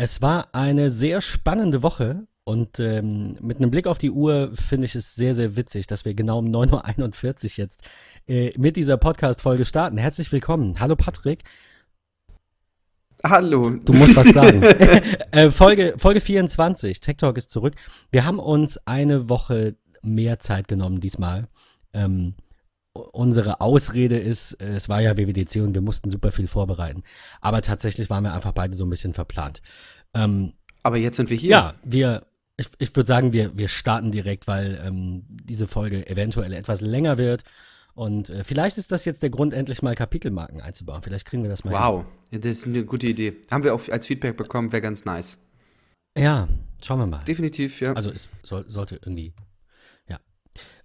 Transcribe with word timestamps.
Es 0.00 0.22
war 0.22 0.54
eine 0.54 0.90
sehr 0.90 1.20
spannende 1.20 1.82
Woche 1.82 2.28
und 2.44 2.78
ähm, 2.78 3.36
mit 3.42 3.56
einem 3.56 3.72
Blick 3.72 3.88
auf 3.88 3.98
die 3.98 4.12
Uhr 4.12 4.52
finde 4.54 4.84
ich 4.84 4.94
es 4.94 5.16
sehr, 5.16 5.34
sehr 5.34 5.56
witzig, 5.56 5.88
dass 5.88 6.04
wir 6.04 6.14
genau 6.14 6.38
um 6.38 6.46
9.41 6.46 7.44
Uhr 7.44 7.50
jetzt 7.56 7.82
äh, 8.28 8.56
mit 8.56 8.76
dieser 8.76 8.96
Podcast-Folge 8.96 9.64
starten. 9.64 9.98
Herzlich 9.98 10.30
willkommen. 10.30 10.78
Hallo 10.78 10.94
Patrick. 10.94 11.42
Hallo. 13.26 13.70
Du 13.70 13.92
musst 13.92 14.14
was 14.14 14.28
sagen. 14.28 14.62
äh, 15.32 15.50
Folge, 15.50 15.94
Folge 15.98 16.20
24, 16.20 17.00
Tech 17.00 17.16
Talk 17.16 17.36
ist 17.36 17.50
zurück. 17.50 17.74
Wir 18.12 18.24
haben 18.24 18.38
uns 18.38 18.78
eine 18.86 19.28
Woche 19.28 19.74
mehr 20.02 20.38
Zeit 20.38 20.68
genommen 20.68 21.00
diesmal. 21.00 21.48
Ähm, 21.92 22.34
unsere 23.12 23.60
Ausrede 23.60 24.18
ist, 24.18 24.52
äh, 24.54 24.68
es 24.74 24.88
war 24.88 25.00
ja 25.00 25.16
WWDC 25.16 25.56
und 25.62 25.74
wir 25.74 25.82
mussten 25.82 26.10
super 26.10 26.32
viel 26.32 26.46
vorbereiten. 26.48 27.02
Aber 27.40 27.62
tatsächlich 27.62 28.10
waren 28.10 28.24
wir 28.24 28.32
einfach 28.34 28.52
beide 28.52 28.74
so 28.74 28.84
ein 28.84 28.90
bisschen 28.90 29.14
verplant. 29.14 29.62
Ähm, 30.14 30.52
Aber 30.82 30.96
jetzt 30.96 31.16
sind 31.16 31.30
wir 31.30 31.36
hier. 31.36 31.50
Ja, 31.50 31.74
wir, 31.84 32.26
ich, 32.56 32.68
ich 32.78 32.94
würde 32.96 33.06
sagen, 33.06 33.32
wir, 33.32 33.56
wir 33.56 33.68
starten 33.68 34.10
direkt, 34.12 34.46
weil 34.46 34.80
ähm, 34.84 35.24
diese 35.28 35.66
Folge 35.68 36.08
eventuell 36.08 36.52
etwas 36.52 36.80
länger 36.80 37.18
wird. 37.18 37.42
Und 37.94 38.30
äh, 38.30 38.44
vielleicht 38.44 38.78
ist 38.78 38.92
das 38.92 39.04
jetzt 39.04 39.22
der 39.24 39.30
Grund, 39.30 39.52
endlich 39.52 39.82
mal 39.82 39.94
Kapitelmarken 39.96 40.60
einzubauen. 40.60 41.02
Vielleicht 41.02 41.26
kriegen 41.26 41.42
wir 41.42 41.50
das 41.50 41.64
mal 41.64 41.72
Wow, 41.72 42.04
hin. 42.30 42.40
das 42.42 42.58
ist 42.58 42.66
eine 42.66 42.84
gute 42.84 43.08
Idee. 43.08 43.36
Haben 43.50 43.64
wir 43.64 43.74
auch 43.74 43.88
als 43.88 44.06
Feedback 44.06 44.36
bekommen, 44.36 44.70
wäre 44.70 44.82
ganz 44.82 45.04
nice. 45.04 45.38
Ja, 46.16 46.48
schauen 46.82 47.00
wir 47.00 47.06
mal. 47.06 47.20
Definitiv, 47.20 47.80
ja. 47.80 47.92
Also 47.94 48.10
es 48.10 48.28
soll, 48.44 48.64
sollte 48.68 48.96
irgendwie 48.96 49.32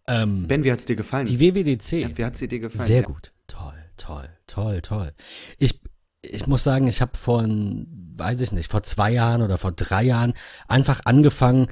ähm, 0.07 0.47
ben, 0.47 0.63
wie 0.63 0.71
hat 0.71 0.79
es 0.79 0.85
dir 0.85 0.95
gefallen? 0.95 1.25
Die 1.25 1.39
WWDC. 1.39 1.91
Ja, 1.93 2.17
wie 2.17 2.25
hat 2.25 2.35
sie 2.35 2.47
dir 2.47 2.59
gefallen? 2.59 2.87
Sehr 2.87 3.01
ja. 3.01 3.07
gut. 3.07 3.31
Toll, 3.47 3.73
toll, 3.97 4.29
toll, 4.47 4.81
toll. 4.81 5.13
Ich, 5.57 5.81
ich 6.21 6.47
muss 6.47 6.63
sagen, 6.63 6.87
ich 6.87 7.01
habe 7.01 7.17
vor, 7.17 7.43
weiß 7.43 8.41
ich 8.41 8.51
nicht, 8.51 8.69
vor 8.69 8.83
zwei 8.83 9.11
Jahren 9.11 9.41
oder 9.41 9.57
vor 9.57 9.71
drei 9.71 10.03
Jahren 10.03 10.33
einfach 10.67 11.01
angefangen, 11.05 11.67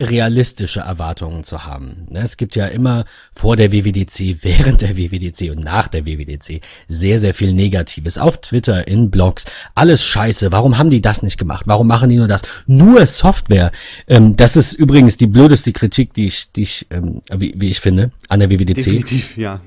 realistische 0.00 0.80
Erwartungen 0.80 1.44
zu 1.44 1.64
haben. 1.64 2.06
Ne, 2.08 2.20
es 2.20 2.36
gibt 2.36 2.56
ja 2.56 2.66
immer 2.66 3.04
vor 3.34 3.56
der 3.56 3.70
WWDC, 3.72 4.38
während 4.42 4.80
der 4.80 4.96
WWDC 4.96 5.50
und 5.50 5.62
nach 5.62 5.88
der 5.88 6.06
WWDC 6.06 6.60
sehr, 6.88 7.20
sehr 7.20 7.34
viel 7.34 7.52
Negatives. 7.52 8.18
Auf 8.18 8.40
Twitter, 8.40 8.88
in 8.88 9.10
Blogs, 9.10 9.44
alles 9.74 10.02
scheiße. 10.04 10.52
Warum 10.52 10.78
haben 10.78 10.90
die 10.90 11.02
das 11.02 11.22
nicht 11.22 11.38
gemacht? 11.38 11.66
Warum 11.66 11.86
machen 11.86 12.08
die 12.08 12.16
nur 12.16 12.28
das? 12.28 12.42
Nur 12.66 13.04
Software. 13.06 13.72
Ähm, 14.06 14.36
das 14.36 14.56
ist 14.56 14.72
übrigens 14.72 15.16
die 15.16 15.26
blödeste 15.26 15.72
Kritik, 15.72 16.14
die 16.14 16.26
ich, 16.26 16.52
die 16.52 16.62
ich 16.62 16.86
ähm, 16.90 17.20
wie, 17.34 17.54
wie 17.56 17.68
ich 17.68 17.80
finde, 17.80 18.12
an 18.28 18.40
der 18.40 18.50
WWDC. 18.50 18.76
Definitiv, 18.76 19.36
ja. 19.36 19.60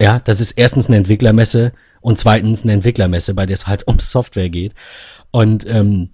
Ja, 0.00 0.18
das 0.18 0.40
ist 0.40 0.52
erstens 0.52 0.86
eine 0.86 0.96
Entwicklermesse 0.96 1.72
und 2.00 2.18
zweitens 2.18 2.62
eine 2.62 2.72
Entwicklermesse, 2.72 3.34
bei 3.34 3.44
der 3.44 3.54
es 3.54 3.66
halt 3.66 3.82
um 3.86 3.98
Software 3.98 4.48
geht. 4.48 4.72
Und 5.30 5.66
ähm, 5.66 6.10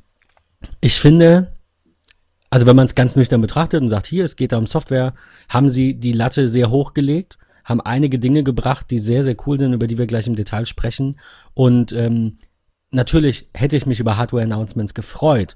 ich 0.81 0.95
finde, 0.95 1.53
also 2.57 2.67
wenn 2.67 2.77
man 2.77 2.87
es 2.87 2.95
ganz 2.95 3.17
nüchtern 3.17 3.43
betrachtet 3.43 3.83
und 3.83 3.91
sagt, 3.91 4.07
hier, 4.07 4.25
es 4.25 4.35
geht 4.35 4.53
da 4.53 4.57
um 4.57 4.67
Software, 4.67 5.12
haben 5.51 5.69
sie 5.69 5.93
die 5.93 6.12
Latte 6.12 6.49
sehr 6.49 6.71
hoch 6.71 6.95
gelegt, 6.95 7.37
haben 7.67 7.83
einige 7.83 8.19
Dinge 8.19 8.45
gebracht, 8.45 8.91
die 8.91 8.99
sehr, 8.99 9.23
sehr 9.23 9.37
cool 9.47 9.59
sind, 9.59 9.75
über 9.75 9.87
die 9.87 9.99
wir 9.99 10.07
gleich 10.07 10.27
im 10.27 10.37
Detail 10.37 10.65
sprechen. 10.65 11.21
Und 11.53 11.93
ähm, 11.93 12.39
natürlich 12.93 13.51
hätte 13.53 13.77
ich 13.77 13.84
mich 13.84 14.01
über 14.01 14.17
Hardware-Announcements 14.17 14.95
gefreut, 14.95 15.55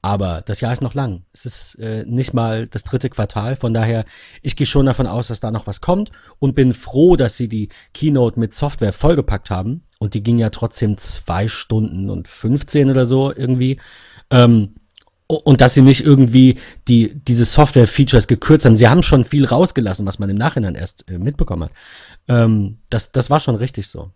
aber 0.00 0.40
das 0.40 0.62
Jahr 0.62 0.72
ist 0.72 0.80
noch 0.80 0.94
lang. 0.94 1.26
Es 1.34 1.44
ist 1.44 1.74
äh, 1.80 2.06
nicht 2.06 2.32
mal 2.32 2.66
das 2.66 2.82
dritte 2.82 3.10
Quartal. 3.10 3.54
Von 3.54 3.74
daher, 3.74 4.06
ich 4.40 4.56
gehe 4.56 4.66
schon 4.66 4.86
davon 4.86 5.06
aus, 5.06 5.28
dass 5.28 5.40
da 5.40 5.50
noch 5.50 5.66
was 5.66 5.82
kommt 5.82 6.12
und 6.38 6.54
bin 6.54 6.72
froh, 6.72 7.16
dass 7.16 7.36
sie 7.36 7.50
die 7.50 7.68
Keynote 7.92 8.40
mit 8.40 8.54
Software 8.54 8.94
vollgepackt 8.94 9.50
haben. 9.50 9.82
Und 9.98 10.14
die 10.14 10.22
ging 10.22 10.38
ja 10.38 10.48
trotzdem 10.48 10.96
zwei 10.96 11.46
Stunden 11.46 12.08
und 12.08 12.26
15 12.26 12.88
oder 12.88 13.04
so 13.04 13.34
irgendwie. 13.36 13.78
Ähm, 14.30 14.76
und 15.28 15.60
dass 15.60 15.74
sie 15.74 15.82
nicht 15.82 16.04
irgendwie 16.04 16.56
die, 16.88 17.14
diese 17.14 17.44
Software-Features 17.44 18.26
gekürzt 18.26 18.64
haben. 18.64 18.76
Sie 18.76 18.88
haben 18.88 19.02
schon 19.02 19.24
viel 19.24 19.44
rausgelassen, 19.44 20.06
was 20.06 20.18
man 20.18 20.30
im 20.30 20.36
Nachhinein 20.36 20.74
erst 20.74 21.08
äh, 21.10 21.18
mitbekommen 21.18 21.64
hat. 21.64 21.72
Ähm, 22.28 22.78
das, 22.88 23.12
das 23.12 23.28
war 23.28 23.38
schon 23.38 23.54
richtig 23.54 23.88
so. 23.88 24.10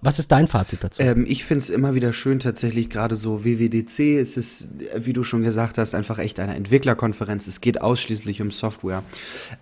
Was 0.00 0.18
ist 0.18 0.32
dein 0.32 0.48
Fazit 0.48 0.82
dazu? 0.82 1.00
Ähm, 1.00 1.24
ich 1.28 1.44
finde 1.44 1.60
es 1.60 1.70
immer 1.70 1.94
wieder 1.94 2.12
schön, 2.12 2.40
tatsächlich 2.40 2.90
gerade 2.90 3.14
so 3.14 3.44
WWDC. 3.44 4.18
Es 4.18 4.36
ist, 4.36 4.68
wie 4.96 5.12
du 5.12 5.22
schon 5.22 5.42
gesagt 5.42 5.78
hast, 5.78 5.94
einfach 5.94 6.18
echt 6.18 6.40
eine 6.40 6.56
Entwicklerkonferenz. 6.56 7.46
Es 7.46 7.60
geht 7.60 7.80
ausschließlich 7.80 8.42
um 8.42 8.50
Software. 8.50 9.04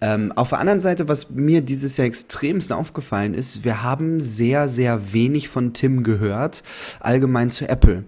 Ähm, 0.01 0.33
auf 0.33 0.49
der 0.49 0.61
anderen 0.61 0.81
Seite, 0.81 1.09
was 1.09 1.31
mir 1.31 1.61
dieses 1.61 1.99
Jahr 1.99 2.07
extremst 2.07 2.73
aufgefallen 2.73 3.35
ist, 3.35 3.65
wir 3.65 3.83
haben 3.83 4.19
sehr, 4.19 4.71
sehr 4.71 5.13
wenig 5.13 5.51
von 5.51 5.75
Tim 5.75 6.05
gehört, 6.05 6.63
allgemein 7.01 7.51
zu 7.51 7.69
Apple. 7.69 8.05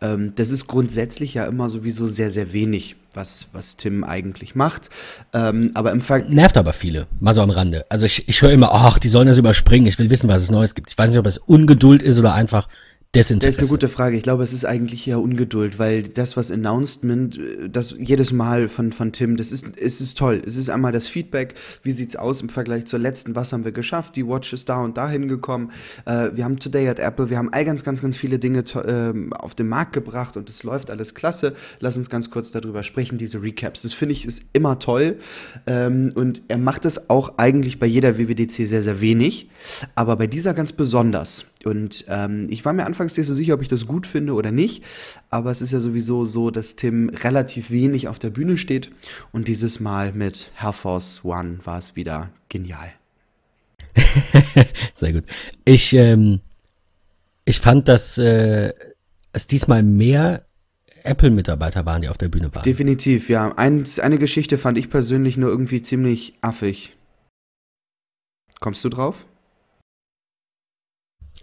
Ähm, 0.00 0.32
das 0.36 0.50
ist 0.50 0.66
grundsätzlich 0.66 1.34
ja 1.34 1.46
immer 1.46 1.68
sowieso 1.68 2.06
sehr, 2.06 2.30
sehr 2.30 2.52
wenig 2.52 2.96
was, 3.12 3.48
was 3.52 3.76
Tim 3.76 4.04
eigentlich 4.04 4.54
macht. 4.54 4.88
Ähm, 5.32 5.72
aber 5.74 5.92
im 5.92 6.00
Fall. 6.00 6.24
Nervt 6.28 6.56
aber 6.56 6.72
viele, 6.72 7.06
mal 7.18 7.34
so 7.34 7.42
am 7.42 7.50
Rande. 7.50 7.84
Also 7.88 8.06
ich, 8.06 8.28
ich 8.28 8.42
höre 8.42 8.52
immer, 8.52 8.72
ach, 8.72 8.98
die 8.98 9.08
sollen 9.08 9.26
das 9.26 9.38
überspringen, 9.38 9.86
ich 9.86 9.98
will 9.98 10.10
wissen, 10.10 10.28
was 10.28 10.42
es 10.42 10.50
Neues 10.50 10.74
gibt. 10.74 10.90
Ich 10.90 10.98
weiß 10.98 11.10
nicht, 11.10 11.18
ob 11.18 11.26
es 11.26 11.38
Ungeduld 11.38 12.02
ist 12.02 12.18
oder 12.18 12.34
einfach 12.34 12.68
Desinteresse. 13.12 13.56
Das 13.56 13.66
ist 13.66 13.70
eine 13.72 13.76
gute 13.76 13.88
Frage. 13.88 14.16
Ich 14.16 14.22
glaube, 14.22 14.44
es 14.44 14.52
ist 14.52 14.64
eigentlich 14.64 15.08
eher 15.08 15.18
Ungeduld, 15.18 15.80
weil 15.80 16.04
das, 16.04 16.36
was 16.36 16.52
Announcement, 16.52 17.40
das 17.68 17.92
jedes 17.98 18.32
Mal 18.32 18.68
von, 18.68 18.92
von 18.92 19.10
Tim, 19.10 19.36
das 19.36 19.50
ist, 19.50 19.76
es 19.78 20.00
ist 20.00 20.16
toll. 20.16 20.40
Es 20.46 20.56
ist 20.56 20.70
einmal 20.70 20.92
das 20.92 21.08
Feedback, 21.08 21.54
wie 21.82 21.90
sieht's 21.90 22.14
aus 22.14 22.40
im 22.40 22.48
Vergleich 22.48 22.84
zur 22.84 23.00
letzten, 23.00 23.34
was 23.34 23.52
haben 23.52 23.64
wir 23.64 23.72
geschafft, 23.72 24.14
die 24.14 24.24
Watch 24.24 24.52
ist 24.52 24.68
da 24.68 24.78
und 24.78 24.96
da 24.96 25.10
hingekommen. 25.10 25.72
Äh, 26.06 26.30
wir 26.34 26.44
haben 26.44 26.60
Today 26.60 26.88
at 26.88 27.00
Apple, 27.00 27.30
wir 27.30 27.38
haben 27.38 27.52
all 27.52 27.64
ganz, 27.64 27.82
ganz, 27.82 28.00
ganz 28.00 28.16
viele 28.16 28.38
Dinge 28.38 28.60
äh, 28.60 29.34
auf 29.34 29.56
den 29.56 29.66
Markt 29.66 29.92
gebracht 29.92 30.36
und 30.36 30.48
es 30.48 30.62
läuft 30.62 30.88
alles 30.88 31.16
klasse. 31.16 31.56
Lass 31.80 31.96
uns 31.96 32.10
ganz 32.10 32.30
kurz 32.30 32.52
darüber 32.52 32.84
sprechen, 32.84 33.18
diese 33.18 33.42
Recaps. 33.42 33.82
Das 33.82 33.92
finde 33.92 34.12
ich 34.12 34.24
ist 34.24 34.44
immer 34.52 34.78
toll. 34.78 35.18
Ähm, 35.66 36.12
und 36.14 36.42
er 36.46 36.58
macht 36.58 36.84
es 36.84 37.10
auch 37.10 37.38
eigentlich 37.38 37.80
bei 37.80 37.86
jeder 37.86 38.18
WWDC 38.18 38.68
sehr, 38.68 38.82
sehr 38.82 39.00
wenig, 39.00 39.50
aber 39.96 40.14
bei 40.14 40.28
dieser 40.28 40.54
ganz 40.54 40.70
besonders. 40.70 41.46
Und 41.64 42.06
ähm, 42.08 42.46
ich 42.48 42.64
war 42.64 42.72
mir 42.72 42.86
anfangs 42.86 43.16
nicht 43.16 43.26
so 43.26 43.34
sicher, 43.34 43.54
ob 43.54 43.62
ich 43.62 43.68
das 43.68 43.86
gut 43.86 44.06
finde 44.06 44.32
oder 44.32 44.50
nicht. 44.50 44.82
Aber 45.28 45.50
es 45.50 45.60
ist 45.60 45.72
ja 45.72 45.80
sowieso 45.80 46.24
so, 46.24 46.50
dass 46.50 46.76
Tim 46.76 47.10
relativ 47.10 47.70
wenig 47.70 48.08
auf 48.08 48.18
der 48.18 48.30
Bühne 48.30 48.56
steht. 48.56 48.90
Und 49.32 49.48
dieses 49.48 49.80
Mal 49.80 50.12
mit 50.12 50.50
Air 50.60 50.72
Force 50.72 51.20
One 51.24 51.58
war 51.64 51.78
es 51.78 51.96
wieder 51.96 52.30
genial. 52.48 52.92
Sehr 54.94 55.12
gut. 55.12 55.24
Ich, 55.64 55.92
ähm, 55.92 56.40
ich 57.44 57.60
fand, 57.60 57.88
dass 57.88 58.16
äh, 58.16 58.72
es 59.32 59.46
diesmal 59.46 59.82
mehr 59.82 60.46
Apple-Mitarbeiter 61.02 61.86
waren, 61.86 62.02
die 62.02 62.08
auf 62.08 62.18
der 62.18 62.28
Bühne 62.28 62.54
waren. 62.54 62.62
Definitiv, 62.62 63.28
ja. 63.28 63.52
Eins, 63.56 63.98
eine 63.98 64.18
Geschichte 64.18 64.58
fand 64.58 64.78
ich 64.78 64.90
persönlich 64.90 65.36
nur 65.36 65.50
irgendwie 65.50 65.82
ziemlich 65.82 66.34
affig. 66.42 66.96
Kommst 68.60 68.84
du 68.84 68.88
drauf? 68.90 69.26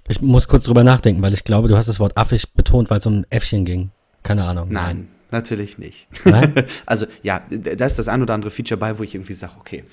Ich 0.09 0.21
muss 0.21 0.47
kurz 0.47 0.65
drüber 0.65 0.83
nachdenken, 0.83 1.21
weil 1.21 1.33
ich 1.33 1.43
glaube, 1.43 1.67
du 1.67 1.75
hast 1.75 1.87
das 1.87 1.99
Wort 1.99 2.17
affig 2.17 2.53
betont, 2.53 2.89
weil 2.89 2.99
es 2.99 3.05
um 3.05 3.19
ein 3.19 3.25
Äffchen 3.29 3.65
ging. 3.65 3.91
Keine 4.23 4.45
Ahnung. 4.45 4.69
Nein, 4.71 4.83
nein. 4.85 5.07
natürlich 5.31 5.77
nicht. 5.77 6.07
Nein? 6.25 6.53
also 6.85 7.05
ja, 7.23 7.41
da 7.49 7.85
ist 7.85 7.99
das 7.99 8.07
ein 8.07 8.21
oder 8.21 8.33
andere 8.33 8.49
Feature 8.51 8.79
bei, 8.79 8.97
wo 8.97 9.03
ich 9.03 9.15
irgendwie 9.15 9.33
sage, 9.33 9.53
okay, 9.59 9.83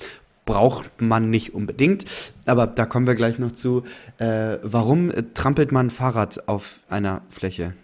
braucht 0.44 1.00
man 1.00 1.30
nicht 1.30 1.54
unbedingt. 1.54 2.04
Aber 2.46 2.66
da 2.66 2.86
kommen 2.86 3.06
wir 3.06 3.14
gleich 3.14 3.38
noch 3.38 3.52
zu. 3.52 3.82
Äh, 4.18 4.58
warum 4.62 5.12
trampelt 5.34 5.72
man 5.72 5.90
Fahrrad 5.90 6.48
auf 6.48 6.80
einer 6.88 7.22
Fläche? 7.28 7.74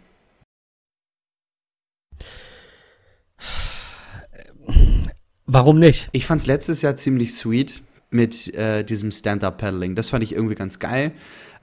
Warum 5.47 5.81
nicht? 5.81 6.09
Ich 6.13 6.27
fand 6.27 6.41
es 6.43 6.47
letztes 6.47 6.83
Jahr 6.83 6.95
ziemlich 6.95 7.35
sweet 7.35 7.83
mit 8.11 8.55
äh, 8.55 8.85
diesem 8.85 9.11
Stand-Up-Paddling. 9.11 9.97
Das 9.97 10.11
fand 10.11 10.23
ich 10.23 10.33
irgendwie 10.33 10.55
ganz 10.55 10.79
geil. 10.79 11.13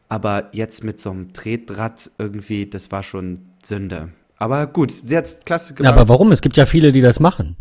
Aber 0.09 0.49
jetzt 0.51 0.83
mit 0.83 0.99
so 1.01 1.11
einem 1.11 1.33
Tretrad 1.33 2.11
irgendwie, 2.17 2.65
das 2.67 2.91
war 2.91 3.03
schon 3.03 3.39
Sünde. 3.63 4.09
Aber 4.37 4.67
gut, 4.67 4.91
sie 4.91 5.17
hat's 5.17 5.39
klasse 5.43 5.73
gemacht. 5.73 5.95
Ja, 5.95 5.99
aber 5.99 6.09
warum? 6.09 6.31
Es 6.31 6.41
gibt 6.41 6.57
ja 6.57 6.65
viele, 6.65 6.91
die 6.91 7.01
das 7.01 7.19
machen. 7.19 7.57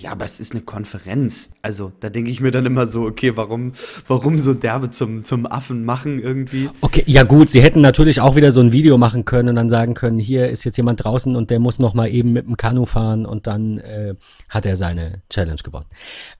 Ja, 0.00 0.12
aber 0.12 0.24
es 0.24 0.38
ist 0.38 0.52
eine 0.52 0.60
Konferenz. 0.60 1.50
Also, 1.60 1.90
da 1.98 2.08
denke 2.08 2.30
ich 2.30 2.40
mir 2.40 2.52
dann 2.52 2.64
immer 2.66 2.86
so, 2.86 3.02
okay, 3.02 3.36
warum, 3.36 3.72
warum 4.06 4.38
so 4.38 4.54
derbe 4.54 4.90
zum, 4.90 5.24
zum 5.24 5.44
Affen 5.44 5.84
machen 5.84 6.22
irgendwie? 6.22 6.70
Okay, 6.82 7.02
ja 7.06 7.24
gut, 7.24 7.50
sie 7.50 7.62
hätten 7.62 7.80
natürlich 7.80 8.20
auch 8.20 8.36
wieder 8.36 8.52
so 8.52 8.60
ein 8.60 8.70
Video 8.70 8.96
machen 8.96 9.24
können 9.24 9.48
und 9.48 9.54
dann 9.56 9.68
sagen 9.68 9.94
können, 9.94 10.20
hier 10.20 10.50
ist 10.50 10.62
jetzt 10.62 10.76
jemand 10.76 11.02
draußen 11.02 11.34
und 11.34 11.50
der 11.50 11.58
muss 11.58 11.80
noch 11.80 11.94
mal 11.94 12.08
eben 12.08 12.32
mit 12.32 12.46
dem 12.46 12.56
Kanu 12.56 12.84
fahren 12.84 13.26
und 13.26 13.48
dann 13.48 13.78
äh, 13.78 14.14
hat 14.48 14.66
er 14.66 14.76
seine 14.76 15.22
Challenge 15.30 15.60
gewonnen. 15.64 15.86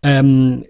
Ähm, 0.05 0.65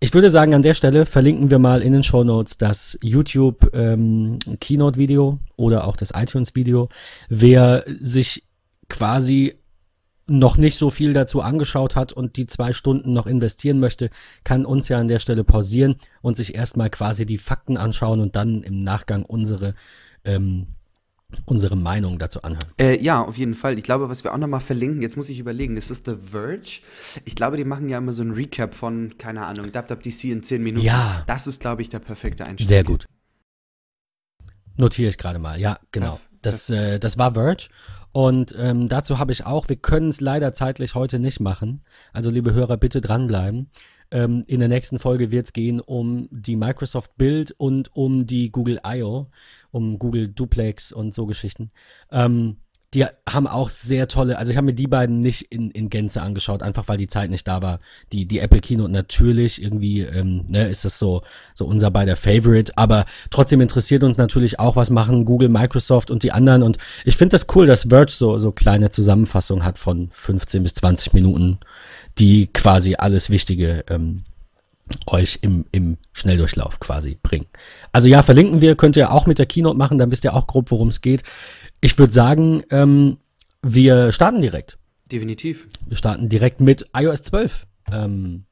ich 0.00 0.12
würde 0.12 0.30
sagen, 0.30 0.54
an 0.54 0.62
der 0.62 0.74
Stelle 0.74 1.06
verlinken 1.06 1.50
wir 1.50 1.58
mal 1.58 1.82
in 1.82 1.92
den 1.92 2.02
Show 2.02 2.24
Notes 2.24 2.58
das 2.58 2.98
YouTube 3.02 3.70
ähm, 3.74 4.38
Keynote-Video 4.60 5.38
oder 5.56 5.86
auch 5.86 5.96
das 5.96 6.12
iTunes-Video. 6.14 6.88
Wer 7.28 7.84
sich 8.00 8.44
quasi 8.88 9.54
noch 10.26 10.56
nicht 10.56 10.76
so 10.76 10.90
viel 10.90 11.12
dazu 11.12 11.40
angeschaut 11.42 11.96
hat 11.96 12.12
und 12.12 12.36
die 12.36 12.46
zwei 12.46 12.72
Stunden 12.72 13.12
noch 13.12 13.26
investieren 13.26 13.78
möchte, 13.78 14.10
kann 14.42 14.64
uns 14.64 14.88
ja 14.88 14.98
an 14.98 15.08
der 15.08 15.18
Stelle 15.18 15.44
pausieren 15.44 15.96
und 16.22 16.36
sich 16.36 16.54
erstmal 16.54 16.90
quasi 16.90 17.26
die 17.26 17.38
Fakten 17.38 17.76
anschauen 17.76 18.20
und 18.20 18.36
dann 18.36 18.62
im 18.62 18.82
Nachgang 18.82 19.24
unsere 19.24 19.74
ähm, 20.24 20.68
unsere 21.44 21.76
Meinung 21.76 22.18
dazu 22.18 22.42
anhören. 22.42 22.64
Äh, 22.78 23.02
ja, 23.02 23.22
auf 23.22 23.36
jeden 23.36 23.54
Fall. 23.54 23.78
Ich 23.78 23.84
glaube, 23.84 24.08
was 24.08 24.24
wir 24.24 24.32
auch 24.32 24.38
nochmal 24.38 24.60
verlinken, 24.60 25.02
jetzt 25.02 25.16
muss 25.16 25.28
ich 25.28 25.38
überlegen, 25.38 25.76
ist 25.76 25.90
das 25.90 26.02
The 26.04 26.16
Verge? 26.16 26.80
Ich 27.24 27.36
glaube, 27.36 27.56
die 27.56 27.64
machen 27.64 27.88
ja 27.88 27.98
immer 27.98 28.12
so 28.12 28.22
ein 28.22 28.32
Recap 28.32 28.74
von, 28.74 29.16
keine 29.18 29.46
Ahnung, 29.46 29.66
WWDC 29.74 30.24
in 30.24 30.42
10 30.42 30.62
Minuten. 30.62 30.86
Ja. 30.86 31.22
Das 31.26 31.46
ist, 31.46 31.60
glaube 31.60 31.82
ich, 31.82 31.88
der 31.88 31.98
perfekte 31.98 32.46
Einstieg. 32.46 32.68
Sehr 32.68 32.84
gut. 32.84 33.06
Notiere 34.76 35.08
ich 35.08 35.18
gerade 35.18 35.38
mal. 35.38 35.60
Ja, 35.60 35.78
genau. 35.92 36.20
Das, 36.42 36.68
äh, 36.70 36.98
das 36.98 37.18
war 37.18 37.34
Verge. 37.34 37.68
Und 38.12 38.54
ähm, 38.56 38.88
dazu 38.88 39.18
habe 39.18 39.32
ich 39.32 39.44
auch, 39.44 39.68
wir 39.68 39.76
können 39.76 40.08
es 40.08 40.20
leider 40.20 40.52
zeitlich 40.52 40.94
heute 40.94 41.18
nicht 41.18 41.40
machen. 41.40 41.82
Also 42.12 42.30
liebe 42.30 42.52
Hörer, 42.52 42.76
bitte 42.76 43.00
dranbleiben. 43.00 43.70
Ähm, 44.10 44.44
in 44.46 44.60
der 44.60 44.68
nächsten 44.68 44.98
Folge 44.98 45.30
wird 45.30 45.46
es 45.46 45.52
gehen 45.52 45.80
um 45.80 46.28
die 46.30 46.56
Microsoft 46.56 47.16
Build 47.16 47.52
und 47.52 47.94
um 47.94 48.26
die 48.26 48.50
Google 48.50 48.80
I.O., 48.86 49.28
um 49.70 49.98
Google 49.98 50.28
Duplex 50.28 50.92
und 50.92 51.14
so 51.14 51.26
Geschichten. 51.26 51.70
Ähm, 52.10 52.56
die 52.94 53.04
haben 53.28 53.46
auch 53.46 53.70
sehr 53.70 54.06
tolle, 54.08 54.38
also 54.38 54.50
ich 54.50 54.56
habe 54.56 54.66
mir 54.66 54.74
die 54.74 54.86
beiden 54.86 55.20
nicht 55.20 55.52
in, 55.52 55.70
in 55.70 55.90
Gänze 55.90 56.22
angeschaut, 56.22 56.62
einfach 56.62 56.86
weil 56.86 56.96
die 56.96 57.08
Zeit 57.08 57.30
nicht 57.30 57.46
da 57.48 57.60
war. 57.60 57.80
Die, 58.12 58.26
die 58.26 58.38
Apple 58.38 58.60
Keynote 58.60 58.92
natürlich, 58.92 59.60
irgendwie 59.60 60.00
ähm, 60.00 60.44
ne, 60.48 60.68
ist 60.68 60.84
das 60.84 60.98
so, 60.98 61.22
so 61.54 61.66
unser 61.66 61.90
beider 61.90 62.16
Favorite, 62.16 62.72
aber 62.76 63.04
trotzdem 63.30 63.60
interessiert 63.60 64.04
uns 64.04 64.16
natürlich 64.16 64.60
auch, 64.60 64.76
was 64.76 64.90
machen 64.90 65.24
Google, 65.24 65.48
Microsoft 65.48 66.10
und 66.10 66.22
die 66.22 66.32
anderen 66.32 66.62
und 66.62 66.78
ich 67.04 67.16
finde 67.16 67.34
das 67.34 67.46
cool, 67.54 67.66
dass 67.66 67.88
Verge 67.88 68.12
so, 68.12 68.38
so 68.38 68.52
kleine 68.52 68.90
Zusammenfassung 68.90 69.64
hat 69.64 69.78
von 69.78 70.08
15 70.10 70.62
bis 70.62 70.74
20 70.74 71.12
Minuten, 71.14 71.58
die 72.18 72.48
quasi 72.48 72.94
alles 72.96 73.30
Wichtige 73.30 73.84
ähm, 73.88 74.24
euch 75.06 75.38
im, 75.42 75.64
im 75.72 75.96
Schnelldurchlauf 76.12 76.78
quasi 76.78 77.18
bringen. 77.22 77.46
Also 77.92 78.08
ja, 78.08 78.22
verlinken 78.22 78.60
wir, 78.60 78.76
könnt 78.76 78.96
ihr 78.96 79.12
auch 79.12 79.26
mit 79.26 79.38
der 79.38 79.46
Keynote 79.46 79.76
machen, 79.76 79.98
dann 79.98 80.10
wisst 80.10 80.24
ihr 80.24 80.34
auch 80.34 80.46
grob, 80.46 80.70
worum 80.70 80.88
es 80.88 81.00
geht. 81.00 81.22
Ich 81.80 81.98
würde 81.98 82.12
sagen, 82.12 82.62
ähm, 82.70 83.18
wir 83.62 84.12
starten 84.12 84.40
direkt. 84.40 84.78
Definitiv. 85.10 85.68
Wir 85.86 85.96
starten 85.96 86.28
direkt 86.28 86.60
mit 86.60 86.86
iOS 86.94 87.22
12. 87.22 87.66
Ähm, 87.90 88.44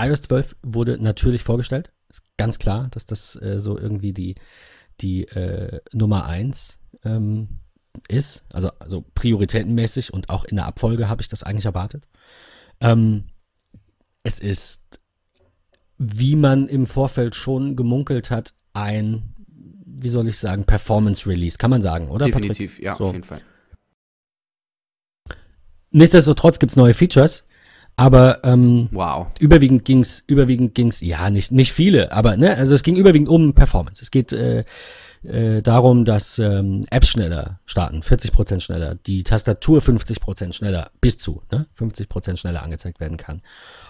iOS 0.00 0.22
12 0.22 0.56
wurde 0.62 0.98
natürlich 0.98 1.42
vorgestellt. 1.42 1.92
Ist 2.08 2.22
ganz 2.36 2.58
klar, 2.58 2.88
dass 2.90 3.06
das 3.06 3.40
äh, 3.40 3.60
so 3.60 3.78
irgendwie 3.78 4.12
die, 4.12 4.34
die 5.00 5.26
äh, 5.28 5.80
Nummer 5.92 6.26
1 6.26 6.78
ähm, 7.04 7.48
ist. 8.08 8.44
Also, 8.52 8.70
also 8.78 9.04
prioritätenmäßig 9.14 10.12
und 10.12 10.30
auch 10.30 10.44
in 10.44 10.56
der 10.56 10.66
Abfolge 10.66 11.08
habe 11.08 11.22
ich 11.22 11.28
das 11.28 11.42
eigentlich 11.42 11.66
erwartet. 11.66 12.08
Ähm, 12.84 13.24
es 14.22 14.38
ist 14.40 15.00
wie 15.98 16.36
man 16.36 16.68
im 16.68 16.86
Vorfeld 16.86 17.34
schon 17.34 17.76
gemunkelt 17.76 18.30
hat, 18.30 18.54
ein, 18.72 19.34
wie 19.46 20.08
soll 20.08 20.28
ich 20.28 20.38
sagen, 20.38 20.64
Performance-Release, 20.64 21.58
kann 21.58 21.70
man 21.70 21.82
sagen, 21.82 22.08
oder? 22.08 22.26
Definitiv, 22.26 22.72
Patrick? 22.72 22.84
ja, 22.84 22.96
so. 22.96 23.04
auf 23.04 23.12
jeden 23.12 23.24
Fall. 23.24 23.40
Nichtsdestotrotz 25.90 26.58
gibt 26.58 26.72
es 26.72 26.76
neue 26.76 26.94
Features, 26.94 27.44
aber 27.96 28.42
ähm, 28.42 28.88
wow. 28.90 29.28
überwiegend 29.38 29.84
ging's, 29.84 30.24
überwiegend 30.26 30.74
ging's, 30.74 31.00
ja, 31.00 31.30
nicht, 31.30 31.52
nicht 31.52 31.72
viele, 31.72 32.10
aber 32.10 32.36
ne, 32.36 32.56
also 32.56 32.74
es 32.74 32.82
ging 32.82 32.96
überwiegend 32.96 33.28
um 33.28 33.54
Performance. 33.54 34.02
Es 34.02 34.10
geht 34.10 34.32
äh, 34.32 34.64
äh, 35.24 35.62
darum, 35.62 36.04
dass 36.04 36.38
ähm, 36.38 36.84
Apps 36.90 37.08
schneller 37.08 37.60
starten, 37.64 38.00
40% 38.00 38.60
schneller, 38.60 38.94
die 38.94 39.22
Tastatur 39.22 39.80
50% 39.80 40.52
schneller, 40.52 40.90
bis 41.00 41.18
zu 41.18 41.42
ne, 41.50 41.66
50% 41.78 42.36
schneller 42.36 42.62
angezeigt 42.62 43.00
werden 43.00 43.16
kann. 43.16 43.40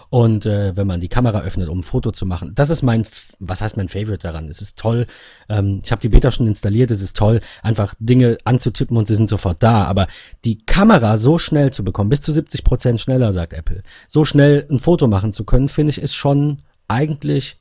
Und 0.09 0.45
äh, 0.45 0.75
wenn 0.77 0.87
man 0.87 1.01
die 1.01 1.07
Kamera 1.07 1.41
öffnet, 1.41 1.67
um 1.67 1.79
ein 1.79 1.83
Foto 1.83 2.11
zu 2.11 2.25
machen, 2.25 2.53
das 2.55 2.69
ist 2.69 2.83
mein, 2.83 3.05
was 3.39 3.61
heißt 3.61 3.75
mein 3.75 3.89
Favorite 3.89 4.19
daran? 4.19 4.47
Es 4.49 4.61
ist 4.61 4.77
toll. 4.77 5.07
Ähm, 5.49 5.79
ich 5.83 5.91
habe 5.91 6.01
die 6.01 6.09
Beta 6.09 6.31
schon 6.31 6.47
installiert. 6.47 6.91
Es 6.91 7.01
ist 7.01 7.17
toll, 7.17 7.41
einfach 7.63 7.95
Dinge 7.99 8.37
anzutippen 8.45 8.97
und 8.97 9.07
sie 9.07 9.15
sind 9.15 9.27
sofort 9.27 9.61
da. 9.63 9.85
Aber 9.85 10.07
die 10.45 10.59
Kamera 10.59 11.17
so 11.17 11.37
schnell 11.37 11.71
zu 11.71 11.83
bekommen, 11.83 12.09
bis 12.09 12.21
zu 12.21 12.31
70 12.31 12.63
Prozent 12.63 13.01
schneller, 13.01 13.33
sagt 13.33 13.53
Apple, 13.53 13.83
so 14.07 14.25
schnell 14.25 14.65
ein 14.69 14.79
Foto 14.79 15.07
machen 15.07 15.33
zu 15.33 15.43
können, 15.43 15.69
finde 15.69 15.89
ich, 15.89 16.01
ist 16.01 16.15
schon 16.15 16.59
eigentlich 16.87 17.57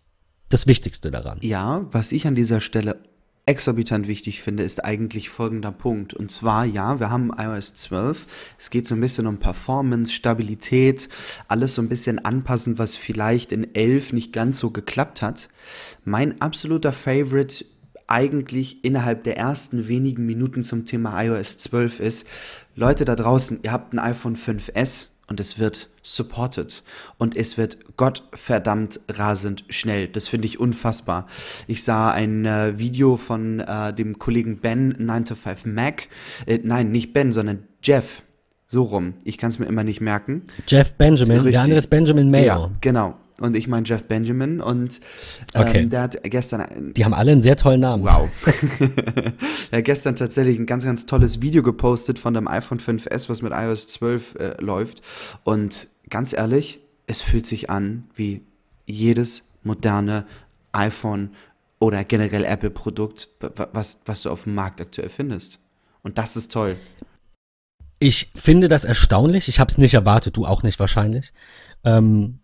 das 0.49 0.67
Wichtigste 0.67 1.11
daran. 1.11 1.39
Ja, 1.41 1.87
was 1.91 2.13
ich 2.13 2.27
an 2.27 2.35
dieser 2.35 2.61
Stelle 2.61 2.99
exorbitant 3.47 4.09
wichtig 4.09 4.41
finde, 4.41 4.63
ist 4.63 4.85
eigentlich 4.85 5.29
folgender 5.29 5.73
Punkt. 5.73 6.15
Und 6.15 6.31
zwar, 6.31 6.65
ja, 6.65 6.99
wir 6.99 7.11
haben 7.11 7.31
iOS 7.37 7.75
12. 7.75 8.27
Es 8.59 8.71
geht 8.71 8.87
so 8.87 8.95
ein 8.95 9.01
bisschen 9.01 9.27
um 9.27 9.39
Performance, 9.39 10.13
Stabilität, 10.13 11.09
alles 11.49 11.75
so 11.75 11.83
ein 11.83 11.89
bisschen 11.89 12.25
anpassen, 12.25 12.79
was 12.79 12.97
vielleicht 12.97 13.53
in 13.53 13.75
11 13.75 14.15
nicht 14.15 14.33
ganz 14.33 14.59
so 14.59 14.71
geklappt 14.71 15.21
hat. 15.21 15.49
Mein 16.05 16.41
absoluter 16.41 16.93
Favorite 16.93 17.67
eigentlich 18.07 18.85
innerhalb 18.85 19.25
der 19.25 19.37
ersten 19.37 19.89
wenigen 19.89 20.27
Minuten 20.27 20.63
zum 20.63 20.85
Thema 20.85 21.23
iOS 21.23 21.59
12 21.59 22.01
ist, 22.01 22.27
Leute 22.77 23.05
da 23.05 23.17
draußen, 23.17 23.61
ihr 23.63 23.73
habt 23.73 23.93
ein 23.93 23.99
iPhone 23.99 24.37
5S, 24.37 25.09
und 25.27 25.41
es 25.41 25.59
wird 25.59 25.89
supported 26.03 26.83
und 27.19 27.37
es 27.37 27.57
wird 27.57 27.97
gottverdammt 27.97 29.01
rasend 29.09 29.65
schnell. 29.69 30.09
Das 30.09 30.29
finde 30.29 30.47
ich 30.47 30.61
unfassbar. 30.61 31.27
Ich 31.67 31.83
sah 31.83 32.11
ein 32.11 32.45
äh, 32.45 32.79
Video 32.79 33.17
von 33.17 33.61
äh, 33.61 33.93
dem 33.95 34.19
Kollegen 34.19 34.59
Ben 34.59 34.95
9to5 34.95 35.69
Mac. 35.69 36.09
Äh, 36.47 36.61
nein, 36.63 36.91
nicht 36.91 37.13
Ben, 37.13 37.33
sondern 37.33 37.65
Jeff. 37.83 38.23
So 38.67 38.83
rum. 38.83 39.15
Ich 39.25 39.39
kann 39.39 39.51
es 39.51 39.59
mir 39.59 39.67
immer 39.67 39.85
nicht 39.85 40.01
merken. 40.01 40.43
Jeff 40.67 40.95
Benjamin, 40.95 41.45
der 41.45 41.61
andere 41.61 41.79
ist 41.79 41.89
Benjamin 41.89 42.31
Mayo. 42.31 42.45
Ja, 42.45 42.71
genau. 42.81 43.15
Und 43.41 43.57
ich 43.57 43.67
meine 43.67 43.85
Jeff 43.87 44.05
Benjamin 44.05 44.61
und 44.61 45.01
ähm, 45.55 45.61
Okay. 45.63 45.87
der 45.87 46.03
hat 46.03 46.23
gestern 46.23 46.93
Die 46.95 47.05
haben 47.05 47.15
alle 47.15 47.33
einen 47.33 47.43
sehr 47.43 47.57
tollen 47.57 47.81
Namen. 47.81 48.05
Wow. 48.05 48.29
er 49.71 49.79
hat 49.79 49.85
gestern 49.85 50.15
tatsächlich 50.17 50.59
ein 50.59 50.67
ganz, 50.67 50.85
ganz 50.85 51.05
tolles 51.07 51.41
Video 51.43 51.63
gepostet 51.65 52.19
von 52.19 52.35
dem 52.35 52.47
iPhone 52.47 52.79
5S, 52.79 53.29
was 53.29 53.43
mit 53.43 53.53
iOS 53.53 53.89
12 53.89 54.35
äh, 54.37 54.63
läuft. 54.63 55.03
Und 55.43 55.89
ganz 56.11 56.33
ehrlich, 56.33 56.79
es 57.09 57.23
fühlt 57.23 57.45
sich 57.47 57.71
an 57.71 58.05
wie 58.15 58.43
jedes 58.87 59.43
moderne 59.65 60.27
iPhone 60.73 61.31
oder 61.81 62.05
generell 62.05 62.45
Apple-Produkt, 62.45 63.29
wa- 63.41 63.69
was, 63.73 64.01
was 64.07 64.23
du 64.23 64.31
auf 64.31 64.45
dem 64.45 64.55
Markt 64.55 64.81
aktuell 64.81 65.09
findest. 65.09 65.59
Und 66.03 66.19
das 66.19 66.37
ist 66.37 66.53
toll. 66.53 66.77
Ich 67.99 68.31
finde 68.37 68.69
das 68.69 68.85
erstaunlich. 68.85 69.49
Ich 69.49 69.59
habe 69.61 69.71
es 69.71 69.79
nicht 69.79 69.95
erwartet, 69.95 70.37
du 70.37 70.47
auch 70.47 70.63
nicht 70.63 70.79
wahrscheinlich. 70.79 71.33
Ähm, 71.85 72.41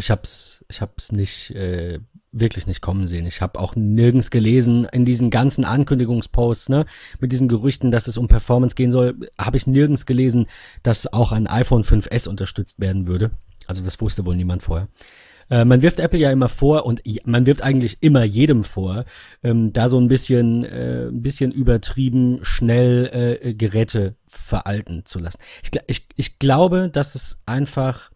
ich 0.00 0.10
habe 0.10 0.22
es 0.24 0.64
ich 0.68 0.80
hab's 0.80 1.12
nicht 1.12 1.50
äh, 1.52 2.00
wirklich 2.32 2.66
nicht 2.66 2.80
kommen 2.80 3.06
sehen. 3.06 3.26
Ich 3.26 3.40
habe 3.40 3.58
auch 3.58 3.76
nirgends 3.76 4.30
gelesen 4.30 4.86
in 4.92 5.04
diesen 5.04 5.30
ganzen 5.30 5.64
Ankündigungsposts, 5.64 6.68
ne, 6.68 6.86
mit 7.20 7.32
diesen 7.32 7.48
Gerüchten, 7.48 7.90
dass 7.90 8.08
es 8.08 8.16
um 8.16 8.28
Performance 8.28 8.74
gehen 8.74 8.90
soll, 8.90 9.28
habe 9.38 9.56
ich 9.56 9.66
nirgends 9.66 10.06
gelesen, 10.06 10.46
dass 10.82 11.12
auch 11.12 11.32
ein 11.32 11.46
iPhone 11.46 11.82
5S 11.82 12.28
unterstützt 12.28 12.80
werden 12.80 13.06
würde. 13.06 13.30
Also 13.66 13.84
das 13.84 14.00
wusste 14.00 14.26
wohl 14.26 14.36
niemand 14.36 14.62
vorher. 14.62 14.88
Äh, 15.50 15.64
man 15.64 15.82
wirft 15.82 16.00
Apple 16.00 16.18
ja 16.18 16.30
immer 16.30 16.48
vor 16.48 16.86
und 16.86 17.02
man 17.26 17.46
wirft 17.46 17.62
eigentlich 17.62 17.98
immer 18.00 18.22
jedem 18.22 18.62
vor, 18.62 19.04
ähm, 19.42 19.72
da 19.72 19.88
so 19.88 20.00
ein 20.00 20.08
bisschen, 20.08 20.64
äh, 20.64 21.08
ein 21.08 21.22
bisschen 21.22 21.52
übertrieben 21.52 22.38
schnell 22.42 23.38
äh, 23.42 23.54
Geräte 23.54 24.14
veralten 24.28 25.04
zu 25.04 25.18
lassen. 25.18 25.38
Ich, 25.62 25.70
ich, 25.88 26.06
ich 26.16 26.38
glaube, 26.38 26.88
dass 26.92 27.16
es 27.16 27.38
einfach 27.46 28.10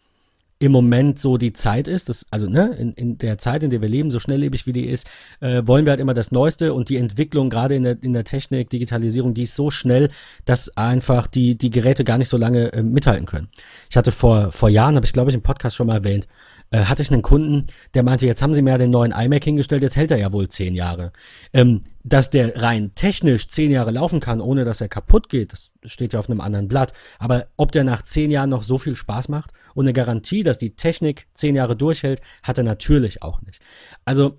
im 0.59 0.73
Moment 0.73 1.19
so 1.19 1.37
die 1.37 1.53
Zeit 1.53 1.89
ist, 1.89 2.09
das, 2.09 2.27
also 2.31 2.49
ne, 2.49 2.75
in, 2.79 2.93
in 2.95 3.19
der 3.19 3.39
Zeit, 3.39 3.63
in 3.63 3.71
der 3.71 3.81
wir 3.81 3.89
leben, 3.89 4.11
so 4.11 4.19
schnelllebig 4.19 4.67
wie 4.67 4.73
die 4.73 4.87
ist, 4.87 5.09
äh, 5.41 5.63
wollen 5.65 5.85
wir 5.85 5.91
halt 5.91 6.01
immer 6.01 6.15
das 6.15 6.33
Neueste 6.33 6.73
und 6.73 6.89
die 6.89 6.97
Entwicklung, 6.97 7.51
gerade 7.51 7.75
in 7.75 7.83
der, 7.83 8.03
in 8.03 8.13
der 8.13 8.25
Technik, 8.25 8.71
Digitalisierung, 8.71 9.35
die 9.35 9.43
ist 9.43 9.57
so 9.57 9.71
schnell, 9.71 10.11
dass 10.45 10.77
einfach 10.77 11.27
die, 11.27 11.59
die 11.59 11.71
Geräte 11.71 12.05
gar 12.05 12.19
nicht 12.19 12.29
so 12.29 12.37
lange 12.37 12.73
äh, 12.73 12.83
mithalten 12.83 13.27
können. 13.27 13.49
Ich 13.91 13.97
hatte 13.97 14.13
vor, 14.13 14.53
vor 14.53 14.69
Jahren, 14.69 14.97
habe 14.97 15.07
ich 15.07 15.13
glaube 15.13 15.31
ich 15.31 15.35
im 15.35 15.43
Podcast 15.43 15.77
schon 15.77 15.89
mal 15.89 15.97
erwähnt, 15.97 16.29
äh, 16.71 16.85
hatte 16.85 17.03
ich 17.03 17.13
einen 17.13 17.23
Kunden, 17.23 17.67
der 17.95 18.03
meinte, 18.03 18.27
jetzt 18.27 18.43
haben 18.43 18.55
sie 18.55 18.63
mir 18.63 18.71
ja 18.71 18.79
den 18.79 18.91
neuen 18.91 19.13
iMac 19.13 19.45
hingestellt, 19.45 19.83
jetzt 19.83 19.97
hält 19.97 20.11
er 20.11 20.19
ja 20.19 20.33
wohl 20.33 20.49
zehn 20.49 20.75
Jahre. 20.75 21.13
Ähm, 21.53 21.83
dass 22.03 22.31
der 22.31 22.63
rein 22.63 22.93
technisch 22.95 23.49
zehn 23.49 23.71
Jahre 23.71 23.91
laufen 23.91 24.21
kann, 24.21 24.41
ohne 24.41 24.65
dass 24.65 24.81
er 24.81 24.89
kaputt 24.89 25.29
geht, 25.29 25.53
das 25.53 25.73
steht 25.85 26.13
ja 26.13 26.19
auf 26.19 26.29
einem 26.29 26.41
anderen 26.41 26.69
Blatt. 26.69 26.93
Aber 27.19 27.47
ob 27.57 27.73
der 27.73 27.85
nach 27.85 28.03
zehn 28.03 28.31
Jahren 28.31 28.51
noch 28.51 28.63
so 28.63 28.79
viel 28.79 28.97
Spaß 28.97 29.29
macht 29.29 29.53
und 29.75 29.87
eine 29.87 29.93
Garantie, 29.93 30.43
dass 30.43 30.59
die 30.59 30.77
Technik 30.77 31.27
zehn 31.35 31.55
Jahre 31.55 31.77
durchhält, 31.77 32.21
hat 32.43 32.59
er 32.59 32.65
natürlich 32.65 33.23
auch 33.23 33.41
nicht. 33.43 33.61
Also, 34.05 34.39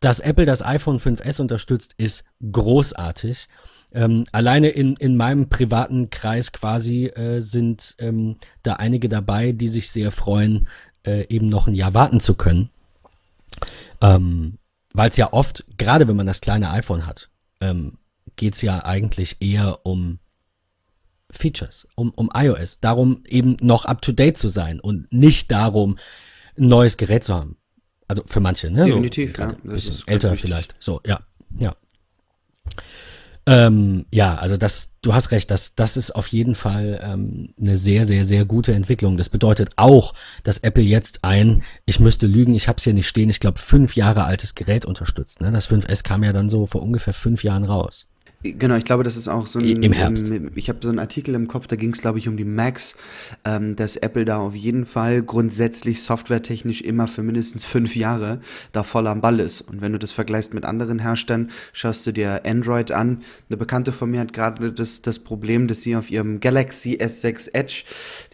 dass 0.00 0.20
Apple 0.20 0.44
das 0.44 0.62
iPhone 0.62 0.98
5S 0.98 1.40
unterstützt, 1.40 1.94
ist 1.96 2.24
großartig. 2.52 3.48
Ähm, 3.94 4.24
alleine 4.32 4.68
in, 4.68 4.96
in 4.96 5.16
meinem 5.16 5.48
privaten 5.48 6.10
Kreis 6.10 6.52
quasi 6.52 7.06
äh, 7.06 7.40
sind 7.40 7.94
ähm, 7.98 8.36
da 8.62 8.74
einige 8.74 9.08
dabei, 9.08 9.52
die 9.52 9.68
sich 9.68 9.90
sehr 9.90 10.10
freuen, 10.10 10.66
äh, 11.06 11.26
eben 11.28 11.48
noch 11.48 11.66
ein 11.66 11.74
Jahr 11.74 11.94
warten 11.94 12.20
zu 12.20 12.34
können. 12.34 12.70
Ähm, 14.00 14.58
Weil 14.92 15.10
es 15.10 15.16
ja 15.16 15.32
oft, 15.32 15.64
gerade 15.78 16.08
wenn 16.08 16.16
man 16.16 16.26
das 16.26 16.40
kleine 16.40 16.70
iPhone 16.70 17.06
hat, 17.06 17.30
ähm, 17.60 17.98
geht 18.36 18.54
es 18.54 18.62
ja 18.62 18.84
eigentlich 18.84 19.36
eher 19.40 19.86
um 19.86 20.18
Features, 21.30 21.86
um, 21.96 22.10
um 22.10 22.30
iOS, 22.34 22.80
darum 22.80 23.22
eben 23.26 23.56
noch 23.60 23.84
up-to-date 23.84 24.38
zu 24.38 24.48
sein 24.48 24.80
und 24.80 25.12
nicht 25.12 25.50
darum, 25.50 25.98
ein 26.56 26.68
neues 26.68 26.96
Gerät 26.96 27.24
zu 27.24 27.34
haben. 27.34 27.56
Also 28.06 28.22
für 28.26 28.40
manche, 28.40 28.70
ne? 28.70 28.84
Definitiv, 28.84 29.36
so, 29.36 29.42
ja. 29.42 29.48
Ein 29.48 29.56
bisschen 29.62 30.06
älter 30.06 30.32
wichtig. 30.32 30.46
vielleicht. 30.46 30.74
So, 30.78 31.00
ja, 31.06 31.20
ja. 31.58 31.74
Ähm, 33.46 34.06
ja, 34.10 34.36
also 34.36 34.56
das, 34.56 34.94
du 35.02 35.12
hast 35.12 35.30
recht, 35.30 35.50
das, 35.50 35.74
das 35.74 35.98
ist 35.98 36.12
auf 36.12 36.28
jeden 36.28 36.54
Fall 36.54 36.98
ähm, 37.02 37.52
eine 37.60 37.76
sehr, 37.76 38.06
sehr, 38.06 38.24
sehr 38.24 38.46
gute 38.46 38.72
Entwicklung. 38.72 39.16
Das 39.18 39.28
bedeutet 39.28 39.72
auch, 39.76 40.14
dass 40.44 40.58
Apple 40.58 40.82
jetzt 40.82 41.24
ein, 41.24 41.62
ich 41.84 42.00
müsste 42.00 42.26
lügen, 42.26 42.54
ich 42.54 42.68
habe 42.68 42.78
es 42.78 42.84
hier 42.84 42.94
nicht 42.94 43.08
stehen, 43.08 43.28
ich 43.28 43.40
glaube 43.40 43.58
fünf 43.58 43.96
Jahre 43.96 44.24
altes 44.24 44.54
Gerät 44.54 44.86
unterstützt. 44.86 45.42
Ne? 45.42 45.52
Das 45.52 45.68
5S 45.68 46.02
kam 46.02 46.24
ja 46.24 46.32
dann 46.32 46.48
so 46.48 46.66
vor 46.66 46.82
ungefähr 46.82 47.12
fünf 47.12 47.44
Jahren 47.44 47.64
raus. 47.64 48.06
Genau, 48.44 48.76
ich 48.76 48.84
glaube, 48.84 49.04
das 49.04 49.16
ist 49.16 49.26
auch 49.26 49.46
so 49.46 49.58
ein. 49.58 49.64
Im 49.64 49.92
Herbst. 49.92 50.28
Im, 50.28 50.50
ich 50.54 50.68
habe 50.68 50.78
so 50.82 50.90
einen 50.90 50.98
Artikel 50.98 51.34
im 51.34 51.48
Kopf, 51.48 51.66
da 51.66 51.76
ging 51.76 51.94
es, 51.94 52.02
glaube 52.02 52.18
ich, 52.18 52.28
um 52.28 52.36
die 52.36 52.44
Macs, 52.44 52.94
ähm, 53.46 53.74
dass 53.74 53.96
Apple 53.96 54.26
da 54.26 54.36
auf 54.36 54.54
jeden 54.54 54.84
Fall 54.84 55.22
grundsätzlich 55.22 56.02
softwaretechnisch 56.02 56.82
immer 56.82 57.08
für 57.08 57.22
mindestens 57.22 57.64
fünf 57.64 57.96
Jahre 57.96 58.40
da 58.72 58.82
voll 58.82 59.06
am 59.06 59.22
Ball 59.22 59.40
ist. 59.40 59.62
Und 59.62 59.80
wenn 59.80 59.92
du 59.92 59.98
das 59.98 60.12
vergleichst 60.12 60.52
mit 60.52 60.66
anderen 60.66 60.98
Herstellern, 60.98 61.50
schaust 61.72 62.06
du 62.06 62.12
dir 62.12 62.42
Android 62.44 62.92
an. 62.92 63.22
Eine 63.48 63.56
Bekannte 63.56 63.92
von 63.92 64.10
mir 64.10 64.20
hat 64.20 64.34
gerade 64.34 64.72
das, 64.72 65.00
das 65.00 65.20
Problem, 65.20 65.66
dass 65.66 65.80
sie 65.80 65.96
auf 65.96 66.10
ihrem 66.10 66.40
Galaxy 66.40 66.98
S6 67.00 67.54
Edge 67.54 67.84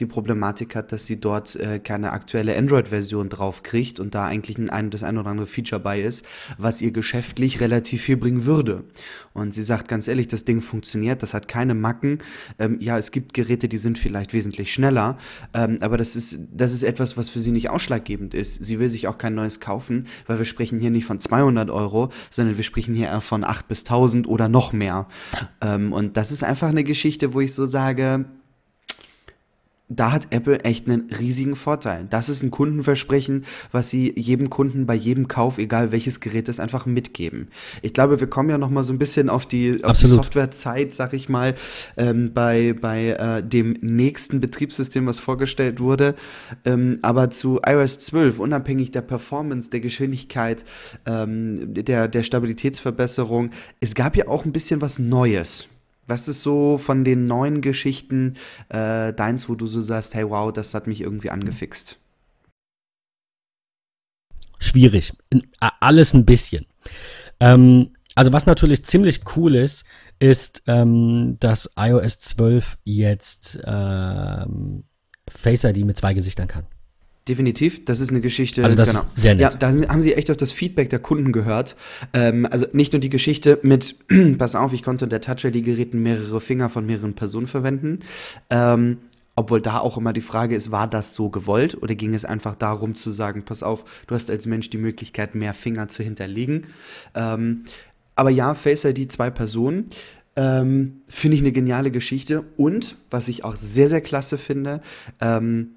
die 0.01 0.07
Problematik 0.07 0.75
hat, 0.75 0.91
dass 0.91 1.07
sie 1.07 1.21
dort 1.21 1.55
äh, 1.55 1.79
keine 1.79 2.11
aktuelle 2.11 2.59
Android-Version 2.59 3.29
drauf 3.29 3.63
kriegt 3.63 4.01
und 4.01 4.17
da 4.17 4.27
eigentlich 4.27 4.59
ein, 4.59 4.91
das 4.91 5.05
ein 5.05 5.19
oder 5.19 5.31
andere 5.31 5.47
Feature 5.47 5.81
bei 5.81 6.01
ist, 6.01 6.25
was 6.59 6.83
ihr 6.83 6.91
geschäftlich 6.91 7.61
relativ 7.61 8.03
viel 8.03 8.17
bringen 8.17 8.45
würde. 8.45 8.83
Und 9.33 9.55
sie 9.55 9.63
sagt 9.63 9.87
ganz 9.87 10.00
ehrlich, 10.09 10.29
das 10.29 10.45
Ding 10.45 10.61
funktioniert, 10.61 11.23
das 11.23 11.35
hat 11.35 11.49
keine 11.49 11.75
Macken. 11.75 12.19
Ähm, 12.59 12.79
ja, 12.81 12.99
es 12.99 13.11
gibt 13.11 13.35
Geräte, 13.35 13.69
die 13.69 13.79
sind 13.79 13.99
vielleicht 13.99 14.33
wesentlich 14.33 14.73
schneller, 14.73 15.19
ähm, 15.55 15.79
aber 15.81 15.97
das 15.97 16.17
ist, 16.17 16.39
das 16.53 16.73
ist 16.73 16.83
etwas, 16.83 17.17
was 17.17 17.31
für 17.31 17.41
sie 17.41 17.53
nicht 17.53 17.71
ausschlaggebend 17.71 18.35
ist. 18.35 18.65
Sie 18.65 18.79
will 18.79 18.89
sich 18.89 19.09
auch 19.09 19.19
kein 19.19 19.35
neues 19.35 19.61
kaufen, 19.61 20.07
weil 20.27 20.39
wir 20.39 20.45
sprechen 20.45 20.79
hier 20.79 20.91
nicht 20.91 21.05
von 21.05 21.21
200 21.21 21.71
Euro, 21.71 22.11
sondern 22.31 22.57
wir 22.57 22.65
sprechen 22.65 22.95
hier 22.95 23.21
von 23.21 23.45
8 23.45 23.69
bis 23.69 23.81
1000 23.81 24.29
oder 24.29 24.49
noch 24.49 24.73
mehr. 24.73 25.07
Ähm, 25.61 25.93
und 25.93 26.17
das 26.17 26.33
ist 26.33 26.45
einfach 26.45 26.69
eine 26.69 26.85
Geschichte, 26.85 27.35
wo 27.35 27.41
ich 27.41 27.55
so 27.55 27.67
sage, 27.67 28.25
da 29.91 30.13
hat 30.13 30.29
Apple 30.31 30.61
echt 30.61 30.89
einen 30.89 31.11
riesigen 31.11 31.57
Vorteil. 31.57 32.07
Das 32.09 32.29
ist 32.29 32.43
ein 32.43 32.53
Kundenversprechen, 32.53 33.45
was 33.73 33.91
sie 33.91 34.15
jedem 34.17 34.49
Kunden 34.49 34.87
bei 34.87 34.95
jedem 34.95 35.27
Kauf, 35.27 35.59
egal 35.59 35.91
welches 35.91 36.21
Gerät 36.21 36.49
ist, 36.49 36.61
einfach 36.61 36.87
mitgeben. 36.87 37.49
Ich 37.83 37.93
glaube, 37.93 38.21
wir 38.21 38.29
kommen 38.29 38.49
ja 38.51 38.57
noch 38.57 38.71
mal 38.71 38.85
so 38.85 38.93
ein 38.93 38.99
bisschen 38.99 39.29
auf 39.29 39.47
die, 39.47 39.83
auf 39.83 39.99
die 39.99 40.07
Softwarezeit, 40.07 40.95
sag 40.95 41.13
ich 41.13 41.29
mal, 41.29 41.57
ähm, 41.97 42.33
bei, 42.33 42.73
bei 42.81 43.09
äh, 43.09 43.43
dem 43.43 43.77
nächsten 43.81 44.41
Betriebssystem, 44.41 45.07
was 45.07 45.19
vorgestellt 45.19 45.81
wurde. 45.81 46.15
Ähm, 46.65 47.01
aber 47.03 47.31
zu 47.31 47.61
iOS 47.67 47.99
12, 47.99 48.39
unabhängig 48.39 48.93
der 48.93 49.03
Performance, 49.03 49.71
der 49.71 49.81
Geschwindigkeit, 49.81 50.65
ähm, 51.05 51.75
der, 51.75 52.07
der 52.07 52.23
Stabilitätsverbesserung, 52.23 53.51
es 53.81 53.97
gab 53.97 54.17
ja 54.17 54.29
auch 54.29 54.45
ein 54.45 54.53
bisschen 54.53 54.81
was 54.81 55.01
Neues. 55.01 55.69
Was 56.11 56.27
ist 56.27 56.43
so 56.43 56.77
von 56.77 57.05
den 57.05 57.25
neuen 57.25 57.61
Geschichten 57.61 58.35
äh, 58.69 59.13
deins, 59.13 59.49
wo 59.49 59.55
du 59.55 59.67
so 59.69 59.81
sagst, 59.81 60.17
hey 60.17 60.29
wow, 60.29 60.53
das 60.53 60.75
hat 60.75 60.89
mich 60.89 61.01
irgendwie 61.01 61.31
angefixt? 61.31 61.99
Schwierig. 64.59 65.13
Alles 65.61 66.13
ein 66.13 66.27
bisschen. 66.27 66.67
Ähm, 67.39 67.93
also 68.17 68.33
was 68.33 68.45
natürlich 68.45 68.85
ziemlich 68.85 69.21
cool 69.37 69.55
ist, 69.55 69.85
ist, 70.19 70.65
ähm, 70.67 71.37
dass 71.39 71.71
iOS 71.77 72.19
12 72.19 72.79
jetzt 72.83 73.61
ähm, 73.65 74.83
Face 75.29 75.63
ID 75.63 75.85
mit 75.85 75.97
zwei 75.97 76.13
Gesichtern 76.13 76.49
kann. 76.49 76.67
Definitiv, 77.31 77.85
das 77.85 78.01
ist 78.01 78.11
eine 78.11 78.21
Geschichte. 78.21 78.65
Also 78.65 78.75
das 78.75 78.89
genau. 78.89 79.03
ist 79.03 79.23
sehr 79.23 79.37
nett. 79.37 79.53
Ja, 79.53 79.57
da 79.57 79.69
haben 79.69 80.03
sie 80.03 80.15
echt 80.15 80.33
auf 80.33 80.37
das 80.37 80.51
Feedback 80.51 80.91
der 80.91 80.99
Kunden 80.99 81.31
gehört. 81.31 81.77
Ähm, 82.13 82.45
also 82.51 82.67
nicht 82.73 82.93
nur 82.93 82.99
die 82.99 83.09
Geschichte 83.09 83.61
mit, 83.63 83.95
pass 84.39 84.57
auf, 84.57 84.73
ich 84.73 84.83
konnte 84.83 85.05
unter 85.05 85.21
Touch-ID-Geräten 85.21 86.03
mehrere 86.03 86.41
Finger 86.41 86.69
von 86.69 86.85
mehreren 86.85 87.15
Personen 87.15 87.47
verwenden. 87.47 88.01
Ähm, 88.51 88.99
obwohl 89.37 89.63
da 89.63 89.79
auch 89.79 89.97
immer 89.97 90.13
die 90.13 90.23
Frage 90.23 90.57
ist, 90.57 90.73
war 90.73 90.89
das 90.89 91.15
so 91.15 91.29
gewollt 91.29 91.81
oder 91.81 91.95
ging 91.95 92.15
es 92.15 92.25
einfach 92.25 92.57
darum 92.57 92.97
zu 92.97 93.13
sagen, 93.13 93.45
pass 93.45 93.63
auf, 93.63 93.85
du 94.09 94.17
hast 94.17 94.29
als 94.29 94.47
Mensch 94.47 94.69
die 94.71 94.79
Möglichkeit, 94.79 95.37
mehr 95.37 95.55
Finger 95.55 95.87
zu 95.87 96.03
hinterlegen. 96.03 96.67
Ähm, 97.15 97.63
aber 98.17 98.31
ja, 98.31 98.57
Face 98.57 98.85
ID 98.85 99.13
zwei 99.13 99.31
Personen. 99.31 99.87
Ähm, 100.35 101.03
finde 101.07 101.37
ich 101.37 101.43
eine 101.43 101.53
geniale 101.53 101.93
Geschichte. 101.93 102.43
Und 102.57 102.97
was 103.09 103.29
ich 103.29 103.45
auch 103.45 103.55
sehr, 103.55 103.87
sehr 103.87 104.01
klasse 104.01 104.37
finde, 104.37 104.81
ähm, 105.21 105.77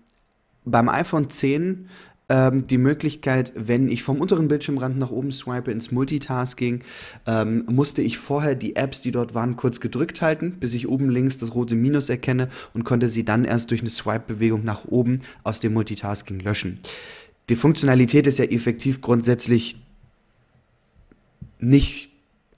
beim 0.65 0.89
iPhone 0.89 1.29
10 1.29 1.88
ähm, 2.29 2.65
die 2.67 2.77
Möglichkeit, 2.77 3.51
wenn 3.55 3.89
ich 3.89 4.01
vom 4.01 4.22
unteren 4.22 4.48
Bildschirmrand 4.48 4.98
nach 4.98 5.12
oben 5.12 5.32
swipe 5.32 5.72
ins 5.72 5.91
Multitasking, 5.91 6.82
ähm, 7.27 7.65
musste 7.70 8.01
ich 8.01 8.17
vorher 8.17 8.55
die 8.55 8.75
Apps, 8.75 9.01
die 9.01 9.12
dort 9.12 9.34
waren, 9.34 9.58
kurz 9.58 9.82
gedrückt 9.82 10.22
halten, 10.22 10.58
bis 10.60 10.74
ich 10.74 10.88
oben 10.88 11.10
links 11.10 11.38
das 11.38 11.53
rote 11.53 11.75
Minus 11.75 12.10
erkenne 12.10 12.48
und 12.74 12.86
konnte 12.86 13.10
sie 13.10 13.25
dann 13.25 13.43
erst 13.43 13.72
durch 13.72 13.82
eine 13.82 13.89
Swipe-Bewegung 13.89 14.63
nach 14.63 14.86
oben 14.86 15.22
aus 15.43 15.60
dem 15.60 15.74
Multitasking 15.74 16.39
löschen. 16.39 16.79
Die 17.50 17.58
Funktionalität 17.58 18.25
ist 18.25 18.39
ja 18.39 18.46
effektiv 18.46 19.01
grundsätzlich 19.01 19.75
nicht 21.60 22.12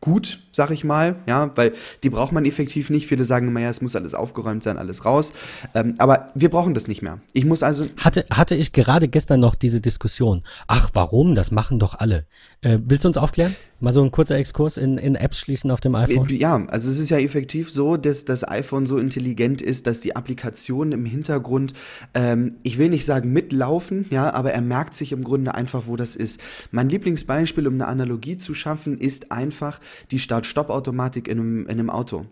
gut, 0.05 0.39
sag 0.51 0.69
ich 0.69 0.83
mal, 0.83 1.15
ja, 1.27 1.51
weil 1.55 1.73
die 2.03 2.11
braucht 2.11 2.31
man 2.31 2.45
effektiv 2.45 2.91
nicht. 2.91 3.07
Viele 3.07 3.25
sagen 3.25 3.47
immer, 3.47 3.59
ja, 3.59 3.69
es 3.69 3.81
muss 3.81 3.95
alles 3.95 4.13
aufgeräumt 4.13 4.63
sein, 4.63 4.77
alles 4.77 5.03
raus. 5.03 5.33
Ähm, 5.73 5.95
aber 5.97 6.27
wir 6.35 6.49
brauchen 6.49 6.75
das 6.75 6.87
nicht 6.87 7.01
mehr. 7.01 7.19
Ich 7.33 7.43
muss 7.43 7.63
also. 7.63 7.87
Hatte, 7.97 8.25
hatte 8.29 8.55
ich 8.55 8.71
gerade 8.71 9.07
gestern 9.07 9.39
noch 9.39 9.55
diese 9.55 9.81
Diskussion. 9.81 10.43
Ach, 10.67 10.91
warum? 10.93 11.33
Das 11.33 11.49
machen 11.49 11.79
doch 11.79 11.95
alle. 11.95 12.27
Äh, 12.61 12.77
willst 12.85 13.03
du 13.03 13.09
uns 13.09 13.17
aufklären? 13.17 13.55
Mal 13.85 13.91
so 13.91 14.01
ein 14.01 14.09
kurzer 14.09 14.37
Exkurs 14.37 14.77
in, 14.77 14.97
in 14.97 15.13
Apps 15.13 15.37
schließen 15.37 15.69
auf 15.69 15.79
dem 15.79 15.93
iPhone? 15.93 16.27
Ja, 16.29 16.65
also 16.69 16.89
es 16.89 16.97
ist 16.97 17.11
ja 17.11 17.19
effektiv 17.19 17.69
so, 17.69 17.97
dass 17.97 18.25
das 18.25 18.43
iPhone 18.43 18.87
so 18.87 18.97
intelligent 18.97 19.61
ist, 19.61 19.85
dass 19.85 20.01
die 20.01 20.15
Applikationen 20.15 20.91
im 20.91 21.05
Hintergrund, 21.05 21.73
ähm, 22.15 22.55
ich 22.63 22.79
will 22.79 22.89
nicht 22.89 23.05
sagen 23.05 23.31
mitlaufen, 23.31 24.07
ja, 24.09 24.33
aber 24.33 24.53
er 24.53 24.61
merkt 24.61 24.95
sich 24.95 25.11
im 25.11 25.23
Grunde 25.23 25.53
einfach, 25.53 25.83
wo 25.85 25.97
das 25.97 26.15
ist. 26.15 26.41
Mein 26.71 26.89
Lieblingsbeispiel, 26.89 27.67
um 27.67 27.75
eine 27.75 27.85
Analogie 27.85 28.37
zu 28.37 28.55
schaffen, 28.55 28.97
ist 28.97 29.31
einfach 29.31 29.79
die 30.09 30.17
Start-Stopp-Automatik 30.17 31.27
in 31.27 31.37
einem, 31.37 31.63
in 31.65 31.73
einem 31.73 31.91
Auto. 31.91 32.25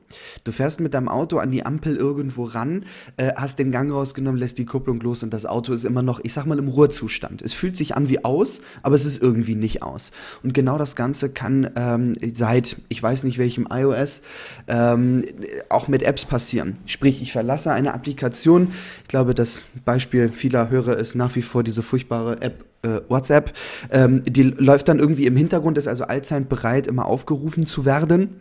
Du 0.46 0.52
fährst 0.52 0.80
mit 0.80 0.96
deinem 0.96 1.08
Auto 1.08 1.38
an 1.38 1.52
die 1.52 1.68
Ampel 1.68 1.96
irgendwo 1.96 2.46
ran, 2.46 2.86
äh, 3.18 3.32
hast 3.36 3.60
den 3.60 3.70
Gang 3.70 3.92
rausgenommen, 3.92 4.40
lässt 4.40 4.58
die 4.58 4.66
Kupplung 4.66 5.00
los 5.02 5.22
und 5.22 5.32
das 5.32 5.46
Auto 5.46 5.72
ist 5.72 5.86
immer 5.86 6.02
noch, 6.02 6.20
ich 6.24 6.34
sag 6.34 6.48
mal, 6.48 6.58
im 6.58 6.68
Ruhezustand. 6.68 7.44
Es 7.44 7.54
fühlt 7.54 7.78
sich 7.78 7.96
an 7.96 8.10
wie 8.10 8.26
aus, 8.26 8.62
aber 8.82 8.96
es 8.96 9.06
ist 9.06 9.22
irgendwie 9.22 9.54
nicht 9.54 9.84
aus. 9.84 10.12
Und 10.42 10.56
genau 10.56 10.80
das 10.80 10.96
Ganze 10.96 11.30
kann 11.30 11.43
ähm, 11.76 12.14
seit, 12.34 12.78
ich 12.90 13.02
weiß 13.02 13.24
nicht 13.24 13.38
welchem 13.38 13.68
iOS, 13.70 14.22
ähm, 14.68 15.24
auch 15.70 15.88
mit 15.88 16.04
Apps 16.04 16.26
passieren. 16.26 16.78
Sprich, 16.86 17.22
ich 17.22 17.32
verlasse 17.32 17.72
eine 17.72 17.94
Applikation. 17.94 18.74
Ich 19.04 19.08
glaube, 19.08 19.34
das 19.34 19.66
Beispiel 19.86 20.30
vieler 20.30 20.70
Hörer 20.70 20.98
ist 20.98 21.16
nach 21.16 21.36
wie 21.36 21.42
vor 21.42 21.64
diese 21.64 21.84
furchtbare 21.84 22.42
App 22.42 22.66
äh, 22.84 23.02
WhatsApp. 23.10 23.54
Ähm, 23.92 24.24
die 24.26 24.44
läuft 24.44 24.88
dann 24.88 25.00
irgendwie 25.00 25.26
im 25.26 25.36
Hintergrund, 25.36 25.78
ist 25.78 25.88
also 25.88 26.06
allzeit 26.06 26.50
bereit, 26.50 26.88
immer 26.88 27.06
aufgerufen 27.06 27.66
zu 27.66 27.86
werden 27.86 28.40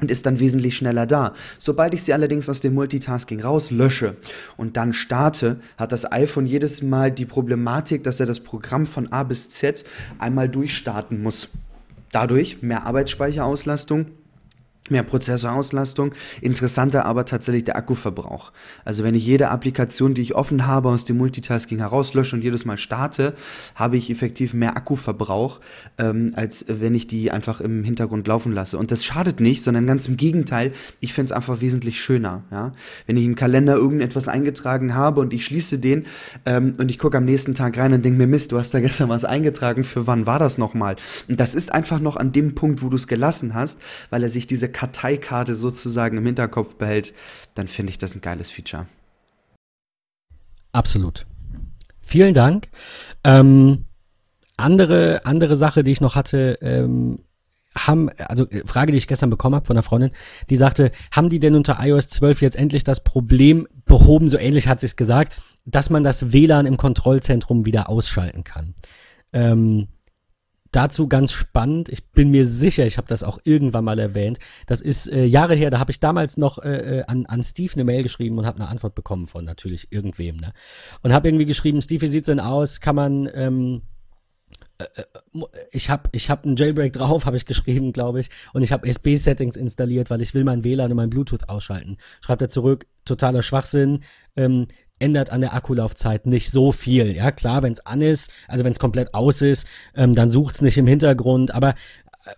und 0.00 0.10
ist 0.10 0.26
dann 0.26 0.40
wesentlich 0.40 0.76
schneller 0.76 1.06
da. 1.06 1.34
Sobald 1.58 1.94
ich 1.94 2.02
sie 2.02 2.12
allerdings 2.12 2.48
aus 2.48 2.60
dem 2.60 2.74
Multitasking 2.74 3.40
rauslösche 3.40 4.16
und 4.56 4.76
dann 4.76 4.92
starte, 4.92 5.60
hat 5.76 5.92
das 5.92 6.10
iPhone 6.10 6.46
jedes 6.46 6.82
Mal 6.82 7.12
die 7.12 7.26
Problematik, 7.26 8.02
dass 8.04 8.20
er 8.20 8.26
das 8.26 8.40
Programm 8.40 8.86
von 8.86 9.12
A 9.12 9.22
bis 9.22 9.50
Z 9.50 9.84
einmal 10.18 10.48
durchstarten 10.48 11.22
muss. 11.22 11.50
Dadurch 12.12 12.62
mehr 12.62 12.86
Arbeitsspeicherauslastung, 12.86 14.06
mehr 14.90 15.02
Prozessorauslastung. 15.02 16.12
Interessanter 16.40 17.06
aber 17.06 17.24
tatsächlich 17.24 17.64
der 17.64 17.76
Akkuverbrauch. 17.76 18.52
Also 18.84 19.04
wenn 19.04 19.14
ich 19.14 19.26
jede 19.26 19.48
Applikation, 19.50 20.14
die 20.14 20.22
ich 20.22 20.34
offen 20.34 20.66
habe, 20.66 20.88
aus 20.88 21.04
dem 21.04 21.18
Multitasking 21.18 21.78
herauslösche 21.78 22.36
und 22.36 22.42
jedes 22.42 22.64
Mal 22.64 22.76
starte, 22.76 23.34
habe 23.74 23.96
ich 23.96 24.10
effektiv 24.10 24.54
mehr 24.54 24.76
Akkuverbrauch, 24.76 25.60
ähm, 25.98 26.32
als 26.34 26.66
wenn 26.68 26.94
ich 26.94 27.06
die 27.06 27.30
einfach 27.30 27.60
im 27.60 27.84
Hintergrund 27.84 28.26
laufen 28.26 28.52
lasse. 28.52 28.78
Und 28.78 28.90
das 28.90 29.04
schadet 29.04 29.40
nicht, 29.40 29.62
sondern 29.62 29.86
ganz 29.86 30.08
im 30.08 30.16
Gegenteil, 30.16 30.72
ich 31.00 31.12
finde 31.12 31.26
es 31.26 31.32
einfach 31.32 31.60
wesentlich 31.60 32.00
schöner. 32.00 32.42
Ja? 32.50 32.72
Wenn 33.06 33.16
ich 33.16 33.24
im 33.24 33.34
Kalender 33.34 33.74
irgendetwas 33.74 34.28
eingetragen 34.28 34.94
habe 34.94 35.20
und 35.20 35.32
ich 35.32 35.44
schließe 35.44 35.78
den 35.78 36.06
ähm, 36.46 36.74
und 36.78 36.90
ich 36.90 36.98
gucke 36.98 37.18
am 37.18 37.24
nächsten 37.24 37.54
Tag 37.54 37.78
rein 37.78 37.92
und 37.92 38.04
denke 38.04 38.18
mir, 38.18 38.26
Mist, 38.26 38.52
du 38.52 38.58
hast 38.58 38.72
da 38.74 38.80
gestern 38.80 39.08
was 39.08 39.24
eingetragen, 39.24 39.84
für 39.84 40.06
wann 40.06 40.26
war 40.26 40.38
das 40.38 40.58
nochmal? 40.58 40.96
Und 41.28 41.40
das 41.40 41.54
ist 41.54 41.72
einfach 41.72 42.00
noch 42.00 42.16
an 42.16 42.32
dem 42.32 42.54
Punkt, 42.54 42.82
wo 42.82 42.88
du 42.88 42.96
es 42.96 43.06
gelassen 43.06 43.54
hast, 43.54 43.80
weil 44.10 44.22
er 44.22 44.28
sich 44.28 44.46
diese 44.46 44.68
Karteikarte 44.80 45.54
sozusagen 45.54 46.16
im 46.16 46.24
Hinterkopf 46.24 46.76
behält, 46.76 47.12
dann 47.54 47.68
finde 47.68 47.90
ich 47.90 47.98
das 47.98 48.14
ein 48.14 48.22
geiles 48.22 48.50
Feature. 48.50 48.86
Absolut. 50.72 51.26
Vielen 52.00 52.32
Dank. 52.32 52.70
Ähm, 53.22 53.84
andere, 54.56 55.26
andere 55.26 55.56
Sache, 55.56 55.84
die 55.84 55.90
ich 55.90 56.00
noch 56.00 56.14
hatte, 56.14 56.56
ähm, 56.62 57.18
haben, 57.76 58.08
also 58.16 58.48
äh, 58.48 58.66
Frage, 58.66 58.92
die 58.92 58.96
ich 58.98 59.06
gestern 59.06 59.28
bekommen 59.28 59.54
habe 59.54 59.66
von 59.66 59.76
einer 59.76 59.82
Freundin, 59.82 60.12
die 60.48 60.56
sagte, 60.56 60.92
haben 61.12 61.28
die 61.28 61.40
denn 61.40 61.56
unter 61.56 61.76
iOS 61.78 62.08
12 62.08 62.40
jetzt 62.40 62.56
endlich 62.56 62.82
das 62.82 63.04
Problem 63.04 63.68
behoben, 63.84 64.28
so 64.28 64.38
ähnlich 64.38 64.66
hat 64.66 64.80
sie 64.80 64.86
es 64.86 64.96
gesagt, 64.96 65.36
dass 65.66 65.90
man 65.90 66.04
das 66.04 66.32
WLAN 66.32 66.64
im 66.64 66.78
Kontrollzentrum 66.78 67.66
wieder 67.66 67.90
ausschalten 67.90 68.44
kann? 68.44 68.74
Ähm, 69.34 69.88
dazu 70.72 71.08
ganz 71.08 71.32
spannend. 71.32 71.88
Ich 71.88 72.10
bin 72.12 72.30
mir 72.30 72.44
sicher, 72.44 72.86
ich 72.86 72.96
habe 72.96 73.08
das 73.08 73.22
auch 73.22 73.38
irgendwann 73.44 73.84
mal 73.84 73.98
erwähnt. 73.98 74.38
Das 74.66 74.80
ist 74.80 75.10
äh, 75.10 75.24
Jahre 75.24 75.54
her, 75.54 75.70
da 75.70 75.78
habe 75.78 75.90
ich 75.90 76.00
damals 76.00 76.36
noch 76.36 76.58
äh, 76.58 76.98
äh, 76.98 77.04
an, 77.06 77.26
an 77.26 77.42
Steve 77.42 77.72
eine 77.74 77.84
Mail 77.84 78.02
geschrieben 78.02 78.38
und 78.38 78.46
habe 78.46 78.60
eine 78.60 78.68
Antwort 78.68 78.94
bekommen 78.94 79.26
von 79.26 79.44
natürlich 79.44 79.90
irgendwem. 79.90 80.36
Ne? 80.36 80.52
Und 81.02 81.12
habe 81.12 81.28
irgendwie 81.28 81.46
geschrieben, 81.46 81.82
Steve, 81.82 82.02
wie 82.02 82.08
sieht's 82.08 82.26
denn 82.26 82.40
aus? 82.40 82.80
Kann 82.80 82.96
man 82.96 83.28
ähm, 83.34 83.82
äh, 84.80 85.02
äh, 85.02 85.04
ich 85.70 85.90
habe 85.90 86.08
ich 86.12 86.30
hab 86.30 86.44
einen 86.44 86.56
Jailbreak 86.56 86.92
drauf, 86.92 87.24
habe 87.26 87.36
ich 87.36 87.46
geschrieben, 87.46 87.92
glaube 87.92 88.20
ich, 88.20 88.30
und 88.52 88.62
ich 88.62 88.72
habe 88.72 88.86
SB-Settings 88.88 89.56
installiert, 89.56 90.10
weil 90.10 90.22
ich 90.22 90.34
will 90.34 90.44
mein 90.44 90.64
WLAN 90.64 90.90
und 90.90 90.96
mein 90.96 91.10
Bluetooth 91.10 91.48
ausschalten. 91.48 91.98
Schreibt 92.20 92.42
er 92.42 92.48
zurück, 92.48 92.86
totaler 93.04 93.42
Schwachsinn. 93.42 94.02
Ähm, 94.36 94.66
ändert 95.00 95.30
an 95.30 95.40
der 95.40 95.54
Akkulaufzeit 95.54 96.26
nicht 96.26 96.50
so 96.50 96.72
viel. 96.72 97.16
Ja, 97.16 97.32
klar, 97.32 97.62
wenn 97.62 97.72
es 97.72 97.84
an 97.84 98.02
ist, 98.02 98.30
also 98.46 98.64
wenn 98.64 98.72
es 98.72 98.78
komplett 98.78 99.14
aus 99.14 99.42
ist, 99.42 99.66
ähm, 99.94 100.14
dann 100.14 100.30
sucht 100.30 100.56
es 100.56 100.62
nicht 100.62 100.78
im 100.78 100.86
Hintergrund. 100.86 101.52
Aber 101.52 101.70
äh, 101.70 101.74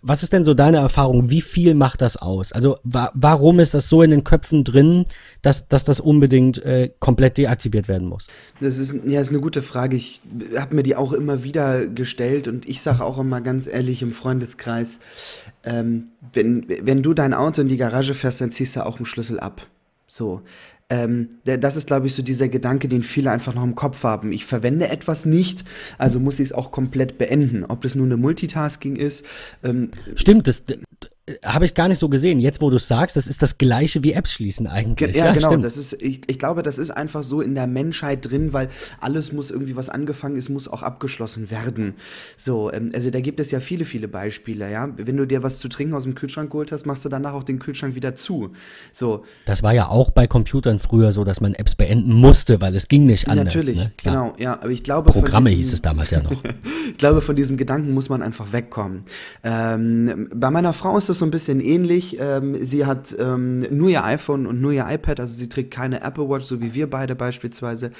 was 0.01 0.23
ist 0.23 0.33
denn 0.33 0.43
so 0.43 0.53
deine 0.53 0.77
Erfahrung? 0.77 1.29
Wie 1.29 1.41
viel 1.41 1.75
macht 1.75 2.01
das 2.01 2.17
aus? 2.17 2.53
Also 2.53 2.77
wa 2.83 3.11
warum 3.13 3.59
ist 3.59 3.73
das 3.73 3.89
so 3.89 4.01
in 4.01 4.11
den 4.11 4.23
Köpfen 4.23 4.63
drin, 4.63 5.05
dass, 5.41 5.67
dass 5.67 5.83
das 5.83 5.99
unbedingt 5.99 6.63
äh, 6.63 6.89
komplett 6.99 7.37
deaktiviert 7.37 7.87
werden 7.87 8.07
muss? 8.07 8.27
Das 8.61 8.77
ist, 8.77 8.95
ja, 9.05 9.19
ist 9.19 9.29
eine 9.29 9.41
gute 9.41 9.61
Frage. 9.61 9.97
Ich 9.97 10.21
habe 10.55 10.75
mir 10.75 10.83
die 10.83 10.95
auch 10.95 11.11
immer 11.11 11.43
wieder 11.43 11.85
gestellt 11.85 12.47
und 12.47 12.67
ich 12.67 12.81
sage 12.81 13.03
auch 13.03 13.19
immer 13.19 13.41
ganz 13.41 13.67
ehrlich 13.67 14.01
im 14.01 14.13
Freundeskreis, 14.13 14.99
ähm, 15.65 16.07
wenn, 16.31 16.65
wenn 16.67 17.03
du 17.03 17.13
dein 17.13 17.33
Auto 17.33 17.61
in 17.61 17.67
die 17.67 17.77
Garage 17.77 18.13
fährst, 18.13 18.39
dann 18.41 18.51
ziehst 18.51 18.75
du 18.75 18.85
auch 18.85 18.97
einen 18.97 19.05
Schlüssel 19.05 19.39
ab. 19.39 19.67
So, 20.07 20.41
ähm, 20.93 21.29
das 21.43 21.75
ist, 21.75 21.87
glaube 21.87 22.05
ich, 22.05 22.13
so 22.13 22.21
dieser 22.21 22.49
Gedanke, 22.49 22.87
den 22.87 23.01
viele 23.01 23.31
einfach 23.31 23.55
noch 23.55 23.63
im 23.63 23.73
Kopf 23.73 24.03
haben. 24.03 24.31
Ich 24.31 24.45
verwende 24.45 24.89
etwas 24.89 25.25
nicht, 25.25 25.65
also 25.97 26.19
muss 26.19 26.39
ich 26.39 26.49
es 26.49 26.51
auch 26.51 26.69
komplett 26.69 27.17
beenden. 27.17 27.65
Ob 27.65 27.81
das 27.81 27.95
nur 27.95 28.05
eine 28.05 28.15
Multitasking 28.15 28.95
ist. 28.95 29.25
Ähm, 29.63 29.89
Stimmt, 30.13 30.47
das, 30.47 30.63
habe 31.45 31.63
ich 31.63 31.73
gar 31.73 31.87
nicht 31.87 31.99
so 31.99 32.09
gesehen. 32.09 32.39
Jetzt, 32.39 32.61
wo 32.61 32.69
du 32.69 32.75
es 32.75 32.89
sagst, 32.89 33.15
das 33.15 33.27
ist 33.27 33.41
das 33.41 33.57
gleiche 33.57 34.03
wie 34.03 34.11
Apps 34.11 34.33
schließen 34.33 34.67
eigentlich. 34.67 35.15
Ja, 35.15 35.27
ja 35.27 35.33
genau. 35.33 35.55
Das 35.55 35.77
ist, 35.77 35.93
ich, 35.93 36.21
ich 36.27 36.37
glaube, 36.37 36.63
das 36.63 36.77
ist 36.77 36.91
einfach 36.91 37.23
so 37.23 37.39
in 37.39 37.55
der 37.55 37.65
Menschheit 37.65 38.29
drin, 38.29 38.51
weil 38.51 38.67
alles 38.99 39.31
muss 39.31 39.49
irgendwie, 39.49 39.77
was 39.77 39.87
angefangen 39.87 40.35
ist, 40.35 40.49
muss 40.49 40.67
auch 40.67 40.83
abgeschlossen 40.83 41.49
werden. 41.49 41.95
So, 42.35 42.73
ähm, 42.73 42.91
also 42.93 43.09
da 43.09 43.21
gibt 43.21 43.39
es 43.39 43.51
ja 43.51 43.61
viele, 43.61 43.85
viele 43.85 44.09
Beispiele, 44.09 44.69
ja. 44.69 44.89
Wenn 44.97 45.15
du 45.15 45.25
dir 45.25 45.43
was 45.43 45.59
zu 45.59 45.69
trinken 45.69 45.93
aus 45.93 46.03
dem 46.03 46.13
Kühlschrank 46.13 46.51
geholt 46.51 46.73
hast, 46.73 46.85
machst 46.85 47.05
du 47.05 47.09
danach 47.09 47.31
auch 47.31 47.43
den 47.43 47.59
Kühlschrank 47.59 47.95
wieder 47.95 48.15
zu. 48.15 48.51
So. 48.91 49.23
Das 49.45 49.63
war 49.63 49.73
ja 49.73 49.87
auch 49.87 50.11
bei 50.11 50.27
Computern 50.27 50.77
früher 50.77 51.13
so, 51.13 51.23
dass 51.23 51.39
man 51.39 51.53
Apps 51.53 51.75
beenden 51.75 52.11
musste, 52.11 52.59
weil 52.59 52.75
es 52.75 52.89
ging 52.89 53.05
nicht 53.05 53.29
anders. 53.29 53.45
Natürlich, 53.45 53.77
ne? 53.77 53.93
genau, 54.03 54.33
ja. 54.37 54.55
Aber 54.55 54.71
ich 54.71 54.83
glaube. 54.83 55.09
Programme 55.13 55.51
diesem, 55.51 55.63
hieß 55.63 55.73
es 55.73 55.81
damals 55.81 56.11
ja 56.11 56.21
noch. 56.21 56.31
ich 56.89 56.97
glaube, 56.97 57.21
von 57.21 57.37
diesem 57.37 57.55
Gedanken 57.55 57.93
muss 57.93 58.09
man 58.09 58.21
einfach 58.21 58.51
wegkommen. 58.51 59.03
Ähm, 59.45 60.27
bei 60.35 60.51
meiner 60.51 60.73
Frau 60.73 60.97
ist 60.97 61.07
das 61.07 61.12
so 61.19 61.25
ein 61.25 61.31
bisschen 61.31 61.59
ähnlich. 61.59 62.17
Ähm, 62.19 62.65
sie 62.65 62.85
hat 62.85 63.15
ähm, 63.19 63.59
nur 63.69 63.89
ihr 63.89 64.03
iPhone 64.03 64.47
und 64.47 64.61
nur 64.61 64.71
ihr 64.71 64.85
iPad, 64.89 65.19
also 65.19 65.33
sie 65.33 65.49
trägt 65.49 65.71
keine 65.71 66.01
Apple 66.01 66.29
Watch, 66.29 66.45
so 66.45 66.61
wie 66.61 66.73
wir 66.73 66.89
beide 66.89 67.15
beispielsweise. 67.15 67.91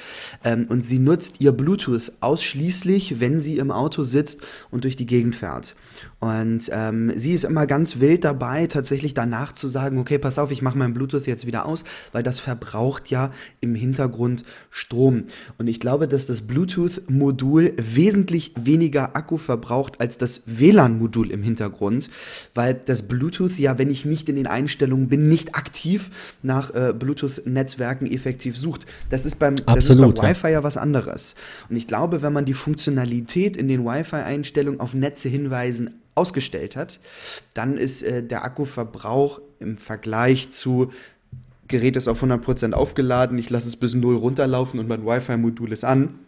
Ähm, 0.44 0.66
und 0.70 0.84
sie 0.84 1.00
nutzt 1.00 1.42
ihr 1.42 1.52
Bluetooth 1.52 2.12
ausschließlich, 2.20 3.20
wenn 3.20 3.40
sie 3.40 3.58
im 3.58 3.72
Auto 3.72 4.04
sitzt 4.04 4.42
und 4.72 4.84
durch 4.84 4.96
die 4.96 5.06
Gegend 5.06 5.36
fährt. 5.36 5.76
Und 6.24 6.70
ähm, 6.72 7.12
sie 7.18 7.34
ist 7.34 7.44
immer 7.44 7.68
ganz 7.68 8.00
wild 8.00 8.24
dabei, 8.24 8.68
tatsächlich 8.68 9.14
danach 9.14 9.52
zu 9.52 9.68
sagen, 9.68 9.98
okay, 9.98 10.18
pass 10.18 10.40
auf, 10.40 10.52
ich 10.52 10.62
mache 10.62 10.78
mein 10.78 10.94
Bluetooth 10.94 11.28
jetzt 11.28 11.46
wieder 11.46 11.66
aus, 11.66 11.84
weil 12.14 12.24
das 12.24 12.40
verbraucht 12.40 13.10
ja 13.10 13.32
im 13.60 13.76
Hintergrund 13.76 14.46
Strom. 14.70 15.26
Und 15.58 15.68
ich 15.68 15.82
glaube, 15.82 16.08
dass 16.08 16.26
das 16.26 16.44
Bluetooth-Modul 16.44 17.74
wesentlich 17.76 18.54
weniger 18.56 19.18
Akku 19.18 19.36
verbraucht 19.36 20.00
als 20.00 20.18
das 20.18 20.44
WLAN-Modul 20.46 21.30
im 21.30 21.44
Hintergrund, 21.44 22.10
weil 22.54 22.74
das 22.74 23.02
Bluetooth 23.02 23.60
ja, 23.60 23.78
wenn 23.78 23.90
ich 23.90 24.06
nicht 24.06 24.30
in 24.30 24.38
den 24.38 24.48
Einstellungen 24.48 25.10
bin, 25.10 25.28
nicht 25.28 25.56
aktiv 25.56 26.38
nach 26.42 26.74
äh, 26.74 26.94
Bluetooth-Netzwerken 26.98 28.10
effektiv 28.10 28.58
sucht. 28.58 28.86
Das 29.10 29.26
ist 29.26 29.40
beim, 29.40 29.56
Absolut, 29.66 29.74
das 29.76 29.90
ist 29.90 30.22
beim 30.22 30.30
Wi-Fi 30.30 30.52
ja 30.54 30.64
was 30.64 30.78
anderes. 30.78 31.36
Und 31.70 31.76
ich 31.76 31.86
glaube, 31.86 32.22
wenn 32.22 32.32
man 32.32 32.46
die 32.46 32.54
Funktionalität 32.54 33.58
in 33.58 33.68
den 33.68 33.84
Wi-Fi-Einstellungen 33.84 34.80
auf 34.80 34.94
Netze 34.94 35.28
hinweisen 35.28 36.00
ausgestellt 36.16 36.76
hat, 36.76 37.00
dann 37.54 37.78
ist 37.78 38.02
äh, 38.02 38.24
der 38.24 38.44
Akkuverbrauch 38.44 39.42
im 39.60 39.78
Vergleich 39.78 40.52
zu 40.52 40.92
Gerät 41.70 41.96
ist 41.96 42.08
auf 42.08 42.22
100% 42.22 42.74
aufgeladen, 42.74 43.38
ich 43.38 43.50
lasse 43.50 43.68
es 43.68 43.78
bis 43.78 43.94
0 43.94 44.18
runterlaufen 44.18 44.80
und 44.80 44.88
mein 44.88 45.06
Wi-Fi-Modul 45.06 45.72
ist 45.72 45.86
an 45.86 46.20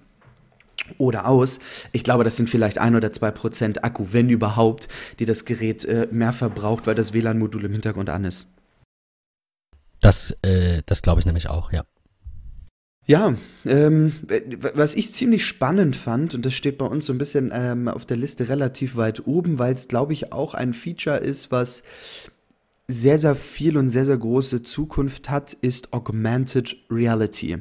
oder 0.97 1.27
aus. 1.27 1.59
Ich 1.91 2.03
glaube, 2.03 2.23
das 2.23 2.37
sind 2.37 2.49
vielleicht 2.49 2.77
ein 2.77 2.95
oder 2.95 3.11
zwei 3.11 3.31
Prozent 3.31 3.83
Akku, 3.83 4.07
wenn 4.11 4.29
überhaupt, 4.29 4.87
die 5.19 5.25
das 5.25 5.45
Gerät 5.45 5.83
äh, 5.85 6.07
mehr 6.11 6.33
verbraucht, 6.33 6.87
weil 6.87 6.95
das 6.95 7.13
WLAN-Modul 7.13 7.65
im 7.65 7.73
Hintergrund 7.73 8.09
an 8.09 8.23
ist. 8.23 8.47
Das, 9.99 10.31
äh, 10.41 10.83
das 10.85 11.01
glaube 11.01 11.19
ich 11.19 11.25
nämlich 11.25 11.49
auch, 11.49 11.71
ja. 11.71 11.83
Ja, 13.07 13.35
ähm, 13.65 14.13
was 14.73 14.95
ich 14.95 15.13
ziemlich 15.13 15.45
spannend 15.45 15.95
fand, 15.95 16.33
und 16.33 16.43
das 16.43 16.55
steht 16.55 16.79
bei 16.79 16.87
uns 16.87 17.05
so 17.05 17.13
ein 17.13 17.19
bisschen 17.19 17.51
ähm, 17.53 17.87
auf 17.87 18.05
der 18.05 18.17
Liste 18.17 18.49
relativ 18.49 18.95
weit 18.95 19.27
oben, 19.27 19.59
weil 19.59 19.73
es, 19.73 19.87
glaube 19.87 20.13
ich, 20.13 20.33
auch 20.33 20.55
ein 20.55 20.73
Feature 20.73 21.17
ist, 21.17 21.51
was 21.51 21.83
sehr, 22.87 23.19
sehr 23.19 23.35
viel 23.35 23.77
und 23.77 23.89
sehr, 23.89 24.05
sehr 24.05 24.17
große 24.17 24.63
Zukunft 24.63 25.29
hat, 25.29 25.53
ist 25.53 25.93
Augmented 25.93 26.75
Reality. 26.89 27.57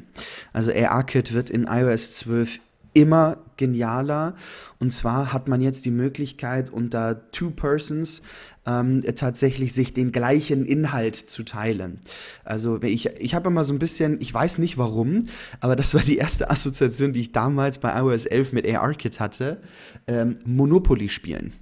Also 0.51 0.71
AR-Kit 0.71 1.33
wird 1.33 1.51
in 1.51 1.65
iOS 1.65 2.13
12 2.17 2.59
immer 2.93 3.37
genialer. 3.57 4.35
Und 4.79 4.91
zwar 4.91 5.31
hat 5.31 5.47
man 5.47 5.61
jetzt 5.61 5.85
die 5.85 5.91
Möglichkeit, 5.91 6.71
unter 6.71 7.29
Two 7.31 7.51
Persons 7.51 8.21
ähm, 8.65 9.01
tatsächlich 9.15 9.73
sich 9.73 9.93
den 9.93 10.11
gleichen 10.11 10.65
Inhalt 10.65 11.15
zu 11.15 11.43
teilen. 11.43 11.99
Also 12.43 12.81
ich, 12.81 13.07
ich 13.19 13.35
habe 13.35 13.49
immer 13.49 13.63
so 13.63 13.73
ein 13.73 13.79
bisschen, 13.79 14.19
ich 14.21 14.33
weiß 14.33 14.57
nicht 14.57 14.77
warum, 14.77 15.23
aber 15.59 15.75
das 15.75 15.93
war 15.93 16.01
die 16.01 16.17
erste 16.17 16.49
Assoziation, 16.49 17.13
die 17.13 17.21
ich 17.21 17.31
damals 17.31 17.77
bei 17.77 17.97
iOS 17.97 18.25
11 18.25 18.53
mit 18.53 18.67
AR-Kit 18.67 19.19
hatte, 19.19 19.61
ähm, 20.07 20.39
Monopoly 20.45 21.09
spielen. 21.09 21.53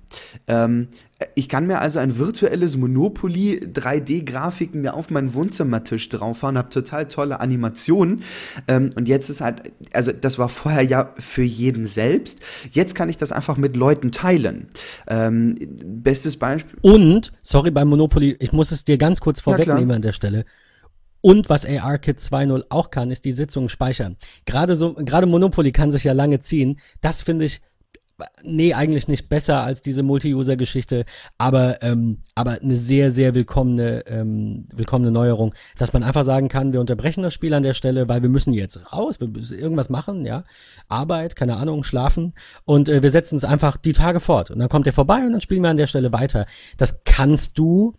Ähm, 0.47 0.87
ich 1.35 1.49
kann 1.49 1.67
mir 1.67 1.79
also 1.79 1.99
ein 1.99 2.17
virtuelles 2.17 2.77
Monopoly 2.77 3.59
3D-Grafiken 3.73 4.81
mir 4.81 4.93
auf 4.93 5.09
meinen 5.09 5.33
Wohnzimmertisch 5.33 6.09
draufhauen, 6.09 6.57
habe 6.57 6.69
total 6.69 7.07
tolle 7.07 7.39
Animationen. 7.39 8.23
Ähm, 8.67 8.91
und 8.95 9.07
jetzt 9.07 9.29
ist 9.29 9.41
halt, 9.41 9.73
also 9.91 10.11
das 10.11 10.39
war 10.39 10.49
vorher 10.49 10.83
ja 10.83 11.13
für 11.17 11.43
jeden 11.43 11.85
selbst. 11.85 12.41
Jetzt 12.71 12.95
kann 12.95 13.09
ich 13.09 13.17
das 13.17 13.31
einfach 13.31 13.57
mit 13.57 13.75
Leuten 13.75 14.11
teilen. 14.11 14.67
Ähm, 15.07 15.55
bestes 15.59 16.37
Beispiel. 16.37 16.77
Und, 16.81 17.31
sorry, 17.41 17.71
beim 17.71 17.87
Monopoly, 17.87 18.35
ich 18.39 18.51
muss 18.51 18.71
es 18.71 18.83
dir 18.83 18.97
ganz 18.97 19.19
kurz 19.19 19.39
vorwegnehmen 19.39 19.91
an 19.91 20.01
der 20.01 20.13
Stelle. 20.13 20.45
Und 21.25 21.49
was 21.49 21.65
ARKit 21.65 22.19
2.0 22.19 22.65
auch 22.67 22.89
kann, 22.89 23.09
ist 23.09 23.23
die 23.23 23.31
Sitzungen 23.31 23.69
speichern. 23.69 24.17
Gerade 24.45 24.75
so, 24.75 24.93
gerade 24.93 25.25
Monopoly 25.25 25.71
kann 25.71 25.89
sich 25.89 26.03
ja 26.03 26.11
lange 26.11 26.41
ziehen. 26.41 26.81
Das 26.99 27.21
finde 27.21 27.45
ich 27.45 27.61
nee, 28.43 28.73
eigentlich 28.73 29.07
nicht 29.07 29.29
besser 29.29 29.63
als 29.63 29.81
diese 29.81 30.03
Multi-User-Geschichte, 30.03 31.05
aber, 31.37 31.81
ähm, 31.81 32.19
aber 32.35 32.61
eine 32.61 32.75
sehr, 32.75 33.11
sehr 33.11 33.35
willkommene, 33.35 34.05
ähm, 34.07 34.67
willkommene 34.73 35.11
Neuerung, 35.11 35.53
dass 35.77 35.93
man 35.93 36.03
einfach 36.03 36.23
sagen 36.23 36.47
kann, 36.47 36.73
wir 36.73 36.79
unterbrechen 36.79 37.23
das 37.23 37.33
Spiel 37.33 37.53
an 37.53 37.63
der 37.63 37.73
Stelle, 37.73 38.07
weil 38.09 38.21
wir 38.21 38.29
müssen 38.29 38.53
jetzt 38.53 38.93
raus, 38.93 39.19
wir 39.19 39.27
müssen 39.27 39.57
irgendwas 39.57 39.89
machen, 39.89 40.25
ja, 40.25 40.43
Arbeit, 40.87 41.35
keine 41.35 41.57
Ahnung, 41.57 41.83
schlafen 41.83 42.33
und 42.65 42.89
äh, 42.89 43.01
wir 43.01 43.09
setzen 43.09 43.35
es 43.35 43.45
einfach 43.45 43.77
die 43.77 43.93
Tage 43.93 44.19
fort 44.19 44.51
und 44.51 44.59
dann 44.59 44.69
kommt 44.69 44.87
er 44.87 44.93
vorbei 44.93 45.25
und 45.25 45.31
dann 45.31 45.41
spielen 45.41 45.63
wir 45.63 45.69
an 45.69 45.77
der 45.77 45.87
Stelle 45.87 46.11
weiter. 46.13 46.45
Das 46.77 47.03
kannst 47.03 47.57
du 47.57 47.95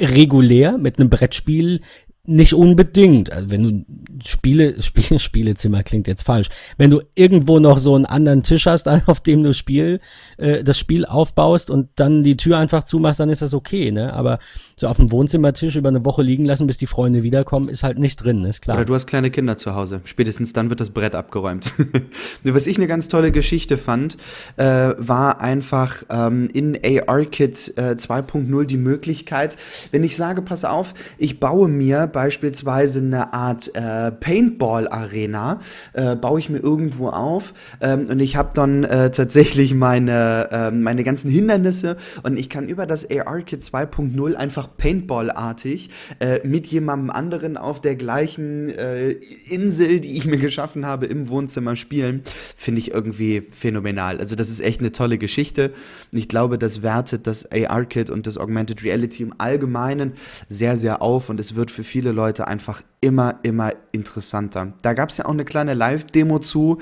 regulär 0.00 0.78
mit 0.78 0.98
einem 0.98 1.10
Brettspiel 1.10 1.80
nicht 2.24 2.54
unbedingt. 2.54 3.32
Also 3.32 3.50
wenn 3.50 3.62
du 3.62 3.84
Spiele, 4.24 4.80
Spiele, 4.82 5.18
Spielezimmer 5.18 5.82
klingt 5.82 6.06
jetzt 6.06 6.22
falsch. 6.22 6.50
Wenn 6.78 6.90
du 6.90 7.00
irgendwo 7.16 7.58
noch 7.58 7.80
so 7.80 7.96
einen 7.96 8.06
anderen 8.06 8.44
Tisch 8.44 8.66
hast, 8.66 8.88
auf 9.06 9.20
dem 9.20 9.42
du 9.42 9.52
Spiel, 9.52 10.00
äh, 10.36 10.62
das 10.62 10.78
Spiel 10.78 11.04
aufbaust 11.04 11.68
und 11.68 11.88
dann 11.96 12.22
die 12.22 12.36
Tür 12.36 12.58
einfach 12.58 12.84
zumachst, 12.84 13.18
dann 13.18 13.28
ist 13.28 13.42
das 13.42 13.54
okay, 13.54 13.90
ne? 13.90 14.12
Aber 14.12 14.38
so 14.76 14.86
auf 14.86 14.98
dem 14.98 15.10
Wohnzimmertisch 15.10 15.74
über 15.74 15.88
eine 15.88 16.04
Woche 16.04 16.22
liegen 16.22 16.44
lassen, 16.44 16.66
bis 16.68 16.78
die 16.78 16.86
Freunde 16.86 17.24
wiederkommen, 17.24 17.68
ist 17.68 17.82
halt 17.82 17.98
nicht 17.98 18.22
drin, 18.22 18.44
ist 18.44 18.62
klar. 18.62 18.76
Oder 18.76 18.84
du 18.84 18.94
hast 18.94 19.06
kleine 19.06 19.30
Kinder 19.30 19.56
zu 19.56 19.74
Hause. 19.74 20.00
Spätestens 20.04 20.52
dann 20.52 20.70
wird 20.70 20.78
das 20.78 20.90
Brett 20.90 21.16
abgeräumt. 21.16 21.74
Was 22.44 22.68
ich 22.68 22.76
eine 22.76 22.86
ganz 22.86 23.08
tolle 23.08 23.32
Geschichte 23.32 23.78
fand, 23.78 24.16
äh, 24.56 24.92
war 24.96 25.40
einfach 25.40 26.04
ähm, 26.08 26.48
in 26.52 26.78
ARKit 26.84 27.74
äh, 27.76 27.96
2.0 27.98 28.64
die 28.64 28.76
Möglichkeit, 28.76 29.56
wenn 29.90 30.04
ich 30.04 30.16
sage, 30.16 30.42
pass 30.42 30.64
auf, 30.64 30.94
ich 31.18 31.40
baue 31.40 31.68
mir 31.68 32.11
beispielsweise 32.12 33.00
eine 33.00 33.32
Art 33.32 33.70
äh, 33.74 34.12
Paintball-Arena, 34.12 35.60
äh, 35.92 36.16
baue 36.16 36.38
ich 36.38 36.50
mir 36.50 36.58
irgendwo 36.58 37.08
auf 37.08 37.54
ähm, 37.80 38.06
und 38.08 38.20
ich 38.20 38.36
habe 38.36 38.50
dann 38.54 38.84
äh, 38.84 39.10
tatsächlich 39.10 39.74
meine, 39.74 40.48
äh, 40.50 40.70
meine 40.70 41.04
ganzen 41.04 41.30
Hindernisse 41.30 41.96
und 42.22 42.38
ich 42.38 42.48
kann 42.48 42.68
über 42.68 42.86
das 42.86 43.08
AR-Kit 43.10 43.62
2.0 43.62 44.34
einfach 44.34 44.68
Paintball-artig 44.76 45.90
äh, 46.20 46.46
mit 46.46 46.66
jemandem 46.66 47.10
anderen 47.10 47.56
auf 47.56 47.80
der 47.80 47.96
gleichen 47.96 48.68
äh, 48.70 49.10
Insel, 49.48 50.00
die 50.00 50.16
ich 50.16 50.26
mir 50.26 50.38
geschaffen 50.38 50.86
habe, 50.86 51.06
im 51.06 51.28
Wohnzimmer 51.28 51.76
spielen. 51.76 52.22
Finde 52.56 52.80
ich 52.80 52.92
irgendwie 52.92 53.42
phänomenal. 53.50 54.18
Also 54.18 54.36
das 54.36 54.50
ist 54.50 54.60
echt 54.60 54.80
eine 54.80 54.92
tolle 54.92 55.18
Geschichte 55.18 55.72
ich 56.14 56.28
glaube, 56.28 56.58
das 56.58 56.82
wertet 56.82 57.26
das 57.26 57.50
AR-Kit 57.50 58.10
und 58.10 58.26
das 58.26 58.36
Augmented 58.36 58.84
Reality 58.84 59.22
im 59.22 59.34
Allgemeinen 59.38 60.12
sehr, 60.48 60.76
sehr 60.76 61.00
auf 61.00 61.30
und 61.30 61.40
es 61.40 61.56
wird 61.56 61.70
für 61.70 61.84
viele 61.84 62.01
Leute 62.10 62.48
einfach 62.48 62.82
immer, 63.00 63.36
immer 63.42 63.70
interessanter. 63.92 64.72
Da 64.82 64.94
gab 64.94 65.10
es 65.10 65.18
ja 65.18 65.26
auch 65.26 65.30
eine 65.30 65.44
kleine 65.44 65.74
Live-Demo 65.74 66.40
zu 66.40 66.78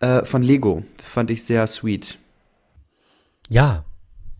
äh, 0.00 0.24
von 0.24 0.42
Lego. 0.42 0.84
Fand 1.02 1.30
ich 1.30 1.44
sehr 1.44 1.66
sweet. 1.66 2.18
Ja, 3.48 3.84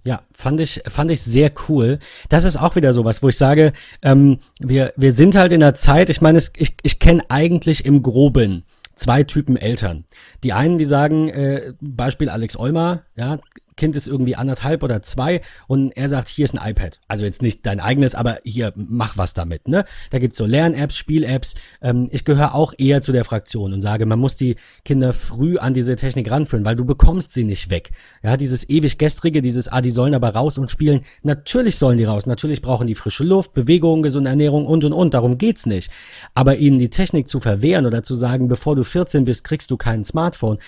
ja, 0.05 0.23
fand 0.33 0.61
ich, 0.61 0.83
fand 0.89 1.11
ich 1.11 1.23
sehr 1.23 1.53
cool. 1.69 1.99
Das 2.29 2.45
ist 2.45 2.57
auch 2.57 2.75
wieder 2.75 2.93
sowas, 2.93 3.23
wo 3.23 3.29
ich 3.29 3.37
sage, 3.37 3.73
ähm, 4.03 4.39
wir, 4.59 4.93
wir 4.97 5.13
sind 5.13 5.37
halt 5.37 5.53
in 5.53 5.63
einer 5.63 5.75
Zeit, 5.75 6.09
ich 6.09 6.21
meine, 6.21 6.39
ich, 6.39 6.75
ich 6.83 6.99
kenne 6.99 7.23
eigentlich 7.29 7.85
im 7.85 8.03
Groben 8.03 8.65
zwei 8.97 9.23
Typen 9.23 9.57
Eltern. 9.57 10.05
Die 10.43 10.53
einen, 10.53 10.79
die 10.79 10.85
sagen, 10.85 11.29
äh, 11.29 11.73
Beispiel 11.81 12.29
Alex 12.29 12.57
Olmer, 12.57 13.03
ja, 13.17 13.39
Kind 13.83 13.97
ist 13.97 14.07
irgendwie 14.07 14.37
anderthalb 14.37 14.85
oder 14.85 15.03
zwei 15.03 15.41
und 15.67 15.91
er 15.97 16.09
sagt, 16.09 16.29
hier 16.29 16.45
ist 16.45 16.57
ein 16.57 16.71
iPad. 16.71 17.01
Also 17.09 17.25
jetzt 17.25 17.43
nicht 17.43 17.67
dein 17.67 17.81
eigenes, 17.81 18.15
aber 18.15 18.39
hier, 18.45 18.73
mach 18.77 19.17
was 19.17 19.35
damit. 19.35 19.67
Ne? 19.67 19.85
Da 20.11 20.21
gibt's 20.21 20.39
so 20.39 20.47
Lern-Apps, 20.47 20.97
Spiel-Apps. 20.97 21.57
Ähm, 21.81 22.07
ich 22.13 22.25
gehöre 22.25 22.55
auch 22.55 22.75
eher 22.79 23.03
zu 23.03 23.11
der 23.11 23.25
Fraktion 23.25 23.73
und 23.73 23.81
sage, 23.81 24.07
man 24.07 24.21
muss 24.21 24.37
die 24.37 24.55
Kinder 24.85 25.13
früh 25.13 25.59
an 25.59 25.75
diese 25.75 25.97
Technik 25.97 26.31
ranführen, 26.31 26.65
weil 26.65 26.77
du 26.77 26.85
bekommst 26.85 27.33
sie 27.33 27.43
nicht 27.43 27.71
weg. 27.71 27.91
Ja, 28.23 28.37
dieses 28.37 28.69
ewig 28.69 28.99
gestrige, 28.99 29.43
dieses, 29.43 29.67
ah, 29.67 29.81
die 29.81 29.91
sollen 29.91 30.15
aber 30.15 30.29
raus 30.29 30.59
und 30.59 30.71
spielen. 30.71 31.01
Natürlich 31.25 31.75
sollen 31.75 31.99
die 31.99 32.05
raus. 32.05 32.27
Natürlich 32.27 32.63
brauchen 32.63 32.87
die 32.87 32.95
frische 32.95 33.25
Luft, 33.25 33.53
Bewegung, 33.53 34.05
gesunde 34.05 34.31
Ernährung 34.31 34.65
und 34.65 34.85
und 34.85 34.93
und. 34.93 35.13
Darum 35.13 35.39
geht's 35.39 35.67
nicht. 35.67 35.91
Aber 36.35 36.57
ihnen 36.57 36.79
die 36.79 36.91
Technik 36.91 37.27
zu 37.27 37.41
verwehren 37.41 37.85
oder 37.85 38.05
zu 38.05 38.15
sagen, 38.15 38.47
bevor 38.47 38.77
du 38.77 38.85
14 38.85 39.25
bist, 39.25 39.43
kriegst 39.43 39.73
du 39.73 39.77
kein 39.77 40.05
Smartphone 40.05 40.59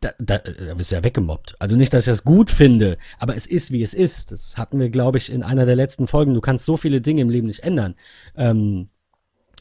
da, 0.00 0.10
da, 0.18 0.38
da 0.38 0.74
bist 0.74 0.90
du 0.90 0.96
ja 0.96 1.04
weggemobbt. 1.04 1.56
Also 1.58 1.76
nicht, 1.76 1.92
dass 1.92 2.04
ich 2.04 2.12
das 2.12 2.24
gut 2.24 2.50
finde, 2.50 2.98
aber 3.18 3.36
es 3.36 3.46
ist, 3.46 3.70
wie 3.70 3.82
es 3.82 3.94
ist. 3.94 4.32
Das 4.32 4.56
hatten 4.56 4.78
wir, 4.78 4.90
glaube 4.90 5.18
ich, 5.18 5.30
in 5.30 5.42
einer 5.42 5.66
der 5.66 5.76
letzten 5.76 6.06
Folgen. 6.06 6.34
Du 6.34 6.40
kannst 6.40 6.64
so 6.64 6.76
viele 6.76 7.00
Dinge 7.00 7.22
im 7.22 7.30
Leben 7.30 7.46
nicht 7.46 7.62
ändern. 7.62 7.94
Ähm, 8.36 8.88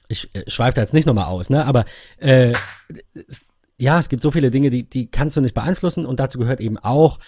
ich 0.08 0.34
äh, 0.36 0.50
schweife 0.50 0.76
da 0.76 0.82
jetzt 0.82 0.94
nicht 0.94 1.08
nochmal 1.08 1.26
aus, 1.26 1.50
ne? 1.50 1.66
Aber 1.66 1.86
äh, 2.18 2.54
es, 3.14 3.42
ja, 3.78 4.00
es 4.00 4.10
gibt 4.10 4.22
so 4.22 4.32
viele 4.32 4.52
Dinge, 4.52 4.70
die, 4.70 4.90
die 4.90 5.08
kannst 5.08 5.36
du 5.36 5.42
nicht 5.42 5.56
beeinflussen 5.56 6.06
und 6.06 6.20
dazu 6.20 6.40
gehört 6.40 6.62
eben 6.62 6.78
auch 6.78 7.20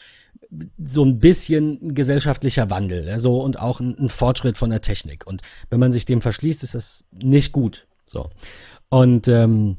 so 0.83 1.03
ein 1.03 1.19
bisschen 1.19 1.93
gesellschaftlicher 1.93 2.69
Wandel, 2.69 3.19
so 3.19 3.41
und 3.41 3.59
auch 3.59 3.79
ein, 3.81 3.97
ein 3.97 4.09
Fortschritt 4.09 4.57
von 4.57 4.69
der 4.69 4.81
Technik. 4.81 5.27
Und 5.27 5.41
wenn 5.69 5.79
man 5.79 5.91
sich 5.91 6.05
dem 6.05 6.21
verschließt, 6.21 6.63
ist 6.63 6.75
das 6.75 7.05
nicht 7.11 7.51
gut. 7.51 7.87
So. 8.05 8.29
Und 8.89 9.27
ähm, 9.27 9.77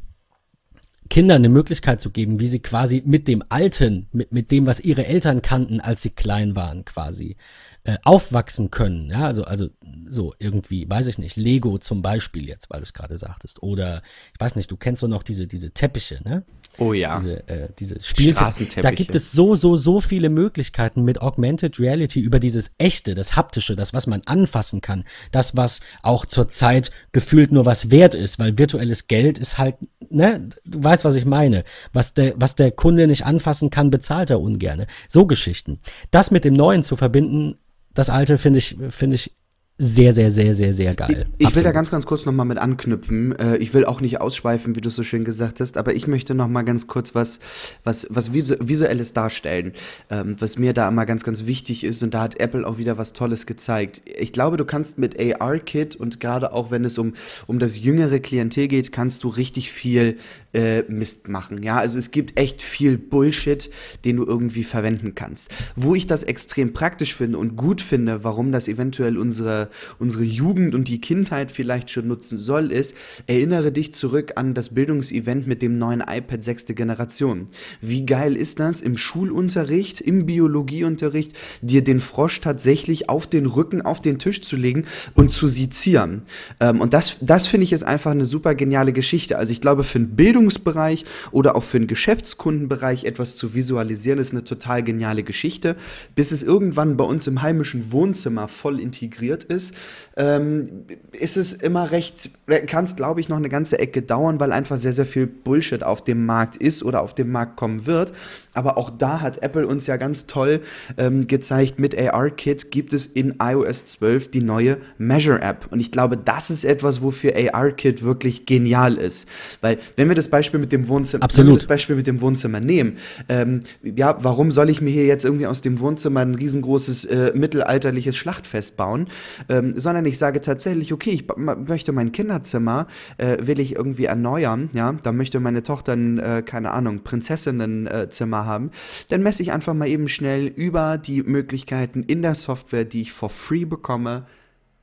Kindern 1.09 1.37
eine 1.37 1.49
Möglichkeit 1.49 2.01
zu 2.01 2.11
geben, 2.11 2.41
wie 2.41 2.47
sie 2.47 2.61
quasi 2.61 3.03
mit 3.05 3.29
dem 3.29 3.43
Alten, 3.49 4.09
mit, 4.13 4.33
mit 4.33 4.51
dem, 4.51 4.67
was 4.67 4.81
ihre 4.81 5.07
Eltern 5.07 5.43
kannten, 5.43 5.81
als 5.81 6.03
sie 6.03 6.11
klein 6.11 6.57
waren, 6.57 6.85
quasi 6.85 7.37
äh, 7.85 7.97
aufwachsen 8.05 8.71
können. 8.71 9.11
Ja, 9.11 9.25
also, 9.27 9.45
also 9.45 9.69
so 10.09 10.35
irgendwie, 10.39 10.89
weiß 10.89 11.07
ich 11.07 11.19
nicht, 11.19 11.37
Lego 11.37 11.79
zum 11.79 12.03
Beispiel 12.03 12.49
jetzt, 12.49 12.71
weil 12.71 12.81
du 12.81 12.85
es 12.85 12.93
gerade 12.93 13.17
sagtest. 13.17 13.63
Oder 13.63 14.03
ich 14.35 14.41
weiß 14.41 14.57
nicht, 14.57 14.71
du 14.71 14.77
kennst 14.77 15.03
doch 15.03 15.09
noch 15.09 15.23
diese, 15.23 15.47
diese 15.47 15.71
Teppiche, 15.71 16.21
ne? 16.25 16.45
Oh 16.79 16.93
ja. 16.93 17.19
Diese, 17.19 17.49
äh, 17.49 17.69
diese 17.79 18.01
Spielteppiche. 18.01 18.81
Da 18.83 18.93
gibt 18.93 19.15
es 19.15 19.33
so, 19.33 19.57
so, 19.57 19.75
so 19.75 20.01
viele 20.01 20.29
Möglichkeiten 20.29 21.03
mit 21.03 21.21
Augmented 21.21 21.81
Reality 21.81 22.21
über 22.21 22.39
dieses 22.39 22.71
Echte, 22.79 23.15
das 23.15 23.35
Haptische, 23.35 23.75
das, 23.75 23.95
was 23.95 24.07
man 24.07 24.23
anfassen 24.27 24.81
kann. 24.81 25.05
Das, 25.33 25.57
was 25.57 25.81
auch 26.03 26.25
zurzeit 26.25 26.93
gefühlt 27.13 27.51
nur 27.51 27.67
was 27.67 27.91
wert 27.91 28.15
ist, 28.15 28.39
weil 28.39 28.59
virtuelles 28.59 29.09
Geld 29.09 29.39
ist 29.39 29.59
halt, 29.59 29.75
ne, 30.09 30.49
du 30.65 30.85
weißt, 30.85 31.05
was 31.05 31.17
ich 31.17 31.25
meine. 31.25 31.65
Was 31.93 32.15
der, 32.15 32.35
was 32.37 32.55
der 32.55 32.71
Kunde 32.71 33.09
nicht 33.09 33.27
anfassen 33.27 33.71
kann, 33.71 33.91
bezahlt 33.91 34.31
er 34.31 34.41
ungerne. 34.41 34.87
So 35.09 35.27
Geschichten. 35.27 35.81
Das 36.13 36.31
mit 36.31 36.45
dem 36.45 36.55
Neuen 36.55 36.85
zu 36.85 36.95
verbinden, 36.95 37.59
das 37.93 38.09
alte 38.09 38.39
finde 38.39 38.59
ich, 38.59 38.77
finde 38.91 39.17
ich 39.17 39.33
sehr, 39.81 40.13
sehr, 40.13 40.33
sehr, 40.33 40.55
sehr, 40.55 40.73
sehr 40.73 40.93
geil. 40.93 41.27
Ich, 41.39 41.47
ich 41.47 41.55
will 41.55 41.63
da 41.63 41.71
ganz, 41.71 41.93
ganz 41.93 42.05
kurz 42.05 42.27
nochmal 42.27 42.47
mit 42.47 42.59
anknüpfen. 42.59 43.39
Äh, 43.39 43.59
ich 43.59 43.73
will 43.75 43.85
auch 43.85 44.01
nicht 44.01 44.21
ausschweifen, 44.21 44.75
wie 44.75 44.81
du 44.81 44.91
so 44.91 45.05
schön 45.05 45.25
gesagt 45.25 45.61
hast, 45.61 45.77
aber 45.77 45.95
ich 45.95 46.09
möchte 46.09 46.35
nochmal 46.35 46.65
ganz 46.65 46.89
kurz 46.89 47.15
was, 47.15 47.39
was, 47.85 48.09
was 48.11 48.33
Visuelles 48.33 49.13
darstellen, 49.13 49.75
ähm, 50.11 50.35
was 50.41 50.59
mir 50.59 50.73
da 50.73 50.89
immer 50.89 51.07
ganz, 51.07 51.23
ganz 51.23 51.47
wichtig 51.47 51.85
ist 51.85 52.03
und 52.03 52.13
da 52.13 52.23
hat 52.23 52.41
Apple 52.41 52.67
auch 52.67 52.77
wieder 52.79 52.99
was 52.99 53.13
Tolles 53.13 53.47
gezeigt. 53.47 54.03
Ich 54.19 54.33
glaube, 54.33 54.57
du 54.57 54.65
kannst 54.65 54.99
mit 54.99 55.17
AR-Kit 55.17 55.95
und 55.95 56.19
gerade 56.19 56.53
auch 56.53 56.73
wenn 56.73 56.85
es 56.85 56.99
um, 56.99 57.15
um 57.47 57.61
das 57.61 57.79
jüngere 57.79 58.19
Klientel 58.19 58.67
geht, 58.67 58.91
kannst 58.91 59.23
du 59.23 59.29
richtig 59.29 59.71
viel 59.71 60.17
äh, 60.53 60.83
Mist 60.89 61.29
machen. 61.29 61.63
Ja, 61.63 61.79
also 61.79 61.99
es 61.99 62.11
gibt 62.11 62.39
echt 62.39 62.63
viel 62.63 62.99
Bullshit, 62.99 63.71
den 64.05 64.17
du 64.17 64.25
irgendwie 64.25 64.65
verwenden 64.65 65.15
kannst. 65.15 65.51
Wo 65.77 65.95
ich 65.95 66.07
das 66.07 66.23
extrem 66.23 66.73
praktisch 66.73 67.15
finde 67.15 67.39
und 67.39 67.57
gut 67.57 67.81
finde, 67.81 68.25
warum 68.25 68.53
das 68.53 68.69
eventuell 68.69 69.19
unsere, 69.19 69.69
unsere 69.99 70.25
Jugend 70.25 70.75
und 70.75 70.89
die 70.89 71.01
Kindheit 71.01 71.51
vielleicht 71.51 71.91
schon 71.91 72.09
nutzen 72.09 72.39
soll, 72.39 72.73
ist, 72.73 72.95
erinnere 73.27 73.73
dich 73.73 73.93
zurück 73.95 74.33
an 74.37 74.55
das 74.55 74.71
Bildungsevent 74.71 75.47
mit 75.47 75.63
dem 75.63 75.79
neuen 75.79 76.01
iPad 76.01 76.43
sechste 76.43 76.75
Generation. 76.75 77.47
Wie 77.81 78.07
geil 78.07 78.37
ist 78.37 78.61
das, 78.61 78.81
im 78.81 78.97
Schulunterricht, 78.97 80.01
im 80.01 80.27
Biologieunterricht, 80.27 81.33
dir 81.63 81.85
den 81.85 82.01
Frosch 82.01 82.41
tatsächlich 82.41 83.09
auf 83.09 83.27
den 83.27 83.47
Rücken, 83.47 83.83
auf 83.83 84.01
den 84.01 84.19
Tisch 84.19 84.43
zu 84.43 84.57
legen 84.57 84.85
und 85.15 85.31
zu 85.31 85.49
sezieren. 85.49 86.23
Ähm, 86.61 86.81
und 86.81 86.95
das, 86.95 87.17
das 87.21 87.47
finde 87.47 87.65
ich 87.65 87.73
ist 87.73 87.83
einfach 87.83 88.11
eine 88.11 88.27
super 88.27 88.55
geniale 88.55 88.93
Geschichte. 88.93 89.39
Also 89.39 89.53
ich 89.53 89.61
glaube, 89.61 89.85
für 89.85 89.99
ein 89.99 90.17
Bildung 90.17 90.38
Bildungsbereich 90.39 91.05
oder 91.33 91.57
auch 91.57 91.65
für 91.65 91.81
den 91.81 91.89
Geschäftskundenbereich 91.89 93.05
etwas 93.05 93.35
zu 93.35 93.55
visualisieren, 93.55 94.21
ist 94.21 94.33
eine 94.33 94.45
total 94.45 94.85
geniale 94.85 95.25
Geschichte. 95.25 95.75
Bis 96.15 96.31
es 96.31 96.45
irgendwann 96.45 96.97
bei 96.97 97.05
uns 97.05 97.27
im 97.27 97.43
heimischen 97.43 97.91
Wohnzimmer 97.91 98.47
voll 98.47 98.79
integriert 98.79 99.43
ist, 99.43 99.75
ähm, 100.17 100.85
ist 101.13 101.37
es 101.37 101.53
immer 101.53 101.91
recht, 101.91 102.31
kann 102.67 102.85
es 102.85 102.95
glaube 102.95 103.21
ich 103.21 103.29
noch 103.29 103.37
eine 103.37 103.49
ganze 103.49 103.81
Ecke 103.81 104.03
dauern, 104.03 104.39
weil 104.39 104.53
einfach 104.53 104.79
sehr, 104.79 104.93
sehr 104.93 105.07
viel 105.07 105.27
Bullshit 105.27 105.83
auf 105.83 106.05
dem 106.05 106.25
Markt 106.25 106.57
ist 106.57 106.85
oder 106.85 107.03
auf 107.03 107.15
dem 107.15 107.33
Markt 107.33 107.57
kommen 107.57 107.87
wird. 107.87 108.13
Aber 108.55 108.79
auch 108.79 108.91
da 108.91 109.21
hat 109.21 109.43
Apple 109.43 109.67
uns 109.67 109.87
ja 109.87 109.97
ganz 109.97 110.27
toll 110.27 110.61
ähm, 110.97 111.27
gezeigt, 111.27 111.79
mit 111.79 111.99
AR-Kit 111.99 112.71
gibt 112.71 112.93
es 112.93 113.07
in 113.07 113.37
iOS 113.41 113.87
12 113.87 114.31
die 114.31 114.43
neue 114.43 114.79
Measure-App. 114.99 115.69
Und 115.71 115.81
ich 115.81 115.93
glaube, 115.93 116.17
das 116.17 116.51
ist 116.51 116.65
etwas, 116.65 117.03
wofür 117.03 117.35
AR-Kit 117.37 118.03
wirklich 118.03 118.47
genial 118.47 118.97
ist. 118.97 119.29
Weil, 119.61 119.79
wenn 119.97 120.09
wir 120.09 120.17
das 120.17 120.28
Beispiel 120.29 120.61
mit 120.61 120.73
dem 120.73 120.89
Wohnzimmer, 120.89 121.25
Absolut. 121.25 121.47
Wenn 121.47 121.55
wir 121.55 121.59
das 121.59 121.67
Beispiel 121.67 121.97
mit 121.97 122.07
dem 122.07 122.21
Wohnzimmer 122.21 122.61
nehmen, 122.61 122.97
ähm, 123.29 123.61
ja, 123.83 124.17
warum 124.23 124.51
soll 124.51 124.71
ich 124.71 124.81
mir 124.81 124.91
hier 124.91 125.07
jetzt 125.07 125.25
irgendwie 125.25 125.47
aus 125.47 125.61
dem 125.61 125.81
Wohnzimmer 125.81 126.21
ein 126.21 126.35
riesengroßes 126.35 127.05
äh, 127.07 127.33
mittelalterliches 127.35 128.17
Schlachtfest 128.17 128.77
bauen? 128.77 129.09
Ähm, 129.49 129.79
sondern 129.79 130.05
ich 130.07 130.19
sage 130.19 130.41
tatsächlich, 130.41 130.93
okay, 130.93 131.11
ich 131.11 131.25
möchte 131.37 131.93
mein 131.93 132.13
Kinderzimmer, 132.13 132.87
äh, 133.17 133.39
will 133.41 133.61
ich 133.61 133.77
irgendwie 133.77 134.07
erneuern, 134.07 134.71
ja, 134.73 134.95
da 135.03 135.13
möchte 135.13 135.41
meine 135.41 135.63
Tochter 135.63 135.93
ein, 135.93 136.19
äh, 136.19 136.43
keine 136.45 136.73
Ahnung, 136.73 137.03
Prinzessinnenzimmer 137.03 138.47
haben, 138.47 138.71
dann 139.11 139.23
messe 139.23 139.43
ich 139.43 139.53
einfach 139.53 139.75
mal 139.75 139.89
eben 139.89 140.09
schnell 140.09 140.47
über 140.47 140.99
die 140.99 141.23
Möglichkeiten 141.23 142.03
in 142.03 142.23
der 142.23 142.35
Software, 142.35 142.85
die 142.85 143.03
ich 143.03 143.13
for 143.13 143.31
free 143.31 143.65
bekomme, 143.65 144.27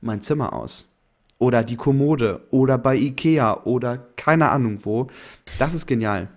mein 0.00 0.22
Zimmer 0.22 0.52
aus. 0.52 0.95
Oder 1.38 1.62
die 1.62 1.76
Kommode 1.76 2.40
oder 2.50 2.78
bei 2.78 2.96
Ikea 2.96 3.64
oder 3.64 3.98
keine 4.16 4.50
Ahnung 4.50 4.80
wo. 4.84 5.08
Das 5.58 5.74
ist 5.74 5.86
genial. 5.86 6.28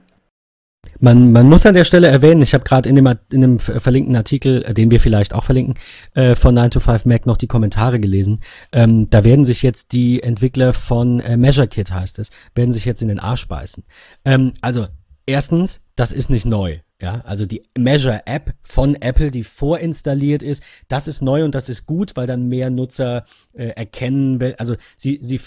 Man, 0.99 1.31
man 1.31 1.47
muss 1.47 1.65
an 1.65 1.73
der 1.73 1.85
Stelle 1.85 2.07
erwähnen, 2.07 2.41
ich 2.41 2.53
habe 2.53 2.63
gerade 2.63 2.89
in 2.89 2.95
dem, 2.95 3.07
in 3.31 3.41
dem 3.41 3.59
verlinkten 3.59 4.15
Artikel, 4.15 4.63
äh, 4.65 4.73
den 4.73 4.91
wir 4.91 4.99
vielleicht 4.99 5.33
auch 5.33 5.43
verlinken, 5.43 5.75
äh, 6.13 6.35
von 6.35 6.55
9 6.55 6.71
to 6.71 6.79
5 6.79 7.05
Mac 7.05 7.25
noch 7.25 7.37
die 7.37 7.47
Kommentare 7.47 7.99
gelesen. 7.99 8.41
Ähm, 8.71 9.09
da 9.09 9.23
werden 9.23 9.45
sich 9.45 9.61
jetzt 9.61 9.91
die 9.91 10.21
Entwickler 10.23 10.73
von 10.73 11.19
äh, 11.19 11.37
MeasureKit, 11.37 11.91
heißt 11.91 12.19
es, 12.19 12.31
werden 12.55 12.71
sich 12.71 12.85
jetzt 12.85 13.01
in 13.01 13.07
den 13.07 13.19
Arsch 13.19 13.47
beißen. 13.47 13.83
Ähm, 14.25 14.51
also, 14.61 14.87
erstens, 15.25 15.81
das 15.95 16.11
ist 16.11 16.29
nicht 16.29 16.45
neu. 16.45 16.79
Ja, 17.01 17.21
also 17.21 17.45
die 17.45 17.63
Measure 17.77 18.23
App 18.25 18.53
von 18.61 18.95
Apple, 18.95 19.31
die 19.31 19.43
vorinstalliert 19.43 20.43
ist, 20.43 20.61
das 20.89 21.07
ist 21.07 21.21
neu 21.21 21.45
und 21.45 21.55
das 21.55 21.69
ist 21.69 21.85
gut, 21.85 22.17
weil 22.17 22.27
dann 22.27 22.49
mehr 22.49 22.69
Nutzer 22.69 23.23
äh, 23.53 23.67
erkennen, 23.67 24.53
also 24.57 24.75
sie, 24.97 25.17
sie, 25.21 25.39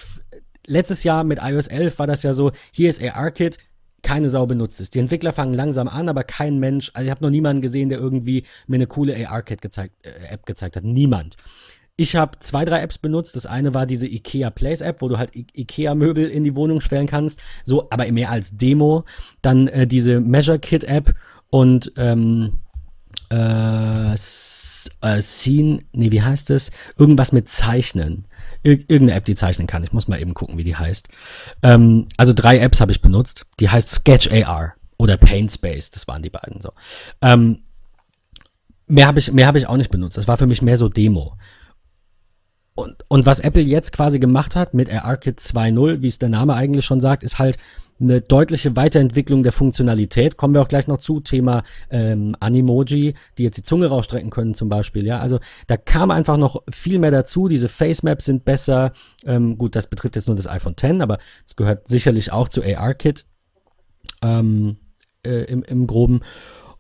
letztes 0.67 1.05
Jahr 1.05 1.25
mit 1.25 1.41
iOS 1.43 1.69
11 1.69 1.99
war 1.99 2.07
das 2.07 2.23
ja 2.23 2.33
so, 2.33 2.53
hier 2.73 2.89
ist 2.89 3.03
ARKit, 3.03 3.59
keine 4.03 4.29
Sau 4.29 4.47
benutzt 4.47 4.81
es. 4.81 4.91
Die 4.91 4.99
Entwickler 4.99 5.33
fangen 5.33 5.55
langsam 5.55 5.89
an, 5.89 6.09
aber 6.09 6.25
kein 6.25 6.59
Mensch, 6.59 6.91
also 6.95 7.05
ich 7.05 7.11
habe 7.11 7.25
noch 7.25 7.31
niemanden 7.31 7.63
gesehen, 7.63 7.89
der 7.89 7.99
irgendwie 7.99 8.45
mir 8.67 8.77
eine 8.77 8.87
coole 8.87 9.15
AR-Kit 9.29 9.63
gezeigt, 9.63 9.95
äh, 10.05 10.33
App 10.33 10.45
gezeigt 10.45 10.77
hat. 10.77 10.85
Niemand. 10.85 11.37
ich 11.97 12.17
habe 12.17 12.39
zwei, 12.41 12.65
drei 12.65 12.81
Apps 12.81 12.99
benutzt. 12.99 13.37
Das 13.37 13.47
eine 13.47 13.75
war 13.75 13.87
diese 13.87 14.09
IKEA 14.09 14.51
Place 14.51 14.81
App, 14.81 15.03
wo 15.03 15.09
du 15.09 15.19
halt 15.19 15.37
I 15.37 15.47
IKEA 15.55 15.95
Möbel 15.95 16.29
in 16.29 16.43
die 16.43 16.57
Wohnung 16.57 16.81
stellen 16.81 17.07
kannst. 17.07 17.41
So, 17.65 17.89
aber 17.91 18.11
mehr 18.11 18.31
als 18.31 18.57
Demo. 18.57 19.05
Dann 19.41 19.69
äh, 19.69 19.87
diese 19.87 20.21
Measure 20.21 20.59
Kit 20.59 20.85
App 20.85 21.15
und 21.53 21.93
ähm, 21.99 22.61
äh, 23.31 24.13
äh, 24.15 24.17
Scene, 25.21 25.81
nee, 25.93 26.11
wie 26.11 26.23
heißt 26.23 26.49
es? 26.49 26.71
Irgendwas 26.97 27.33
mit 27.33 27.51
Zeichnen. 27.51 28.25
Ir 28.63 28.79
irgendeine 28.89 29.13
App, 29.13 29.27
die 29.27 29.35
zeichnen 29.35 29.67
kann. 29.67 29.85
Ich 29.85 29.93
muss 29.93 30.09
mal 30.09 30.19
eben 30.19 30.33
gucken, 30.33 30.57
wie 30.57 30.65
die 30.65 30.77
heißt. 30.77 31.09
Ähm, 31.63 32.07
also 32.17 32.33
drei 32.33 32.59
Apps 32.59 32.81
habe 32.81 32.91
ich 32.91 33.03
benutzt. 33.03 33.45
Die 33.61 33.69
heißt 33.69 33.91
Sketch 33.91 34.33
AR 34.33 34.77
oder 34.97 35.19
Paintspace. 35.19 35.91
Das 35.91 36.09
waren 36.09 36.23
die 36.23 36.31
beiden 36.31 36.63
so. 36.63 36.73
Ähm, 37.21 37.59
mehr 38.87 39.07
habe 39.07 39.19
ich, 39.19 39.31
mehr 39.31 39.47
hab 39.47 39.57
ich 39.57 39.67
auch 39.67 39.77
nicht 39.77 39.91
benutzt. 39.91 40.17
Das 40.17 40.29
war 40.29 40.39
für 40.39 40.47
mich 40.47 40.63
mehr 40.63 40.79
so 40.79 40.89
Demo. 40.89 41.37
Und, 42.83 43.05
und 43.09 43.27
was 43.27 43.41
Apple 43.41 43.63
jetzt 43.63 43.93
quasi 43.93 44.19
gemacht 44.19 44.57
hat 44.57 44.75
mit 44.75 44.93
ARKit 44.93 45.39
2.0, 45.39 46.03
wie 46.03 46.09
es 46.09 46.19
der 46.19 46.29
Name 46.29 46.55
eigentlich 46.55 46.85
schon 46.85 47.01
sagt, 47.01 47.23
ist 47.23 47.39
halt 47.39 47.57
eine 48.01 48.21
deutliche 48.21 48.75
Weiterentwicklung 48.75 49.45
der 49.45 49.53
Funktionalität. 49.53 50.37
Kommen 50.37 50.55
wir 50.55 50.63
auch 50.63 50.69
gleich 50.69 50.89
noch 50.89 50.99
zu. 50.99 51.21
Thema 51.21 51.63
ähm, 51.91 52.35
Animoji, 52.41 53.15
die 53.39 53.43
jetzt 53.45 53.57
die 53.57 53.63
Zunge 53.63 53.87
rausstrecken 53.87 54.31
können 54.31 54.55
zum 54.55 54.69
Beispiel. 54.69 55.07
Ja, 55.07 55.21
also 55.21 55.39
da 55.69 55.77
kam 55.77 56.11
einfach 56.11 56.37
noch 56.37 56.63
viel 56.71 56.99
mehr 56.99 57.13
dazu. 57.13 57.47
Diese 57.47 57.69
Face 57.69 58.03
Maps 58.03 58.25
sind 58.25 58.45
besser. 58.45 58.93
Ähm, 59.25 59.57
gut, 59.57 59.77
das 59.77 59.87
betrifft 59.87 60.17
jetzt 60.17 60.27
nur 60.27 60.37
das 60.37 60.49
iPhone 60.49 60.73
X, 60.73 61.01
aber 61.01 61.19
es 61.47 61.55
gehört 61.55 61.87
sicherlich 61.87 62.33
auch 62.33 62.49
zu 62.49 62.63
ARKit 62.63 63.25
ähm, 64.23 64.79
äh, 65.25 65.45
im, 65.45 65.63
im 65.63 65.87
Groben. 65.87 66.21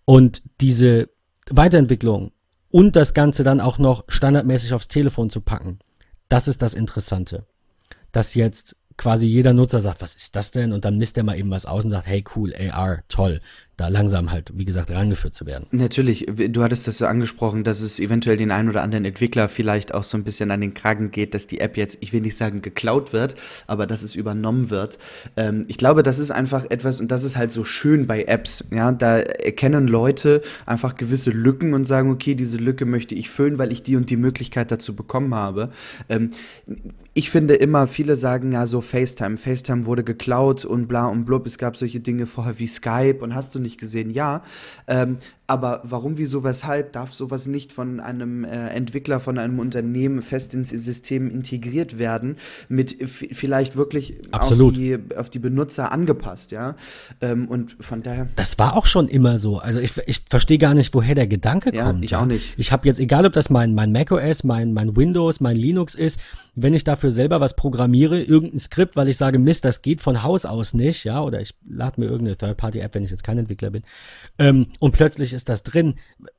Und 0.05 0.43
diese 0.61 1.09
Weiterentwicklung 1.49 2.33
und 2.73 2.97
das 2.97 3.15
Ganze 3.15 3.45
dann 3.45 3.61
auch 3.61 3.79
noch 3.79 4.05
standardmäßig 4.09 4.73
aufs 4.73 4.88
Telefon 4.88 5.31
zu 5.31 5.41
packen, 5.41 5.79
das 6.33 6.49
ist 6.49 6.62
das 6.62 6.73
Interessante. 6.75 7.45
Dass 8.11 8.35
jetzt 8.35 8.77
quasi 8.97 9.27
jeder 9.27 9.53
Nutzer 9.53 9.81
sagt, 9.81 10.01
was 10.01 10.14
ist 10.14 10.35
das 10.37 10.51
denn? 10.51 10.73
Und 10.73 10.85
dann 10.85 10.99
misst 10.99 11.16
er 11.16 11.25
mal 11.25 11.38
eben 11.38 11.51
was 11.51 11.66
aus 11.66 11.85
und 11.85 11.90
sagt, 11.90 12.07
hey 12.07 12.25
cool, 12.35 12.55
AR, 12.55 13.03
toll 13.09 13.40
da 13.78 13.88
langsam 13.88 14.30
halt, 14.30 14.52
wie 14.54 14.66
gesagt, 14.66 14.90
rangeführt 14.90 15.35
zu 15.35 15.46
werden. 15.46 15.66
Natürlich, 15.70 16.26
du 16.26 16.62
hattest 16.62 16.87
das 16.87 16.98
so 16.98 17.06
angesprochen, 17.06 17.64
dass 17.64 17.80
es 17.80 17.98
eventuell 17.98 18.37
den 18.37 18.50
einen 18.50 18.68
oder 18.68 18.82
anderen 18.82 19.06
Entwickler 19.06 19.48
vielleicht 19.48 19.94
auch 19.94 20.02
so 20.02 20.18
ein 20.18 20.24
bisschen 20.24 20.50
an 20.50 20.61
den 20.61 20.74
Kragen 20.74 21.11
geht, 21.11 21.32
dass 21.32 21.46
die 21.46 21.61
App 21.61 21.78
jetzt, 21.78 21.96
ich 22.00 22.12
will 22.12 22.20
nicht 22.20 22.37
sagen 22.37 22.61
geklaut 22.61 23.14
wird, 23.14 23.35
aber 23.66 23.87
dass 23.87 24.02
es 24.02 24.14
übernommen 24.14 24.68
wird. 24.68 24.98
Ähm, 25.38 25.64
ich 25.68 25.78
glaube, 25.78 26.02
das 26.02 26.18
ist 26.18 26.30
einfach 26.30 26.66
etwas, 26.70 27.00
und 27.00 27.11
das 27.11 27.24
ist 27.24 27.37
halt 27.37 27.50
so 27.50 27.64
schön 27.64 28.06
bei 28.06 28.24
Apps, 28.24 28.64
ja, 28.70 28.92
da 28.92 29.18
erkennen 29.18 29.88
Leute 29.88 30.42
einfach 30.66 30.96
gewisse 30.96 31.30
Lücken 31.30 31.72
und 31.72 31.87
sagen, 31.87 32.11
okay, 32.11 32.35
diese 32.35 32.58
Lücke 32.58 32.85
möchte 32.85 33.14
ich 33.14 33.30
füllen, 33.30 33.56
weil 33.56 33.72
ich 33.72 33.82
die 33.82 33.96
und 33.96 34.11
die 34.11 34.16
Möglichkeit 34.16 34.70
dazu 34.70 34.94
bekommen 34.94 35.35
habe. 35.35 35.70
Ähm, 36.11 36.30
ich 37.14 37.30
finde 37.30 37.54
immer, 37.54 37.87
viele 37.87 38.16
sagen 38.16 38.52
ja 38.52 38.66
so 38.66 38.80
FaceTime, 38.80 39.38
FaceTime 39.38 39.87
wurde 39.87 40.04
geklaut 40.04 40.64
und 40.64 40.88
bla 40.88 41.08
und 41.08 41.24
blub, 41.24 41.46
es 41.46 41.58
gab 41.58 41.76
solche 41.76 42.00
Dinge 42.00 42.26
vorher 42.26 42.58
wie 42.58 42.66
Skype 42.66 43.18
und 43.20 43.35
hast 43.35 43.54
du 43.54 43.62
nicht 43.62 43.79
gesehen, 43.79 44.11
ja. 44.11 44.42
Ähm, 44.87 45.18
aber 45.53 45.83
warum, 45.85 46.17
wieso, 46.17 46.45
weshalb 46.45 46.95
darf 46.95 47.12
sowas 47.12 47.47
nicht 47.47 47.75
von 47.75 48.01
einem 48.01 48.43
äh, 48.43 48.69
Entwickler, 48.69 49.21
von 49.21 49.37
einem 49.37 49.59
Unternehmen 49.59 50.23
fest 50.23 50.55
ins 50.55 50.71
System 50.71 51.31
integriert 51.31 51.99
werden, 51.99 52.37
mit 52.71 52.97
vielleicht 53.07 53.77
wirklich 53.77 54.17
auf 54.31 54.49
die, 54.49 54.99
auf 55.15 55.29
die, 55.29 55.38
Benutzer 55.38 55.93
angepasst, 55.93 56.53
ja? 56.53 56.75
Ähm, 57.21 57.49
und 57.49 57.77
von 57.81 58.03
daher. 58.03 58.29
Das 58.35 58.59
war 58.59 58.79
auch 58.79 58.87
schon 58.87 59.09
immer 59.09 59.37
so. 59.37 59.59
Also 59.59 59.79
ich, 59.81 59.93
ich 60.07 60.25
verstehe 60.31 60.57
gar 60.57 60.73
nicht, 60.73 60.95
woher 60.95 61.15
der 61.15 61.27
Gedanke 61.27 61.75
ja, 61.75 61.85
kommt. 61.85 62.03
Ich 62.03 62.17
auch 62.17 62.25
nicht. 62.25 62.55
Ich 62.57 62.73
habe 62.73 62.87
jetzt, 62.87 62.99
egal 62.99 63.27
ob 63.27 63.35
das 63.35 63.51
mein, 63.51 63.75
mein 63.75 63.93
macOS, 63.93 64.45
mein, 64.45 64.73
mein 64.73 64.97
Windows, 64.97 65.41
mein 65.41 65.57
Linux 65.57 65.95
ist, 65.95 66.19
wenn 66.55 66.73
ich 66.73 66.85
dafür 66.85 67.11
selber 67.11 67.41
was 67.43 67.57
programmiere, 67.57 68.23
irgendein 68.23 68.59
Skript, 68.59 68.97
weil 68.97 69.09
ich 69.09 69.19
sage, 69.19 69.38
Mist, 69.38 69.67
das 69.67 69.83
geht 69.83 70.01
von 70.01 70.23
Haus 70.23 70.47
aus 70.47 70.73
nicht, 70.73 71.05
ja, 71.05 71.23
oder 71.23 71.43
ich 71.43 71.55
lade 71.69 72.01
mir 72.01 72.07
irgendeine 72.07 72.37
Third-Party-App, 72.37 72.95
wenn 72.95 73.05
ich 73.05 73.11
jetzt 73.11 73.25
kein 73.25 73.37
Entwickler 73.37 73.71
bin, 73.71 73.83
ähm, 74.38 74.67
und 74.79 74.93
plötzlich 74.93 75.33
ist 75.33 75.41
das 75.48 75.62
drin, 75.62 75.94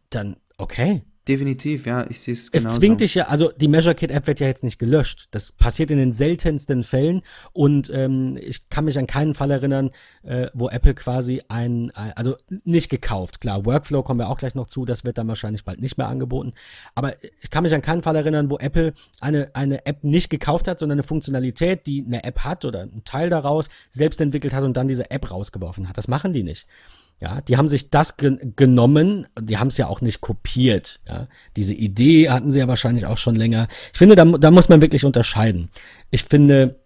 dann 0.10 0.38
okay, 0.58 1.04
Definitiv, 1.28 1.86
ja, 1.86 2.06
ich 2.10 2.20
sehe 2.20 2.34
es 2.34 2.52
genau. 2.52 2.68
Es 2.68 2.76
zwingt 2.76 3.00
dich 3.00 3.16
ja, 3.16 3.28
also 3.28 3.50
die 3.50 3.70
Measure 3.70 3.96
Kit 3.96 4.12
App 4.12 4.28
wird 4.28 4.42
ja 4.42 4.48
jetzt 4.48 4.62
nicht 4.62 4.78
gelöscht. 4.78 5.30
Das 5.32 5.54
passiert 5.54 5.90
in 5.90 5.98
den 5.98 6.12
seltensten 6.12 6.84
Fällen 6.84 7.22
und 7.54 7.90
ähm, 7.94 8.38
ich 8.42 8.68
kann 8.68 8.84
mich 8.84 9.00
an 9.00 9.08
keinen 9.08 9.34
Fall 9.34 9.50
erinnern, 9.50 9.92
äh, 10.24 10.48
wo 10.54 10.68
Apple 10.68 10.94
quasi 10.94 11.42
ein, 11.48 11.92
ein, 11.92 12.12
also 12.18 12.36
nicht 12.66 12.90
gekauft. 12.90 13.40
Klar, 13.40 13.66
Workflow 13.66 14.04
kommen 14.04 14.20
wir 14.20 14.28
auch 14.28 14.38
gleich 14.38 14.54
noch 14.54 14.68
zu, 14.68 14.84
das 14.84 15.06
wird 15.06 15.18
dann 15.18 15.30
wahrscheinlich 15.30 15.64
bald 15.64 15.80
nicht 15.80 15.98
mehr 15.98 16.10
angeboten. 16.10 16.52
Aber 16.94 17.16
ich 17.24 17.50
kann 17.50 17.64
mich 17.64 17.74
an 17.74 17.82
keinen 17.82 18.02
Fall 18.02 18.18
erinnern, 18.18 18.52
wo 18.52 18.58
Apple 18.58 18.92
eine, 19.22 19.50
eine 19.54 19.86
App 19.86 20.04
nicht 20.04 20.30
gekauft 20.30 20.68
hat, 20.68 20.80
sondern 20.80 20.98
eine 20.98 21.08
Funktionalität, 21.08 21.88
die 21.88 22.04
eine 22.06 22.26
App 22.26 22.40
hat 22.40 22.66
oder 22.66 22.82
einen 22.82 23.06
Teil 23.06 23.30
daraus 23.30 23.70
selbst 23.92 24.20
entwickelt 24.20 24.54
hat 24.54 24.66
und 24.66 24.76
dann 24.76 24.90
diese 24.90 25.10
App 25.10 25.32
rausgeworfen 25.32 25.88
hat. 25.88 25.98
Das 25.98 26.10
machen 26.10 26.34
die 26.34 26.44
nicht. 26.44 26.68
Ja, 27.24 27.40
die 27.40 27.56
haben 27.56 27.70
sich 27.70 27.90
das 27.90 28.18
ge 28.18 28.38
genommen, 28.58 29.28
die 29.40 29.58
haben 29.58 29.70
es 29.70 29.78
ja 29.78 29.88
auch 29.88 30.02
nicht 30.02 30.20
kopiert. 30.20 31.00
Ja, 31.08 31.30
diese 31.56 31.74
Idee 31.74 32.30
hatten 32.30 32.52
sie 32.52 32.60
ja 32.60 32.68
wahrscheinlich 32.68 33.06
auch 33.06 33.16
schon 33.16 33.36
länger. 33.36 33.70
Ich 33.94 33.98
finde, 33.98 34.16
da, 34.16 34.26
da 34.26 34.52
muss 34.52 34.68
man 34.68 34.82
wirklich 34.82 35.06
unterscheiden. 35.06 35.70
Ich 36.12 36.26
finde, 36.26 36.82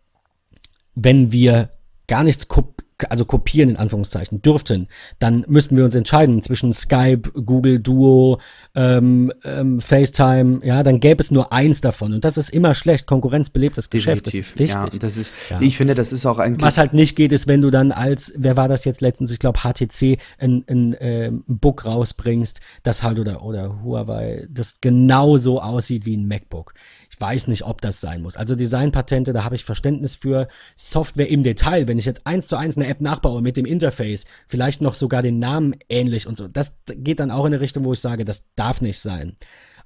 wenn 0.93 1.31
wir 1.31 1.71
gar 2.05 2.23
nichts 2.23 2.47
kopieren, 2.47 2.86
also 3.09 3.25
kopieren 3.25 3.69
in 3.69 3.77
Anführungszeichen 3.77 4.41
dürften, 4.41 4.87
dann 5.19 5.45
müssten 5.47 5.77
wir 5.77 5.83
uns 5.83 5.95
entscheiden 5.95 6.41
zwischen 6.41 6.73
Skype, 6.73 7.29
Google 7.45 7.79
Duo, 7.79 8.39
ähm, 8.75 9.31
ähm, 9.43 9.79
FaceTime, 9.79 10.65
ja, 10.65 10.83
dann 10.83 10.99
gäbe 10.99 11.21
es 11.21 11.31
nur 11.31 11.53
eins 11.53 11.81
davon 11.81 12.13
und 12.13 12.25
das 12.25 12.37
ist 12.37 12.49
immer 12.49 12.73
schlecht. 12.73 13.05
Konkurrenz 13.05 13.49
belebt 13.49 13.77
das 13.77 13.89
Geschäft, 13.89 14.25
Definitiv. 14.25 14.39
das 14.39 14.47
ist 14.49 14.59
wichtig. 14.59 14.93
Ja, 14.93 14.99
das 14.99 15.17
ist, 15.17 15.33
ja. 15.49 15.61
ich 15.61 15.77
finde, 15.77 15.95
das 15.95 16.11
ist 16.11 16.25
auch 16.25 16.39
eigentlich. 16.39 16.65
Was 16.65 16.77
halt 16.77 16.93
nicht 16.93 17.15
geht, 17.15 17.31
ist, 17.31 17.47
wenn 17.47 17.61
du 17.61 17.69
dann 17.69 17.91
als, 17.91 18.33
wer 18.35 18.57
war 18.57 18.67
das 18.67 18.85
jetzt 18.85 19.01
letztens, 19.01 19.31
ich 19.31 19.39
glaube 19.39 19.59
HTC, 19.59 20.17
ein, 20.39 20.63
ein, 20.67 20.93
äh, 20.95 21.31
Book 21.47 21.85
rausbringst, 21.85 22.61
das 22.83 23.03
halt 23.03 23.19
oder, 23.19 23.43
oder 23.43 23.83
Huawei, 23.83 24.47
das 24.49 24.81
genauso 24.81 25.61
aussieht 25.61 26.05
wie 26.05 26.17
ein 26.17 26.27
MacBook. 26.27 26.73
Ich 27.17 27.21
weiß 27.21 27.47
nicht, 27.47 27.65
ob 27.65 27.81
das 27.81 27.99
sein 27.99 28.21
muss. 28.21 28.37
Also 28.37 28.55
Designpatente, 28.55 29.33
da 29.33 29.43
habe 29.43 29.55
ich 29.55 29.65
Verständnis 29.65 30.15
für. 30.15 30.47
Software 30.75 31.29
im 31.29 31.41
Detail, 31.41 31.87
wenn 31.87 31.97
ich 31.97 32.05
jetzt 32.05 32.27
eins 32.27 32.47
zu 32.47 32.57
eins 32.57 32.77
eine 32.77 32.85
App 32.85 33.01
nachbaue 33.01 33.41
mit 33.41 33.57
dem 33.57 33.65
Interface, 33.65 34.25
vielleicht 34.47 34.81
noch 34.81 34.93
sogar 34.93 35.23
den 35.23 35.39
Namen 35.39 35.73
ähnlich 35.89 36.27
und 36.27 36.37
so, 36.37 36.47
das 36.47 36.75
geht 36.85 37.19
dann 37.19 37.31
auch 37.31 37.45
in 37.45 37.53
eine 37.53 37.59
Richtung, 37.59 37.85
wo 37.85 37.93
ich 37.93 37.99
sage, 37.99 38.23
das 38.23 38.45
darf 38.55 38.81
nicht 38.81 38.99
sein. 38.99 39.35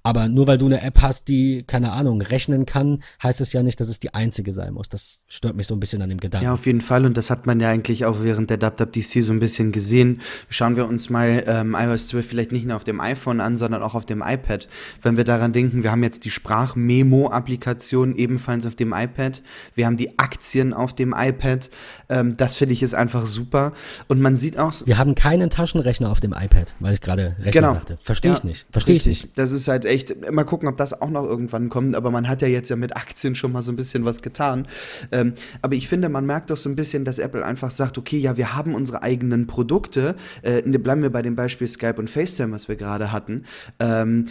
Aber 0.04 0.30
nur 0.30 0.48
weil 0.48 0.58
du 0.58 0.66
eine 0.66 0.82
App 0.82 1.02
hast, 1.02 1.28
die, 1.28 1.64
keine 1.64 1.92
Ahnung, 1.92 2.22
rechnen 2.22 2.66
kann, 2.66 3.04
heißt 3.22 3.40
es 3.42 3.54
ja 3.54 3.62
nicht, 3.62 3.80
dass 3.80 3.88
es 3.88 4.00
die 4.00 4.14
einzige 4.14 4.52
sein 4.52 4.74
muss. 4.74 4.90
Das 4.90 5.24
stört 5.28 5.56
mich 5.56 5.68
so 5.68 5.76
ein 5.76 5.80
bisschen 5.80 6.02
an 6.02 6.10
dem 6.10 6.20
Gedanken. 6.20 6.46
Ja, 6.46 6.54
auf 6.54 6.66
jeden 6.66 6.82
Fall. 6.82 7.06
Und 7.06 7.18
das 7.18 7.30
hat 7.30 7.46
man 7.46 7.60
ja 7.60 7.70
eigentlich 7.70 8.06
auch 8.06 8.24
während 8.24 8.50
der 8.50 8.60
WWDC 8.62 9.24
so 9.24 9.32
ein 9.32 9.40
bisschen 9.40 9.72
gesehen. 9.72 10.22
Schauen 10.50 10.76
wir 10.76 10.88
uns 10.88 11.10
mal 11.10 11.44
ähm, 11.46 11.76
iOS 11.78 12.08
12 12.10 12.26
vielleicht 12.26 12.52
nicht 12.52 12.66
nur 12.66 12.76
auf 12.76 12.84
dem 12.84 13.00
iPhone 13.00 13.42
an, 13.42 13.58
sondern 13.58 13.84
auch 13.84 13.94
auf 13.94 14.06
dem 14.06 14.24
iPad. 14.26 14.68
Wenn 15.02 15.18
wir 15.18 15.24
daran 15.24 15.54
denken, 15.54 15.84
wir 15.84 15.92
haben 15.92 16.04
jetzt 16.04 16.26
die 16.26 16.32
Sprachmemo-Applikation 16.32 18.16
ebenfalls 18.16 18.66
auf 18.66 18.76
dem 18.76 18.94
iPad. 18.94 19.42
Wir 19.76 19.86
haben 19.86 19.98
die 19.98 20.18
Aktien 20.18 20.74
auf 20.74 20.96
dem 20.96 21.14
iPad. 21.16 21.70
Ähm, 22.10 22.38
das 22.38 22.56
finde 22.56 22.74
ich 22.74 22.82
ist 22.82 22.96
einfach 22.96 23.26
super. 23.26 23.74
Und 24.08 24.20
man 24.20 24.36
sieht 24.36 24.58
auch. 24.58 24.74
Wir 24.86 24.98
haben 24.98 25.14
keinen 25.14 25.50
Taschenrechner 25.52 26.10
auf 26.10 26.20
dem 26.20 26.34
iPad, 26.34 26.74
weil 26.80 26.94
ich 26.94 27.02
gerade 27.02 27.36
Rechner 27.38 27.52
genau. 27.52 27.74
sagte. 27.74 27.98
Verstehe 28.02 28.32
ja, 28.32 28.38
ich 28.38 28.44
nicht. 28.44 28.66
Verstehe 28.72 28.96
ich 28.96 29.06
nicht. 29.06 29.30
Das 29.36 29.52
ist 29.52 29.68
halt 29.68 29.86
echt, 29.92 30.32
mal 30.32 30.44
gucken, 30.44 30.68
ob 30.68 30.78
das 30.78 31.00
auch 31.00 31.10
noch 31.10 31.24
irgendwann 31.24 31.70
kommt, 31.70 31.96
aber 31.96 32.12
man 32.12 32.28
hat 32.28 32.42
ja 32.42 32.48
jetzt 32.48 32.70
ja 32.70 32.76
mit 32.76 32.96
Aktien 32.96 33.36
schon 33.36 33.52
mal 33.52 33.62
so 33.62 33.72
ein 33.72 33.76
bisschen 33.76 34.06
was 34.06 34.22
getan. 34.22 34.68
Ähm, 35.12 35.34
aber 35.62 35.76
ich 35.76 35.88
finde, 35.88 36.10
man 36.10 36.26
merkt 36.26 36.50
doch 36.50 36.58
so 36.58 36.70
ein 36.70 36.76
bisschen, 36.76 37.06
dass 37.06 37.20
Apple 37.20 37.46
einfach 37.46 37.72
sagt, 37.72 37.98
okay, 37.98 38.18
ja, 38.18 38.38
wir 38.38 38.56
haben 38.56 38.76
unsere 38.76 39.04
eigenen 39.04 39.48
Produkte. 39.48 40.16
Äh, 40.42 40.62
ne, 40.66 40.80
bleiben 40.80 41.02
wir 41.02 41.12
bei 41.12 41.22
dem 41.22 41.36
Beispiel 41.36 41.68
Skype 41.68 41.96
und 41.98 42.10
FaceTime, 42.10 42.52
was 42.52 42.68
wir 42.68 42.76
gerade 42.76 43.12
hatten. 43.12 43.44
Ähm, 43.80 44.26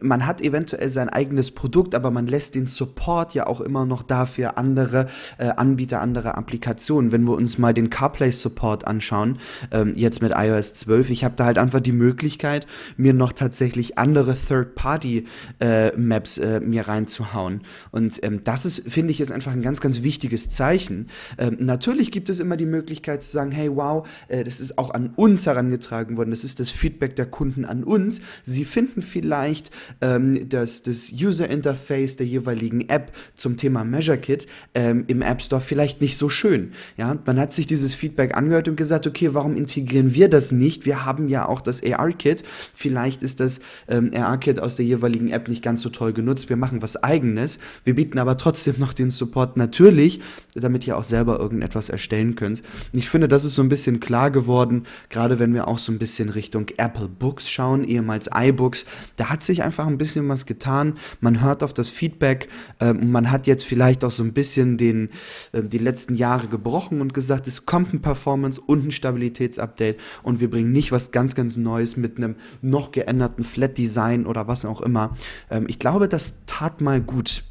man 0.00 0.26
hat 0.26 0.40
eventuell 0.40 0.88
sein 0.88 1.08
eigenes 1.08 1.50
Produkt, 1.50 1.94
aber 1.94 2.10
man 2.10 2.26
lässt 2.26 2.54
den 2.54 2.66
Support 2.66 3.34
ja 3.34 3.46
auch 3.46 3.60
immer 3.60 3.86
noch 3.86 4.02
dafür 4.02 4.58
andere 4.58 5.08
äh, 5.38 5.48
Anbieter, 5.48 6.00
andere 6.00 6.36
Applikationen. 6.36 7.12
Wenn 7.12 7.24
wir 7.24 7.34
uns 7.34 7.58
mal 7.58 7.74
den 7.74 7.90
CarPlay 7.90 8.32
Support 8.32 8.86
anschauen, 8.86 9.38
ähm, 9.70 9.92
jetzt 9.94 10.22
mit 10.22 10.32
iOS 10.34 10.74
12, 10.74 11.10
ich 11.10 11.24
habe 11.24 11.34
da 11.36 11.44
halt 11.44 11.58
einfach 11.58 11.80
die 11.80 11.92
Möglichkeit, 11.92 12.66
mir 12.96 13.14
noch 13.14 13.32
tatsächlich 13.32 13.98
andere 13.98 14.34
Third-Party 14.34 14.94
Party-Maps 14.94 16.38
äh, 16.38 16.56
äh, 16.56 16.60
mir 16.60 16.88
reinzuhauen. 16.88 17.62
Und 17.90 18.22
ähm, 18.22 18.42
das 18.44 18.66
ist, 18.66 18.90
finde 18.90 19.10
ich, 19.10 19.20
ist 19.20 19.32
einfach 19.32 19.52
ein 19.52 19.62
ganz, 19.62 19.80
ganz 19.80 20.02
wichtiges 20.02 20.50
Zeichen. 20.50 21.08
Ähm, 21.38 21.56
natürlich 21.60 22.10
gibt 22.10 22.28
es 22.28 22.40
immer 22.40 22.56
die 22.56 22.66
Möglichkeit 22.66 23.22
zu 23.22 23.30
sagen, 23.30 23.52
hey, 23.52 23.74
wow, 23.74 24.06
äh, 24.28 24.44
das 24.44 24.60
ist 24.60 24.78
auch 24.78 24.90
an 24.90 25.12
uns 25.16 25.46
herangetragen 25.46 26.16
worden, 26.16 26.30
das 26.30 26.44
ist 26.44 26.60
das 26.60 26.70
Feedback 26.70 27.16
der 27.16 27.26
Kunden 27.26 27.64
an 27.64 27.84
uns. 27.84 28.20
Sie 28.44 28.64
finden 28.64 29.02
vielleicht 29.02 29.70
ähm, 30.00 30.48
das, 30.48 30.82
das 30.82 31.12
User 31.12 31.48
Interface 31.48 32.16
der 32.16 32.26
jeweiligen 32.26 32.88
App 32.88 33.12
zum 33.34 33.56
Thema 33.56 33.84
Measure 33.84 34.18
Kit 34.18 34.46
ähm, 34.74 35.04
im 35.06 35.22
App 35.22 35.42
Store 35.42 35.60
vielleicht 35.60 36.00
nicht 36.00 36.16
so 36.16 36.28
schön. 36.28 36.72
Ja, 36.96 37.16
man 37.26 37.38
hat 37.38 37.52
sich 37.52 37.66
dieses 37.66 37.94
Feedback 37.94 38.36
angehört 38.36 38.68
und 38.68 38.76
gesagt, 38.76 39.06
okay, 39.06 39.34
warum 39.34 39.56
integrieren 39.56 40.14
wir 40.14 40.28
das 40.28 40.52
nicht? 40.52 40.86
Wir 40.86 41.04
haben 41.04 41.28
ja 41.28 41.48
auch 41.48 41.60
das 41.60 41.82
AR-Kit. 41.82 42.42
Vielleicht 42.74 43.22
ist 43.22 43.40
das 43.40 43.60
ähm, 43.88 44.10
AR-Kit 44.14 44.60
aus 44.60 44.76
der 44.76 44.84
jeweiligen 44.84 45.30
App 45.30 45.48
nicht 45.48 45.62
ganz 45.62 45.82
so 45.82 45.88
toll 45.88 46.12
genutzt. 46.12 46.48
Wir 46.48 46.56
machen 46.56 46.82
was 46.82 47.02
eigenes. 47.02 47.58
Wir 47.84 47.94
bieten 47.94 48.18
aber 48.18 48.36
trotzdem 48.36 48.74
noch 48.78 48.92
den 48.92 49.10
Support 49.10 49.56
natürlich, 49.56 50.20
damit 50.54 50.86
ihr 50.86 50.96
auch 50.96 51.04
selber 51.04 51.38
irgendetwas 51.38 51.88
erstellen 51.88 52.34
könnt. 52.34 52.62
Und 52.92 52.98
ich 52.98 53.08
finde, 53.08 53.28
das 53.28 53.44
ist 53.44 53.54
so 53.54 53.62
ein 53.62 53.68
bisschen 53.68 54.00
klar 54.00 54.30
geworden, 54.30 54.84
gerade 55.08 55.38
wenn 55.38 55.54
wir 55.54 55.68
auch 55.68 55.78
so 55.78 55.92
ein 55.92 55.98
bisschen 55.98 56.28
Richtung 56.28 56.66
Apple 56.76 57.08
Books 57.08 57.50
schauen, 57.50 57.84
ehemals 57.84 58.28
iBooks. 58.32 58.86
Da 59.16 59.30
hat 59.30 59.42
sich 59.42 59.63
einfach 59.64 59.86
ein 59.86 59.98
bisschen 59.98 60.28
was 60.28 60.46
getan. 60.46 60.94
Man 61.20 61.42
hört 61.42 61.62
auf 61.62 61.72
das 61.72 61.90
Feedback 61.90 62.48
äh, 62.78 62.90
und 62.90 63.10
man 63.10 63.30
hat 63.30 63.46
jetzt 63.46 63.64
vielleicht 63.64 64.04
auch 64.04 64.10
so 64.10 64.22
ein 64.22 64.32
bisschen 64.32 64.76
den, 64.76 65.10
äh, 65.52 65.62
die 65.62 65.78
letzten 65.78 66.14
Jahre 66.14 66.48
gebrochen 66.48 67.00
und 67.00 67.14
gesagt, 67.14 67.48
es 67.48 67.66
kommt 67.66 67.92
ein 67.92 68.02
Performance- 68.02 68.60
und 68.60 68.86
ein 68.86 68.92
Stabilitätsupdate 68.92 69.98
und 70.22 70.40
wir 70.40 70.50
bringen 70.50 70.72
nicht 70.72 70.92
was 70.92 71.10
ganz, 71.10 71.34
ganz 71.34 71.56
Neues 71.56 71.96
mit 71.96 72.16
einem 72.16 72.36
noch 72.62 72.92
geänderten 72.92 73.44
Flat-Design 73.44 74.26
oder 74.26 74.46
was 74.46 74.64
auch 74.64 74.80
immer. 74.80 75.16
Ähm, 75.50 75.66
ich 75.68 75.78
glaube, 75.78 76.08
das 76.08 76.44
tat 76.46 76.80
mal 76.80 77.00
gut. 77.00 77.44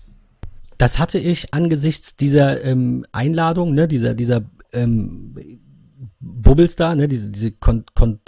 Das 0.78 1.00
hatte 1.00 1.20
ich 1.20 1.54
angesichts 1.54 2.18
dieser 2.18 2.64
ähm, 2.64 3.06
Einladung, 3.12 3.74
ne, 3.74 3.88
dieser, 3.88 4.14
dieser 4.14 4.44
ähm, 4.72 5.36
Bubbles 6.20 6.76
da, 6.76 6.96
ne, 6.96 7.08
diese, 7.08 7.30
diese 7.30 7.54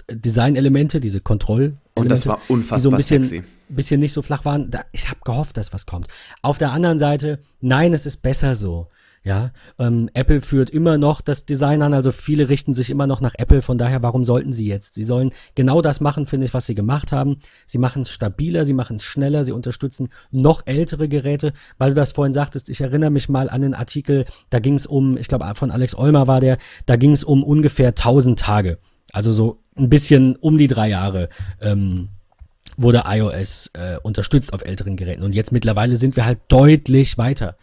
Design-Elemente, 0.09 0.99
diese 0.99 1.21
Kontroll- 1.21 1.77
und 1.95 2.09
das 2.09 2.27
war 2.27 2.39
unfassbar 2.49 2.79
so 2.79 2.91
bisschen, 2.91 3.23
sexy. 3.23 3.43
Bisschen 3.69 3.99
nicht 3.99 4.13
so 4.13 4.21
flach 4.21 4.45
waren. 4.45 4.69
Da, 4.71 4.85
ich 4.91 5.09
habe 5.09 5.19
gehofft, 5.23 5.57
dass 5.57 5.73
was 5.73 5.85
kommt. 5.85 6.07
Auf 6.41 6.57
der 6.57 6.71
anderen 6.71 6.99
Seite, 6.99 7.39
nein, 7.61 7.93
es 7.93 8.05
ist 8.05 8.21
besser 8.21 8.55
so. 8.55 8.89
Ja, 9.25 9.49
ähm, 9.79 10.07
Apple 10.13 10.39
führt 10.39 10.69
immer 10.69 10.99
noch 10.99 11.19
das 11.19 11.47
Design 11.47 11.81
an, 11.81 11.95
also 11.95 12.11
viele 12.11 12.47
richten 12.47 12.75
sich 12.75 12.91
immer 12.91 13.07
noch 13.07 13.21
nach 13.21 13.33
Apple, 13.39 13.63
von 13.63 13.79
daher, 13.79 14.03
warum 14.03 14.23
sollten 14.23 14.53
sie 14.53 14.67
jetzt? 14.67 14.93
Sie 14.93 15.03
sollen 15.03 15.31
genau 15.55 15.81
das 15.81 15.99
machen, 15.99 16.27
finde 16.27 16.45
ich, 16.45 16.53
was 16.53 16.67
sie 16.67 16.75
gemacht 16.75 17.11
haben. 17.11 17.37
Sie 17.65 17.79
machen 17.79 18.03
es 18.03 18.11
stabiler, 18.11 18.65
sie 18.65 18.75
machen 18.75 18.97
es 18.97 19.03
schneller, 19.03 19.43
sie 19.43 19.51
unterstützen 19.51 20.09
noch 20.29 20.61
ältere 20.67 21.07
Geräte, 21.07 21.53
weil 21.79 21.89
du 21.89 21.95
das 21.95 22.11
vorhin 22.11 22.33
sagtest, 22.33 22.69
ich 22.69 22.81
erinnere 22.81 23.09
mich 23.09 23.27
mal 23.27 23.49
an 23.49 23.61
den 23.61 23.73
Artikel, 23.73 24.25
da 24.51 24.59
ging 24.59 24.75
es 24.75 24.85
um, 24.85 25.17
ich 25.17 25.27
glaube, 25.27 25.51
von 25.55 25.71
Alex 25.71 25.95
Olmer 25.95 26.27
war 26.27 26.39
der, 26.39 26.59
da 26.85 26.95
ging 26.95 27.11
es 27.11 27.23
um 27.23 27.43
ungefähr 27.43 27.89
1000 27.89 28.37
Tage. 28.37 28.77
Also 29.11 29.31
so 29.31 29.59
ein 29.75 29.89
bisschen 29.89 30.35
um 30.35 30.59
die 30.59 30.67
drei 30.67 30.89
Jahre. 30.89 31.29
Ähm, 31.61 32.09
wurde 32.77 33.03
iOS 33.05 33.71
äh, 33.73 33.97
unterstützt 34.01 34.53
auf 34.53 34.63
älteren 34.63 34.95
Geräten. 34.95 35.23
Und 35.23 35.33
jetzt 35.33 35.51
mittlerweile 35.51 35.97
sind 35.97 36.15
wir 36.15 36.25
halt 36.25 36.39
deutlich 36.49 37.17
weiter 37.17 37.55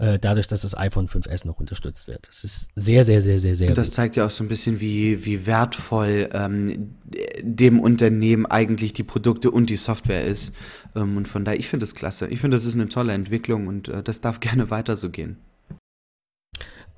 äh, 0.00 0.18
dadurch, 0.18 0.48
dass 0.48 0.62
das 0.62 0.76
iPhone 0.76 1.08
5S 1.08 1.46
noch 1.46 1.60
unterstützt 1.60 2.08
wird. 2.08 2.26
Das 2.26 2.42
ist 2.42 2.70
sehr, 2.74 3.04
sehr, 3.04 3.20
sehr, 3.20 3.38
sehr, 3.38 3.54
sehr. 3.54 3.68
Und 3.68 3.76
das 3.76 3.88
gut. 3.88 3.94
zeigt 3.94 4.16
ja 4.16 4.24
auch 4.24 4.30
so 4.30 4.42
ein 4.42 4.48
bisschen, 4.48 4.80
wie, 4.80 5.26
wie 5.26 5.44
wertvoll 5.44 6.30
ähm, 6.32 6.96
dem 7.42 7.78
Unternehmen 7.78 8.46
eigentlich 8.46 8.94
die 8.94 9.02
Produkte 9.02 9.50
und 9.50 9.68
die 9.68 9.76
Software 9.76 10.24
ist. 10.24 10.54
Ähm, 10.96 11.18
und 11.18 11.28
von 11.28 11.44
daher, 11.44 11.60
ich 11.60 11.68
finde 11.68 11.84
das 11.84 11.94
klasse. 11.94 12.28
Ich 12.28 12.40
finde, 12.40 12.56
das 12.56 12.64
ist 12.64 12.74
eine 12.74 12.88
tolle 12.88 13.12
Entwicklung 13.12 13.66
und 13.66 13.88
äh, 13.88 14.02
das 14.02 14.22
darf 14.22 14.40
gerne 14.40 14.70
weiter 14.70 14.96
so 14.96 15.10
gehen. 15.10 15.36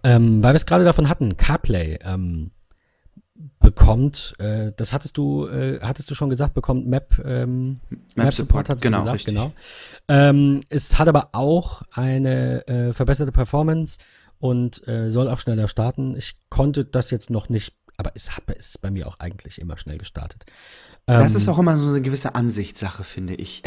Ähm, 0.04 0.42
weil 0.42 0.52
wir 0.52 0.56
es 0.56 0.66
gerade 0.66 0.84
davon 0.84 1.08
hatten, 1.08 1.36
CarPlay. 1.36 1.98
Ähm, 2.04 2.52
bekommt, 3.60 4.34
äh, 4.38 4.72
das 4.76 4.92
hattest 4.92 5.16
du, 5.16 5.46
äh, 5.46 5.80
hattest 5.80 6.10
du 6.10 6.14
schon 6.14 6.30
gesagt, 6.30 6.54
bekommt 6.54 6.86
Map, 6.86 7.20
ähm, 7.24 7.80
Map, 7.88 8.00
Map 8.26 8.34
Support, 8.34 8.68
hattest 8.68 8.84
genau, 8.84 8.98
du 8.98 9.04
gesagt, 9.04 9.14
richtig. 9.16 9.34
genau. 9.34 9.52
Ähm, 10.08 10.60
es 10.68 10.98
hat 10.98 11.08
aber 11.08 11.30
auch 11.32 11.82
eine 11.92 12.66
äh, 12.66 12.92
verbesserte 12.92 13.32
Performance 13.32 13.98
und 14.38 14.86
äh, 14.88 15.10
soll 15.10 15.28
auch 15.28 15.38
schneller 15.38 15.68
starten. 15.68 16.16
Ich 16.16 16.36
konnte 16.48 16.84
das 16.84 17.10
jetzt 17.10 17.30
noch 17.30 17.48
nicht, 17.48 17.74
aber 17.96 18.12
es 18.14 18.36
hat 18.36 18.50
ist 18.50 18.82
bei 18.82 18.90
mir 18.90 19.06
auch 19.06 19.18
eigentlich 19.18 19.60
immer 19.60 19.78
schnell 19.78 19.98
gestartet. 19.98 20.44
Das 21.04 21.34
ist 21.34 21.48
ähm, 21.48 21.52
auch 21.52 21.58
immer 21.58 21.76
so 21.78 21.88
eine 21.88 22.00
gewisse 22.00 22.36
Ansichtssache, 22.36 23.02
finde 23.02 23.34
ich. 23.34 23.60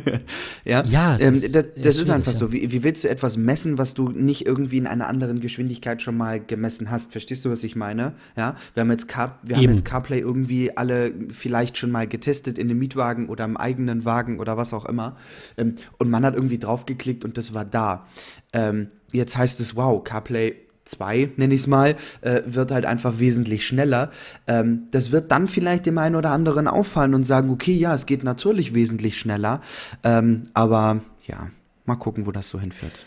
ja, 0.64 0.84
ja 0.84 1.18
ähm, 1.18 1.34
ist, 1.34 1.52
das, 1.52 1.64
das 1.76 1.96
ist 1.96 2.08
einfach 2.08 2.30
ja. 2.30 2.38
so. 2.38 2.52
Wie, 2.52 2.70
wie, 2.70 2.84
willst 2.84 3.02
du 3.02 3.08
etwas 3.08 3.36
messen, 3.36 3.78
was 3.78 3.94
du 3.94 4.10
nicht 4.10 4.46
irgendwie 4.46 4.78
in 4.78 4.86
einer 4.86 5.08
anderen 5.08 5.40
Geschwindigkeit 5.40 6.00
schon 6.02 6.16
mal 6.16 6.38
gemessen 6.38 6.88
hast? 6.88 7.10
Verstehst 7.10 7.44
du, 7.44 7.50
was 7.50 7.64
ich 7.64 7.74
meine? 7.74 8.12
Ja, 8.36 8.54
wir 8.74 8.82
haben 8.82 8.92
jetzt, 8.92 9.08
Car, 9.08 9.40
wir 9.42 9.56
haben 9.56 9.70
jetzt 9.70 9.84
CarPlay 9.84 10.20
irgendwie 10.20 10.76
alle 10.76 11.12
vielleicht 11.30 11.76
schon 11.78 11.90
mal 11.90 12.06
getestet 12.06 12.58
in 12.58 12.68
dem 12.68 12.78
Mietwagen 12.78 13.28
oder 13.28 13.44
im 13.44 13.56
eigenen 13.56 14.04
Wagen 14.04 14.38
oder 14.38 14.56
was 14.56 14.72
auch 14.72 14.84
immer. 14.84 15.16
Ähm, 15.56 15.74
und 15.98 16.10
man 16.10 16.24
hat 16.24 16.34
irgendwie 16.34 16.58
draufgeklickt 16.58 17.24
und 17.24 17.36
das 17.38 17.54
war 17.54 17.64
da. 17.64 18.06
Ähm, 18.52 18.88
jetzt 19.12 19.36
heißt 19.36 19.58
es, 19.58 19.74
wow, 19.74 20.02
CarPlay 20.04 20.54
2, 20.88 21.30
nenne 21.36 21.54
ich 21.54 21.62
es 21.62 21.66
mal, 21.66 21.96
äh, 22.20 22.42
wird 22.46 22.70
halt 22.70 22.86
einfach 22.86 23.18
wesentlich 23.18 23.66
schneller. 23.66 24.10
Ähm, 24.46 24.84
das 24.90 25.12
wird 25.12 25.30
dann 25.30 25.48
vielleicht 25.48 25.86
dem 25.86 25.98
einen 25.98 26.16
oder 26.16 26.30
anderen 26.30 26.68
auffallen 26.68 27.14
und 27.14 27.24
sagen, 27.24 27.50
okay, 27.50 27.74
ja, 27.74 27.94
es 27.94 28.06
geht 28.06 28.24
natürlich 28.24 28.74
wesentlich 28.74 29.18
schneller. 29.18 29.60
Ähm, 30.02 30.44
aber 30.54 31.00
ja, 31.26 31.50
mal 31.84 31.96
gucken, 31.96 32.26
wo 32.26 32.32
das 32.32 32.48
so 32.48 32.58
hinführt. 32.58 33.04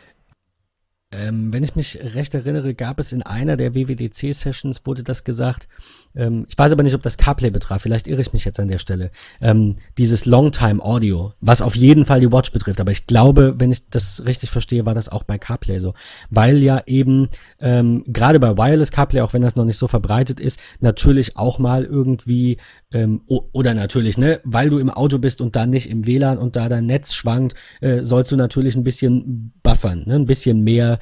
Ähm, 1.13 1.52
wenn 1.52 1.63
ich 1.63 1.76
mich 1.76 2.00
recht 2.15 2.34
erinnere, 2.34 2.74
gab 2.74 3.00
es 3.00 3.12
in 3.12 3.21
einer 3.21 3.58
der 3.58 3.76
WWDC-Sessions, 3.76 4.86
wurde 4.86 5.04
das 5.04 5.26
gesagt, 5.26 5.67
ähm, 6.15 6.45
ich 6.47 6.58
weiß 6.58 6.71
aber 6.71 6.84
nicht, 6.84 6.95
ob 6.95 7.02
das 7.02 7.17
CarPlay 7.17 7.50
betraf, 7.50 7.82
vielleicht 7.82 8.08
irre 8.08 8.21
ich 8.21 8.32
mich 8.32 8.45
jetzt 8.45 8.62
an 8.62 8.69
der 8.69 8.78
Stelle, 8.78 9.12
ähm, 9.41 9.76
dieses 9.97 10.26
Longtime-Audio, 10.26 11.34
was 11.41 11.62
auf 11.62 11.76
jeden 11.76 12.06
Fall 12.06 12.21
die 12.21 12.32
Watch 12.32 12.54
betrifft, 12.54 12.80
aber 12.80 12.91
ich 12.91 13.08
glaube, 13.08 13.56
wenn 13.58 13.71
ich 13.71 13.89
das 13.89 14.24
richtig 14.26 14.52
verstehe, 14.52 14.86
war 14.86 14.93
das 14.93 15.10
auch 15.10 15.24
bei 15.24 15.38
CarPlay 15.38 15.80
so, 15.80 15.93
weil 16.30 16.63
ja 16.63 16.82
eben 16.86 17.28
ähm, 17.60 18.06
gerade 18.08 18.39
bei 18.39 18.58
Wireless 18.58 18.91
CarPlay, 18.91 19.21
auch 19.21 19.34
wenn 19.34 19.41
das 19.41 19.58
noch 19.58 19.65
nicht 19.65 19.78
so 19.78 19.89
verbreitet 19.89 20.39
ist, 20.39 20.62
natürlich 20.80 21.36
auch 21.36 21.60
mal 21.60 21.84
irgendwie 21.84 22.58
ähm, 22.94 23.22
oder 23.28 23.74
natürlich, 23.74 24.18
ne, 24.18 24.40
weil 24.44 24.70
du 24.70 24.78
im 24.78 24.90
Auto 24.90 25.18
bist 25.18 25.42
und 25.42 25.56
da 25.56 25.66
nicht 25.66 25.90
im 25.90 26.06
WLAN 26.06 26.38
und 26.38 26.56
da 26.56 26.70
dein 26.70 26.86
Netz 26.86 27.14
schwankt, 27.14 27.56
äh, 27.80 28.04
sollst 28.04 28.32
du 28.32 28.36
natürlich 28.36 28.76
ein 28.76 28.84
bisschen 28.84 29.54
buffern, 29.64 30.04
ne, 30.06 30.16
ein 30.16 30.26
bisschen 30.26 30.64
mehr, 30.64 31.00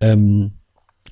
ähm, 0.00 0.52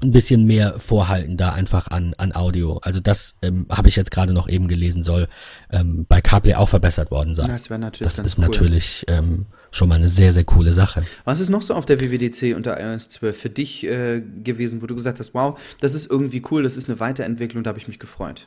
ein 0.00 0.12
bisschen 0.12 0.44
mehr 0.44 0.78
vorhalten 0.78 1.36
da 1.36 1.52
einfach 1.52 1.88
an, 1.88 2.14
an 2.18 2.32
Audio. 2.32 2.78
Also 2.78 3.00
das 3.00 3.36
ähm, 3.42 3.66
habe 3.68 3.88
ich 3.88 3.96
jetzt 3.96 4.12
gerade 4.12 4.32
noch 4.32 4.48
eben 4.48 4.68
gelesen, 4.68 5.02
soll 5.02 5.26
ähm, 5.70 6.06
bei 6.08 6.20
CarPlay 6.20 6.54
auch 6.54 6.68
verbessert 6.68 7.10
worden 7.10 7.34
sein. 7.34 7.46
Das 7.46 7.68
natürlich 7.68 7.98
Das 7.98 8.18
ist 8.20 8.38
cool. 8.38 8.44
natürlich 8.44 9.04
ähm, 9.08 9.46
schon 9.72 9.88
mal 9.88 9.96
eine 9.96 10.08
sehr, 10.08 10.32
sehr 10.32 10.44
coole 10.44 10.72
Sache. 10.72 11.02
Was 11.24 11.40
ist 11.40 11.48
noch 11.48 11.62
so 11.62 11.74
auf 11.74 11.84
der 11.84 12.00
WWDC 12.00 12.54
unter 12.54 12.80
iOS 12.80 13.08
12 13.08 13.36
für 13.36 13.50
dich 13.50 13.84
äh, 13.86 14.20
gewesen, 14.20 14.82
wo 14.82 14.86
du 14.86 14.94
gesagt 14.94 15.18
hast, 15.18 15.34
wow, 15.34 15.58
das 15.80 15.94
ist 15.94 16.08
irgendwie 16.08 16.42
cool, 16.50 16.62
das 16.62 16.76
ist 16.76 16.88
eine 16.88 17.00
Weiterentwicklung, 17.00 17.64
da 17.64 17.70
habe 17.70 17.78
ich 17.78 17.88
mich 17.88 17.98
gefreut? 17.98 18.46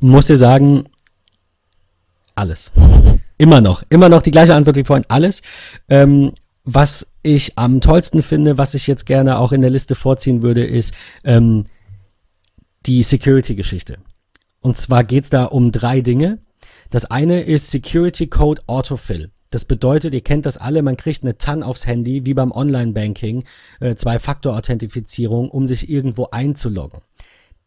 Muss 0.00 0.26
dir 0.26 0.36
sagen, 0.36 0.84
alles. 2.34 2.72
Immer 3.38 3.60
noch. 3.60 3.82
Immer 3.90 4.08
noch 4.08 4.22
die 4.22 4.30
gleiche 4.30 4.54
Antwort 4.54 4.76
wie 4.76 4.84
vorhin. 4.84 5.04
Alles. 5.08 5.42
Ähm, 5.88 6.32
was 6.64 7.06
ich 7.22 7.58
am 7.58 7.80
tollsten 7.80 8.22
finde, 8.22 8.58
was 8.58 8.74
ich 8.74 8.86
jetzt 8.86 9.06
gerne 9.06 9.38
auch 9.38 9.52
in 9.52 9.60
der 9.60 9.70
Liste 9.70 9.94
vorziehen 9.94 10.42
würde, 10.42 10.64
ist 10.64 10.94
ähm, 11.24 11.64
die 12.86 13.02
Security-Geschichte. 13.02 13.98
Und 14.60 14.76
zwar 14.76 15.04
geht 15.04 15.24
es 15.24 15.30
da 15.30 15.44
um 15.44 15.72
drei 15.72 16.00
Dinge. 16.00 16.38
Das 16.90 17.10
eine 17.10 17.42
ist 17.42 17.70
Security 17.70 18.26
Code 18.26 18.62
Autofill. 18.66 19.30
Das 19.50 19.64
bedeutet, 19.64 20.14
ihr 20.14 20.20
kennt 20.20 20.46
das 20.46 20.58
alle, 20.58 20.82
man 20.82 20.96
kriegt 20.96 21.24
eine 21.24 21.36
TAN 21.36 21.62
aufs 21.62 21.86
Handy, 21.86 22.24
wie 22.24 22.34
beim 22.34 22.52
Online-Banking, 22.52 23.44
äh, 23.80 23.96
Zwei-Faktor-Authentifizierung, 23.96 25.50
um 25.50 25.66
sich 25.66 25.90
irgendwo 25.90 26.28
einzuloggen. 26.30 27.00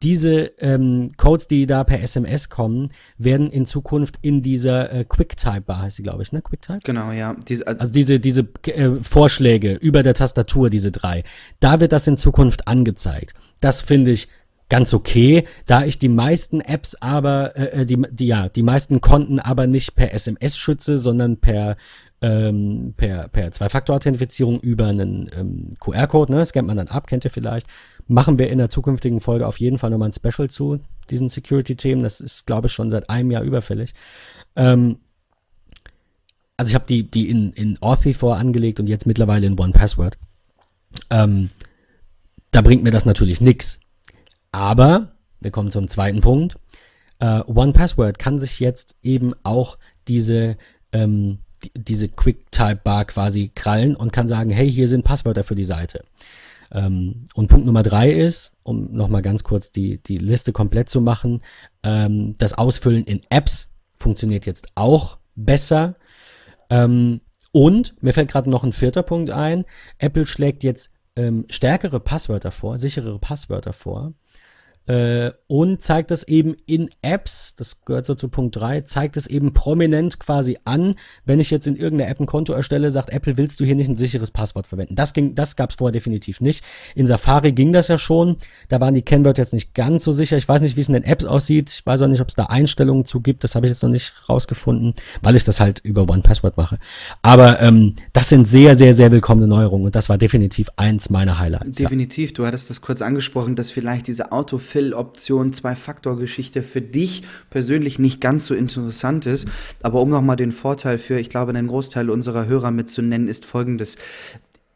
Diese 0.03 0.51
ähm, 0.59 1.11
Codes, 1.17 1.47
die 1.47 1.65
da 1.65 1.83
per 1.83 2.01
SMS 2.01 2.49
kommen, 2.49 2.91
werden 3.17 3.49
in 3.49 3.65
Zukunft 3.65 4.19
in 4.21 4.41
dieser 4.41 4.91
äh, 4.91 5.05
QuickType-Bar, 5.05 5.83
heißt 5.83 5.95
sie, 5.95 6.03
glaube 6.03 6.23
ich, 6.23 6.33
ne? 6.33 6.41
QuickType? 6.41 6.81
Genau, 6.83 7.11
ja. 7.11 7.35
Diese, 7.47 7.65
äh, 7.65 7.75
also 7.79 7.91
diese, 7.91 8.19
diese 8.19 8.47
äh, 8.67 8.91
Vorschläge 9.01 9.73
über 9.75 10.03
der 10.03 10.13
Tastatur, 10.13 10.69
diese 10.69 10.91
drei. 10.91 11.23
Da 11.59 11.79
wird 11.79 11.93
das 11.93 12.05
in 12.07 12.17
Zukunft 12.17 12.67
angezeigt. 12.67 13.33
Das 13.61 13.81
finde 13.81 14.11
ich 14.11 14.27
ganz 14.69 14.93
okay, 14.93 15.45
da 15.65 15.85
ich 15.85 15.99
die 15.99 16.09
meisten 16.09 16.59
Apps 16.59 16.95
aber, 16.95 17.55
äh, 17.55 17.81
äh 17.81 17.85
die, 17.85 18.01
die, 18.11 18.27
ja, 18.27 18.49
die 18.49 18.63
meisten 18.63 19.01
Konten 19.01 19.39
aber 19.39 19.67
nicht 19.67 19.95
per 19.95 20.13
SMS 20.13 20.57
schütze, 20.57 20.97
sondern 20.97 21.37
per 21.37 21.77
ähm, 22.23 22.93
per, 22.95 23.27
per 23.27 23.51
Zwei-Faktor-Authentifizierung 23.51 24.61
über 24.61 24.87
einen 24.87 25.29
ähm, 25.37 25.73
QR-Code, 25.79 26.31
ne? 26.31 26.45
Scannt 26.45 26.67
man 26.67 26.77
dann 26.77 26.87
ab, 26.87 27.05
kennt 27.05 27.25
ihr 27.25 27.31
vielleicht. 27.31 27.67
Machen 28.13 28.37
wir 28.37 28.51
in 28.51 28.59
der 28.59 28.69
zukünftigen 28.69 29.21
Folge 29.21 29.47
auf 29.47 29.59
jeden 29.59 29.79
Fall 29.79 29.89
nochmal 29.89 30.09
ein 30.09 30.13
Special 30.13 30.47
zu 30.47 30.79
diesen 31.09 31.29
Security-Themen. 31.29 32.03
Das 32.03 32.21
ist, 32.21 32.45
glaube 32.45 32.67
ich, 32.67 32.73
schon 32.73 32.91
seit 32.91 33.09
einem 33.09 33.31
Jahr 33.31 33.41
überfällig. 33.41 33.95
Ähm, 34.55 34.99
also 36.55 36.69
ich 36.69 36.75
habe 36.75 36.85
die, 36.87 37.09
die 37.09 37.27
in, 37.27 37.53
in 37.53 37.81
Authy 37.81 38.13
vorangelegt 38.13 38.79
und 38.79 38.85
jetzt 38.85 39.07
mittlerweile 39.07 39.47
in 39.47 39.59
One 39.59 39.71
Password. 39.73 40.19
Ähm, 41.09 41.49
da 42.51 42.61
bringt 42.61 42.83
mir 42.83 42.91
das 42.91 43.05
natürlich 43.05 43.41
nichts. 43.41 43.79
Aber, 44.51 45.13
wir 45.39 45.49
kommen 45.49 45.71
zum 45.71 45.87
zweiten 45.87 46.21
Punkt. 46.21 46.57
Äh, 47.17 47.39
One 47.47 47.73
Password 47.73 48.19
kann 48.19 48.37
sich 48.37 48.59
jetzt 48.59 48.95
eben 49.01 49.33
auch 49.41 49.79
diese, 50.07 50.57
ähm, 50.91 51.39
die, 51.63 51.71
diese 51.73 52.09
QuickType-Bar 52.09 53.05
quasi 53.05 53.49
krallen 53.55 53.95
und 53.95 54.13
kann 54.13 54.27
sagen, 54.27 54.51
hey, 54.51 54.71
hier 54.71 54.87
sind 54.87 55.03
Passwörter 55.03 55.43
für 55.43 55.55
die 55.55 55.63
Seite. 55.63 56.05
Ähm, 56.73 57.25
und 57.35 57.47
Punkt 57.47 57.65
Nummer 57.65 57.83
drei 57.83 58.11
ist, 58.11 58.53
um 58.63 58.91
nochmal 58.91 59.21
ganz 59.21 59.43
kurz 59.43 59.71
die, 59.71 60.01
die 60.01 60.17
Liste 60.17 60.51
komplett 60.51 60.89
zu 60.89 61.01
machen, 61.01 61.41
ähm, 61.83 62.35
das 62.37 62.57
Ausfüllen 62.57 63.05
in 63.05 63.21
Apps 63.29 63.69
funktioniert 63.95 64.45
jetzt 64.45 64.67
auch 64.75 65.19
besser. 65.35 65.95
Ähm, 66.69 67.21
und 67.51 67.95
mir 68.01 68.13
fällt 68.13 68.31
gerade 68.31 68.49
noch 68.49 68.63
ein 68.63 68.73
vierter 68.73 69.03
Punkt 69.03 69.29
ein. 69.29 69.65
Apple 69.99 70.25
schlägt 70.25 70.63
jetzt 70.63 70.91
ähm, 71.15 71.45
stärkere 71.49 71.99
Passwörter 71.99 72.51
vor, 72.51 72.79
sicherere 72.79 73.19
Passwörter 73.19 73.73
vor. 73.73 74.13
Äh, 74.85 75.31
und 75.47 75.81
zeigt 75.81 76.11
das 76.11 76.27
eben 76.27 76.55
in 76.65 76.89
Apps, 77.01 77.55
das 77.55 77.85
gehört 77.85 78.05
so 78.05 78.15
zu 78.15 78.27
Punkt 78.27 78.55
3, 78.57 78.81
zeigt 78.81 79.15
es 79.15 79.27
eben 79.27 79.53
prominent 79.53 80.19
quasi 80.19 80.57
an, 80.65 80.95
wenn 81.25 81.39
ich 81.39 81.51
jetzt 81.51 81.67
in 81.67 81.77
irgendeiner 81.77 82.09
App 82.09 82.19
ein 82.19 82.25
Konto 82.25 82.51
erstelle, 82.51 82.91
sagt 82.91 83.09
Apple, 83.09 83.37
willst 83.37 83.59
du 83.59 83.65
hier 83.65 83.75
nicht 83.75 83.87
ein 83.87 83.95
sicheres 83.95 84.31
Passwort 84.31 84.67
verwenden? 84.67 84.95
Das 84.95 85.13
ging, 85.13 85.35
das 85.35 85.55
gab 85.55 85.69
es 85.69 85.77
vorher 85.77 85.93
definitiv 85.93 86.41
nicht. 86.41 86.65
In 86.95 87.07
Safari 87.07 87.53
ging 87.53 87.71
das 87.71 87.87
ja 87.87 87.97
schon, 87.97 88.37
da 88.67 88.81
waren 88.81 88.93
die 88.93 89.01
Kennwörter 89.01 89.41
jetzt 89.41 89.53
nicht 89.53 89.73
ganz 89.73 90.03
so 90.03 90.11
sicher. 90.11 90.35
Ich 90.35 90.47
weiß 90.47 90.61
nicht, 90.61 90.75
wie 90.75 90.81
es 90.81 90.87
in 90.87 90.93
den 90.93 91.03
Apps 91.03 91.23
aussieht. 91.23 91.69
Ich 91.69 91.85
weiß 91.85 92.01
auch 92.01 92.07
nicht, 92.07 92.21
ob 92.21 92.27
es 92.27 92.35
da 92.35 92.45
Einstellungen 92.45 93.05
zu 93.05 93.21
gibt. 93.21 93.43
Das 93.45 93.55
habe 93.55 93.65
ich 93.65 93.69
jetzt 93.71 93.83
noch 93.83 93.89
nicht 93.89 94.13
rausgefunden, 94.27 94.95
weil 95.21 95.37
ich 95.37 95.45
das 95.45 95.61
halt 95.61 95.79
über 95.79 96.09
One 96.09 96.23
Password 96.23 96.57
mache. 96.57 96.77
Aber 97.21 97.61
ähm, 97.61 97.95
das 98.11 98.27
sind 98.27 98.47
sehr, 98.47 98.75
sehr, 98.75 98.93
sehr 98.93 99.11
willkommene 99.11 99.47
Neuerungen 99.47 99.85
und 99.85 99.95
das 99.95 100.09
war 100.09 100.17
definitiv 100.17 100.67
eins 100.75 101.09
meiner 101.09 101.39
Highlights. 101.39 101.77
Definitiv. 101.77 102.31
Ja. 102.31 102.35
Du 102.35 102.45
hattest 102.45 102.69
das 102.69 102.81
kurz 102.81 103.01
angesprochen, 103.01 103.55
dass 103.55 103.71
vielleicht 103.71 104.07
diese 104.07 104.31
Auto 104.31 104.57
Fill-Option, 104.73 105.53
Zwei-Faktor-Geschichte 105.53 106.63
für 106.63 106.81
dich 106.81 107.21
persönlich 107.51 107.99
nicht 107.99 108.19
ganz 108.21 108.47
so 108.47 108.55
interessant 108.55 109.27
ist. 109.27 109.47
Aber 109.83 110.01
um 110.01 110.09
nochmal 110.09 110.35
den 110.35 110.51
Vorteil 110.51 110.97
für, 110.97 111.19
ich 111.19 111.29
glaube, 111.29 111.51
einen 111.51 111.67
Großteil 111.67 112.09
unserer 112.09 112.47
Hörer 112.47 112.71
mitzunennen, 112.71 113.27
ist 113.27 113.45
folgendes 113.45 113.97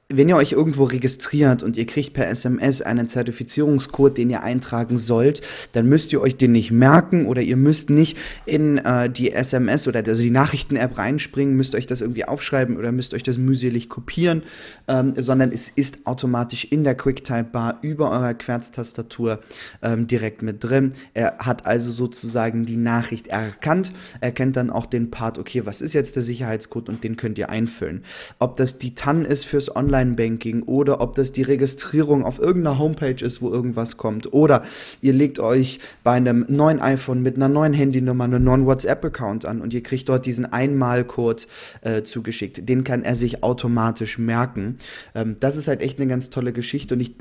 wenn 0.09 0.29
ihr 0.29 0.37
euch 0.37 0.53
irgendwo 0.53 0.85
registriert 0.85 1.63
und 1.63 1.75
ihr 1.75 1.85
kriegt 1.85 2.13
per 2.13 2.29
SMS 2.29 2.81
einen 2.81 3.09
Zertifizierungscode, 3.09 4.17
den 4.17 4.29
ihr 4.29 4.41
eintragen 4.41 4.97
sollt, 4.97 5.41
dann 5.73 5.89
müsst 5.89 6.13
ihr 6.13 6.21
euch 6.21 6.37
den 6.37 6.53
nicht 6.53 6.71
merken 6.71 7.25
oder 7.25 7.41
ihr 7.41 7.57
müsst 7.57 7.89
nicht 7.89 8.17
in 8.45 8.77
äh, 8.77 9.09
die 9.09 9.33
SMS 9.33 9.85
oder 9.85 10.01
also 10.07 10.21
die 10.21 10.31
Nachrichten-App 10.31 10.97
reinspringen, 10.97 11.57
müsst 11.57 11.75
euch 11.75 11.87
das 11.87 11.99
irgendwie 11.99 12.23
aufschreiben 12.23 12.77
oder 12.77 12.93
müsst 12.93 13.13
euch 13.13 13.23
das 13.23 13.37
mühselig 13.37 13.89
kopieren, 13.89 14.43
ähm, 14.87 15.13
sondern 15.17 15.51
es 15.51 15.67
ist 15.67 16.07
automatisch 16.07 16.63
in 16.63 16.85
der 16.85 16.95
QuickType-Bar 16.95 17.79
über 17.81 18.09
eurer 18.09 18.33
Querztastatur 18.33 19.41
ähm, 19.81 20.07
direkt 20.07 20.41
mit 20.41 20.63
drin. 20.63 20.93
Er 21.15 21.39
hat 21.39 21.65
also 21.65 21.91
sozusagen 21.91 22.63
die 22.65 22.77
Nachricht 22.77 23.27
erkannt, 23.27 23.91
er 24.21 24.31
kennt 24.31 24.55
dann 24.55 24.69
auch 24.69 24.85
den 24.85 25.11
Part, 25.11 25.37
okay, 25.37 25.65
was 25.65 25.81
ist 25.81 25.91
jetzt 25.91 26.15
der 26.15 26.23
Sicherheitscode 26.23 26.87
und 26.87 27.03
den 27.03 27.17
könnt 27.17 27.37
ihr 27.37 27.49
einfüllen. 27.49 28.05
Ob 28.39 28.55
das 28.55 28.79
die 28.79 28.95
TAN 28.95 29.25
ist 29.25 29.43
fürs 29.43 29.75
Online 29.75 29.96
Online-Banking 29.97 30.63
oder 30.63 31.01
ob 31.01 31.15
das 31.15 31.31
die 31.31 31.41
Registrierung 31.41 32.23
auf 32.23 32.39
irgendeiner 32.39 32.77
Homepage 32.77 33.23
ist, 33.23 33.41
wo 33.41 33.49
irgendwas 33.51 33.97
kommt. 33.97 34.33
Oder 34.33 34.63
ihr 35.01 35.13
legt 35.13 35.39
euch 35.39 35.79
bei 36.03 36.11
einem 36.11 36.45
neuen 36.47 36.79
iPhone 36.79 37.21
mit 37.21 37.35
einer 37.35 37.49
neuen 37.49 37.73
Handynummer 37.73 38.25
einen 38.25 38.43
neuen 38.43 38.65
WhatsApp-Account 38.65 39.45
an 39.45 39.61
und 39.61 39.73
ihr 39.73 39.83
kriegt 39.83 40.07
dort 40.09 40.25
diesen 40.25 40.45
Einmalcode 40.45 41.47
äh, 41.81 42.03
zugeschickt. 42.03 42.67
Den 42.67 42.83
kann 42.83 43.03
er 43.03 43.15
sich 43.15 43.43
automatisch 43.43 44.17
merken. 44.17 44.77
Ähm, 45.15 45.37
das 45.39 45.57
ist 45.57 45.67
halt 45.67 45.81
echt 45.81 45.99
eine 45.99 46.07
ganz 46.07 46.29
tolle 46.29 46.53
Geschichte 46.53 46.93
und 46.95 47.01
ich 47.01 47.15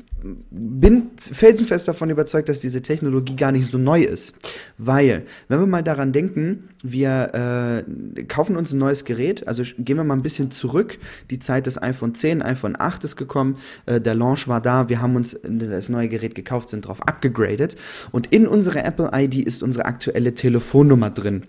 bin 0.50 1.10
felsenfest 1.16 1.88
davon 1.88 2.10
überzeugt, 2.10 2.48
dass 2.48 2.60
diese 2.60 2.82
Technologie 2.82 3.36
gar 3.36 3.52
nicht 3.52 3.70
so 3.70 3.78
neu 3.78 4.02
ist. 4.02 4.34
Weil, 4.78 5.24
wenn 5.48 5.60
wir 5.60 5.66
mal 5.66 5.82
daran 5.82 6.12
denken, 6.12 6.68
wir 6.92 7.84
äh, 8.16 8.22
kaufen 8.24 8.56
uns 8.56 8.72
ein 8.72 8.78
neues 8.78 9.04
Gerät, 9.04 9.46
also 9.46 9.62
gehen 9.78 9.96
wir 9.96 10.04
mal 10.04 10.14
ein 10.14 10.22
bisschen 10.22 10.50
zurück, 10.50 10.98
die 11.30 11.38
Zeit 11.38 11.66
des 11.66 11.80
iPhone 11.82 12.14
10, 12.14 12.42
iPhone 12.42 12.76
8 12.78 13.04
ist 13.04 13.16
gekommen, 13.16 13.56
äh, 13.86 14.00
der 14.00 14.14
Launch 14.14 14.48
war 14.48 14.60
da, 14.60 14.88
wir 14.88 15.00
haben 15.00 15.16
uns 15.16 15.38
das 15.42 15.88
neue 15.88 16.08
Gerät 16.08 16.34
gekauft, 16.34 16.70
sind 16.70 16.86
drauf 16.86 17.02
abgegradet. 17.06 17.76
Und 18.12 18.32
in 18.32 18.46
unserer 18.46 18.84
Apple 18.84 19.10
ID 19.12 19.36
ist 19.36 19.62
unsere 19.62 19.86
aktuelle 19.86 20.34
Telefonnummer 20.34 21.10
drin. 21.10 21.44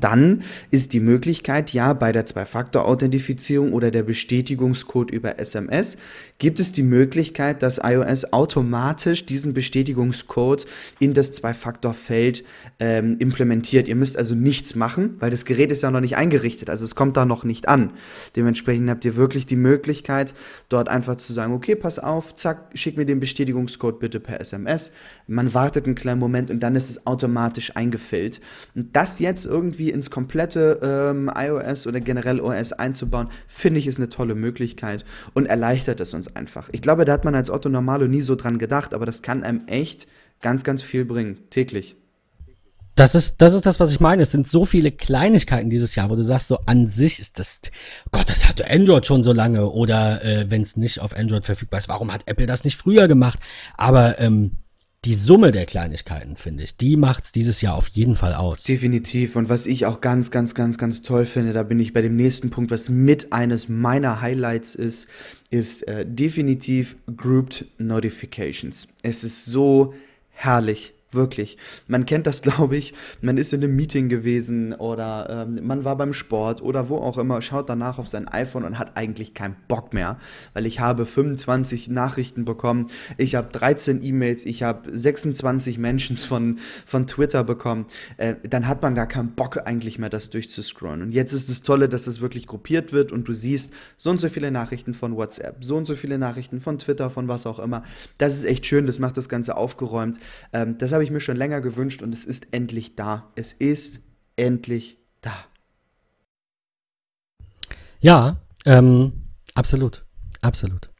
Dann 0.00 0.42
ist 0.70 0.92
die 0.92 1.00
Möglichkeit, 1.00 1.72
ja, 1.72 1.92
bei 1.92 2.12
der 2.12 2.26
Zwei-Faktor-Authentifizierung 2.26 3.72
oder 3.72 3.90
der 3.90 4.02
Bestätigungscode 4.02 5.10
über 5.10 5.38
SMS 5.38 5.96
gibt 6.38 6.60
es 6.60 6.72
die 6.72 6.82
Möglichkeit, 6.82 7.62
dass 7.62 7.80
iOS 7.82 8.32
automatisch 8.32 9.24
diesen 9.24 9.54
Bestätigungscode 9.54 10.66
in 10.98 11.14
das 11.14 11.32
Zwei-Faktor-Feld 11.32 12.44
ähm, 12.78 13.16
implementiert. 13.18 13.88
Ihr 13.88 13.96
müsst 13.96 14.18
also 14.18 14.34
nichts 14.34 14.74
machen, 14.74 15.16
weil 15.20 15.30
das 15.30 15.44
Gerät 15.44 15.72
ist 15.72 15.82
ja 15.82 15.90
noch 15.90 16.00
nicht 16.00 16.16
eingerichtet, 16.16 16.68
also 16.68 16.84
es 16.84 16.94
kommt 16.94 17.16
da 17.16 17.24
noch 17.24 17.44
nicht 17.44 17.68
an. 17.68 17.90
Dementsprechend 18.34 18.90
habt 18.90 19.04
ihr 19.04 19.16
wirklich 19.16 19.46
die 19.46 19.56
Möglichkeit, 19.56 20.34
dort 20.68 20.88
einfach 20.88 21.16
zu 21.16 21.32
sagen, 21.32 21.54
okay, 21.54 21.74
pass 21.74 21.98
auf, 21.98 22.34
zack, 22.34 22.70
schick 22.74 22.96
mir 22.96 23.06
den 23.06 23.20
Bestätigungscode 23.20 23.98
bitte 23.98 24.20
per 24.20 24.40
SMS. 24.40 24.90
Man 25.26 25.54
wartet 25.54 25.86
einen 25.86 25.94
kleinen 25.94 26.20
Moment 26.20 26.50
und 26.50 26.60
dann 26.60 26.76
ist 26.76 26.90
es 26.90 27.06
automatisch 27.06 27.76
eingefüllt. 27.76 28.40
Und 28.74 28.94
das 28.94 29.18
jetzt 29.18 29.46
irgendwie 29.46 29.85
ins 29.90 30.10
komplette 30.10 30.80
ähm, 30.82 31.30
iOS 31.34 31.86
oder 31.86 32.00
generell 32.00 32.40
OS 32.40 32.72
einzubauen, 32.72 33.28
finde 33.46 33.80
ich 33.80 33.86
ist 33.86 33.98
eine 33.98 34.08
tolle 34.08 34.34
Möglichkeit 34.34 35.04
und 35.34 35.46
erleichtert 35.46 36.00
es 36.00 36.14
uns 36.14 36.34
einfach. 36.34 36.68
Ich 36.72 36.82
glaube, 36.82 37.04
da 37.04 37.12
hat 37.12 37.24
man 37.24 37.34
als 37.34 37.50
Otto 37.50 37.68
Normalo 37.68 38.06
nie 38.06 38.22
so 38.22 38.34
dran 38.34 38.58
gedacht, 38.58 38.94
aber 38.94 39.06
das 39.06 39.22
kann 39.22 39.42
einem 39.42 39.66
echt 39.66 40.06
ganz, 40.40 40.64
ganz 40.64 40.82
viel 40.82 41.04
bringen, 41.04 41.38
täglich. 41.50 41.96
Das 42.96 43.14
ist, 43.14 43.42
das 43.42 43.52
ist 43.52 43.66
das, 43.66 43.78
was 43.78 43.92
ich 43.92 44.00
meine. 44.00 44.22
Es 44.22 44.30
sind 44.30 44.48
so 44.48 44.64
viele 44.64 44.90
Kleinigkeiten 44.90 45.68
dieses 45.68 45.94
Jahr, 45.94 46.08
wo 46.08 46.16
du 46.16 46.22
sagst, 46.22 46.48
so 46.48 46.60
an 46.64 46.86
sich 46.86 47.20
ist 47.20 47.38
das, 47.38 47.60
Gott, 48.10 48.30
das 48.30 48.48
hatte 48.48 48.70
Android 48.70 49.04
schon 49.04 49.22
so 49.22 49.34
lange 49.34 49.68
oder 49.68 50.24
äh, 50.24 50.50
wenn 50.50 50.62
es 50.62 50.78
nicht 50.78 51.00
auf 51.00 51.14
Android 51.14 51.44
verfügbar 51.44 51.76
ist, 51.76 51.90
warum 51.90 52.10
hat 52.10 52.22
Apple 52.26 52.46
das 52.46 52.64
nicht 52.64 52.78
früher 52.78 53.06
gemacht? 53.06 53.38
Aber 53.76 54.18
ähm, 54.18 54.52
die 55.06 55.14
Summe 55.14 55.52
der 55.52 55.66
Kleinigkeiten, 55.66 56.34
finde 56.34 56.64
ich, 56.64 56.76
die 56.76 56.96
macht 56.96 57.24
es 57.24 57.32
dieses 57.32 57.60
Jahr 57.60 57.76
auf 57.76 57.86
jeden 57.86 58.16
Fall 58.16 58.34
aus. 58.34 58.64
Definitiv. 58.64 59.36
Und 59.36 59.48
was 59.48 59.66
ich 59.66 59.86
auch 59.86 60.00
ganz, 60.00 60.32
ganz, 60.32 60.54
ganz, 60.56 60.78
ganz 60.78 61.02
toll 61.02 61.26
finde, 61.26 61.52
da 61.52 61.62
bin 61.62 61.78
ich 61.78 61.92
bei 61.92 62.02
dem 62.02 62.16
nächsten 62.16 62.50
Punkt, 62.50 62.72
was 62.72 62.88
mit 62.88 63.32
eines 63.32 63.68
meiner 63.68 64.20
Highlights 64.20 64.74
ist, 64.74 65.06
ist 65.50 65.86
äh, 65.86 66.04
definitiv 66.04 66.96
Grouped 67.16 67.66
Notifications. 67.78 68.88
Es 69.02 69.22
ist 69.22 69.44
so 69.44 69.94
herrlich 70.32 70.92
Wirklich. 71.16 71.56
Man 71.88 72.04
kennt 72.04 72.26
das, 72.26 72.42
glaube 72.46 72.76
ich. 72.76 72.94
Man 73.22 73.38
ist 73.38 73.52
in 73.52 73.64
einem 73.64 73.74
Meeting 73.74 74.08
gewesen 74.08 74.74
oder 74.74 75.46
ähm, 75.48 75.66
man 75.66 75.84
war 75.84 75.96
beim 75.96 76.12
Sport 76.12 76.62
oder 76.62 76.88
wo 76.88 76.98
auch 76.98 77.18
immer, 77.18 77.42
schaut 77.42 77.68
danach 77.68 77.98
auf 77.98 78.06
sein 78.06 78.28
iPhone 78.28 78.64
und 78.64 78.78
hat 78.78 78.96
eigentlich 78.96 79.34
keinen 79.34 79.56
Bock 79.66 79.92
mehr, 79.92 80.18
weil 80.52 80.66
ich 80.66 80.78
habe 80.78 81.06
25 81.06 81.88
Nachrichten 81.88 82.44
bekommen, 82.44 82.88
ich 83.16 83.34
habe 83.34 83.48
13 83.50 84.02
E-Mails, 84.02 84.44
ich 84.44 84.62
habe 84.62 84.94
26 84.94 85.78
Menschen 85.78 86.16
von, 86.18 86.58
von 86.84 87.06
Twitter 87.06 87.42
bekommen. 87.44 87.86
Äh, 88.18 88.34
dann 88.48 88.68
hat 88.68 88.82
man 88.82 88.94
gar 88.94 89.06
keinen 89.06 89.34
Bock 89.34 89.66
eigentlich 89.66 89.98
mehr, 89.98 90.10
das 90.10 90.30
durchzuscrollen. 90.30 91.02
Und 91.02 91.12
jetzt 91.12 91.32
ist 91.32 91.48
das 91.48 91.62
Tolle, 91.62 91.88
dass 91.88 92.04
das 92.04 92.20
wirklich 92.20 92.46
gruppiert 92.46 92.92
wird 92.92 93.10
und 93.10 93.26
du 93.26 93.32
siehst 93.32 93.72
so 93.96 94.10
und 94.10 94.20
so 94.20 94.28
viele 94.28 94.50
Nachrichten 94.50 94.92
von 94.92 95.16
WhatsApp, 95.16 95.64
so 95.64 95.76
und 95.76 95.86
so 95.86 95.94
viele 95.94 96.18
Nachrichten 96.18 96.60
von 96.60 96.78
Twitter, 96.78 97.08
von 97.08 97.26
was 97.28 97.46
auch 97.46 97.58
immer. 97.58 97.82
Das 98.18 98.36
ist 98.36 98.44
echt 98.44 98.66
schön, 98.66 98.86
das 98.86 98.98
macht 98.98 99.16
das 99.16 99.28
Ganze 99.30 99.56
aufgeräumt. 99.56 100.18
Ähm, 100.52 100.76
das 100.78 100.92
habe 100.92 101.04
ich 101.04 101.05
mir 101.10 101.20
schon 101.20 101.36
länger 101.36 101.60
gewünscht 101.60 102.02
und 102.02 102.12
es 102.14 102.24
ist 102.24 102.48
endlich 102.52 102.96
da. 102.96 103.30
Es 103.34 103.52
ist 103.52 104.00
endlich 104.36 104.98
da. 105.20 105.34
Ja, 108.00 108.40
ähm, 108.64 109.12
absolut. 109.54 110.04
Absolut. 110.40 110.90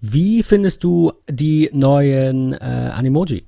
Wie 0.00 0.42
findest 0.42 0.84
du 0.84 1.12
die 1.28 1.70
neuen 1.72 2.52
äh, 2.52 2.56
Animoji? 2.56 3.46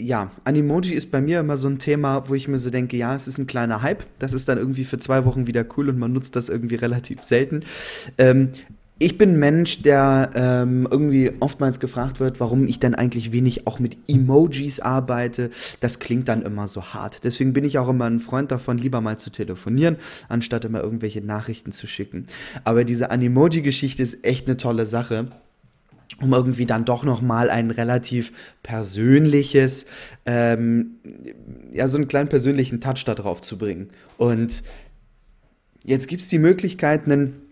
ja, 0.00 0.30
Animoji 0.44 0.94
ist 0.94 1.10
bei 1.10 1.20
mir 1.20 1.40
immer 1.40 1.56
so 1.56 1.68
ein 1.68 1.80
Thema, 1.80 2.28
wo 2.28 2.34
ich 2.34 2.46
mir 2.46 2.58
so 2.58 2.70
denke, 2.70 2.96
ja, 2.96 3.14
es 3.14 3.26
ist 3.26 3.38
ein 3.38 3.48
kleiner 3.48 3.82
Hype. 3.82 4.04
Das 4.20 4.32
ist 4.32 4.48
dann 4.48 4.56
irgendwie 4.56 4.84
für 4.84 4.98
zwei 4.98 5.24
Wochen 5.24 5.48
wieder 5.48 5.66
cool 5.76 5.88
und 5.88 5.98
man 5.98 6.12
nutzt 6.12 6.36
das 6.36 6.48
irgendwie 6.48 6.76
relativ 6.76 7.22
selten. 7.22 7.64
Ähm, 8.16 8.50
ich 9.00 9.16
bin 9.16 9.34
ein 9.34 9.38
Mensch, 9.38 9.82
der 9.82 10.30
ähm, 10.34 10.88
irgendwie 10.90 11.32
oftmals 11.38 11.78
gefragt 11.78 12.18
wird, 12.18 12.40
warum 12.40 12.66
ich 12.66 12.80
denn 12.80 12.94
eigentlich 12.96 13.30
wenig 13.30 13.66
auch 13.66 13.78
mit 13.78 13.96
Emojis 14.08 14.80
arbeite. 14.80 15.50
Das 15.80 16.00
klingt 16.00 16.28
dann 16.28 16.42
immer 16.42 16.66
so 16.66 16.82
hart. 16.82 17.22
Deswegen 17.22 17.52
bin 17.52 17.64
ich 17.64 17.78
auch 17.78 17.88
immer 17.88 18.06
ein 18.06 18.18
Freund 18.18 18.50
davon, 18.50 18.76
lieber 18.76 19.00
mal 19.00 19.16
zu 19.16 19.30
telefonieren, 19.30 19.96
anstatt 20.28 20.64
immer 20.64 20.82
irgendwelche 20.82 21.20
Nachrichten 21.20 21.70
zu 21.70 21.86
schicken. 21.86 22.26
Aber 22.64 22.84
diese 22.84 23.10
Animoji-Geschichte 23.10 24.02
ist 24.02 24.24
echt 24.24 24.46
eine 24.46 24.56
tolle 24.56 24.86
Sache 24.86 25.26
um 26.20 26.32
irgendwie 26.32 26.66
dann 26.66 26.84
doch 26.84 27.04
noch 27.04 27.20
mal 27.20 27.48
ein 27.48 27.70
relativ 27.70 28.32
persönliches, 28.64 29.86
ähm, 30.26 30.96
ja, 31.70 31.86
so 31.86 31.96
einen 31.96 32.08
kleinen 32.08 32.28
persönlichen 32.28 32.80
Touch 32.80 33.04
da 33.04 33.14
drauf 33.14 33.40
zu 33.40 33.56
bringen. 33.56 33.90
Und 34.16 34.64
jetzt 35.84 36.08
gibt 36.08 36.22
es 36.22 36.28
die 36.28 36.40
Möglichkeit, 36.40 37.04
einen 37.04 37.47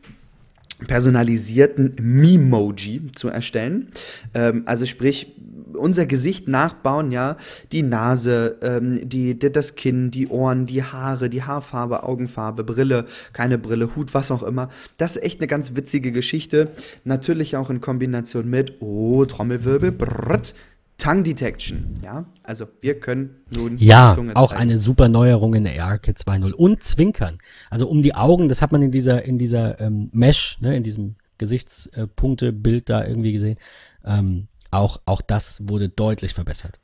personalisierten 0.87 1.97
Memoji 2.01 3.13
zu 3.15 3.29
erstellen. 3.29 3.91
Ähm, 4.35 4.63
also 4.67 4.87
sprich, 4.87 5.35
unser 5.73 6.07
Gesicht 6.07 6.49
nachbauen, 6.49 7.13
ja, 7.13 7.37
die 7.73 7.83
Nase, 7.83 8.59
ähm, 8.63 9.09
die, 9.09 9.39
das 9.39 9.77
Kinn, 9.77 10.11
die 10.11 10.29
Ohren, 10.29 10.67
die 10.67 10.83
Haare, 10.83 11.29
die 11.31 11.43
Haarfarbe, 11.43 12.03
Augenfarbe, 12.03 12.65
Brille, 12.65 13.07
keine 13.33 13.59
Brille, 13.59 13.95
Hut, 13.95 14.15
was 14.15 14.31
auch 14.31 14.43
immer. 14.43 14.69
Das 14.99 15.17
ist 15.17 15.23
echt 15.23 15.41
eine 15.41 15.47
ganz 15.47 15.77
witzige 15.77 16.13
Geschichte. 16.13 16.71
Natürlich 17.05 17.57
auch 17.57 17.71
in 17.71 17.81
Kombination 17.81 18.49
mit, 18.49 18.81
oh, 18.81 19.25
Trommelwirbel, 19.25 19.93
brrrt, 19.93 20.55
Tongue 20.99 21.23
Detection, 21.25 21.93
ja, 22.03 22.25
also 22.43 22.67
wir 22.81 22.99
können 22.99 23.43
nun 23.55 23.77
ja 23.77 24.17
auch 24.35 24.49
zeigen. 24.49 24.63
eine 24.63 24.79
super 24.79 25.09
Neuerung 25.11 25.55
in 25.55 25.65
der 25.65 25.85
ARKit 25.85 26.19
2.0 26.19 26.53
und 26.53 26.83
Zwinkern, 26.83 27.39
also 27.69 27.87
um 27.89 28.01
die 28.01 28.15
Augen, 28.15 28.49
das 28.49 28.63
hat 28.63 28.73
man 28.73 28.81
in 28.83 28.91
dieser 28.91 29.23
in 29.23 29.39
dieser 29.39 29.79
ähm, 29.79 30.09
Mesh, 30.13 30.59
ne, 30.61 30.75
in 30.75 30.83
diesem 30.83 31.17
Gesichtspunktebild 31.37 32.89
da 32.89 33.07
irgendwie 33.07 33.33
gesehen, 33.33 33.59
ähm, 34.05 34.49
auch 34.71 35.01
auch 35.05 35.21
das 35.21 35.69
wurde 35.69 35.91
deutlich 35.91 36.33
verbessert. 36.33 36.81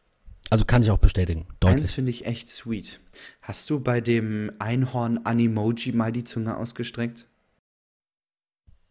Also 0.50 0.66
kann 0.66 0.82
ich 0.82 0.90
auch 0.90 0.98
bestätigen. 0.98 1.46
Deutlich. 1.60 1.80
Eins 1.80 1.92
finde 1.92 2.10
ich 2.10 2.26
echt 2.26 2.50
sweet. 2.50 3.00
Hast 3.40 3.70
du 3.70 3.80
bei 3.80 4.02
dem 4.02 4.52
Einhorn 4.58 5.20
Animoji 5.24 5.92
mal 5.92 6.12
die 6.12 6.24
Zunge 6.24 6.58
ausgestreckt? 6.58 7.26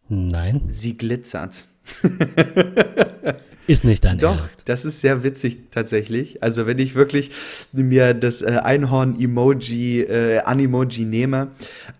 Nein. 0.09 0.63
Sie 0.67 0.97
glitzert. 0.97 1.67
Ist 3.67 3.83
nicht 3.83 4.03
dein 4.03 4.17
Doch, 4.17 4.39
Ernst. 4.39 4.63
das 4.65 4.85
ist 4.85 5.01
sehr 5.01 5.23
witzig 5.23 5.71
tatsächlich. 5.71 6.41
Also 6.41 6.65
wenn 6.65 6.79
ich 6.79 6.95
wirklich 6.95 7.31
mir 7.71 8.13
das 8.13 8.41
äh, 8.41 8.59
Einhorn-Emoji, 8.61 10.01
äh, 10.01 10.39
Animoji 10.39 11.05
nehme 11.05 11.51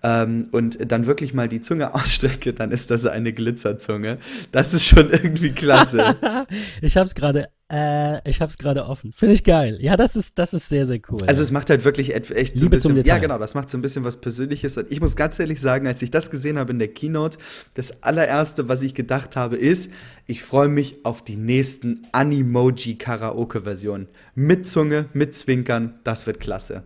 ähm, 0.03 0.47
und 0.51 0.91
dann 0.91 1.05
wirklich 1.05 1.33
mal 1.33 1.47
die 1.47 1.61
Zunge 1.61 1.93
ausstrecke, 1.95 2.53
dann 2.53 2.71
ist 2.71 2.91
das 2.91 3.05
eine 3.05 3.31
Glitzerzunge. 3.31 4.17
Das 4.51 4.73
ist 4.73 4.87
schon 4.87 5.11
irgendwie 5.11 5.51
klasse. 5.51 6.15
ich 6.81 6.97
habe 6.97 7.05
es 7.05 7.15
gerade 7.15 7.49
äh, 7.71 8.29
ich 8.29 8.41
hab's 8.41 8.57
gerade 8.57 8.85
offen. 8.85 9.13
Finde 9.13 9.33
ich 9.33 9.45
geil. 9.45 9.77
Ja, 9.79 9.95
das 9.95 10.17
ist, 10.17 10.37
das 10.37 10.53
ist 10.53 10.67
sehr, 10.67 10.85
sehr 10.85 10.99
cool. 11.09 11.19
Also 11.27 11.41
es 11.41 11.51
macht 11.51 11.69
halt 11.69 11.85
wirklich 11.85 12.13
echt 12.13 12.29
Liebe 12.29 12.79
so 12.81 12.89
ein 12.89 12.95
bisschen, 12.95 13.05
ja 13.05 13.17
genau, 13.17 13.37
das 13.37 13.55
macht 13.55 13.69
so 13.69 13.77
ein 13.77 13.81
bisschen 13.81 14.03
was 14.03 14.17
Persönliches. 14.17 14.77
Und 14.77 14.91
ich 14.91 14.99
muss 14.99 15.15
ganz 15.15 15.39
ehrlich 15.39 15.61
sagen, 15.61 15.87
als 15.87 16.01
ich 16.01 16.11
das 16.11 16.29
gesehen 16.29 16.59
habe 16.59 16.73
in 16.73 16.79
der 16.79 16.89
Keynote, 16.89 17.37
das 17.75 18.03
allererste, 18.03 18.67
was 18.67 18.81
ich 18.81 18.93
gedacht 18.93 19.37
habe, 19.37 19.55
ist, 19.55 19.89
ich 20.27 20.43
freue 20.43 20.67
mich 20.67 21.05
auf 21.05 21.23
die 21.23 21.37
nächsten 21.37 22.07
Animoji 22.11 22.95
Karaoke-Versionen. 22.95 24.09
Mit 24.35 24.67
Zunge, 24.67 25.05
mit 25.13 25.35
Zwinkern, 25.35 25.99
das 26.03 26.27
wird 26.27 26.41
klasse. 26.41 26.83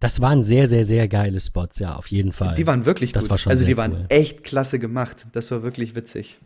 Das 0.00 0.20
waren 0.20 0.42
sehr, 0.42 0.68
sehr, 0.68 0.84
sehr 0.84 1.08
geile 1.08 1.40
Spots, 1.40 1.78
ja, 1.78 1.96
auf 1.96 2.08
jeden 2.08 2.32
Fall. 2.32 2.54
Die 2.54 2.66
waren 2.66 2.84
wirklich 2.84 3.12
das 3.12 3.28
gut. 3.28 3.46
War 3.46 3.50
also 3.50 3.64
die 3.64 3.72
cool. 3.72 3.78
waren 3.78 4.10
echt 4.10 4.44
klasse 4.44 4.78
gemacht. 4.78 5.26
Das 5.32 5.50
war 5.50 5.62
wirklich 5.62 5.94
witzig. 5.94 6.38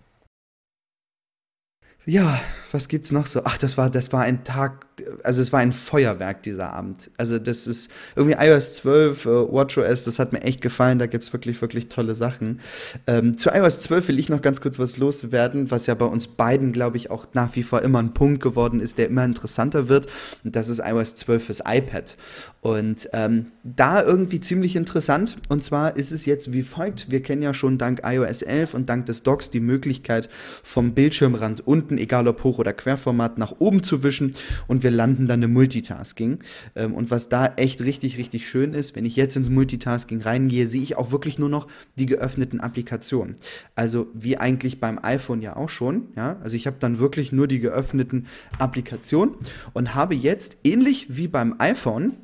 Ja, 2.04 2.40
was 2.72 2.88
gibt's 2.88 3.12
noch 3.12 3.26
so? 3.26 3.42
Ach, 3.44 3.58
das 3.58 3.76
war, 3.76 3.90
das 3.90 4.12
war 4.12 4.22
ein 4.22 4.44
Tag, 4.44 4.86
also 5.22 5.40
es 5.42 5.52
war 5.52 5.60
ein 5.60 5.72
Feuerwerk 5.72 6.42
dieser 6.42 6.72
Abend. 6.72 7.10
Also 7.16 7.38
das 7.38 7.66
ist 7.66 7.90
irgendwie 8.16 8.36
iOS 8.38 8.74
12, 8.74 9.26
äh, 9.26 9.28
WatchOS, 9.28 10.04
das 10.04 10.18
hat 10.18 10.32
mir 10.32 10.42
echt 10.42 10.60
gefallen. 10.60 10.98
Da 10.98 11.06
gibt's 11.06 11.32
wirklich, 11.32 11.60
wirklich 11.60 11.88
tolle 11.88 12.14
Sachen. 12.14 12.60
Ähm, 13.06 13.36
zu 13.36 13.50
iOS 13.50 13.80
12 13.80 14.08
will 14.08 14.18
ich 14.18 14.28
noch 14.28 14.42
ganz 14.42 14.60
kurz 14.60 14.78
was 14.78 14.96
loswerden, 14.96 15.70
was 15.70 15.86
ja 15.86 15.94
bei 15.94 16.06
uns 16.06 16.28
beiden, 16.28 16.72
glaube 16.72 16.96
ich, 16.96 17.10
auch 17.10 17.26
nach 17.34 17.54
wie 17.56 17.62
vor 17.62 17.82
immer 17.82 17.98
ein 17.98 18.14
Punkt 18.14 18.42
geworden 18.42 18.80
ist, 18.80 18.98
der 18.98 19.08
immer 19.08 19.24
interessanter 19.24 19.88
wird. 19.88 20.06
Und 20.44 20.56
das 20.56 20.68
ist 20.68 20.80
iOS 20.84 21.16
12 21.16 21.44
fürs 21.44 21.62
iPad. 21.66 22.16
Und 22.60 23.08
ähm, 23.12 23.46
da 23.64 24.02
irgendwie 24.02 24.40
ziemlich 24.40 24.76
interessant. 24.76 25.36
Und 25.48 25.64
zwar 25.64 25.96
ist 25.96 26.12
es 26.12 26.26
jetzt 26.26 26.52
wie 26.52 26.62
folgt. 26.62 27.10
Wir 27.10 27.22
kennen 27.22 27.42
ja 27.42 27.54
schon 27.54 27.76
dank 27.76 28.02
iOS 28.04 28.42
11 28.42 28.74
und 28.74 28.88
dank 28.88 29.06
des 29.06 29.22
Docks 29.22 29.50
die 29.50 29.60
Möglichkeit 29.60 30.28
vom 30.62 30.94
Bildschirmrand 30.94 31.66
unten, 31.66 31.98
egal 31.98 32.28
ob 32.28 32.44
hoch 32.44 32.61
oder 32.62 32.72
Querformat, 32.72 33.36
nach 33.36 33.54
oben 33.58 33.82
zu 33.82 34.02
wischen. 34.02 34.34
Und 34.66 34.82
wir 34.82 34.90
landen 34.90 35.26
dann 35.26 35.42
im 35.42 35.52
Multitasking. 35.52 36.38
Ähm, 36.74 36.94
und 36.94 37.10
was 37.10 37.28
da 37.28 37.46
echt 37.56 37.82
richtig, 37.82 38.16
richtig 38.16 38.48
schön 38.48 38.72
ist, 38.72 38.96
wenn 38.96 39.04
ich 39.04 39.16
jetzt 39.16 39.36
ins 39.36 39.50
Multitasking 39.50 40.22
reingehe, 40.22 40.66
sehe 40.66 40.82
ich 40.82 40.96
auch 40.96 41.12
wirklich 41.12 41.38
nur 41.38 41.48
noch 41.48 41.68
die 41.98 42.06
geöffneten 42.06 42.60
Applikationen. 42.60 43.36
Also 43.74 44.06
wie 44.14 44.38
eigentlich 44.38 44.80
beim 44.80 44.98
iPhone 45.02 45.42
ja 45.42 45.56
auch 45.56 45.68
schon. 45.68 46.08
Ja? 46.16 46.38
Also 46.42 46.56
ich 46.56 46.66
habe 46.66 46.76
dann 46.80 46.98
wirklich 46.98 47.32
nur 47.32 47.46
die 47.46 47.60
geöffneten 47.60 48.26
Applikationen 48.58 49.34
und 49.74 49.94
habe 49.94 50.14
jetzt 50.14 50.56
ähnlich 50.64 51.06
wie 51.10 51.28
beim 51.28 51.56
iPhone 51.58 52.14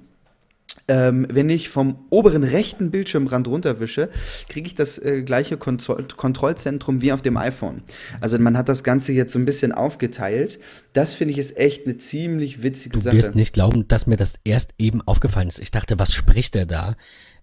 ähm, 0.89 1.27
wenn 1.31 1.51
ich 1.51 1.69
vom 1.69 2.07
oberen 2.11 2.45
rechten 2.45 2.91
Bildschirmrand 2.91 3.47
runterwische, 3.47 4.09
kriege 4.49 4.67
ich 4.67 4.75
das 4.75 4.99
äh, 4.99 5.23
gleiche 5.23 5.59
Kontroll 5.59 6.07
Kontrollzentrum 6.17 7.03
wie 7.03 7.13
auf 7.13 7.23
dem 7.23 7.37
iPhone. 7.37 7.83
Also 8.21 8.39
man 8.39 8.57
hat 8.57 8.69
das 8.69 8.83
Ganze 8.83 9.13
jetzt 9.13 9.33
so 9.33 9.39
ein 9.39 9.45
bisschen 9.45 9.73
aufgeteilt. 9.73 10.59
Das 10.95 11.15
finde 11.15 11.33
ich 11.33 11.39
ist 11.39 11.59
echt 11.59 11.87
eine 11.87 11.99
ziemlich 11.99 12.63
witzige 12.63 12.97
du 12.97 13.01
Sache. 13.01 13.17
Du 13.17 13.23
wirst 13.23 13.35
nicht 13.35 13.53
glauben, 13.53 13.87
dass 13.89 14.07
mir 14.07 14.17
das 14.17 14.35
erst 14.45 14.73
eben 14.79 15.03
aufgefallen 15.03 15.49
ist. 15.49 15.61
Ich 15.61 15.71
dachte, 15.71 15.99
was 15.99 16.13
spricht 16.13 16.55
der 16.55 16.67
da? 16.67 16.97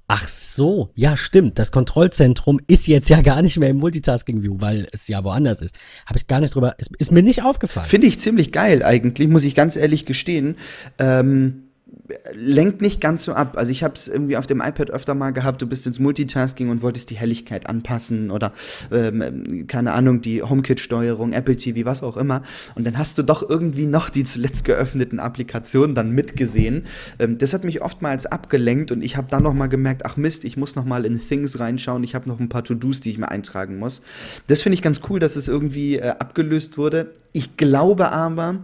Ach 0.07 0.27
so, 0.27 0.91
ja, 0.93 1.17
stimmt. 1.17 1.57
Das 1.57 1.71
Kontrollzentrum 1.71 2.59
ist 2.67 2.85
jetzt 2.85 3.09
ja 3.09 3.21
gar 3.21 3.41
nicht 3.41 3.57
mehr 3.57 3.69
im 3.69 3.77
Multitasking 3.77 4.43
View, 4.43 4.57
weil 4.59 4.87
es 4.91 5.07
ja 5.07 5.23
woanders 5.23 5.61
ist. 5.61 5.75
Habe 6.05 6.19
ich 6.19 6.27
gar 6.27 6.41
nicht 6.41 6.53
drüber, 6.53 6.75
ist, 6.77 6.95
ist 6.97 7.11
mir 7.11 7.23
nicht 7.23 7.43
aufgefallen. 7.43 7.87
Finde 7.87 8.05
ich 8.05 8.19
ziemlich 8.19 8.51
geil 8.51 8.83
eigentlich, 8.83 9.27
muss 9.27 9.43
ich 9.43 9.55
ganz 9.55 9.75
ehrlich 9.75 10.05
gestehen. 10.05 10.57
Ähm, 10.99 11.64
lenkt 12.33 12.81
nicht 12.81 13.01
ganz 13.01 13.23
so 13.23 13.33
ab. 13.33 13.57
Also 13.57 13.71
ich 13.71 13.83
habe 13.83 13.93
es 13.95 14.07
irgendwie 14.07 14.37
auf 14.37 14.45
dem 14.45 14.61
iPad 14.61 14.91
öfter 14.91 15.13
mal 15.13 15.31
gehabt, 15.31 15.61
du 15.61 15.67
bist 15.67 15.85
ins 15.87 15.99
Multitasking 15.99 16.69
und 16.69 16.81
wolltest 16.81 17.09
die 17.09 17.15
Helligkeit 17.15 17.67
anpassen 17.67 18.31
oder 18.31 18.53
ähm, 18.91 19.65
keine 19.67 19.93
Ahnung, 19.93 20.21
die 20.21 20.41
HomeKit-Steuerung, 20.43 21.33
Apple 21.33 21.57
TV, 21.57 21.85
was 21.85 22.03
auch 22.03 22.17
immer. 22.17 22.43
Und 22.75 22.85
dann 22.85 22.97
hast 22.97 23.17
du 23.17 23.23
doch 23.23 23.47
irgendwie 23.47 23.85
noch 23.85 24.09
die 24.09 24.23
zuletzt 24.23 24.65
geöffneten 24.65 25.19
Applikationen 25.19 25.95
dann 25.95 26.11
mitgesehen. 26.11 26.85
Ähm, 27.19 27.37
das 27.37 27.53
hat 27.53 27.63
mich 27.63 27.81
oftmals 27.81 28.25
abgelenkt 28.25 28.91
und 28.91 29.03
ich 29.03 29.17
habe 29.17 29.27
dann 29.29 29.43
noch 29.43 29.53
mal 29.53 29.67
gemerkt, 29.67 30.05
ach 30.05 30.17
Mist, 30.17 30.43
ich 30.43 30.57
muss 30.57 30.75
noch 30.75 30.85
mal 30.85 31.05
in 31.05 31.19
Things 31.19 31.59
reinschauen. 31.59 32.03
Ich 32.03 32.15
habe 32.15 32.29
noch 32.29 32.39
ein 32.39 32.49
paar 32.49 32.63
To-Dos, 32.63 32.99
die 32.99 33.11
ich 33.11 33.17
mir 33.17 33.29
eintragen 33.29 33.77
muss. 33.77 34.01
Das 34.47 34.61
finde 34.61 34.75
ich 34.75 34.81
ganz 34.81 35.01
cool, 35.09 35.19
dass 35.19 35.35
es 35.35 35.47
irgendwie 35.47 35.97
äh, 35.97 36.09
abgelöst 36.09 36.77
wurde. 36.77 37.13
Ich 37.31 37.57
glaube 37.57 38.11
aber, 38.11 38.59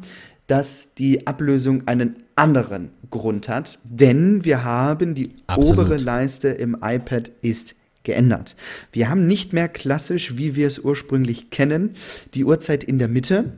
dass 0.48 0.94
die 0.96 1.28
Ablösung 1.28 1.88
einen 1.88 2.16
anderen 2.36 2.90
Grund 3.10 3.48
hat, 3.50 3.80
denn 3.84 4.44
wir 4.44 4.64
haben 4.64 5.16
die 5.16 5.32
Absolut. 5.48 5.78
obere 5.78 5.98
Leiste 5.98 6.50
im 6.50 6.78
iPad 6.82 7.32
ist 7.42 7.76
geändert. 8.04 8.56
Wir 8.92 9.10
haben 9.10 9.28
nicht 9.28 9.54
mehr 9.54 9.70
klassisch, 9.70 10.38
wie 10.38 10.56
wir 10.56 10.68
es 10.68 10.80
ursprünglich 10.80 11.52
kennen, 11.52 11.92
die 12.34 12.46
Uhrzeit 12.46 12.84
in 12.84 13.00
der 13.00 13.08
Mitte, 13.08 13.54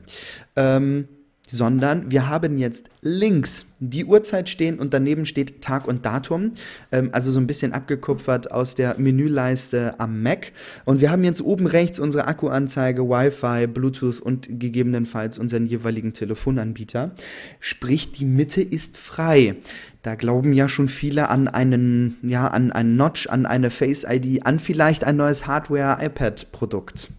ähm, 0.56 1.08
sondern 1.48 2.10
wir 2.10 2.30
haben 2.30 2.58
jetzt 2.58 2.90
links 3.02 3.66
die 3.80 4.06
Uhrzeit 4.06 4.48
stehen 4.48 4.80
und 4.80 4.94
daneben 4.94 5.26
steht 5.26 5.62
Tag 5.62 5.88
und 5.88 6.06
Datum, 6.06 6.54
ähm, 6.92 7.10
also 7.12 7.32
so 7.32 7.40
ein 7.40 7.48
bisschen 7.48 7.74
abgekupfert 7.74 8.52
aus 8.52 8.76
der 8.76 8.98
Menüleiste 8.98 10.00
am 10.00 10.24
Mac. 10.24 10.54
Und 10.86 11.02
wir 11.02 11.12
haben 11.12 11.24
jetzt 11.24 11.42
oben 11.42 11.68
rechts 11.68 12.00
unsere 12.00 12.28
Akkuanzeige, 12.28 13.04
Wi-Fi, 13.04 13.68
Bluetooth 13.68 14.22
und 14.22 14.48
gegebenenfalls 14.60 15.38
unseren 15.38 15.66
jeweiligen 15.66 16.14
Telefonanbieter. 16.14 17.12
Sprich, 17.60 18.14
die 18.14 18.26
Mitte 18.26 18.62
ist 18.62 18.96
frei. 18.96 19.56
Da 20.02 20.16
glauben 20.16 20.54
ja 20.54 20.70
schon 20.70 20.88
viele 20.88 21.30
an 21.30 21.50
einen, 21.50 22.18
ja, 22.24 22.48
an 22.48 22.72
einen 22.72 22.96
Notch, 22.96 23.28
an 23.28 23.46
eine 23.46 23.70
Face 23.70 24.06
ID, 24.08 24.46
an 24.46 24.60
vielleicht 24.60 25.04
ein 25.04 25.18
neues 25.18 25.46
Hardware-iPad-Produkt. 25.46 27.10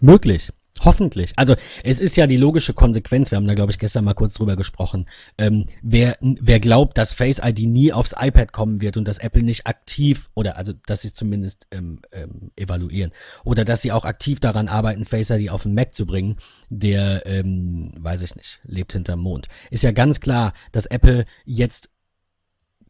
Möglich. 0.00 0.50
Hoffentlich. 0.80 1.32
Also 1.36 1.54
es 1.84 2.00
ist 2.00 2.16
ja 2.16 2.26
die 2.26 2.36
logische 2.36 2.72
Konsequenz, 2.72 3.30
wir 3.30 3.36
haben 3.36 3.46
da, 3.46 3.54
glaube 3.54 3.70
ich, 3.70 3.78
gestern 3.78 4.04
mal 4.04 4.14
kurz 4.14 4.34
drüber 4.34 4.56
gesprochen. 4.56 5.06
Ähm, 5.36 5.66
wer, 5.82 6.16
wer 6.20 6.60
glaubt, 6.60 6.96
dass 6.98 7.12
Face 7.12 7.40
ID 7.44 7.60
nie 7.60 7.92
aufs 7.92 8.14
iPad 8.18 8.52
kommen 8.52 8.80
wird 8.80 8.96
und 8.96 9.06
dass 9.06 9.18
Apple 9.18 9.42
nicht 9.42 9.66
aktiv, 9.66 10.30
oder 10.34 10.56
also 10.56 10.72
dass 10.86 11.02
sie 11.02 11.08
es 11.08 11.14
zumindest 11.14 11.66
ähm, 11.70 12.00
ähm, 12.10 12.50
evaluieren, 12.56 13.12
oder 13.44 13.64
dass 13.64 13.82
sie 13.82 13.92
auch 13.92 14.04
aktiv 14.04 14.40
daran 14.40 14.68
arbeiten, 14.68 15.04
Face 15.04 15.30
ID 15.30 15.50
auf 15.50 15.64
den 15.64 15.74
Mac 15.74 15.94
zu 15.94 16.06
bringen, 16.06 16.36
der, 16.70 17.26
ähm, 17.26 17.92
weiß 17.98 18.22
ich 18.22 18.34
nicht, 18.34 18.58
lebt 18.64 18.94
hinterm 18.94 19.20
Mond. 19.20 19.48
Ist 19.70 19.84
ja 19.84 19.92
ganz 19.92 20.20
klar, 20.20 20.54
dass 20.72 20.86
Apple 20.86 21.26
jetzt 21.44 21.90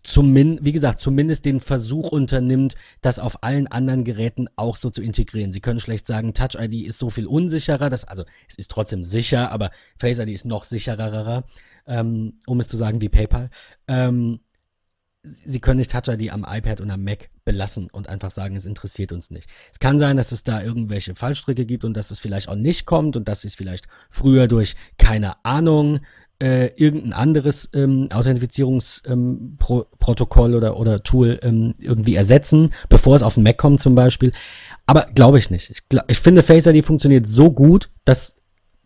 zumindest, 0.03 0.65
wie 0.65 0.73
gesagt, 0.73 1.01
zumindest 1.01 1.45
den 1.45 1.61
Versuch 1.61 2.11
unternimmt, 2.13 2.75
das 3.01 3.19
auf 3.19 3.43
allen 3.43 3.67
anderen 3.67 4.05
Geräten 4.05 4.49
auch 4.57 4.77
so 4.77 4.91
zu 4.91 5.03
integrieren. 5.03 5.53
Sie 5.53 5.61
können 5.61 5.81
schlecht 5.81 6.07
sagen, 6.07 6.35
Touch 6.35 6.57
ID 6.59 6.87
ist 6.87 6.99
so 6.99 7.11
viel 7.11 7.27
unsicherer, 7.27 7.89
das, 7.89 8.05
also 8.05 8.25
es 8.49 8.57
ist 8.57 8.71
trotzdem 8.71 9.03
sicher, 9.03 9.51
aber 9.51 9.71
Face 9.99 10.19
ID 10.19 10.31
ist 10.31 10.45
noch 10.45 10.65
sicherer, 10.65 11.45
ähm, 11.87 12.35
um 12.47 12.61
es 12.61 12.69
zu 12.69 12.77
sagen 12.77 13.01
wie 13.01 13.09
PayPal. 13.09 13.51
Ähm, 13.89 14.41
Sie 15.25 15.61
können 15.61 15.79
nicht 15.79 15.93
Touch 15.93 16.09
ID 16.09 16.33
am 16.33 16.45
iPad 16.49 16.81
und 16.81 16.91
am 16.91 17.05
Mac 17.05 17.31
belassen 17.45 17.89
und 17.91 18.09
einfach 18.09 18.33
sagen, 18.33 18.57
es 18.57 18.67
interessiert 18.67 19.13
uns 19.13 19.31
nicht. 19.31 19.49
Es 19.73 19.79
kann 19.79 20.01
sein, 20.01 20.17
dass 20.17 20.33
es 20.33 20.43
da 20.43 20.61
irgendwelche 20.61 21.15
Fallstricke 21.15 21.65
gibt 21.65 21.85
und 21.85 21.97
dass 21.97 22.11
es 22.11 22.19
vielleicht 22.19 22.49
auch 22.49 22.57
nicht 22.57 22.87
kommt 22.87 23.17
und 23.17 23.29
dass 23.29 23.45
es 23.45 23.55
vielleicht 23.55 23.87
früher 24.11 24.49
durch 24.49 24.75
keine 24.99 25.45
Ahnung 25.45 26.01
äh, 26.43 26.73
irgendein 26.75 27.13
anderes 27.13 27.71
ähm, 27.73 28.09
Authentifizierungsprotokoll 28.13 30.51
ähm, 30.51 30.57
oder, 30.57 30.77
oder 30.77 31.05
Tool 31.05 31.39
ähm, 31.43 31.75
irgendwie 31.79 32.17
ersetzen, 32.17 32.73
bevor 32.89 33.15
es 33.15 33.23
auf 33.23 33.35
den 33.35 33.45
Mac 33.45 33.59
kommt 33.59 33.81
zum 33.81 33.95
Beispiel. 33.95 34.33
Aber 34.85 35.07
glaube 35.15 35.39
ich 35.39 35.51
nicht. 35.51 35.71
Ich, 35.71 35.89
glaub, 35.89 36.11
ich 36.11 36.19
finde 36.19 36.43
Face 36.43 36.67
ID 36.67 36.85
funktioniert 36.85 37.29
so 37.29 37.53
gut, 37.53 37.91
dass 38.05 38.35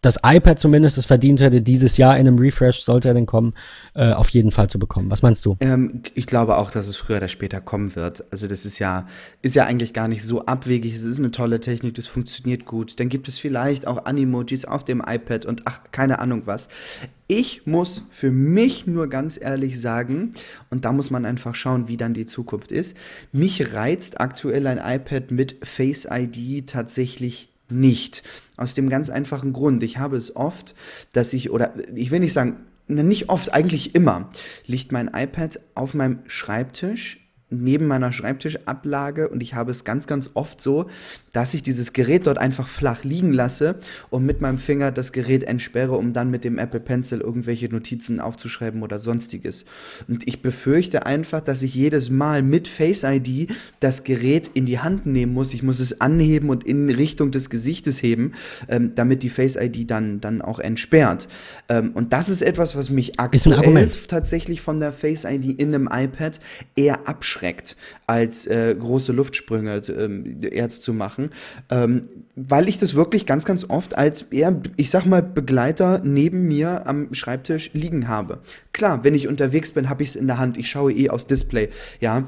das 0.07 0.21
iPad 0.25 0.61
zumindest 0.61 0.99
es 0.99 1.05
verdient 1.05 1.41
hätte, 1.41 1.61
dieses 1.61 1.97
Jahr 1.97 2.17
in 2.17 2.29
einem 2.29 2.39
Refresh, 2.39 2.81
sollte 2.81 3.09
er 3.09 3.15
denn 3.15 3.27
kommen, 3.27 3.55
äh, 3.95 4.13
auf 4.13 4.29
jeden 4.29 4.53
Fall 4.53 4.71
zu 4.71 4.79
bekommen. 4.79 5.11
Was 5.11 5.23
meinst 5.23 5.45
du? 5.45 5.57
Ähm, 5.59 6.03
ich 6.15 6.27
glaube 6.27 6.59
auch, 6.59 6.71
dass 6.71 6.87
es 6.87 6.97
früher 6.97 7.17
oder 7.17 7.27
später 7.27 7.61
kommen 7.61 7.97
wird. 7.97 8.25
Also 8.31 8.47
das 8.47 8.65
ist 8.65 8.79
ja, 8.79 9.09
ist 9.43 9.57
ja 9.57 9.65
eigentlich 9.65 9.93
gar 9.93 10.07
nicht 10.07 10.23
so 10.23 10.47
abwegig. 10.47 10.95
Es 10.95 11.03
ist 11.03 11.19
eine 11.19 11.33
tolle 11.33 11.59
Technik, 11.59 11.97
das 11.97 12.07
funktioniert 12.07 12.67
gut. 12.67 13.01
Dann 13.01 13.09
gibt 13.09 13.27
es 13.27 13.41
vielleicht 13.41 13.89
auch 13.89 14.05
Animojis 14.05 14.65
auf 14.65 14.85
dem 14.85 15.03
iPad 15.05 15.45
und 15.45 15.63
ach, 15.65 15.81
keine 15.91 16.21
Ahnung 16.21 16.43
was. 16.45 16.69
Ich 17.27 17.67
muss 17.67 18.05
für 18.11 18.31
mich 18.31 18.87
nur 18.87 19.09
ganz 19.09 19.37
ehrlich 19.41 19.81
sagen, 19.81 20.31
und 20.71 20.85
da 20.85 20.93
muss 20.93 21.11
man 21.11 21.25
einfach 21.25 21.57
schauen, 21.57 21.89
wie 21.89 21.97
dann 21.97 22.15
die 22.15 22.27
Zukunft 22.27 22.71
ist. 22.71 22.97
Mich 23.33 23.75
reizt 23.75 24.21
aktuell 24.21 24.69
ein 24.69 24.79
iPad 24.79 25.33
mit 25.33 25.57
Face 25.65 26.07
ID 26.09 26.69
tatsächlich 26.69 27.49
nicht. 27.69 28.23
Aus 28.57 28.75
dem 28.75 28.89
ganz 28.89 29.11
einfachen 29.11 29.53
Grund. 29.53 29.83
Ich 29.83 29.99
habe 29.99 30.17
es 30.17 30.35
oft, 30.35 30.75
dass 31.12 31.33
ich, 31.33 31.51
oder 31.51 31.73
ich 31.95 32.11
will 32.11 32.21
nicht 32.21 32.33
sagen, 32.33 32.59
nicht 32.89 33.29
oft, 33.29 33.53
eigentlich 33.53 33.95
immer, 33.95 34.31
liegt 34.67 34.93
mein 34.93 35.11
iPad 35.12 35.59
auf 35.75 35.95
meinem 35.95 36.21
Schreibtisch 36.27 37.27
neben 37.49 37.87
meiner 37.87 38.12
Schreibtischablage 38.12 39.29
und 39.29 39.41
ich 39.41 39.55
habe 39.55 39.71
es 39.71 39.85
ganz, 39.85 40.07
ganz 40.07 40.31
oft 40.35 40.61
so, 40.61 40.87
dass 41.37 41.53
ich 41.53 41.62
dieses 41.62 41.93
Gerät 41.93 42.26
dort 42.26 42.39
einfach 42.39 42.66
flach 42.66 43.05
liegen 43.05 43.30
lasse 43.30 43.74
und 44.09 44.24
mit 44.24 44.41
meinem 44.41 44.57
Finger 44.57 44.91
das 44.91 45.12
Gerät 45.12 45.45
entsperre, 45.45 45.93
um 45.93 46.14
dann 46.14 46.30
mit 46.30 46.45
dem 46.45 46.57
Apple 46.57 46.80
Pencil 46.80 47.20
irgendwelche 47.20 47.68
Notizen 47.68 48.20
aufzuschreiben 48.20 48.82
oder 48.82 48.99
sonstiges. 48.99 49.66
Und 50.09 50.26
ich 50.26 50.41
befürchte 50.41 51.05
einfach, 51.05 51.43
dass 51.43 51.62
ich 51.62 51.74
jedes 51.74 52.09
Mal 52.09 52.43
mit 52.43 52.68
Face 52.68 53.05
ID 53.05 53.51
das 53.80 54.03
Gerät 54.03 54.49
in 54.55 54.64
die 54.64 54.78
Hand 54.78 55.05
nehmen 55.05 55.34
muss. 55.34 55.53
Ich 55.53 55.62
muss 55.62 55.78
es 55.78 56.01
anheben 56.01 56.49
und 56.49 56.64
in 56.64 56.89
Richtung 56.89 57.32
des 57.32 57.51
Gesichtes 57.51 58.03
heben, 58.03 58.32
ähm, 58.68 58.93
damit 58.95 59.22
die 59.22 59.28
Face 59.28 59.57
ID 59.57 59.91
dann, 59.91 60.22
dann 60.22 60.41
auch 60.41 60.59
entsperrt. 60.59 61.28
Ähm, 61.68 61.91
und 61.93 62.14
das 62.14 62.30
ist 62.30 62.41
etwas, 62.41 62.76
was 62.76 62.89
mich 62.89 63.20
aktuell 63.20 63.91
tatsächlich 64.09 64.62
von 64.62 64.80
der 64.80 64.91
Face 64.91 65.24
ID 65.24 65.61
in 65.61 65.74
einem 65.74 65.91
iPad 65.93 66.41
eher 66.76 67.07
abschreckt 67.07 67.76
als 68.07 68.47
äh, 68.47 68.74
große 68.74 69.12
Luftsprünge 69.12 69.82
erst 70.51 70.82
zu 70.82 70.95
machen, 70.95 71.26
ähm, 71.70 72.09
weil 72.35 72.68
ich 72.68 72.79
das 72.79 72.95
wirklich 72.95 73.27
ganz, 73.27 73.45
ganz 73.45 73.64
oft 73.68 73.97
als 73.97 74.22
eher, 74.22 74.61
ich 74.77 74.91
sag 74.91 75.07
mal, 75.07 75.22
Begleiter 75.22 76.01
neben 76.05 76.47
mir 76.47 76.87
am 76.87 77.12
Schreibtisch 77.14 77.70
liegen 77.72 78.09
habe. 78.09 78.39
Klar, 78.72 79.05
wenn 79.05 79.14
ich 79.14 79.29
unterwegs 79.29 79.70
bin, 79.70 79.89
habe 79.89 80.03
ich 80.03 80.11
es 80.11 80.16
in 80.16 80.27
der 80.27 80.39
Hand, 80.39 80.57
ich 80.59 80.68
schaue 80.68 80.93
eh 80.93 81.11
aufs 81.11 81.27
Display, 81.27 81.70
ja, 82.01 82.24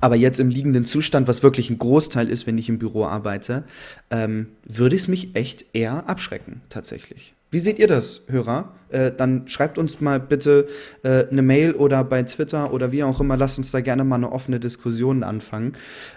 aber 0.00 0.16
jetzt 0.16 0.38
im 0.38 0.50
liegenden 0.50 0.84
Zustand, 0.84 1.28
was 1.28 1.42
wirklich 1.42 1.70
ein 1.70 1.78
Großteil 1.78 2.28
ist, 2.28 2.46
wenn 2.46 2.58
ich 2.58 2.68
im 2.68 2.78
Büro 2.78 3.04
arbeite, 3.04 3.64
ähm, 4.10 4.48
würde 4.64 4.96
es 4.96 5.08
mich 5.08 5.34
echt 5.34 5.64
eher 5.72 6.08
abschrecken, 6.08 6.60
tatsächlich. 6.68 7.34
Wie 7.50 7.60
seht 7.60 7.78
ihr 7.78 7.86
das, 7.86 8.22
Hörer? 8.28 8.74
Äh, 8.90 9.12
dann 9.16 9.48
schreibt 9.48 9.78
uns 9.78 10.00
mal 10.00 10.20
bitte 10.20 10.68
äh, 11.02 11.26
eine 11.28 11.42
Mail 11.42 11.72
oder 11.72 12.04
bei 12.04 12.22
Twitter 12.22 12.72
oder 12.72 12.92
wie 12.92 13.02
auch 13.02 13.20
immer. 13.20 13.36
Lasst 13.36 13.58
uns 13.58 13.70
da 13.70 13.80
gerne 13.80 14.04
mal 14.04 14.16
eine 14.16 14.32
offene 14.32 14.60
Diskussion 14.60 15.22
anfangen. 15.22 15.74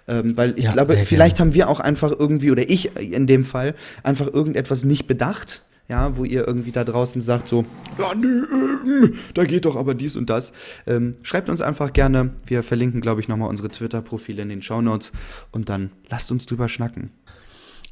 Ähm, 0.08 0.36
weil 0.38 0.54
ich 0.58 0.66
ja, 0.66 0.72
glaube, 0.72 0.98
vielleicht 1.06 1.40
haben 1.40 1.54
wir 1.54 1.70
auch 1.70 1.80
einfach 1.80 2.12
irgendwie, 2.18 2.52
oder 2.52 2.70
ich 2.70 2.96
in 2.98 3.28
dem 3.28 3.44
Fall, 3.44 3.76
einfach 4.04 4.32
irgendetwas 4.32 4.84
nicht 4.84 5.08
bedacht. 5.08 5.64
Ja, 5.90 6.16
wo 6.16 6.24
ihr 6.24 6.48
irgendwie 6.48 6.72
da 6.72 6.86
draußen 6.86 7.22
sagt 7.22 7.50
so, 7.50 7.66
ja, 8.00 8.16
nö, 8.16 8.46
äh, 8.46 9.14
da 9.34 9.44
geht 9.44 9.66
doch 9.66 9.76
aber 9.76 9.94
dies 9.94 10.16
und 10.16 10.30
das. 10.30 10.54
Ähm, 10.88 11.16
schreibt 11.22 11.50
uns 11.50 11.60
einfach 11.60 11.92
gerne. 11.92 12.30
Wir 12.46 12.64
verlinken, 12.64 13.02
glaube 13.02 13.20
ich, 13.20 13.28
nochmal 13.28 13.50
unsere 13.50 13.70
Twitter-Profile 13.70 14.42
in 14.42 14.48
den 14.48 14.62
Show 14.62 14.82
Notes 14.82 15.12
und 15.52 15.68
dann 15.68 15.92
lasst 16.10 16.32
uns 16.32 16.46
drüber 16.46 16.70
schnacken. 16.70 17.12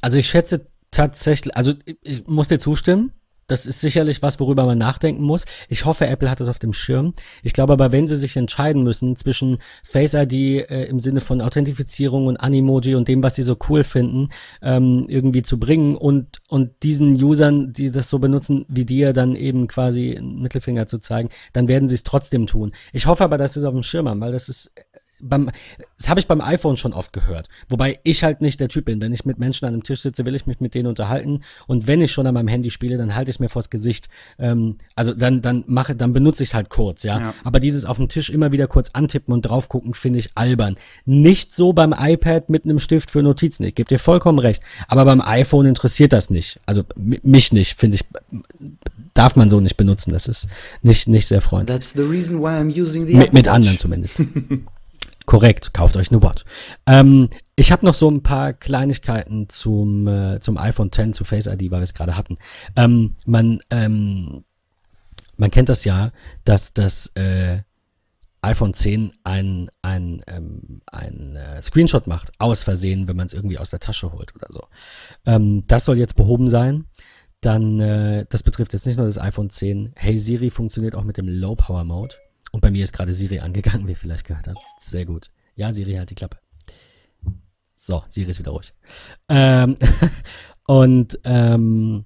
Also 0.00 0.16
ich 0.16 0.28
schätze 0.28 0.66
tatsächlich, 0.90 1.54
also 1.54 1.74
ich 1.84 2.26
muss 2.26 2.48
dir 2.48 2.58
zustimmen. 2.58 3.12
Das 3.50 3.66
ist 3.66 3.80
sicherlich 3.80 4.22
was, 4.22 4.38
worüber 4.38 4.64
man 4.64 4.78
nachdenken 4.78 5.24
muss. 5.24 5.44
Ich 5.68 5.84
hoffe, 5.84 6.06
Apple 6.06 6.30
hat 6.30 6.38
das 6.38 6.48
auf 6.48 6.60
dem 6.60 6.72
Schirm. 6.72 7.14
Ich 7.42 7.52
glaube 7.52 7.72
aber, 7.72 7.90
wenn 7.90 8.06
sie 8.06 8.16
sich 8.16 8.36
entscheiden 8.36 8.84
müssen 8.84 9.16
zwischen 9.16 9.58
Face 9.82 10.14
ID 10.14 10.32
äh, 10.70 10.84
im 10.84 11.00
Sinne 11.00 11.20
von 11.20 11.40
Authentifizierung 11.40 12.26
und 12.26 12.36
Animoji 12.36 12.94
und 12.94 13.08
dem, 13.08 13.24
was 13.24 13.34
sie 13.34 13.42
so 13.42 13.56
cool 13.68 13.82
finden, 13.82 14.28
ähm, 14.62 15.06
irgendwie 15.08 15.42
zu 15.42 15.58
bringen 15.58 15.96
und, 15.96 16.40
und 16.48 16.70
diesen 16.84 17.20
Usern, 17.20 17.72
die 17.72 17.90
das 17.90 18.08
so 18.08 18.20
benutzen, 18.20 18.66
wie 18.68 18.84
dir 18.84 19.12
dann 19.12 19.34
eben 19.34 19.66
quasi 19.66 20.16
einen 20.16 20.40
Mittelfinger 20.40 20.86
zu 20.86 20.98
zeigen, 20.98 21.30
dann 21.52 21.66
werden 21.66 21.88
sie 21.88 21.96
es 21.96 22.04
trotzdem 22.04 22.46
tun. 22.46 22.70
Ich 22.92 23.06
hoffe 23.06 23.24
aber, 23.24 23.36
dass 23.36 23.54
sie 23.54 23.60
es 23.60 23.66
auf 23.66 23.74
dem 23.74 23.82
Schirm 23.82 24.08
haben, 24.08 24.20
weil 24.20 24.32
das 24.32 24.48
ist 24.48 24.72
beim, 25.22 25.50
das 25.96 26.08
habe 26.08 26.20
ich 26.20 26.26
beim 26.26 26.40
iPhone 26.40 26.76
schon 26.76 26.92
oft 26.92 27.12
gehört. 27.12 27.48
Wobei 27.68 27.98
ich 28.04 28.22
halt 28.22 28.40
nicht 28.40 28.60
der 28.60 28.68
Typ 28.68 28.86
bin. 28.86 29.00
Wenn 29.00 29.12
ich 29.12 29.24
mit 29.24 29.38
Menschen 29.38 29.66
an 29.66 29.74
einem 29.74 29.82
Tisch 29.82 30.00
sitze, 30.00 30.24
will 30.24 30.34
ich 30.34 30.46
mich 30.46 30.60
mit 30.60 30.74
denen 30.74 30.86
unterhalten. 30.86 31.42
Und 31.66 31.86
wenn 31.86 32.00
ich 32.00 32.12
schon 32.12 32.26
an 32.26 32.34
meinem 32.34 32.48
Handy 32.48 32.70
spiele, 32.70 32.96
dann 32.96 33.14
halte 33.14 33.30
ich 33.30 33.36
es 33.36 33.40
mir 33.40 33.48
vors 33.48 33.70
Gesicht. 33.70 34.08
Ähm, 34.38 34.76
also 34.94 35.14
dann, 35.14 35.42
dann 35.42 35.64
mache, 35.66 35.94
dann 35.94 36.12
benutze 36.12 36.42
ich 36.42 36.50
es 36.50 36.54
halt 36.54 36.70
kurz, 36.70 37.02
ja? 37.02 37.20
ja. 37.20 37.34
Aber 37.44 37.60
dieses 37.60 37.84
auf 37.84 37.96
dem 37.96 38.08
Tisch 38.08 38.30
immer 38.30 38.52
wieder 38.52 38.66
kurz 38.66 38.90
antippen 38.92 39.32
und 39.32 39.42
drauf 39.42 39.68
gucken, 39.68 39.94
finde 39.94 40.18
ich 40.18 40.30
albern. 40.34 40.76
Nicht 41.04 41.54
so 41.54 41.72
beim 41.72 41.94
iPad 41.96 42.50
mit 42.50 42.64
einem 42.64 42.78
Stift 42.78 43.10
für 43.10 43.22
Notizen. 43.22 43.64
Ich 43.64 43.74
gebe 43.74 43.88
dir 43.88 43.98
vollkommen 43.98 44.38
recht. 44.38 44.62
Aber 44.88 45.04
beim 45.04 45.20
iPhone 45.20 45.66
interessiert 45.66 46.12
das 46.12 46.30
nicht. 46.30 46.60
Also 46.66 46.84
mich 46.96 47.52
nicht, 47.52 47.78
finde 47.78 47.96
ich. 47.96 48.04
Darf 49.14 49.36
man 49.36 49.48
so 49.48 49.60
nicht 49.60 49.76
benutzen. 49.76 50.12
Das 50.12 50.28
ist 50.28 50.48
nicht, 50.82 51.08
nicht 51.08 51.26
sehr 51.26 51.40
freundlich. 51.40 51.76
That's 51.76 51.92
the 51.92 52.02
reason 52.02 52.40
why 52.40 52.50
I'm 52.50 52.70
using 52.70 53.06
the 53.06 53.14
mit, 53.14 53.32
mit 53.32 53.48
anderen 53.48 53.76
zumindest. 53.78 54.20
Korrekt, 55.26 55.72
kauft 55.74 55.96
euch 55.96 56.10
eine 56.10 56.22
Watch. 56.22 56.44
Ähm, 56.86 57.28
ich 57.56 57.70
habe 57.72 57.84
noch 57.86 57.94
so 57.94 58.10
ein 58.10 58.22
paar 58.22 58.52
Kleinigkeiten 58.52 59.48
zum, 59.48 60.08
äh, 60.08 60.40
zum 60.40 60.56
iPhone 60.56 60.88
X, 60.88 61.16
zu 61.16 61.24
Face 61.24 61.46
ID, 61.46 61.70
weil 61.70 61.80
wir 61.80 61.84
es 61.84 61.94
gerade 61.94 62.16
hatten. 62.16 62.36
Ähm, 62.74 63.16
man, 63.26 63.60
ähm, 63.70 64.44
man 65.36 65.50
kennt 65.50 65.68
das 65.68 65.84
ja, 65.84 66.12
dass 66.44 66.72
das 66.74 67.08
äh, 67.14 67.62
iPhone 68.42 68.74
10 68.74 69.12
ein, 69.22 69.70
ein, 69.82 70.22
ähm, 70.26 70.80
ein 70.86 71.36
äh, 71.36 71.62
Screenshot 71.62 72.06
macht, 72.06 72.32
aus 72.38 72.62
Versehen, 72.62 73.06
wenn 73.06 73.16
man 73.16 73.26
es 73.26 73.34
irgendwie 73.34 73.58
aus 73.58 73.70
der 73.70 73.80
Tasche 73.80 74.12
holt 74.12 74.34
oder 74.34 74.48
so. 74.50 74.66
Ähm, 75.26 75.64
das 75.66 75.84
soll 75.84 75.98
jetzt 75.98 76.16
behoben 76.16 76.48
sein. 76.48 76.86
Dann, 77.40 77.80
äh, 77.80 78.26
das 78.28 78.42
betrifft 78.42 78.72
jetzt 78.72 78.86
nicht 78.86 78.96
nur 78.96 79.06
das 79.06 79.18
iPhone 79.18 79.50
10. 79.50 79.92
Hey 79.96 80.18
Siri 80.18 80.50
funktioniert 80.50 80.94
auch 80.94 81.04
mit 81.04 81.16
dem 81.16 81.28
Low 81.28 81.54
Power 81.54 81.84
Mode. 81.84 82.16
Und 82.52 82.60
bei 82.60 82.70
mir 82.70 82.84
ist 82.84 82.92
gerade 82.92 83.12
Siri 83.12 83.40
angegangen, 83.40 83.86
wie 83.86 83.92
ihr 83.92 83.96
vielleicht 83.96 84.26
gehört 84.26 84.48
habt. 84.48 84.64
Sehr 84.78 85.06
gut. 85.06 85.30
Ja, 85.54 85.72
Siri, 85.72 85.94
halt 85.94 86.10
die 86.10 86.14
Klappe. 86.14 86.38
So, 87.74 88.04
Siri 88.08 88.30
ist 88.30 88.38
wieder 88.38 88.50
ruhig. 88.50 88.74
Ähm, 89.28 89.76
und 90.66 91.18
ähm, 91.24 92.04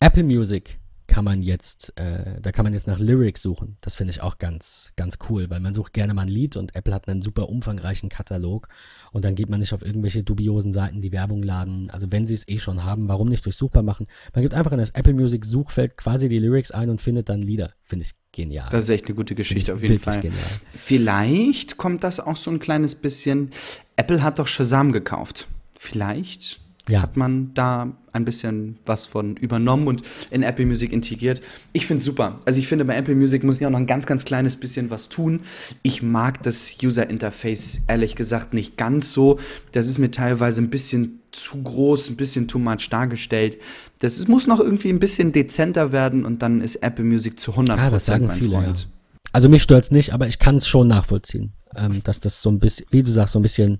Apple 0.00 0.24
Music 0.24 0.78
kann 1.08 1.24
man 1.24 1.42
jetzt, 1.42 1.92
äh, 1.96 2.40
da 2.40 2.52
kann 2.52 2.64
man 2.64 2.74
jetzt 2.74 2.86
nach 2.86 3.00
Lyrics 3.00 3.42
suchen. 3.42 3.78
Das 3.80 3.96
finde 3.96 4.12
ich 4.12 4.20
auch 4.20 4.38
ganz, 4.38 4.92
ganz 4.94 5.18
cool, 5.28 5.50
weil 5.50 5.58
man 5.58 5.74
sucht 5.74 5.94
gerne 5.94 6.14
mal 6.14 6.22
ein 6.22 6.28
Lied 6.28 6.56
und 6.56 6.76
Apple 6.76 6.94
hat 6.94 7.08
einen 7.08 7.22
super 7.22 7.48
umfangreichen 7.48 8.10
Katalog 8.10 8.68
und 9.10 9.24
dann 9.24 9.34
geht 9.34 9.48
man 9.48 9.58
nicht 9.58 9.72
auf 9.72 9.82
irgendwelche 9.82 10.22
dubiosen 10.22 10.72
Seiten, 10.72 11.00
die 11.00 11.10
Werbung 11.10 11.42
laden. 11.42 11.90
Also 11.90 12.12
wenn 12.12 12.26
sie 12.26 12.34
es 12.34 12.46
eh 12.46 12.58
schon 12.58 12.84
haben, 12.84 13.08
warum 13.08 13.28
nicht 13.28 13.44
durchsuchbar 13.46 13.82
machen? 13.82 14.06
Man 14.34 14.42
gibt 14.42 14.54
einfach 14.54 14.72
in 14.72 14.78
das 14.78 14.90
Apple 14.90 15.14
Music 15.14 15.46
Suchfeld 15.46 15.96
quasi 15.96 16.28
die 16.28 16.38
Lyrics 16.38 16.70
ein 16.70 16.90
und 16.90 17.00
findet 17.00 17.30
dann 17.30 17.40
Lieder. 17.40 17.72
Finde 17.82 18.04
ich 18.04 18.12
genial. 18.32 18.68
Das 18.70 18.84
ist 18.84 18.90
echt 18.90 19.06
eine 19.06 19.14
gute 19.14 19.34
Geschichte 19.34 19.72
auf 19.72 19.82
jeden 19.82 19.98
Fall. 19.98 20.20
Genial. 20.20 20.44
Vielleicht 20.74 21.78
kommt 21.78 22.04
das 22.04 22.20
auch 22.20 22.36
so 22.36 22.50
ein 22.50 22.58
kleines 22.58 22.94
bisschen. 22.94 23.50
Apple 23.96 24.22
hat 24.22 24.38
doch 24.38 24.46
Shazam 24.46 24.92
gekauft. 24.92 25.48
Vielleicht 25.74 26.60
ja. 26.88 27.02
hat 27.02 27.16
man 27.16 27.52
da 27.54 27.92
ein 28.12 28.24
bisschen 28.24 28.78
was 28.84 29.06
von 29.06 29.36
übernommen 29.36 29.86
und 29.86 30.02
in 30.30 30.42
Apple 30.42 30.66
Music 30.66 30.92
integriert. 30.92 31.40
Ich 31.72 31.86
finde 31.86 31.98
es 31.98 32.04
super. 32.04 32.40
Also 32.44 32.58
ich 32.58 32.66
finde, 32.66 32.84
bei 32.84 32.96
Apple 32.96 33.14
Music 33.14 33.44
muss 33.44 33.60
ich 33.60 33.66
auch 33.66 33.70
noch 33.70 33.78
ein 33.78 33.86
ganz, 33.86 34.06
ganz 34.06 34.24
kleines 34.24 34.56
bisschen 34.56 34.90
was 34.90 35.08
tun. 35.08 35.40
Ich 35.82 36.02
mag 36.02 36.42
das 36.42 36.76
User 36.82 37.08
Interface 37.08 37.82
ehrlich 37.86 38.16
gesagt 38.16 38.54
nicht 38.54 38.76
ganz 38.76 39.12
so. 39.12 39.38
Das 39.72 39.88
ist 39.88 39.98
mir 39.98 40.10
teilweise 40.10 40.60
ein 40.60 40.70
bisschen 40.70 41.20
zu 41.30 41.62
groß, 41.62 42.10
ein 42.10 42.16
bisschen 42.16 42.48
too 42.48 42.58
much 42.58 42.88
dargestellt. 42.90 43.58
Das 44.00 44.26
muss 44.28 44.46
noch 44.46 44.60
irgendwie 44.60 44.88
ein 44.88 44.98
bisschen 44.98 45.32
dezenter 45.32 45.92
werden 45.92 46.24
und 46.24 46.42
dann 46.42 46.60
ist 46.60 46.76
Apple 46.76 47.04
Music 47.04 47.38
zu 47.38 47.52
100% 47.52 47.72
ah, 47.76 47.90
das 47.90 48.06
sagen 48.06 48.26
mein 48.26 48.38
viele, 48.38 48.52
Freund. 48.52 48.78
Ja. 48.78 48.84
Also 49.32 49.48
mich 49.48 49.62
stört 49.62 49.84
es 49.84 49.90
nicht, 49.90 50.12
aber 50.14 50.26
ich 50.26 50.38
kann 50.38 50.56
es 50.56 50.66
schon 50.66 50.88
nachvollziehen, 50.88 51.52
ähm, 51.76 52.02
dass 52.02 52.20
das 52.20 52.40
so 52.40 52.50
ein 52.50 52.58
bisschen, 52.58 52.86
wie 52.90 53.02
du 53.02 53.10
sagst, 53.10 53.34
so 53.34 53.38
ein 53.38 53.42
bisschen, 53.42 53.78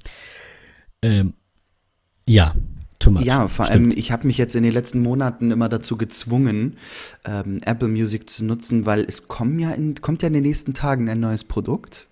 ähm, 1.02 1.34
ja, 2.26 2.54
Too 2.98 3.12
much. 3.12 3.22
Ja, 3.22 3.46
vor 3.46 3.66
Stimmt. 3.66 3.86
allem, 3.86 3.98
ich 3.98 4.10
habe 4.10 4.26
mich 4.26 4.38
jetzt 4.38 4.56
in 4.56 4.64
den 4.64 4.72
letzten 4.72 5.00
Monaten 5.00 5.52
immer 5.52 5.68
dazu 5.68 5.96
gezwungen, 5.96 6.76
ähm, 7.24 7.60
Apple 7.64 7.86
Music 7.86 8.28
zu 8.28 8.44
nutzen, 8.44 8.86
weil 8.86 9.04
es 9.06 9.28
kommt 9.28 9.60
ja, 9.60 9.70
in, 9.70 9.94
kommt 10.00 10.22
ja 10.22 10.26
in 10.26 10.34
den 10.34 10.42
nächsten 10.42 10.74
Tagen 10.74 11.08
ein 11.08 11.20
neues 11.20 11.44
Produkt, 11.44 12.08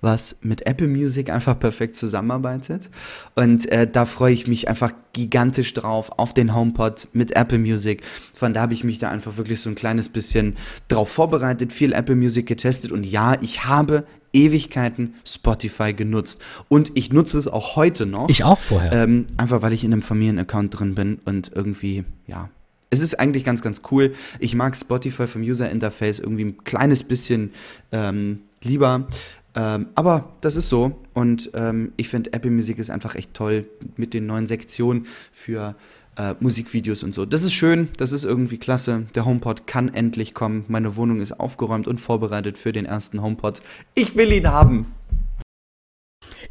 was 0.00 0.36
mit 0.40 0.66
Apple 0.66 0.88
Music 0.88 1.28
einfach 1.28 1.58
perfekt 1.58 1.96
zusammenarbeitet. 1.96 2.88
Und 3.34 3.70
äh, 3.70 3.86
da 3.90 4.06
freue 4.06 4.32
ich 4.32 4.46
mich 4.46 4.68
einfach 4.68 4.92
gigantisch 5.12 5.74
drauf 5.74 6.18
auf 6.18 6.32
den 6.32 6.54
HomePod 6.54 7.08
mit 7.12 7.32
Apple 7.32 7.58
Music. 7.58 8.02
Von 8.32 8.54
da 8.54 8.62
habe 8.62 8.72
ich 8.72 8.82
mich 8.82 8.98
da 8.98 9.10
einfach 9.10 9.36
wirklich 9.36 9.60
so 9.60 9.68
ein 9.68 9.74
kleines 9.74 10.08
bisschen 10.08 10.56
drauf 10.88 11.10
vorbereitet, 11.10 11.70
viel 11.72 11.92
Apple 11.92 12.16
Music 12.16 12.46
getestet 12.46 12.92
und 12.92 13.04
ja, 13.04 13.36
ich 13.42 13.66
habe 13.66 14.04
Ewigkeiten 14.32 15.14
Spotify 15.24 15.92
genutzt. 15.92 16.42
Und 16.68 16.92
ich 16.94 17.12
nutze 17.12 17.38
es 17.38 17.48
auch 17.48 17.76
heute 17.76 18.06
noch. 18.06 18.28
Ich 18.28 18.44
auch 18.44 18.58
vorher. 18.58 18.92
Ähm, 18.92 19.26
einfach 19.36 19.62
weil 19.62 19.72
ich 19.72 19.84
in 19.84 19.92
einem 19.92 20.02
Familienaccount 20.02 20.78
drin 20.78 20.94
bin 20.94 21.20
und 21.24 21.52
irgendwie, 21.54 22.04
ja. 22.26 22.50
Es 22.92 23.00
ist 23.00 23.20
eigentlich 23.20 23.44
ganz, 23.44 23.62
ganz 23.62 23.82
cool. 23.90 24.14
Ich 24.40 24.54
mag 24.54 24.76
Spotify 24.76 25.28
vom 25.28 25.42
User 25.42 25.70
Interface 25.70 26.18
irgendwie 26.18 26.46
ein 26.46 26.64
kleines 26.64 27.04
bisschen 27.04 27.52
ähm, 27.92 28.40
lieber. 28.62 29.06
Ähm, 29.54 29.86
aber 29.94 30.32
das 30.40 30.56
ist 30.56 30.68
so. 30.68 30.98
Und 31.14 31.50
ähm, 31.54 31.92
ich 31.96 32.08
finde, 32.08 32.32
Apple 32.32 32.50
Music 32.50 32.78
ist 32.78 32.90
einfach 32.90 33.14
echt 33.14 33.34
toll 33.34 33.66
mit 33.96 34.14
den 34.14 34.26
neuen 34.26 34.46
Sektionen 34.46 35.06
für 35.32 35.76
äh, 36.20 36.34
Musikvideos 36.40 37.02
und 37.02 37.14
so. 37.14 37.24
Das 37.24 37.42
ist 37.42 37.54
schön, 37.54 37.88
das 37.96 38.12
ist 38.12 38.24
irgendwie 38.24 38.58
klasse. 38.58 39.04
Der 39.14 39.24
HomePod 39.24 39.66
kann 39.66 39.92
endlich 39.92 40.34
kommen. 40.34 40.64
Meine 40.68 40.96
Wohnung 40.96 41.20
ist 41.20 41.38
aufgeräumt 41.40 41.86
und 41.86 42.00
vorbereitet 42.00 42.58
für 42.58 42.72
den 42.72 42.84
ersten 42.84 43.22
HomePod. 43.22 43.60
Ich 43.94 44.16
will 44.16 44.30
ihn 44.32 44.48
haben. 44.48 44.94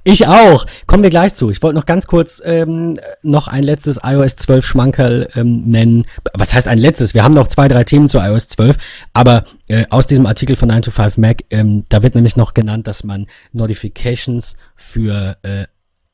Ich 0.03 0.27
auch. 0.27 0.65
Kommen 0.87 1.03
wir 1.03 1.09
gleich 1.09 1.33
zu. 1.35 1.51
Ich 1.51 1.61
wollte 1.61 1.75
noch 1.75 1.85
ganz 1.85 2.07
kurz 2.07 2.41
ähm, 2.43 2.99
noch 3.21 3.47
ein 3.47 3.63
letztes 3.63 3.99
iOS 4.03 4.37
12 4.37 4.65
Schmankerl 4.65 5.29
ähm, 5.35 5.69
nennen. 5.69 6.03
Was 6.33 6.53
heißt 6.53 6.67
ein 6.67 6.77
letztes? 6.77 7.13
Wir 7.13 7.23
haben 7.23 7.33
noch 7.33 7.47
zwei, 7.47 7.67
drei 7.67 7.83
Themen 7.83 8.07
zu 8.07 8.17
iOS 8.17 8.47
12, 8.47 8.77
aber 9.13 9.43
äh, 9.67 9.85
aus 9.89 10.07
diesem 10.07 10.25
Artikel 10.25 10.55
von 10.55 10.69
9 10.69 10.83
to 10.83 10.91
5 10.91 11.17
Mac, 11.17 11.43
ähm, 11.49 11.85
da 11.89 12.01
wird 12.01 12.15
nämlich 12.15 12.37
noch 12.37 12.53
genannt, 12.53 12.87
dass 12.87 13.03
man 13.03 13.27
Notifications 13.51 14.55
für 14.75 15.37
äh, 15.43 15.65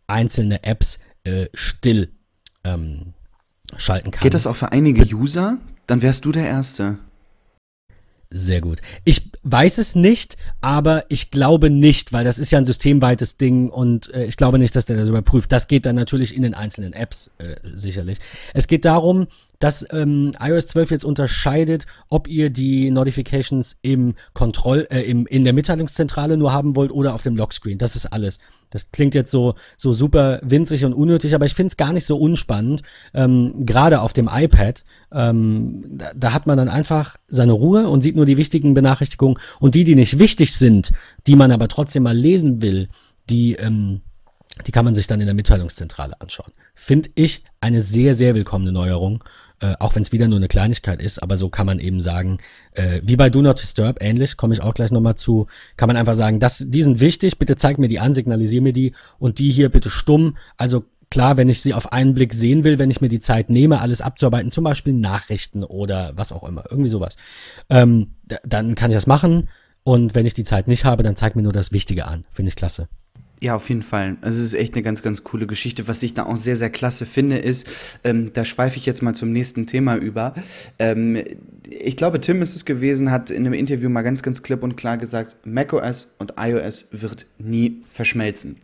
einzelne 0.08 0.64
Apps 0.64 1.00
äh, 1.24 1.48
still 1.54 2.10
ähm, 2.64 3.14
schalten 3.78 4.12
kann. 4.12 4.22
Geht 4.22 4.34
das 4.34 4.48
auch 4.48 4.56
für 4.56 4.72
einige 4.72 5.04
User? 5.16 5.58
Dann 5.88 6.02
wärst 6.02 6.26
du 6.26 6.32
der 6.32 6.48
Erste. 6.48 6.98
Sehr 8.32 8.60
gut. 8.60 8.82
Ich 9.04 9.32
weiß 9.44 9.78
es 9.78 9.96
nicht, 9.96 10.36
aber 10.60 11.06
ich 11.10 11.32
glaube 11.32 11.70
nicht, 11.70 12.12
weil 12.12 12.26
das 12.26 12.40
ist 12.40 12.52
ja 12.52 12.58
ein 12.58 12.66
systemweites 12.66 13.38
Ding 13.38 13.70
und 13.70 14.14
äh, 14.14 14.26
ich 14.26 14.36
glaube 14.36 14.58
nicht, 14.60 14.76
dass 14.76 14.86
der 14.86 14.98
das 14.98 15.08
überprüft. 15.08 15.52
Das 15.52 15.68
geht 15.68 15.86
dann 15.86 15.96
natürlich 15.96 16.36
in 16.36 16.42
den 16.42 16.54
einzelnen 16.54 16.94
Apps 16.94 17.30
äh, 17.38 17.56
sicherlich. 17.74 18.18
Es 18.54 18.68
geht 18.68 18.84
darum, 18.84 19.28
dass 19.60 19.86
ähm, 19.92 20.32
iOS 20.40 20.68
12 20.68 20.92
jetzt 20.92 21.06
unterscheidet, 21.06 21.86
ob 22.10 22.28
ihr 22.28 22.50
die 22.50 22.92
Notifications 22.92 23.78
im 23.82 24.16
Kontroll, 24.34 24.88
äh, 24.90 25.02
im, 25.02 25.26
in 25.28 25.44
der 25.44 25.54
Mitteilungszentrale 25.54 26.38
nur 26.38 26.54
haben 26.54 26.76
wollt 26.76 26.92
oder 26.92 27.14
auf 27.14 27.24
dem 27.24 27.36
Lockscreen. 27.36 27.78
Das 27.78 27.96
ist 27.96 28.08
alles. 28.08 28.40
Das 28.70 28.92
klingt 28.92 29.16
jetzt 29.16 29.32
so, 29.32 29.56
so 29.78 29.94
super 29.94 30.40
winzig 30.44 30.84
und 30.86 30.94
unnötig, 30.94 31.34
aber 31.34 31.46
ich 31.46 31.54
finde 31.54 31.70
es 31.70 31.78
gar 31.78 31.94
nicht 31.94 32.06
so 32.06 32.18
unspannend. 32.18 32.82
Ähm, 33.14 33.54
Gerade 33.66 34.02
auf 34.02 34.14
dem 34.14 34.30
iPad, 34.32 34.84
ähm, 35.12 35.84
da, 35.88 36.12
da 36.16 36.34
hat 36.34 36.48
man 36.48 36.58
dann 36.58 36.70
einfach 36.70 37.16
seine 37.28 37.54
Ruhe 37.54 37.88
und 37.88 38.02
sieht 38.02 38.16
nur 38.16 38.26
die 38.26 38.38
wichtigen 38.38 38.74
Benachrichtigungen 38.74 39.38
und 39.60 39.76
die, 39.76 39.84
die 39.84 39.96
nicht 39.96 40.20
wichtig 40.20 40.56
sind, 40.56 40.92
die 41.28 41.36
man 41.36 41.52
aber 41.52 41.68
trotzdem 41.68 42.04
mal 42.04 42.18
lesen 42.18 42.62
will, 42.62 42.90
die, 43.30 43.54
ähm, 43.54 44.02
die 44.66 44.72
kann 44.72 44.86
man 44.86 44.94
sich 44.94 45.08
dann 45.08 45.20
in 45.20 45.26
der 45.26 45.36
Mitteilungszentrale 45.36 46.20
anschauen. 46.20 46.52
Finde 46.74 47.10
ich 47.16 47.44
eine 47.62 47.82
sehr, 47.82 48.14
sehr 48.14 48.36
willkommene 48.36 48.72
Neuerung 48.72 49.24
äh, 49.66 49.76
auch 49.80 49.96
wenn 49.96 50.02
es 50.02 50.12
wieder 50.12 50.28
nur 50.28 50.38
eine 50.38 50.48
Kleinigkeit 50.48 51.02
ist, 51.02 51.22
aber 51.22 51.38
so 51.38 51.50
kann 51.50 51.66
man 51.66 51.80
eben 51.80 52.00
sagen, 52.00 52.38
äh, 52.74 53.02
wie 53.04 53.16
bei 53.16 53.30
Do 53.30 53.42
Not 53.42 53.62
Disturb, 53.62 53.98
ähnlich, 54.02 54.38
komme 54.38 54.54
ich 54.54 54.62
auch 54.62 54.74
gleich 54.74 54.92
nochmal 54.92 55.16
zu, 55.16 55.48
kann 55.78 55.88
man 55.88 55.98
einfach 55.98 56.16
sagen, 56.16 56.40
das, 56.40 56.64
die 56.68 56.82
sind 56.84 57.00
wichtig, 57.00 57.40
bitte 57.40 57.56
zeig 57.56 57.78
mir 57.78 57.88
die 57.88 58.00
an, 58.00 58.14
signalisier 58.14 58.62
mir 58.62 58.74
die 58.74 58.94
und 59.18 59.40
die 59.40 59.52
hier 59.52 59.70
bitte 59.70 59.90
stumm. 59.90 60.38
Also 60.58 60.84
klar, 61.10 61.38
wenn 61.38 61.50
ich 61.50 61.62
sie 61.62 61.74
auf 61.74 61.92
einen 61.92 62.14
Blick 62.14 62.34
sehen 62.34 62.64
will, 62.64 62.78
wenn 62.80 62.92
ich 62.92 63.02
mir 63.02 63.10
die 63.10 63.20
Zeit 63.20 63.50
nehme, 63.50 63.82
alles 63.82 64.02
abzuarbeiten, 64.02 64.52
zum 64.52 64.64
Beispiel 64.64 64.94
Nachrichten 64.94 65.64
oder 65.64 66.14
was 66.16 66.32
auch 66.32 66.44
immer, 66.44 66.66
irgendwie 66.70 66.90
sowas, 66.90 67.16
ähm, 67.70 68.16
dann 68.44 68.76
kann 68.76 68.92
ich 68.92 68.98
das 68.98 69.08
machen. 69.08 69.50
Und 69.84 70.16
wenn 70.16 70.26
ich 70.26 70.34
die 70.34 70.44
Zeit 70.44 70.68
nicht 70.68 70.86
habe, 70.86 71.04
dann 71.04 71.16
zeig 71.16 71.36
mir 71.36 71.44
nur 71.44 71.54
das 71.54 71.72
Wichtige 71.72 72.06
an. 72.06 72.24
Finde 72.32 72.50
ich 72.50 72.56
klasse. 72.56 72.88
Ja, 73.42 73.56
auf 73.56 73.68
jeden 73.70 73.84
Fall. 73.84 74.16
Also 74.22 74.40
es 74.40 74.46
ist 74.46 74.54
echt 74.54 74.74
eine 74.74 74.84
ganz, 74.84 75.04
ganz 75.04 75.24
coole 75.24 75.46
Geschichte. 75.46 75.88
Was 75.88 76.02
ich 76.04 76.14
da 76.14 76.26
auch 76.26 76.38
sehr, 76.38 76.56
sehr 76.56 76.70
klasse 76.70 77.06
finde, 77.06 77.38
ist, 77.38 77.68
ähm, 78.04 78.32
da 78.34 78.46
schweife 78.46 78.78
ich 78.78 78.86
jetzt 78.86 79.02
mal 79.02 79.14
zum 79.14 79.32
nächsten 79.32 79.68
Thema 79.68 79.98
über. 79.98 80.34
Ähm, 80.80 81.22
ich 81.70 81.98
glaube, 81.98 82.22
Tim 82.22 82.42
ist 82.42 82.56
es 82.56 82.64
gewesen, 82.64 83.12
hat 83.12 83.32
in 83.32 83.46
einem 83.46 83.54
Interview 83.54 83.90
mal 83.90 84.04
ganz, 84.04 84.24
ganz 84.24 84.42
klipp 84.42 84.64
und 84.64 84.78
klar 84.78 84.98
gesagt, 84.98 85.36
macOS 85.46 86.16
und 86.18 86.36
iOS 86.40 86.88
wird 86.92 87.26
nie 87.38 87.84
verschmelzen. 87.90 88.58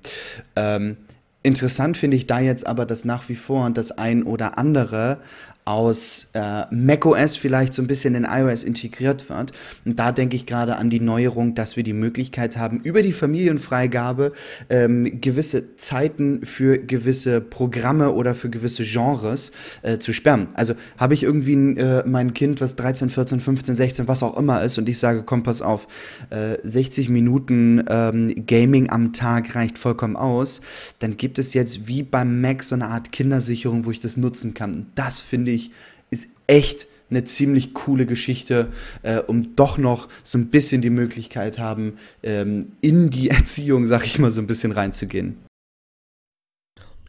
Ähm, 0.56 0.98
interessant 1.44 1.98
finde 1.98 2.16
ich 2.16 2.26
da 2.28 2.40
jetzt 2.40 2.66
aber, 2.66 2.86
dass 2.86 3.04
nach 3.04 3.28
wie 3.28 3.36
vor 3.36 3.70
das 3.72 3.92
ein 3.92 4.24
oder 4.24 4.58
andere 4.58 5.20
aus 5.66 6.32
äh, 6.34 6.64
macOS 6.74 7.36
vielleicht 7.36 7.74
so 7.74 7.82
ein 7.82 7.88
bisschen 7.88 8.16
in 8.16 8.24
iOS 8.26 8.64
integriert 8.64 9.30
wird. 9.30 9.52
Und 9.86 10.00
da 10.00 10.12
denke 10.12 10.36
ich 10.36 10.46
gerade 10.46 10.78
an 10.78 10.90
die 10.90 11.00
Neuerung, 11.00 11.54
dass 11.54 11.78
wir 11.78 11.84
die 11.84 11.94
Möglichkeit 11.94 12.58
haben, 12.58 12.80
über 12.82 13.04
die 13.04 13.14
Familienfreigabe 13.14 14.34
ähm, 14.70 15.22
gewisse 15.22 15.76
Zeiten 15.76 16.46
für 16.46 16.80
gewisse 16.80 17.42
Programme 17.42 18.12
oder 18.12 18.34
für 18.34 18.50
gewisse 18.50 18.84
Genres 18.84 19.52
äh, 19.84 20.00
zu 20.00 20.14
sperren. 20.14 20.48
Also 20.56 20.74
habe 20.98 21.14
ich 21.14 21.24
irgendwie 21.24 21.54
äh, 21.54 22.04
mein 22.08 22.34
Kind, 22.34 22.60
was 22.60 22.76
13, 22.76 23.10
14, 23.10 23.40
15, 23.40 23.76
16, 23.76 24.08
was 24.08 24.24
auch 24.24 24.38
immer 24.38 24.64
ist, 24.64 24.78
und 24.80 24.90
ich 24.90 24.98
sage, 24.98 25.24
komm, 25.24 25.44
pass 25.44 25.62
auf, 25.62 25.88
60 26.64 27.08
äh, 27.08 27.12
Minuten 27.12 27.84
ähm, 27.88 28.46
Gaming 28.48 28.90
am 28.90 29.14
Tag 29.14 29.56
reicht 29.56 29.78
vollkommen 29.78 30.16
aus, 30.16 30.62
dann 31.00 31.18
gibt 31.18 31.40
es 31.40 31.54
jetzt 31.54 31.88
wie 31.88 32.04
beim 32.04 32.42
Mac 32.42 32.64
so 32.64 32.76
eine 32.76 32.88
Art 32.88 33.12
Kindersicherung, 33.12 33.86
wo 33.86 33.92
ich 33.92 34.00
das 34.00 34.18
nutzen 34.18 34.54
kann. 34.54 34.88
Das 34.96 35.22
finde 35.22 35.51
finde 35.51 35.51
ich, 35.52 35.72
ist 36.10 36.30
echt 36.48 36.88
eine 37.10 37.24
ziemlich 37.24 37.74
coole 37.74 38.06
Geschichte, 38.06 38.70
äh, 39.04 39.18
um 39.18 39.56
doch 39.56 39.78
noch 39.78 40.08
so 40.24 40.38
ein 40.38 40.48
bisschen 40.48 40.82
die 40.82 40.90
Möglichkeit 40.90 41.60
haben, 41.60 41.98
ähm, 42.24 42.74
in 42.82 43.10
die 43.10 43.30
Erziehung, 43.30 43.86
sag 43.86 44.06
ich 44.06 44.18
mal, 44.18 44.32
so 44.32 44.42
ein 44.42 44.48
bisschen 44.48 44.72
reinzugehen. 44.72 45.38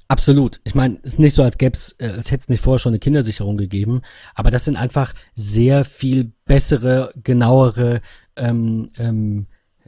Absolut. 0.08 0.60
Ich 0.64 0.74
meine, 0.74 0.98
es 1.02 1.14
ist 1.14 1.18
nicht 1.20 1.34
so, 1.34 1.42
als 1.42 1.56
gäbe 1.56 1.78
äh, 1.98 2.08
als 2.08 2.30
hätte 2.30 2.42
es 2.42 2.48
nicht 2.50 2.62
vorher 2.62 2.78
schon 2.78 2.90
eine 2.90 2.98
Kindersicherung 2.98 3.56
gegeben, 3.56 4.02
aber 4.34 4.50
das 4.50 4.66
sind 4.66 4.76
einfach 4.76 5.14
sehr 5.34 5.86
viel 5.86 6.32
bessere, 6.44 7.14
genauere 7.22 8.02
ähm, 8.36 8.90
ähm, 8.98 9.46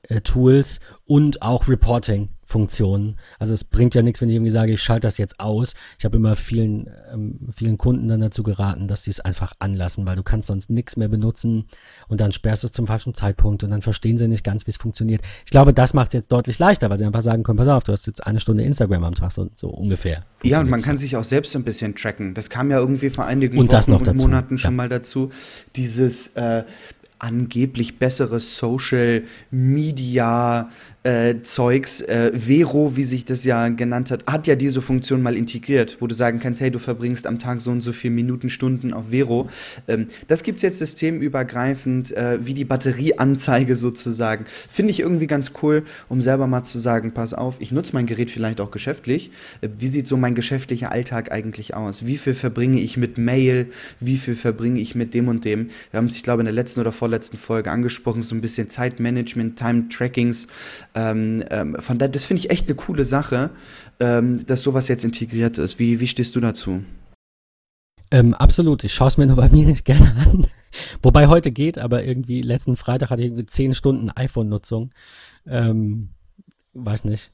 äh, 0.09 0.23
Tools 0.23 0.81
und 1.05 1.43
auch 1.43 1.69
Reporting. 1.69 2.31
Funktionen. 2.55 3.17
Also 3.41 3.53
es 3.53 3.65
bringt 3.65 3.97
ja 3.97 4.03
nichts, 4.03 4.21
wenn 4.21 4.29
ich 4.29 4.37
irgendwie 4.37 4.53
sage, 4.53 4.75
ich 4.75 4.81
schalte 4.81 5.09
das 5.09 5.19
jetzt 5.19 5.41
aus. 5.41 5.75
Ich 5.99 6.05
habe 6.05 6.19
immer 6.19 6.37
vielen, 6.37 6.89
ähm, 7.13 7.41
vielen 7.53 7.79
Kunden 7.79 8.07
dann 8.07 8.21
dazu 8.21 8.45
geraten, 8.45 8.87
dass 8.87 9.03
sie 9.03 9.11
es 9.11 9.19
einfach 9.19 9.55
anlassen, 9.59 10.07
weil 10.07 10.15
du 10.15 10.23
kannst 10.23 10.47
sonst 10.47 10.71
nichts 10.71 10.97
mehr 10.97 11.09
benutzen 11.09 11.65
und 12.07 12.21
dann 12.21 12.31
sperrst 12.31 12.63
du 12.63 12.69
es 12.69 12.73
zum 12.73 12.87
falschen 12.87 13.13
Zeitpunkt 13.13 13.65
und 13.65 13.71
dann 13.71 13.83
verstehen 13.83 14.19
sie 14.19 14.29
nicht 14.29 14.45
ganz, 14.45 14.69
wie 14.69 14.71
es 14.71 14.77
funktioniert. 14.77 15.23
Ich 15.45 15.51
glaube, 15.51 15.75
das 15.75 15.95
macht 15.95 16.11
es 16.11 16.13
jetzt 16.13 16.31
deutlich 16.31 16.61
leichter, 16.61 16.91
weil 16.91 16.99
sie 16.99 17.05
einfach 17.05 17.23
sagen 17.23 17.43
können, 17.43 17.59
pass 17.59 17.67
auf, 17.67 17.83
du 17.83 17.91
hast 17.91 18.07
jetzt 18.07 18.25
eine 18.25 18.39
Stunde 18.39 18.63
Instagram 18.63 19.03
am 19.03 19.17
Tag, 19.17 19.33
so, 19.33 19.51
so 19.57 19.71
ungefähr. 19.71 20.25
Ja, 20.45 20.61
und 20.61 20.71
man 20.71 20.81
kann 20.81 20.97
sich 20.97 21.17
auch 21.17 21.25
selbst 21.25 21.57
ein 21.57 21.65
bisschen 21.65 21.97
tracken. 21.97 22.35
Das 22.35 22.51
kam 22.51 22.71
ja 22.71 22.79
irgendwie 22.79 23.11
vor 23.11 23.25
einigen 23.25 23.59
und 23.59 23.73
Wochen 23.73 23.95
und. 23.95 24.17
Monaten 24.17 24.59
schon 24.59 24.71
ja. 24.71 24.77
mal 24.77 24.89
dazu. 24.89 25.33
Dieses 25.75 26.37
äh, 26.37 26.63
angeblich 27.19 27.99
bessere 27.99 28.39
Social 28.39 29.25
Media 29.51 30.71
äh, 31.05 31.43
Zeugs. 31.43 32.01
Äh, 32.01 32.33
Vero, 32.35 32.97
wie 32.97 33.05
sich 33.05 33.25
das 33.25 33.45
ja 33.45 33.69
genannt 33.69 34.11
hat, 34.11 34.27
hat 34.27 34.47
ja 34.47 34.57
diese 34.57 34.83
Funktion 34.83 35.23
mal 35.23 35.37
integriert, 35.37 35.99
wo 36.01 36.07
du 36.07 36.15
sagen 36.15 36.41
kannst, 36.41 36.61
hey, 36.61 36.71
du 36.71 36.79
verbringst 36.79 37.27
am 37.27 37.39
Tag 37.39 37.61
so 37.61 37.71
und 37.71 37.83
so 37.83 37.93
viele 37.93 38.15
Minuten, 38.15 38.49
Stunden 38.49 38.93
auf 38.93 39.11
Vero. 39.11 39.49
Ähm, 39.87 40.09
das 40.27 40.43
gibt 40.43 40.57
es 40.57 40.63
jetzt 40.63 40.79
systemübergreifend, 40.79 42.17
äh, 42.17 42.45
wie 42.45 42.55
die 42.55 42.65
Batterieanzeige 42.65 43.77
sozusagen. 43.77 44.47
Finde 44.69 44.91
ich 44.91 45.01
irgendwie 45.01 45.27
ganz 45.27 45.53
cool, 45.63 45.85
um 46.09 46.23
selber 46.23 46.47
mal 46.47 46.65
zu 46.65 46.79
sagen, 46.79 47.13
pass 47.13 47.35
auf, 47.35 47.57
ich 47.61 47.71
nutze 47.71 47.93
mein 47.93 48.07
Gerät 48.07 48.31
vielleicht 48.31 48.61
auch 48.61 48.71
geschäftlich. 48.71 49.31
Äh, 49.61 49.69
wie 49.77 49.89
sieht 49.89 50.09
so 50.09 50.17
mein 50.17 50.35
geschäftlicher 50.35 50.91
Alltag 50.91 51.31
eigentlich 51.31 51.75
aus? 51.75 52.07
Wie 52.07 52.17
viel 52.17 52.35
verbringe 52.35 52.81
ich 52.81 52.97
mit 52.97 53.19
Mail? 53.19 53.67
Wie 54.01 54.17
viel 54.17 54.35
verbringe 54.35 54.81
ich 54.81 54.95
mit 54.95 55.13
dem 55.13 55.29
und 55.29 55.45
dem? 55.45 55.69
Wir 55.91 55.99
haben 55.99 56.07
es, 56.07 56.17
ich 56.17 56.23
glaube, 56.23 56.41
in 56.41 56.47
der 56.47 56.55
letzten 56.55 56.81
oder 56.81 56.93
vorletzten 56.93 57.37
Folge 57.37 57.71
angesprochen, 57.71 58.23
so 58.23 58.35
ein 58.35 58.41
bisschen 58.41 58.71
Zeitmanagement, 58.71 59.59
Time-Trackings. 59.59 60.49
Ähm, 60.95 61.45
ähm, 61.51 61.77
von 61.81 61.99
da, 61.99 62.09
das 62.09 62.25
finde 62.25 62.41
ich 62.41 62.51
echt 62.51 62.67
eine 62.67 62.77
coole 62.77 63.05
Sache, 63.05 63.51
ähm, 64.01 64.47
dass 64.47 64.63
sowas 64.63 64.89
jetzt 64.89 65.05
integriert 65.05 65.59
ist. 65.59 65.79
Wie, 65.79 66.01
wie 66.01 66.07
stehst 66.07 66.37
du 66.37 66.41
dazu? 66.41 66.85
Ähm, 68.11 68.35
absolut. 68.35 68.85
Ich 68.85 68.95
schaue 68.95 69.09
es 69.09 69.17
mir 69.17 69.27
nur 69.27 69.37
bei 69.37 69.49
mir 69.51 69.67
nicht 69.67 69.85
gerne 69.85 70.15
an. 70.17 70.47
Wobei 71.03 71.27
heute 71.29 71.51
geht, 71.51 71.79
aber 71.79 72.05
irgendwie 72.05 72.43
letzten 72.43 72.77
Freitag 72.77 73.11
hatte 73.11 73.23
ich 73.23 73.29
irgendwie 73.29 73.47
zehn 73.47 73.75
Stunden 73.75 74.11
iPhone-Nutzung. 74.11 74.93
Ähm, 75.47 76.11
weiß 76.73 77.05
nicht. 77.05 77.33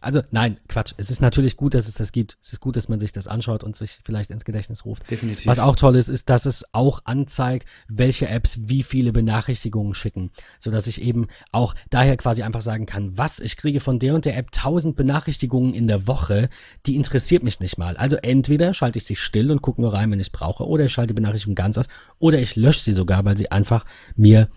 Also 0.00 0.22
nein, 0.30 0.58
Quatsch. 0.68 0.94
Es 0.96 1.10
ist 1.10 1.20
natürlich 1.20 1.56
gut, 1.56 1.74
dass 1.74 1.88
es 1.88 1.94
das 1.94 2.12
gibt. 2.12 2.38
Es 2.42 2.52
ist 2.52 2.60
gut, 2.60 2.76
dass 2.76 2.88
man 2.88 2.98
sich 2.98 3.12
das 3.12 3.28
anschaut 3.28 3.62
und 3.62 3.76
sich 3.76 4.00
vielleicht 4.02 4.30
ins 4.30 4.44
Gedächtnis 4.44 4.84
ruft. 4.84 5.10
Definitiv. 5.10 5.46
Was 5.46 5.58
auch 5.58 5.76
toll 5.76 5.96
ist, 5.96 6.08
ist, 6.08 6.28
dass 6.30 6.46
es 6.46 6.64
auch 6.72 7.00
anzeigt, 7.04 7.68
welche 7.88 8.28
Apps 8.28 8.58
wie 8.62 8.82
viele 8.82 9.12
Benachrichtigungen 9.12 9.94
schicken, 9.94 10.30
so 10.58 10.70
dass 10.70 10.86
ich 10.86 11.00
eben 11.02 11.28
auch 11.52 11.74
daher 11.90 12.16
quasi 12.16 12.42
einfach 12.42 12.60
sagen 12.60 12.86
kann, 12.86 13.16
was 13.16 13.40
ich 13.40 13.56
kriege 13.56 13.80
von 13.80 13.98
der 13.98 14.14
und 14.14 14.24
der 14.24 14.36
App 14.36 14.48
1000 14.54 14.96
Benachrichtigungen 14.96 15.74
in 15.74 15.86
der 15.86 16.06
Woche, 16.06 16.48
die 16.86 16.96
interessiert 16.96 17.42
mich 17.42 17.60
nicht 17.60 17.78
mal. 17.78 17.96
Also 17.96 18.16
entweder 18.16 18.74
schalte 18.74 18.98
ich 18.98 19.04
sie 19.04 19.16
still 19.16 19.50
und 19.50 19.62
gucke 19.62 19.80
nur 19.80 19.94
rein, 19.94 20.10
wenn 20.10 20.20
ich 20.20 20.28
es 20.28 20.32
brauche, 20.32 20.66
oder 20.66 20.84
ich 20.84 20.92
schalte 20.92 21.14
die 21.14 21.20
Benachrichtigung 21.20 21.54
ganz 21.54 21.78
aus, 21.78 21.86
oder 22.18 22.38
ich 22.40 22.56
lösche 22.56 22.80
sie 22.80 22.92
sogar, 22.92 23.24
weil 23.24 23.36
sie 23.36 23.50
einfach 23.50 23.84
mir 24.16 24.48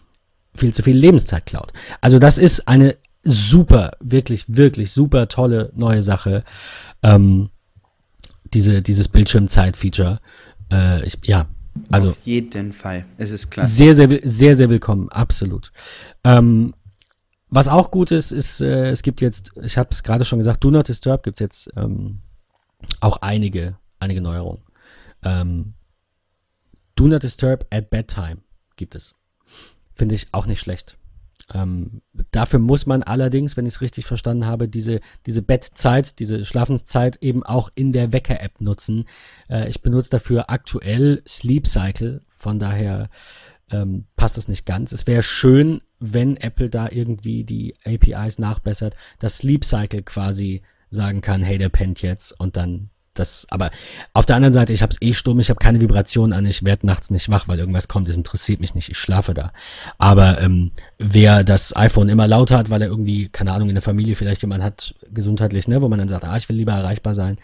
viel 0.56 0.74
zu 0.74 0.84
viel 0.84 0.98
Lebenszeit 0.98 1.46
klaut. 1.46 1.72
Also 2.02 2.20
das 2.20 2.38
ist 2.38 2.68
eine 2.68 2.98
super, 3.24 3.92
wirklich, 4.00 4.46
wirklich 4.48 4.92
super 4.92 5.28
tolle 5.28 5.72
neue 5.76 6.04
Sache. 6.04 6.44
Ähm, 7.04 7.50
diese, 8.54 8.82
dieses 8.82 9.08
Bildschirmzeit-Feature. 9.08 10.20
Äh, 10.72 11.06
ich, 11.06 11.18
ja, 11.24 11.48
also. 11.90 12.10
Auf 12.10 12.20
jeden 12.24 12.74
Fall. 12.74 13.06
Es 13.18 13.32
ist 13.32 13.50
klar. 13.50 13.66
Sehr, 13.66 13.94
sehr, 13.94 14.20
sehr, 14.24 14.56
sehr 14.56 14.70
willkommen. 14.70 15.10
Absolut. 15.10 15.72
Ähm, 16.24 16.74
was 17.50 17.68
auch 17.68 17.92
gut 17.92 18.12
ist, 18.12 18.32
ist, 18.32 18.62
äh, 18.62 18.90
es 18.90 19.04
gibt 19.04 19.22
jetzt, 19.22 19.52
ich 19.62 19.78
habe 19.78 19.90
es 19.92 20.04
gerade 20.04 20.26
schon 20.26 20.40
gesagt, 20.40 20.64
Do 20.64 20.72
Not 20.72 20.88
Disturb 20.88 21.24
gibt 21.24 21.36
es 21.36 21.40
jetzt 21.40 21.70
ähm, 21.76 22.20
auch 23.02 23.18
einige, 23.18 23.78
einige 24.00 24.22
Neuerungen. 24.22 24.62
Ähm, 25.24 25.74
Do 26.96 27.08
Not 27.08 27.24
Disturb 27.24 27.66
at 27.70 27.90
Bedtime 27.90 28.38
gibt 28.76 28.96
es. 28.96 29.14
Finde 29.96 30.16
ich 30.16 30.28
auch 30.32 30.46
nicht 30.46 30.60
schlecht. 30.60 30.98
Ähm, 31.54 32.02
dafür 32.32 32.60
muss 32.60 32.86
man 32.86 33.04
allerdings, 33.04 33.58
wenn 33.58 33.66
ich 33.66 33.76
es 33.76 33.82
richtig 33.82 34.06
verstanden 34.06 34.46
habe, 34.46 34.68
diese, 34.68 35.02
diese 35.26 35.42
Bettzeit, 35.42 36.20
diese 36.20 36.46
Schlafenszeit 36.46 37.18
eben 37.22 37.44
auch 37.44 37.70
in 37.76 37.92
der 37.92 38.14
Wecker-App 38.14 38.62
nutzen. 38.62 39.06
Äh, 39.50 39.70
ich 39.70 39.82
benutze 39.82 40.12
dafür 40.12 40.50
aktuell 40.50 41.22
Sleep 41.28 41.68
Cycle, 41.68 42.22
von 42.30 42.60
daher 42.60 43.10
ähm, 43.70 44.06
passt 44.16 44.38
das 44.38 44.48
nicht 44.48 44.66
ganz. 44.66 44.92
Es 44.92 45.08
wäre 45.08 45.24
schön, 45.24 45.82
wenn 46.00 46.38
Apple 46.38 46.70
da 46.70 46.90
irgendwie 46.90 47.44
die 47.44 47.76
APIs 47.86 48.40
nachbessert, 48.40 48.96
dass 49.20 49.38
Sleep 49.38 49.64
Cycle 49.64 50.04
quasi 50.04 50.62
sagen 50.90 51.22
kann, 51.22 51.42
hey, 51.42 51.58
der 51.58 51.70
pennt 51.70 52.02
jetzt 52.02 52.38
und 52.40 52.58
dann 52.58 52.90
das, 53.14 53.46
aber 53.50 53.72
auf 54.14 54.26
der 54.26 54.38
anderen 54.38 54.54
Seite, 54.54 54.72
ich 54.72 54.82
habe 54.82 54.92
es 54.92 55.02
eh 55.02 55.14
stumm, 55.14 55.40
ich 55.40 55.50
habe 55.50 55.60
keine 55.60 55.82
Vibration 55.82 56.32
an, 56.32 56.46
ich 56.46 56.64
werde 56.64 56.86
nachts 56.86 57.12
nicht 57.12 57.30
wach, 57.30 57.48
weil 57.48 57.60
irgendwas 57.60 57.88
kommt, 57.90 58.08
es 58.08 58.16
interessiert 58.16 58.62
mich 58.62 58.74
nicht, 58.74 58.90
ich 58.90 58.98
schlafe 58.98 59.34
da. 59.34 59.52
Aber 59.98 60.40
ähm, 60.42 60.72
wer 60.98 61.44
das 61.44 61.76
iPhone 61.76 62.08
immer 62.08 62.28
lauter 62.28 62.58
hat, 62.58 62.70
weil 62.70 62.82
er 62.82 62.88
irgendwie, 62.88 63.28
keine 63.28 63.52
Ahnung, 63.52 63.70
in 63.70 63.76
der 63.76 63.82
Familie 63.82 64.16
vielleicht 64.16 64.42
jemand 64.44 64.64
hat, 64.64 64.96
gesundheitlich, 65.14 65.68
ne, 65.68 65.82
wo 65.82 65.90
man 65.90 66.00
dann 66.00 66.08
sagt, 66.08 66.24
ah, 66.24 66.38
ich 66.38 66.48
will 66.48 66.56
lieber 66.56 66.72
erreichbar 66.72 67.14
sein. 67.14 67.38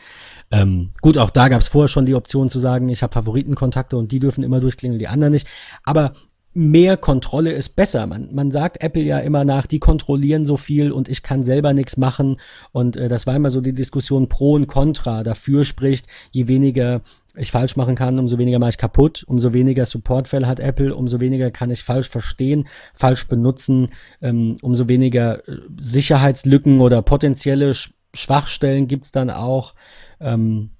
Ähm, 0.51 0.91
gut, 1.01 1.17
auch 1.17 1.31
da 1.31 1.49
gab 1.49 1.61
es 1.61 1.67
vorher 1.67 1.89
schon 1.89 2.05
die 2.05 2.15
Option 2.15 2.49
zu 2.49 2.59
sagen, 2.59 2.87
ich 2.87 3.03
habe 3.03 3.13
Favoritenkontakte 3.13 3.97
und 3.97 4.11
die 4.13 4.19
dürfen 4.19 4.43
immer 4.43 4.61
durchklingeln, 4.61 4.99
die 4.99 5.09
anderen 5.09 5.33
nicht. 5.33 5.47
Aber 5.83 6.13
mehr 6.57 6.97
Kontrolle 6.97 7.51
ist 7.51 7.75
besser. 7.75 8.07
Man, 8.07 8.33
man 8.33 8.49
sagt 8.49 8.81
Apple 8.81 9.03
ja 9.03 9.19
immer 9.19 9.45
nach, 9.45 9.67
die 9.67 9.77
kontrollieren 9.77 10.43
so 10.43 10.57
viel 10.57 10.91
und 10.91 11.07
ich 11.07 11.21
kann 11.21 11.43
selber 11.43 11.73
nichts 11.73 11.97
machen. 11.97 12.37
Und 12.71 12.97
äh, 12.97 13.09
das 13.09 13.27
war 13.27 13.35
immer 13.35 13.51
so 13.51 13.61
die 13.61 13.73
Diskussion 13.73 14.27
pro 14.27 14.53
und 14.53 14.65
contra. 14.65 15.23
Dafür 15.23 15.63
spricht, 15.63 16.07
je 16.31 16.47
weniger 16.47 17.01
ich 17.35 17.51
falsch 17.51 17.75
machen 17.75 17.93
kann, 17.93 18.17
umso 18.17 18.39
weniger 18.39 18.57
mache 18.57 18.71
ich 18.71 18.77
kaputt, 18.79 19.23
umso 19.27 19.53
weniger 19.53 19.85
Supportfälle 19.85 20.47
hat 20.47 20.59
Apple, 20.59 20.95
umso 20.95 21.19
weniger 21.19 21.51
kann 21.51 21.69
ich 21.69 21.83
falsch 21.83 22.09
verstehen, 22.09 22.67
falsch 22.95 23.27
benutzen, 23.27 23.89
ähm, 24.23 24.57
umso 24.63 24.89
weniger 24.89 25.47
äh, 25.47 25.59
Sicherheitslücken 25.79 26.81
oder 26.81 27.01
potenzielle 27.03 27.73
Sch 27.73 27.93
Schwachstellen 28.13 28.87
gibt's 28.87 29.11
dann 29.11 29.29
auch. 29.29 29.75
Ähm, 30.19 30.71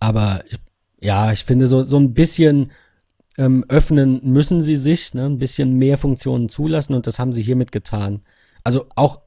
aber 0.00 0.42
ja, 1.00 1.32
ich 1.32 1.44
finde 1.44 1.66
so, 1.66 1.82
so 1.82 1.96
ein 1.96 2.12
bisschen 2.12 2.72
ähm, 3.38 3.64
öffnen 3.68 4.20
müssen 4.22 4.62
sie 4.62 4.76
sich, 4.76 5.14
ne, 5.14 5.26
ein 5.26 5.38
bisschen 5.38 5.74
mehr 5.74 5.98
Funktionen 5.98 6.48
zulassen 6.48 6.94
und 6.94 7.06
das 7.06 7.18
haben 7.18 7.32
sie 7.32 7.42
hiermit 7.42 7.72
getan. 7.72 8.20
Also 8.64 8.86
auch, 8.94 9.20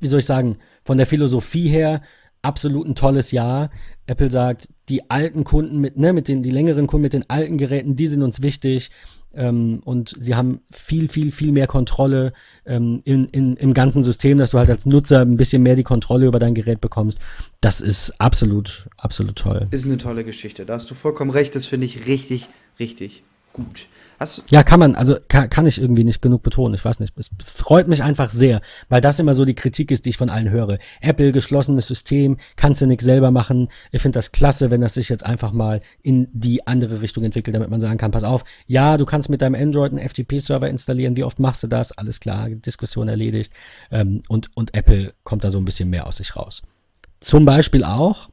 wie 0.00 0.08
soll 0.08 0.20
ich 0.20 0.26
sagen, 0.26 0.58
von 0.84 0.96
der 0.96 1.06
Philosophie 1.06 1.68
her 1.68 2.02
absolut 2.42 2.86
ein 2.88 2.94
tolles 2.94 3.30
Jahr. 3.30 3.70
Apple 4.06 4.30
sagt, 4.30 4.68
die 4.88 5.10
alten 5.10 5.44
Kunden 5.44 5.78
mit, 5.78 5.96
ne, 5.96 6.12
mit 6.12 6.26
den, 6.28 6.42
die 6.42 6.50
längeren 6.50 6.88
Kunden 6.88 7.02
mit 7.02 7.12
den 7.12 7.30
alten 7.30 7.56
Geräten, 7.56 7.94
die 7.94 8.08
sind 8.08 8.22
uns 8.22 8.42
wichtig. 8.42 8.90
Ähm, 9.34 9.80
und 9.84 10.14
sie 10.18 10.34
haben 10.34 10.60
viel, 10.70 11.08
viel, 11.08 11.32
viel 11.32 11.52
mehr 11.52 11.66
Kontrolle 11.66 12.34
ähm, 12.66 13.00
in, 13.04 13.26
in, 13.26 13.56
im 13.56 13.72
ganzen 13.72 14.02
System, 14.02 14.36
dass 14.36 14.50
du 14.50 14.58
halt 14.58 14.68
als 14.68 14.84
Nutzer 14.84 15.20
ein 15.20 15.38
bisschen 15.38 15.62
mehr 15.62 15.76
die 15.76 15.84
Kontrolle 15.84 16.26
über 16.26 16.38
dein 16.38 16.52
Gerät 16.52 16.80
bekommst. 16.82 17.20
Das 17.60 17.80
ist 17.80 18.20
absolut, 18.20 18.88
absolut 18.98 19.36
toll. 19.36 19.68
Ist 19.70 19.86
eine 19.86 19.96
tolle 19.96 20.24
Geschichte. 20.24 20.66
Da 20.66 20.74
hast 20.74 20.90
du 20.90 20.94
vollkommen 20.94 21.30
recht. 21.30 21.54
Das 21.54 21.64
finde 21.64 21.86
ich 21.86 22.06
richtig, 22.06 22.48
richtig 22.78 23.22
gut. 23.52 23.86
Hast 24.22 24.50
ja, 24.50 24.62
kann 24.62 24.78
man, 24.78 24.94
also 24.94 25.16
kann, 25.26 25.50
kann 25.50 25.66
ich 25.66 25.80
irgendwie 25.80 26.04
nicht 26.04 26.22
genug 26.22 26.42
betonen. 26.42 26.74
Ich 26.74 26.84
weiß 26.84 27.00
nicht. 27.00 27.12
Es 27.18 27.30
freut 27.44 27.88
mich 27.88 28.04
einfach 28.04 28.30
sehr, 28.30 28.60
weil 28.88 29.00
das 29.00 29.18
immer 29.18 29.34
so 29.34 29.44
die 29.44 29.54
Kritik 29.54 29.90
ist, 29.90 30.04
die 30.04 30.10
ich 30.10 30.16
von 30.16 30.30
allen 30.30 30.48
höre. 30.48 30.78
Apple, 31.00 31.32
geschlossenes 31.32 31.88
System, 31.88 32.36
kannst 32.54 32.80
du 32.80 32.86
nichts 32.86 33.04
selber 33.04 33.32
machen. 33.32 33.68
Ich 33.90 34.00
finde 34.00 34.18
das 34.18 34.30
klasse, 34.30 34.70
wenn 34.70 34.80
das 34.80 34.94
sich 34.94 35.08
jetzt 35.08 35.26
einfach 35.26 35.52
mal 35.52 35.80
in 36.02 36.28
die 36.32 36.66
andere 36.66 37.02
Richtung 37.02 37.24
entwickelt, 37.24 37.56
damit 37.56 37.70
man 37.70 37.80
sagen 37.80 37.98
kann, 37.98 38.12
pass 38.12 38.22
auf, 38.22 38.44
ja, 38.66 38.96
du 38.96 39.06
kannst 39.06 39.28
mit 39.28 39.42
deinem 39.42 39.60
Android 39.60 39.92
einen 39.92 40.08
FTP-Server 40.08 40.68
installieren. 40.68 41.16
Wie 41.16 41.24
oft 41.24 41.40
machst 41.40 41.64
du 41.64 41.66
das? 41.66 41.90
Alles 41.92 42.20
klar, 42.20 42.48
Diskussion 42.48 43.08
erledigt. 43.08 43.52
Ähm, 43.90 44.22
und, 44.28 44.56
und 44.56 44.74
Apple 44.74 45.14
kommt 45.24 45.42
da 45.42 45.50
so 45.50 45.58
ein 45.58 45.64
bisschen 45.64 45.90
mehr 45.90 46.06
aus 46.06 46.18
sich 46.18 46.36
raus. 46.36 46.62
Zum 47.20 47.44
Beispiel 47.44 47.82
auch, 47.82 48.28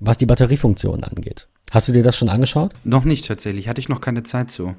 was 0.00 0.18
die 0.18 0.26
Batteriefunktion 0.26 1.04
angeht. 1.04 1.46
Hast 1.72 1.88
du 1.88 1.92
dir 1.92 2.02
das 2.02 2.16
schon 2.18 2.28
angeschaut? 2.28 2.72
Noch 2.84 3.04
nicht 3.04 3.26
tatsächlich, 3.26 3.66
hatte 3.66 3.80
ich 3.80 3.88
noch 3.88 4.02
keine 4.02 4.24
Zeit 4.24 4.50
zu. 4.50 4.76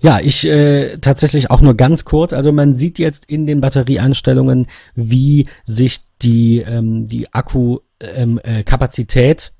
Ja, 0.00 0.20
ich 0.20 0.46
äh, 0.46 0.96
tatsächlich 0.98 1.50
auch 1.50 1.60
nur 1.60 1.74
ganz 1.74 2.04
kurz. 2.04 2.32
Also 2.32 2.52
man 2.52 2.72
sieht 2.72 3.00
jetzt 3.00 3.26
in 3.26 3.46
den 3.46 3.60
Batterieeinstellungen, 3.60 4.68
wie 4.94 5.48
sich 5.64 6.02
die, 6.22 6.58
ähm, 6.58 7.08
die 7.08 7.34
Akkukapazität 7.34 9.52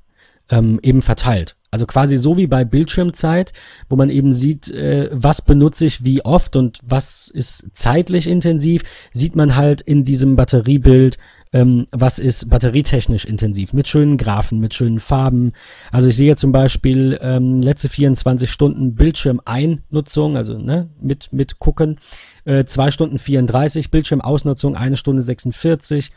ähm, 0.51 0.57
äh, 0.57 0.59
ähm, 0.59 0.79
eben 0.81 1.03
verteilt. 1.03 1.57
Also 1.73 1.87
quasi 1.87 2.17
so 2.17 2.37
wie 2.37 2.47
bei 2.47 2.65
Bildschirmzeit, 2.65 3.53
wo 3.89 3.97
man 3.97 4.09
eben 4.09 4.33
sieht, 4.33 4.71
äh, 4.71 5.11
was 5.13 5.43
benutze 5.43 5.87
ich 5.87 6.05
wie 6.05 6.25
oft 6.25 6.55
und 6.55 6.79
was 6.85 7.29
ist 7.29 7.67
zeitlich 7.73 8.29
intensiv, 8.29 8.85
sieht 9.13 9.35
man 9.35 9.57
halt 9.57 9.81
in 9.81 10.05
diesem 10.05 10.37
Batteriebild, 10.37 11.19
ähm, 11.57 11.87
was 11.91 12.19
ist 12.19 12.51
batterietechnisch 12.51 13.25
intensiv, 13.25 13.73
mit 13.73 13.89
schönen 13.89 14.19
Graphen, 14.19 14.61
mit 14.61 14.75
schönen 14.75 15.01
Farben. 15.01 15.53
Also 15.91 16.11
ich 16.11 16.17
sehe 16.17 16.37
zum 16.37 16.53
Beispiel 16.53 17.19
ähm, 17.23 17.61
letzte 17.61 17.89
24 17.89 18.51
Stunden 18.51 18.95
Bildschirmeinnutzung, 18.95 20.37
also 20.37 20.59
ne, 20.59 20.91
mit, 21.01 21.33
mit 21.33 21.59
gucken, 21.59 21.99
äh, 22.45 22.67
2 22.67 22.91
Stunden 22.91 23.19
34, 23.19 23.91
Bildschirmausnutzung 23.91 24.77
1 24.77 24.99
Stunde 24.99 25.23
46. 25.23 26.13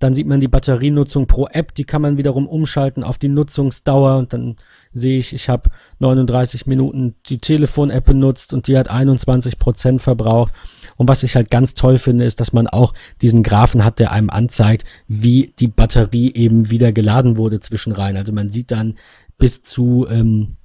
Dann 0.00 0.14
sieht 0.14 0.26
man 0.26 0.40
die 0.40 0.48
Batterienutzung 0.48 1.26
pro 1.26 1.46
App, 1.46 1.74
die 1.74 1.84
kann 1.84 2.02
man 2.02 2.16
wiederum 2.16 2.48
umschalten 2.48 3.04
auf 3.04 3.18
die 3.18 3.28
Nutzungsdauer 3.28 4.16
und 4.16 4.32
dann 4.32 4.56
sehe 4.92 5.18
ich, 5.18 5.32
ich 5.34 5.48
habe 5.48 5.70
39 6.00 6.66
Minuten 6.66 7.14
die 7.26 7.38
Telefon-App 7.38 8.06
benutzt 8.06 8.52
und 8.52 8.66
die 8.66 8.76
hat 8.76 8.88
21 8.88 9.58
Prozent 9.58 10.02
verbraucht. 10.02 10.52
Und 10.96 11.08
was 11.08 11.22
ich 11.22 11.36
halt 11.36 11.50
ganz 11.50 11.74
toll 11.74 11.98
finde, 11.98 12.24
ist, 12.24 12.40
dass 12.40 12.52
man 12.52 12.66
auch 12.66 12.94
diesen 13.20 13.42
Graphen 13.42 13.84
hat, 13.84 13.98
der 13.98 14.10
einem 14.10 14.30
anzeigt, 14.30 14.84
wie 15.06 15.52
die 15.58 15.68
Batterie 15.68 16.32
eben 16.34 16.70
wieder 16.70 16.92
geladen 16.92 17.36
wurde 17.36 17.60
zwischenrein. 17.60 18.16
Also 18.16 18.32
man 18.32 18.50
sieht 18.50 18.70
dann 18.70 18.96
bis 19.38 19.62
zu 19.62 20.06
ähm, 20.10 20.56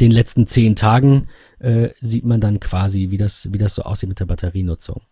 den 0.00 0.10
letzten 0.10 0.46
zehn 0.46 0.76
Tagen 0.76 1.28
äh, 1.58 1.90
sieht 2.00 2.24
man 2.24 2.40
dann 2.40 2.60
quasi, 2.60 3.10
wie 3.10 3.18
das, 3.18 3.52
wie 3.52 3.58
das 3.58 3.74
so 3.74 3.82
aussieht 3.82 4.08
mit 4.08 4.20
der 4.20 4.26
Batterienutzung. 4.26 5.02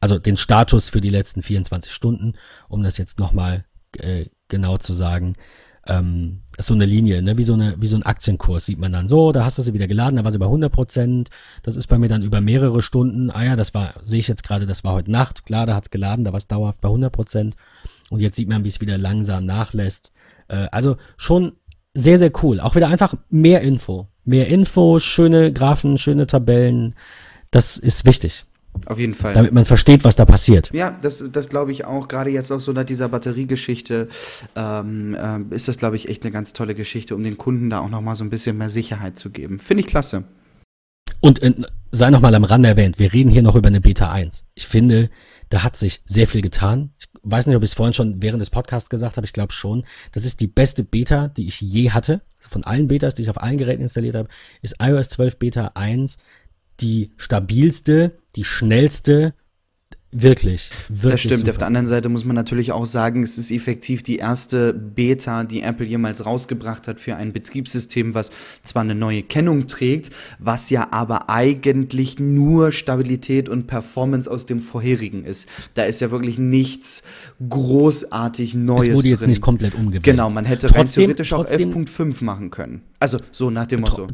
Also 0.00 0.18
den 0.18 0.36
Status 0.36 0.88
für 0.88 1.00
die 1.00 1.08
letzten 1.08 1.42
24 1.42 1.92
Stunden, 1.92 2.34
um 2.68 2.82
das 2.82 2.98
jetzt 2.98 3.18
nochmal 3.18 3.64
äh, 3.98 4.26
genau 4.48 4.76
zu 4.78 4.92
sagen. 4.92 5.34
Ähm, 5.88 6.42
ist 6.58 6.66
so 6.66 6.74
eine 6.74 6.84
Linie, 6.84 7.22
ne? 7.22 7.38
wie, 7.38 7.44
so 7.44 7.52
eine, 7.52 7.76
wie 7.80 7.86
so 7.86 7.96
ein 7.96 8.02
Aktienkurs 8.02 8.66
sieht 8.66 8.78
man 8.78 8.90
dann. 8.90 9.06
So, 9.06 9.30
da 9.30 9.44
hast 9.44 9.58
du 9.58 9.62
sie 9.62 9.72
wieder 9.72 9.86
geladen, 9.86 10.16
da 10.16 10.24
war 10.24 10.32
sie 10.32 10.38
bei 10.38 10.46
100 10.46 10.72
Prozent, 10.72 11.30
das 11.62 11.76
ist 11.76 11.86
bei 11.86 11.96
mir 11.96 12.08
dann 12.08 12.22
über 12.22 12.40
mehrere 12.40 12.82
Stunden, 12.82 13.30
ah 13.30 13.44
ja, 13.44 13.54
das 13.54 13.72
war, 13.72 13.94
sehe 14.02 14.18
ich 14.18 14.26
jetzt 14.26 14.42
gerade, 14.42 14.66
das 14.66 14.82
war 14.82 14.94
heute 14.94 15.12
Nacht, 15.12 15.46
klar, 15.46 15.64
da 15.64 15.76
hat's 15.76 15.90
geladen, 15.90 16.24
da 16.24 16.32
war 16.32 16.38
es 16.38 16.48
dauerhaft 16.48 16.80
bei 16.80 16.88
100 16.88 17.12
Prozent. 17.12 17.56
Und 18.10 18.20
jetzt 18.20 18.34
sieht 18.34 18.48
man, 18.48 18.64
wie 18.64 18.68
es 18.68 18.80
wieder 18.80 18.98
langsam 18.98 19.44
nachlässt. 19.44 20.12
Äh, 20.48 20.66
also 20.72 20.96
schon 21.16 21.52
sehr, 21.94 22.18
sehr 22.18 22.32
cool, 22.42 22.58
auch 22.58 22.74
wieder 22.74 22.88
einfach 22.88 23.14
mehr 23.30 23.60
Info, 23.60 24.08
mehr 24.24 24.48
Info, 24.48 24.98
schöne 24.98 25.52
Graphen, 25.52 25.98
schöne 25.98 26.26
Tabellen, 26.26 26.96
das 27.52 27.78
ist 27.78 28.04
wichtig. 28.04 28.45
Auf 28.86 28.98
jeden 28.98 29.14
Fall. 29.14 29.32
Damit 29.32 29.52
man 29.52 29.64
versteht, 29.64 30.04
was 30.04 30.16
da 30.16 30.24
passiert. 30.24 30.70
Ja, 30.72 30.96
das, 31.02 31.24
das 31.32 31.48
glaube 31.48 31.72
ich 31.72 31.84
auch. 31.84 32.08
Gerade 32.08 32.30
jetzt 32.30 32.52
auch 32.52 32.60
so 32.60 32.72
nach 32.72 32.84
dieser 32.84 33.08
Batteriegeschichte 33.08 34.08
ähm, 34.54 35.14
äh, 35.14 35.54
ist 35.54 35.68
das, 35.68 35.76
glaube 35.76 35.96
ich, 35.96 36.08
echt 36.08 36.22
eine 36.22 36.32
ganz 36.32 36.52
tolle 36.52 36.74
Geschichte, 36.74 37.14
um 37.14 37.24
den 37.24 37.36
Kunden 37.36 37.70
da 37.70 37.80
auch 37.80 37.88
nochmal 37.88 38.16
so 38.16 38.24
ein 38.24 38.30
bisschen 38.30 38.58
mehr 38.58 38.70
Sicherheit 38.70 39.18
zu 39.18 39.30
geben. 39.30 39.58
Finde 39.58 39.80
ich 39.80 39.86
klasse. 39.86 40.24
Und 41.20 41.42
äh, 41.42 41.52
sei 41.90 42.10
nochmal 42.10 42.34
am 42.34 42.44
Rande 42.44 42.68
erwähnt, 42.68 42.98
wir 42.98 43.12
reden 43.12 43.30
hier 43.30 43.42
noch 43.42 43.56
über 43.56 43.68
eine 43.68 43.80
Beta 43.80 44.10
1. 44.10 44.44
Ich 44.54 44.66
finde, 44.66 45.10
da 45.48 45.62
hat 45.62 45.76
sich 45.76 46.02
sehr 46.04 46.26
viel 46.26 46.42
getan. 46.42 46.90
Ich 46.98 47.06
weiß 47.22 47.46
nicht, 47.46 47.56
ob 47.56 47.62
ich 47.62 47.70
es 47.70 47.74
vorhin 47.74 47.94
schon 47.94 48.22
während 48.22 48.40
des 48.40 48.50
Podcasts 48.50 48.90
gesagt 48.90 49.16
habe, 49.16 49.24
ich 49.24 49.32
glaube 49.32 49.52
schon. 49.52 49.84
Das 50.12 50.24
ist 50.24 50.40
die 50.40 50.46
beste 50.46 50.84
Beta, 50.84 51.28
die 51.28 51.46
ich 51.46 51.60
je 51.60 51.90
hatte. 51.90 52.20
Also 52.36 52.50
von 52.50 52.64
allen 52.64 52.88
Betas, 52.88 53.14
die 53.14 53.22
ich 53.22 53.30
auf 53.30 53.42
allen 53.42 53.56
Geräten 53.56 53.82
installiert 53.82 54.14
habe, 54.14 54.28
ist 54.62 54.76
iOS 54.80 55.08
12 55.10 55.38
Beta 55.38 55.72
1 55.74 56.18
die 56.80 57.12
stabilste, 57.16 58.18
die 58.36 58.44
schnellste, 58.44 59.34
Wirklich, 60.18 60.70
wirklich. 60.88 61.12
Das 61.12 61.20
stimmt. 61.20 61.40
Super. 61.40 61.50
Auf 61.50 61.58
der 61.58 61.66
anderen 61.66 61.86
Seite 61.88 62.08
muss 62.08 62.24
man 62.24 62.36
natürlich 62.36 62.72
auch 62.72 62.86
sagen, 62.86 63.22
es 63.22 63.36
ist 63.36 63.50
effektiv 63.50 64.02
die 64.02 64.16
erste 64.16 64.72
Beta, 64.72 65.44
die 65.44 65.60
Apple 65.60 65.84
jemals 65.84 66.24
rausgebracht 66.24 66.88
hat 66.88 67.00
für 67.00 67.16
ein 67.16 67.34
Betriebssystem, 67.34 68.14
was 68.14 68.30
zwar 68.62 68.82
eine 68.82 68.94
neue 68.94 69.22
Kennung 69.22 69.66
trägt, 69.66 70.10
was 70.38 70.70
ja 70.70 70.88
aber 70.92 71.28
eigentlich 71.28 72.18
nur 72.18 72.72
Stabilität 72.72 73.50
und 73.50 73.66
Performance 73.66 74.30
aus 74.30 74.46
dem 74.46 74.60
vorherigen 74.60 75.24
ist. 75.24 75.48
Da 75.74 75.84
ist 75.84 76.00
ja 76.00 76.10
wirklich 76.10 76.38
nichts 76.38 77.02
großartig 77.46 78.54
Neues. 78.54 78.88
Es 78.88 78.96
wurde 78.96 79.08
jetzt 79.08 79.20
drin. 79.20 79.30
nicht 79.30 79.42
komplett 79.42 79.74
umgewälzt. 79.74 80.04
Genau, 80.04 80.30
man 80.30 80.46
hätte 80.46 80.68
trotzdem, 80.68 80.80
rein 80.80 80.94
theoretisch 80.94 81.32
auch 81.34 81.44
11.5 81.44 82.24
machen 82.24 82.50
können. 82.50 82.82
Also 83.00 83.18
so 83.32 83.50
nach 83.50 83.66
dem 83.66 83.80
Motto. 83.80 84.06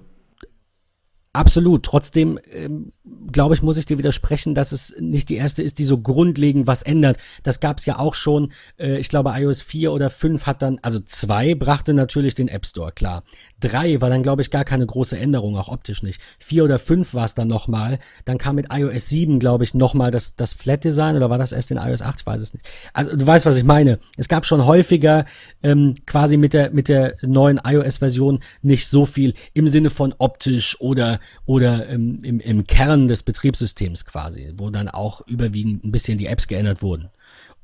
Absolut. 1.33 1.85
Trotzdem, 1.85 2.39
ähm, 2.51 2.93
glaube 3.33 3.55
ich, 3.55 3.63
muss 3.63 3.77
ich 3.77 3.87
dir 3.87 3.99
widersprechen, 3.99 4.55
dass 4.55 4.71
es 4.71 4.95
nicht 5.01 5.29
die 5.29 5.37
erste 5.37 5.63
ist, 5.63 5.79
die 5.79 5.85
so 5.85 5.99
grundlegend 5.99 6.67
was 6.67 6.83
ändert. 6.83 7.19
Das 7.43 7.59
gab 7.59 7.79
es 7.79 7.87
ja 7.87 7.99
auch 7.99 8.15
schon. 8.15 8.53
Äh, 8.79 8.99
ich 8.99 9.09
glaube, 9.09 9.33
iOS 9.35 9.63
4 9.63 9.93
oder 9.93 10.09
5 10.09 10.47
hat 10.47 10.63
dann, 10.63 10.79
also 10.83 11.01
2 11.01 11.55
brachte 11.57 11.95
natürlich 11.95 12.35
den 12.35 12.49
App 12.49 12.65
Store, 12.65 12.93
klar. 12.93 13.25
3 13.61 14.01
war 14.01 14.09
dann, 14.09 14.23
glaube 14.23 14.43
ich, 14.43 14.51
gar 14.51 14.65
keine 14.65 14.87
große 14.87 15.19
Änderung, 15.19 15.57
auch 15.57 15.69
optisch 15.69 16.03
nicht. 16.03 16.21
4 16.39 16.65
oder 16.65 16.79
5 16.79 17.15
war 17.15 17.25
es 17.25 17.35
dann 17.35 17.49
nochmal. 17.49 17.99
Dann 18.25 18.39
kam 18.39 18.55
mit 18.57 18.67
iOS 18.71 19.09
7, 19.09 19.41
glaube 19.41 19.65
ich, 19.65 19.75
nochmal 19.75 20.13
das, 20.13 20.37
das 20.37 20.53
Flat 20.53 20.85
Design 20.85 21.17
oder 21.17 21.29
war 21.29 21.39
das 21.39 21.53
erst 21.53 21.73
in 21.73 21.79
iOS 21.79 22.03
8? 22.03 22.21
Ich 22.21 22.27
weiß 22.27 22.41
es 22.41 22.55
nicht. 22.55 22.69
Also 22.93 23.17
du 23.17 23.27
weißt, 23.27 23.47
was 23.47 23.57
ich 23.57 23.65
meine. 23.65 23.99
Es 24.17 24.29
gab 24.29 24.47
schon 24.47 24.65
häufiger 24.65 25.25
ähm, 25.63 25.95
quasi 26.07 26.37
mit 26.37 26.53
der, 26.53 26.71
mit 26.71 26.89
der 26.89 27.17
neuen 27.23 27.61
iOS-Version 27.65 28.41
nicht 28.63 28.87
so 28.87 29.07
viel 29.07 29.35
im 29.55 29.69
Sinne 29.69 29.91
von 29.91 30.15
optisch 30.19 30.81
oder 30.81 31.19
oder 31.47 31.89
im, 31.89 32.19
im, 32.23 32.39
im 32.41 32.67
Kern 32.67 32.92
des 32.97 33.23
Betriebssystems 33.23 34.05
quasi, 34.05 34.53
wo 34.57 34.71
dann 34.71 34.89
auch 34.89 35.27
überwiegend 35.27 35.85
ein 35.85 35.93
bisschen 35.93 36.19
die 36.19 36.27
Apps 36.27 36.47
geändert 36.47 36.83
wurden. 36.83 37.11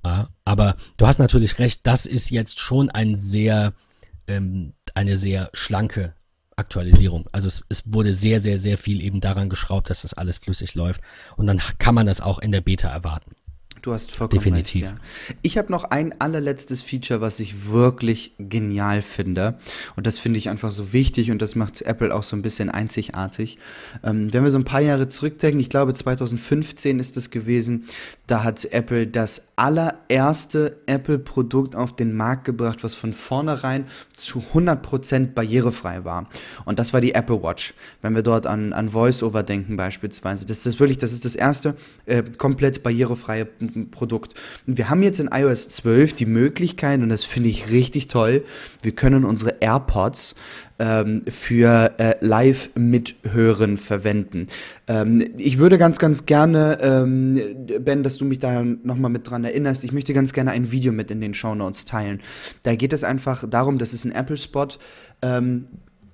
Ja, 0.05 0.29
aber 0.45 0.76
du 0.97 1.07
hast 1.07 1.18
natürlich 1.18 1.59
recht, 1.59 1.87
das 1.87 2.07
ist 2.07 2.31
jetzt 2.31 2.61
schon 2.61 2.91
ein 2.91 3.14
sehr, 3.14 3.72
ähm, 4.26 4.74
eine 4.95 5.16
sehr 5.16 5.51
schlanke 5.53 6.14
Aktualisierung. 6.57 7.29
Also 7.33 7.49
es, 7.49 7.64
es 7.68 7.93
wurde 7.93 8.12
sehr, 8.14 8.41
sehr, 8.41 8.59
sehr 8.59 8.79
viel 8.79 9.03
eben 9.03 9.20
daran 9.20 9.49
geschraubt, 9.49 9.91
dass 9.91 10.03
das 10.03 10.14
alles 10.14 10.39
flüssig 10.39 10.74
läuft. 10.74 11.01
Und 11.37 11.47
dann 11.47 11.61
kann 11.79 11.95
man 11.95 12.07
das 12.07 12.20
auch 12.20 12.39
in 12.39 12.53
der 12.53 12.61
Beta 12.61 12.89
erwarten. 12.89 13.33
Du 13.89 13.95
hast 13.95 14.12
vollkommen 14.12 14.41
Definitiv. 14.41 14.82
recht. 14.82 14.93
Ja. 14.93 15.34
Ich 15.41 15.57
habe 15.57 15.72
noch 15.72 15.84
ein 15.84 16.14
allerletztes 16.20 16.82
Feature, 16.82 17.22
was 17.22 17.41
ich 17.41 17.70
wirklich 17.70 18.34
genial 18.39 19.01
finde. 19.01 19.57
Und 19.97 20.07
das 20.07 20.18
finde 20.18 20.36
ich 20.36 20.51
einfach 20.51 20.70
so 20.70 20.93
wichtig 20.93 21.30
und 21.30 21.41
das 21.41 21.55
macht 21.55 21.80
Apple 21.80 22.14
auch 22.14 22.22
so 22.22 22.36
ein 22.36 22.43
bisschen 22.43 22.68
einzigartig. 22.68 23.57
Ähm, 24.05 24.30
wenn 24.30 24.45
wir 24.45 24.51
so 24.51 24.59
ein 24.59 24.66
paar 24.66 24.82
Jahre 24.82 25.09
zurückdenken, 25.09 25.59
ich 25.59 25.70
glaube 25.70 25.95
2015 25.95 27.01
ist 27.01 27.16
es 27.16 27.30
gewesen, 27.30 27.86
da 28.26 28.45
hat 28.45 28.62
Apple 28.66 29.07
das 29.07 29.55
allererste 29.57 30.76
Apple-Produkt 30.84 31.74
auf 31.74 31.97
den 31.97 32.14
Markt 32.14 32.45
gebracht, 32.45 32.84
was 32.84 32.95
von 32.95 33.14
vornherein 33.14 33.86
zu 34.14 34.45
100% 34.53 35.32
barrierefrei 35.32 36.05
war. 36.05 36.28
Und 36.66 36.78
das 36.78 36.93
war 36.93 37.01
die 37.01 37.14
Apple 37.14 37.43
Watch. 37.43 37.72
Wenn 38.03 38.14
wir 38.14 38.22
dort 38.22 38.47
an, 38.47 38.74
an 38.74 38.91
Voice-Over 38.91 39.45
denken 39.45 39.78
beispielsweise. 39.78 40.45
Das 40.45 40.66
ist 40.66 40.78
wirklich, 40.78 40.99
das 40.99 41.14
ist 41.14 41.24
das 41.24 41.36
erste 41.36 41.74
äh, 42.05 42.22
komplett 42.36 42.82
barrierefreie 42.82 43.49
Produkt. 43.87 44.35
Und 44.66 44.79
wir 44.79 44.91
haben 44.91 45.03
jetzt 45.03 45.20
in 45.20 45.29
iOS 45.33 45.68
12 45.68 46.12
die 46.12 46.26
Möglichkeit, 46.26 47.01
und 47.01 47.09
das 47.09 47.24
finde 47.24 47.49
ich 47.49 47.70
richtig 47.70 48.09
toll, 48.09 48.45
wir 48.83 48.93
können 48.93 49.24
unsere 49.24 49.57
AirPods 49.61 50.35
ähm, 50.79 51.22
für 51.29 51.95
äh, 51.99 52.14
Live-Mithören 52.20 53.76
verwenden. 53.76 54.47
Ähm, 54.87 55.24
ich 55.37 55.59
würde 55.59 55.79
ganz, 55.79 55.99
ganz 55.99 56.26
gerne, 56.26 56.79
ähm, 56.81 57.41
Ben, 57.81 58.03
dass 58.03 58.18
du 58.18 58.24
mich 58.24 58.39
da 58.39 58.62
nochmal 58.62 59.11
mit 59.11 59.29
dran 59.29 59.45
erinnerst, 59.45 59.85
ich 59.85 59.93
möchte 59.93 60.14
ganz 60.14 60.33
gerne 60.33 60.53
ein 60.53 60.70
Video 60.70 60.93
mit 60.93 61.11
in 61.11 61.20
den 61.20 61.35
Show 61.35 61.55
Notes 61.55 61.85
teilen. 61.85 62.20
Da 62.62 62.74
geht 62.74 62.93
es 62.93 63.05
einfach 63.05 63.49
darum, 63.49 63.79
das 63.79 63.93
ist 63.93 64.05
ein 64.05 64.12
Apple-Spot, 64.12 64.68
ähm, 65.22 65.66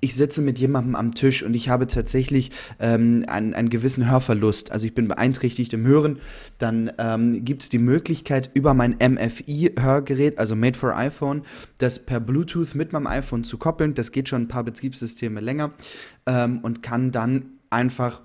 ich 0.05 0.15
sitze 0.15 0.43
mit 0.43 0.59
jemandem 0.59 0.95
am 0.97 1.15
Tisch 1.15 1.43
und 1.43 1.55
ich 1.55 1.71
habe 1.71 1.87
tatsächlich 1.87 2.51
ähm, 2.79 3.25
einen, 3.27 3.55
einen 3.55 3.71
gewissen 3.71 4.11
Hörverlust, 4.11 4.71
also 4.71 4.87
ich 4.87 4.95
bin 4.95 5.09
beeinträchtigt 5.09 5.73
im 5.73 5.87
Hören, 5.87 6.19
dann 6.59 6.93
ähm, 6.99 7.43
gibt 7.43 7.63
es 7.63 7.71
die 7.71 7.79
Möglichkeit 7.79 8.51
über 8.53 8.75
mein 8.75 8.97
MFI-Hörgerät, 8.99 10.39
also 10.39 10.55
Made 10.55 10.79
for 10.79 10.95
iPhone, 10.95 11.43
das 11.79 12.05
per 12.05 12.21
Bluetooth 12.21 12.75
mit 12.75 12.93
meinem 12.93 13.07
iPhone 13.07 13.45
zu 13.45 13.57
koppeln. 13.57 13.95
Das 13.95 14.13
geht 14.13 14.29
schon 14.29 14.43
ein 14.43 14.49
paar 14.49 14.63
Betriebssysteme 14.63 15.41
länger 15.41 15.73
ähm, 16.27 16.59
und 16.59 16.83
kann 16.83 17.11
dann 17.11 17.47
einfach 17.71 18.21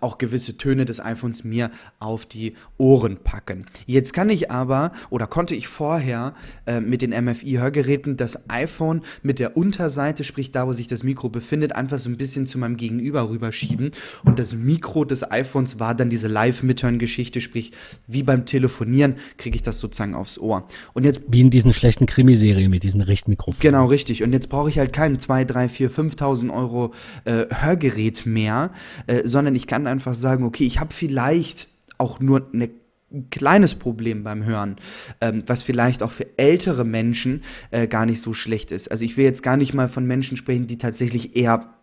auch 0.00 0.18
gewisse 0.18 0.56
Töne 0.56 0.84
des 0.84 1.00
iPhones 1.00 1.44
mir 1.44 1.70
auf 1.98 2.26
die 2.26 2.54
Ohren 2.76 3.16
packen. 3.16 3.66
Jetzt 3.86 4.12
kann 4.12 4.30
ich 4.30 4.50
aber 4.50 4.92
oder 5.10 5.26
konnte 5.26 5.54
ich 5.54 5.68
vorher 5.68 6.34
äh, 6.66 6.80
mit 6.80 7.02
den 7.02 7.10
MFI-Hörgeräten 7.10 8.16
das 8.16 8.48
iPhone 8.50 9.02
mit 9.22 9.38
der 9.38 9.56
Unterseite, 9.56 10.24
sprich 10.24 10.52
da, 10.52 10.66
wo 10.66 10.72
sich 10.72 10.86
das 10.86 11.02
Mikro 11.02 11.28
befindet, 11.28 11.74
einfach 11.74 11.98
so 11.98 12.08
ein 12.08 12.16
bisschen 12.16 12.46
zu 12.46 12.58
meinem 12.58 12.76
Gegenüber 12.76 13.28
rüberschieben 13.28 13.92
und 14.24 14.38
das 14.38 14.54
Mikro 14.54 15.04
des 15.04 15.30
iPhones 15.30 15.78
war 15.78 15.94
dann 15.94 16.10
diese 16.10 16.28
Live-Mithören-Geschichte, 16.28 17.40
sprich 17.40 17.72
wie 18.06 18.22
beim 18.22 18.46
Telefonieren 18.46 19.16
kriege 19.36 19.56
ich 19.56 19.62
das 19.62 19.78
sozusagen 19.78 20.14
aufs 20.14 20.38
Ohr. 20.38 20.66
Und 20.92 21.04
jetzt 21.04 21.22
wie 21.28 21.40
in 21.40 21.50
diesen 21.50 21.72
schlechten 21.72 22.06
Krimiserien 22.06 22.70
mit 22.70 22.82
diesen 22.82 23.00
Richtmikrofonen. 23.00 23.60
Genau 23.60 23.86
richtig. 23.86 24.22
Und 24.22 24.32
jetzt 24.32 24.48
brauche 24.48 24.68
ich 24.68 24.78
halt 24.78 24.92
kein 24.92 25.18
2, 25.18 25.44
3, 25.44 25.68
4, 25.68 25.90
5.000 25.90 26.52
Euro 26.54 26.92
äh, 27.24 27.46
Hörgerät 27.50 28.26
mehr, 28.26 28.70
äh, 29.06 29.22
sondern 29.24 29.54
ich 29.54 29.66
kann 29.66 29.77
kann 29.78 29.86
einfach 29.86 30.14
sagen, 30.14 30.42
okay, 30.42 30.64
ich 30.64 30.80
habe 30.80 30.92
vielleicht 30.92 31.68
auch 31.98 32.18
nur 32.18 32.48
eine 32.52 32.70
ein 33.10 33.30
kleines 33.30 33.74
Problem 33.74 34.22
beim 34.22 34.44
Hören, 34.44 34.76
ähm, 35.22 35.42
was 35.46 35.62
vielleicht 35.62 36.02
auch 36.02 36.10
für 36.10 36.26
ältere 36.36 36.84
Menschen 36.84 37.42
äh, 37.70 37.86
gar 37.86 38.04
nicht 38.04 38.20
so 38.20 38.34
schlecht 38.34 38.70
ist. 38.70 38.90
Also 38.90 39.02
ich 39.02 39.16
will 39.16 39.24
jetzt 39.24 39.42
gar 39.42 39.56
nicht 39.56 39.72
mal 39.72 39.88
von 39.88 40.06
Menschen 40.06 40.36
sprechen, 40.36 40.66
die 40.66 40.76
tatsächlich 40.76 41.34
eher 41.34 41.77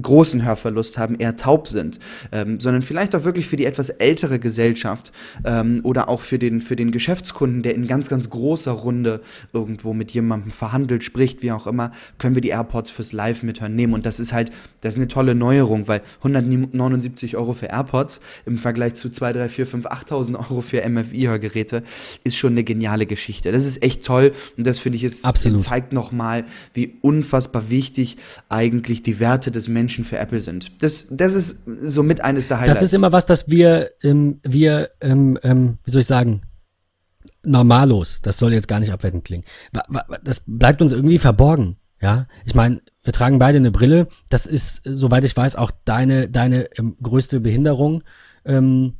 großen 0.00 0.42
Hörverlust 0.44 0.96
haben, 0.96 1.16
eher 1.16 1.36
taub 1.36 1.68
sind, 1.68 1.98
ähm, 2.30 2.60
sondern 2.60 2.82
vielleicht 2.82 3.14
auch 3.14 3.24
wirklich 3.24 3.46
für 3.46 3.56
die 3.56 3.66
etwas 3.66 3.90
ältere 3.90 4.38
Gesellschaft 4.38 5.12
ähm, 5.44 5.80
oder 5.82 6.08
auch 6.08 6.22
für 6.22 6.38
den, 6.38 6.62
für 6.62 6.76
den 6.76 6.92
Geschäftskunden, 6.92 7.62
der 7.62 7.74
in 7.74 7.86
ganz, 7.86 8.08
ganz 8.08 8.30
großer 8.30 8.72
Runde 8.72 9.20
irgendwo 9.52 9.92
mit 9.92 10.10
jemandem 10.12 10.50
verhandelt, 10.50 11.04
spricht, 11.04 11.42
wie 11.42 11.52
auch 11.52 11.66
immer, 11.66 11.92
können 12.18 12.34
wir 12.34 12.40
die 12.40 12.48
AirPods 12.48 12.90
fürs 12.90 13.12
Live-Mithören 13.12 13.74
nehmen. 13.74 13.92
Und 13.92 14.06
das 14.06 14.18
ist 14.18 14.32
halt, 14.32 14.50
das 14.80 14.94
ist 14.94 14.98
eine 14.98 15.08
tolle 15.08 15.34
Neuerung, 15.34 15.88
weil 15.88 16.00
179 16.18 17.36
Euro 17.36 17.52
für 17.52 17.66
AirPods 17.66 18.20
im 18.46 18.56
Vergleich 18.56 18.94
zu 18.94 19.10
2, 19.10 19.34
3, 19.34 19.48
4, 19.50 19.66
5, 19.66 19.86
8.000 19.86 20.38
Euro 20.38 20.62
für 20.62 20.88
MFI-Hörgeräte 20.88 21.82
ist 22.24 22.36
schon 22.36 22.52
eine 22.52 22.64
geniale 22.64 23.04
Geschichte. 23.04 23.52
Das 23.52 23.66
ist 23.66 23.82
echt 23.82 24.06
toll 24.06 24.32
und 24.56 24.66
das 24.66 24.78
finde 24.78 24.96
ich, 24.96 25.04
es 25.04 25.22
zeigt 25.22 25.92
nochmal, 25.92 26.44
wie 26.72 26.94
unfassbar 27.02 27.68
wichtig 27.68 28.16
eigentlich 28.48 29.02
die 29.02 29.20
Werte 29.20 29.50
des 29.50 29.68
Menschen 29.68 29.81
Menschen 29.82 30.04
für 30.04 30.16
Apple 30.16 30.38
sind. 30.38 30.70
Das, 30.80 31.06
das 31.10 31.34
ist 31.34 31.64
somit 31.82 32.20
eines 32.20 32.46
der 32.46 32.60
Highlights. 32.60 32.78
Das 32.78 32.88
ist 32.88 32.94
immer 32.94 33.10
was, 33.10 33.26
das 33.26 33.48
wir, 33.48 33.90
ähm, 34.04 34.38
wir 34.44 34.90
ähm, 35.00 35.36
ähm, 35.42 35.78
wie 35.84 35.90
soll 35.90 36.02
ich 36.02 36.06
sagen, 36.06 36.42
normallos, 37.42 38.20
das 38.22 38.38
soll 38.38 38.52
jetzt 38.52 38.68
gar 38.68 38.78
nicht 38.78 38.92
abwertend 38.92 39.24
klingen. 39.24 39.44
Das 40.22 40.44
bleibt 40.46 40.80
uns 40.80 40.92
irgendwie 40.92 41.18
verborgen. 41.18 41.76
Ja, 42.00 42.26
ich 42.44 42.54
meine, 42.54 42.80
wir 43.02 43.12
tragen 43.12 43.38
beide 43.38 43.58
eine 43.58 43.70
Brille. 43.70 44.08
Das 44.28 44.46
ist, 44.46 44.82
soweit 44.84 45.24
ich 45.24 45.36
weiß, 45.36 45.54
auch 45.56 45.70
deine, 45.84 46.28
deine 46.28 46.68
ähm, 46.76 46.96
größte 47.00 47.40
Behinderung. 47.40 48.02
Ähm, 48.44 48.94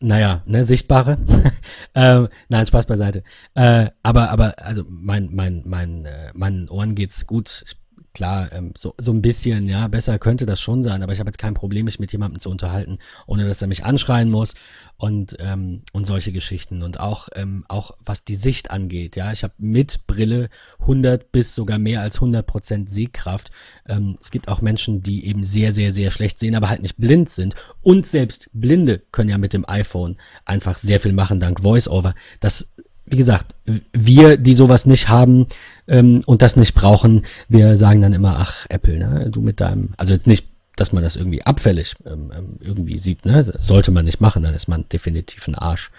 naja, 0.00 0.42
ne, 0.46 0.64
sichtbare. 0.64 1.18
ähm, 1.94 2.28
nein, 2.48 2.66
Spaß 2.66 2.86
beiseite. 2.86 3.24
Äh, 3.54 3.90
aber, 4.02 4.30
aber, 4.30 4.54
also 4.58 4.84
mein, 4.88 5.30
mein, 5.32 5.62
mein, 5.66 6.04
äh, 6.04 6.32
meinen 6.34 6.68
Ohren 6.68 6.94
geht's 6.94 7.26
gut. 7.26 7.64
Ich 7.66 7.77
klar, 8.18 8.50
ähm, 8.52 8.72
so, 8.76 8.94
so 8.98 9.12
ein 9.12 9.22
bisschen, 9.22 9.68
ja, 9.68 9.86
besser 9.86 10.18
könnte 10.18 10.44
das 10.44 10.60
schon 10.60 10.82
sein, 10.82 11.04
aber 11.04 11.12
ich 11.12 11.20
habe 11.20 11.28
jetzt 11.28 11.38
kein 11.38 11.54
Problem, 11.54 11.84
mich 11.84 12.00
mit 12.00 12.10
jemandem 12.10 12.40
zu 12.40 12.50
unterhalten, 12.50 12.98
ohne 13.28 13.46
dass 13.46 13.62
er 13.62 13.68
mich 13.68 13.84
anschreien 13.84 14.28
muss 14.28 14.54
und, 14.96 15.36
ähm, 15.38 15.82
und 15.92 16.04
solche 16.04 16.32
Geschichten. 16.32 16.82
Und 16.82 16.98
auch, 16.98 17.28
ähm, 17.36 17.64
auch 17.68 17.92
was 18.04 18.24
die 18.24 18.34
Sicht 18.34 18.72
angeht, 18.72 19.14
ja, 19.14 19.30
ich 19.30 19.44
habe 19.44 19.54
mit 19.58 20.08
Brille 20.08 20.48
100 20.80 21.30
bis 21.30 21.54
sogar 21.54 21.78
mehr 21.78 22.00
als 22.00 22.16
100 22.16 22.44
Prozent 22.44 22.90
Sehkraft. 22.90 23.52
Ähm, 23.86 24.16
es 24.20 24.32
gibt 24.32 24.48
auch 24.48 24.62
Menschen, 24.62 25.00
die 25.00 25.24
eben 25.24 25.44
sehr, 25.44 25.70
sehr, 25.70 25.92
sehr 25.92 26.10
schlecht 26.10 26.40
sehen, 26.40 26.56
aber 26.56 26.70
halt 26.70 26.82
nicht 26.82 26.96
blind 26.96 27.30
sind. 27.30 27.54
Und 27.82 28.04
selbst 28.04 28.50
Blinde 28.52 29.00
können 29.12 29.30
ja 29.30 29.38
mit 29.38 29.52
dem 29.52 29.64
iPhone 29.68 30.16
einfach 30.44 30.76
sehr 30.76 30.98
viel 30.98 31.12
machen 31.12 31.38
dank 31.38 31.62
VoiceOver. 31.62 32.16
Das 32.40 32.74
wie 33.10 33.16
gesagt, 33.16 33.54
wir, 33.92 34.36
die 34.36 34.54
sowas 34.54 34.86
nicht 34.86 35.08
haben 35.08 35.46
ähm, 35.86 36.22
und 36.26 36.42
das 36.42 36.56
nicht 36.56 36.74
brauchen, 36.74 37.24
wir 37.48 37.76
sagen 37.76 38.00
dann 38.00 38.12
immer, 38.12 38.38
ach, 38.38 38.66
Apple, 38.68 38.98
ne, 38.98 39.30
du 39.30 39.40
mit 39.40 39.60
deinem, 39.60 39.90
also 39.96 40.12
jetzt 40.12 40.26
nicht, 40.26 40.46
dass 40.76 40.92
man 40.92 41.02
das 41.02 41.16
irgendwie 41.16 41.42
abfällig 41.42 41.96
ähm, 42.06 42.30
ähm 42.36 42.58
irgendwie 42.60 42.98
sieht, 42.98 43.24
ne, 43.24 43.44
das 43.44 43.66
sollte 43.66 43.90
man 43.90 44.04
nicht 44.04 44.20
machen, 44.20 44.42
dann 44.42 44.54
ist 44.54 44.68
man 44.68 44.88
definitiv 44.88 45.48
ein 45.48 45.54
Arsch. 45.54 45.90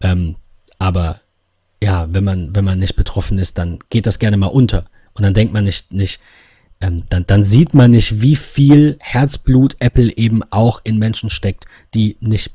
Ähm, 0.00 0.36
aber 0.78 1.20
ja, 1.82 2.06
wenn 2.12 2.24
man, 2.24 2.54
wenn 2.54 2.64
man 2.64 2.78
nicht 2.78 2.96
betroffen 2.96 3.38
ist, 3.38 3.58
dann 3.58 3.78
geht 3.90 4.06
das 4.06 4.18
gerne 4.18 4.36
mal 4.36 4.46
unter. 4.46 4.86
Und 5.14 5.22
dann 5.22 5.34
denkt 5.34 5.52
man 5.52 5.64
nicht, 5.64 5.92
nicht, 5.92 6.20
ähm, 6.80 7.04
dann, 7.08 7.26
dann 7.26 7.42
sieht 7.42 7.74
man 7.74 7.90
nicht, 7.90 8.20
wie 8.20 8.36
viel 8.36 8.96
Herzblut 9.00 9.76
Apple 9.80 10.16
eben 10.16 10.42
auch 10.50 10.80
in 10.84 10.98
Menschen 10.98 11.30
steckt, 11.30 11.66
die 11.94 12.16
nicht 12.20 12.52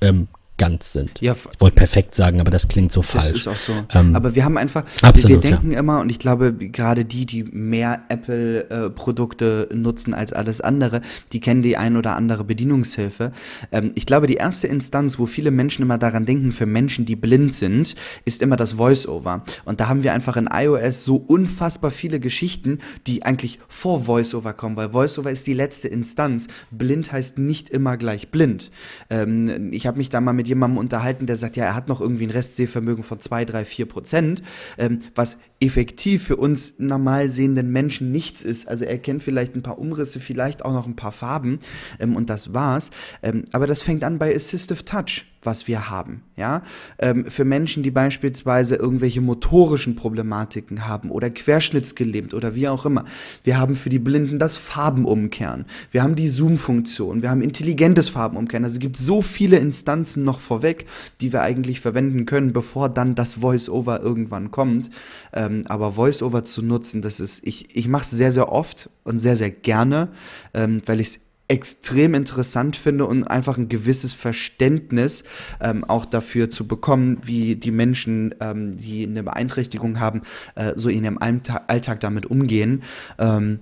ähm, 0.00 0.28
ganz 0.62 0.92
sind. 0.92 1.20
Ja, 1.20 1.32
ich 1.32 1.60
wollte 1.60 1.74
perfekt 1.74 2.14
sagen, 2.14 2.40
aber 2.40 2.52
das 2.52 2.68
klingt 2.68 2.92
so 2.92 3.00
das 3.00 3.10
falsch. 3.10 3.32
ist 3.32 3.48
auch 3.48 3.56
so. 3.56 3.72
Ähm, 3.92 4.14
aber 4.14 4.36
wir 4.36 4.44
haben 4.44 4.56
einfach, 4.56 4.84
absolut, 5.02 5.42
wir 5.42 5.50
denken 5.50 5.72
immer, 5.72 5.98
und 6.00 6.08
ich 6.08 6.20
glaube, 6.20 6.52
gerade 6.52 7.04
die, 7.04 7.26
die 7.26 7.42
mehr 7.42 8.02
Apple-Produkte 8.08 9.68
nutzen 9.74 10.14
als 10.14 10.32
alles 10.32 10.60
andere, 10.60 11.00
die 11.32 11.40
kennen 11.40 11.62
die 11.62 11.76
ein 11.76 11.96
oder 11.96 12.14
andere 12.14 12.44
Bedienungshilfe. 12.44 13.32
Ähm, 13.72 13.90
ich 13.96 14.06
glaube, 14.06 14.28
die 14.28 14.34
erste 14.34 14.68
Instanz, 14.68 15.18
wo 15.18 15.26
viele 15.26 15.50
Menschen 15.50 15.82
immer 15.82 15.98
daran 15.98 16.26
denken, 16.26 16.52
für 16.52 16.66
Menschen, 16.66 17.06
die 17.06 17.16
blind 17.16 17.54
sind, 17.54 17.96
ist 18.24 18.40
immer 18.40 18.56
das 18.56 18.74
Voice-Over. 18.74 19.42
Und 19.64 19.80
da 19.80 19.88
haben 19.88 20.04
wir 20.04 20.12
einfach 20.12 20.36
in 20.36 20.48
iOS 20.52 21.02
so 21.02 21.16
unfassbar 21.16 21.90
viele 21.90 22.20
Geschichten, 22.20 22.78
die 23.08 23.24
eigentlich 23.24 23.58
vor 23.66 24.04
Voice-Over 24.04 24.52
kommen, 24.52 24.76
weil 24.76 24.90
Voice-Over 24.90 25.32
ist 25.32 25.48
die 25.48 25.54
letzte 25.54 25.88
Instanz. 25.88 26.46
Blind 26.70 27.10
heißt 27.10 27.38
nicht 27.38 27.68
immer 27.68 27.96
gleich 27.96 28.28
blind. 28.30 28.70
Ähm, 29.10 29.72
ich 29.72 29.88
habe 29.88 29.98
mich 29.98 30.08
da 30.08 30.20
mal 30.20 30.32
mit 30.32 30.51
jemandem 30.52 30.78
unterhalten, 30.78 31.26
der 31.26 31.36
sagt, 31.36 31.56
ja, 31.56 31.64
er 31.64 31.74
hat 31.74 31.88
noch 31.88 32.00
irgendwie 32.00 32.26
ein 32.26 32.30
Restsehvermögen 32.30 33.04
von 33.04 33.20
2, 33.20 33.44
3, 33.44 33.64
4 33.64 33.86
Prozent, 33.86 34.42
ähm, 34.78 35.00
was 35.14 35.38
effektiv 35.62 36.24
für 36.24 36.36
uns 36.36 36.74
normal 36.78 37.28
sehenden 37.28 37.70
Menschen 37.70 38.10
nichts 38.12 38.42
ist. 38.42 38.68
Also 38.68 38.84
er 38.84 38.98
kennt 38.98 39.22
vielleicht 39.22 39.54
ein 39.54 39.62
paar 39.62 39.78
Umrisse, 39.78 40.20
vielleicht 40.20 40.64
auch 40.64 40.72
noch 40.72 40.86
ein 40.86 40.96
paar 40.96 41.12
Farben 41.12 41.60
ähm, 42.00 42.16
und 42.16 42.28
das 42.28 42.52
war's. 42.52 42.90
Ähm, 43.22 43.44
aber 43.52 43.66
das 43.66 43.82
fängt 43.82 44.04
an 44.04 44.18
bei 44.18 44.34
Assistive 44.34 44.84
Touch 44.84 45.24
was 45.42 45.66
wir 45.66 45.90
haben. 45.90 46.22
Ja? 46.36 46.62
Ähm, 46.98 47.26
für 47.26 47.44
Menschen, 47.44 47.82
die 47.82 47.90
beispielsweise 47.90 48.76
irgendwelche 48.76 49.20
motorischen 49.20 49.96
Problematiken 49.96 50.86
haben 50.86 51.10
oder 51.10 51.30
querschnittsgelähmt 51.30 52.32
oder 52.34 52.54
wie 52.54 52.68
auch 52.68 52.86
immer. 52.86 53.04
Wir 53.44 53.58
haben 53.58 53.74
für 53.74 53.88
die 53.88 53.98
Blinden 53.98 54.38
das 54.38 54.56
Farbenumkehren. 54.56 55.66
Wir 55.90 56.02
haben 56.02 56.14
die 56.14 56.28
Zoom-Funktion. 56.28 57.22
Wir 57.22 57.30
haben 57.30 57.42
intelligentes 57.42 58.08
Farbenumkehren. 58.08 58.64
Also 58.64 58.74
es 58.74 58.80
gibt 58.80 58.96
so 58.96 59.20
viele 59.20 59.58
Instanzen 59.58 60.24
noch 60.24 60.40
vorweg, 60.40 60.86
die 61.20 61.32
wir 61.32 61.42
eigentlich 61.42 61.80
verwenden 61.80 62.24
können, 62.24 62.52
bevor 62.52 62.88
dann 62.88 63.14
das 63.14 63.34
Voice-Over 63.34 64.00
irgendwann 64.00 64.50
kommt. 64.50 64.90
Ähm, 65.32 65.51
aber 65.66 65.92
Voice-Over 65.92 66.44
zu 66.44 66.62
nutzen, 66.62 67.02
das 67.02 67.20
ist, 67.20 67.46
ich, 67.46 67.76
ich 67.76 67.88
mache 67.88 68.04
es 68.04 68.10
sehr, 68.10 68.32
sehr 68.32 68.50
oft 68.50 68.90
und 69.04 69.18
sehr, 69.18 69.36
sehr 69.36 69.50
gerne, 69.50 70.08
ähm, 70.54 70.82
weil 70.86 71.00
ich 71.00 71.08
es 71.08 71.20
extrem 71.48 72.14
interessant 72.14 72.76
finde 72.76 73.04
und 73.04 73.24
einfach 73.24 73.58
ein 73.58 73.68
gewisses 73.68 74.14
Verständnis 74.14 75.24
ähm, 75.60 75.84
auch 75.84 76.06
dafür 76.06 76.50
zu 76.50 76.66
bekommen, 76.66 77.18
wie 77.24 77.56
die 77.56 77.70
Menschen, 77.70 78.34
ähm, 78.40 78.74
die 78.74 79.06
eine 79.06 79.22
Beeinträchtigung 79.22 80.00
haben, 80.00 80.22
äh, 80.54 80.72
so 80.76 80.88
in 80.88 81.04
ihrem 81.04 81.18
Alltag 81.18 82.00
damit 82.00 82.24
umgehen. 82.24 82.82
Ähm, 83.18 83.60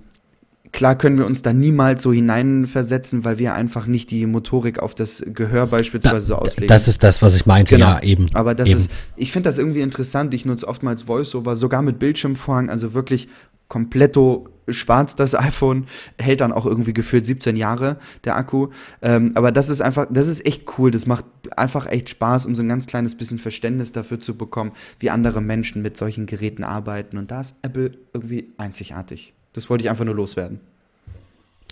Klar 0.71 0.97
können 0.97 1.17
wir 1.17 1.25
uns 1.25 1.41
da 1.41 1.51
niemals 1.51 2.01
so 2.01 2.13
hineinversetzen, 2.13 3.25
weil 3.25 3.39
wir 3.39 3.53
einfach 3.53 3.87
nicht 3.87 4.09
die 4.09 4.25
Motorik 4.25 4.79
auf 4.79 4.95
das 4.95 5.23
Gehör 5.25 5.67
beispielsweise 5.67 6.25
so 6.27 6.35
auslegen. 6.35 6.67
Das 6.67 6.87
ist 6.87 7.03
das, 7.03 7.21
was 7.21 7.35
ich 7.35 7.45
meinte, 7.45 7.75
genau. 7.75 7.87
ja, 7.87 8.03
eben. 8.03 8.29
Aber 8.33 8.55
das 8.55 8.69
eben. 8.69 8.79
ist, 8.79 8.91
ich 9.17 9.31
finde 9.31 9.49
das 9.49 9.57
irgendwie 9.57 9.81
interessant. 9.81 10.33
Ich 10.33 10.45
nutze 10.45 10.67
oftmals 10.67 11.07
Voiceover, 11.07 11.55
sogar 11.57 11.81
mit 11.81 11.99
Bildschirmvorhang, 11.99 12.69
also 12.69 12.93
wirklich 12.93 13.27
kompletto 13.67 14.49
schwarz 14.69 15.15
das 15.15 15.35
iPhone, 15.39 15.87
hält 16.17 16.41
dann 16.41 16.53
auch 16.53 16.65
irgendwie 16.65 16.93
gefühlt 16.93 17.25
17 17.25 17.55
Jahre 17.57 17.97
der 18.23 18.37
Akku. 18.37 18.69
Ähm, 19.01 19.31
aber 19.35 19.51
das 19.51 19.69
ist 19.69 19.81
einfach, 19.81 20.07
das 20.09 20.27
ist 20.27 20.45
echt 20.45 20.77
cool. 20.77 20.91
Das 20.91 21.05
macht 21.05 21.25
einfach 21.57 21.85
echt 21.87 22.09
Spaß, 22.09 22.45
um 22.45 22.55
so 22.55 22.63
ein 22.63 22.69
ganz 22.69 22.87
kleines 22.87 23.15
bisschen 23.15 23.39
Verständnis 23.39 23.91
dafür 23.91 24.21
zu 24.21 24.37
bekommen, 24.37 24.71
wie 24.99 25.09
andere 25.09 25.41
Menschen 25.41 25.81
mit 25.81 25.97
solchen 25.97 26.27
Geräten 26.27 26.63
arbeiten. 26.63 27.17
Und 27.17 27.31
da 27.31 27.41
ist 27.41 27.57
Apple 27.61 27.91
irgendwie 28.13 28.53
einzigartig. 28.57 29.33
Das 29.53 29.69
wollte 29.69 29.83
ich 29.83 29.89
einfach 29.89 30.05
nur 30.05 30.15
loswerden. 30.15 30.59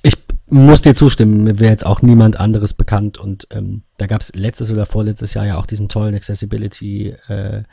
Ich 0.02 0.16
muss 0.48 0.82
dir 0.82 0.96
zustimmen, 0.96 1.44
mir 1.44 1.60
wäre 1.60 1.72
jetzt 1.72 1.86
auch 1.86 2.02
niemand 2.02 2.40
anderes 2.40 2.74
bekannt 2.74 3.18
und 3.18 3.48
ähm, 3.52 3.84
da 3.98 4.08
gab 4.08 4.22
es 4.22 4.34
letztes 4.34 4.72
oder 4.72 4.86
vorletztes 4.86 5.34
Jahr 5.34 5.46
ja 5.46 5.58
auch 5.58 5.66
diesen 5.66 5.90
tollen 5.90 6.16
Accessibility 6.16 7.16
äh, 7.28 7.64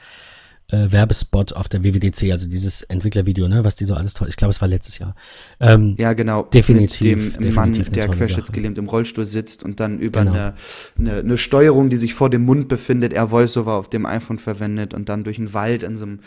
äh, 0.69 0.91
Werbespot 0.91 1.53
auf 1.53 1.69
der 1.69 1.85
WWDC, 1.85 2.33
also 2.33 2.49
dieses 2.49 2.83
Entwicklervideo, 2.83 3.47
ne, 3.49 3.65
was 3.65 3.77
die 3.77 3.85
so 3.85 3.95
alles 3.95 4.15
toll. 4.15 4.29
Ich 4.29 4.37
glaube, 4.37 4.51
es 4.51 4.61
war 4.61 4.69
letztes 4.69 4.99
Jahr. 4.99 5.15
Ähm, 5.61 5.95
ja, 5.99 6.13
genau. 6.13 6.43
Definitiv. 6.43 7.17
Mit 7.17 7.37
dem 7.37 7.43
definitiv 7.43 7.87
Mann, 7.87 7.93
der 7.95 8.09
querschnittsgelähmt 8.09 8.79
im 8.79 8.87
Rollstuhl 8.87 9.25
sitzt 9.25 9.63
und 9.63 9.79
dann 9.79 9.99
über 10.01 10.21
Genau. 10.21 10.33
eine, 10.33 10.55
eine, 10.99 11.13
eine 11.19 11.39
Steuerung, 11.39 11.89
die 11.89 11.97
sich 11.97 12.15
vor 12.15 12.31
dem 12.31 12.45
Mund 12.45 12.69
befindet, 12.69 13.13
er 13.13 13.31
Voiceover 13.31 13.75
auf 13.75 13.89
dem 13.89 14.07
iPhone 14.07 14.39
verwendet 14.39 14.93
und 14.93 15.09
dann 15.09 15.23
durch 15.25 15.37
den 15.37 15.55
Wald 15.55 15.83
in 15.83 15.97
so 15.97 16.05
einem. 16.07 16.21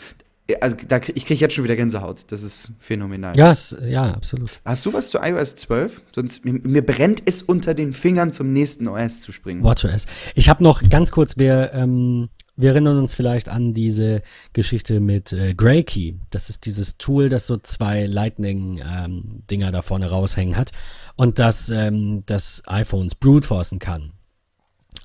Also 0.60 0.76
da, 0.88 1.00
ich 1.14 1.26
kriege 1.26 1.40
jetzt 1.40 1.54
schon 1.54 1.64
wieder 1.64 1.76
Gänsehaut. 1.76 2.30
Das 2.32 2.42
ist 2.42 2.72
phänomenal. 2.78 3.36
Ja, 3.36 3.50
es, 3.50 3.76
ja, 3.82 4.12
absolut. 4.12 4.50
Hast 4.64 4.86
du 4.86 4.92
was 4.92 5.10
zu 5.10 5.18
iOS 5.18 5.56
12? 5.56 6.02
Sonst 6.12 6.44
mir, 6.44 6.54
mir 6.54 6.84
brennt 6.84 7.22
es 7.26 7.42
unter 7.42 7.74
den 7.74 7.92
Fingern, 7.92 8.32
zum 8.32 8.52
nächsten 8.52 8.88
OS 8.88 9.20
zu 9.20 9.32
springen. 9.32 9.62
WatchOS. 9.62 10.06
Ich 10.34 10.48
habe 10.48 10.62
noch 10.62 10.88
ganz 10.88 11.10
kurz, 11.10 11.36
wir, 11.38 11.72
ähm, 11.74 12.28
wir 12.56 12.70
erinnern 12.70 12.98
uns 12.98 13.14
vielleicht 13.14 13.48
an 13.48 13.72
diese 13.74 14.22
Geschichte 14.52 15.00
mit 15.00 15.32
äh, 15.32 15.54
GrayKey. 15.54 16.18
Das 16.30 16.50
ist 16.50 16.66
dieses 16.66 16.98
Tool, 16.98 17.28
das 17.28 17.46
so 17.46 17.56
zwei 17.56 18.06
Lightning-Dinger 18.06 19.70
da 19.70 19.82
vorne 19.82 20.10
raushängen 20.10 20.56
hat 20.56 20.72
und 21.16 21.38
das 21.38 21.70
ähm, 21.70 22.22
das 22.26 22.62
iPhones 22.66 23.14
brute 23.14 23.46
forcen 23.46 23.78
kann. 23.78 24.12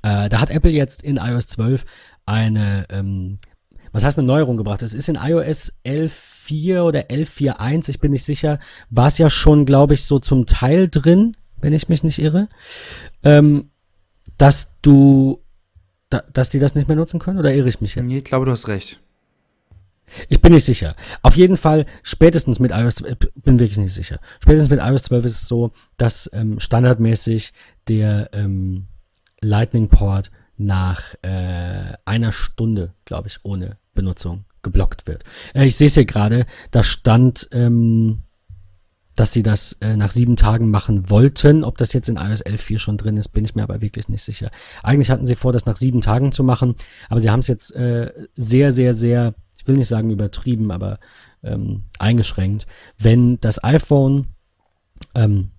Äh, 0.04 0.30
da 0.30 0.40
hat 0.40 0.50
Apple 0.50 0.72
jetzt 0.72 1.04
in 1.04 1.18
iOS 1.18 1.48
12 1.48 1.86
eine, 2.26 2.86
ähm, 2.90 3.40
was 3.96 4.04
heißt 4.04 4.20
eine 4.20 4.28
Neuerung 4.28 4.58
gebracht? 4.58 4.82
Es 4.82 4.94
ist 4.94 5.08
in 5.08 5.16
iOS 5.16 5.72
11.4 5.86 6.82
oder 6.82 7.00
11.4.1, 7.10 7.90
ich 7.90 8.02
bin 8.02 8.12
nicht 8.12 8.26
sicher, 8.26 8.60
war 8.90 9.08
es 9.08 9.18
ja 9.18 9.30
schon, 9.30 9.66
glaube 9.66 9.94
ich, 9.94 10.04
so 10.04 10.20
zum 10.20 10.46
Teil 10.46 10.90
drin, 10.90 11.38
wenn 11.62 11.72
ich 11.72 11.88
mich 11.88 12.04
nicht 12.04 12.20
irre, 12.20 12.50
ähm, 13.24 13.70
dass 14.38 14.82
du, 14.82 15.42
da, 16.10 16.24
dass 16.34 16.50
die 16.50 16.60
das 16.60 16.76
nicht 16.76 16.90
mehr 16.90 16.98
nutzen 16.98 17.22
können, 17.22 17.40
oder 17.40 17.54
irre 17.54 17.70
ich 17.70 17.80
mich 17.80 17.96
jetzt? 17.96 18.06
Nee, 18.06 18.18
ich 18.18 18.26
glaube, 18.26 18.46
du 18.46 18.52
hast 18.52 18.68
recht. 18.68 19.00
Ich 20.28 20.42
bin 20.42 20.52
nicht 20.52 20.66
sicher. 20.66 20.98
Auf 21.22 21.38
jeden 21.38 21.56
Fall, 21.56 21.86
spätestens 22.04 22.60
mit 22.60 22.72
iOS, 22.72 23.00
äh, 23.00 23.16
bin 23.36 23.60
wirklich 23.60 23.78
nicht 23.78 23.94
sicher. 23.94 24.20
Spätestens 24.42 24.70
mit 24.70 24.82
iOS 24.82 25.04
12 25.04 25.24
ist 25.24 25.42
es 25.42 25.48
so, 25.48 25.72
dass 25.96 26.30
ähm, 26.34 26.60
standardmäßig 26.60 27.54
der 27.88 28.30
ähm, 28.34 28.88
Lightning 29.40 29.88
Port 29.88 30.32
nach 30.58 31.16
äh, 31.22 31.94
einer 32.06 32.32
Stunde, 32.32 32.94
glaube 33.06 33.28
ich, 33.28 33.40
ohne 33.44 33.78
Benutzung 33.94 34.46
geblockt 34.64 35.08
wird. 35.08 35.24
Äh, 35.54 35.66
ich 35.66 35.76
sehe 35.76 35.88
es 35.88 35.96
hier 35.96 36.06
gerade, 36.06 36.46
da 36.72 36.84
stand, 36.84 37.50
ähm, 37.52 38.24
dass 39.16 39.32
sie 39.32 39.44
das 39.44 39.74
äh, 39.80 39.96
nach 39.96 40.12
sieben 40.12 40.36
Tagen 40.36 40.70
machen 40.70 41.10
wollten. 41.10 41.64
Ob 41.64 41.78
das 41.78 41.94
jetzt 41.94 42.10
in 42.10 42.18
iOS 42.18 42.46
11.4 42.46 42.80
schon 42.80 42.98
drin 42.98 43.18
ist, 43.18 43.30
bin 43.30 43.46
ich 43.46 43.56
mir 43.56 43.64
aber 43.64 43.82
wirklich 43.82 44.10
nicht 44.10 44.24
sicher. 44.24 44.52
Eigentlich 44.84 45.10
hatten 45.10 45.26
sie 45.26 45.36
vor, 45.36 45.54
das 45.54 45.66
nach 45.66 45.78
sieben 45.78 46.02
Tagen 46.02 46.32
zu 46.32 46.44
machen, 46.44 46.76
aber 47.10 47.22
sie 47.22 47.30
haben 47.30 47.40
es 47.40 47.48
jetzt 47.48 47.74
äh, 47.76 48.12
sehr, 48.34 48.72
sehr, 48.72 48.94
sehr, 48.94 49.34
ich 49.58 49.68
will 49.68 49.78
nicht 49.78 49.88
sagen 49.88 50.10
übertrieben, 50.10 50.72
aber 50.72 51.00
ähm, 51.44 51.84
eingeschränkt. 52.00 52.68
Wenn 52.98 53.40
das 53.40 53.64
iPhone 53.64 54.28
ähm, 55.14 55.52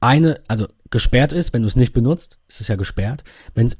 eine, 0.00 0.40
also 0.48 0.66
gesperrt 0.94 1.32
ist, 1.32 1.52
wenn 1.52 1.62
du 1.62 1.66
es 1.66 1.74
nicht 1.74 1.92
benutzt, 1.92 2.38
ist 2.46 2.60
es 2.60 2.68
ja 2.68 2.76
gesperrt. 2.76 3.24
Wenn 3.52 3.66
es 3.66 3.76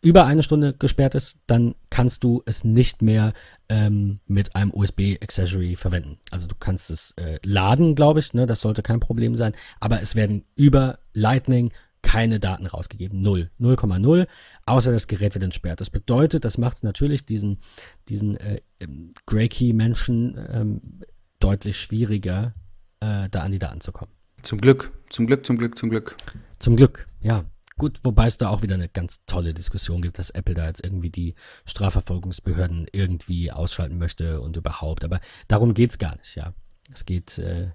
über 0.00 0.24
eine 0.24 0.42
Stunde 0.42 0.72
gesperrt 0.72 1.14
ist, 1.14 1.36
dann 1.46 1.74
kannst 1.90 2.24
du 2.24 2.42
es 2.46 2.64
nicht 2.64 3.02
mehr 3.02 3.34
ähm, 3.68 4.20
mit 4.26 4.56
einem 4.56 4.72
USB-Accessory 4.72 5.76
verwenden. 5.76 6.20
Also 6.30 6.46
du 6.46 6.54
kannst 6.58 6.90
es 6.90 7.10
äh, 7.18 7.38
laden, 7.44 7.94
glaube 7.94 8.20
ich, 8.20 8.32
ne, 8.32 8.46
das 8.46 8.62
sollte 8.62 8.82
kein 8.82 8.98
Problem 8.98 9.36
sein, 9.36 9.52
aber 9.78 10.00
es 10.00 10.16
werden 10.16 10.46
über 10.56 11.00
Lightning 11.12 11.70
keine 12.00 12.40
Daten 12.40 12.64
rausgegeben. 12.64 13.20
Null. 13.20 13.50
0,0, 13.60 14.26
außer 14.64 14.90
das 14.90 15.06
Gerät 15.06 15.34
wird 15.34 15.44
entsperrt. 15.44 15.82
Das 15.82 15.90
bedeutet, 15.90 16.46
das 16.46 16.56
macht 16.56 16.78
es 16.78 16.82
natürlich 16.82 17.26
diesen, 17.26 17.58
diesen 18.08 18.38
äh, 18.38 18.62
ähm, 18.80 19.12
Grey-Key-Menschen 19.26 20.38
ähm, 20.50 20.80
deutlich 21.40 21.78
schwieriger, 21.78 22.54
äh, 23.00 23.28
da 23.28 23.42
an 23.42 23.52
die 23.52 23.58
Daten 23.58 23.82
zu 23.82 23.92
kommen. 23.92 24.12
Zum 24.44 24.60
Glück, 24.62 24.92
zum 25.10 25.26
Glück, 25.26 25.44
zum 25.46 25.56
Glück, 25.56 25.78
zum 25.78 25.88
Glück. 25.88 26.16
Zum 26.64 26.76
Glück, 26.76 27.06
ja. 27.20 27.44
Gut, 27.76 28.00
wobei 28.04 28.24
es 28.24 28.38
da 28.38 28.48
auch 28.48 28.62
wieder 28.62 28.76
eine 28.76 28.88
ganz 28.88 29.26
tolle 29.26 29.52
Diskussion 29.52 30.00
gibt, 30.00 30.18
dass 30.18 30.30
Apple 30.30 30.54
da 30.54 30.66
jetzt 30.66 30.82
irgendwie 30.82 31.10
die 31.10 31.34
Strafverfolgungsbehörden 31.66 32.86
irgendwie 32.90 33.52
ausschalten 33.52 33.98
möchte 33.98 34.40
und 34.40 34.56
überhaupt. 34.56 35.04
Aber 35.04 35.20
darum 35.46 35.74
geht's 35.74 35.98
gar 35.98 36.16
nicht, 36.16 36.36
ja. 36.36 36.54
Es 36.90 37.04
geht, 37.04 37.36
äh, 37.36 37.72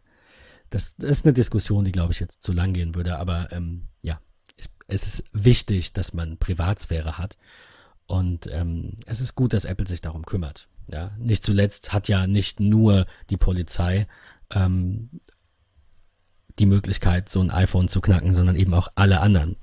das, 0.72 0.96
das 0.96 1.12
ist 1.12 1.26
eine 1.26 1.34
Diskussion, 1.34 1.86
die, 1.86 1.92
glaube 1.92 2.14
ich, 2.14 2.20
jetzt 2.20 2.42
zu 2.42 2.52
lang 2.52 2.74
gehen 2.74 2.96
würde. 2.96 3.20
Aber 3.20 3.52
ähm, 3.52 3.90
ja, 4.02 4.20
es, 4.58 4.72
es 4.88 5.04
ist 5.04 5.24
wichtig, 5.34 5.94
dass 5.94 6.16
man 6.16 6.40
Privatsphäre 6.40 7.20
hat. 7.20 7.38
Und 8.08 8.48
ähm, 8.48 8.98
es 9.06 9.22
ist 9.22 9.36
gut, 9.36 9.54
dass 9.54 9.66
Apple 9.66 9.86
sich 9.86 10.02
darum 10.02 10.26
kümmert. 10.26 10.68
Ja, 10.88 11.12
nicht 11.20 11.44
zuletzt 11.44 11.94
hat 11.94 12.08
ja 12.08 12.26
nicht 12.26 12.60
nur 12.60 13.06
die 13.30 13.38
Polizei 13.38 14.08
ähm, 14.50 15.12
die 16.60 16.66
Möglichkeit, 16.66 17.30
so 17.30 17.42
ein 17.42 17.52
iPhone 17.52 17.88
zu 17.88 18.02
knacken, 18.02 18.34
sondern 18.34 18.56
eben 18.56 18.74
auch 18.74 18.90
alle 18.96 19.22
anderen. 19.22 19.56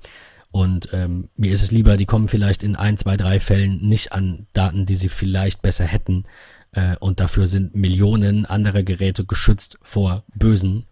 Und 0.51 0.89
ähm, 0.93 1.29
mir 1.35 1.51
ist 1.51 1.61
es 1.61 1.71
lieber, 1.71 1.97
die 1.97 2.05
kommen 2.05 2.27
vielleicht 2.27 2.63
in 2.63 2.75
ein, 2.75 2.97
zwei, 2.97 3.17
drei 3.17 3.39
Fällen 3.39 3.87
nicht 3.87 4.11
an 4.13 4.47
Daten, 4.53 4.85
die 4.85 4.95
sie 4.95 5.09
vielleicht 5.09 5.61
besser 5.61 5.85
hätten. 5.85 6.23
Äh, 6.71 6.95
und 6.97 7.19
dafür 7.19 7.47
sind 7.47 7.75
Millionen 7.75 8.45
anderer 8.45 8.83
Geräte 8.83 9.25
geschützt 9.25 9.77
vor 9.81 10.23
Bösen, 10.33 10.85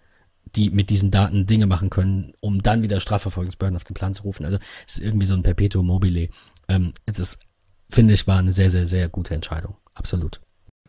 die 0.55 0.69
mit 0.69 0.89
diesen 0.89 1.11
Daten 1.11 1.45
Dinge 1.45 1.67
machen 1.67 1.89
können, 1.89 2.33
um 2.41 2.61
dann 2.61 2.83
wieder 2.83 2.99
Strafverfolgungsbehörden 2.99 3.75
auf 3.75 3.83
den 3.83 3.93
Plan 3.93 4.13
zu 4.13 4.23
rufen. 4.23 4.45
Also 4.45 4.57
es 4.87 4.97
ist 4.97 5.03
irgendwie 5.03 5.25
so 5.25 5.33
ein 5.33 5.43
Perpetuum 5.43 5.87
mobile. 5.87 6.29
ähm, 6.67 6.93
das 7.05 7.39
finde 7.89 8.13
ich 8.13 8.27
war 8.27 8.39
eine 8.39 8.51
sehr, 8.51 8.69
sehr, 8.69 8.87
sehr 8.87 9.09
gute 9.09 9.35
Entscheidung. 9.35 9.75
Absolut. 9.93 10.41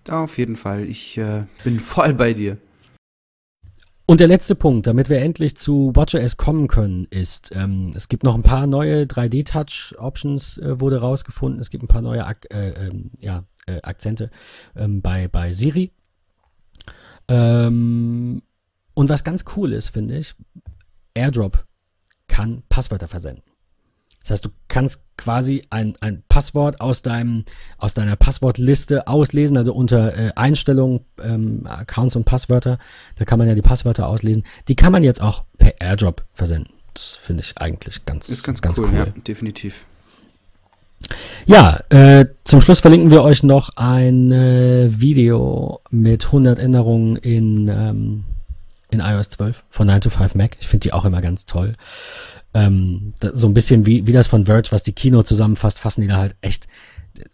Auf 0.09 0.38
jeden 0.38 0.56
Fall. 0.56 0.84
Ich 0.84 1.18
äh, 1.18 1.44
bin 1.64 1.80
voll 1.80 2.14
bei 2.14 2.32
dir. 2.32 2.59
Und 4.08 4.20
der 4.20 4.28
letzte 4.28 4.54
Punkt, 4.54 4.86
damit 4.86 5.10
wir 5.10 5.18
endlich 5.18 5.56
zu 5.56 5.90
WatchOS 5.94 6.36
kommen 6.36 6.68
können, 6.68 7.06
ist, 7.10 7.50
ähm, 7.52 7.90
es 7.94 8.08
gibt 8.08 8.22
noch 8.22 8.36
ein 8.36 8.44
paar 8.44 8.68
neue 8.68 9.02
3D-Touch-Options, 9.02 10.58
äh, 10.58 10.80
wurde 10.80 11.00
rausgefunden. 11.00 11.60
Es 11.60 11.70
gibt 11.70 11.82
ein 11.82 11.88
paar 11.88 12.02
neue 12.02 12.24
Ak 12.24 12.46
äh, 12.52 12.86
ähm, 12.86 13.10
ja, 13.18 13.42
äh, 13.66 13.82
Akzente 13.82 14.30
ähm, 14.76 15.02
bei, 15.02 15.26
bei 15.26 15.50
Siri. 15.50 15.90
Ähm, 17.26 18.42
und 18.94 19.08
was 19.08 19.24
ganz 19.24 19.44
cool 19.56 19.72
ist, 19.72 19.88
finde 19.88 20.18
ich, 20.18 20.36
AirDrop 21.14 21.66
kann 22.28 22.62
Passwörter 22.68 23.08
versenden. 23.08 23.42
Das 24.26 24.32
heißt, 24.32 24.44
du 24.44 24.48
kannst 24.66 25.04
quasi 25.16 25.62
ein, 25.70 25.94
ein 26.00 26.24
Passwort 26.28 26.80
aus 26.80 27.02
deinem, 27.02 27.44
aus 27.78 27.94
deiner 27.94 28.16
Passwortliste 28.16 29.06
auslesen, 29.06 29.56
also 29.56 29.72
unter 29.72 30.18
äh, 30.18 30.32
Einstellungen, 30.34 31.02
ähm, 31.22 31.64
Accounts 31.64 32.16
und 32.16 32.24
Passwörter, 32.24 32.80
da 33.14 33.24
kann 33.24 33.38
man 33.38 33.46
ja 33.46 33.54
die 33.54 33.62
Passwörter 33.62 34.08
auslesen. 34.08 34.42
Die 34.66 34.74
kann 34.74 34.90
man 34.90 35.04
jetzt 35.04 35.22
auch 35.22 35.44
per 35.58 35.80
AirDrop 35.80 36.24
versenden. 36.34 36.72
Das 36.94 37.10
finde 37.12 37.44
ich 37.44 37.56
eigentlich 37.58 38.04
ganz, 38.04 38.28
ist 38.28 38.42
ganz, 38.42 38.60
ganz 38.60 38.80
cool. 38.80 38.88
cool. 38.90 38.98
Ja, 38.98 39.06
definitiv. 39.06 39.86
Ja, 41.44 41.78
äh, 41.90 42.26
zum 42.42 42.60
Schluss 42.60 42.80
verlinken 42.80 43.12
wir 43.12 43.22
euch 43.22 43.44
noch 43.44 43.70
ein 43.76 44.32
äh, 44.32 44.88
Video 44.98 45.82
mit 45.90 46.26
100 46.26 46.58
Änderungen 46.58 47.14
in, 47.14 47.68
ähm, 47.68 48.24
in 48.90 48.98
iOS 48.98 49.28
12 49.28 49.62
von 49.70 49.86
9 49.86 50.00
to 50.00 50.10
5 50.10 50.34
Mac. 50.34 50.56
Ich 50.58 50.66
finde 50.66 50.82
die 50.82 50.92
auch 50.92 51.04
immer 51.04 51.20
ganz 51.20 51.46
toll. 51.46 51.74
Ähm, 52.56 53.12
so 53.20 53.46
ein 53.48 53.52
bisschen 53.52 53.84
wie, 53.84 54.06
wie 54.06 54.12
das 54.12 54.28
von 54.28 54.46
Verge, 54.46 54.72
was 54.72 54.82
die 54.82 54.94
Kino 54.94 55.22
zusammenfasst, 55.22 55.78
fassen 55.78 56.00
die 56.00 56.06
da 56.06 56.16
halt 56.16 56.36
echt, 56.40 56.66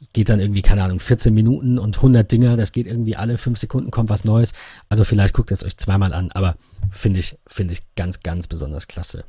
es 0.01 0.13
geht 0.13 0.29
dann 0.29 0.41
irgendwie, 0.41 0.63
keine 0.63 0.83
Ahnung, 0.83 0.99
14 0.99 1.33
Minuten 1.33 1.79
und 1.79 1.97
100 1.97 2.31
Dinger, 2.31 2.57
das 2.57 2.73
geht 2.73 2.89
irgendwie 2.89 3.15
alle 3.15 3.39
5 3.39 3.57
Sekunden 3.57 3.93
kommt 3.93 4.11
was 4.11 4.25
Neues. 4.25 4.53
Also 4.89 5.05
vielleicht 5.05 5.33
guckt 5.33 5.53
es 5.53 5.63
euch 5.63 5.77
zweimal 5.77 6.13
an, 6.13 6.33
aber 6.33 6.57
finde 6.91 7.21
ich, 7.21 7.39
finde 7.47 7.75
ich 7.75 7.83
ganz, 7.95 8.25
ganz 8.25 8.49
besonders 8.49 8.89
klasse. 8.89 9.25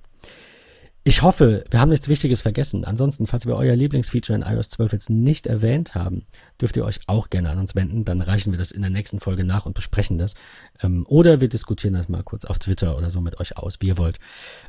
Ich 1.04 1.22
hoffe, 1.22 1.64
wir 1.70 1.80
haben 1.80 1.90
nichts 1.90 2.08
Wichtiges 2.08 2.42
vergessen. 2.42 2.86
Ansonsten, 2.86 3.28
falls 3.28 3.46
wir 3.46 3.56
euer 3.56 3.76
Lieblingsfeature 3.76 4.36
in 4.36 4.42
iOS 4.42 4.70
12 4.70 4.94
jetzt 4.94 5.10
nicht 5.12 5.46
erwähnt 5.46 5.94
haben, 5.94 6.26
dürft 6.60 6.76
ihr 6.76 6.86
euch 6.86 7.02
auch 7.06 7.30
gerne 7.30 7.52
an 7.52 7.60
uns 7.60 7.76
wenden. 7.76 8.04
Dann 8.04 8.22
reichen 8.22 8.52
wir 8.52 8.58
das 8.58 8.72
in 8.72 8.82
der 8.82 8.90
nächsten 8.90 9.20
Folge 9.20 9.44
nach 9.44 9.68
und 9.68 9.76
besprechen 9.76 10.18
das. 10.18 10.34
Ähm, 10.82 11.06
oder 11.08 11.40
wir 11.40 11.50
diskutieren 11.50 11.94
das 11.94 12.10
mal 12.10 12.24
kurz 12.24 12.46
auf 12.46 12.58
Twitter 12.58 12.98
oder 12.98 13.12
so 13.12 13.22
mit 13.22 13.40
euch 13.40 13.58
aus, 13.58 13.78
wie 13.82 13.88
ihr 13.88 13.98
wollt. 14.00 14.18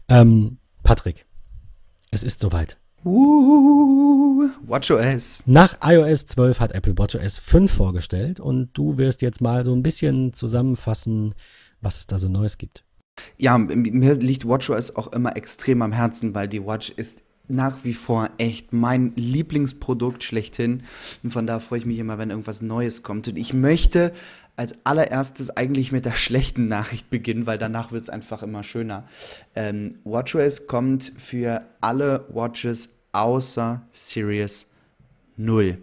Ähm, 0.08 0.58
Patrick, 0.84 1.24
es 2.10 2.22
ist 2.22 2.42
soweit. 2.42 2.76
Uh, 3.06 4.50
WatchOS. 4.66 5.44
Nach 5.46 5.78
iOS 5.82 6.26
12 6.26 6.60
hat 6.60 6.72
Apple 6.72 6.96
WatchOS 6.96 7.38
5 7.38 7.72
vorgestellt 7.72 8.38
und 8.38 8.68
du 8.74 8.98
wirst 8.98 9.22
jetzt 9.22 9.40
mal 9.40 9.64
so 9.64 9.74
ein 9.74 9.82
bisschen 9.82 10.34
zusammenfassen, 10.34 11.34
was 11.80 11.98
es 11.98 12.06
da 12.06 12.18
so 12.18 12.28
Neues 12.28 12.58
gibt. 12.58 12.84
Ja, 13.38 13.56
mir 13.56 14.14
liegt 14.14 14.46
WatchOS 14.46 14.94
auch 14.96 15.12
immer 15.12 15.36
extrem 15.36 15.80
am 15.80 15.92
Herzen, 15.92 16.34
weil 16.34 16.48
die 16.48 16.64
Watch 16.64 16.90
ist 16.90 17.22
nach 17.48 17.84
wie 17.84 17.94
vor 17.94 18.30
echt 18.38 18.72
mein 18.72 19.12
Lieblingsprodukt 19.16 20.22
schlechthin. 20.22 20.82
Und 21.22 21.30
von 21.30 21.46
da 21.46 21.60
freue 21.60 21.78
ich 21.78 21.86
mich 21.86 21.98
immer, 21.98 22.18
wenn 22.18 22.30
irgendwas 22.30 22.62
Neues 22.62 23.02
kommt. 23.02 23.28
Und 23.28 23.36
ich 23.38 23.52
möchte 23.54 24.12
als 24.56 24.74
allererstes 24.84 25.50
eigentlich 25.50 25.90
mit 25.90 26.04
der 26.04 26.14
schlechten 26.14 26.68
Nachricht 26.68 27.10
beginnen, 27.10 27.46
weil 27.46 27.58
danach 27.58 27.92
wird 27.92 28.02
es 28.02 28.10
einfach 28.10 28.42
immer 28.42 28.62
schöner. 28.62 29.04
Ähm, 29.54 29.96
WatchOS 30.04 30.66
kommt 30.66 31.12
für 31.16 31.62
alle 31.80 32.24
Watches 32.28 32.90
außer 33.12 33.82
Series 33.92 34.66
0. 35.36 35.78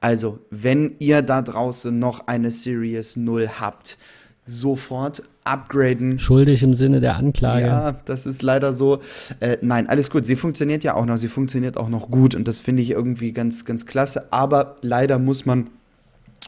Also, 0.00 0.40
wenn 0.50 0.96
ihr 0.98 1.22
da 1.22 1.40
draußen 1.40 1.96
noch 1.96 2.26
eine 2.26 2.50
Series 2.50 3.16
0 3.16 3.48
habt, 3.60 3.96
sofort 4.44 5.22
upgraden. 5.44 6.18
Schuldig 6.18 6.62
im 6.62 6.74
Sinne 6.74 7.00
der 7.00 7.16
Anklage. 7.16 7.66
Ja, 7.66 7.92
das 8.04 8.26
ist 8.26 8.42
leider 8.42 8.72
so. 8.72 9.00
Äh, 9.40 9.58
nein, 9.60 9.88
alles 9.88 10.10
gut. 10.10 10.26
Sie 10.26 10.36
funktioniert 10.36 10.84
ja 10.84 10.94
auch 10.94 11.06
noch. 11.06 11.16
Sie 11.16 11.28
funktioniert 11.28 11.76
auch 11.76 11.88
noch 11.88 12.10
gut 12.10 12.34
und 12.34 12.46
das 12.48 12.60
finde 12.60 12.82
ich 12.82 12.90
irgendwie 12.90 13.32
ganz, 13.32 13.64
ganz 13.64 13.86
klasse. 13.86 14.32
Aber 14.32 14.76
leider 14.82 15.18
muss 15.18 15.46
man 15.46 15.68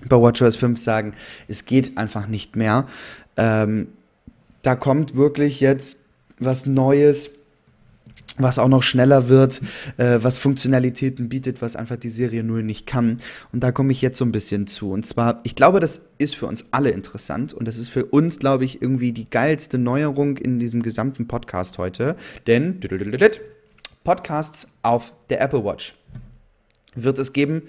bei 0.08 0.16
WatchOS 0.16 0.56
5 0.56 0.78
sagen, 0.78 1.12
es 1.48 1.64
geht 1.64 1.96
einfach 1.98 2.26
nicht 2.26 2.56
mehr. 2.56 2.86
Ähm, 3.36 3.88
da 4.62 4.76
kommt 4.76 5.14
wirklich 5.16 5.60
jetzt 5.60 6.04
was 6.38 6.66
Neues 6.66 7.30
was 8.36 8.58
auch 8.58 8.68
noch 8.68 8.82
schneller 8.82 9.28
wird, 9.28 9.60
äh, 9.96 10.18
was 10.20 10.38
Funktionalitäten 10.38 11.28
bietet, 11.28 11.62
was 11.62 11.76
einfach 11.76 11.96
die 11.96 12.10
Serie 12.10 12.42
0 12.42 12.62
nicht 12.62 12.86
kann. 12.86 13.18
Und 13.52 13.62
da 13.62 13.70
komme 13.70 13.92
ich 13.92 14.02
jetzt 14.02 14.18
so 14.18 14.24
ein 14.24 14.32
bisschen 14.32 14.66
zu. 14.66 14.90
Und 14.90 15.06
zwar, 15.06 15.40
ich 15.44 15.54
glaube, 15.54 15.80
das 15.80 16.08
ist 16.18 16.34
für 16.34 16.46
uns 16.46 16.66
alle 16.72 16.90
interessant 16.90 17.54
und 17.54 17.68
das 17.68 17.78
ist 17.78 17.88
für 17.88 18.04
uns, 18.04 18.38
glaube 18.38 18.64
ich, 18.64 18.82
irgendwie 18.82 19.12
die 19.12 19.30
geilste 19.30 19.78
Neuerung 19.78 20.36
in 20.36 20.58
diesem 20.58 20.82
gesamten 20.82 21.28
Podcast 21.28 21.78
heute. 21.78 22.16
Denn 22.46 22.80
Podcasts 24.02 24.68
auf 24.82 25.12
der 25.30 25.40
Apple 25.40 25.64
Watch 25.64 25.94
wird 26.96 27.18
es 27.18 27.32
geben 27.32 27.62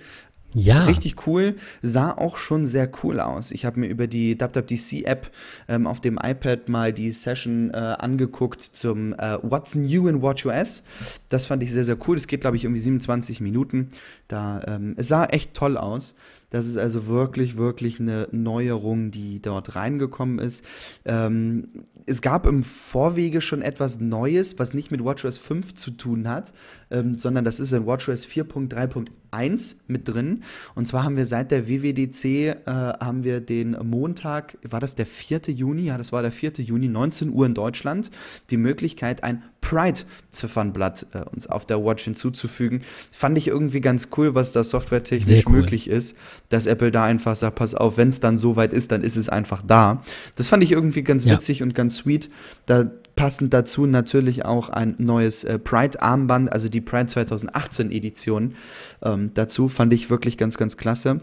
ja. 0.56 0.86
Richtig 0.86 1.28
cool. 1.28 1.58
Sah 1.82 2.12
auch 2.12 2.38
schon 2.38 2.66
sehr 2.66 2.90
cool 3.04 3.20
aus. 3.20 3.52
Ich 3.52 3.66
habe 3.66 3.82
mir 3.82 3.88
über 3.88 4.08
die 4.08 4.40
WWDC-App 4.40 5.30
ähm, 5.68 5.86
auf 5.86 6.00
dem 6.00 6.18
iPad 6.22 6.70
mal 6.70 6.94
die 6.94 7.12
Session 7.12 7.72
äh, 7.72 7.76
angeguckt 7.78 8.62
zum 8.62 9.14
äh, 9.14 9.38
What's 9.42 9.76
New 9.76 10.08
in 10.08 10.22
WatchOS. 10.22 10.84
Das 11.28 11.46
fand 11.46 11.62
ich 11.62 11.74
sehr, 11.74 11.84
sehr 11.84 11.98
cool. 12.08 12.16
Es 12.16 12.28
geht, 12.28 12.40
glaube 12.40 12.56
ich, 12.56 12.64
irgendwie 12.64 12.82
27 12.82 13.42
Minuten. 13.42 13.90
Da, 14.30 14.62
ähm, 14.66 14.94
es 14.96 15.10
sah 15.10 15.26
echt 15.26 15.54
toll 15.54 15.76
aus. 15.76 16.16
Das 16.52 16.68
ist 16.68 16.78
also 16.78 17.08
wirklich, 17.08 17.58
wirklich 17.58 18.00
eine 18.00 18.30
Neuerung, 18.32 19.12
die 19.12 19.42
dort 19.42 19.76
reingekommen 19.76 20.40
ist. 20.40 20.64
Ähm, 21.04 21.68
es 22.06 22.22
gab 22.22 22.46
im 22.46 22.64
Vorwege 22.64 23.42
schon 23.42 23.62
etwas 23.62 24.00
Neues, 24.00 24.58
was 24.58 24.74
nicht 24.74 24.90
mit 24.90 25.04
WatchOS 25.04 25.38
5 25.38 25.76
zu 25.76 25.92
tun 25.92 26.30
hat, 26.30 26.54
ähm, 26.92 27.16
sondern 27.16 27.46
das 27.46 27.60
ist 27.60 27.72
in 27.72 27.86
WatchOS 27.86 28.26
4.3.1 28.28 29.76
mit 29.88 30.08
drin. 30.08 30.44
Und 30.76 30.88
zwar 30.88 31.04
haben 31.04 31.18
wir 31.18 31.26
seit 31.26 31.52
der 31.52 31.68
WWDC 31.68 32.26
äh, 32.26 32.56
haben 32.66 33.24
wir 33.24 33.42
den 33.42 33.72
Montag, 33.84 34.58
war 34.64 34.80
das 34.80 34.96
der 34.96 35.06
4. 35.06 35.42
Juni? 35.48 35.84
Ja, 35.84 35.98
das 35.98 36.12
war 36.12 36.22
der 36.22 36.32
4. 36.32 36.54
Juni, 36.58 36.88
19 36.88 37.32
Uhr 37.32 37.46
in 37.46 37.54
Deutschland, 37.54 38.12
die 38.50 38.58
Möglichkeit, 38.58 39.24
ein 39.24 39.44
Pride-Ziffernblatt 39.62 41.08
äh, 41.14 41.22
uns 41.34 41.48
auf 41.48 41.66
der 41.66 41.84
Watch 41.84 42.04
hinzuzufügen. 42.04 42.84
Fand 43.12 43.38
ich 43.38 43.48
irgendwie 43.48 43.82
ganz 43.82 44.10
cool, 44.16 44.36
was 44.36 44.52
da 44.52 44.64
softwaretechnisch 44.64 45.46
cool. 45.48 45.54
möglich 45.54 45.90
ist, 45.90 46.16
dass 46.50 46.68
Apple 46.68 46.92
da 46.92 47.04
einfach 47.04 47.36
sagt, 47.36 47.56
pass 47.56 47.74
auf, 47.74 47.98
wenn 47.98 48.10
es 48.10 48.20
dann 48.20 48.38
soweit 48.38 48.74
ist, 48.74 48.92
dann 48.92 49.02
ist 49.02 49.16
es 49.16 49.28
einfach 49.28 49.64
da. 49.66 50.04
Das 50.36 50.48
fand 50.48 50.62
ich 50.62 50.72
irgendwie 50.72 51.02
ganz 51.02 51.26
witzig 51.26 51.60
ja. 51.60 51.66
und 51.66 51.74
ganz 51.74 51.98
sweet. 51.98 52.30
Da 52.68 52.92
passend 53.16 53.54
dazu 53.54 53.86
natürlich 53.86 54.46
auch 54.46 54.70
ein 54.70 54.96
neues 54.98 55.44
äh, 55.44 55.58
Pride-Armband, 55.58 56.52
also 56.52 56.70
die 56.70 56.82
Pride 56.82 57.08
2018 57.08 57.92
Edition 57.92 58.56
ähm, 59.02 59.32
dazu, 59.34 59.68
fand 59.68 59.94
ich 59.94 60.10
wirklich 60.10 60.38
ganz, 60.38 60.58
ganz 60.58 60.78
klasse. 60.78 61.22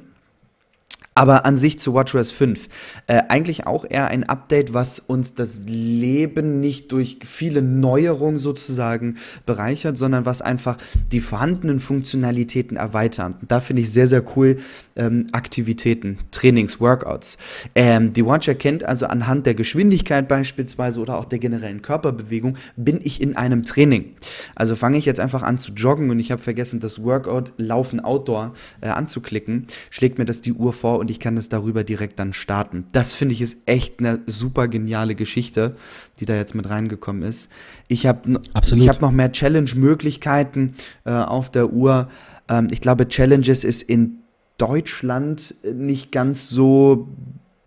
Aber 1.14 1.44
an 1.44 1.56
sich 1.56 1.78
zu 1.78 1.92
WatchOS 1.92 2.30
5. 2.30 2.68
Äh, 3.06 3.22
eigentlich 3.28 3.66
auch 3.66 3.84
eher 3.88 4.08
ein 4.08 4.24
Update, 4.24 4.72
was 4.72 4.98
uns 4.98 5.34
das 5.34 5.62
Leben 5.66 6.60
nicht 6.60 6.90
durch 6.90 7.18
viele 7.24 7.60
Neuerungen 7.60 8.38
sozusagen 8.38 9.16
bereichert, 9.44 9.98
sondern 9.98 10.24
was 10.24 10.40
einfach 10.40 10.78
die 11.10 11.20
vorhandenen 11.20 11.80
Funktionalitäten 11.80 12.78
erweitert. 12.78 13.34
Da 13.46 13.60
finde 13.60 13.82
ich 13.82 13.90
sehr, 13.90 14.08
sehr 14.08 14.24
cool 14.36 14.56
ähm, 14.96 15.26
Aktivitäten, 15.32 16.18
Trainings, 16.30 16.80
Workouts. 16.80 17.36
Ähm, 17.74 18.14
die 18.14 18.24
Watch 18.24 18.48
erkennt 18.48 18.84
also 18.84 19.06
anhand 19.06 19.44
der 19.44 19.54
Geschwindigkeit 19.54 20.28
beispielsweise 20.28 21.00
oder 21.00 21.18
auch 21.18 21.26
der 21.26 21.38
generellen 21.38 21.82
Körperbewegung, 21.82 22.56
bin 22.76 23.00
ich 23.02 23.20
in 23.20 23.36
einem 23.36 23.64
Training. 23.64 24.14
Also 24.54 24.76
fange 24.76 24.96
ich 24.96 25.04
jetzt 25.04 25.20
einfach 25.20 25.42
an 25.42 25.58
zu 25.58 25.72
joggen 25.72 26.10
und 26.10 26.18
ich 26.18 26.32
habe 26.32 26.42
vergessen, 26.42 26.80
das 26.80 27.02
Workout 27.02 27.52
Laufen 27.58 28.00
Outdoor 28.00 28.54
äh, 28.80 28.88
anzuklicken, 28.88 29.66
schlägt 29.90 30.18
mir 30.18 30.24
das 30.24 30.40
die 30.40 30.52
Uhr 30.52 30.72
vor 30.72 31.01
und 31.02 31.10
ich 31.10 31.18
kann 31.18 31.36
es 31.36 31.48
darüber 31.48 31.82
direkt 31.82 32.20
dann 32.20 32.32
starten. 32.32 32.86
Das 32.92 33.12
finde 33.12 33.34
ich 33.34 33.42
ist 33.42 33.58
echt 33.66 33.98
eine 33.98 34.20
super 34.26 34.68
geniale 34.68 35.16
Geschichte, 35.16 35.74
die 36.20 36.26
da 36.26 36.36
jetzt 36.36 36.54
mit 36.54 36.70
reingekommen 36.70 37.22
ist. 37.22 37.50
Ich 37.88 38.06
habe 38.06 38.40
hab 38.54 39.00
noch 39.00 39.10
mehr 39.10 39.32
Challenge-Möglichkeiten 39.32 40.76
äh, 41.04 41.10
auf 41.10 41.50
der 41.50 41.72
Uhr. 41.72 42.08
Ähm, 42.48 42.68
ich 42.70 42.80
glaube, 42.80 43.08
Challenges 43.08 43.64
ist 43.64 43.82
in 43.82 44.18
Deutschland 44.58 45.56
nicht 45.74 46.12
ganz 46.12 46.48
so 46.48 47.08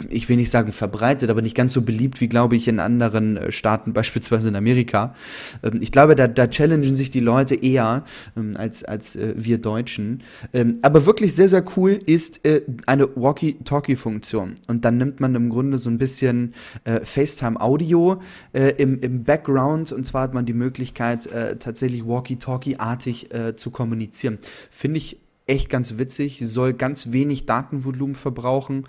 ich 0.10 0.28
will 0.28 0.36
nicht 0.36 0.50
sagen 0.50 0.74
verbreitet, 0.74 1.30
aber 1.30 1.42
nicht 1.42 1.56
ganz 1.56 1.72
so 1.72 1.82
beliebt 1.82 2.20
wie, 2.20 2.28
glaube 2.28 2.56
ich, 2.56 2.68
in 2.68 2.80
anderen 2.80 3.38
äh, 3.38 3.52
Staaten, 3.52 3.94
beispielsweise 3.94 4.50
in 4.50 4.56
Amerika. 4.56 5.16
Ähm, 5.64 5.82
ich 5.82 5.92
glaube, 5.92 6.16
da, 6.16 6.28
da 6.28 6.48
challengen 6.48 6.96
sich 6.96 7.12
die 7.12 7.22
Leute 7.22 7.56
eher 7.56 8.04
ähm, 8.36 8.56
als, 8.58 8.84
als 8.84 9.16
äh, 9.16 9.34
wir 9.38 9.58
Deutschen. 9.58 10.24
Ähm, 10.54 10.80
aber 10.82 11.06
wirklich 11.06 11.34
sehr, 11.34 11.48
sehr 11.48 11.64
cool 11.78 11.92
ist 12.06 12.46
äh, 12.46 12.64
eine 12.86 13.08
Walkie-Talkie-Funktion. 13.16 14.56
Und 14.68 14.84
dann 14.84 14.98
nimmt 14.98 15.22
man 15.22 15.34
im 15.36 15.50
Grunde 15.50 15.78
so 15.78 15.90
ein 15.90 15.98
bisschen 15.98 16.54
FaceTime-Audio 16.86 18.22
im, 18.54 19.00
im 19.00 19.24
Background. 19.24 19.92
Und 19.92 20.06
zwar 20.06 20.24
hat 20.24 20.34
man 20.34 20.46
die 20.46 20.54
Möglichkeit, 20.54 21.30
tatsächlich 21.60 22.06
Walkie-Talkie-artig 22.06 23.30
zu 23.56 23.72
kommunizieren. 23.72 24.40
Finde 24.72 24.98
ich 24.98 25.18
echt 25.48 25.70
ganz 25.70 25.98
witzig, 25.98 26.40
soll 26.44 26.74
ganz 26.74 27.12
wenig 27.12 27.46
Datenvolumen 27.46 28.16
verbrauchen. 28.16 28.88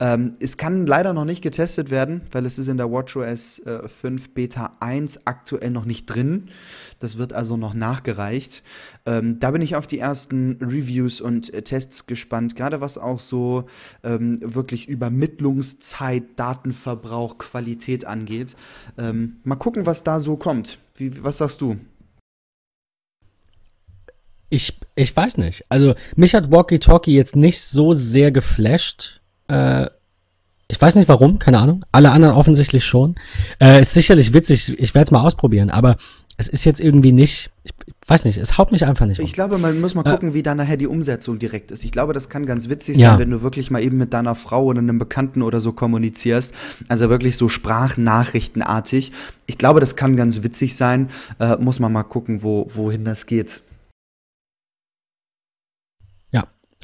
Ähm, 0.00 0.36
es 0.40 0.56
kann 0.56 0.86
leider 0.86 1.12
noch 1.12 1.26
nicht 1.26 1.42
getestet 1.42 1.90
werden, 1.90 2.22
weil 2.32 2.46
es 2.46 2.58
ist 2.58 2.68
in 2.68 2.78
der 2.78 2.90
WatchOS 2.90 3.58
äh, 3.60 3.88
5 3.88 4.30
Beta 4.30 4.76
1 4.80 5.26
aktuell 5.26 5.70
noch 5.70 5.84
nicht 5.84 6.06
drin. 6.06 6.48
Das 6.98 7.18
wird 7.18 7.34
also 7.34 7.58
noch 7.58 7.74
nachgereicht. 7.74 8.62
Ähm, 9.04 9.38
da 9.38 9.50
bin 9.50 9.60
ich 9.60 9.76
auf 9.76 9.86
die 9.86 9.98
ersten 9.98 10.58
Reviews 10.62 11.20
und 11.20 11.52
äh, 11.52 11.62
Tests 11.62 12.06
gespannt, 12.06 12.56
gerade 12.56 12.80
was 12.80 12.96
auch 12.96 13.20
so 13.20 13.66
ähm, 14.02 14.38
wirklich 14.42 14.88
Übermittlungszeit, 14.88 16.24
Datenverbrauch, 16.36 17.36
Qualität 17.36 18.06
angeht. 18.06 18.56
Ähm, 18.96 19.36
mal 19.44 19.56
gucken, 19.56 19.84
was 19.84 20.04
da 20.04 20.20
so 20.20 20.36
kommt. 20.36 20.78
Wie, 20.96 21.22
was 21.22 21.38
sagst 21.38 21.60
du? 21.60 21.76
Ich, 24.50 24.78
ich 24.94 25.14
weiß 25.14 25.38
nicht. 25.38 25.64
Also, 25.68 25.94
mich 26.16 26.34
hat 26.34 26.50
Walkie 26.50 26.78
Talkie 26.78 27.14
jetzt 27.14 27.36
nicht 27.36 27.60
so 27.60 27.92
sehr 27.92 28.30
geflasht. 28.30 29.20
Äh, 29.48 29.86
ich 30.68 30.80
weiß 30.80 30.96
nicht 30.96 31.08
warum, 31.08 31.38
keine 31.38 31.58
Ahnung. 31.58 31.84
Alle 31.92 32.10
anderen 32.10 32.34
offensichtlich 32.34 32.84
schon. 32.84 33.16
Äh, 33.60 33.80
ist 33.80 33.94
sicherlich 33.94 34.32
witzig, 34.32 34.78
ich 34.78 34.94
werde 34.94 35.04
es 35.04 35.10
mal 35.10 35.22
ausprobieren, 35.22 35.70
aber 35.70 35.96
es 36.36 36.46
ist 36.46 36.64
jetzt 36.64 36.80
irgendwie 36.80 37.10
nicht, 37.10 37.50
ich 37.64 37.72
weiß 38.06 38.24
nicht, 38.24 38.38
es 38.38 38.58
haut 38.58 38.70
mich 38.70 38.86
einfach 38.86 39.06
nicht 39.06 39.18
um. 39.18 39.24
Ich 39.24 39.32
glaube, 39.32 39.58
man 39.58 39.80
muss 39.80 39.96
mal 39.96 40.06
äh, 40.06 40.10
gucken, 40.10 40.34
wie 40.34 40.42
da 40.42 40.54
nachher 40.54 40.76
die 40.76 40.86
Umsetzung 40.86 41.38
direkt 41.38 41.72
ist. 41.72 41.84
Ich 41.84 41.90
glaube, 41.90 42.12
das 42.12 42.28
kann 42.28 42.46
ganz 42.46 42.68
witzig 42.68 42.96
sein, 42.96 43.04
ja. 43.04 43.18
wenn 43.18 43.30
du 43.30 43.42
wirklich 43.42 43.72
mal 43.72 43.82
eben 43.82 43.96
mit 43.96 44.14
deiner 44.14 44.36
Frau 44.36 44.64
oder 44.64 44.78
einem 44.78 44.98
Bekannten 44.98 45.42
oder 45.42 45.60
so 45.60 45.72
kommunizierst. 45.72 46.54
Also 46.86 47.10
wirklich 47.10 47.36
so 47.36 47.48
Sprachnachrichtenartig. 47.48 49.10
Ich 49.46 49.58
glaube, 49.58 49.80
das 49.80 49.96
kann 49.96 50.14
ganz 50.14 50.44
witzig 50.44 50.76
sein. 50.76 51.08
Äh, 51.40 51.56
muss 51.56 51.80
man 51.80 51.92
mal 51.92 52.04
gucken, 52.04 52.42
wo, 52.44 52.70
wohin 52.72 53.04
das 53.04 53.26
geht. 53.26 53.62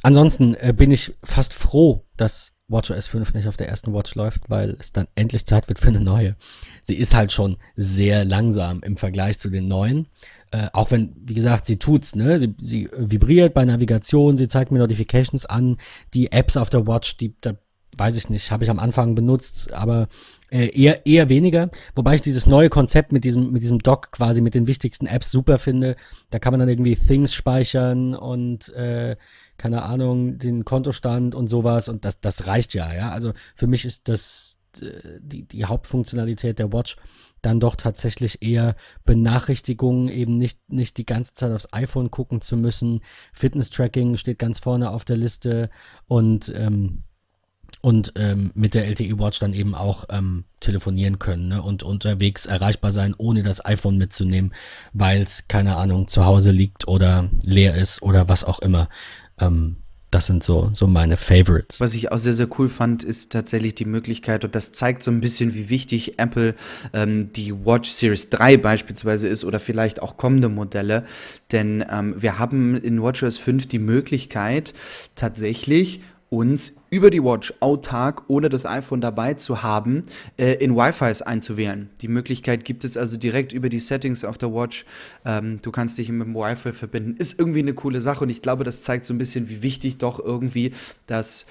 Ansonsten 0.05 0.55
äh, 0.57 0.75
bin 0.77 0.91
ich 0.91 1.15
fast 1.25 1.55
froh, 1.55 2.05
dass 2.19 2.53
WatchOS 2.69 3.07
5 3.07 3.33
nicht 3.33 3.49
auf 3.49 3.57
der 3.57 3.71
ersten 3.71 3.95
Watch 3.95 4.15
läuft, 4.15 4.51
weil 4.51 4.77
es 4.79 4.93
dann 4.93 5.07
endlich 5.15 5.47
Zeit 5.47 5.67
wird 5.69 5.79
für 5.79 5.89
eine 5.89 6.03
neue. 6.03 6.37
Sie 6.83 6.97
ist 6.97 7.15
halt 7.15 7.33
schon 7.33 7.57
sehr 7.75 8.27
langsam 8.27 8.83
im 8.83 8.99
Vergleich 8.99 9.39
zu 9.39 9.49
den 9.49 9.67
neuen. 9.67 10.09
Äh, 10.51 10.69
auch 10.75 10.91
wenn, 10.91 11.15
wie 11.17 11.33
gesagt, 11.33 11.65
sie 11.65 11.79
tut's, 11.79 12.15
ne? 12.15 12.39
Sie, 12.39 12.55
sie 12.61 12.91
vibriert 12.95 13.55
bei 13.55 13.65
Navigation, 13.65 14.37
sie 14.37 14.47
zeigt 14.47 14.73
mir 14.73 14.79
Notifications 14.79 15.47
an. 15.47 15.79
Die 16.13 16.31
Apps 16.33 16.59
auf 16.59 16.69
der 16.69 16.87
Watch, 16.87 17.17
die, 17.17 17.35
da 17.41 17.55
weiß 17.97 18.17
ich 18.19 18.29
nicht, 18.29 18.51
habe 18.51 18.65
ich 18.65 18.71
am 18.71 18.79
Anfang 18.79 19.15
benutzt, 19.15 19.73
aber 19.73 20.09
äh, 20.51 20.67
eher, 20.79 21.07
eher 21.07 21.31
weniger. 21.31 21.71
Wobei 21.95 22.17
ich 22.17 22.21
dieses 22.21 22.47
neue 22.47 22.69
Konzept 22.69 23.13
mit 23.13 23.25
diesem, 23.25 23.53
mit 23.53 23.63
diesem 23.63 23.79
Dock 23.79 24.13
quasi 24.13 24.43
mit 24.43 24.55
den 24.55 24.67
wichtigsten 24.67 25.07
Apps 25.07 25.31
super 25.31 25.57
finde. 25.57 25.97
Da 26.29 26.39
kann 26.39 26.53
man 26.53 26.61
dann 26.61 26.69
irgendwie 26.69 26.95
Things 26.95 27.33
speichern 27.33 28.15
und 28.15 28.69
äh, 28.75 29.17
keine 29.57 29.83
Ahnung, 29.83 30.39
den 30.39 30.65
Kontostand 30.65 31.35
und 31.35 31.49
sowas 31.49 31.89
und 31.89 32.05
das, 32.05 32.21
das 32.21 32.47
reicht 32.47 32.75
ja, 32.75 32.93
ja. 32.93 33.11
Also 33.11 33.33
für 33.55 33.67
mich 33.67 33.85
ist 33.85 34.09
das 34.09 34.59
äh, 34.81 35.21
die, 35.21 35.47
die 35.47 35.65
Hauptfunktionalität 35.65 36.59
der 36.59 36.73
Watch 36.73 36.97
dann 37.43 37.61
doch 37.61 37.77
tatsächlich 37.77 38.43
eher 38.43 38.75
Benachrichtigungen, 39.05 40.09
eben 40.09 40.39
nicht, 40.39 40.59
nicht 40.69 40.97
die 40.97 41.07
ganze 41.07 41.35
Zeit 41.35 41.53
aufs 41.53 41.73
iPhone 41.73 42.11
gucken 42.11 42.41
zu 42.41 42.57
müssen. 42.57 43.01
Fitness-Tracking 43.33 44.17
steht 44.17 44.39
ganz 44.39 44.59
vorne 44.59 44.91
auf 44.91 45.05
der 45.05 45.17
Liste 45.17 45.71
und 46.07 46.53
ähm, 46.55 47.05
und 47.81 48.13
ähm, 48.17 48.51
mit 48.55 48.75
der 48.75 48.87
LTE 48.87 49.19
Watch 49.19 49.41
dann 49.41 49.53
eben 49.53 49.75
auch 49.75 50.05
ähm, 50.09 50.45
telefonieren 50.61 51.19
können 51.19 51.49
ne? 51.49 51.63
und 51.63 51.83
unterwegs 51.83 52.47
erreichbar 52.47 52.91
sein, 52.91 53.15
ohne 53.19 53.43
das 53.43 53.65
iPhone 53.65 53.99
mitzunehmen, 53.99 54.55
weil 54.93 55.21
es, 55.21 55.49
keine 55.49 55.77
Ahnung, 55.77 56.09
zu 56.09 56.25
Hause 56.25 56.51
liegt 56.51 56.89
oder 56.89 57.29
leer 57.43 57.75
ist 57.75 58.01
oder 58.01 58.29
was 58.29 58.45
auch 58.45 58.61
immer. 58.61 58.89
Ähm, 59.39 59.77
das 60.15 60.29
sind 60.29 60.45
so, 60.45 60.71
so 60.73 60.87
meine 60.87 61.17
Favorites. 61.17 61.81
Was 61.81 61.95
ich 61.95 62.13
auch 62.13 62.19
sehr, 62.19 62.35
sehr 62.35 62.47
cool 62.57 62.69
fand, 62.69 63.03
ist 63.03 63.33
tatsächlich 63.33 63.75
die 63.75 63.85
Möglichkeit, 63.85 64.45
und 64.45 64.55
das 64.55 64.71
zeigt 64.71 65.03
so 65.03 65.11
ein 65.11 65.21
bisschen, 65.21 65.55
wie 65.55 65.71
wichtig 65.71 66.21
Apple 66.21 66.55
ähm, 66.93 67.33
die 67.33 67.53
Watch 67.53 67.91
Series 67.91 68.31
3 68.31 68.59
beispielsweise 68.59 69.27
ist 69.27 69.45
oder 69.45 69.59
vielleicht 69.59 70.01
auch 70.01 70.17
kommende 70.17 70.49
Modelle. 70.49 71.05
Denn 71.51 71.85
ähm, 71.91 72.15
wir 72.17 72.39
haben 72.39 72.77
in 72.77 73.03
WatchOS 73.03 73.39
5 73.39 73.67
die 73.67 73.81
Möglichkeit, 73.81 74.73
tatsächlich 75.17 76.01
uns 76.31 76.83
über 76.91 77.11
die 77.11 77.23
Watch 77.23 77.55
autark, 77.61 78.25
ohne 78.29 78.49
das 78.49 78.67
iPhone 78.67 79.01
dabei 79.01 79.35
zu 79.35 79.63
haben, 79.63 80.05
äh, 80.37 80.55
in 80.55 80.75
Wi-Fi 80.75 81.25
einzuwählen. 81.25 81.91
Die 82.01 82.09
Möglichkeit 82.09 82.65
gibt 82.65 82.85
es 82.85 82.97
also 82.97 83.17
direkt 83.17 83.53
über 83.53 83.69
die 83.69 83.79
Settings 83.79 84.25
auf 84.25 84.39
der 84.39 84.53
Watch. 84.53 84.85
Ähm, 85.25 85.61
du 85.63 85.71
kannst 85.71 85.99
dich 85.99 86.11
mit 86.11 86.27
dem 86.27 86.35
Wi-Fi 86.35 86.73
verbinden. 86.73 87.17
Ist 87.17 87.39
irgendwie 87.39 87.61
eine 87.61 87.75
coole 87.75 88.01
Sache 88.01 88.25
und 88.25 88.31
ich 88.31 88.43
glaube, 88.43 88.65
das 88.65 88.83
zeigt 88.83 89.05
so 89.05 89.15
ein 89.15 89.19
bisschen, 89.19 89.49
wie 89.49 89.63
wichtig 89.63 89.99
doch 89.99 90.19
irgendwie 90.19 90.73
das 91.07 91.47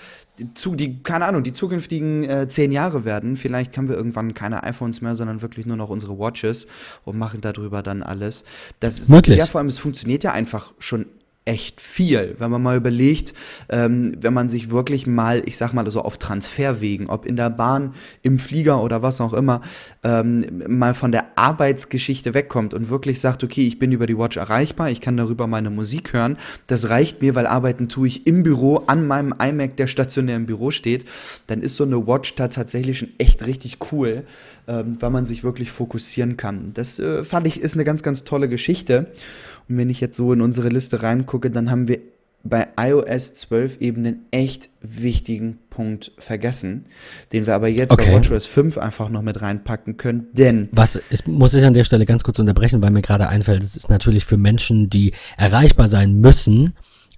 zu, 0.55 0.75
die, 0.75 1.03
keine 1.03 1.25
Ahnung, 1.25 1.43
die 1.43 1.53
zukünftigen 1.53 2.23
äh, 2.23 2.47
zehn 2.47 2.71
Jahre 2.71 3.05
werden. 3.05 3.35
Vielleicht 3.35 3.77
haben 3.77 3.87
wir 3.87 3.95
irgendwann 3.95 4.33
keine 4.33 4.63
iPhones 4.63 5.01
mehr, 5.01 5.15
sondern 5.15 5.41
wirklich 5.41 5.65
nur 5.65 5.77
noch 5.77 5.89
unsere 5.89 6.17
Watches 6.17 6.65
und 7.05 7.17
machen 7.17 7.41
darüber 7.41 7.83
dann 7.83 8.01
alles. 8.01 8.43
Das 8.79 8.99
ist 8.99 9.09
Möglich. 9.09 9.37
ja 9.37 9.45
vor 9.45 9.59
allem, 9.59 9.67
es 9.67 9.77
funktioniert 9.77 10.23
ja 10.23 10.31
einfach 10.31 10.73
schon 10.79 11.05
echt 11.45 11.81
viel, 11.81 12.35
wenn 12.39 12.49
man 12.49 12.61
mal 12.61 12.77
überlegt, 12.77 13.33
ähm, 13.69 14.15
wenn 14.21 14.33
man 14.33 14.47
sich 14.47 14.71
wirklich 14.71 15.07
mal, 15.07 15.43
ich 15.45 15.57
sag 15.57 15.73
mal 15.73 15.89
so 15.91 16.01
auf 16.01 16.17
Transferwegen, 16.17 17.09
ob 17.09 17.25
in 17.25 17.35
der 17.35 17.49
Bahn, 17.49 17.95
im 18.21 18.39
Flieger 18.39 18.81
oder 18.81 19.01
was 19.01 19.19
auch 19.19 19.33
immer, 19.33 19.61
ähm, 20.03 20.63
mal 20.67 20.93
von 20.93 21.11
der 21.11 21.37
Arbeitsgeschichte 21.37 22.33
wegkommt 22.33 22.73
und 22.73 22.89
wirklich 22.89 23.19
sagt, 23.19 23.43
okay, 23.43 23.67
ich 23.67 23.77
bin 23.77 23.91
über 23.91 24.07
die 24.07 24.17
Watch 24.17 24.37
erreichbar, 24.37 24.89
ich 24.89 25.01
kann 25.01 25.17
darüber 25.17 25.47
meine 25.47 25.69
Musik 25.69 26.13
hören, 26.13 26.37
das 26.67 26.89
reicht 26.89 27.21
mir, 27.21 27.35
weil 27.35 27.47
arbeiten 27.47 27.89
tue 27.89 28.07
ich 28.07 28.25
im 28.25 28.43
Büro 28.43 28.77
an 28.87 29.05
meinem 29.05 29.35
iMac, 29.37 29.75
der 29.75 29.87
stationär 29.87 30.37
im 30.37 30.45
Büro 30.45 30.71
steht, 30.71 31.05
dann 31.47 31.61
ist 31.61 31.75
so 31.75 31.83
eine 31.83 32.07
Watch 32.07 32.35
da 32.35 32.47
tatsächlich 32.47 32.97
schon 32.97 33.09
echt 33.17 33.45
richtig 33.45 33.79
cool, 33.91 34.23
ähm, 34.67 34.95
weil 34.99 35.09
man 35.09 35.25
sich 35.25 35.43
wirklich 35.43 35.71
fokussieren 35.71 36.37
kann. 36.37 36.71
Das 36.73 36.99
äh, 36.99 37.25
fand 37.25 37.47
ich 37.47 37.59
ist 37.59 37.73
eine 37.73 37.83
ganz, 37.83 38.01
ganz 38.01 38.23
tolle 38.23 38.47
Geschichte. 38.47 39.07
Und 39.69 39.77
wenn 39.77 39.89
ich 39.89 40.01
jetzt 40.01 40.17
so 40.17 40.33
in 40.33 40.41
unsere 40.41 40.69
Liste 40.69 41.03
reingucke, 41.03 41.51
dann 41.51 41.71
haben 41.71 41.87
wir 41.87 41.99
bei 42.43 42.67
iOS 42.77 43.33
12 43.35 43.77
eben 43.79 44.05
einen 44.05 44.25
echt 44.31 44.69
wichtigen 44.81 45.59
Punkt 45.69 46.11
vergessen, 46.17 46.85
den 47.31 47.45
wir 47.45 47.55
aber 47.55 47.69
jetzt 47.69 47.91
okay. 47.91 48.11
bei 48.11 48.17
WatchOS 48.17 48.45
5 48.47 48.77
einfach 48.77 49.09
noch 49.09 49.21
mit 49.21 49.41
reinpacken 49.41 49.95
können, 49.95 50.27
denn 50.33 50.67
was 50.73 50.99
ich 51.09 51.25
muss 51.25 51.53
ich 51.53 51.63
an 51.63 51.73
der 51.73 51.85
Stelle 51.85 52.05
ganz 52.05 52.23
kurz 52.23 52.39
unterbrechen, 52.39 52.83
weil 52.83 52.91
mir 52.91 53.01
gerade 53.01 53.29
einfällt, 53.29 53.63
es 53.63 53.77
ist 53.77 53.89
natürlich 53.89 54.25
für 54.25 54.37
Menschen, 54.37 54.89
die 54.89 55.13
erreichbar 55.37 55.87
sein 55.87 56.19
müssen, 56.19 56.73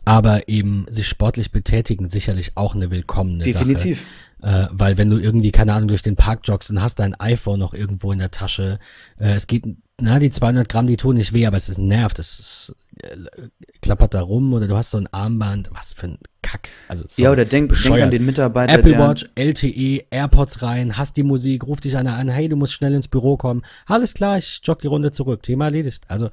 aber 0.05 0.47
eben 0.47 0.85
sich 0.89 1.07
sportlich 1.07 1.51
betätigen, 1.51 2.07
sicherlich 2.07 2.51
auch 2.53 2.75
eine 2.75 2.91
willkommene 2.91 3.43
Definitiv. 3.43 3.99
Sache. 3.99 4.09
Äh, 4.41 4.67
weil 4.71 4.97
wenn 4.97 5.09
du 5.09 5.17
irgendwie, 5.17 5.51
keine 5.51 5.73
Ahnung, 5.73 5.87
durch 5.87 6.01
den 6.01 6.15
Park 6.15 6.41
joggst 6.43 6.69
und 6.69 6.81
hast 6.81 6.99
dein 6.99 7.19
iPhone 7.19 7.59
noch 7.59 7.73
irgendwo 7.73 8.11
in 8.11 8.19
der 8.19 8.31
Tasche, 8.31 8.79
äh, 9.19 9.33
es 9.33 9.47
geht, 9.47 9.65
na, 9.99 10.19
die 10.19 10.29
200 10.29 10.67
Gramm, 10.67 10.87
die 10.87 10.97
tun 10.97 11.15
nicht 11.15 11.33
weh, 11.33 11.45
aber 11.45 11.55
es 11.55 11.69
ist 11.69 11.77
nervt, 11.77 12.19
es 12.19 12.39
ist, 12.39 12.75
äh, 13.01 13.47
klappert 13.81 14.13
da 14.13 14.21
rum 14.21 14.53
oder 14.53 14.67
du 14.67 14.75
hast 14.75 14.91
so 14.91 14.97
ein 14.97 15.07
Armband, 15.07 15.69
was 15.73 15.93
für 15.93 16.07
ein 16.07 16.19
Kack. 16.41 16.69
Also, 16.89 17.05
so 17.07 17.23
ja, 17.23 17.31
oder 17.31 17.45
denk, 17.45 17.73
denk 17.73 18.01
an 18.01 18.11
den 18.11 18.25
Mitarbeiter. 18.25 18.73
Apple 18.73 18.99
Watch, 18.99 19.27
LTE, 19.35 20.05
AirPods 20.09 20.61
rein, 20.61 20.97
hast 20.97 21.17
die 21.17 21.23
Musik, 21.23 21.65
ruft 21.65 21.85
dich 21.85 21.97
einer 21.97 22.15
an, 22.15 22.29
hey, 22.29 22.49
du 22.49 22.55
musst 22.55 22.73
schnell 22.73 22.93
ins 22.93 23.07
Büro 23.07 23.37
kommen. 23.37 23.63
Alles 23.85 24.13
klar, 24.13 24.37
ich 24.37 24.61
jogge 24.63 24.81
die 24.81 24.87
Runde 24.87 25.11
zurück, 25.11 25.43
Thema 25.43 25.65
erledigt. 25.65 26.03
Also 26.07 26.29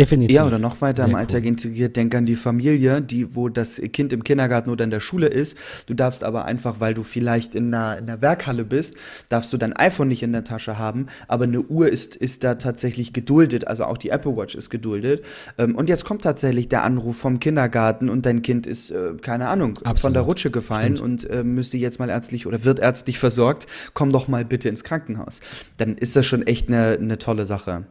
Definitiv. 0.00 0.34
Ja, 0.34 0.46
oder 0.46 0.58
noch 0.58 0.80
weiter 0.80 1.02
Sehr 1.02 1.10
im 1.10 1.14
Alltag 1.14 1.42
cool. 1.42 1.48
integriert, 1.48 1.94
denk 1.94 2.14
an 2.14 2.24
die 2.24 2.34
Familie, 2.34 3.02
die, 3.02 3.36
wo 3.36 3.50
das 3.50 3.76
Kind 3.92 4.14
im 4.14 4.24
Kindergarten 4.24 4.70
oder 4.70 4.84
in 4.84 4.90
der 4.90 5.00
Schule 5.00 5.26
ist. 5.26 5.58
Du 5.86 5.92
darfst 5.94 6.24
aber 6.24 6.46
einfach, 6.46 6.80
weil 6.80 6.94
du 6.94 7.02
vielleicht 7.02 7.54
in 7.54 7.74
einer, 7.74 7.98
in 7.98 8.08
einer 8.08 8.22
Werkhalle 8.22 8.64
bist, 8.64 8.96
darfst 9.28 9.52
du 9.52 9.58
dein 9.58 9.74
iPhone 9.74 10.08
nicht 10.08 10.22
in 10.22 10.32
der 10.32 10.44
Tasche 10.44 10.78
haben, 10.78 11.06
aber 11.28 11.44
eine 11.44 11.60
Uhr 11.60 11.88
ist, 11.90 12.16
ist 12.16 12.44
da 12.44 12.54
tatsächlich 12.54 13.12
geduldet, 13.12 13.66
also 13.66 13.84
auch 13.84 13.98
die 13.98 14.08
Apple 14.08 14.34
Watch 14.36 14.54
ist 14.54 14.70
geduldet. 14.70 15.22
Ähm, 15.58 15.74
und 15.76 15.90
jetzt 15.90 16.06
kommt 16.06 16.22
tatsächlich 16.22 16.70
der 16.70 16.82
Anruf 16.82 17.18
vom 17.18 17.38
Kindergarten 17.38 18.08
und 18.08 18.24
dein 18.24 18.40
Kind 18.40 18.66
ist, 18.66 18.90
äh, 18.90 19.12
keine 19.20 19.48
Ahnung, 19.48 19.74
Absolut. 19.78 20.00
von 20.00 20.12
der 20.14 20.22
Rutsche 20.22 20.50
gefallen 20.50 20.96
Stimmt. 20.96 21.24
und 21.24 21.30
äh, 21.30 21.44
müsste 21.44 21.76
jetzt 21.76 21.98
mal 21.98 22.08
ärztlich 22.08 22.46
oder 22.46 22.64
wird 22.64 22.78
ärztlich 22.78 23.18
versorgt. 23.18 23.66
Komm 23.92 24.12
doch 24.12 24.28
mal 24.28 24.46
bitte 24.46 24.70
ins 24.70 24.82
Krankenhaus. 24.82 25.40
Dann 25.76 25.98
ist 25.98 26.16
das 26.16 26.24
schon 26.24 26.46
echt 26.46 26.68
eine, 26.68 26.96
eine 26.98 27.18
tolle 27.18 27.44
Sache. 27.44 27.84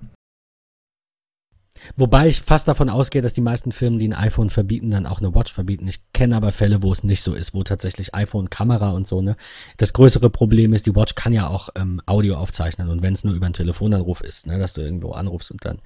Wobei 1.96 2.28
ich 2.28 2.42
fast 2.42 2.68
davon 2.68 2.90
ausgehe, 2.90 3.22
dass 3.22 3.34
die 3.34 3.42
meisten 3.42 3.72
Firmen, 3.72 4.00
die 4.00 4.08
ein 4.08 4.14
iPhone 4.14 4.50
verbieten, 4.50 4.92
dann 4.92 5.06
auch 5.06 5.20
eine 5.20 5.34
Watch 5.34 5.54
verbieten. 5.54 5.88
Ich 5.88 6.02
kenne 6.14 6.36
aber 6.36 6.52
Fälle, 6.52 6.84
wo 6.84 6.92
es 6.92 7.04
nicht 7.04 7.22
so 7.22 7.34
ist, 7.34 7.54
wo 7.54 7.64
tatsächlich 7.64 8.14
iPhone, 8.16 8.50
Kamera 8.50 8.92
und 8.92 9.08
so, 9.08 9.22
ne. 9.22 9.36
Das 9.78 9.94
größere 9.94 10.30
Problem 10.30 10.74
ist, 10.74 10.86
die 10.86 10.96
Watch 10.96 11.16
kann 11.16 11.34
ja 11.34 11.48
auch 11.48 11.70
ähm, 11.76 12.02
Audio 12.06 12.36
aufzeichnen 12.36 12.90
und 12.90 13.02
wenn 13.02 13.14
es 13.14 13.24
nur 13.24 13.34
über 13.34 13.46
einen 13.46 13.54
Telefonanruf 13.54 14.22
ist, 14.22 14.48
ne, 14.48 14.60
dass 14.60 14.74
du 14.74 14.82
irgendwo 14.82 15.12
anrufst 15.12 15.52
und 15.52 15.66
dann 15.66 15.80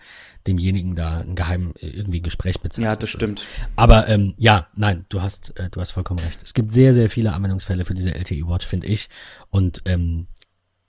demjenigen 0.48 0.95
da 0.95 1.20
ein 1.20 1.36
geheim 1.36 1.74
äh, 1.80 1.88
irgendwie 1.88 2.22
Gespräch 2.22 2.61
mit 2.64 2.78
Ja, 2.78 2.95
das 2.95 3.10
stimmt. 3.10 3.45
Aber 3.76 4.07
ähm, 4.07 4.34
ja, 4.38 4.68
nein, 4.76 5.06
du 5.10 5.22
hast, 5.22 5.57
äh, 5.60 5.70
du 5.70 5.80
hast 5.80 5.91
vollkommen 5.91 6.20
recht. 6.20 6.41
Es 6.44 6.53
gibt 6.53 6.72
sehr, 6.72 6.94
sehr 6.94 7.10
viele 7.10 7.34
Anwendungsfälle 7.34 7.86
für 7.86 7.94
diese 7.94 8.14
LTE 8.14 8.48
Watch, 8.48 8.65
finde 8.65 8.88
ich. 8.88 9.10
Und 9.49 9.82
ähm, 9.86 10.28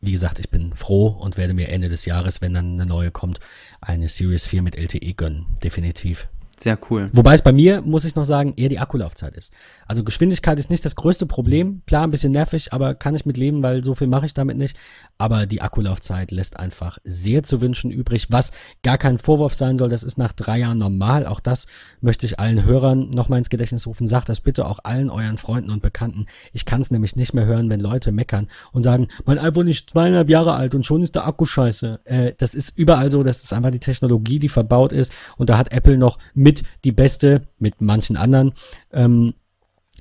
wie 0.07 0.13
gesagt, 0.13 0.39
ich 0.39 0.51
bin 0.51 0.75
froh 0.75 1.09
und 1.09 1.37
werde 1.37 1.55
mir 1.55 1.69
Ende 1.69 1.89
des 1.89 2.05
Jahres, 2.05 2.41
wenn 2.41 2.55
dann 2.55 2.75
eine 2.75 2.87
neue 2.87 3.11
kommt, 3.11 3.41
eine 3.81 4.09
Series 4.09 4.47
4 4.47 4.63
mit 4.63 4.77
LTE 4.77 5.15
gönnen. 5.15 5.47
Definitiv. 5.63 6.29
Sehr 6.57 6.79
cool. 6.91 7.07
Wobei 7.13 7.35
es 7.35 7.43
bei 7.43 7.53
mir, 7.53 7.83
muss 7.83 8.05
ich 8.05 8.15
noch 8.15 8.25
sagen, 8.25 8.55
eher 8.57 8.69
die 8.69 8.79
Akkulaufzeit 8.79 9.35
ist. 9.35 9.53
Also 9.87 10.05
Geschwindigkeit 10.05 10.59
ist 10.59 10.71
nicht 10.71 10.85
das 10.85 10.95
größte 10.95 11.27
Problem. 11.27 11.83
Klar, 11.87 12.07
ein 12.07 12.11
bisschen 12.11 12.33
nervig, 12.33 12.73
aber 12.73 12.95
kann 12.95 13.15
ich 13.17 13.27
mit 13.27 13.37
leben, 13.37 13.63
weil 13.63 13.83
so 13.83 13.95
viel 13.95 14.07
mache 14.07 14.27
ich 14.27 14.35
damit 14.35 14.57
nicht. 14.57 14.77
Aber 15.17 15.47
die 15.47 15.63
Akkulaufzeit 15.63 16.33
lässt 16.33 16.59
einfach 16.59 16.99
sehr 17.05 17.45
zu 17.45 17.61
wünschen 17.61 17.91
übrig, 17.91 18.29
was 18.31 18.51
gar 18.83 18.99
kein 18.99 19.19
Vorwurf 19.19 19.55
sein 19.55 19.77
soll. 19.77 19.89
Das 19.89 20.03
ist 20.03 20.19
nach 20.19 20.33
drei 20.33 20.59
Jahren 20.59 20.79
normal. 20.79 21.27
Auch 21.27 21.41
das 21.41 21.67
möchte 22.01 22.27
ich 22.27 22.41
allen 22.41 22.65
Hörern 22.65 23.11
nochmal 23.11 23.39
ins 23.39 23.49
Gedächtnis 23.49 23.87
rufen. 23.87 24.09
Sagt 24.09 24.29
das 24.29 24.41
bitte 24.41 24.67
auch 24.67 24.81
allen 24.83 25.11
euren 25.11 25.39
Freunden 25.39 25.71
und 25.71 25.83
Bekannten. 25.83 26.27
Ich 26.53 26.65
kann 26.65 26.81
es 26.81 26.91
nämlich 26.91 27.15
nicht 27.15 27.33
mehr 27.33 27.47
hören, 27.47 27.71
wenn 27.71 27.81
Leute 27.81 28.11
meckern 28.11 28.49
und 28.73 28.83
sagen, 28.83 29.09
mein 29.25 29.39
iPhone 29.39 29.69
ist 29.69 29.91
zweieinhalb 29.91 30.29
Jahre 30.29 30.55
alt 30.55 30.75
und 30.75 30.85
schon 30.85 31.03
ist 31.03 31.15
der 31.15 31.27
Akku 31.27 31.47
scheiße. 31.47 32.01
Äh, 32.05 32.33
das 32.37 32.55
ist 32.55 32.77
überall 32.77 33.11
so. 33.11 33.23
Das 33.23 33.43
ist 33.43 33.53
einfach 33.53 33.71
die 33.71 33.81
Technologie, 33.81 34.41
die 34.41 34.49
verbaut 34.49 34.93
ist. 34.93 35.13
Und 35.37 35.49
da 35.49 35.59
hat 35.59 35.73
Apple 35.73 35.97
noch 35.97 36.19
mit 36.35 36.65
die 36.85 36.93
beste, 36.93 37.47
mit 37.59 37.81
manchen 37.81 38.17
anderen. 38.17 38.53
Ähm, 38.93 39.35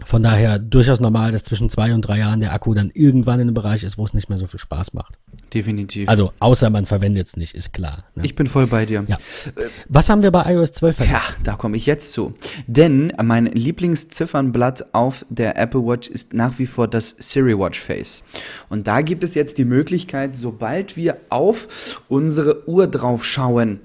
von 0.04 0.24
daher 0.24 0.58
durchaus 0.58 1.00
normal, 1.00 1.32
dass 1.32 1.44
zwischen 1.44 1.70
zwei 1.70 1.94
und 1.94 2.02
drei 2.02 2.18
Jahren 2.18 2.40
der 2.40 2.52
Akku 2.52 2.74
dann 2.74 2.90
irgendwann 2.94 3.36
in 3.36 3.48
einem 3.48 3.54
Bereich 3.54 3.84
ist, 3.84 3.98
wo 3.98 4.04
es 4.04 4.14
nicht 4.14 4.28
mehr 4.28 4.40
so 4.40 4.48
viel 4.48 4.60
Spaß 4.60 4.94
macht. 4.94 5.20
Definitiv. 5.54 6.10
Also, 6.10 6.34
außer 6.40 6.72
man 6.72 6.88
verwendet 6.88 7.28
es 7.28 7.38
nicht, 7.38 7.54
ist 7.54 7.74
klar. 7.74 8.06
Ne? 8.16 8.26
Ich 8.26 8.34
bin 8.34 8.48
voll 8.48 8.66
bei 8.66 8.88
dir. 8.88 9.06
Ja. 9.08 9.18
Was 9.88 10.10
haben 10.10 10.24
wir 10.24 10.32
bei 10.32 10.52
iOS 10.52 10.72
12 10.74 10.96
vergessen? 10.96 11.16
Ja, 11.16 11.44
da 11.44 11.54
komme 11.54 11.78
ich 11.78 11.86
jetzt 11.86 12.12
zu. 12.12 12.34
Denn 12.66 13.14
mein 13.24 13.46
Lieblingsziffernblatt 13.46 14.96
auf 14.96 15.26
der 15.30 15.60
Apple 15.60 15.86
Watch 15.86 16.10
ist 16.10 16.34
nach 16.34 16.58
wie 16.58 16.66
vor 16.66 16.88
das 16.88 17.16
Siri 17.20 17.58
Watch 17.58 17.80
Face. 17.80 18.24
Und 18.70 18.88
da 18.88 19.02
gibt 19.02 19.24
es 19.24 19.36
jetzt 19.36 19.60
die 19.60 19.66
Möglichkeit, 19.66 20.36
sobald 20.36 20.98
wir 20.98 21.18
auf 21.30 22.02
unsere 22.10 22.68
Uhr 22.68 22.88
drauf 22.88 23.24
schauen, 23.24 23.80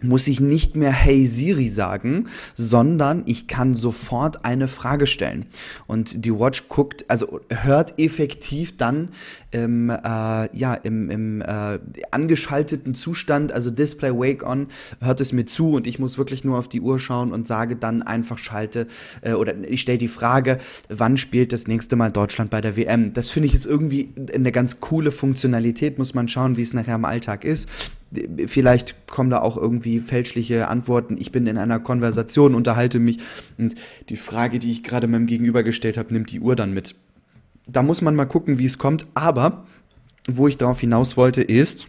muss 0.00 0.26
ich 0.26 0.40
nicht 0.40 0.74
mehr 0.74 0.90
Hey 0.90 1.26
Siri 1.26 1.68
sagen, 1.68 2.28
sondern 2.54 3.24
ich 3.26 3.46
kann 3.46 3.74
sofort 3.74 4.44
eine 4.44 4.66
Frage 4.66 5.06
stellen. 5.06 5.44
Und 5.86 6.24
die 6.24 6.32
Watch 6.32 6.68
guckt, 6.68 7.04
also 7.08 7.40
hört 7.50 7.98
effektiv 7.98 8.78
dann 8.78 9.10
im, 9.50 9.90
äh, 9.90 9.96
ja, 10.56 10.74
im, 10.74 11.10
im 11.10 11.42
äh, 11.42 11.78
angeschalteten 12.10 12.94
Zustand, 12.94 13.52
also 13.52 13.70
Display 13.70 14.12
Wake 14.12 14.44
On, 14.44 14.68
hört 15.00 15.20
es 15.20 15.32
mir 15.32 15.44
zu 15.44 15.72
und 15.72 15.86
ich 15.86 15.98
muss 15.98 16.16
wirklich 16.16 16.42
nur 16.42 16.58
auf 16.58 16.68
die 16.68 16.80
Uhr 16.80 16.98
schauen 16.98 17.30
und 17.30 17.46
sage 17.46 17.76
dann 17.76 18.00
einfach 18.00 18.38
schalte 18.38 18.86
äh, 19.20 19.34
oder 19.34 19.54
ich 19.68 19.82
stelle 19.82 19.98
die 19.98 20.08
Frage, 20.08 20.58
wann 20.88 21.18
spielt 21.18 21.52
das 21.52 21.66
nächste 21.66 21.96
Mal 21.96 22.10
Deutschland 22.10 22.50
bei 22.50 22.62
der 22.62 22.78
WM? 22.78 23.12
Das 23.12 23.28
finde 23.28 23.48
ich 23.48 23.54
ist 23.54 23.66
irgendwie 23.66 24.08
eine 24.34 24.52
ganz 24.52 24.80
coole 24.80 25.12
Funktionalität, 25.12 25.98
muss 25.98 26.14
man 26.14 26.28
schauen, 26.28 26.56
wie 26.56 26.62
es 26.62 26.72
nachher 26.72 26.94
im 26.94 27.04
Alltag 27.04 27.44
ist 27.44 27.68
vielleicht 28.46 29.06
kommen 29.06 29.30
da 29.30 29.40
auch 29.40 29.56
irgendwie 29.56 30.00
fälschliche 30.00 30.68
Antworten. 30.68 31.16
Ich 31.18 31.32
bin 31.32 31.46
in 31.46 31.58
einer 31.58 31.80
Konversation, 31.80 32.54
unterhalte 32.54 32.98
mich 32.98 33.18
und 33.58 33.74
die 34.08 34.16
Frage, 34.16 34.58
die 34.58 34.70
ich 34.70 34.82
gerade 34.82 35.06
meinem 35.06 35.26
Gegenüber 35.26 35.62
gestellt 35.62 35.96
habe, 35.96 36.12
nimmt 36.12 36.30
die 36.30 36.40
Uhr 36.40 36.56
dann 36.56 36.72
mit. 36.72 36.94
Da 37.66 37.82
muss 37.82 38.02
man 38.02 38.14
mal 38.14 38.26
gucken, 38.26 38.58
wie 38.58 38.66
es 38.66 38.78
kommt. 38.78 39.06
Aber 39.14 39.64
wo 40.28 40.48
ich 40.48 40.58
darauf 40.58 40.80
hinaus 40.80 41.16
wollte, 41.16 41.42
ist, 41.42 41.88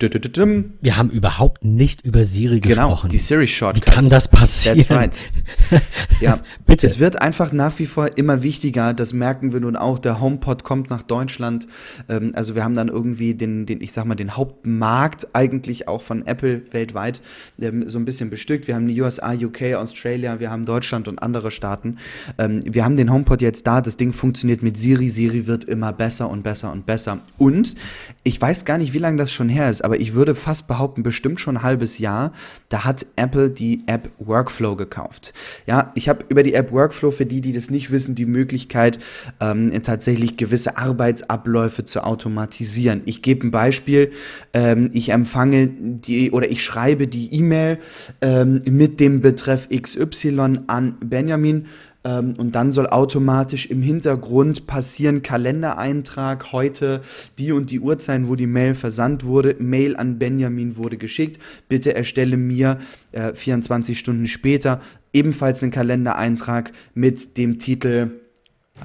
wir 0.00 0.96
haben 0.96 1.10
überhaupt 1.10 1.64
nicht 1.64 2.04
über 2.04 2.24
Siri 2.24 2.60
genau, 2.60 2.88
gesprochen. 2.88 3.08
Genau, 3.08 3.10
die 3.10 3.18
Siri 3.18 3.46
Shortcuts. 3.46 3.86
Wie 3.86 3.90
kann 3.90 4.08
das 4.08 4.28
passieren? 4.28 4.78
That's 4.78 4.90
right. 4.90 5.24
ja, 6.20 6.40
bitte. 6.66 6.86
Es 6.86 6.98
wird 6.98 7.22
einfach 7.22 7.52
nach 7.52 7.78
wie 7.78 7.86
vor 7.86 8.16
immer 8.16 8.42
wichtiger. 8.42 8.94
Das 8.94 9.12
merken 9.12 9.52
wir 9.52 9.60
nun 9.60 9.76
auch. 9.76 9.98
Der 9.98 10.20
HomePod 10.20 10.64
kommt 10.64 10.90
nach 10.90 11.02
Deutschland. 11.02 11.68
Ähm, 12.08 12.32
also 12.34 12.54
wir 12.54 12.64
haben 12.64 12.74
dann 12.74 12.88
irgendwie 12.88 13.34
den, 13.34 13.66
den, 13.66 13.80
ich 13.80 13.92
sag 13.92 14.04
mal, 14.04 14.14
den 14.16 14.36
Hauptmarkt 14.36 15.34
eigentlich 15.34 15.86
auch 15.86 16.02
von 16.02 16.26
Apple 16.26 16.62
weltweit 16.72 17.22
ähm, 17.60 17.88
so 17.88 17.98
ein 17.98 18.04
bisschen 18.04 18.28
bestückt. 18.28 18.66
Wir 18.66 18.74
haben 18.74 18.88
die 18.88 19.00
USA, 19.00 19.32
UK, 19.32 19.74
Australia, 19.74 20.40
wir 20.40 20.50
haben 20.50 20.64
Deutschland 20.64 21.06
und 21.06 21.22
andere 21.22 21.50
Staaten. 21.50 21.98
Ähm, 22.38 22.60
wir 22.64 22.84
haben 22.84 22.96
den 22.96 23.12
HomePod 23.12 23.40
jetzt 23.40 23.66
da. 23.66 23.80
Das 23.80 23.96
Ding 23.96 24.12
funktioniert 24.12 24.62
mit 24.62 24.76
Siri. 24.76 25.10
Siri 25.10 25.46
wird 25.46 25.64
immer 25.64 25.92
besser 25.92 26.28
und 26.28 26.42
besser 26.42 26.72
und 26.72 26.86
besser. 26.86 27.18
Und 27.38 27.76
ich 28.24 28.40
weiß 28.40 28.64
gar 28.64 28.78
nicht, 28.78 28.94
wie 28.94 28.98
lange 28.98 29.18
das 29.18 29.32
schon 29.32 29.48
her 29.48 29.70
ist, 29.70 29.81
aber 29.84 30.00
ich 30.00 30.14
würde 30.14 30.34
fast 30.34 30.68
behaupten, 30.68 31.02
bestimmt 31.02 31.40
schon 31.40 31.58
ein 31.58 31.62
halbes 31.62 31.98
Jahr, 31.98 32.32
da 32.68 32.84
hat 32.84 33.06
Apple 33.16 33.50
die 33.50 33.84
App 33.86 34.10
Workflow 34.18 34.76
gekauft. 34.76 35.34
Ja, 35.66 35.92
ich 35.94 36.08
habe 36.08 36.24
über 36.28 36.42
die 36.42 36.54
App 36.54 36.72
Workflow, 36.72 37.10
für 37.10 37.26
die, 37.26 37.40
die 37.40 37.52
das 37.52 37.70
nicht 37.70 37.90
wissen, 37.90 38.14
die 38.14 38.26
Möglichkeit, 38.26 38.98
ähm, 39.40 39.72
tatsächlich 39.82 40.36
gewisse 40.36 40.76
Arbeitsabläufe 40.78 41.84
zu 41.84 42.04
automatisieren. 42.04 43.02
Ich 43.04 43.22
gebe 43.22 43.46
ein 43.46 43.50
Beispiel, 43.50 44.12
ähm, 44.52 44.90
ich 44.92 45.10
empfange 45.10 45.68
die 45.68 46.30
oder 46.30 46.50
ich 46.50 46.62
schreibe 46.62 47.06
die 47.06 47.34
E-Mail 47.34 47.78
ähm, 48.20 48.60
mit 48.64 49.00
dem 49.00 49.20
Betreff 49.20 49.68
XY 49.68 50.60
an 50.66 50.96
Benjamin 51.00 51.66
ähm, 52.04 52.34
und 52.38 52.54
dann 52.54 52.72
soll 52.72 52.86
automatisch 52.86 53.66
im 53.66 53.82
Hintergrund 53.82 54.66
passieren, 54.66 55.22
Kalendereintrag, 55.22 56.52
heute 56.52 57.02
die 57.38 57.52
und 57.52 57.70
die 57.70 57.80
Uhrzeit, 57.80 58.28
wo 58.28 58.36
die 58.36 58.46
Mail 58.46 58.74
versandt 58.74 59.24
wurde, 59.24 59.56
Mail 59.58 59.96
an 59.96 60.18
Benjamin 60.18 60.76
wurde 60.76 60.96
geschickt, 60.96 61.38
bitte 61.68 61.94
erstelle 61.94 62.36
mir 62.36 62.78
äh, 63.12 63.34
24 63.34 63.98
Stunden 63.98 64.26
später 64.26 64.80
ebenfalls 65.12 65.62
einen 65.62 65.72
Kalendereintrag 65.72 66.72
mit 66.94 67.36
dem 67.36 67.58
Titel 67.58 68.21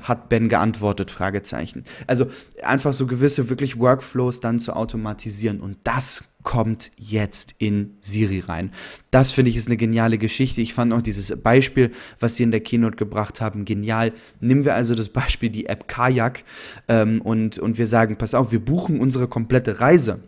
hat 0.03 0.29
Ben 0.29 0.49
geantwortet? 0.49 1.11
Fragezeichen. 1.11 1.83
Also 2.07 2.27
einfach 2.63 2.93
so 2.93 3.07
gewisse 3.07 3.49
wirklich 3.49 3.79
Workflows 3.79 4.39
dann 4.39 4.59
zu 4.59 4.73
automatisieren 4.73 5.59
und 5.59 5.77
das 5.83 6.23
kommt 6.43 6.91
jetzt 6.95 7.55
in 7.57 7.97
Siri 7.99 8.39
rein. 8.39 8.71
Das 9.11 9.33
finde 9.33 9.49
ich 9.49 9.57
ist 9.57 9.67
eine 9.67 9.75
geniale 9.75 10.17
Geschichte. 10.17 10.61
Ich 10.61 10.73
fand 10.73 10.93
auch 10.93 11.01
dieses 11.01 11.35
Beispiel, 11.41 11.91
was 12.21 12.37
Sie 12.37 12.43
in 12.43 12.51
der 12.51 12.61
Keynote 12.61 12.95
gebracht 12.95 13.41
haben, 13.41 13.65
genial. 13.65 14.13
Nehmen 14.39 14.63
wir 14.63 14.73
also 14.73 14.95
das 14.95 15.09
Beispiel 15.09 15.49
die 15.49 15.65
App 15.65 15.89
Kajak 15.89 16.45
ähm, 16.87 17.19
und, 17.21 17.59
und 17.59 17.77
wir 17.77 17.85
sagen, 17.85 18.17
pass 18.17 18.33
auf, 18.33 18.53
wir 18.53 18.63
buchen 18.63 19.01
unsere 19.01 19.27
komplette 19.27 19.81
Reise 19.81 20.21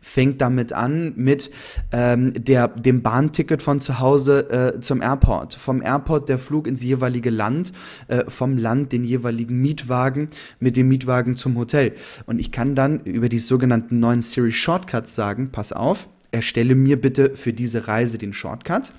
fängt 0.00 0.40
damit 0.40 0.72
an 0.72 1.12
mit 1.16 1.50
ähm, 1.92 2.32
der, 2.34 2.68
dem 2.68 3.02
Bahnticket 3.02 3.62
von 3.62 3.80
zu 3.80 4.00
Hause 4.00 4.50
äh, 4.50 4.80
zum 4.80 5.02
Airport. 5.02 5.54
Vom 5.54 5.82
Airport 5.82 6.28
der 6.28 6.38
Flug 6.38 6.66
ins 6.66 6.82
jeweilige 6.82 7.30
Land, 7.30 7.72
äh, 8.08 8.24
vom 8.28 8.56
Land 8.56 8.92
den 8.92 9.04
jeweiligen 9.04 9.60
Mietwagen, 9.60 10.28
mit 10.60 10.76
dem 10.76 10.88
Mietwagen 10.88 11.36
zum 11.36 11.56
Hotel. 11.56 11.94
Und 12.26 12.38
ich 12.38 12.52
kann 12.52 12.74
dann 12.74 13.00
über 13.00 13.28
die 13.28 13.38
sogenannten 13.38 14.00
neuen 14.00 14.22
Siri 14.22 14.52
Shortcuts 14.52 15.14
sagen, 15.14 15.50
pass 15.50 15.72
auf, 15.72 16.08
erstelle 16.30 16.74
mir 16.74 17.00
bitte 17.00 17.36
für 17.36 17.52
diese 17.52 17.86
Reise 17.88 18.18
den 18.18 18.32
Shortcut. 18.32 18.92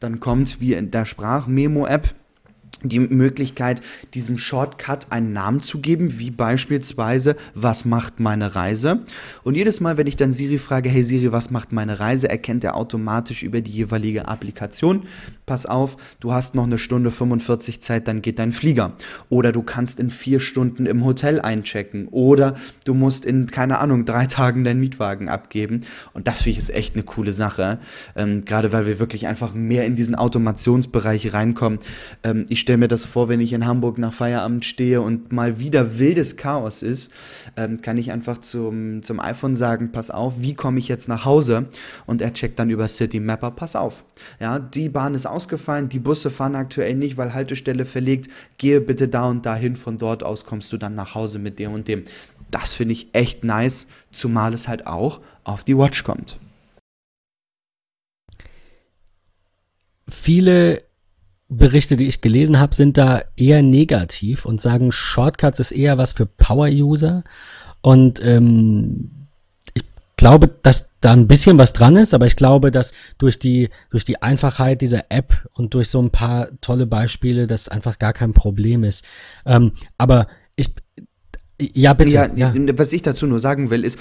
Dann 0.00 0.20
kommt 0.20 0.60
wie 0.60 0.74
in 0.74 0.90
der 0.90 1.04
Sprachmemo-App 1.04 2.14
die 2.88 3.00
Möglichkeit, 3.00 3.80
diesem 4.14 4.38
Shortcut 4.38 5.10
einen 5.10 5.32
Namen 5.32 5.60
zu 5.60 5.80
geben, 5.80 6.18
wie 6.18 6.30
beispielsweise, 6.30 7.36
was 7.54 7.84
macht 7.84 8.20
meine 8.20 8.54
Reise? 8.54 9.00
Und 9.42 9.56
jedes 9.56 9.80
Mal, 9.80 9.96
wenn 9.96 10.06
ich 10.06 10.16
dann 10.16 10.32
Siri 10.32 10.58
frage, 10.58 10.88
hey 10.88 11.04
Siri, 11.04 11.32
was 11.32 11.50
macht 11.50 11.72
meine 11.72 12.00
Reise, 12.00 12.28
erkennt 12.28 12.64
er 12.64 12.76
automatisch 12.76 13.42
über 13.42 13.60
die 13.60 13.72
jeweilige 13.72 14.28
Applikation, 14.28 15.04
pass 15.46 15.66
auf, 15.66 15.96
du 16.20 16.32
hast 16.32 16.54
noch 16.54 16.64
eine 16.64 16.78
Stunde 16.78 17.10
45 17.10 17.80
Zeit, 17.82 18.08
dann 18.08 18.22
geht 18.22 18.38
dein 18.38 18.52
Flieger. 18.52 18.92
Oder 19.28 19.52
du 19.52 19.62
kannst 19.62 20.00
in 20.00 20.10
vier 20.10 20.40
Stunden 20.40 20.86
im 20.86 21.04
Hotel 21.04 21.40
einchecken. 21.40 22.08
Oder 22.08 22.56
du 22.84 22.94
musst 22.94 23.24
in, 23.24 23.46
keine 23.46 23.78
Ahnung, 23.78 24.04
drei 24.04 24.26
Tagen 24.26 24.64
deinen 24.64 24.80
Mietwagen 24.80 25.28
abgeben. 25.28 25.82
Und 26.12 26.26
das 26.26 26.42
finde 26.42 26.52
ich 26.52 26.58
ist 26.58 26.70
echt 26.70 26.94
eine 26.94 27.02
coole 27.02 27.32
Sache. 27.32 27.78
Ähm, 28.16 28.44
Gerade 28.44 28.72
weil 28.72 28.86
wir 28.86 28.98
wirklich 28.98 29.26
einfach 29.26 29.54
mehr 29.54 29.84
in 29.84 29.96
diesen 29.96 30.14
Automationsbereich 30.14 31.32
reinkommen. 31.32 31.78
Ähm, 32.22 32.46
ich 32.48 32.60
stelle 32.60 32.71
mir 32.76 32.88
das 32.88 33.04
vor, 33.04 33.28
wenn 33.28 33.40
ich 33.40 33.52
in 33.52 33.66
Hamburg 33.66 33.98
nach 33.98 34.12
Feierabend 34.12 34.64
stehe 34.64 35.00
und 35.00 35.32
mal 35.32 35.58
wieder 35.58 35.98
wildes 35.98 36.36
Chaos 36.36 36.82
ist, 36.82 37.12
ähm, 37.56 37.80
kann 37.80 37.98
ich 37.98 38.12
einfach 38.12 38.38
zum, 38.38 39.02
zum 39.02 39.20
iPhone 39.20 39.56
sagen, 39.56 39.92
pass 39.92 40.10
auf, 40.10 40.34
wie 40.40 40.54
komme 40.54 40.78
ich 40.78 40.88
jetzt 40.88 41.08
nach 41.08 41.24
Hause? 41.24 41.66
Und 42.06 42.22
er 42.22 42.32
checkt 42.32 42.58
dann 42.58 42.70
über 42.70 42.88
City 42.88 43.20
Mapper, 43.20 43.50
pass 43.50 43.76
auf. 43.76 44.04
Ja, 44.40 44.58
die 44.58 44.88
Bahn 44.88 45.14
ist 45.14 45.26
ausgefallen, 45.26 45.88
die 45.88 45.98
Busse 45.98 46.30
fahren 46.30 46.54
aktuell 46.54 46.94
nicht, 46.94 47.16
weil 47.16 47.34
Haltestelle 47.34 47.84
verlegt, 47.84 48.30
gehe 48.58 48.80
bitte 48.80 49.08
da 49.08 49.24
und 49.24 49.46
dahin, 49.46 49.76
von 49.76 49.98
dort 49.98 50.22
aus 50.22 50.44
kommst 50.44 50.72
du 50.72 50.76
dann 50.76 50.94
nach 50.94 51.14
Hause 51.14 51.38
mit 51.38 51.58
dem 51.58 51.72
und 51.72 51.88
dem. 51.88 52.04
Das 52.50 52.74
finde 52.74 52.92
ich 52.92 53.08
echt 53.14 53.44
nice, 53.44 53.86
zumal 54.10 54.52
es 54.52 54.68
halt 54.68 54.86
auch 54.86 55.20
auf 55.44 55.64
die 55.64 55.76
Watch 55.76 56.04
kommt. 56.04 56.38
viele 60.12 60.84
Berichte, 61.56 61.96
die 61.96 62.06
ich 62.06 62.20
gelesen 62.20 62.58
habe, 62.58 62.74
sind 62.74 62.98
da 62.98 63.22
eher 63.36 63.62
negativ 63.62 64.44
und 64.44 64.60
sagen, 64.60 64.92
Shortcuts 64.92 65.60
ist 65.60 65.72
eher 65.72 65.98
was 65.98 66.12
für 66.12 66.26
Power-User. 66.26 67.24
Und 67.80 68.22
ähm, 68.22 69.10
ich 69.74 69.84
glaube, 70.16 70.48
dass 70.62 70.90
da 71.00 71.12
ein 71.12 71.26
bisschen 71.26 71.58
was 71.58 71.72
dran 71.72 71.96
ist, 71.96 72.14
aber 72.14 72.26
ich 72.26 72.36
glaube, 72.36 72.70
dass 72.70 72.94
durch 73.18 73.38
die, 73.38 73.70
durch 73.90 74.04
die 74.04 74.22
Einfachheit 74.22 74.80
dieser 74.80 75.10
App 75.10 75.46
und 75.54 75.74
durch 75.74 75.88
so 75.88 76.00
ein 76.00 76.10
paar 76.10 76.48
tolle 76.60 76.86
Beispiele 76.86 77.46
das 77.46 77.68
einfach 77.68 77.98
gar 77.98 78.12
kein 78.12 78.32
Problem 78.32 78.84
ist. 78.84 79.04
Ähm, 79.44 79.72
aber 79.98 80.28
ich, 80.56 80.70
ja, 81.60 81.94
bitte. 81.94 82.10
Ja, 82.10 82.28
ja, 82.34 82.54
was 82.78 82.92
ich 82.92 83.02
dazu 83.02 83.26
nur 83.26 83.40
sagen 83.40 83.70
will, 83.70 83.84
ist, 83.84 83.98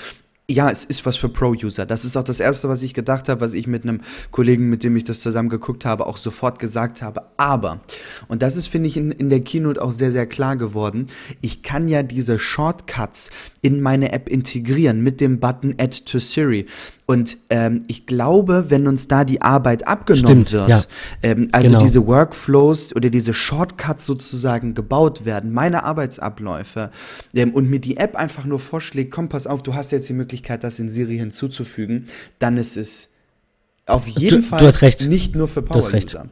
ja, 0.52 0.70
es 0.70 0.84
ist 0.84 1.06
was 1.06 1.18
für 1.18 1.30
Pro-User. 1.30 1.86
Das 1.86 2.06
ist 2.06 2.18
auch 2.18 2.24
das 2.24 2.40
Erste, 2.40 2.70
was 2.70 2.84
ich 2.84 2.94
gedacht 2.94 3.30
habe, 3.30 3.42
was 3.42 3.54
ich 3.54 3.68
mit 3.68 3.84
einem 3.84 4.02
Kollegen, 4.32 4.70
mit 4.70 4.84
dem 4.84 4.96
ich 4.96 5.04
das 5.04 5.22
zusammen 5.22 5.50
geguckt 5.50 5.86
habe, 5.86 6.06
auch 6.06 6.18
sofort 6.18 6.60
gesagt 6.60 7.02
habe. 7.02 7.24
Aber, 7.38 7.80
und 8.28 8.42
das 8.42 8.58
ist, 8.58 8.68
finde 8.68 8.90
ich, 8.90 8.98
in, 8.98 9.12
in 9.12 9.30
der 9.30 9.42
Keynote 9.42 9.82
auch 9.82 9.92
sehr, 9.92 10.12
sehr 10.12 10.28
klar 10.28 10.56
geworden, 10.56 11.08
ich 11.42 11.64
kann 11.64 11.88
ja 11.88 12.04
diese 12.04 12.40
Shortcuts 12.40 13.32
in 13.62 13.82
meine 13.82 14.12
App 14.12 14.30
integrieren 14.30 15.02
mit 15.02 15.22
dem 15.22 15.40
Button 15.40 15.76
Add 15.78 16.06
to 16.06 16.20
Siri. 16.20 16.66
Und 17.12 17.40
ähm, 17.50 17.84
ich 17.90 18.06
glaube, 18.06 18.70
wenn 18.70 18.88
uns 18.88 19.10
da 19.10 19.26
die 19.26 19.42
Arbeit 19.42 19.86
abgenommen 19.86 20.48
Stimmt, 20.48 20.52
wird, 20.54 20.70
ja. 20.70 20.82
ähm, 21.24 21.50
also 21.52 21.72
genau. 21.72 21.82
diese 21.82 22.08
Workflows 22.08 22.96
oder 22.96 23.10
diese 23.10 23.34
Shortcuts 23.34 24.06
sozusagen 24.06 24.76
gebaut 24.76 25.26
werden, 25.26 25.52
meine 25.52 25.84
Arbeitsabläufe 25.84 26.90
ähm, 27.34 27.54
und 27.54 27.70
mir 27.70 27.80
die 27.80 27.98
App 27.98 28.16
einfach 28.16 28.46
nur 28.46 28.60
vorschlägt, 28.60 29.12
komm, 29.12 29.28
pass 29.28 29.46
auf, 29.46 29.62
du 29.62 29.76
hast 29.76 29.92
jetzt 29.92 30.08
die 30.08 30.14
Möglichkeit, 30.14 30.64
das 30.64 30.80
in 30.80 30.88
Siri 30.90 31.18
hinzuzufügen, 31.18 32.08
dann 32.40 32.56
ist 32.56 32.78
es 32.78 33.10
auf 33.88 34.08
jeden 34.08 34.42
du, 34.42 34.48
Fall 34.48 34.92
du 34.92 35.10
nicht 35.10 35.36
nur 35.36 35.50
für 35.50 35.62
Power-User 35.62 36.28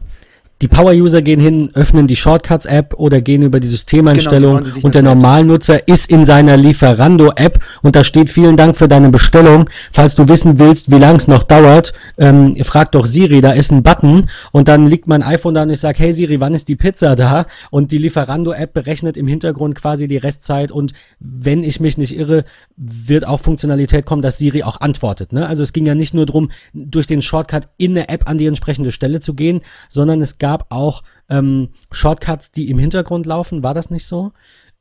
die 0.62 0.68
Power-User 0.68 1.22
gehen 1.22 1.40
hin, 1.40 1.70
öffnen 1.74 2.08
die 2.08 2.18
Shortcuts-App 2.18 2.94
oder 2.96 3.22
gehen 3.22 3.44
über 3.44 3.62
die 3.62 3.68
Systemeinstellung 3.68 4.64
genau, 4.64 4.78
und 4.82 4.94
der 4.94 5.04
Normalnutzer 5.04 5.88
ist 5.88 6.12
in 6.12 6.26
seiner 6.26 6.58
Lieferando-App 6.58 7.64
und 7.82 7.96
da 7.96 8.04
steht 8.04 8.30
vielen 8.30 8.58
Dank 8.58 8.76
für 8.76 8.90
deine 8.90 9.10
Bestellung. 9.10 9.70
Falls 9.94 10.16
du 10.16 10.28
wissen 10.28 10.60
willst, 10.60 10.92
wie 10.92 10.98
lang 10.98 11.16
es 11.16 11.30
noch 11.30 11.44
dauert, 11.44 11.94
ähm, 12.18 12.58
frag 12.64 12.92
doch 12.92 13.06
Siri, 13.06 13.40
da 13.40 13.52
ist 13.52 13.72
ein 13.72 13.84
Button 13.84 14.30
und 14.52 14.68
dann 14.68 14.88
liegt 14.88 15.08
mein 15.08 15.24
iPhone 15.24 15.54
da 15.54 15.64
und 15.64 15.70
ich 15.70 15.80
sage, 15.80 16.00
hey 16.00 16.12
Siri, 16.12 16.42
wann 16.42 16.54
ist 16.54 16.68
die 16.68 16.76
Pizza 16.76 17.16
da? 17.16 17.46
Und 17.72 17.94
die 17.94 17.98
Lieferando-App 17.98 18.74
berechnet 18.74 19.16
im 19.16 19.28
Hintergrund 19.28 19.76
quasi 19.76 20.10
die 20.10 20.18
Restzeit 20.18 20.72
und 20.72 20.92
wenn 21.20 21.64
ich 21.64 21.80
mich 21.80 21.98
nicht 21.98 22.14
irre, 22.14 22.44
wird 22.76 23.26
auch 23.26 23.40
Funktionalität 23.40 24.06
kommen, 24.06 24.22
dass 24.22 24.38
Siri 24.38 24.64
auch 24.64 24.82
antwortet. 24.82 25.32
Ne? 25.32 25.48
Also 25.48 25.64
es 25.64 25.72
ging 25.72 25.86
ja 25.86 25.96
nicht 25.96 26.14
nur 26.14 26.26
darum, 26.26 26.52
durch 26.74 27.08
den 27.08 27.22
Shortcut 27.22 27.70
in 27.78 27.96
der 27.96 28.10
App 28.10 28.28
an 28.28 28.38
die 28.38 28.46
entsprechende 28.46 28.92
Stelle 28.92 29.22
zu 29.22 29.34
gehen, 29.34 29.62
sondern 29.88 30.22
es 30.22 30.38
gab 30.38 30.49
gab 30.50 30.72
auch 30.72 31.04
ähm, 31.30 31.70
Shortcuts, 31.92 32.52
die 32.52 32.70
im 32.70 32.80
Hintergrund 32.80 33.28
laufen. 33.28 33.64
War 33.64 33.76
das 33.76 33.92
nicht 33.92 34.08
so? 34.08 34.32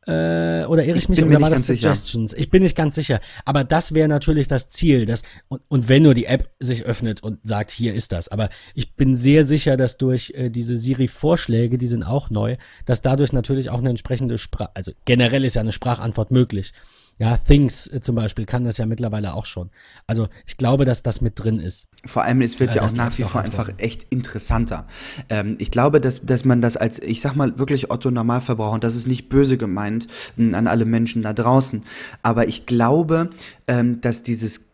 Äh, 0.06 0.64
oder 0.64 0.86
irre 0.86 0.96
ich, 0.96 1.04
ich 1.04 1.08
mich? 1.10 1.22
Oder 1.22 1.42
war 1.42 1.50
das 1.50 1.66
Suggestions? 1.66 2.30
Sicher. 2.30 2.40
Ich 2.40 2.48
bin 2.48 2.62
nicht 2.62 2.74
ganz 2.74 2.94
sicher. 2.94 3.20
Aber 3.44 3.64
das 3.64 3.92
wäre 3.92 4.08
natürlich 4.08 4.48
das 4.48 4.70
Ziel. 4.70 5.04
Dass, 5.04 5.24
und, 5.48 5.60
und 5.68 5.90
wenn 5.90 6.04
nur 6.04 6.14
die 6.14 6.24
App 6.24 6.50
sich 6.58 6.84
öffnet 6.84 7.22
und 7.22 7.40
sagt, 7.46 7.70
hier 7.70 7.92
ist 7.92 8.12
das. 8.12 8.28
Aber 8.28 8.48
ich 8.74 8.94
bin 8.94 9.14
sehr 9.14 9.44
sicher, 9.44 9.76
dass 9.76 9.98
durch 9.98 10.32
äh, 10.34 10.48
diese 10.48 10.78
Siri-Vorschläge, 10.78 11.76
die 11.76 11.86
sind 11.86 12.02
auch 12.02 12.30
neu, 12.30 12.56
dass 12.86 13.02
dadurch 13.02 13.34
natürlich 13.34 13.68
auch 13.68 13.80
eine 13.80 13.90
entsprechende 13.90 14.38
Sprache, 14.38 14.70
also 14.72 14.92
generell 15.04 15.44
ist 15.44 15.56
ja 15.56 15.60
eine 15.60 15.72
Sprachantwort 15.72 16.30
möglich. 16.30 16.72
Ja, 17.18 17.36
Things 17.36 17.88
äh, 17.88 18.00
zum 18.00 18.14
Beispiel 18.14 18.44
kann 18.44 18.64
das 18.64 18.78
ja 18.78 18.86
mittlerweile 18.86 19.34
auch 19.34 19.44
schon. 19.44 19.70
Also 20.06 20.28
ich 20.46 20.56
glaube, 20.56 20.84
dass 20.84 21.02
das 21.02 21.20
mit 21.20 21.34
drin 21.36 21.58
ist. 21.58 21.88
Vor 22.04 22.22
allem, 22.24 22.40
es 22.42 22.60
wird 22.60 22.72
äh, 22.72 22.76
ja 22.76 22.82
auch 22.82 22.92
nach 22.92 23.16
wie 23.18 23.24
vor 23.24 23.40
einfach 23.42 23.70
echt 23.78 24.06
interessanter. 24.10 24.86
Ähm, 25.28 25.56
ich 25.58 25.70
glaube, 25.70 26.00
dass, 26.00 26.24
dass 26.24 26.44
man 26.44 26.60
das 26.60 26.76
als, 26.76 27.00
ich 27.00 27.20
sag 27.20 27.34
mal, 27.34 27.58
wirklich 27.58 27.90
Otto 27.90 28.10
Normalverbraucher, 28.10 28.74
und 28.74 28.84
das 28.84 28.94
ist 28.94 29.08
nicht 29.08 29.28
böse 29.28 29.58
gemeint 29.58 30.06
mh, 30.36 30.56
an 30.56 30.68
alle 30.68 30.84
Menschen 30.84 31.22
da 31.22 31.32
draußen, 31.32 31.82
aber 32.22 32.46
ich 32.46 32.66
glaube, 32.66 33.30
ähm, 33.66 34.00
dass 34.00 34.22
dieses 34.22 34.68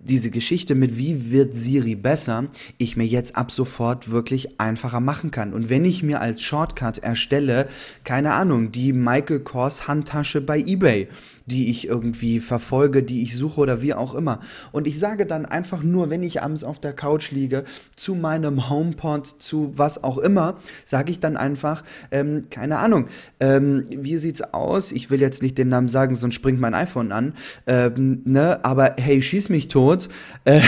diese 0.00 0.30
Geschichte 0.30 0.74
mit 0.74 0.96
wie 0.96 1.30
wird 1.30 1.54
Siri 1.54 1.94
besser, 1.94 2.46
ich 2.78 2.96
mir 2.96 3.06
jetzt 3.06 3.36
ab 3.36 3.50
sofort 3.50 4.10
wirklich 4.10 4.60
einfacher 4.60 5.00
machen 5.00 5.30
kann. 5.30 5.52
Und 5.52 5.68
wenn 5.68 5.84
ich 5.84 6.02
mir 6.02 6.20
als 6.20 6.42
Shortcut 6.42 6.98
erstelle, 6.98 7.68
keine 8.04 8.32
Ahnung, 8.32 8.72
die 8.72 8.92
Michael 8.92 9.40
Kors 9.40 9.86
Handtasche 9.86 10.40
bei 10.40 10.58
eBay, 10.60 11.08
die 11.50 11.70
ich 11.70 11.88
irgendwie 11.88 12.40
verfolge, 12.40 13.02
die 13.02 13.22
ich 13.22 13.36
suche 13.36 13.60
oder 13.60 13.82
wie 13.82 13.94
auch 13.94 14.14
immer. 14.14 14.40
Und 14.72 14.86
ich 14.86 14.98
sage 14.98 15.26
dann 15.26 15.46
einfach 15.46 15.82
nur, 15.82 16.10
wenn 16.10 16.22
ich 16.22 16.42
abends 16.42 16.64
auf 16.64 16.78
der 16.78 16.92
Couch 16.92 17.30
liege, 17.30 17.64
zu 17.96 18.14
meinem 18.14 18.68
HomePod, 18.68 19.26
zu 19.26 19.72
was 19.74 20.04
auch 20.04 20.18
immer, 20.18 20.58
sage 20.84 21.10
ich 21.10 21.20
dann 21.20 21.36
einfach, 21.36 21.82
ähm, 22.10 22.42
keine 22.50 22.78
Ahnung, 22.78 23.08
ähm, 23.40 23.84
wie 23.88 24.18
sieht's 24.18 24.42
aus? 24.54 24.92
Ich 24.92 25.10
will 25.10 25.20
jetzt 25.20 25.42
nicht 25.42 25.58
den 25.58 25.68
Namen 25.68 25.88
sagen, 25.88 26.14
sonst 26.14 26.34
springt 26.34 26.60
mein 26.60 26.74
iPhone 26.74 27.12
an, 27.12 27.34
ähm, 27.66 28.22
ne? 28.24 28.64
Aber 28.64 28.94
hey, 28.98 29.20
schieß 29.20 29.48
mich 29.48 29.68
tot. 29.68 30.08
Äh, 30.44 30.60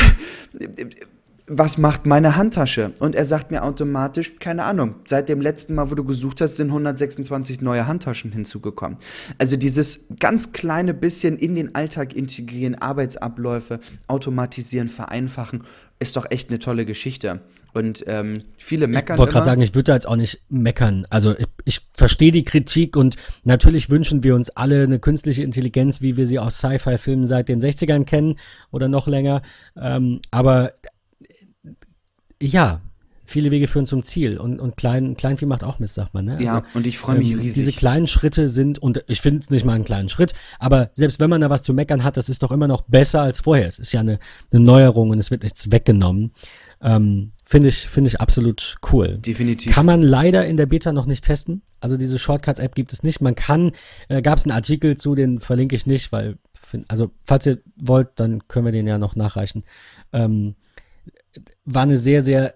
was 1.52 1.78
macht 1.78 2.06
meine 2.06 2.36
Handtasche? 2.36 2.92
Und 3.00 3.16
er 3.16 3.24
sagt 3.24 3.50
mir 3.50 3.64
automatisch, 3.64 4.38
keine 4.38 4.62
Ahnung, 4.62 4.94
seit 5.06 5.28
dem 5.28 5.40
letzten 5.40 5.74
Mal, 5.74 5.90
wo 5.90 5.96
du 5.96 6.04
gesucht 6.04 6.40
hast, 6.40 6.56
sind 6.56 6.68
126 6.68 7.60
neue 7.60 7.88
Handtaschen 7.88 8.30
hinzugekommen. 8.30 8.98
Also 9.36 9.56
dieses 9.56 10.06
ganz 10.20 10.52
kleine 10.52 10.94
bisschen 10.94 11.36
in 11.36 11.56
den 11.56 11.74
Alltag 11.74 12.14
integrieren, 12.14 12.76
Arbeitsabläufe 12.76 13.80
automatisieren, 14.06 14.88
vereinfachen, 14.88 15.64
ist 15.98 16.14
doch 16.16 16.30
echt 16.30 16.50
eine 16.50 16.60
tolle 16.60 16.86
Geschichte. 16.86 17.40
Und 17.72 18.04
ähm, 18.06 18.34
viele 18.56 18.86
meckern. 18.86 19.16
Ich 19.16 19.18
wollte 19.18 19.32
gerade 19.32 19.46
sagen, 19.46 19.62
ich 19.62 19.74
würde 19.74 19.90
da 19.90 19.94
jetzt 19.94 20.06
auch 20.06 20.16
nicht 20.16 20.40
meckern. 20.50 21.04
Also 21.10 21.36
ich, 21.36 21.46
ich 21.64 21.80
verstehe 21.92 22.30
die 22.30 22.44
Kritik 22.44 22.96
und 22.96 23.16
natürlich 23.42 23.90
wünschen 23.90 24.22
wir 24.22 24.36
uns 24.36 24.50
alle 24.50 24.84
eine 24.84 25.00
künstliche 25.00 25.42
Intelligenz, 25.42 26.00
wie 26.00 26.16
wir 26.16 26.26
sie 26.26 26.38
aus 26.38 26.58
Sci-Fi-Filmen 26.58 27.26
seit 27.26 27.48
den 27.48 27.60
60ern 27.60 28.04
kennen 28.04 28.36
oder 28.70 28.86
noch 28.86 29.08
länger. 29.08 29.42
Ähm, 29.76 30.20
aber 30.30 30.72
ja, 32.40 32.80
viele 33.30 33.50
Wege 33.50 33.66
führen 33.68 33.86
zum 33.86 34.02
Ziel 34.02 34.38
und, 34.38 34.58
und 34.58 34.76
klein, 34.76 35.16
Kleinvieh 35.16 35.46
macht 35.46 35.62
auch 35.62 35.78
Mist, 35.78 35.94
sagt 35.94 36.12
man. 36.14 36.24
Ne? 36.24 36.42
Ja, 36.42 36.56
also, 36.56 36.66
und 36.74 36.86
ich 36.86 36.98
freue 36.98 37.16
mich 37.16 37.30
ähm, 37.30 37.38
riesig. 37.38 37.64
Diese 37.64 37.72
kleinen 37.78 38.06
Schritte 38.06 38.48
sind, 38.48 38.78
und 38.78 39.04
ich 39.06 39.20
finde 39.20 39.40
es 39.40 39.50
nicht 39.50 39.64
mal 39.64 39.74
einen 39.74 39.84
kleinen 39.84 40.08
Schritt, 40.08 40.34
aber 40.58 40.90
selbst 40.94 41.20
wenn 41.20 41.30
man 41.30 41.40
da 41.40 41.48
was 41.48 41.62
zu 41.62 41.72
meckern 41.72 42.02
hat, 42.02 42.16
das 42.16 42.28
ist 42.28 42.42
doch 42.42 42.50
immer 42.50 42.66
noch 42.66 42.82
besser 42.82 43.22
als 43.22 43.40
vorher. 43.40 43.68
Es 43.68 43.78
ist 43.78 43.92
ja 43.92 44.00
eine, 44.00 44.18
eine 44.52 44.60
Neuerung 44.60 45.10
und 45.10 45.18
es 45.18 45.30
wird 45.30 45.44
nichts 45.44 45.70
weggenommen. 45.70 46.32
Ähm, 46.82 47.32
finde 47.44 47.68
ich, 47.68 47.88
finde 47.88 48.08
ich 48.08 48.20
absolut 48.20 48.76
cool. 48.92 49.18
Definitiv. 49.18 49.74
Kann 49.74 49.86
man 49.86 50.02
leider 50.02 50.46
in 50.46 50.56
der 50.56 50.66
Beta 50.66 50.92
noch 50.92 51.06
nicht 51.06 51.24
testen. 51.24 51.62
Also 51.78 51.96
diese 51.96 52.18
Shortcuts-App 52.18 52.74
gibt 52.74 52.92
es 52.92 53.02
nicht. 53.02 53.20
Man 53.20 53.34
kann, 53.34 53.72
äh, 54.08 54.22
gab 54.22 54.38
es 54.38 54.44
einen 54.44 54.52
Artikel 54.52 54.96
zu, 54.96 55.14
den 55.14 55.38
verlinke 55.40 55.76
ich 55.76 55.86
nicht, 55.86 56.10
weil, 56.10 56.38
also 56.88 57.10
falls 57.22 57.46
ihr 57.46 57.58
wollt, 57.76 58.08
dann 58.16 58.48
können 58.48 58.64
wir 58.64 58.72
den 58.72 58.86
ja 58.86 58.98
noch 58.98 59.14
nachreichen. 59.14 59.64
Ähm, 60.12 60.56
war 61.64 61.82
eine 61.82 61.96
sehr, 61.96 62.22
sehr 62.22 62.54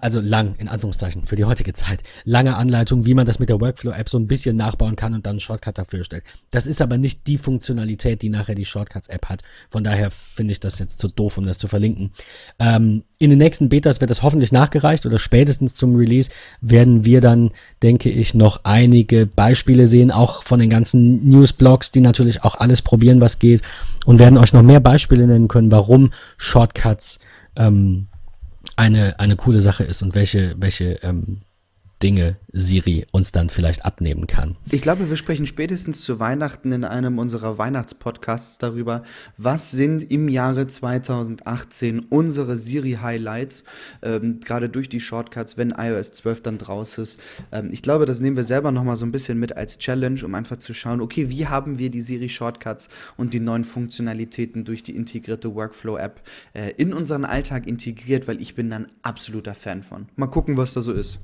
also 0.00 0.20
lang, 0.20 0.54
in 0.58 0.68
Anführungszeichen, 0.68 1.24
für 1.24 1.34
die 1.34 1.46
heutige 1.46 1.72
Zeit, 1.72 2.04
lange 2.24 2.54
Anleitung, 2.54 3.06
wie 3.06 3.14
man 3.14 3.26
das 3.26 3.40
mit 3.40 3.48
der 3.48 3.60
Workflow-App 3.60 4.08
so 4.08 4.18
ein 4.18 4.28
bisschen 4.28 4.54
nachbauen 4.54 4.94
kann 4.94 5.14
und 5.14 5.26
dann 5.26 5.32
einen 5.32 5.40
Shortcut 5.40 5.78
dafür 5.78 6.04
stellt. 6.04 6.22
Das 6.52 6.68
ist 6.68 6.80
aber 6.80 6.96
nicht 6.96 7.26
die 7.26 7.38
Funktionalität, 7.38 8.22
die 8.22 8.28
nachher 8.28 8.54
die 8.54 8.64
Shortcuts-App 8.64 9.28
hat. 9.28 9.42
Von 9.70 9.82
daher 9.82 10.12
finde 10.12 10.52
ich 10.52 10.60
das 10.60 10.78
jetzt 10.78 11.00
zu 11.00 11.08
doof, 11.08 11.38
um 11.38 11.46
das 11.46 11.58
zu 11.58 11.66
verlinken. 11.66 12.12
Ähm, 12.60 13.02
in 13.18 13.30
den 13.30 13.40
nächsten 13.40 13.68
Betas 13.68 14.00
wird 14.00 14.10
das 14.10 14.22
hoffentlich 14.22 14.52
nachgereicht 14.52 15.06
oder 15.06 15.18
spätestens 15.18 15.74
zum 15.74 15.96
Release 15.96 16.30
werden 16.60 17.04
wir 17.04 17.20
dann, 17.20 17.50
denke 17.82 18.10
ich, 18.10 18.32
noch 18.32 18.60
einige 18.62 19.26
Beispiele 19.26 19.88
sehen, 19.88 20.12
auch 20.12 20.44
von 20.44 20.60
den 20.60 20.70
ganzen 20.70 21.28
Newsblogs, 21.28 21.90
die 21.90 22.00
natürlich 22.00 22.44
auch 22.44 22.54
alles 22.54 22.80
probieren, 22.80 23.20
was 23.20 23.40
geht 23.40 23.62
und 24.06 24.20
werden 24.20 24.38
euch 24.38 24.52
noch 24.52 24.62
mehr 24.62 24.80
Beispiele 24.80 25.26
nennen 25.26 25.48
können, 25.48 25.72
warum 25.72 26.12
Shortcuts 26.36 27.18
ähm, 27.56 28.08
eine, 28.76 29.18
eine 29.20 29.36
coole 29.36 29.60
Sache 29.60 29.84
ist 29.84 30.02
und 30.02 30.14
welche, 30.14 30.54
welche 30.58 30.94
ähm, 31.02 31.42
Dinge 32.04 32.36
Siri 32.52 33.06
uns 33.12 33.32
dann 33.32 33.48
vielleicht 33.48 33.86
abnehmen 33.86 34.26
kann. 34.26 34.56
Ich 34.70 34.82
glaube, 34.82 35.08
wir 35.08 35.16
sprechen 35.16 35.46
spätestens 35.46 36.02
zu 36.02 36.20
Weihnachten 36.20 36.70
in 36.70 36.84
einem 36.84 37.18
unserer 37.18 37.56
Weihnachtspodcasts 37.56 38.58
darüber, 38.58 39.04
was 39.38 39.70
sind 39.70 40.10
im 40.10 40.28
Jahre 40.28 40.66
2018 40.66 42.00
unsere 42.00 42.58
Siri-Highlights, 42.58 43.64
ähm, 44.02 44.40
gerade 44.40 44.68
durch 44.68 44.90
die 44.90 45.00
Shortcuts, 45.00 45.56
wenn 45.56 45.70
iOS 45.70 46.12
12 46.12 46.42
dann 46.42 46.58
draus 46.58 46.98
ist. 46.98 47.18
Ähm, 47.50 47.70
ich 47.72 47.80
glaube, 47.80 48.04
das 48.04 48.20
nehmen 48.20 48.36
wir 48.36 48.44
selber 48.44 48.70
nochmal 48.70 48.98
so 48.98 49.06
ein 49.06 49.12
bisschen 49.12 49.40
mit 49.40 49.56
als 49.56 49.78
Challenge, 49.78 50.22
um 50.26 50.34
einfach 50.34 50.58
zu 50.58 50.74
schauen, 50.74 51.00
okay, 51.00 51.30
wie 51.30 51.46
haben 51.46 51.78
wir 51.78 51.88
die 51.88 52.02
Siri-Shortcuts 52.02 52.90
und 53.16 53.32
die 53.32 53.40
neuen 53.40 53.64
Funktionalitäten 53.64 54.66
durch 54.66 54.82
die 54.82 54.94
integrierte 54.94 55.54
Workflow-App 55.54 56.20
äh, 56.52 56.72
in 56.76 56.92
unseren 56.92 57.24
Alltag 57.24 57.66
integriert, 57.66 58.28
weil 58.28 58.42
ich 58.42 58.54
bin 58.54 58.68
dann 58.68 58.88
absoluter 59.00 59.54
Fan 59.54 59.82
von. 59.82 60.08
Mal 60.16 60.26
gucken, 60.26 60.58
was 60.58 60.74
da 60.74 60.82
so 60.82 60.92
ist. 60.92 61.20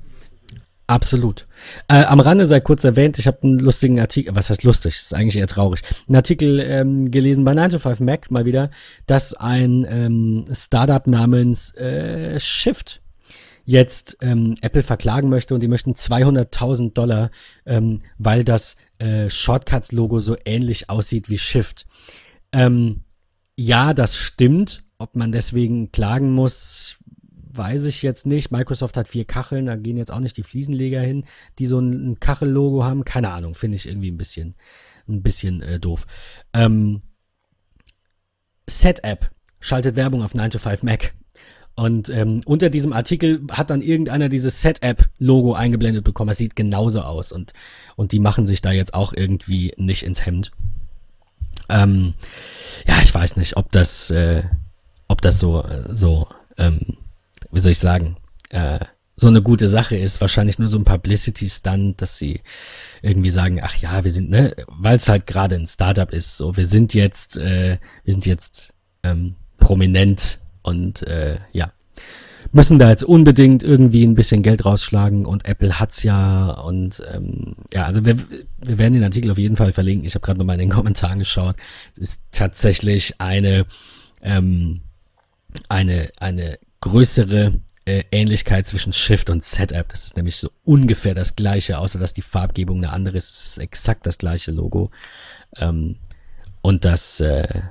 Absolut. 0.91 1.47
Äh, 1.87 2.03
am 2.03 2.19
Rande 2.19 2.45
sei 2.45 2.59
kurz 2.59 2.83
erwähnt, 2.83 3.17
ich 3.17 3.25
habe 3.25 3.43
einen 3.43 3.59
lustigen 3.59 3.97
Artikel, 4.01 4.35
was 4.35 4.49
heißt 4.49 4.63
lustig, 4.63 4.95
ist 4.95 5.13
eigentlich 5.13 5.37
eher 5.37 5.47
traurig, 5.47 5.83
einen 6.09 6.17
Artikel 6.17 6.59
ähm, 6.59 7.11
gelesen 7.11 7.45
bei 7.45 7.53
9 7.53 7.69
to 7.69 7.79
5 7.79 8.01
Mac 8.01 8.29
mal 8.29 8.43
wieder, 8.43 8.71
dass 9.05 9.33
ein 9.33 9.85
ähm, 9.87 10.43
Startup 10.51 11.07
namens 11.07 11.73
äh, 11.75 12.37
Shift 12.41 13.01
jetzt 13.63 14.17
ähm, 14.19 14.57
Apple 14.59 14.83
verklagen 14.83 15.29
möchte 15.29 15.53
und 15.53 15.63
die 15.63 15.69
möchten 15.69 15.93
200.000 15.93 16.91
Dollar, 16.91 17.31
ähm, 17.65 18.01
weil 18.17 18.43
das 18.43 18.75
äh, 18.99 19.29
Shortcuts-Logo 19.29 20.19
so 20.19 20.35
ähnlich 20.43 20.89
aussieht 20.89 21.29
wie 21.29 21.37
Shift. 21.37 21.85
Ähm, 22.51 23.05
ja, 23.55 23.93
das 23.93 24.17
stimmt. 24.17 24.83
Ob 24.97 25.15
man 25.15 25.31
deswegen 25.31 25.93
klagen 25.93 26.33
muss, 26.33 26.97
weiß 27.57 27.85
ich 27.85 28.01
jetzt 28.01 28.25
nicht. 28.25 28.51
Microsoft 28.51 28.97
hat 28.97 29.07
vier 29.07 29.25
Kacheln, 29.25 29.65
da 29.65 29.75
gehen 29.75 29.97
jetzt 29.97 30.11
auch 30.11 30.19
nicht 30.19 30.37
die 30.37 30.43
Fliesenleger 30.43 31.01
hin, 31.01 31.25
die 31.59 31.65
so 31.65 31.79
ein, 31.79 32.19
Kachellogo 32.19 32.83
haben. 32.83 33.05
Keine 33.05 33.29
Ahnung, 33.29 33.55
finde 33.55 33.75
ich 33.75 33.87
irgendwie 33.87 34.11
ein 34.11 34.17
bisschen, 34.17 34.55
ein 35.07 35.23
bisschen 35.23 35.61
äh, 35.61 35.79
doof. 35.79 36.05
Ähm, 36.53 37.01
Set-App 38.69 39.31
schaltet 39.59 39.95
Werbung 39.95 40.23
auf 40.23 40.33
9 40.33 40.51
to 40.51 40.59
5 40.59 40.83
Mac. 40.83 41.13
Und 41.75 42.09
ähm, 42.09 42.41
unter 42.45 42.69
diesem 42.69 42.93
Artikel 42.93 43.41
hat 43.51 43.69
dann 43.69 43.81
irgendeiner 43.81 44.29
dieses 44.29 44.61
Set-App-Logo 44.61 45.53
eingeblendet 45.53 46.03
bekommen. 46.03 46.27
Das 46.27 46.37
sieht 46.37 46.55
genauso 46.55 47.01
aus. 47.01 47.31
Und, 47.31 47.53
und 47.95 48.11
die 48.11 48.19
machen 48.19 48.45
sich 48.45 48.61
da 48.61 48.71
jetzt 48.71 48.93
auch 48.93 49.13
irgendwie 49.13 49.73
nicht 49.77 50.03
ins 50.03 50.25
Hemd. 50.25 50.51
Ähm, 51.69 52.13
ja, 52.85 52.99
ich 53.03 53.13
weiß 53.13 53.37
nicht, 53.37 53.55
ob 53.55 53.71
das, 53.71 54.11
äh, 54.11 54.43
ob 55.07 55.21
das 55.21 55.39
so, 55.39 55.65
so, 55.89 56.27
ähm, 56.57 56.97
wie 57.51 57.59
soll 57.59 57.71
ich 57.71 57.79
sagen, 57.79 58.17
äh, 58.49 58.79
so 59.15 59.27
eine 59.27 59.41
gute 59.41 59.69
Sache 59.69 59.95
ist. 59.95 60.19
Wahrscheinlich 60.19 60.57
nur 60.57 60.67
so 60.67 60.77
ein 60.77 60.85
Publicity-Stunt, 60.85 62.01
dass 62.01 62.17
sie 62.17 62.41
irgendwie 63.01 63.29
sagen, 63.29 63.59
ach 63.61 63.75
ja, 63.75 64.03
wir 64.03 64.11
sind, 64.11 64.29
ne, 64.29 64.55
weil 64.67 64.97
es 64.97 65.09
halt 65.09 65.27
gerade 65.27 65.55
ein 65.55 65.67
Startup 65.67 66.11
ist, 66.11 66.37
so, 66.37 66.57
wir 66.57 66.65
sind 66.65 66.93
jetzt, 66.93 67.37
äh, 67.37 67.77
wir 68.03 68.13
sind 68.13 68.25
jetzt 68.25 68.73
ähm, 69.03 69.35
prominent 69.57 70.39
und 70.63 71.03
äh, 71.03 71.39
ja, 71.51 71.71
müssen 72.51 72.79
da 72.79 72.89
jetzt 72.89 73.03
unbedingt 73.03 73.63
irgendwie 73.63 74.03
ein 74.03 74.15
bisschen 74.15 74.41
Geld 74.41 74.65
rausschlagen 74.65 75.25
und 75.25 75.45
Apple 75.45 75.79
hat's 75.79 76.03
ja 76.03 76.51
und 76.51 77.01
ähm, 77.13 77.55
ja, 77.73 77.85
also 77.85 78.05
wir, 78.05 78.17
wir 78.59 78.77
werden 78.77 78.95
den 78.95 79.03
Artikel 79.03 79.31
auf 79.31 79.37
jeden 79.37 79.55
Fall 79.55 79.71
verlinken. 79.71 80.05
Ich 80.05 80.15
habe 80.15 80.25
gerade 80.25 80.39
nochmal 80.39 80.55
in 80.55 80.61
den 80.61 80.69
Kommentaren 80.69 81.19
geschaut. 81.19 81.55
Es 81.93 81.99
ist 81.99 82.21
tatsächlich 82.31 83.21
eine 83.21 83.65
ähm, 84.21 84.81
eine 85.69 86.11
eine 86.19 86.57
größere 86.81 87.61
äh, 87.85 88.03
Ähnlichkeit 88.11 88.67
zwischen 88.67 88.93
Shift 88.93 89.29
und 89.29 89.43
Setup. 89.43 89.87
Das 89.89 90.05
ist 90.05 90.17
nämlich 90.17 90.35
so 90.35 90.49
ungefähr 90.63 91.15
das 91.15 91.35
gleiche, 91.35 91.77
außer 91.77 91.99
dass 91.99 92.13
die 92.13 92.21
Farbgebung 92.21 92.77
eine 92.77 92.91
andere 92.91 93.17
ist. 93.17 93.31
Es 93.31 93.45
ist 93.45 93.57
exakt 93.57 94.05
das 94.05 94.17
gleiche 94.17 94.51
Logo. 94.51 94.91
Ähm, 95.55 95.97
und 96.61 96.85
das, 96.85 97.19
äh, 97.19 97.61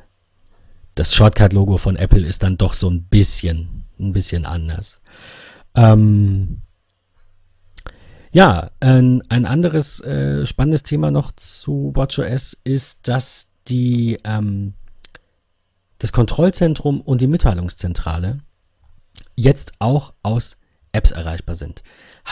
das 0.94 1.14
Shortcut-Logo 1.14 1.78
von 1.78 1.96
Apple 1.96 2.26
ist 2.26 2.42
dann 2.42 2.58
doch 2.58 2.74
so 2.74 2.90
ein 2.90 3.04
bisschen, 3.04 3.84
ein 3.98 4.12
bisschen 4.12 4.46
anders. 4.46 5.00
Ähm, 5.74 6.62
ja, 8.32 8.70
ein, 8.80 9.22
ein 9.28 9.44
anderes 9.44 10.00
äh, 10.00 10.46
spannendes 10.46 10.82
Thema 10.82 11.10
noch 11.10 11.32
zu 11.32 11.92
WatchOS 11.94 12.56
ist, 12.64 13.08
dass 13.08 13.50
die 13.68 14.18
ähm, 14.24 14.74
das 15.98 16.12
Kontrollzentrum 16.12 17.00
und 17.00 17.20
die 17.20 17.26
Mitteilungszentrale 17.26 18.40
jetzt 19.36 19.72
auch 19.78 20.14
aus 20.22 20.56
Apps 20.92 21.12
erreichbar 21.12 21.54
sind. 21.54 21.82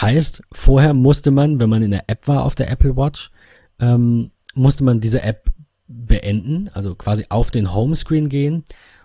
Heißt, 0.00 0.42
vorher 0.52 0.94
musste 0.94 1.30
man, 1.30 1.60
wenn 1.60 1.70
man 1.70 1.82
in 1.82 1.90
der 1.90 2.04
App 2.08 2.28
war 2.28 2.44
auf 2.44 2.54
der 2.54 2.70
Apple 2.70 2.96
Watch, 2.96 3.30
ähm, 3.78 4.30
musste 4.54 4.84
man 4.84 5.00
diese 5.00 5.22
App 5.22 5.50
beenden, 5.86 6.68
also 6.74 6.94
quasi 6.94 7.26
auf 7.28 7.50
den 7.50 7.74
Homescreen 7.74 8.28
gehen 8.28 8.64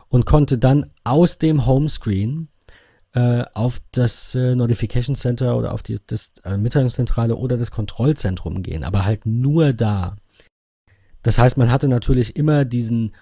und 0.10 0.26
konnte 0.26 0.58
dann 0.58 0.92
aus 1.04 1.38
dem 1.38 1.66
Homescreen 1.66 2.50
äh, 3.14 3.46
auf 3.54 3.82
das 3.92 4.36
äh, 4.36 4.56
Notification 4.56 5.16
Center 5.16 5.56
oder 5.58 5.74
auf 5.74 5.84
die 5.84 6.00
das, 6.06 6.34
äh, 6.44 6.58
Mitteilungszentrale 6.58 7.36
oder 7.36 7.58
das 7.58 7.72
Kontrollzentrum 7.72 8.64
gehen, 8.64 8.84
aber 8.84 9.06
halt 9.06 9.26
nur 9.26 9.72
da. 9.74 10.18
Das 11.22 11.38
heißt, 11.38 11.58
man 11.58 11.72
hatte 11.72 11.88
natürlich 11.88 12.36
immer 12.36 12.66
diesen, 12.66 13.16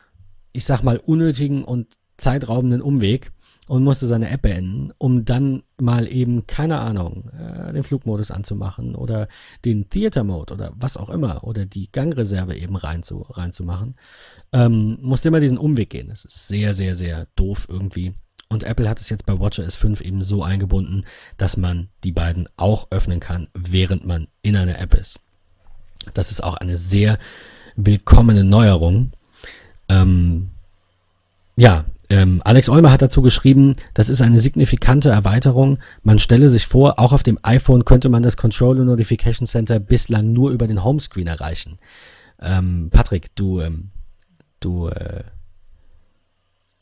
ich 0.54 0.66
sag 0.66 0.82
mal, 0.82 0.98
unnötigen 0.98 1.64
und 1.64 1.96
zeitraubenden 2.18 2.82
Umweg 2.82 3.32
und 3.72 3.86
musste 3.86 4.06
seine 4.06 4.30
App 4.30 4.42
beenden, 4.42 4.92
um 4.98 5.24
dann 5.24 5.64
mal 5.80 6.06
eben, 6.06 6.46
keine 6.46 6.82
Ahnung, 6.82 7.30
äh, 7.30 7.72
den 7.72 7.84
Flugmodus 7.84 8.30
anzumachen 8.30 8.96
oder 8.96 9.30
den 9.64 9.90
Theater 9.90 10.26
Mode 10.26 10.56
oder 10.56 10.74
was 10.76 10.98
auch 10.98 11.10
immer 11.10 11.46
oder 11.46 11.66
die 11.66 11.90
Gangreserve 11.90 12.54
eben 12.58 12.76
rein 12.76 13.02
zu, 13.02 13.22
reinzumachen. 13.22 13.96
Ähm, 14.52 14.98
musste 15.00 15.30
immer 15.30 15.40
diesen 15.40 15.58
Umweg 15.58 15.90
gehen. 15.90 16.10
Das 16.10 16.26
ist 16.26 16.50
sehr, 16.50 16.74
sehr, 16.74 16.96
sehr 16.96 17.28
doof 17.38 17.68
irgendwie. 17.70 18.14
Und 18.50 18.64
Apple 18.64 18.90
hat 18.90 19.00
es 19.00 19.10
jetzt 19.10 19.26
bei 19.26 19.40
WatchOS 19.40 19.78
5 19.78 20.02
eben 20.02 20.22
so 20.22 20.44
eingebunden, 20.44 21.06
dass 21.38 21.56
man 21.56 21.88
die 22.04 22.12
beiden 22.12 22.50
auch 22.58 22.88
öffnen 22.90 23.22
kann, 23.22 23.48
während 23.54 24.06
man 24.06 24.28
in 24.42 24.58
einer 24.58 24.80
App 24.80 24.96
ist. 24.96 25.22
Das 26.14 26.30
ist 26.30 26.44
auch 26.44 26.56
eine 26.56 26.76
sehr 26.76 27.18
willkommene 27.78 28.44
Neuerung. 28.44 29.14
Ähm, 29.88 30.50
ja, 31.56 31.86
ähm, 32.12 32.42
Alex 32.44 32.68
Olmer 32.68 32.92
hat 32.92 33.02
dazu 33.02 33.22
geschrieben, 33.22 33.76
das 33.94 34.10
ist 34.10 34.22
eine 34.22 34.38
signifikante 34.38 35.10
Erweiterung. 35.10 35.80
Man 36.04 36.20
stelle 36.20 36.50
sich 36.50 36.68
vor, 36.68 37.00
auch 37.00 37.14
auf 37.14 37.24
dem 37.24 37.40
iPhone 37.42 37.86
könnte 37.86 38.10
man 38.10 38.22
das 38.22 38.38
Control 38.38 38.76
Notification 38.84 39.48
Center 39.48 39.80
bislang 39.80 40.34
nur 40.34 40.52
über 40.52 40.68
den 40.68 40.84
Homescreen 40.84 41.28
erreichen. 41.28 41.78
Ähm, 42.42 42.90
Patrick, 42.92 43.36
du, 43.36 43.62
ähm, 43.62 43.92
du 44.60 44.88
äh, 44.88 45.24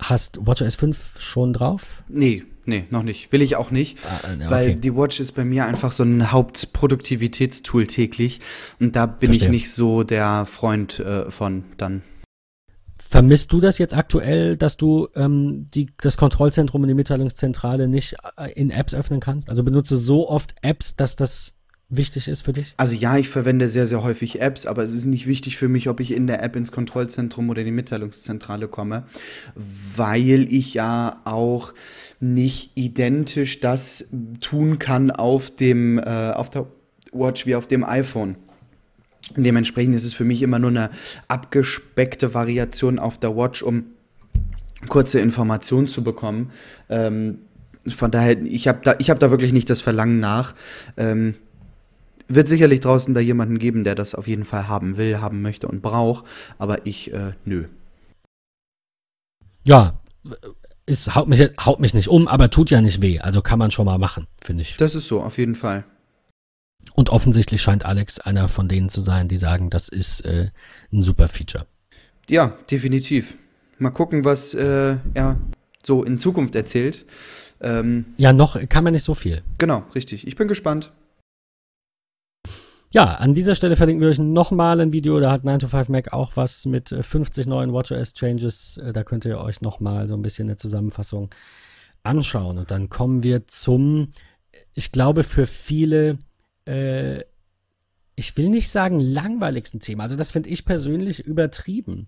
hast 0.02 0.46
WatchOS 0.46 0.76
5 0.76 1.20
schon 1.20 1.54
drauf? 1.54 2.04
Nee, 2.08 2.44
nee, 2.66 2.86
noch 2.90 3.04
nicht. 3.04 3.32
Will 3.32 3.42
ich 3.42 3.56
auch 3.56 3.70
nicht, 3.70 4.00
ah, 4.06 4.30
äh, 4.30 4.36
okay. 4.36 4.50
weil 4.50 4.76
die 4.76 4.96
Watch 4.96 5.20
ist 5.20 5.34
bei 5.34 5.46
mir 5.46 5.66
einfach 5.66 5.92
so 5.92 6.04
ein 6.04 6.32
Hauptproduktivitätstool 6.32 7.86
täglich 7.88 8.40
und 8.80 8.96
da 8.96 9.06
bin 9.06 9.30
Verstehe. 9.30 9.48
ich 9.48 9.52
nicht 9.52 9.72
so 9.72 10.04
der 10.04 10.46
Freund 10.46 11.00
äh, 11.00 11.30
von 11.30 11.66
dann. 11.78 12.02
Vermisst 13.10 13.52
du 13.52 13.60
das 13.60 13.80
jetzt 13.80 13.96
aktuell, 13.96 14.56
dass 14.56 14.78
du 14.78 15.08
ähm, 15.16 15.66
die, 15.74 15.88
das 16.00 16.16
Kontrollzentrum 16.16 16.84
und 16.84 16.90
die 16.90 16.94
Mitteilungszentrale 16.94 17.88
nicht 17.88 18.16
äh, 18.38 18.52
in 18.52 18.70
Apps 18.70 18.94
öffnen 18.94 19.20
kannst? 19.20 19.50
Also 19.50 19.64
benutze 19.64 19.98
so 19.98 20.30
oft 20.30 20.54
Apps, 20.62 20.96
dass 20.96 21.16
das 21.16 21.56
wichtig 21.90 22.28
ist 22.28 22.42
für 22.42 22.54
dich? 22.54 22.76
Also 22.78 22.94
ja, 22.94 23.18
ich 23.18 23.28
verwende 23.28 23.68
sehr, 23.68 23.88
sehr 23.88 24.04
häufig 24.04 24.42
Apps, 24.42 24.68
aber 24.68 24.84
es 24.84 24.92
ist 24.92 25.06
nicht 25.06 25.26
wichtig 25.26 25.58
für 25.58 25.68
mich, 25.68 25.90
ob 25.90 26.00
ich 26.00 26.12
in 26.12 26.28
der 26.28 26.44
App 26.44 26.56
ins 26.56 26.72
Kontrollzentrum 26.72 27.50
oder 27.50 27.62
in 27.62 27.66
die 27.66 27.72
Mitteilungszentrale 27.72 28.68
komme, 28.68 29.06
weil 29.56 30.54
ich 30.54 30.76
ja 30.76 31.20
auch 31.26 31.74
nicht 32.20 32.74
identisch 32.76 33.60
das 33.60 34.12
tun 34.40 34.78
kann 34.78 35.10
auf 35.10 35.50
dem 35.50 35.98
äh, 35.98 36.04
auf 36.04 36.52
der 36.52 36.68
Watch 37.12 37.48
wie 37.48 37.56
auf 37.56 37.66
dem 37.66 37.84
iPhone. 37.84 38.38
Dementsprechend 39.36 39.96
ist 39.96 40.06
es 40.06 40.14
für 40.14 40.24
mich 40.24 40.42
immer 40.42 40.60
nur 40.60 40.70
eine 40.70 40.90
abgespeckte 41.28 42.34
Variation 42.34 43.00
auf 43.00 43.18
der 43.18 43.36
Watch, 43.36 43.64
um 43.64 43.86
kurze 44.88 45.20
Informationen 45.20 45.88
zu 45.88 46.04
bekommen. 46.04 46.52
Ähm, 46.90 47.40
von 47.88 48.12
daher, 48.12 48.42
ich 48.42 48.68
habe 48.68 48.80
da, 48.84 48.94
hab 48.94 49.20
da 49.20 49.32
wirklich 49.32 49.54
nicht 49.54 49.70
das 49.70 49.82
Verlangen 49.82 50.20
nach. 50.20 50.56
Ähm, 50.98 51.36
wird 52.28 52.48
sicherlich 52.48 52.80
draußen 52.82 53.14
da 53.14 53.20
jemanden 53.20 53.58
geben, 53.58 53.84
der 53.84 53.96
das 53.96 54.14
auf 54.16 54.28
jeden 54.28 54.46
Fall 54.46 54.68
haben 54.68 54.98
will, 54.98 55.20
haben 55.20 55.42
möchte 55.42 55.68
und 55.68 55.82
braucht, 55.82 56.26
aber 56.60 56.86
ich, 56.86 57.12
äh, 57.12 57.34
nö. 57.44 57.66
Ja, 59.64 60.00
es 60.86 61.16
haut 61.16 61.28
mich, 61.28 61.42
haut 61.60 61.80
mich 61.80 61.94
nicht 61.94 62.08
um, 62.08 62.28
aber 62.28 62.50
tut 62.50 62.70
ja 62.70 62.82
nicht 62.82 63.02
weh. 63.02 63.20
Also 63.20 63.42
kann 63.42 63.60
man 63.60 63.72
schon 63.72 63.86
mal 63.86 63.98
machen, 63.98 64.28
finde 64.42 64.62
ich. 64.62 64.76
Das 64.78 64.96
ist 64.96 65.08
so, 65.08 65.22
auf 65.22 65.38
jeden 65.38 65.56
Fall. 65.56 65.86
Und 66.94 67.10
offensichtlich 67.10 67.62
scheint 67.62 67.86
Alex 67.86 68.20
einer 68.20 68.50
von 68.50 68.68
denen 68.68 68.90
zu 68.90 69.02
sein, 69.02 69.28
die 69.28 69.38
sagen, 69.38 69.70
das 69.70 69.90
ist 69.90 70.22
äh, 70.26 70.50
ein 70.92 71.02
super 71.02 71.28
Feature. 71.28 71.66
Ja, 72.30 72.58
definitiv. 72.70 73.38
Mal 73.78 73.92
gucken, 73.92 74.26
was 74.26 74.54
äh, 74.54 74.98
er 75.14 75.38
so 75.84 76.04
in 76.04 76.18
Zukunft 76.18 76.56
erzählt. 76.56 77.06
Ähm, 77.62 78.06
ja, 78.18 78.34
noch 78.34 78.58
kann 78.70 78.84
man 78.84 78.94
nicht 78.94 79.04
so 79.04 79.16
viel. 79.16 79.42
Genau, 79.58 79.84
richtig. 79.96 80.28
Ich 80.28 80.36
bin 80.36 80.48
gespannt. 80.48 80.92
Ja, 82.92 83.16
an 83.16 83.36
dieser 83.36 83.54
Stelle 83.54 83.76
verlinken 83.76 84.02
wir 84.02 84.10
euch 84.10 84.18
nochmal 84.18 84.82
ein 84.82 84.92
Video. 84.92 85.20
Da 85.20 85.32
hat 85.32 85.44
9to5Mac 85.44 86.12
auch 86.12 86.36
was 86.36 86.66
mit 86.66 86.90
50 86.90 87.46
äh, 87.46 87.50
neuen 87.50 87.72
WatchOS-Changes. 87.72 88.78
Äh, 88.78 88.94
da 88.94 89.04
könnt 89.04 89.26
ihr 89.26 89.40
euch 89.40 89.62
nochmal 89.62 90.08
so 90.08 90.16
ein 90.16 90.24
bisschen 90.24 90.48
eine 90.48 90.58
Zusammenfassung 90.58 91.30
anschauen. 92.02 92.58
Und 92.58 92.72
dann 92.72 92.90
kommen 92.90 93.22
wir 93.22 93.48
zum, 93.48 94.12
ich 94.74 94.92
glaube, 94.92 95.24
für 95.24 95.46
viele 95.46 96.18
äh, 96.70 97.24
ich 98.16 98.36
will 98.38 98.50
nicht 98.50 98.70
sagen 98.70 99.00
langweiligsten 99.00 99.80
Thema. 99.80 100.04
Also 100.04 100.16
das 100.16 100.32
finde 100.32 100.50
ich 100.50 100.66
persönlich 100.66 101.26
übertrieben. 101.26 102.08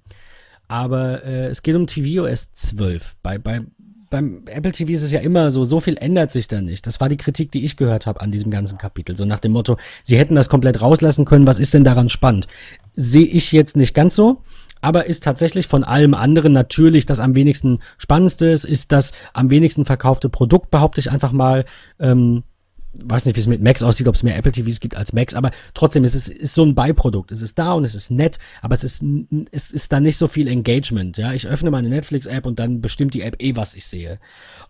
Aber 0.68 1.24
äh, 1.24 1.48
es 1.48 1.64
geht 1.64 1.76
um 1.76 1.88
tvOS 1.88 2.52
12. 2.52 3.16
Bei, 3.24 3.38
bei, 3.38 3.62
beim 4.10 4.44
Apple 4.46 4.74
TV 4.74 4.92
ist 4.92 5.04
es 5.04 5.12
ja 5.12 5.22
immer 5.22 5.52
so, 5.52 5.64
so 5.64 5.80
viel 5.80 5.98
ändert 5.98 6.32
sich 6.32 6.48
da 6.48 6.62
nicht. 6.62 6.86
Das 6.86 7.00
war 7.00 7.10
die 7.10 7.18
Kritik, 7.18 7.52
die 7.52 7.64
ich 7.64 7.78
gehört 7.78 8.06
habe 8.06 8.22
an 8.22 8.32
diesem 8.32 8.52
ganzen 8.52 8.78
Kapitel. 8.78 9.16
So 9.16 9.26
nach 9.26 9.40
dem 9.40 9.54
Motto, 9.54 9.78
sie 10.04 10.18
hätten 10.18 10.36
das 10.36 10.50
komplett 10.50 10.82
rauslassen 10.82 11.26
können, 11.26 11.48
was 11.48 11.60
ist 11.60 11.74
denn 11.74 11.84
daran 11.84 12.10
spannend? 12.10 12.48
Sehe 12.94 13.26
ich 13.26 13.52
jetzt 13.54 13.78
nicht 13.78 13.94
ganz 13.94 14.16
so, 14.16 14.44
aber 14.82 15.06
ist 15.06 15.24
tatsächlich 15.24 15.68
von 15.68 15.84
allem 15.84 16.14
anderen 16.14 16.52
natürlich 16.52 17.06
das 17.06 17.22
am 17.22 17.36
wenigsten 17.36 17.80
spannendste, 17.98 18.48
ist 18.48 18.92
das 18.92 19.14
am 19.34 19.50
wenigsten 19.50 19.86
verkaufte 19.86 20.30
Produkt, 20.30 20.72
behaupte 20.72 21.00
ich 21.00 21.10
einfach 21.10 21.32
mal. 21.32 21.66
Ähm, 22.00 22.44
weiß 22.94 23.26
nicht, 23.26 23.36
wie 23.36 23.40
es 23.40 23.48
mit 23.48 23.62
Macs 23.62 23.84
aussieht, 23.84 24.08
ob 24.08 24.16
es 24.16 24.24
mehr 24.24 24.36
Apple 24.36 24.52
TVs 24.52 24.80
gibt 24.80 24.96
als 24.96 25.14
Macs, 25.14 25.34
aber 25.34 25.52
trotzdem, 25.74 26.04
es 26.04 26.16
ist, 26.16 26.28
ist 26.28 26.54
so 26.54 26.64
ein 26.64 26.76
Beiprodukt. 26.76 27.32
Es 27.32 27.42
ist 27.42 27.58
da 27.58 27.74
und 27.74 27.86
es 27.86 27.96
ist 27.96 28.12
nett, 28.12 28.38
aber 28.62 28.74
es 28.74 28.84
ist, 28.84 29.04
es 29.52 29.72
ist 29.72 29.94
da 29.94 30.00
nicht 30.00 30.18
so 30.18 30.28
viel 30.28 30.48
Engagement. 30.48 31.18
Ja, 31.18 31.34
ich 31.34 31.48
öffne 31.48 31.72
meine 31.72 31.90
Netflix-App 31.90 32.46
und 32.46 32.60
dann 32.60 32.82
bestimmt 32.82 33.14
die 33.14 33.22
App 33.22 33.42
eh, 33.42 33.56
was 33.56 33.76
ich 33.76 33.86
sehe. 33.86 34.20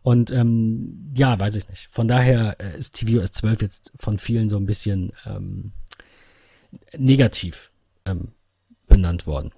Und 0.03 0.31
ähm, 0.31 1.11
ja, 1.15 1.37
weiß 1.39 1.55
ich 1.55 1.67
nicht. 1.67 1.87
Von 1.91 2.07
daher 2.07 2.55
äh, 2.59 2.77
ist 2.77 2.95
tvOS 2.95 3.31
12 3.31 3.61
jetzt 3.61 3.91
von 3.95 4.17
vielen 4.17 4.49
so 4.49 4.57
ein 4.57 4.65
bisschen 4.65 5.13
ähm, 5.25 5.71
negativ 6.97 7.71
ähm, 8.05 8.29
benannt 8.87 9.25
worden. 9.25 9.51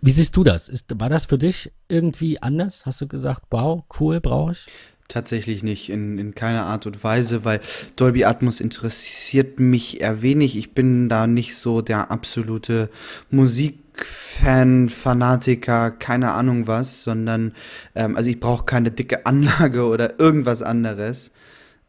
Wie 0.00 0.12
siehst 0.12 0.36
du 0.36 0.44
das? 0.44 0.68
Ist, 0.68 0.98
war 0.98 1.08
das 1.08 1.26
für 1.26 1.38
dich 1.38 1.72
irgendwie 1.88 2.40
anders? 2.40 2.86
Hast 2.86 3.00
du 3.00 3.08
gesagt, 3.08 3.44
wow, 3.50 3.84
cool, 4.00 4.20
brauche 4.20 4.52
ich? 4.52 4.66
Tatsächlich 5.08 5.62
nicht, 5.62 5.90
in, 5.90 6.18
in 6.18 6.34
keiner 6.34 6.66
Art 6.66 6.86
und 6.86 7.04
Weise, 7.04 7.44
weil 7.44 7.60
Dolby 7.96 8.24
Atmos 8.24 8.60
interessiert 8.60 9.60
mich 9.60 10.00
eher 10.00 10.22
wenig. 10.22 10.56
Ich 10.56 10.72
bin 10.72 11.08
da 11.08 11.26
nicht 11.26 11.56
so 11.56 11.82
der 11.82 12.10
absolute 12.10 12.88
Musikfan, 13.30 14.88
Fanatiker, 14.88 15.90
keine 15.90 16.32
Ahnung 16.32 16.66
was, 16.66 17.02
sondern 17.02 17.52
ähm, 17.94 18.16
also 18.16 18.30
ich 18.30 18.40
brauche 18.40 18.64
keine 18.64 18.90
dicke 18.90 19.26
Anlage 19.26 19.84
oder 19.86 20.18
irgendwas 20.18 20.62
anderes. 20.62 21.32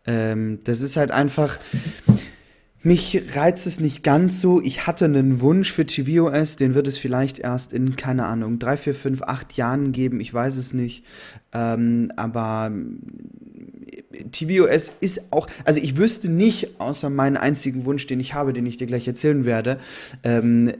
Ähm, 0.06 0.60
das 0.65 0.81
ist 0.81 0.98
halt 0.98 1.11
einfach. 1.11 1.60
Mich 2.85 3.35
reizt 3.35 3.65
es 3.65 3.80
nicht 3.80 4.03
ganz 4.03 4.41
so. 4.41 4.61
Ich 4.61 4.85
hatte 4.85 5.05
einen 5.05 5.39
Wunsch 5.39 5.72
für 5.72 5.85
tvOS, 5.85 6.57
den 6.57 6.73
wird 6.73 6.85
es 6.88 6.97
vielleicht 6.97 7.39
erst 7.39 7.72
in, 7.72 7.95
keine 7.95 8.26
Ahnung, 8.26 8.60
drei, 8.60 8.76
vier, 8.76 8.93
fünf, 8.93 9.22
acht 9.22 9.53
Jahren 9.53 9.93
geben. 9.93 10.19
Ich 10.19 10.34
weiß 10.34 10.57
es 10.57 10.73
nicht. 10.73 11.05
Ähm, 11.53 12.11
aber 12.18 12.72
tvOS 14.31 14.94
ist 14.99 15.22
auch, 15.31 15.48
also 15.65 15.80
ich 15.80 15.98
wüsste 15.98 16.30
nicht, 16.30 16.80
außer 16.80 17.10
meinen 17.10 17.38
einzigen 17.38 17.85
Wunsch, 17.85 18.07
den 18.07 18.19
ich 18.19 18.34
habe, 18.34 18.53
den 18.53 18.65
ich 18.65 18.77
dir 18.77 18.88
gleich 18.88 19.07
erzählen 19.07 19.45
werde, 19.45 19.80
ähm, 20.23 20.72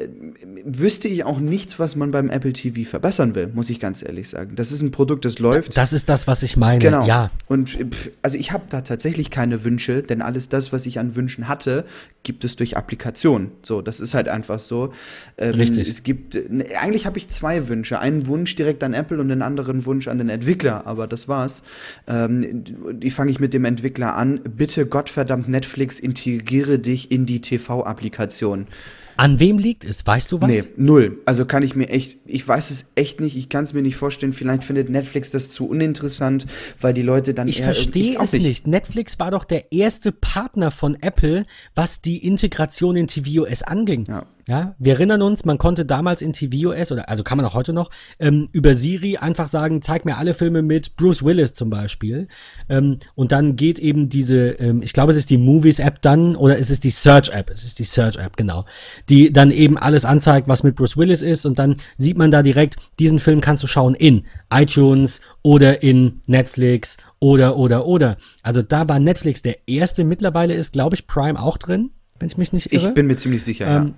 wüsste 0.66 1.08
ich 1.08 1.24
auch 1.24 1.40
nichts, 1.40 1.80
was 1.80 1.96
man 1.96 2.12
beim 2.12 2.30
Apple 2.30 2.54
TV 2.54 2.90
verbessern 2.90 3.36
will, 3.36 3.48
muss 3.54 3.70
ich 3.70 3.80
ganz 3.80 4.04
ehrlich 4.04 4.30
sagen. 4.30 4.56
Das 4.56 4.72
ist 4.72 4.82
ein 4.82 4.92
Produkt, 4.92 5.26
das 5.26 5.40
läuft. 5.40 5.78
Das 5.78 5.94
ist 5.94 6.10
das, 6.10 6.28
was 6.28 6.44
ich 6.44 6.58
meine. 6.58 6.80
Genau. 6.80 7.06
Ja. 7.06 7.32
Und 7.48 7.78
also 8.22 8.38
ich 8.38 8.52
habe 8.52 8.66
da 8.70 8.82
tatsächlich 8.82 9.30
keine 9.30 9.64
Wünsche, 9.64 10.04
denn 10.04 10.22
alles 10.22 10.50
das, 10.50 10.74
was 10.74 10.86
ich 10.86 11.00
an 11.00 11.16
Wünschen 11.16 11.48
hatte, 11.48 11.86
gibt 12.24 12.44
es 12.44 12.56
durch 12.56 12.78
Applikation. 12.78 13.52
So, 13.64 13.82
das 13.82 14.00
ist 14.00 14.14
halt 14.14 14.28
einfach 14.30 14.60
so. 14.60 14.94
Ähm, 15.38 15.56
Richtig. 15.56 15.88
Es 15.88 16.04
gibt, 16.04 16.38
eigentlich 16.82 17.06
habe 17.06 17.18
ich 17.18 17.28
zwei 17.28 17.68
Wünsche. 17.68 18.00
Einen 18.00 18.28
Wunsch 18.28 18.56
direkt 18.56 18.84
an 18.84 18.94
Apple 18.94 19.20
und 19.20 19.32
einen 19.32 19.42
anderen 19.42 19.86
Wunsch 19.86 20.08
an 20.08 20.18
den 20.18 20.30
Entwickler, 20.30 20.88
aber 20.88 21.08
das 21.08 21.28
war's. 21.28 21.64
Ähm, 22.08 22.64
ich 23.02 23.14
fange 23.24 23.32
ich 23.32 23.40
mit 23.40 23.54
dem 23.54 23.64
Entwickler 23.64 24.18
an, 24.18 24.42
bitte 24.44 24.86
Gottverdammt 24.86 25.48
Netflix, 25.48 25.98
integriere 25.98 26.78
dich 26.78 27.10
in 27.10 27.26
die 27.26 27.40
TV-Applikation. 27.40 28.68
An 29.16 29.40
wem 29.40 29.58
liegt 29.58 29.86
es? 29.86 30.06
Weißt 30.06 30.30
du 30.34 30.42
was? 30.42 30.50
Nee, 30.50 30.66
null. 30.76 31.22
Also 31.24 31.46
kann 31.46 31.64
ich 31.64 31.74
mir 31.74 31.88
echt, 31.88 32.18
ich 32.26 32.46
weiß 32.46 32.70
es 32.70 32.92
echt 32.96 33.22
nicht, 33.22 33.38
ich 33.38 33.48
kann 33.48 33.64
es 33.64 33.72
mir 33.72 33.82
nicht 33.82 33.96
vorstellen. 33.96 34.34
Vielleicht 34.34 34.66
findet 34.66 34.90
Netflix 34.90 35.32
das 35.32 35.52
zu 35.52 35.70
uninteressant, 35.70 36.48
weil 36.82 36.94
die 36.94 37.02
Leute 37.02 37.34
dann 37.34 37.48
ich 37.48 37.60
eher. 37.60 37.68
Verstehe 37.68 38.04
ich 38.04 38.16
verstehe 38.18 38.40
es 38.42 38.46
nicht. 38.46 38.68
Netflix 38.68 39.18
war 39.20 39.32
doch 39.32 39.46
der 39.46 39.72
erste 39.72 40.12
Partner 40.12 40.70
von 40.70 40.98
Apple, 41.00 41.46
was 41.76 42.02
die 42.02 42.28
Integration 42.28 42.98
in 42.98 43.08
tvOS 43.08 43.64
anging. 43.64 44.06
Ja. 44.10 44.26
Ja, 44.48 44.76
wir 44.78 44.94
erinnern 44.94 45.22
uns, 45.22 45.46
man 45.46 45.58
konnte 45.58 45.86
damals 45.86 46.22
in 46.22 46.34
tvOS, 46.34 46.92
oder 46.92 47.08
also 47.08 47.24
kann 47.24 47.38
man 47.38 47.46
auch 47.46 47.54
heute 47.54 47.72
noch, 47.72 47.90
ähm, 48.20 48.50
über 48.52 48.76
Siri 48.76 49.16
einfach 49.16 49.48
sagen, 49.48 49.82
zeig 49.82 50.04
mir 50.04 50.18
alle 50.18 50.34
Filme 50.34 50.62
mit 50.62 50.98
Bruce 50.98 51.24
Willis 51.24 51.54
zum 51.54 51.70
Beispiel. 51.70 52.28
Ähm, 52.68 53.00
und 53.16 53.32
dann 53.32 53.56
geht 53.56 53.80
eben 53.80 54.10
diese, 54.10 54.50
ähm, 54.60 54.82
ich 54.82 54.92
glaube, 54.92 55.12
es 55.12 55.18
ist 55.18 55.30
die 55.30 55.38
Movies-App 55.38 56.02
dann, 56.02 56.36
oder 56.36 56.60
es 56.60 56.70
ist 56.70 56.84
die 56.84 56.90
Search-App, 56.90 57.50
es 57.52 57.64
ist 57.64 57.80
die 57.80 57.86
Search-App, 57.86 58.36
genau, 58.36 58.66
die 59.08 59.32
dann 59.32 59.50
eben 59.50 59.78
alles 59.78 60.04
anzeigt, 60.04 60.50
was 60.50 60.64
mit 60.64 60.76
Bruce 60.76 60.98
Willis 60.98 61.22
ist. 61.22 61.46
Und 61.46 61.58
dann 61.58 61.78
sieht 61.98 62.18
man 62.18 62.30
da 62.30 62.44
direkt, 62.44 62.76
diesen 63.00 63.20
Film 63.20 63.40
kannst 63.40 63.64
du 63.64 63.68
schauen 63.68 63.96
in 63.96 64.26
iTunes 64.54 65.22
oder 65.42 65.84
in 65.84 66.20
Netflix 66.28 66.98
oder, 67.20 67.56
oder, 67.56 67.86
oder. 67.86 68.18
Also 68.42 68.62
da 68.62 68.90
war 68.90 69.00
Netflix 69.00 69.42
der 69.42 69.68
erste, 69.68 70.04
mittlerweile 70.04 70.54
ist, 70.54 70.74
glaube 70.74 70.96
ich, 70.96 71.08
Prime 71.08 71.42
auch 71.42 71.58
drin 71.58 71.92
wenn 72.20 72.28
ich 72.28 72.38
mich 72.38 72.54
nicht 72.54 72.72
irre. 72.74 72.90
Ich 72.90 72.94
bin 72.94 73.08
mir 73.08 73.18
ziemlich 73.18 73.44
sicher, 73.44 73.68
ähm, 73.68 73.88
ja. 73.88 73.94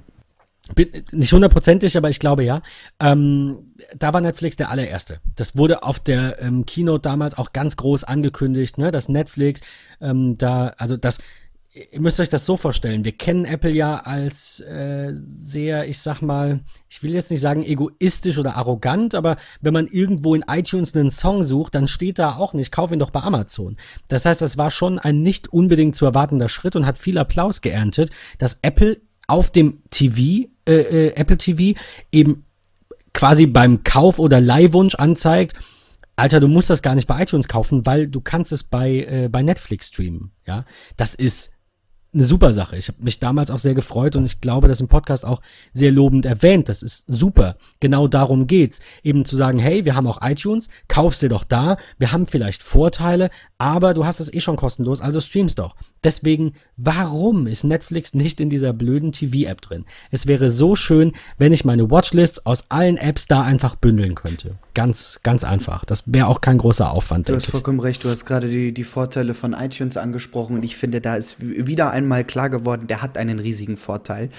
Bin 0.73 0.89
nicht 1.11 1.31
hundertprozentig, 1.31 1.95
aber 1.95 2.09
ich 2.09 2.19
glaube 2.19 2.43
ja. 2.43 2.61
Ähm, 2.99 3.67
da 3.95 4.13
war 4.13 4.21
Netflix 4.21 4.55
der 4.55 4.71
allererste. 4.71 5.19
Das 5.35 5.55
wurde 5.57 5.83
auf 5.83 5.99
der 5.99 6.41
ähm, 6.41 6.65
Keynote 6.65 7.01
damals 7.01 7.37
auch 7.37 7.53
ganz 7.53 7.77
groß 7.77 8.03
angekündigt, 8.03 8.77
ne, 8.77 8.89
dass 8.89 9.07
Netflix 9.07 9.61
ähm, 10.01 10.37
da, 10.37 10.73
also 10.77 10.97
das, 10.97 11.19
ihr 11.91 12.01
müsst 12.01 12.19
euch 12.19 12.29
das 12.29 12.45
so 12.45 12.57
vorstellen. 12.57 13.05
Wir 13.05 13.11
kennen 13.11 13.45
Apple 13.45 13.71
ja 13.71 13.97
als 13.97 14.59
äh, 14.61 15.11
sehr, 15.13 15.87
ich 15.87 15.99
sag 15.99 16.21
mal, 16.21 16.61
ich 16.89 17.03
will 17.03 17.13
jetzt 17.13 17.31
nicht 17.31 17.41
sagen 17.41 17.63
egoistisch 17.63 18.37
oder 18.37 18.55
arrogant, 18.55 19.13
aber 19.13 19.35
wenn 19.61 19.73
man 19.73 19.87
irgendwo 19.87 20.33
in 20.33 20.45
iTunes 20.47 20.95
einen 20.95 21.11
Song 21.11 21.43
sucht, 21.43 21.75
dann 21.75 21.87
steht 21.87 22.17
da 22.17 22.37
auch 22.37 22.53
nicht, 22.53 22.71
kauf 22.71 22.91
ihn 22.91 22.99
doch 22.99 23.11
bei 23.11 23.21
Amazon. 23.21 23.77
Das 24.07 24.25
heißt, 24.25 24.41
das 24.41 24.57
war 24.57 24.71
schon 24.71 24.97
ein 24.97 25.21
nicht 25.21 25.51
unbedingt 25.51 25.95
zu 25.95 26.05
erwartender 26.05 26.49
Schritt 26.49 26.75
und 26.75 26.85
hat 26.85 26.97
viel 26.97 27.17
Applaus 27.17 27.61
geerntet, 27.61 28.09
dass 28.37 28.59
Apple 28.61 28.97
auf 29.27 29.51
dem 29.51 29.81
TV, 29.89 30.47
äh, 30.67 30.73
äh, 30.73 31.15
Apple 31.15 31.37
TV, 31.37 31.79
eben 32.11 32.45
quasi 33.13 33.45
beim 33.47 33.83
Kauf 33.83 34.19
oder 34.19 34.41
Leihwunsch 34.41 34.95
anzeigt, 34.95 35.55
Alter, 36.17 36.39
du 36.39 36.47
musst 36.47 36.69
das 36.69 36.81
gar 36.81 36.95
nicht 36.95 37.07
bei 37.07 37.21
iTunes 37.21 37.47
kaufen, 37.47 37.85
weil 37.85 38.07
du 38.07 38.21
kannst 38.21 38.51
es 38.53 38.63
bei, 38.63 38.99
äh, 38.99 39.29
bei 39.29 39.43
Netflix 39.43 39.89
streamen. 39.89 40.31
Ja, 40.45 40.65
das 40.95 41.13
ist 41.13 41.51
eine 42.15 42.25
super 42.25 42.53
Sache. 42.53 42.77
Ich 42.77 42.87
habe 42.87 43.03
mich 43.03 43.19
damals 43.19 43.51
auch 43.51 43.59
sehr 43.59 43.73
gefreut 43.73 44.15
und 44.15 44.25
ich 44.25 44.41
glaube, 44.41 44.67
das 44.67 44.81
im 44.81 44.87
Podcast 44.87 45.25
auch 45.25 45.41
sehr 45.73 45.91
lobend 45.91 46.25
erwähnt. 46.25 46.69
Das 46.69 46.81
ist 46.81 47.05
super. 47.07 47.57
Genau 47.79 48.07
darum 48.07 48.47
geht's. 48.47 48.79
Eben 49.03 49.25
zu 49.25 49.35
sagen, 49.35 49.59
hey, 49.59 49.85
wir 49.85 49.95
haben 49.95 50.07
auch 50.07 50.19
iTunes, 50.21 50.69
kaufst 50.87 51.21
dir 51.21 51.29
doch 51.29 51.43
da, 51.43 51.77
wir 51.99 52.11
haben 52.11 52.25
vielleicht 52.25 52.63
Vorteile, 52.63 53.29
aber 53.57 53.93
du 53.93 54.05
hast 54.05 54.19
es 54.19 54.33
eh 54.33 54.39
schon 54.39 54.55
kostenlos, 54.55 55.01
also 55.01 55.19
streamst 55.19 55.59
doch. 55.59 55.75
Deswegen, 56.03 56.53
warum 56.77 57.47
ist 57.47 57.63
Netflix 57.63 58.13
nicht 58.13 58.39
in 58.39 58.49
dieser 58.49 58.73
blöden 58.73 59.11
TV-App 59.11 59.61
drin? 59.61 59.85
Es 60.11 60.27
wäre 60.27 60.49
so 60.51 60.75
schön, 60.75 61.13
wenn 61.37 61.51
ich 61.51 61.65
meine 61.65 61.89
Watchlists 61.91 62.45
aus 62.45 62.65
allen 62.69 62.97
Apps 62.97 63.27
da 63.27 63.43
einfach 63.43 63.75
bündeln 63.75 64.15
könnte. 64.15 64.55
Ganz, 64.73 65.19
ganz 65.23 65.43
einfach. 65.43 65.85
Das 65.85 66.03
wäre 66.05 66.27
auch 66.27 66.41
kein 66.41 66.57
großer 66.57 66.91
Aufwand. 66.91 67.29
Du 67.29 67.35
hast 67.35 67.47
vollkommen 67.47 67.79
recht. 67.79 68.03
Du 68.03 68.09
hast 68.09 68.25
gerade 68.25 68.49
die, 68.49 68.73
die 68.73 68.83
Vorteile 68.83 69.33
von 69.33 69.53
iTunes 69.53 69.97
angesprochen 69.97 70.55
und 70.57 70.63
ich 70.63 70.75
finde, 70.75 71.01
da 71.01 71.15
ist 71.15 71.37
wieder 71.39 71.91
ein 71.91 72.04
einmal 72.05 72.23
klar 72.23 72.49
geworden, 72.49 72.87
der 72.87 73.01
hat 73.01 73.17
einen 73.17 73.39
riesigen 73.39 73.77
Vorteil. 73.77 74.29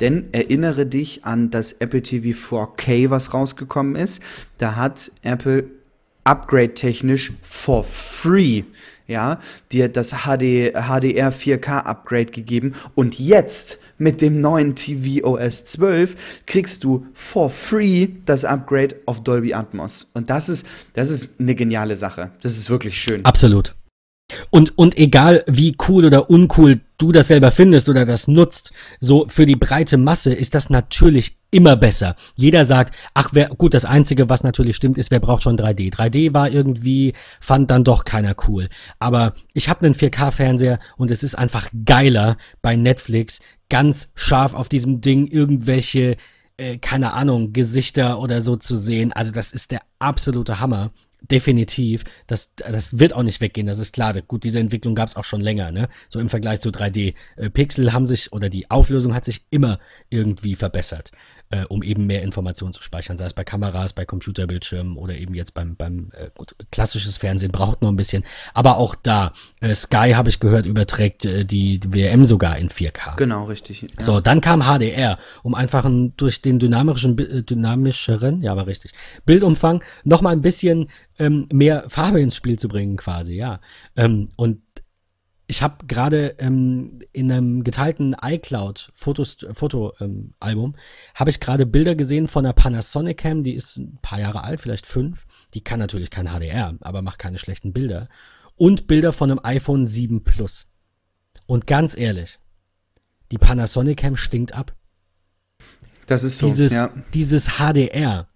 Denn 0.00 0.28
erinnere 0.32 0.86
dich 0.86 1.24
an 1.24 1.50
das 1.50 1.72
Apple 1.72 2.02
TV 2.02 2.38
4K, 2.56 3.10
was 3.10 3.34
rausgekommen 3.34 3.96
ist. 3.96 4.22
Da 4.58 4.76
hat 4.76 5.10
Apple 5.22 5.64
upgrade-technisch 6.24 7.32
for 7.42 7.84
free 7.84 8.64
ja, 9.06 9.38
dir 9.70 9.88
das 9.88 10.12
HD, 10.24 10.72
HDR 10.72 11.32
4K 11.32 11.84
Upgrade 11.84 12.26
gegeben 12.26 12.74
und 12.94 13.18
jetzt 13.18 13.80
mit 13.98 14.20
dem 14.20 14.40
neuen 14.40 14.74
TV 14.74 15.26
OS 15.26 15.66
12 15.66 16.16
kriegst 16.46 16.84
du 16.84 17.06
for 17.12 17.50
free 17.50 18.08
das 18.26 18.44
Upgrade 18.44 18.96
auf 19.06 19.22
Dolby 19.22 19.54
Atmos 19.54 20.08
und 20.14 20.30
das 20.30 20.48
ist 20.48 20.66
das 20.94 21.10
ist 21.10 21.38
eine 21.38 21.54
geniale 21.54 21.96
Sache. 21.96 22.30
Das 22.42 22.56
ist 22.56 22.70
wirklich 22.70 22.98
schön. 22.98 23.24
Absolut. 23.24 23.74
Und, 24.50 24.78
und 24.78 24.96
egal 24.96 25.44
wie 25.46 25.76
cool 25.88 26.06
oder 26.06 26.30
uncool 26.30 26.80
du 26.96 27.12
das 27.12 27.28
selber 27.28 27.50
findest 27.50 27.88
oder 27.88 28.06
das 28.06 28.26
nutzt, 28.26 28.72
so 28.98 29.26
für 29.28 29.44
die 29.44 29.56
breite 29.56 29.98
Masse 29.98 30.32
ist 30.32 30.54
das 30.54 30.70
natürlich 30.70 31.36
immer 31.50 31.76
besser. 31.76 32.16
Jeder 32.34 32.64
sagt, 32.64 32.94
ach, 33.12 33.30
wer, 33.32 33.48
gut, 33.48 33.74
das 33.74 33.84
Einzige, 33.84 34.30
was 34.30 34.42
natürlich 34.42 34.76
stimmt, 34.76 34.96
ist, 34.96 35.10
wer 35.10 35.20
braucht 35.20 35.42
schon 35.42 35.58
3D. 35.58 35.92
3D 35.92 36.32
war 36.32 36.48
irgendwie, 36.48 37.12
fand 37.40 37.70
dann 37.70 37.84
doch 37.84 38.04
keiner 38.04 38.34
cool. 38.48 38.68
Aber 38.98 39.34
ich 39.52 39.68
habe 39.68 39.84
einen 39.84 39.94
4K-Fernseher 39.94 40.78
und 40.96 41.10
es 41.10 41.22
ist 41.22 41.34
einfach 41.34 41.68
geiler 41.84 42.38
bei 42.62 42.76
Netflix, 42.76 43.40
ganz 43.68 44.10
scharf 44.14 44.54
auf 44.54 44.68
diesem 44.68 45.00
Ding 45.02 45.26
irgendwelche, 45.26 46.16
äh, 46.56 46.78
keine 46.78 47.12
Ahnung, 47.12 47.52
Gesichter 47.52 48.18
oder 48.20 48.40
so 48.40 48.56
zu 48.56 48.76
sehen. 48.76 49.12
Also 49.12 49.32
das 49.32 49.52
ist 49.52 49.70
der 49.70 49.82
absolute 49.98 50.60
Hammer 50.60 50.92
definitiv. 51.30 52.04
Das, 52.26 52.54
das 52.56 52.98
wird 52.98 53.14
auch 53.14 53.22
nicht 53.22 53.40
weggehen, 53.40 53.66
das 53.66 53.78
ist 53.78 53.92
klar. 53.92 54.14
Gut, 54.22 54.44
diese 54.44 54.60
Entwicklung 54.60 54.94
gab 54.94 55.08
es 55.08 55.16
auch 55.16 55.24
schon 55.24 55.40
länger, 55.40 55.70
ne? 55.72 55.88
So 56.08 56.20
im 56.20 56.28
Vergleich 56.28 56.60
zu 56.60 56.70
3D. 56.70 57.14
Äh, 57.36 57.50
Pixel 57.50 57.92
haben 57.92 58.06
sich, 58.06 58.32
oder 58.32 58.48
die 58.48 58.70
Auflösung 58.70 59.14
hat 59.14 59.24
sich 59.24 59.42
immer 59.50 59.78
irgendwie 60.10 60.54
verbessert. 60.54 61.12
Äh, 61.54 61.64
um 61.68 61.82
eben 61.82 62.06
mehr 62.06 62.22
Informationen 62.22 62.72
zu 62.72 62.82
speichern, 62.82 63.16
sei 63.16 63.26
es 63.26 63.32
bei 63.32 63.44
Kameras, 63.44 63.92
bei 63.92 64.04
Computerbildschirmen 64.04 64.96
oder 64.96 65.14
eben 65.14 65.34
jetzt 65.34 65.54
beim, 65.54 65.76
beim 65.76 66.10
äh, 66.12 66.30
gut, 66.36 66.56
klassisches 66.72 67.16
Fernsehen 67.16 67.52
braucht 67.52 67.80
noch 67.80 67.90
ein 67.90 67.96
bisschen. 67.96 68.24
Aber 68.54 68.76
auch 68.78 68.96
da, 68.96 69.32
äh, 69.60 69.74
Sky 69.74 70.12
habe 70.14 70.28
ich 70.30 70.40
gehört, 70.40 70.66
überträgt 70.66 71.24
äh, 71.24 71.44
die, 71.44 71.78
die 71.78 71.94
WM 71.94 72.24
sogar 72.24 72.58
in 72.58 72.70
4K. 72.70 73.16
Genau, 73.16 73.44
richtig. 73.44 73.82
Ja. 73.82 73.88
So, 74.00 74.20
dann 74.20 74.40
kam 74.40 74.62
HDR, 74.62 75.18
um 75.44 75.54
einfach 75.54 75.84
ein, 75.84 76.16
durch 76.16 76.42
den 76.42 76.58
dynamischen, 76.58 77.16
äh, 77.18 77.42
dynamischeren, 77.44 78.40
ja, 78.40 78.56
war 78.56 78.66
richtig, 78.66 78.92
Bildumfang 79.24 79.84
noch 80.02 80.22
mal 80.22 80.32
ein 80.32 80.42
bisschen 80.42 80.88
ähm, 81.20 81.46
mehr 81.52 81.84
Farbe 81.88 82.20
ins 82.20 82.34
Spiel 82.34 82.58
zu 82.58 82.66
bringen, 82.66 82.96
quasi, 82.96 83.34
ja. 83.34 83.60
Ähm, 83.94 84.28
und 84.36 84.63
ich 85.54 85.62
habe 85.62 85.86
gerade 85.86 86.34
ähm, 86.38 86.98
in 87.12 87.30
einem 87.30 87.62
geteilten 87.62 88.16
iCloud 88.20 88.90
Fotoalbum 88.92 90.34
ähm, 90.40 90.74
habe 91.14 91.30
ich 91.30 91.38
gerade 91.38 91.64
Bilder 91.64 91.94
gesehen 91.94 92.26
von 92.26 92.44
einer 92.44 92.52
Panasonic 92.52 93.18
Cam, 93.18 93.44
die 93.44 93.54
ist 93.54 93.76
ein 93.76 93.98
paar 94.02 94.18
Jahre 94.18 94.42
alt, 94.42 94.60
vielleicht 94.60 94.84
fünf. 94.84 95.26
Die 95.54 95.62
kann 95.62 95.78
natürlich 95.78 96.10
kein 96.10 96.26
HDR, 96.26 96.74
aber 96.80 97.02
macht 97.02 97.20
keine 97.20 97.38
schlechten 97.38 97.72
Bilder. 97.72 98.08
Und 98.56 98.88
Bilder 98.88 99.12
von 99.12 99.30
einem 99.30 99.38
iPhone 99.44 99.86
7 99.86 100.24
Plus. 100.24 100.66
Und 101.46 101.68
ganz 101.68 101.96
ehrlich, 101.96 102.40
die 103.30 103.38
Panasonic 103.38 103.98
Cam 103.98 104.16
stinkt 104.16 104.54
ab. 104.54 104.74
Das 106.06 106.24
ist 106.24 106.38
so. 106.38 106.48
Dieses, 106.48 106.72
ja. 106.72 106.90
dieses 107.14 107.58
HDR. 107.60 108.26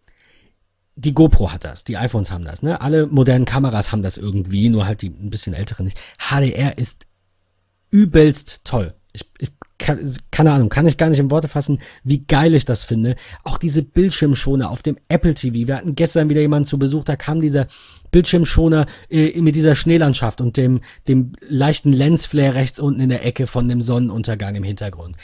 Die 0.95 1.15
GoPro 1.15 1.53
hat 1.53 1.63
das, 1.63 1.85
die 1.85 1.97
iPhones 1.97 2.33
haben 2.33 2.45
das, 2.45 2.63
ne? 2.63 2.81
Alle 2.81 3.07
modernen 3.07 3.45
Kameras 3.45 3.93
haben 3.93 4.03
das 4.03 4.19
irgendwie, 4.19 4.69
nur 4.69 4.85
halt 4.85 5.03
die 5.03 5.11
ein 5.11 5.31
bisschen 5.31 5.55
älteren 5.55 5.85
nicht. 5.85 5.97
HDR 6.19 6.77
ist 6.77 7.08
übelst 7.91 8.65
toll. 8.65 8.95
Ich, 9.13 9.31
ich 9.39 9.51
keine 9.79 10.53
Ahnung, 10.53 10.69
kann 10.69 10.87
ich 10.87 10.97
gar 10.97 11.09
nicht 11.09 11.21
in 11.21 11.31
Worte 11.31 11.49
fassen, 11.49 11.81
wie 12.03 12.25
geil 12.27 12.55
ich 12.55 12.65
das 12.65 12.85
finde. 12.85 13.17
Auch 13.45 13.59
diese 13.59 13.83
Bildschirmschoner 13.83 14.71
auf 14.71 14.83
dem 14.83 14.99
Apple 15.09 15.35
TV. 15.35 15.69
Wir 15.69 15.77
hatten 15.77 15.95
gestern 15.95 16.29
wieder 16.29 16.41
jemanden 16.41 16.69
zu 16.69 16.79
Besuch, 16.79 17.05
da 17.05 17.17
kam 17.17 17.41
dieser 17.41 17.69
Bildschirmschoner 18.11 18.87
äh, 19.09 19.41
mit 19.41 19.55
dieser 19.55 19.77
Schneelandschaft 19.77 20.41
und 20.41 20.57
dem, 20.57 20.81
dem 21.07 21.33
leichten 21.41 21.93
Lensflare 21.93 22.55
rechts 22.55 22.81
unten 22.81 23.01
in 23.01 23.09
der 23.09 23.25
Ecke 23.25 23.47
von 23.47 23.69
dem 23.69 23.81
Sonnenuntergang 23.81 24.57
im 24.57 24.65
Hintergrund. 24.65 25.17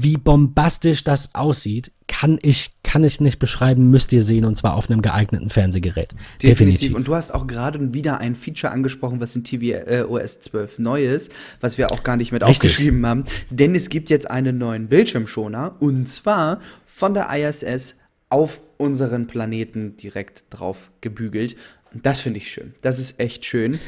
Wie 0.00 0.16
bombastisch 0.16 1.02
das 1.02 1.34
aussieht, 1.34 1.90
kann 2.06 2.38
ich, 2.40 2.70
kann 2.84 3.02
ich 3.02 3.20
nicht 3.20 3.40
beschreiben, 3.40 3.90
müsst 3.90 4.12
ihr 4.12 4.22
sehen 4.22 4.44
und 4.44 4.56
zwar 4.56 4.74
auf 4.74 4.88
einem 4.88 5.02
geeigneten 5.02 5.50
Fernsehgerät. 5.50 6.12
Definitiv. 6.40 6.40
Definitiv. 6.40 6.94
Und 6.94 7.08
du 7.08 7.16
hast 7.16 7.34
auch 7.34 7.48
gerade 7.48 7.94
wieder 7.94 8.18
ein 8.20 8.36
Feature 8.36 8.72
angesprochen, 8.72 9.20
was 9.20 9.34
in 9.34 9.42
TV 9.42 9.76
äh, 9.76 10.04
OS 10.08 10.40
12 10.40 10.78
neu 10.78 11.04
ist, 11.04 11.32
was 11.60 11.78
wir 11.78 11.90
auch 11.90 12.04
gar 12.04 12.16
nicht 12.16 12.30
mit 12.30 12.44
Richtig. 12.44 12.70
aufgeschrieben 12.70 13.04
haben. 13.04 13.24
Denn 13.50 13.74
es 13.74 13.88
gibt 13.88 14.08
jetzt 14.08 14.30
einen 14.30 14.56
neuen 14.56 14.86
Bildschirmschoner 14.86 15.74
und 15.80 16.08
zwar 16.08 16.60
von 16.86 17.12
der 17.12 17.28
ISS 17.32 17.96
auf 18.30 18.60
unseren 18.76 19.26
Planeten 19.26 19.96
direkt 19.96 20.44
drauf 20.50 20.92
gebügelt. 21.00 21.56
Und 21.92 22.06
das 22.06 22.20
finde 22.20 22.38
ich 22.38 22.52
schön. 22.52 22.72
Das 22.82 23.00
ist 23.00 23.18
echt 23.18 23.44
schön. 23.44 23.80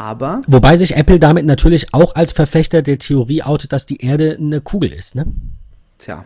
Aber. 0.00 0.40
Wobei 0.48 0.76
sich 0.76 0.96
Apple 0.96 1.18
damit 1.18 1.44
natürlich 1.44 1.92
auch 1.92 2.14
als 2.14 2.32
Verfechter 2.32 2.80
der 2.80 2.98
Theorie 2.98 3.42
outet, 3.42 3.74
dass 3.74 3.84
die 3.84 3.98
Erde 3.98 4.34
eine 4.40 4.62
Kugel 4.62 4.90
ist, 4.90 5.14
ne? 5.14 5.26
Tja, 5.98 6.24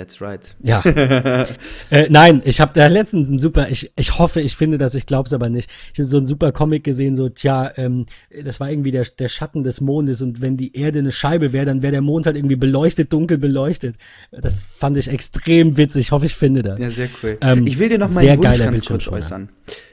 That's 0.00 0.22
right. 0.22 0.56
Ja. 0.62 0.82
äh, 1.90 2.08
nein, 2.08 2.40
ich 2.46 2.58
habe 2.62 2.72
da 2.72 2.86
letztens 2.86 3.28
ein 3.28 3.38
super, 3.38 3.68
ich, 3.68 3.92
ich 3.96 4.18
hoffe, 4.18 4.40
ich 4.40 4.56
finde 4.56 4.78
das, 4.78 4.94
ich 4.94 5.04
glaube 5.04 5.26
es 5.26 5.34
aber 5.34 5.50
nicht. 5.50 5.70
Ich 5.92 5.98
habe 5.98 6.08
so 6.08 6.16
ein 6.16 6.24
super 6.24 6.52
Comic 6.52 6.84
gesehen, 6.84 7.14
so, 7.14 7.28
tja, 7.28 7.70
ähm, 7.76 8.06
das 8.42 8.60
war 8.60 8.70
irgendwie 8.70 8.92
der, 8.92 9.04
der 9.04 9.28
Schatten 9.28 9.62
des 9.62 9.82
Mondes 9.82 10.22
und 10.22 10.40
wenn 10.40 10.56
die 10.56 10.74
Erde 10.74 11.00
eine 11.00 11.12
Scheibe 11.12 11.52
wäre, 11.52 11.66
dann 11.66 11.82
wäre 11.82 11.90
der 11.90 12.00
Mond 12.00 12.24
halt 12.24 12.36
irgendwie 12.36 12.56
beleuchtet, 12.56 13.12
dunkel 13.12 13.36
beleuchtet. 13.36 13.96
Das 14.30 14.62
fand 14.62 14.96
ich 14.96 15.08
extrem 15.08 15.76
witzig. 15.76 16.06
Ich 16.06 16.12
hoffe, 16.12 16.24
ich 16.24 16.34
finde 16.34 16.62
das. 16.62 16.80
Ja, 16.80 16.88
sehr 16.88 17.10
cool. 17.22 17.36
Ähm, 17.42 17.66
ich 17.66 17.78
will 17.78 17.90
dir 17.90 17.98
noch 17.98 18.10
meinen 18.10 18.38
Wunsch 18.38 18.58
ganz 18.58 18.86
kurz 18.86 19.06
äußern. 19.06 19.50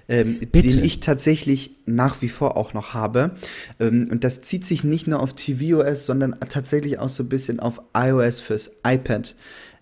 Ähm, 0.10 0.40
den 0.54 0.86
ich 0.86 1.02
tatsächlich 1.02 1.72
nach 1.86 2.22
wie 2.22 2.30
vor 2.30 2.56
auch 2.56 2.74
noch 2.74 2.94
habe. 2.94 3.32
Ähm, 3.78 4.08
und 4.10 4.24
das 4.24 4.40
zieht 4.40 4.66
sich 4.66 4.86
nicht 4.86 5.06
nur 5.06 5.22
auf 5.22 5.34
tvOS, 5.34 6.06
sondern 6.06 6.38
tatsächlich 6.48 6.98
auch 7.00 7.10
so 7.10 7.24
ein 7.24 7.30
bisschen 7.30 7.60
auf 7.60 7.82
iOS 7.94 8.40
fürs 8.40 8.78
iPad 8.88 9.36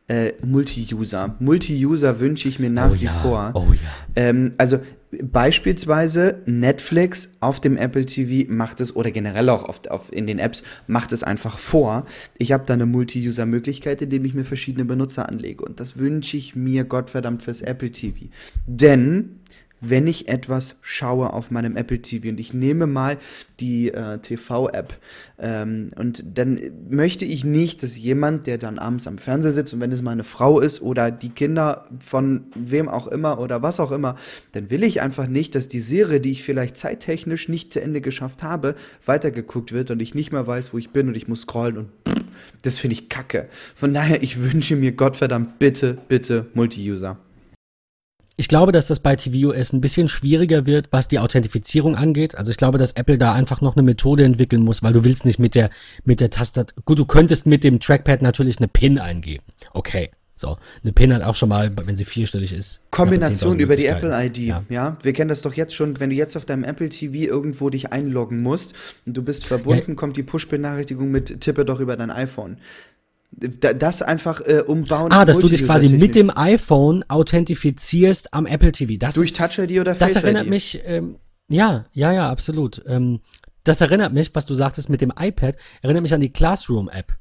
äh, 0.07 0.34
Multi-User. 0.45 1.36
Multi-User 1.40 2.19
wünsche 2.19 2.48
ich 2.48 2.60
mir 2.60 2.69
nach 2.69 2.91
oh, 2.91 2.95
wie 2.99 3.06
ja. 3.06 3.11
vor. 3.11 3.52
Oh 3.56 3.65
ja. 3.72 3.80
Ähm, 4.15 4.53
also 4.57 4.80
beispielsweise 5.22 6.41
Netflix 6.45 7.30
auf 7.40 7.60
dem 7.60 7.77
Apple 7.77 8.06
TV 8.06 8.52
macht 8.52 8.82
es 8.82 8.95
oder 8.95 9.11
generell 9.11 9.49
auch 9.49 9.64
auf, 9.64 9.86
auf 9.88 10.11
in 10.11 10.27
den 10.27 10.40
Apps 10.40 10.64
macht 10.88 11.11
es 11.11 11.23
einfach 11.23 11.57
vor. 11.57 12.06
Ich 12.38 12.52
habe 12.52 12.65
da 12.65 12.73
eine 12.73 12.86
Multi-User-Möglichkeit, 12.86 14.02
indem 14.02 14.26
ich 14.26 14.34
mir 14.34 14.45
verschiedene 14.45 14.86
Benutzer 14.86 15.30
anlege. 15.30 15.64
Und 15.64 15.80
das 15.80 15.98
wünsche 15.98 16.38
ich 16.38 16.56
mir 16.56 16.84
Gottverdammt 16.84 17.41
fürs 17.41 17.61
Apple 17.61 17.91
TV. 17.91 18.26
Denn 18.68 19.40
wenn 19.82 20.08
ich 20.08 20.28
etwas 20.30 20.78
schaue 20.82 21.34
auf 21.34 21.52
meinem 21.52 21.76
Apple 21.76 22.02
TV 22.02 22.30
und 22.30 22.40
ich 22.40 22.54
nehme 22.54 22.88
mal 22.88 23.18
die 23.60 23.90
äh, 23.90 24.18
TV-App 24.20 24.94
ähm, 25.40 25.92
und 25.96 26.38
dann 26.38 26.60
möchte 26.90 27.26
ich 27.26 27.44
nicht, 27.44 27.84
dass 27.84 27.98
jemand, 27.98 28.48
der 28.48 28.58
dann 28.58 28.80
abends 28.80 29.08
am 29.08 29.18
Fernseher 29.18 29.52
sitzt 29.52 29.74
und 29.74 29.82
wenn 29.82 29.92
es 29.92 30.02
meine 30.02 30.24
Frau 30.24 30.60
ist 30.60 30.82
oder 30.82 31.12
die 31.12 31.30
Kinder 31.30 31.88
von 32.00 32.46
wem 32.56 32.90
auch 32.90 33.08
immer 33.08 33.40
oder 33.40 33.62
was 33.62 33.80
auch 33.80 33.92
immer, 33.92 34.16
dann 34.54 34.70
will 34.70 34.84
ich 34.84 35.02
einfach 35.02 35.28
nicht, 35.28 35.56
dass 35.56 35.68
die 35.68 35.82
Serie, 35.82 36.20
die 36.20 36.32
ich 36.32 36.44
vielleicht 36.44 36.78
zeittechnisch 36.78 37.50
nicht 37.50 37.74
zu 37.74 37.82
Ende 37.82 38.02
geschafft 38.02 38.44
habe, 38.44 38.76
weitergeguckt 39.06 39.72
wird 39.72 39.92
und 39.92 40.02
ich 40.02 40.16
nicht 40.16 40.32
mehr 40.32 40.48
weiß, 40.48 40.74
wo 40.74 40.78
ich 40.78 40.92
bin 40.92 41.08
und 41.08 41.18
ich 41.18 41.28
muss 41.28 41.42
scrollen 41.42 41.78
und 41.78 41.90
pff, 42.08 42.24
das 42.62 42.80
finde 42.80 42.94
ich 42.94 43.10
kacke. 43.10 43.48
Von 43.76 43.94
daher, 43.94 44.24
ich 44.24 44.42
wünsche 44.42 44.76
mir 44.76 44.94
Gottverdammt 44.94 45.60
bitte, 45.60 45.98
bitte 46.08 46.48
Multi-User. 46.54 47.18
Ich 48.38 48.49
glaube, 48.49 48.72
dass 48.74 48.88
das 48.88 48.99
bei 48.99 49.16
tvOS 49.16 49.72
ein 49.72 49.80
bisschen 49.80 50.10
schwieriger 50.10 50.66
wird, 50.66 50.91
was 50.91 51.07
die 51.07 51.20
Authentifizierung 51.20 51.95
angeht. 51.95 52.36
Also 52.36 52.52
ich 52.52 52.57
glaube, 52.57 52.78
dass 52.78 52.91
Apple 52.94 53.18
da 53.18 53.34
einfach 53.34 53.62
noch 53.62 53.76
eine 53.76 53.84
Methode 53.84 54.26
entwickeln 54.26 54.62
muss, 54.62 54.84
weil 54.84 54.91
du 54.91 55.06
willst 55.06 55.26
nicht 55.26 55.40
mit 55.40 55.56
der, 55.56 55.70
mit 56.03 56.20
der 56.20 56.30
Tastatur, 56.30 56.76
gut, 56.84 56.99
du 56.99 57.06
könntest 57.06 57.45
mit 57.45 57.64
dem 57.64 57.80
Trackpad 57.80 58.22
natürlich 58.22 58.57
eine 58.57 58.68
PIN 58.68 58.99
eingeben. 58.99 59.45
Okay. 59.74 60.12
So, 60.38 60.57
eine 60.84 60.91
PIN 60.91 61.14
hat 61.14 61.24
auch 61.24 61.36
schon 61.36 61.48
mal, 61.48 61.72
wenn 61.86 61.95
sie 61.95 62.03
vierstellig 62.03 62.52
ist. 62.52 62.82
Kombination 62.91 63.57
über 63.57 63.78
die 63.78 63.86
Apple 63.86 64.12
ID, 64.26 64.40
ja. 64.40 64.66
ja. 64.68 64.98
Wir 65.02 65.14
kennen 65.14 65.30
das 65.30 65.41
doch 65.41 65.53
jetzt 65.53 65.74
schon, 65.74 65.98
wenn 66.02 66.10
du 66.10 66.16
jetzt 66.18 66.36
auf 66.36 66.44
deinem 66.44 66.66
Apple 66.66 66.90
TV 66.90 67.16
irgendwo 67.16 67.70
dich 67.70 67.94
einloggen 67.94 68.41
musst 68.41 68.76
und 69.07 69.16
du 69.16 69.24
bist 69.24 69.45
verbunden, 69.45 69.91
ja. 69.91 69.95
kommt 69.95 70.18
die 70.18 70.24
Push-Benachrichtigung 70.24 71.10
mit 71.10 71.40
Tippe 71.40 71.64
doch 71.64 71.80
über 71.80 71.95
dein 71.95 72.12
iPhone 72.12 72.57
das 73.38 74.02
einfach 74.02 74.41
äh, 74.41 74.64
umbauen. 74.66 75.12
Ah, 75.12 75.26
dass 75.26 75.40
du 75.40 75.49
dich 75.49 75.66
quasi 75.66 75.90
mit 75.90 76.16
dem 76.16 76.32
iPhone 76.36 77.03
authentifizierst 77.10 78.34
am 78.34 78.45
Apple 78.45 78.72
TV. 78.72 78.94
Das, 78.98 79.16
Durch 79.16 79.34
Touch 79.34 79.60
ID 79.60 79.80
oder 79.80 79.95
Face 79.95 80.12
ID? 80.12 80.16
Das 80.16 80.24
erinnert 80.24 80.48
mich, 80.48 80.82
ähm, 80.86 81.18
ja, 81.49 81.86
ja, 81.91 82.14
ja, 82.14 82.30
absolut. 82.30 82.82
Ähm, 82.88 83.20
das 83.64 83.82
erinnert 83.82 84.14
mich, 84.14 84.34
was 84.34 84.45
du 84.45 84.53
sagtest 84.53 84.90
mit 84.90 85.02
dem 85.02 85.12
iPad, 85.18 85.57
erinnert 85.82 86.03
mich 86.03 86.14
an 86.14 86.22
die 86.22 86.30
Classroom-App 86.30 87.14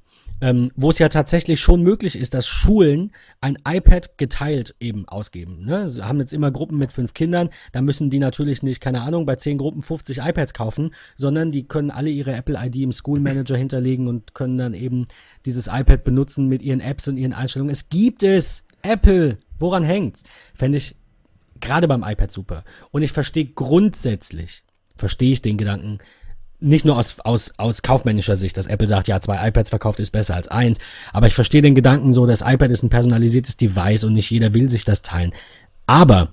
ähm, 0.44 0.70
wo 0.76 0.90
es 0.90 0.98
ja 0.98 1.08
tatsächlich 1.08 1.58
schon 1.58 1.80
möglich 1.80 2.16
ist, 2.16 2.34
dass 2.34 2.46
Schulen 2.46 3.12
ein 3.40 3.56
iPad 3.66 4.18
geteilt 4.18 4.74
eben 4.78 5.08
ausgeben. 5.08 5.64
Ne? 5.64 5.88
Sie 5.88 6.02
haben 6.02 6.20
jetzt 6.20 6.34
immer 6.34 6.50
Gruppen 6.50 6.76
mit 6.76 6.92
fünf 6.92 7.14
Kindern, 7.14 7.48
da 7.72 7.80
müssen 7.80 8.10
die 8.10 8.18
natürlich 8.18 8.62
nicht, 8.62 8.82
keine 8.82 9.00
Ahnung, 9.00 9.24
bei 9.24 9.36
zehn 9.36 9.56
Gruppen 9.56 9.80
50 9.80 10.18
iPads 10.18 10.52
kaufen, 10.52 10.90
sondern 11.16 11.50
die 11.50 11.66
können 11.66 11.90
alle 11.90 12.10
ihre 12.10 12.34
Apple 12.34 12.58
ID 12.62 12.76
im 12.76 12.92
School 12.92 13.20
Manager 13.20 13.56
hinterlegen 13.56 14.06
und 14.06 14.34
können 14.34 14.58
dann 14.58 14.74
eben 14.74 15.06
dieses 15.46 15.66
iPad 15.66 16.04
benutzen 16.04 16.46
mit 16.46 16.60
ihren 16.60 16.80
Apps 16.80 17.08
und 17.08 17.16
ihren 17.16 17.32
Einstellungen. 17.32 17.72
Es 17.72 17.88
gibt 17.88 18.22
es! 18.22 18.66
Apple! 18.82 19.38
Woran 19.58 19.82
hängt's? 19.82 20.24
Fände 20.52 20.76
ich 20.76 20.94
gerade 21.58 21.88
beim 21.88 22.02
iPad 22.02 22.30
super. 22.30 22.64
Und 22.90 23.00
ich 23.00 23.12
verstehe 23.12 23.46
grundsätzlich, 23.46 24.62
verstehe 24.94 25.32
ich 25.32 25.40
den 25.40 25.56
Gedanken, 25.56 26.00
nicht 26.64 26.84
nur 26.84 26.96
aus, 26.98 27.20
aus, 27.20 27.52
aus 27.58 27.82
kaufmännischer 27.82 28.36
Sicht, 28.36 28.56
dass 28.56 28.66
Apple 28.66 28.88
sagt, 28.88 29.08
ja, 29.08 29.20
zwei 29.20 29.48
iPads 29.48 29.70
verkauft 29.70 30.00
ist 30.00 30.10
besser 30.10 30.34
als 30.34 30.48
eins, 30.48 30.78
aber 31.12 31.26
ich 31.26 31.34
verstehe 31.34 31.62
den 31.62 31.74
Gedanken 31.74 32.12
so, 32.12 32.26
das 32.26 32.40
iPad 32.40 32.70
ist 32.70 32.82
ein 32.82 32.90
personalisiertes 32.90 33.56
Device 33.56 34.04
und 34.04 34.14
nicht 34.14 34.30
jeder 34.30 34.54
will 34.54 34.68
sich 34.68 34.84
das 34.84 35.02
teilen. 35.02 35.32
Aber 35.86 36.30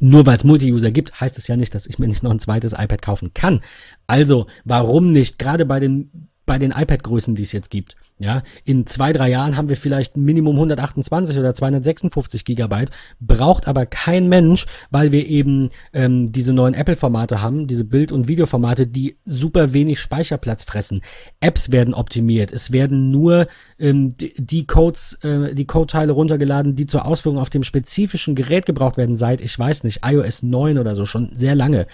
nur 0.00 0.26
weil 0.26 0.36
es 0.36 0.44
Multi-User 0.44 0.90
gibt, 0.90 1.20
heißt 1.20 1.36
es 1.38 1.48
ja 1.48 1.56
nicht, 1.56 1.74
dass 1.74 1.86
ich 1.86 1.98
mir 1.98 2.08
nicht 2.08 2.22
noch 2.22 2.30
ein 2.30 2.38
zweites 2.38 2.72
iPad 2.72 3.02
kaufen 3.02 3.32
kann. 3.34 3.60
Also, 4.06 4.46
warum 4.64 5.12
nicht, 5.12 5.38
gerade 5.38 5.66
bei 5.66 5.80
den, 5.80 6.28
bei 6.46 6.58
den 6.58 6.70
iPad-Größen, 6.70 7.34
die 7.34 7.42
es 7.42 7.52
jetzt 7.52 7.70
gibt, 7.70 7.96
ja, 8.18 8.42
in 8.64 8.86
zwei, 8.86 9.12
drei 9.12 9.30
Jahren 9.30 9.56
haben 9.56 9.68
wir 9.68 9.76
vielleicht 9.76 10.16
Minimum 10.16 10.56
128 10.56 11.38
oder 11.38 11.54
256 11.54 12.44
Gigabyte, 12.44 12.90
braucht 13.20 13.68
aber 13.68 13.86
kein 13.86 14.28
Mensch, 14.28 14.66
weil 14.90 15.12
wir 15.12 15.26
eben 15.26 15.68
ähm, 15.92 16.32
diese 16.32 16.52
neuen 16.52 16.74
Apple-Formate 16.74 17.40
haben, 17.40 17.66
diese 17.68 17.84
Bild- 17.84 18.10
und 18.10 18.26
Videoformate, 18.26 18.86
die 18.86 19.16
super 19.24 19.72
wenig 19.72 20.00
Speicherplatz 20.00 20.64
fressen. 20.64 21.02
Apps 21.40 21.70
werden 21.70 21.94
optimiert, 21.94 22.50
es 22.50 22.72
werden 22.72 23.10
nur 23.10 23.46
ähm, 23.78 24.14
die, 24.16 24.66
Codes, 24.66 25.18
äh, 25.22 25.54
die 25.54 25.66
Codeteile 25.66 26.12
runtergeladen, 26.12 26.74
die 26.74 26.86
zur 26.86 27.06
Ausführung 27.06 27.38
auf 27.38 27.50
dem 27.50 27.62
spezifischen 27.62 28.34
Gerät 28.34 28.66
gebraucht 28.66 28.96
werden, 28.96 29.14
seit, 29.14 29.40
ich 29.40 29.56
weiß 29.56 29.84
nicht, 29.84 30.00
iOS 30.04 30.42
9 30.42 30.78
oder 30.78 30.94
so, 30.94 31.06
schon 31.06 31.30
sehr 31.34 31.54
lange. 31.54 31.86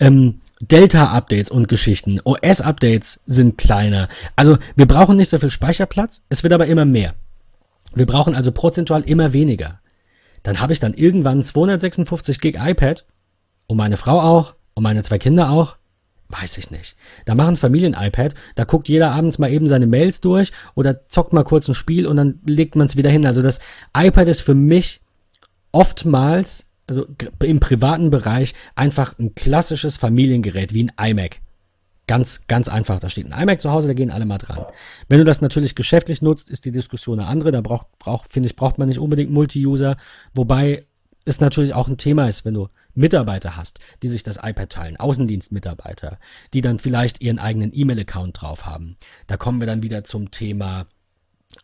Ähm, 0.00 0.40
Delta-Updates 0.60 1.50
und 1.50 1.68
Geschichten, 1.68 2.20
OS-Updates 2.24 3.20
sind 3.26 3.58
kleiner. 3.58 4.08
Also 4.34 4.58
wir 4.76 4.86
brauchen 4.86 5.16
nicht 5.16 5.28
so 5.28 5.38
viel 5.38 5.50
Speicherplatz, 5.68 6.22
es 6.30 6.42
wird 6.42 6.54
aber 6.54 6.66
immer 6.66 6.86
mehr. 6.86 7.14
Wir 7.94 8.06
brauchen 8.06 8.34
also 8.34 8.52
prozentual 8.52 9.02
immer 9.02 9.34
weniger. 9.34 9.80
Dann 10.42 10.60
habe 10.60 10.72
ich 10.72 10.80
dann 10.80 10.94
irgendwann 10.94 11.42
256 11.42 12.40
Gig 12.40 12.56
iPad 12.58 13.04
und 13.66 13.76
meine 13.76 13.98
Frau 13.98 14.18
auch 14.18 14.54
und 14.72 14.82
meine 14.82 15.02
zwei 15.02 15.18
Kinder 15.18 15.50
auch. 15.50 15.76
Weiß 16.30 16.56
ich 16.56 16.70
nicht. 16.70 16.96
Da 17.26 17.34
machen 17.34 17.56
Familien-iPad, 17.56 18.34
da 18.54 18.64
guckt 18.64 18.88
jeder 18.88 19.10
abends 19.10 19.38
mal 19.38 19.50
eben 19.50 19.66
seine 19.66 19.86
Mails 19.86 20.22
durch 20.22 20.52
oder 20.74 21.06
zockt 21.08 21.34
mal 21.34 21.44
kurz 21.44 21.68
ein 21.68 21.74
Spiel 21.74 22.06
und 22.06 22.16
dann 22.16 22.40
legt 22.46 22.74
man 22.74 22.86
es 22.86 22.96
wieder 22.96 23.10
hin. 23.10 23.26
Also 23.26 23.42
das 23.42 23.60
iPad 23.94 24.28
ist 24.28 24.40
für 24.40 24.54
mich 24.54 25.02
oftmals, 25.70 26.64
also 26.86 27.06
im 27.42 27.60
privaten 27.60 28.08
Bereich, 28.10 28.54
einfach 28.74 29.18
ein 29.18 29.34
klassisches 29.34 29.98
Familiengerät 29.98 30.72
wie 30.72 30.84
ein 30.84 31.10
iMac. 31.10 31.40
Ganz, 32.08 32.46
ganz 32.48 32.68
einfach. 32.68 32.98
Da 32.98 33.10
steht 33.10 33.30
ein 33.30 33.42
iMac 33.42 33.60
zu 33.60 33.70
Hause, 33.70 33.86
da 33.86 33.94
gehen 33.94 34.10
alle 34.10 34.24
mal 34.24 34.38
dran. 34.38 34.64
Wenn 35.08 35.18
du 35.18 35.24
das 35.24 35.42
natürlich 35.42 35.74
geschäftlich 35.74 36.22
nutzt, 36.22 36.50
ist 36.50 36.64
die 36.64 36.72
Diskussion 36.72 37.20
eine 37.20 37.28
andere. 37.28 37.52
Da 37.52 37.60
braucht, 37.60 37.86
braucht 37.98 38.32
finde 38.32 38.48
ich, 38.48 38.56
braucht 38.56 38.78
man 38.78 38.88
nicht 38.88 38.98
unbedingt 38.98 39.30
Multi-User. 39.30 39.98
Wobei 40.34 40.86
es 41.26 41.40
natürlich 41.40 41.74
auch 41.74 41.86
ein 41.86 41.98
Thema 41.98 42.26
ist, 42.26 42.46
wenn 42.46 42.54
du 42.54 42.68
Mitarbeiter 42.94 43.56
hast, 43.56 43.80
die 44.02 44.08
sich 44.08 44.22
das 44.22 44.38
iPad 44.38 44.70
teilen, 44.70 44.96
Außendienstmitarbeiter, 44.96 46.18
die 46.54 46.62
dann 46.62 46.78
vielleicht 46.78 47.20
ihren 47.20 47.38
eigenen 47.38 47.72
E-Mail-Account 47.74 48.40
drauf 48.40 48.64
haben. 48.64 48.96
Da 49.26 49.36
kommen 49.36 49.60
wir 49.60 49.66
dann 49.66 49.82
wieder 49.82 50.02
zum 50.02 50.30
Thema 50.30 50.86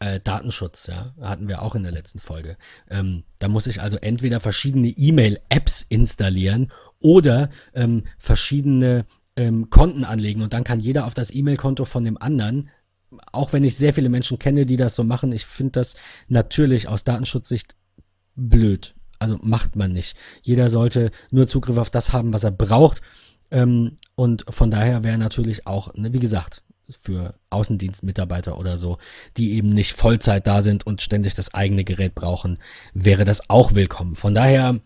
äh, 0.00 0.20
Datenschutz, 0.20 0.88
ja, 0.88 1.14
hatten 1.22 1.48
wir 1.48 1.62
auch 1.62 1.74
in 1.74 1.82
der 1.84 1.92
letzten 1.92 2.18
Folge. 2.18 2.58
Ähm, 2.90 3.24
da 3.38 3.48
muss 3.48 3.66
ich 3.66 3.80
also 3.80 3.96
entweder 3.96 4.40
verschiedene 4.40 4.88
E-Mail-Apps 4.88 5.86
installieren 5.88 6.70
oder 7.00 7.48
ähm, 7.72 8.04
verschiedene 8.18 9.06
ähm, 9.36 9.70
Konten 9.70 10.04
anlegen 10.04 10.42
und 10.42 10.52
dann 10.52 10.64
kann 10.64 10.80
jeder 10.80 11.06
auf 11.06 11.14
das 11.14 11.34
E-Mail-Konto 11.34 11.84
von 11.84 12.04
dem 12.04 12.20
anderen. 12.20 12.70
Auch 13.32 13.52
wenn 13.52 13.64
ich 13.64 13.76
sehr 13.76 13.94
viele 13.94 14.08
Menschen 14.08 14.38
kenne, 14.38 14.66
die 14.66 14.76
das 14.76 14.96
so 14.96 15.04
machen, 15.04 15.32
ich 15.32 15.46
finde 15.46 15.72
das 15.72 15.96
natürlich 16.28 16.88
aus 16.88 17.04
Datenschutzsicht 17.04 17.76
blöd. 18.34 18.94
Also 19.18 19.38
macht 19.42 19.76
man 19.76 19.92
nicht. 19.92 20.16
Jeder 20.42 20.68
sollte 20.68 21.10
nur 21.30 21.46
Zugriff 21.46 21.78
auf 21.78 21.90
das 21.90 22.12
haben, 22.12 22.32
was 22.32 22.44
er 22.44 22.50
braucht. 22.50 23.00
Ähm, 23.50 23.96
und 24.16 24.44
von 24.48 24.70
daher 24.70 25.04
wäre 25.04 25.18
natürlich 25.18 25.66
auch, 25.66 25.94
ne, 25.94 26.12
wie 26.12 26.18
gesagt, 26.18 26.62
für 27.00 27.34
Außendienstmitarbeiter 27.50 28.58
oder 28.58 28.76
so, 28.76 28.98
die 29.36 29.52
eben 29.52 29.70
nicht 29.70 29.94
Vollzeit 29.94 30.46
da 30.46 30.60
sind 30.60 30.86
und 30.86 31.00
ständig 31.00 31.34
das 31.34 31.54
eigene 31.54 31.84
Gerät 31.84 32.14
brauchen, 32.14 32.58
wäre 32.92 33.24
das 33.24 33.48
auch 33.48 33.74
willkommen. 33.74 34.16
Von 34.16 34.34
daher 34.34 34.80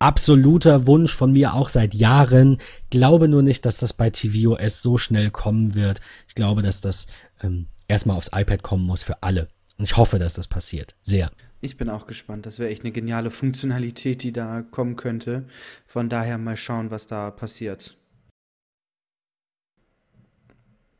absoluter 0.00 0.86
Wunsch 0.86 1.14
von 1.14 1.32
mir 1.32 1.54
auch 1.54 1.68
seit 1.68 1.94
Jahren. 1.94 2.58
Glaube 2.90 3.28
nur 3.28 3.42
nicht, 3.42 3.64
dass 3.64 3.78
das 3.78 3.92
bei 3.92 4.10
tvOS 4.10 4.82
so 4.82 4.98
schnell 4.98 5.30
kommen 5.30 5.74
wird. 5.74 6.00
Ich 6.26 6.34
glaube, 6.34 6.62
dass 6.62 6.80
das 6.80 7.06
ähm, 7.42 7.68
erstmal 7.86 8.16
aufs 8.16 8.30
iPad 8.34 8.62
kommen 8.62 8.84
muss 8.84 9.04
für 9.04 9.22
alle. 9.22 9.46
Und 9.78 9.84
ich 9.84 9.96
hoffe, 9.96 10.18
dass 10.18 10.34
das 10.34 10.48
passiert. 10.48 10.96
Sehr. 11.00 11.30
Ich 11.60 11.76
bin 11.76 11.90
auch 11.90 12.06
gespannt. 12.06 12.46
Das 12.46 12.58
wäre 12.58 12.70
echt 12.70 12.82
eine 12.82 12.92
geniale 12.92 13.30
Funktionalität, 13.30 14.22
die 14.22 14.32
da 14.32 14.62
kommen 14.62 14.96
könnte. 14.96 15.44
Von 15.86 16.08
daher 16.08 16.38
mal 16.38 16.56
schauen, 16.56 16.90
was 16.90 17.06
da 17.06 17.30
passiert. 17.30 17.96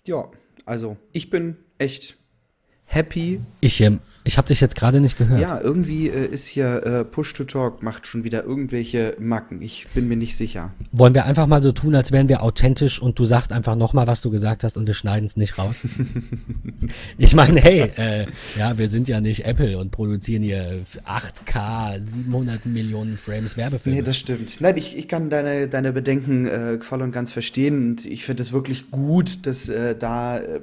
Ja, 0.06 0.30
also 0.66 0.96
ich 1.12 1.30
bin 1.30 1.56
echt 1.78 2.16
happy. 2.90 3.40
Ich, 3.60 3.80
ähm, 3.80 4.00
ich 4.24 4.36
habe 4.36 4.48
dich 4.48 4.60
jetzt 4.60 4.74
gerade 4.74 5.00
nicht 5.00 5.16
gehört. 5.16 5.40
Ja, 5.40 5.60
irgendwie 5.60 6.08
äh, 6.08 6.26
ist 6.26 6.46
hier 6.46 6.84
äh, 6.84 7.04
Push 7.04 7.32
to 7.34 7.44
Talk 7.44 7.82
macht 7.82 8.06
schon 8.06 8.24
wieder 8.24 8.44
irgendwelche 8.44 9.16
Macken. 9.18 9.62
Ich 9.62 9.86
bin 9.94 10.08
mir 10.08 10.16
nicht 10.16 10.36
sicher. 10.36 10.72
Wollen 10.90 11.14
wir 11.14 11.24
einfach 11.24 11.46
mal 11.46 11.62
so 11.62 11.70
tun, 11.72 11.94
als 11.94 12.10
wären 12.10 12.28
wir 12.28 12.42
authentisch 12.42 13.00
und 13.00 13.18
du 13.18 13.24
sagst 13.24 13.52
einfach 13.52 13.76
nochmal, 13.76 14.08
was 14.08 14.20
du 14.22 14.30
gesagt 14.30 14.64
hast 14.64 14.76
und 14.76 14.88
wir 14.88 14.94
schneiden 14.94 15.24
es 15.26 15.36
nicht 15.36 15.56
raus? 15.56 15.82
ich 17.18 17.34
meine, 17.34 17.60
hey, 17.60 17.90
äh, 17.96 18.26
ja, 18.58 18.76
wir 18.76 18.88
sind 18.88 19.08
ja 19.08 19.20
nicht 19.20 19.46
Apple 19.46 19.78
und 19.78 19.92
produzieren 19.92 20.42
hier 20.42 20.84
8K, 21.06 22.00
700 22.00 22.66
Millionen 22.66 23.16
Frames 23.16 23.56
Werbefilme. 23.56 23.98
Nee, 23.98 24.02
das 24.02 24.18
stimmt. 24.18 24.60
Nein, 24.60 24.76
ich, 24.76 24.98
ich 24.98 25.06
kann 25.06 25.30
deine, 25.30 25.68
deine 25.68 25.92
Bedenken 25.92 26.46
äh, 26.46 26.80
voll 26.80 27.02
und 27.02 27.12
ganz 27.12 27.30
verstehen 27.32 27.90
und 27.90 28.04
ich 28.04 28.24
finde 28.24 28.42
es 28.42 28.52
wirklich 28.52 28.90
gut, 28.90 29.46
dass 29.46 29.68
äh, 29.68 29.94
da 29.96 30.38
äh, 30.38 30.60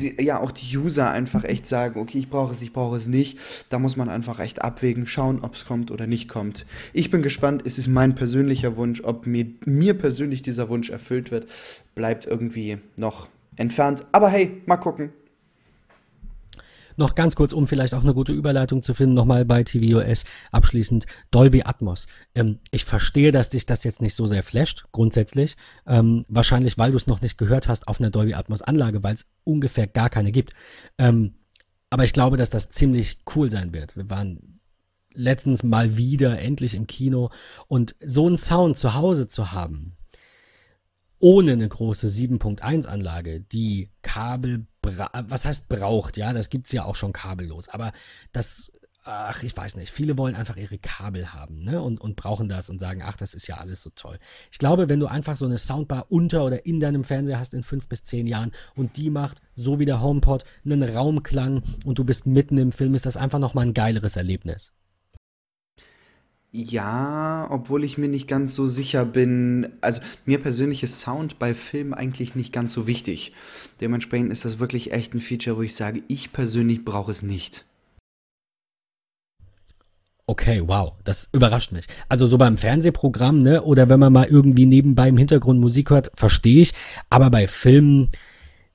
die, 0.00 0.22
ja 0.22 0.40
auch 0.40 0.50
die 0.50 0.76
User 0.76 1.10
einfach 1.10 1.44
echt 1.44 1.66
sagen, 1.66 2.00
okay, 2.00 2.18
ich 2.18 2.30
brauche 2.30 2.52
es, 2.52 2.62
ich 2.62 2.72
brauche 2.72 2.96
es 2.96 3.06
nicht. 3.06 3.38
Da 3.68 3.78
muss 3.78 3.96
man 3.96 4.08
einfach 4.08 4.40
echt 4.40 4.62
abwägen, 4.62 5.06
schauen, 5.06 5.40
ob 5.42 5.54
es 5.54 5.66
kommt 5.66 5.90
oder 5.90 6.06
nicht 6.06 6.28
kommt. 6.28 6.66
Ich 6.92 7.10
bin 7.10 7.22
gespannt, 7.22 7.62
es 7.66 7.78
ist 7.78 7.88
mein 7.88 8.14
persönlicher 8.14 8.76
Wunsch, 8.76 9.02
ob 9.02 9.26
mir, 9.26 9.46
mir 9.64 9.94
persönlich 9.94 10.42
dieser 10.42 10.68
Wunsch 10.68 10.90
erfüllt 10.90 11.30
wird, 11.30 11.46
bleibt 11.94 12.26
irgendwie 12.26 12.78
noch 12.96 13.28
entfernt. 13.56 14.04
Aber 14.12 14.28
hey, 14.28 14.62
mal 14.66 14.76
gucken. 14.76 15.12
Noch 16.96 17.14
ganz 17.14 17.36
kurz, 17.36 17.52
um 17.52 17.66
vielleicht 17.66 17.94
auch 17.94 18.02
eine 18.02 18.14
gute 18.14 18.32
Überleitung 18.32 18.82
zu 18.82 18.94
finden, 18.94 19.14
nochmal 19.14 19.44
bei 19.44 19.62
tvOS 19.62 20.24
abschließend 20.52 21.06
Dolby 21.30 21.62
Atmos. 21.62 22.06
Ähm, 22.34 22.58
ich 22.70 22.84
verstehe, 22.84 23.32
dass 23.32 23.50
dich 23.50 23.66
das 23.66 23.84
jetzt 23.84 24.02
nicht 24.02 24.14
so 24.14 24.26
sehr 24.26 24.42
flasht, 24.42 24.84
grundsätzlich. 24.92 25.56
Ähm, 25.86 26.24
wahrscheinlich, 26.28 26.78
weil 26.78 26.90
du 26.90 26.96
es 26.96 27.06
noch 27.06 27.20
nicht 27.20 27.38
gehört 27.38 27.68
hast 27.68 27.88
auf 27.88 28.00
einer 28.00 28.10
Dolby 28.10 28.34
Atmos 28.34 28.62
Anlage, 28.62 29.02
weil 29.02 29.14
es 29.14 29.26
ungefähr 29.44 29.86
gar 29.86 30.10
keine 30.10 30.32
gibt. 30.32 30.52
Ähm, 30.98 31.34
aber 31.90 32.04
ich 32.04 32.12
glaube, 32.12 32.36
dass 32.36 32.50
das 32.50 32.70
ziemlich 32.70 33.18
cool 33.34 33.50
sein 33.50 33.72
wird. 33.72 33.96
Wir 33.96 34.08
waren 34.10 34.60
letztens 35.14 35.62
mal 35.62 35.96
wieder 35.96 36.38
endlich 36.38 36.74
im 36.74 36.86
Kino 36.86 37.30
und 37.66 37.96
so 38.00 38.26
einen 38.26 38.36
Sound 38.36 38.76
zu 38.76 38.94
Hause 38.94 39.26
zu 39.26 39.52
haben, 39.52 39.96
ohne 41.20 41.52
eine 41.52 41.68
große 41.68 42.08
7.1 42.08 42.86
Anlage, 42.86 43.40
die 43.40 43.90
Kabel, 44.02 44.66
was 44.82 45.44
heißt 45.44 45.68
braucht, 45.68 46.16
ja, 46.16 46.32
das 46.32 46.48
gibt's 46.48 46.72
ja 46.72 46.84
auch 46.84 46.96
schon 46.96 47.12
kabellos, 47.12 47.68
aber 47.68 47.92
das, 48.32 48.72
ach, 49.04 49.42
ich 49.42 49.54
weiß 49.54 49.76
nicht, 49.76 49.92
viele 49.92 50.16
wollen 50.16 50.34
einfach 50.34 50.56
ihre 50.56 50.78
Kabel 50.78 51.34
haben, 51.34 51.62
ne, 51.62 51.82
und, 51.82 52.00
und 52.00 52.16
brauchen 52.16 52.48
das 52.48 52.70
und 52.70 52.78
sagen, 52.78 53.02
ach, 53.04 53.16
das 53.16 53.34
ist 53.34 53.46
ja 53.46 53.58
alles 53.58 53.82
so 53.82 53.90
toll. 53.94 54.18
Ich 54.50 54.58
glaube, 54.58 54.88
wenn 54.88 54.98
du 54.98 55.06
einfach 55.06 55.36
so 55.36 55.44
eine 55.44 55.58
Soundbar 55.58 56.06
unter 56.08 56.44
oder 56.44 56.64
in 56.64 56.80
deinem 56.80 57.04
Fernseher 57.04 57.38
hast 57.38 57.52
in 57.52 57.62
fünf 57.62 57.86
bis 57.86 58.02
zehn 58.02 58.26
Jahren 58.26 58.52
und 58.74 58.96
die 58.96 59.10
macht, 59.10 59.42
so 59.54 59.78
wie 59.78 59.84
der 59.84 60.00
HomePod, 60.00 60.44
einen 60.64 60.82
Raumklang 60.82 61.62
und 61.84 61.98
du 61.98 62.04
bist 62.04 62.26
mitten 62.26 62.56
im 62.56 62.72
Film, 62.72 62.94
ist 62.94 63.04
das 63.04 63.18
einfach 63.18 63.38
nochmal 63.38 63.66
ein 63.66 63.74
geileres 63.74 64.16
Erlebnis. 64.16 64.72
Ja, 66.52 67.46
obwohl 67.48 67.84
ich 67.84 67.96
mir 67.96 68.08
nicht 68.08 68.26
ganz 68.26 68.54
so 68.54 68.66
sicher 68.66 69.04
bin. 69.04 69.68
Also 69.80 70.00
mir 70.24 70.40
persönlich 70.42 70.82
ist 70.82 70.98
Sound 70.98 71.38
bei 71.38 71.54
Filmen 71.54 71.94
eigentlich 71.94 72.34
nicht 72.34 72.52
ganz 72.52 72.72
so 72.72 72.88
wichtig. 72.88 73.32
Dementsprechend 73.80 74.32
ist 74.32 74.44
das 74.44 74.58
wirklich 74.58 74.92
echt 74.92 75.14
ein 75.14 75.20
Feature, 75.20 75.58
wo 75.58 75.62
ich 75.62 75.76
sage, 75.76 76.02
ich 76.08 76.32
persönlich 76.32 76.84
brauche 76.84 77.12
es 77.12 77.22
nicht. 77.22 77.66
Okay, 80.26 80.62
wow, 80.66 80.92
das 81.04 81.28
überrascht 81.32 81.72
mich. 81.72 81.86
Also 82.08 82.26
so 82.26 82.38
beim 82.38 82.56
Fernsehprogramm, 82.56 83.42
ne, 83.42 83.62
oder 83.62 83.88
wenn 83.88 84.00
man 84.00 84.12
mal 84.12 84.26
irgendwie 84.26 84.66
nebenbei 84.66 85.08
im 85.08 85.16
Hintergrund 85.16 85.60
Musik 85.60 85.90
hört, 85.90 86.10
verstehe 86.14 86.62
ich. 86.62 86.72
Aber 87.10 87.30
bei 87.30 87.46
Filmen, 87.46 88.10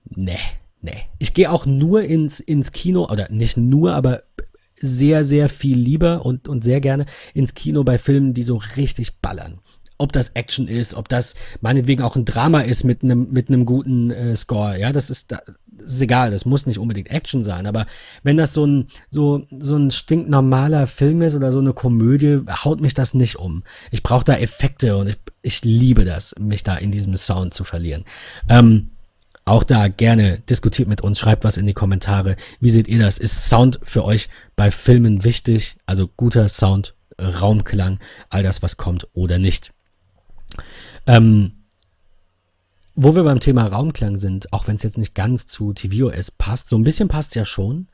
ne, 0.09 0.37
ne. 0.81 0.93
Ich 1.17 1.33
gehe 1.33 1.51
auch 1.51 1.65
nur 1.65 2.03
ins, 2.03 2.39
ins 2.39 2.73
Kino, 2.73 3.09
oder 3.09 3.29
nicht 3.31 3.55
nur, 3.55 3.93
aber 3.95 4.23
sehr, 4.85 5.23
sehr 5.23 5.49
viel 5.49 5.77
lieber 5.77 6.25
und, 6.25 6.47
und 6.47 6.63
sehr 6.63 6.81
gerne 6.81 7.05
ins 7.33 7.53
Kino 7.53 7.83
bei 7.83 7.97
Filmen, 7.97 8.33
die 8.33 8.43
so 8.43 8.61
richtig 8.77 9.19
ballern. 9.19 9.59
Ob 9.97 10.11
das 10.11 10.29
Action 10.29 10.67
ist, 10.67 10.93
ob 10.93 11.07
das 11.07 11.35
meinetwegen 11.61 12.03
auch 12.03 12.17
ein 12.17 12.25
Drama 12.25 12.59
ist 12.61 12.83
mit 12.83 13.01
einem 13.01 13.31
mit 13.31 13.47
einem 13.47 13.65
guten 13.65 14.11
äh, 14.11 14.35
Score, 14.35 14.77
ja, 14.77 14.91
das 14.91 15.09
ist, 15.09 15.31
das 15.31 15.41
ist 15.85 16.01
egal, 16.01 16.31
das 16.31 16.45
muss 16.45 16.65
nicht 16.65 16.79
unbedingt 16.79 17.09
Action 17.09 17.45
sein, 17.45 17.65
aber 17.65 17.85
wenn 18.21 18.35
das 18.35 18.53
so 18.53 18.65
ein 18.65 18.87
so 19.09 19.47
so 19.57 19.77
ein 19.77 19.91
stinknormaler 19.91 20.85
Film 20.87 21.21
ist 21.21 21.33
oder 21.33 21.53
so 21.53 21.59
eine 21.59 21.71
Komödie, 21.71 22.41
haut 22.49 22.81
mich 22.81 22.93
das 22.93 23.13
nicht 23.13 23.37
um. 23.37 23.63
Ich 23.89 24.03
brauche 24.03 24.25
da 24.25 24.35
Effekte 24.35 24.97
und 24.97 25.07
ich, 25.07 25.17
ich 25.41 25.63
liebe 25.63 26.03
das, 26.03 26.35
mich 26.39 26.63
da 26.63 26.75
in 26.75 26.91
diesem 26.91 27.15
Sound 27.15 27.53
zu 27.53 27.63
verlieren. 27.63 28.03
Ähm, 28.49 28.89
auch 29.45 29.63
da 29.63 29.87
gerne 29.87 30.39
diskutiert 30.39 30.87
mit 30.87 31.01
uns, 31.01 31.19
schreibt 31.19 31.43
was 31.43 31.57
in 31.57 31.67
die 31.67 31.73
Kommentare. 31.73 32.35
Wie 32.59 32.71
seht 32.71 32.87
ihr 32.87 32.99
das? 32.99 33.19
Ist 33.19 33.47
Sound 33.47 33.79
für 33.83 34.03
euch 34.03 34.27
bei 34.55 34.71
Filmen 34.71 35.23
wichtig? 35.23 35.77
Also 35.85 36.07
guter 36.07 36.49
Sound, 36.49 36.95
Raumklang, 37.19 37.99
all 38.29 38.43
das, 38.43 38.63
was 38.63 38.77
kommt 38.77 39.07
oder 39.13 39.37
nicht. 39.37 39.71
Ähm, 41.05 41.65
wo 42.95 43.13
wir 43.13 43.23
beim 43.23 43.39
Thema 43.39 43.67
Raumklang 43.67 44.17
sind, 44.17 44.51
auch 44.51 44.67
wenn 44.67 44.77
es 44.77 44.83
jetzt 44.83 44.97
nicht 44.97 45.13
ganz 45.13 45.45
zu 45.45 45.73
tvOS 45.73 46.31
passt, 46.31 46.69
so 46.69 46.77
ein 46.77 46.83
bisschen 46.83 47.07
passt 47.07 47.35
ja 47.35 47.45
schon. 47.45 47.87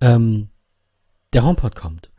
Ähm, 0.00 0.48
der 1.32 1.44
HomePod 1.44 1.76
kommt. 1.76 2.10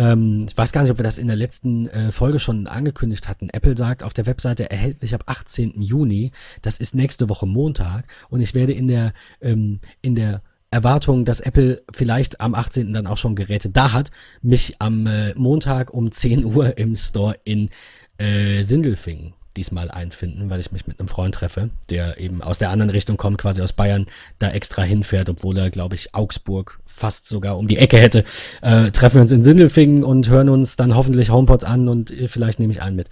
Ähm, 0.00 0.46
ich 0.48 0.56
weiß 0.56 0.72
gar 0.72 0.80
nicht, 0.80 0.90
ob 0.90 0.98
wir 0.98 1.04
das 1.04 1.18
in 1.18 1.26
der 1.26 1.36
letzten 1.36 1.86
äh, 1.88 2.10
Folge 2.10 2.38
schon 2.38 2.66
angekündigt 2.66 3.28
hatten. 3.28 3.50
Apple 3.50 3.76
sagt 3.76 4.02
auf 4.02 4.14
der 4.14 4.24
Webseite 4.24 4.70
erhältlich 4.70 5.14
ab 5.14 5.24
18. 5.26 5.82
Juni. 5.82 6.32
Das 6.62 6.78
ist 6.78 6.94
nächste 6.94 7.28
Woche 7.28 7.46
Montag. 7.46 8.06
Und 8.30 8.40
ich 8.40 8.54
werde 8.54 8.72
in 8.72 8.88
der, 8.88 9.12
ähm, 9.42 9.80
in 10.00 10.14
der 10.14 10.40
Erwartung, 10.70 11.26
dass 11.26 11.40
Apple 11.40 11.82
vielleicht 11.92 12.40
am 12.40 12.54
18. 12.54 12.94
dann 12.94 13.06
auch 13.06 13.18
schon 13.18 13.34
Geräte 13.34 13.68
da 13.68 13.92
hat, 13.92 14.10
mich 14.40 14.76
am 14.78 15.06
äh, 15.06 15.34
Montag 15.34 15.92
um 15.92 16.10
10 16.10 16.46
Uhr 16.46 16.78
im 16.78 16.96
Store 16.96 17.36
in 17.44 17.68
äh, 18.16 18.62
Sindelfingen 18.62 19.34
diesmal 19.56 19.90
einfinden, 19.90 20.50
weil 20.50 20.60
ich 20.60 20.72
mich 20.72 20.86
mit 20.86 21.00
einem 21.00 21.08
Freund 21.08 21.34
treffe, 21.34 21.70
der 21.90 22.18
eben 22.18 22.42
aus 22.42 22.58
der 22.58 22.70
anderen 22.70 22.90
Richtung 22.90 23.16
kommt, 23.16 23.38
quasi 23.38 23.62
aus 23.62 23.72
Bayern, 23.72 24.06
da 24.38 24.50
extra 24.50 24.82
hinfährt, 24.82 25.28
obwohl 25.28 25.56
er, 25.58 25.70
glaube 25.70 25.94
ich, 25.94 26.14
Augsburg 26.14 26.80
fast 26.86 27.26
sogar 27.26 27.58
um 27.58 27.66
die 27.66 27.78
Ecke 27.78 27.98
hätte. 27.98 28.24
Äh, 28.62 28.90
treffen 28.90 29.16
wir 29.16 29.22
uns 29.22 29.32
in 29.32 29.42
Sindelfingen 29.42 30.04
und 30.04 30.28
hören 30.28 30.48
uns 30.48 30.76
dann 30.76 30.94
hoffentlich 30.94 31.30
HomePods 31.30 31.64
an 31.64 31.88
und 31.88 32.10
äh, 32.10 32.28
vielleicht 32.28 32.60
nehme 32.60 32.72
ich 32.72 32.82
einen 32.82 32.96
mit. 32.96 33.08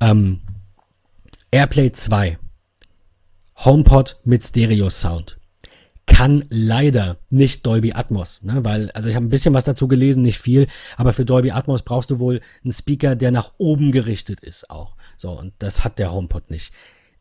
Ähm, 0.00 0.40
Airplay 1.50 1.92
2. 1.92 2.38
HomePod 3.64 4.16
mit 4.24 4.44
Stereo 4.44 4.88
Sound 4.88 5.38
kann 6.08 6.44
leider 6.50 7.18
nicht 7.30 7.64
Dolby 7.64 7.92
Atmos, 7.92 8.42
ne? 8.42 8.64
weil, 8.64 8.90
also 8.92 9.08
ich 9.08 9.14
habe 9.14 9.26
ein 9.26 9.30
bisschen 9.30 9.54
was 9.54 9.64
dazu 9.64 9.86
gelesen, 9.86 10.22
nicht 10.22 10.38
viel, 10.38 10.66
aber 10.96 11.12
für 11.12 11.24
Dolby 11.24 11.50
Atmos 11.52 11.82
brauchst 11.82 12.10
du 12.10 12.18
wohl 12.18 12.40
einen 12.64 12.72
Speaker, 12.72 13.14
der 13.14 13.30
nach 13.30 13.52
oben 13.58 13.92
gerichtet 13.92 14.40
ist 14.40 14.70
auch. 14.70 14.96
So, 15.16 15.30
und 15.30 15.52
das 15.58 15.84
hat 15.84 15.98
der 15.98 16.12
HomePod 16.12 16.50
nicht. 16.50 16.72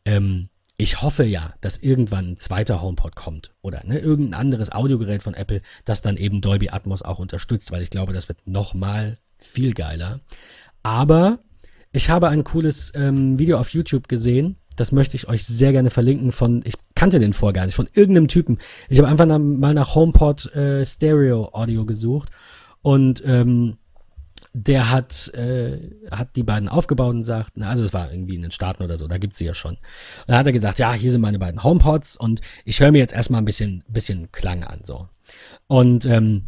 Ähm, 0.06 0.50
ich 0.78 1.02
hoffe 1.02 1.24
ja, 1.26 1.54
dass 1.62 1.80
irgendwann 1.80 2.32
ein 2.32 2.38
zweiter 2.38 2.82
HomePod 2.82 3.16
kommt 3.16 3.52
oder 3.62 3.84
ne, 3.86 4.00
irgendein 4.00 4.40
anderes 4.40 4.72
Audiogerät 4.72 5.24
von 5.24 5.34
Apple, 5.34 5.62
das 5.86 6.02
dann 6.02 6.18
eben 6.18 6.42
Dolby 6.42 6.70
Atmos 6.70 7.02
auch 7.02 7.20
unterstützt, 7.20 7.72
weil 7.72 7.82
ich 7.82 7.90
glaube, 7.90 8.14
das 8.14 8.30
wird 8.30 8.46
nochmal 8.48 9.18
viel 9.38 9.74
geiler. 9.74 10.22
Aber 10.84 11.40
ich 11.92 12.10
habe 12.10 12.30
ein 12.30 12.44
cooles 12.44 12.94
ähm, 12.96 13.40
Video 13.40 13.60
auf 13.60 13.74
YouTube 13.74 14.08
gesehen, 14.08 14.58
das 14.78 14.92
möchte 14.92 15.16
ich 15.16 15.28
euch 15.28 15.46
sehr 15.46 15.72
gerne 15.72 15.90
verlinken 15.90 16.32
von, 16.32 16.62
ich 16.64 16.76
kannte 16.96 17.20
den 17.20 17.34
vor 17.34 17.54
gar 17.54 17.66
nicht, 17.66 17.76
von 17.76 17.90
irgendeinem 17.94 18.28
Typen. 18.28 18.58
Ich 18.90 18.98
habe 19.00 19.10
einfach 19.10 19.26
mal 19.26 19.74
nach 19.74 19.96
HomePod 19.96 20.56
äh, 20.56 20.86
Stereo 20.86 21.50
Audio 21.54 21.86
gesucht 21.86 22.30
und 22.82 23.22
ähm, 23.26 23.78
der 24.54 24.90
hat, 24.90 25.32
äh, 25.36 25.78
hat 26.10 26.36
die 26.36 26.44
beiden 26.44 26.68
aufgebaut 26.70 27.14
und 27.14 27.24
sagt, 27.24 27.54
na, 27.56 27.70
also 27.70 27.84
es 27.84 27.94
war 27.94 28.12
irgendwie 28.12 28.36
in 28.36 28.42
den 28.42 28.52
Staaten 28.52 28.84
oder 28.84 28.98
so, 28.98 29.08
da 29.08 29.18
gibt's 29.18 29.38
sie 29.38 29.46
ja 29.46 29.54
schon. 29.54 29.74
Und 29.74 29.80
dann 30.28 30.38
hat 30.38 30.48
er 30.48 30.54
gesagt, 30.54 30.80
ja, 30.80 30.94
hier 30.94 31.12
sind 31.12 31.22
meine 31.22 31.40
beiden 31.40 31.64
HomePods 31.64 32.18
und 32.18 32.42
ich 32.66 32.80
höre 32.80 32.92
mir 32.92 33.00
jetzt 33.00 33.14
erstmal 33.14 33.42
ein 33.42 33.46
bisschen, 33.46 33.84
bisschen 33.88 34.32
Klang 34.32 34.64
an, 34.64 34.80
so. 34.84 35.10
Und 35.68 36.06
ähm, 36.06 36.46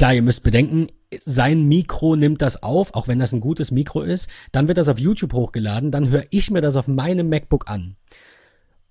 klar, 0.00 0.14
ihr 0.14 0.22
müsst 0.22 0.42
bedenken, 0.42 0.86
sein 1.26 1.64
Mikro 1.64 2.16
nimmt 2.16 2.40
das 2.40 2.62
auf, 2.62 2.94
auch 2.94 3.06
wenn 3.06 3.18
das 3.18 3.34
ein 3.34 3.40
gutes 3.40 3.70
Mikro 3.70 4.00
ist. 4.00 4.30
Dann 4.50 4.66
wird 4.66 4.78
das 4.78 4.88
auf 4.88 4.98
YouTube 4.98 5.34
hochgeladen, 5.34 5.90
dann 5.90 6.08
höre 6.08 6.24
ich 6.30 6.50
mir 6.50 6.62
das 6.62 6.76
auf 6.76 6.88
meinem 6.88 7.28
MacBook 7.28 7.68
an. 7.68 7.96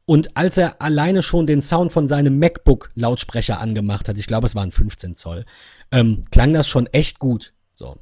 Und 0.05 0.37
als 0.37 0.55
er 0.57 0.83
alleine 0.83 1.23
schon 1.23 1.47
den 1.47 1.63
Sound 1.63 1.91
von 1.91 2.05
seinem 2.07 2.37
MacBook-Lautsprecher 2.37 3.59
angemacht 3.59 4.07
hat, 4.07 4.19
ich 4.19 4.27
glaube, 4.27 4.45
es 4.45 4.53
waren 4.53 4.71
15 4.71 5.15
Zoll, 5.15 5.45
ähm, 5.91 6.25
klang 6.29 6.53
das 6.53 6.67
schon 6.67 6.85
echt 6.85 7.17
gut. 7.17 7.53
So. 7.73 7.97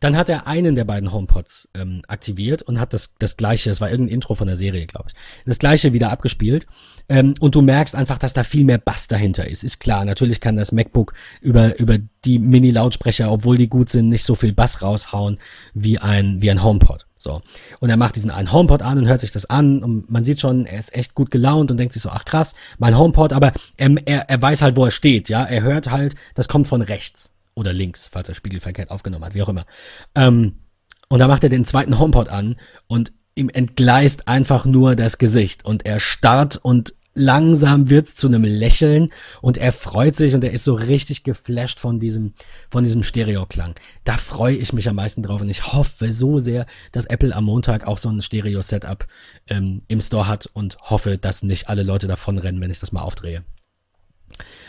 Dann 0.00 0.16
hat 0.16 0.28
er 0.28 0.46
einen 0.46 0.74
der 0.74 0.84
beiden 0.84 1.12
HomePods 1.12 1.68
ähm, 1.74 2.02
aktiviert 2.08 2.62
und 2.62 2.80
hat 2.80 2.92
das, 2.92 3.14
das 3.18 3.36
gleiche, 3.36 3.68
das 3.68 3.80
war 3.80 3.90
irgendein 3.90 4.14
Intro 4.14 4.34
von 4.34 4.46
der 4.46 4.56
Serie, 4.56 4.86
glaube 4.86 5.06
ich, 5.08 5.14
das 5.44 5.58
gleiche 5.58 5.92
wieder 5.92 6.10
abgespielt. 6.10 6.66
Ähm, 7.08 7.34
und 7.40 7.54
du 7.54 7.62
merkst 7.62 7.94
einfach, 7.94 8.18
dass 8.18 8.34
da 8.34 8.42
viel 8.42 8.64
mehr 8.64 8.78
Bass 8.78 9.08
dahinter 9.08 9.46
ist. 9.46 9.64
Ist 9.64 9.78
klar, 9.78 10.04
natürlich 10.04 10.40
kann 10.40 10.56
das 10.56 10.72
MacBook 10.72 11.14
über, 11.40 11.78
über 11.78 11.98
die 12.24 12.38
Mini-Lautsprecher, 12.38 13.30
obwohl 13.30 13.56
die 13.56 13.68
gut 13.68 13.88
sind, 13.88 14.08
nicht 14.08 14.24
so 14.24 14.34
viel 14.34 14.52
Bass 14.52 14.82
raushauen 14.82 15.38
wie 15.74 15.98
ein, 15.98 16.42
wie 16.42 16.50
ein 16.50 16.62
HomePod. 16.62 17.06
So. 17.18 17.42
Und 17.80 17.90
er 17.90 17.96
macht 17.96 18.16
diesen 18.16 18.30
einen 18.30 18.52
HomePod 18.52 18.82
an 18.82 18.98
und 18.98 19.08
hört 19.08 19.20
sich 19.20 19.32
das 19.32 19.46
an 19.46 19.82
und 19.82 20.10
man 20.10 20.24
sieht 20.24 20.40
schon, 20.40 20.66
er 20.66 20.78
ist 20.78 20.94
echt 20.94 21.14
gut 21.14 21.30
gelaunt 21.30 21.70
und 21.70 21.78
denkt 21.78 21.92
sich 21.92 22.02
so, 22.02 22.10
ach 22.10 22.24
krass, 22.24 22.54
mein 22.78 22.98
HomePod, 22.98 23.32
aber 23.32 23.52
er, 23.76 23.94
er, 24.04 24.28
er 24.28 24.42
weiß 24.42 24.62
halt, 24.62 24.76
wo 24.76 24.84
er 24.84 24.90
steht, 24.90 25.28
ja. 25.28 25.44
Er 25.44 25.62
hört 25.62 25.90
halt, 25.90 26.14
das 26.34 26.48
kommt 26.48 26.66
von 26.66 26.82
rechts 26.82 27.35
oder 27.56 27.72
links, 27.72 28.08
falls 28.12 28.28
er 28.28 28.36
spiegelverkehrt 28.36 28.90
aufgenommen 28.90 29.24
hat, 29.24 29.34
wie 29.34 29.42
auch 29.42 29.48
immer. 29.48 29.66
Ähm, 30.14 30.60
und 31.08 31.18
da 31.18 31.26
macht 31.26 31.42
er 31.42 31.50
den 31.50 31.64
zweiten 31.64 31.98
HomePod 31.98 32.28
an 32.28 32.56
und 32.86 33.12
ihm 33.34 33.48
entgleist 33.48 34.28
einfach 34.28 34.64
nur 34.64 34.94
das 34.94 35.18
Gesicht 35.18 35.64
und 35.64 35.84
er 35.84 36.00
starrt 36.00 36.56
und 36.56 36.94
langsam 37.16 37.88
wird's 37.88 38.14
zu 38.14 38.26
einem 38.26 38.44
Lächeln 38.44 39.08
und 39.40 39.56
er 39.56 39.72
freut 39.72 40.16
sich 40.16 40.34
und 40.34 40.44
er 40.44 40.52
ist 40.52 40.64
so 40.64 40.74
richtig 40.74 41.24
geflasht 41.24 41.80
von 41.80 41.98
diesem, 41.98 42.34
von 42.70 42.84
diesem 42.84 43.02
Stereo-Klang. 43.02 43.74
Da 44.04 44.18
freue 44.18 44.56
ich 44.56 44.72
mich 44.72 44.88
am 44.88 44.96
meisten 44.96 45.22
drauf 45.22 45.40
und 45.40 45.48
ich 45.48 45.72
hoffe 45.72 46.12
so 46.12 46.38
sehr, 46.38 46.66
dass 46.92 47.06
Apple 47.06 47.34
am 47.34 47.44
Montag 47.44 47.86
auch 47.86 47.98
so 47.98 48.10
ein 48.10 48.20
Stereo-Setup 48.20 49.06
ähm, 49.48 49.82
im 49.88 50.00
Store 50.00 50.28
hat 50.28 50.46
und 50.52 50.76
hoffe, 50.82 51.16
dass 51.16 51.42
nicht 51.42 51.68
alle 51.68 51.82
Leute 51.82 52.06
davonrennen, 52.06 52.60
wenn 52.60 52.70
ich 52.70 52.80
das 52.80 52.92
mal 52.92 53.02
aufdrehe. 53.02 53.44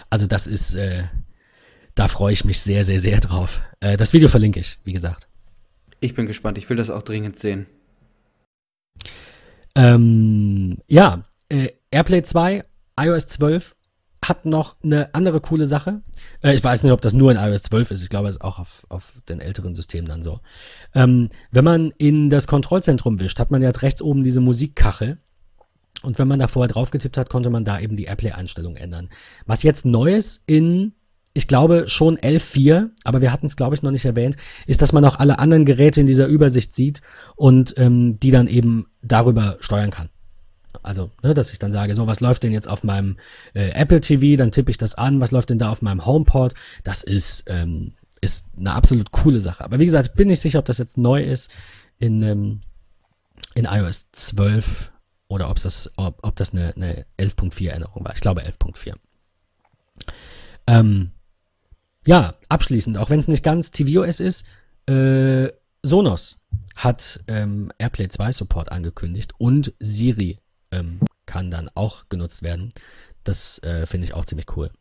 Also 0.09 0.26
das 0.26 0.47
ist, 0.47 0.73
äh, 0.73 1.03
da 1.98 2.07
freue 2.07 2.32
ich 2.32 2.45
mich 2.45 2.61
sehr, 2.61 2.86
sehr, 2.86 2.99
sehr 2.99 3.19
drauf. 3.19 3.61
Äh, 3.80 3.98
das 3.98 4.14
Video 4.14 4.30
verlinke 4.30 4.60
ich, 4.60 4.80
wie 4.84 4.94
gesagt. 4.94 5.28
Ich 5.99 6.14
bin 6.14 6.28
gespannt, 6.28 6.57
ich 6.60 6.69
will 6.69 6.78
das 6.78 6.91
auch 6.91 7.02
dringend 7.02 7.40
sehen. 7.40 7.65
Ähm, 9.76 10.78
ja, 10.88 11.26
äh, 11.49 11.69
AirPlay 11.90 12.22
2, 12.22 12.64
iOS 12.99 13.28
12 13.28 13.76
hat 14.24 14.45
noch 14.45 14.76
eine 14.84 15.14
andere 15.15 15.41
coole 15.41 15.65
Sache. 15.65 16.02
Äh, 16.44 16.53
ich 16.53 16.64
weiß 16.64 16.84
nicht, 16.84 16.91
ob 16.91 17.02
das 17.02 17.14
nur 17.14 17.32
in 17.32 17.38
iOS 17.38 17.64
12 17.64 17.91
ist. 17.91 18.03
Ich 18.03 18.10
glaube, 18.10 18.30
es 18.30 18.36
ist 18.36 18.41
auch 18.41 18.60
auf, 18.60 18.86
auf 18.90 19.14
den 19.28 19.40
älteren 19.40 19.74
Systemen 19.74 20.07
dann 20.07 20.22
so. 20.22 20.40
Ähm, 20.94 21.30
wenn 21.49 21.65
man 21.65 21.91
in 21.98 22.30
das 22.30 22.45
Kontrollzentrum 22.45 23.19
wischt, 23.19 23.40
hat 23.40 23.49
man 23.49 23.64
jetzt 23.64 23.82
rechts 23.82 24.03
oben 24.03 24.24
diese 24.24 24.41
Musikkachel. 24.41 25.18
Und 26.03 26.19
wenn 26.19 26.28
man 26.28 26.38
da 26.38 26.48
vorher 26.48 26.72
drauf 26.72 26.91
getippt 26.91 27.18
hat, 27.18 27.32
konnte 27.32 27.49
man 27.49 27.65
da 27.65 27.80
eben 27.80 27.95
die 27.95 28.06
AirPlay-Einstellung 28.06 28.76
ändern. 28.76 29.10
Was 29.48 29.64
jetzt 29.64 29.84
Neues 29.84 30.44
in 30.45 30.94
ich 31.38 31.47
glaube 31.47 31.88
schon 31.88 32.18
11.4, 32.18 32.89
aber 33.03 33.22
wir 33.22 33.31
hatten 33.31 33.45
es, 33.45 33.55
glaube 33.55 33.76
ich, 33.76 33.84
noch 33.84 33.91
nicht 33.91 34.05
erwähnt, 34.05 34.38
ist, 34.65 34.81
dass 34.81 34.91
man 34.91 35.05
auch 35.05 35.19
alle 35.19 35.38
anderen 35.38 35.65
Geräte 35.65 36.01
in 36.01 36.07
dieser 36.07 36.26
Übersicht 36.26 36.73
sieht 36.73 37.01
und 37.35 37.76
ähm, 37.77 38.18
die 38.18 38.31
dann 38.31 38.47
eben 38.47 38.88
darüber 39.03 39.57
steuern 39.59 39.91
kann. 39.91 40.09
Also, 40.81 41.11
ne, 41.22 41.35
dass 41.35 41.51
ich 41.51 41.59
dann 41.59 41.72
sage, 41.72 41.93
so, 41.93 42.07
was 42.07 42.22
läuft 42.22 42.41
denn 42.41 42.53
jetzt 42.53 42.68
auf 42.68 42.84
meinem 42.84 43.18
äh, 43.53 43.69
Apple 43.69 44.01
TV, 44.01 44.35
dann 44.35 44.51
tippe 44.51 44.72
ich 44.72 44.80
das 44.80 44.95
an, 44.95 45.22
was 45.22 45.30
läuft 45.30 45.51
denn 45.51 45.59
da 45.59 45.69
auf 45.69 45.84
meinem 45.84 46.07
HomePod, 46.07 46.55
das 46.84 47.03
ist, 47.03 47.43
ähm, 47.45 47.93
ist 48.19 48.47
eine 48.57 48.73
absolut 48.73 49.11
coole 49.11 49.39
Sache. 49.39 49.64
Aber 49.64 49.80
wie 49.80 49.85
gesagt, 49.85 50.09
ich 50.09 50.15
bin 50.15 50.30
nicht 50.30 50.41
sicher, 50.41 50.57
ob 50.57 50.65
das 50.65 50.80
jetzt 50.80 50.97
neu 50.97 51.22
ist 51.22 51.51
in, 51.99 52.23
ähm, 52.23 52.61
in 53.53 53.65
iOS 53.65 54.07
12 54.11 54.91
oder 55.27 55.51
ob's 55.51 55.61
das, 55.61 55.91
ob, 55.97 56.18
ob 56.23 56.35
das 56.35 56.51
eine, 56.51 56.73
eine 56.76 57.05
11.4 57.19 57.69
Änderung 57.69 58.05
war. 58.05 58.15
Ich 58.15 58.22
glaube 58.22 58.41
11.4. 58.41 58.95
Ähm, 60.65 61.11
ja, 62.07 62.35
abschließend, 62.47 62.97
auch 62.97 63.09
wenn 63.09 63.19
es 63.19 63.27
nicht 63.27 63.43
ganz 63.43 63.69
tvOS 63.71 64.21
ist, 64.21 64.45
äh, 64.88 65.49
Sonos 65.84 66.38
hat 66.75 67.19
ähm, 67.27 67.71
AirPlay 67.77 68.07
2 68.07 68.31
Support 68.31 68.71
angekündigt 68.71 69.34
und 69.38 69.73
Siri 69.79 70.39
ähm, 70.71 71.01
kann 71.25 71.51
dann 71.51 71.69
auch 71.75 72.07
genutzt 72.07 72.43
werden. 72.43 72.69
Das 73.25 73.61
äh, 73.63 73.85
finde 73.85 74.05
ich 74.05 74.13
auch 74.13 74.25
ziemlich 74.25 74.55
cool. 74.55 74.71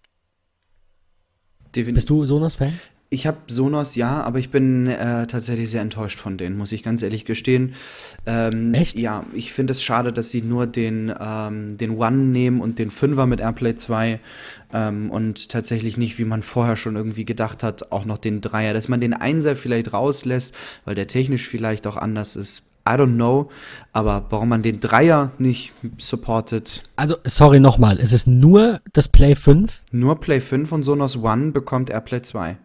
Definitiv. 1.75 1.95
Bist 1.95 2.11
du 2.11 2.25
Sonos-Fan? 2.25 2.79
Ich 3.17 3.27
habe 3.27 3.39
Sonos, 3.47 3.95
ja, 3.95 4.21
aber 4.21 4.39
ich 4.39 4.51
bin 4.51 4.89
äh, 4.89 5.27
tatsächlich 5.27 5.71
sehr 5.71 5.81
enttäuscht 5.81 6.19
von 6.19 6.37
denen, 6.37 6.59
muss 6.59 6.71
ich 6.73 6.83
ganz 6.83 7.01
ehrlich 7.01 7.25
gestehen. 7.25 7.73
Ähm, 8.27 8.75
Echt? 8.75 8.99
Ja, 8.99 9.25
ich 9.33 9.55
finde 9.55 9.71
es 9.71 9.83
schade, 9.83 10.13
dass 10.13 10.29
sie 10.29 10.43
nur 10.43 10.67
den, 10.67 11.11
ähm, 11.19 11.79
den 11.79 11.97
One 11.97 12.27
nehmen 12.27 12.61
und 12.61 12.79
den 12.79 12.91
Fünfer 12.91 13.25
mit 13.25 13.41
AirPlay 13.41 13.75
2 13.75 14.21
ähm, 14.75 15.11
und 15.11 15.49
tatsächlich 15.49 15.97
nicht, 15.97 16.19
wie 16.19 16.27
man 16.27 16.43
vorher 16.43 16.77
schon 16.77 16.95
irgendwie 16.95 17.25
gedacht 17.25 17.63
hat, 17.63 17.91
auch 17.91 18.05
noch 18.05 18.19
den 18.19 18.43
Dreier. 18.43 18.75
Dass 18.75 18.89
man 18.89 19.01
den 19.01 19.15
Einser 19.15 19.57
vielleicht 19.57 19.95
rauslässt, 19.95 20.55
weil 20.85 20.95
der 20.95 21.07
technisch 21.07 21.49
vielleicht 21.49 21.87
auch 21.87 21.97
anders 21.97 22.37
ist. 22.37 22.65
I 22.87 22.93
don't 22.93 23.15
know, 23.15 23.49
aber 23.95 24.27
warum 24.29 24.51
man 24.51 24.63
den 24.63 24.79
Dreier 24.79 25.33
nicht 25.39 25.73
supportet. 25.97 26.83
Also, 26.97 27.17
sorry 27.25 27.61
nochmal, 27.61 27.99
ist 27.99 28.13
es 28.13 28.27
nur 28.27 28.83
das 28.93 29.09
Play 29.09 29.35
5? 29.35 29.81
Nur 29.91 30.21
Play 30.21 30.43
5 30.43 30.71
und 30.71 30.83
Sonos 30.83 31.17
One 31.17 31.53
bekommt 31.53 31.89
AirPlay 31.89 32.21
2. 32.21 32.59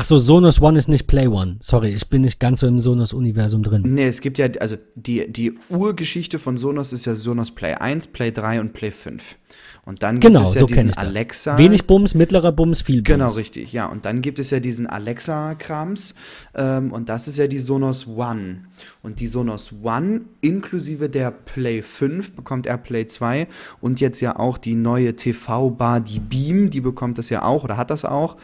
Ach 0.00 0.04
so, 0.04 0.16
Sonos 0.16 0.62
One 0.62 0.78
ist 0.78 0.88
nicht 0.88 1.08
Play 1.08 1.26
One. 1.26 1.56
Sorry, 1.58 1.92
ich 1.92 2.08
bin 2.08 2.22
nicht 2.22 2.38
ganz 2.38 2.60
so 2.60 2.68
im 2.68 2.78
Sonos-Universum 2.78 3.64
drin. 3.64 3.82
Nee, 3.84 4.06
es 4.06 4.20
gibt 4.20 4.38
ja, 4.38 4.46
also 4.60 4.76
die, 4.94 5.30
die 5.30 5.58
Urgeschichte 5.68 6.38
von 6.38 6.56
Sonos 6.56 6.92
ist 6.92 7.04
ja 7.04 7.16
Sonos 7.16 7.50
Play 7.50 7.74
1, 7.74 8.06
Play 8.06 8.30
3 8.30 8.60
und 8.60 8.72
Play 8.72 8.92
5. 8.92 9.34
Und 9.84 10.04
dann 10.04 10.20
genau, 10.20 10.40
gibt 10.40 10.50
es 10.50 10.54
ja 10.54 10.60
so 10.60 10.66
diesen 10.66 10.96
Alexa. 10.96 11.58
Wenig 11.58 11.86
Bums, 11.86 12.14
mittlerer 12.14 12.52
Bums, 12.52 12.80
viel 12.80 13.02
Bums. 13.02 13.08
Genau, 13.08 13.30
richtig, 13.30 13.72
ja. 13.72 13.86
Und 13.86 14.04
dann 14.04 14.20
gibt 14.22 14.38
es 14.38 14.50
ja 14.50 14.60
diesen 14.60 14.86
Alexa-Krams. 14.86 16.14
Ähm, 16.54 16.92
und 16.92 17.08
das 17.08 17.26
ist 17.26 17.36
ja 17.36 17.48
die 17.48 17.58
Sonos 17.58 18.06
One. 18.06 18.66
Und 19.02 19.18
die 19.18 19.26
Sonos 19.26 19.72
One 19.82 20.20
inklusive 20.42 21.08
der 21.08 21.32
Play 21.32 21.82
5 21.82 22.32
bekommt 22.36 22.68
AirPlay 22.68 23.06
2 23.06 23.48
und 23.80 23.98
jetzt 23.98 24.20
ja 24.20 24.38
auch 24.38 24.58
die 24.58 24.76
neue 24.76 25.16
TV-Bar, 25.16 26.00
die 26.00 26.20
Beam, 26.20 26.70
die 26.70 26.82
bekommt 26.82 27.18
das 27.18 27.30
ja 27.30 27.42
auch 27.42 27.64
oder 27.64 27.76
hat 27.76 27.90
das 27.90 28.04
auch. 28.04 28.36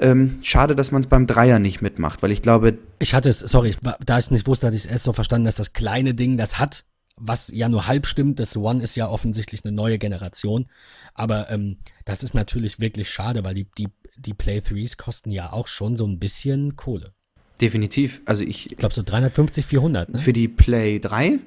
Ähm, 0.00 0.38
schade, 0.42 0.76
dass 0.76 0.92
man 0.92 1.00
es 1.02 1.08
beim 1.08 1.26
Dreier 1.26 1.58
nicht 1.58 1.82
mitmacht, 1.82 2.22
weil 2.22 2.30
ich 2.30 2.42
glaube. 2.42 2.78
Ich 2.98 3.14
hatte 3.14 3.28
es, 3.28 3.40
sorry, 3.40 3.74
da 4.04 4.18
ich 4.18 4.26
es 4.26 4.30
nicht 4.30 4.46
wusste, 4.46 4.66
hatte 4.66 4.76
ich 4.76 4.84
es 4.84 4.90
erst 4.90 5.04
so 5.04 5.12
verstanden, 5.12 5.46
dass 5.46 5.56
das 5.56 5.72
kleine 5.72 6.14
Ding 6.14 6.36
das 6.36 6.58
hat, 6.58 6.84
was 7.16 7.48
ja 7.48 7.68
nur 7.68 7.86
halb 7.86 8.06
stimmt. 8.06 8.38
Das 8.38 8.56
One 8.56 8.82
ist 8.82 8.96
ja 8.96 9.08
offensichtlich 9.08 9.64
eine 9.64 9.74
neue 9.74 9.98
Generation. 9.98 10.66
Aber 11.14 11.50
ähm, 11.50 11.78
das 12.04 12.22
ist 12.22 12.34
natürlich 12.34 12.78
wirklich 12.80 13.10
schade, 13.10 13.42
weil 13.44 13.54
die, 13.54 13.66
die, 13.76 13.88
die 14.16 14.34
Play 14.34 14.58
3s 14.58 14.96
kosten 14.96 15.32
ja 15.32 15.52
auch 15.52 15.66
schon 15.66 15.96
so 15.96 16.06
ein 16.06 16.18
bisschen 16.20 16.76
Kohle. 16.76 17.12
definitiv. 17.60 18.22
Also 18.24 18.44
ich, 18.44 18.70
Ich 18.70 18.78
glaube 18.78 18.94
so 18.94 19.02
350, 19.02 19.66
400. 19.66 20.10
Ne? 20.10 20.18
für 20.18 20.32
die 20.32 20.46
Play 20.46 21.00
3, 21.00 21.40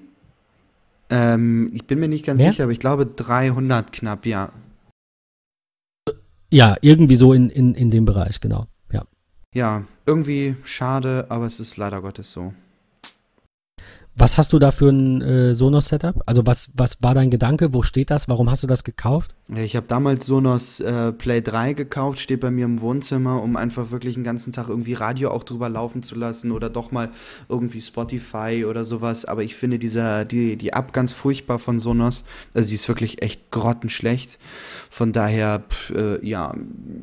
ähm, 1.11 1.72
ich 1.73 1.86
bin 1.86 1.99
mir 1.99 2.07
nicht 2.07 2.26
ganz 2.26 2.40
Mehr? 2.40 2.52
sicher, 2.52 2.64
aber 2.64 2.72
ich 2.72 2.80
glaube 2.80 3.06
300 3.06 3.91
knapp, 3.91 4.26
ja. 4.26 4.53
Ja, 6.52 6.76
irgendwie 6.82 7.15
so 7.15 7.34
in, 7.34 7.49
in, 7.49 7.76
in 7.76 7.91
dem 7.91 8.06
Bereich, 8.06 8.40
genau. 8.41 8.68
Ja. 8.91 9.06
Ja, 9.53 9.86
irgendwie 10.06 10.56
schade, 10.64 11.26
aber 11.30 11.45
es 11.45 11.60
ist 11.60 11.78
leider 11.78 12.02
Gottes 12.02 12.32
so. 12.32 12.53
Was 14.22 14.38
hast 14.38 14.53
du 14.53 14.60
da 14.60 14.69
für 14.69 14.89
ein 14.89 15.19
äh, 15.23 15.56
Sonos-Setup? 15.56 16.22
Also 16.27 16.45
was, 16.45 16.69
was 16.76 17.02
war 17.02 17.15
dein 17.15 17.31
Gedanke? 17.31 17.73
Wo 17.73 17.81
steht 17.81 18.11
das? 18.11 18.30
Warum 18.30 18.52
hast 18.52 18.61
du 18.61 18.68
das 18.68 18.84
gekauft? 18.84 19.34
Ich 19.56 19.76
habe 19.76 19.88
damals 19.88 20.27
Sonos 20.27 20.80
äh, 20.80 21.11
Play 21.11 21.41
3 21.41 21.73
gekauft, 21.73 22.19
steht 22.19 22.39
bei 22.39 22.52
mir 22.52 22.65
im 22.65 22.81
Wohnzimmer, 22.81 23.41
um 23.41 23.56
einfach 23.56 23.89
wirklich 23.89 24.14
den 24.14 24.23
ganzen 24.23 24.52
Tag 24.52 24.69
irgendwie 24.69 24.93
Radio 24.93 25.31
auch 25.31 25.43
drüber 25.43 25.69
laufen 25.69 26.03
zu 26.03 26.14
lassen 26.14 26.52
oder 26.52 26.69
doch 26.69 26.91
mal 26.91 27.10
irgendwie 27.49 27.81
Spotify 27.81 28.64
oder 28.69 28.85
sowas. 28.85 29.26
Aber 29.26 29.41
ich 29.41 29.56
finde 29.56 29.80
dieser, 29.80 30.23
die, 30.23 30.56
die 30.56 30.69
App 30.69 30.93
ganz 30.93 31.11
furchtbar 31.14 31.57
von 31.57 31.80
Sonos. 31.80 32.23
Also 32.53 32.69
sie 32.69 32.76
ist 32.76 32.88
wirklich 32.88 33.23
echt 33.23 33.49
grottenschlecht. 33.49 34.38
Von 34.91 35.14
daher, 35.14 35.64
pf, 35.68 35.89
äh, 35.95 36.23
ja, 36.23 36.53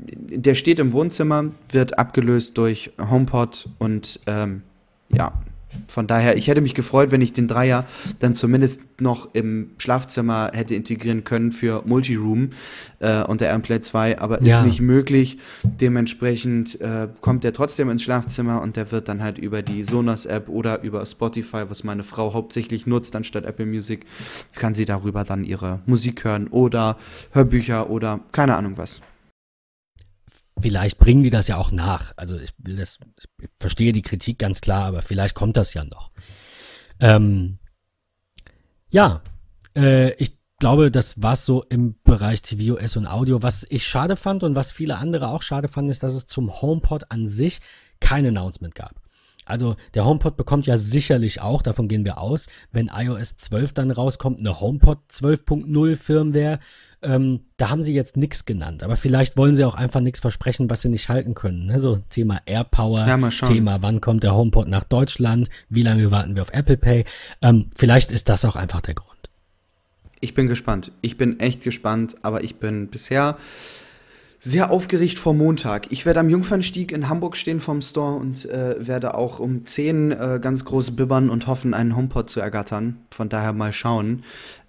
der 0.07 0.55
steht 0.55 0.79
im 0.79 0.93
Wohnzimmer, 0.93 1.47
wird 1.73 1.99
abgelöst 1.99 2.57
durch 2.57 2.93
HomePod 2.97 3.71
und 3.81 4.21
ähm, 4.29 4.63
ja, 5.13 5.33
von 5.87 6.07
daher, 6.07 6.37
ich 6.37 6.49
hätte 6.49 6.61
mich 6.61 6.75
gefreut, 6.75 7.11
wenn 7.11 7.21
ich 7.21 7.33
den 7.33 7.47
Dreier 7.49 7.85
dann 8.19 8.35
zumindest 8.35 9.01
noch 9.01 9.35
im 9.35 9.71
Schlafzimmer 9.79 10.51
hätte 10.55 10.75
integrieren 10.75 11.25
können 11.25 11.53
für 11.53 11.83
Multiroom 11.87 12.51
äh, 13.01 13.23
und 13.23 13.41
der 13.41 13.51
AirPlay 13.51 13.81
2, 13.81 14.19
aber 14.19 14.43
Ja. 14.43 14.59
ist 14.59 14.65
nicht 14.65 14.81
möglich. 14.81 15.39
Dementsprechend 15.65 16.81
äh, 16.81 17.09
kommt 17.21 17.45
der 17.45 17.53
trotzdem 17.53 17.91
ins 17.91 18.03
Schlafzimmer 18.03 18.61
und 18.63 18.77
der 18.77 18.91
wird 18.93 19.09
dann 19.09 19.23
halt 19.23 19.39
über 19.39 19.63
die 19.63 19.85
Sonos-App 19.85 20.49
oder 20.49 20.83
über 20.83 21.05
Spotify, 21.07 21.65
was 21.69 21.85
meine 21.85 22.05
Frau 22.05 22.35
hauptsächlich 22.35 22.87
nutzt 22.87 23.15
anstatt 23.17 23.45
Apple 23.45 23.67
Music, 23.67 24.07
kann 24.55 24.75
sie 24.75 24.85
darüber 24.85 25.25
dann 25.25 25.45
ihre 25.45 25.81
Musik 25.87 26.25
hören 26.25 26.49
oder 26.49 26.97
Hörbücher 27.33 27.91
oder 27.91 28.21
keine 28.33 28.57
Ahnung 28.57 28.73
was. 28.77 29.01
Vielleicht 30.61 30.99
bringen 30.99 31.23
die 31.23 31.31
das 31.31 31.49
ja 31.49 31.57
auch 31.57 31.71
nach. 31.71 32.13
Also 32.17 32.39
ich 32.39 32.53
das, 32.59 32.99
ich 33.41 33.49
verstehe 33.59 33.93
die 33.93 34.03
Kritik 34.03 34.39
ganz 34.39 34.61
klar, 34.61 34.87
aber 34.87 35.03
vielleicht 35.03 35.35
kommt 35.35 35.57
das 35.57 35.75
ja 35.75 35.85
noch. 35.85 36.11
Ähm, 37.01 37.59
ja, 38.91 39.23
äh, 39.77 40.13
ich 40.15 40.39
glaube, 40.59 40.91
das 40.91 41.23
war's 41.23 41.47
so 41.47 41.63
im 41.63 41.97
Bereich 42.03 42.43
TVOS 42.43 42.97
und 42.97 43.07
Audio. 43.07 43.43
Was 43.43 43.67
ich 43.69 43.87
schade 43.87 44.17
fand 44.17 44.43
und 44.43 44.57
was 44.57 44.73
viele 44.73 44.97
andere 44.97 45.29
auch 45.29 45.43
schade 45.43 45.69
fanden, 45.69 45.91
ist, 45.91 46.03
dass 46.03 46.15
es 46.15 46.27
zum 46.27 46.61
HomePod 46.61 47.11
an 47.11 47.29
sich 47.29 47.61
kein 48.01 48.27
Announcement 48.27 48.75
gab. 48.75 49.01
Also 49.49 49.77
der 49.95 50.05
HomePod 50.05 50.37
bekommt 50.37 50.67
ja 50.67 50.77
sicherlich 50.77 51.41
auch, 51.41 51.63
davon 51.63 51.89
gehen 51.89 52.05
wir 52.05 52.19
aus, 52.19 52.49
wenn 52.71 52.91
iOS 52.95 53.37
12 53.37 53.73
dann 53.73 53.91
rauskommt, 53.91 54.39
eine 54.39 54.61
HomePod 54.61 54.99
12.0 55.11 55.97
Firmware. 55.97 56.59
Ähm, 57.01 57.41
da 57.57 57.71
haben 57.71 57.83
sie 57.83 57.95
jetzt 57.95 58.17
nichts 58.17 58.45
genannt, 58.45 58.83
aber 58.83 58.97
vielleicht 58.97 59.37
wollen 59.37 59.55
sie 59.55 59.65
auch 59.65 59.77
einfach 59.77 60.01
nichts 60.01 60.19
versprechen, 60.19 60.69
was 60.69 60.83
sie 60.83 60.89
nicht 60.89 61.09
halten 61.09 61.35
können. 61.35 61.67
Ne? 61.67 61.79
So 61.79 62.01
Thema 62.11 62.41
AirPower, 62.47 63.07
Ja. 63.07 63.17
Thema, 63.47 63.83
wann 63.83 64.01
kommt 64.01 64.25
der 64.25 64.35
HomePod 64.35 64.67
nach 64.69 64.83
Deutschland, 64.85 65.49
wie 65.69 65.83
lange 65.83 66.11
warten 66.11 66.35
wir 66.35 66.43
auf 66.43 66.53
Apple 66.53 66.77
Pay. 66.77 67.05
Ähm, 67.41 67.71
vielleicht 67.77 68.11
ist 68.11 68.29
das 68.29 68.45
auch 68.45 68.57
einfach 68.57 68.81
der 68.81 68.95
Grund. 68.95 69.17
Ich 70.21 70.35
bin 70.35 70.49
gespannt. 70.49 70.91
Ich 71.01 71.17
bin 71.17 71.39
echt 71.39 71.63
gespannt, 71.63 72.17
aber 72.23 72.43
ich 72.43 72.57
bin 72.57 72.89
bisher 72.89 73.37
sehr 74.41 74.71
aufgeregt 74.71 75.19
vor 75.19 75.35
Montag. 75.35 75.91
Ich 75.91 76.07
werde 76.07 76.21
am 76.21 76.29
Jungfernstieg 76.31 76.93
in 76.93 77.09
Hamburg 77.09 77.37
stehen 77.37 77.61
vom 77.61 77.83
Store 77.83 78.17
und 78.17 78.45
äh, 78.47 78.75
werde 78.87 79.15
auch 79.15 79.39
um 79.39 79.67
10 79.67 80.11
äh, 80.13 80.39
ganz 80.41 80.65
groß 80.65 80.93
bibbern 80.97 81.29
und 81.31 81.47
hoffen, 81.47 81.75
einen 81.75 81.97
HomePod 81.97 82.31
zu 82.31 82.41
ergattern. 82.41 82.99
Von 83.11 83.29
daher 83.29 83.53
mal 83.53 83.73
schauen. 83.73 84.25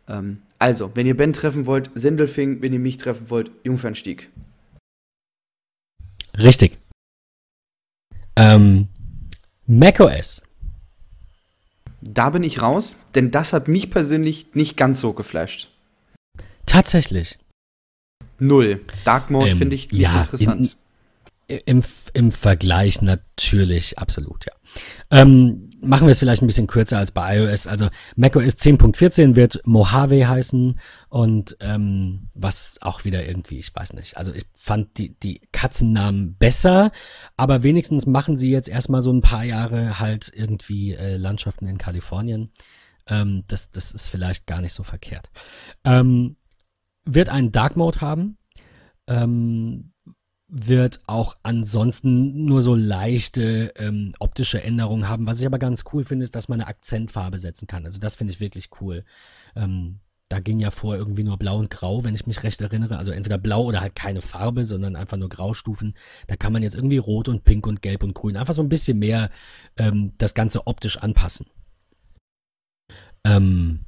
Ähm, 0.08 0.42
also, 0.60 0.92
wenn 0.94 1.08
ihr 1.08 1.16
Ben 1.16 1.32
treffen 1.32 1.66
wollt, 1.66 1.90
Sindelfing. 1.96 2.62
Wenn 2.62 2.74
ihr 2.74 2.80
mich 2.80 2.98
treffen 2.98 3.30
wollt, 3.30 3.50
Jungfernstieg. 3.64 4.30
Richtig. 6.38 6.78
Ähm, 8.36 8.90
macOS. 9.66 10.42
Da 12.02 12.30
bin 12.30 12.44
ich 12.44 12.62
raus, 12.62 12.96
denn 13.16 13.32
das 13.32 13.52
hat 13.54 13.68
mich 13.68 13.90
persönlich 13.90 14.54
nicht 14.54 14.78
ganz 14.78 15.00
so 15.00 15.14
geflasht. 15.14 15.70
Tatsächlich. 16.66 17.38
Null. 18.38 18.82
Dark 19.04 19.30
Mode 19.30 19.52
Ähm, 19.52 19.58
finde 19.58 19.76
ich 19.76 19.92
nicht 19.92 20.02
ja, 20.02 20.20
interessant. 20.20 20.78
Im, 21.48 21.84
Im 22.14 22.32
Vergleich 22.32 23.02
natürlich, 23.02 23.98
absolut, 23.98 24.46
ja. 24.46 24.54
Ähm, 25.10 25.69
machen 25.82 26.08
wir 26.08 26.12
es 26.12 26.20
vielleicht 26.20 26.42
ein 26.42 26.48
bisschen 26.48 26.68
kürzer 26.68 26.98
als 26.98 27.12
bei 27.12 27.38
iOS. 27.38 27.68
Also 27.68 27.90
macOS 28.16 28.58
10.14 28.58 29.36
wird 29.36 29.62
Mojave 29.66 30.28
heißen 30.28 30.80
und 31.10 31.58
ähm, 31.60 32.30
was 32.34 32.78
auch 32.82 33.06
wieder 33.06 33.28
irgendwie, 33.28 33.60
ich 33.60 33.74
weiß 33.74 33.94
nicht. 33.94 34.18
Also 34.18 34.34
ich 34.34 34.46
fand 34.56 34.98
die, 34.98 35.18
die 35.20 35.42
Katzennamen 35.52 36.36
besser, 36.36 36.92
aber 37.38 37.64
wenigstens 37.64 38.06
machen 38.06 38.38
sie 38.38 38.52
jetzt 38.52 38.70
erstmal 38.70 39.02
so 39.02 39.12
ein 39.12 39.22
paar 39.22 39.44
Jahre 39.44 40.00
halt 40.00 40.32
irgendwie 40.34 40.94
äh, 40.94 41.18
Landschaften 41.18 41.66
in 41.66 41.78
Kalifornien. 41.78 42.52
Ähm, 43.08 43.44
das, 43.48 43.72
das 43.72 43.92
ist 43.92 44.08
vielleicht 44.10 44.48
gar 44.48 44.62
nicht 44.62 44.74
so 44.74 44.84
verkehrt. 44.84 45.30
Ähm, 45.84 46.38
wird 47.06 47.30
einen 47.30 47.52
Dark 47.52 47.76
Mode 47.76 48.02
haben. 48.02 48.38
Ähm, 49.08 49.94
wird 50.50 51.00
auch 51.06 51.36
ansonsten 51.44 52.46
nur 52.46 52.62
so 52.62 52.74
leichte 52.76 53.72
ähm, 53.78 54.14
optische 54.20 54.62
Änderungen 54.64 55.08
haben. 55.08 55.28
Was 55.28 55.40
ich 55.40 55.46
aber 55.46 55.60
ganz 55.60 55.84
cool 55.94 56.04
finde, 56.04 56.24
ist, 56.24 56.36
dass 56.36 56.50
man 56.50 56.60
eine 56.60 56.68
Akzentfarbe 56.68 57.38
setzen 57.38 57.68
kann. 57.68 57.86
Also 57.86 58.00
das 58.00 58.16
finde 58.16 58.34
ich 58.34 58.40
wirklich 58.40 58.70
cool. 58.82 59.06
Ähm, 59.56 60.00
da 60.28 60.40
ging 60.40 60.60
ja 60.60 60.72
vor 60.72 60.96
irgendwie 60.96 61.24
nur 61.24 61.38
blau 61.38 61.58
und 61.58 61.70
grau, 61.70 62.04
wenn 62.04 62.16
ich 62.16 62.28
mich 62.28 62.44
recht 62.44 62.62
erinnere. 62.62 62.98
Also 62.98 63.12
entweder 63.12 63.38
blau 63.38 63.64
oder 63.64 63.82
halt 63.82 63.96
keine 63.96 64.22
Farbe, 64.22 64.66
sondern 64.66 64.96
einfach 64.96 65.18
nur 65.18 65.30
Graustufen. 65.30 65.96
Da 66.28 66.36
kann 66.36 66.54
man 66.54 66.64
jetzt 66.64 66.76
irgendwie 66.76 66.98
rot 66.98 67.30
und 67.30 67.44
pink 67.44 67.66
und 67.68 67.82
gelb 67.82 68.04
und 68.04 68.14
grün 68.14 68.38
einfach 68.38 68.54
so 68.54 68.62
ein 68.62 68.70
bisschen 68.70 69.00
mehr 69.00 69.30
ähm, 69.78 70.14
das 70.18 70.34
Ganze 70.34 70.68
optisch 70.68 70.98
anpassen. 70.98 71.48
Ähm, 73.24 73.86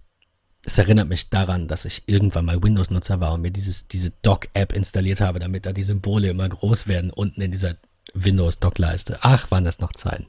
es 0.66 0.78
erinnert 0.78 1.10
mich 1.10 1.30
daran, 1.30 1.68
dass 1.68 1.86
ich 1.86 2.04
irgendwann 2.06 2.46
mal 2.46 2.62
Windows-Nutzer 2.62 3.20
war 3.20 3.34
und 3.34 3.42
mir 3.42 3.52
dieses, 3.52 3.88
diese 3.88 4.12
Dock-App 4.22 4.74
installiert 4.74 5.20
habe, 5.20 5.40
damit 5.40 5.66
da 5.66 5.74
die 5.74 5.84
Symbole 5.84 6.30
immer 6.30 6.48
groß 6.48 6.88
werden 6.88 7.10
unten 7.10 7.42
in 7.42 7.52
dieser 7.52 7.76
Windows-Dock-Leiste. 8.14 9.20
Ach, 9.22 9.50
waren 9.50 9.64
das 9.64 9.80
noch 9.80 9.94
Zeiten. 9.94 10.28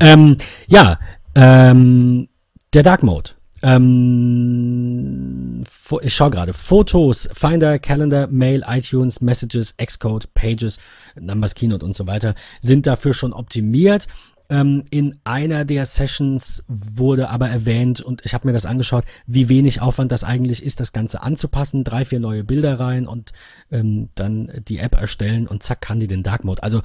Ähm, 0.00 0.38
ja, 0.66 0.98
ähm, 1.34 2.28
der 2.72 2.82
Dark 2.82 3.02
Mode. 3.02 3.30
Ähm, 3.62 5.62
ich 6.00 6.14
schaue 6.14 6.30
gerade. 6.30 6.54
Fotos, 6.54 7.28
Finder, 7.32 7.78
Calendar, 7.78 8.26
Mail, 8.26 8.64
iTunes, 8.66 9.20
Messages, 9.20 9.76
Xcode, 9.76 10.32
Pages, 10.34 10.78
Numbers, 11.18 11.54
Keynote 11.54 11.84
und 11.84 11.94
so 11.94 12.06
weiter 12.06 12.34
sind 12.60 12.86
dafür 12.86 13.12
schon 13.12 13.32
optimiert. 13.32 14.06
Ähm, 14.50 14.84
in 14.90 15.18
einer 15.22 15.64
der 15.64 15.86
Sessions 15.86 16.64
wurde 16.66 17.30
aber 17.30 17.48
erwähnt, 17.48 18.00
und 18.00 18.24
ich 18.24 18.34
habe 18.34 18.48
mir 18.48 18.52
das 18.52 18.66
angeschaut, 18.66 19.04
wie 19.26 19.48
wenig 19.48 19.80
Aufwand 19.80 20.10
das 20.10 20.24
eigentlich 20.24 20.64
ist, 20.64 20.80
das 20.80 20.92
Ganze 20.92 21.22
anzupassen. 21.22 21.84
Drei, 21.84 22.04
vier 22.04 22.18
neue 22.18 22.42
Bilder 22.42 22.78
rein 22.80 23.06
und 23.06 23.32
ähm, 23.70 24.10
dann 24.16 24.50
die 24.68 24.78
App 24.78 24.96
erstellen 24.96 25.46
und 25.46 25.62
zack 25.62 25.80
kann 25.80 26.00
die 26.00 26.08
den 26.08 26.24
Dark 26.24 26.44
Mode. 26.44 26.62
Also 26.64 26.82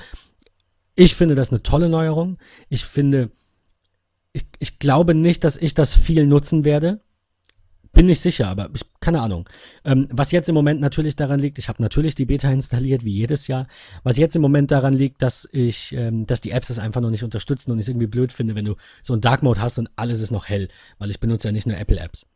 ich 0.96 1.16
finde 1.16 1.34
das 1.36 1.52
eine 1.52 1.64
tolle 1.64 1.90
Neuerung. 1.90 2.38
Ich 2.70 2.86
finde, 2.86 3.32
ich, 4.32 4.46
ich 4.60 4.80
glaube 4.80 5.16
nicht, 5.16 5.44
dass 5.44 5.58
ich 5.58 5.74
das 5.74 5.94
viel 5.94 6.28
nutzen 6.28 6.66
werde. 6.66 7.02
Bin 7.96 8.08
nicht 8.08 8.20
sicher, 8.20 8.50
aber 8.50 8.70
ich, 8.76 8.82
keine 9.00 9.22
Ahnung. 9.22 9.48
Ähm, 9.86 10.10
was 10.12 10.32
jetzt 10.32 10.50
im 10.50 10.54
Moment 10.54 10.82
natürlich 10.82 11.16
daran 11.16 11.40
liegt, 11.40 11.58
ich 11.58 11.70
habe 11.70 11.82
natürlich 11.82 12.14
die 12.14 12.26
Beta 12.26 12.52
installiert, 12.52 13.06
wie 13.06 13.14
jedes 13.14 13.48
Jahr. 13.48 13.68
Was 14.04 14.18
jetzt 14.18 14.36
im 14.36 14.42
Moment 14.42 14.70
daran 14.70 14.94
liegt, 14.94 15.22
dass 15.22 15.48
ich, 15.54 15.94
ähm, 15.94 16.28
dass 16.28 16.42
die 16.42 16.52
Apps 16.52 16.68
das 16.68 16.78
einfach 16.78 17.00
noch 17.00 17.10
nicht 17.10 17.24
unterstützen 17.24 17.72
und 17.72 17.80
ich 17.80 17.86
es 17.86 17.88
irgendwie 17.88 18.08
blöd 18.08 18.34
finde, 18.34 18.54
wenn 18.54 18.66
du 18.66 18.76
so 19.02 19.14
einen 19.14 19.22
Dark 19.22 19.44
Mode 19.44 19.62
hast 19.62 19.80
und 19.80 19.90
alles 19.96 20.20
ist 20.20 20.32
noch 20.32 20.50
hell, 20.50 20.68
weil 21.00 21.10
ich 21.10 21.22
benutze 21.22 21.48
ja 21.48 21.52
nicht 21.54 21.68
nur 21.68 21.78
Apple 21.78 21.98
Apps. 21.98 22.28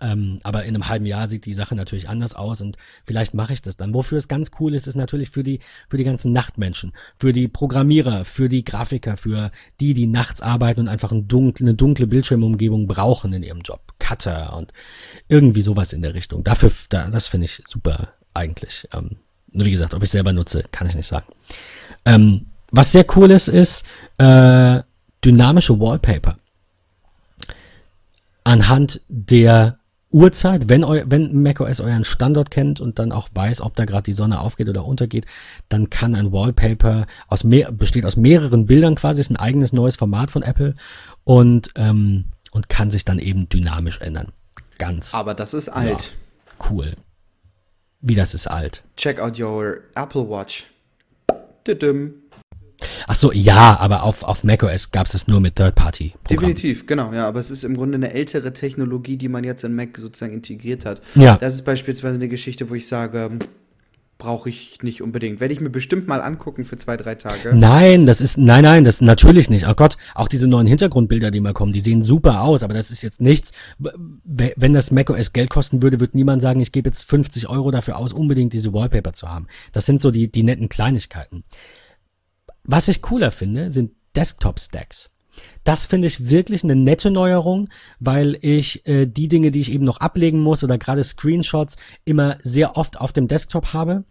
Ähm, 0.00 0.40
aber 0.42 0.64
in 0.64 0.74
einem 0.74 0.88
halben 0.88 1.06
Jahr 1.06 1.28
sieht 1.28 1.44
die 1.44 1.52
Sache 1.52 1.74
natürlich 1.74 2.08
anders 2.08 2.34
aus 2.34 2.60
und 2.60 2.76
vielleicht 3.04 3.34
mache 3.34 3.52
ich 3.52 3.62
das 3.62 3.76
dann. 3.76 3.92
Wofür 3.92 4.18
es 4.18 4.28
ganz 4.28 4.50
cool 4.58 4.74
ist, 4.74 4.86
ist 4.86 4.94
natürlich 4.94 5.30
für 5.30 5.42
die, 5.42 5.60
für 5.88 5.98
die 5.98 6.04
ganzen 6.04 6.32
Nachtmenschen, 6.32 6.92
für 7.16 7.32
die 7.32 7.48
Programmierer, 7.48 8.24
für 8.24 8.48
die 8.48 8.64
Grafiker, 8.64 9.16
für 9.16 9.50
die, 9.80 9.94
die 9.94 10.06
nachts 10.06 10.40
arbeiten 10.40 10.80
und 10.80 10.88
einfach 10.88 11.12
ein 11.12 11.28
dunkle, 11.28 11.66
eine 11.66 11.74
dunkle 11.74 12.06
Bildschirmumgebung 12.06 12.86
brauchen 12.86 13.32
in 13.32 13.42
ihrem 13.42 13.60
Job. 13.60 13.80
Cutter 13.98 14.56
und 14.56 14.72
irgendwie 15.28 15.62
sowas 15.62 15.92
in 15.92 16.02
der 16.02 16.14
Richtung. 16.14 16.42
Dafür, 16.42 16.72
da, 16.88 17.10
das 17.10 17.28
finde 17.28 17.44
ich 17.44 17.62
super 17.64 18.08
eigentlich. 18.34 18.88
Ähm, 18.92 19.16
nur 19.52 19.66
wie 19.66 19.70
gesagt, 19.70 19.94
ob 19.94 20.02
ich 20.02 20.10
selber 20.10 20.32
nutze, 20.32 20.64
kann 20.72 20.86
ich 20.86 20.94
nicht 20.94 21.06
sagen. 21.06 21.26
Ähm, 22.04 22.46
was 22.72 22.92
sehr 22.92 23.04
cool 23.16 23.30
ist, 23.30 23.48
ist 23.48 23.84
äh, 24.18 24.80
dynamische 25.24 25.78
Wallpaper 25.78 26.36
anhand 28.44 29.00
der 29.08 29.78
Uhrzeit, 30.12 30.68
wenn, 30.68 30.82
eu, 30.82 31.04
wenn 31.06 31.40
macOS 31.40 31.80
euren 31.80 32.04
Standort 32.04 32.50
kennt 32.50 32.80
und 32.80 32.98
dann 32.98 33.12
auch 33.12 33.28
weiß, 33.32 33.60
ob 33.60 33.76
da 33.76 33.84
gerade 33.84 34.02
die 34.02 34.12
Sonne 34.12 34.40
aufgeht 34.40 34.68
oder 34.68 34.84
untergeht, 34.84 35.26
dann 35.68 35.88
kann 35.88 36.16
ein 36.16 36.32
Wallpaper 36.32 37.06
aus 37.28 37.44
mehr, 37.44 37.70
besteht 37.70 38.04
aus 38.04 38.16
mehreren 38.16 38.66
Bildern 38.66 38.96
quasi, 38.96 39.20
ist 39.20 39.30
ein 39.30 39.36
eigenes 39.36 39.72
neues 39.72 39.96
Format 39.96 40.30
von 40.32 40.42
Apple 40.42 40.74
und, 41.22 41.70
ähm, 41.76 42.24
und 42.50 42.68
kann 42.68 42.90
sich 42.90 43.04
dann 43.04 43.20
eben 43.20 43.48
dynamisch 43.48 44.00
ändern. 44.00 44.32
Ganz. 44.78 45.14
Aber 45.14 45.34
das 45.34 45.54
ist 45.54 45.68
alt. 45.68 46.16
Ja, 46.58 46.70
cool. 46.70 46.96
Wie 48.00 48.14
das 48.14 48.34
ist 48.34 48.48
alt. 48.48 48.82
Check 48.96 49.20
out 49.20 49.38
your 49.38 49.80
Apple 49.94 50.28
Watch. 50.28 50.66
Düdüm. 51.66 52.19
Ach 53.06 53.14
so, 53.14 53.32
ja, 53.32 53.78
aber 53.78 54.02
auf, 54.02 54.22
auf 54.22 54.44
macOS 54.44 54.90
gab 54.90 55.06
es 55.06 55.14
es 55.14 55.28
nur 55.28 55.40
mit 55.40 55.56
Third-Party. 55.56 56.14
Definitiv, 56.28 56.86
genau, 56.86 57.12
ja, 57.12 57.28
aber 57.28 57.40
es 57.40 57.50
ist 57.50 57.64
im 57.64 57.76
Grunde 57.76 57.96
eine 57.96 58.12
ältere 58.12 58.52
Technologie, 58.52 59.16
die 59.16 59.28
man 59.28 59.44
jetzt 59.44 59.64
in 59.64 59.74
Mac 59.74 59.96
sozusagen 59.98 60.32
integriert 60.32 60.84
hat. 60.84 61.02
Ja. 61.14 61.36
Das 61.36 61.54
ist 61.54 61.62
beispielsweise 61.62 62.16
eine 62.16 62.28
Geschichte, 62.28 62.70
wo 62.70 62.74
ich 62.74 62.86
sage, 62.86 63.38
brauche 64.20 64.48
ich 64.48 64.78
nicht 64.82 65.02
unbedingt. 65.02 65.40
Werde 65.40 65.52
ich 65.52 65.60
mir 65.60 65.70
bestimmt 65.70 66.06
mal 66.06 66.20
angucken 66.20 66.64
für 66.64 66.76
zwei, 66.76 66.96
drei 66.96 67.16
Tage. 67.16 67.52
Nein, 67.54 68.06
das 68.06 68.20
ist, 68.20 68.38
nein, 68.38 68.62
nein, 68.62 68.84
das 68.84 69.00
natürlich 69.00 69.50
nicht. 69.50 69.66
Oh 69.66 69.74
Gott, 69.74 69.96
auch 70.14 70.28
diese 70.28 70.46
neuen 70.46 70.68
Hintergrundbilder, 70.68 71.32
die 71.32 71.40
mal 71.40 71.54
kommen, 71.54 71.72
die 71.72 71.80
sehen 71.80 72.02
super 72.02 72.42
aus, 72.42 72.62
aber 72.62 72.74
das 72.74 72.92
ist 72.92 73.02
jetzt 73.02 73.20
nichts. 73.20 73.52
Wenn 73.78 74.72
das 74.72 74.92
macOS 74.92 75.32
Geld 75.32 75.50
kosten 75.50 75.82
würde, 75.82 75.98
würde 75.98 76.16
niemand 76.16 76.42
sagen, 76.42 76.60
ich 76.60 76.70
gebe 76.70 76.88
jetzt 76.88 77.08
50 77.08 77.48
Euro 77.48 77.72
dafür 77.72 77.96
aus, 77.96 78.12
unbedingt 78.12 78.52
diese 78.52 78.72
Wallpaper 78.72 79.14
zu 79.14 79.28
haben. 79.28 79.48
Das 79.72 79.86
sind 79.86 80.00
so 80.00 80.12
die, 80.12 80.30
die 80.30 80.44
netten 80.44 80.68
Kleinigkeiten. 80.68 81.42
Was 82.64 82.88
ich 82.88 83.02
cooler 83.02 83.30
finde, 83.30 83.70
sind 83.70 83.92
Desktop-Stacks. 84.16 85.10
Das 85.64 85.86
finde 85.86 86.08
ich 86.08 86.28
wirklich 86.28 86.64
eine 86.64 86.76
nette 86.76 87.10
Neuerung, 87.10 87.68
weil 87.98 88.36
ich 88.40 88.86
äh, 88.86 89.06
die 89.06 89.28
Dinge, 89.28 89.50
die 89.50 89.60
ich 89.60 89.72
eben 89.72 89.84
noch 89.84 89.98
ablegen 89.98 90.40
muss 90.40 90.64
oder 90.64 90.78
gerade 90.78 91.04
Screenshots 91.04 91.76
immer 92.04 92.38
sehr 92.42 92.76
oft 92.76 93.00
auf 93.00 93.12
dem 93.12 93.28
Desktop 93.28 93.72
habe. 93.72 94.04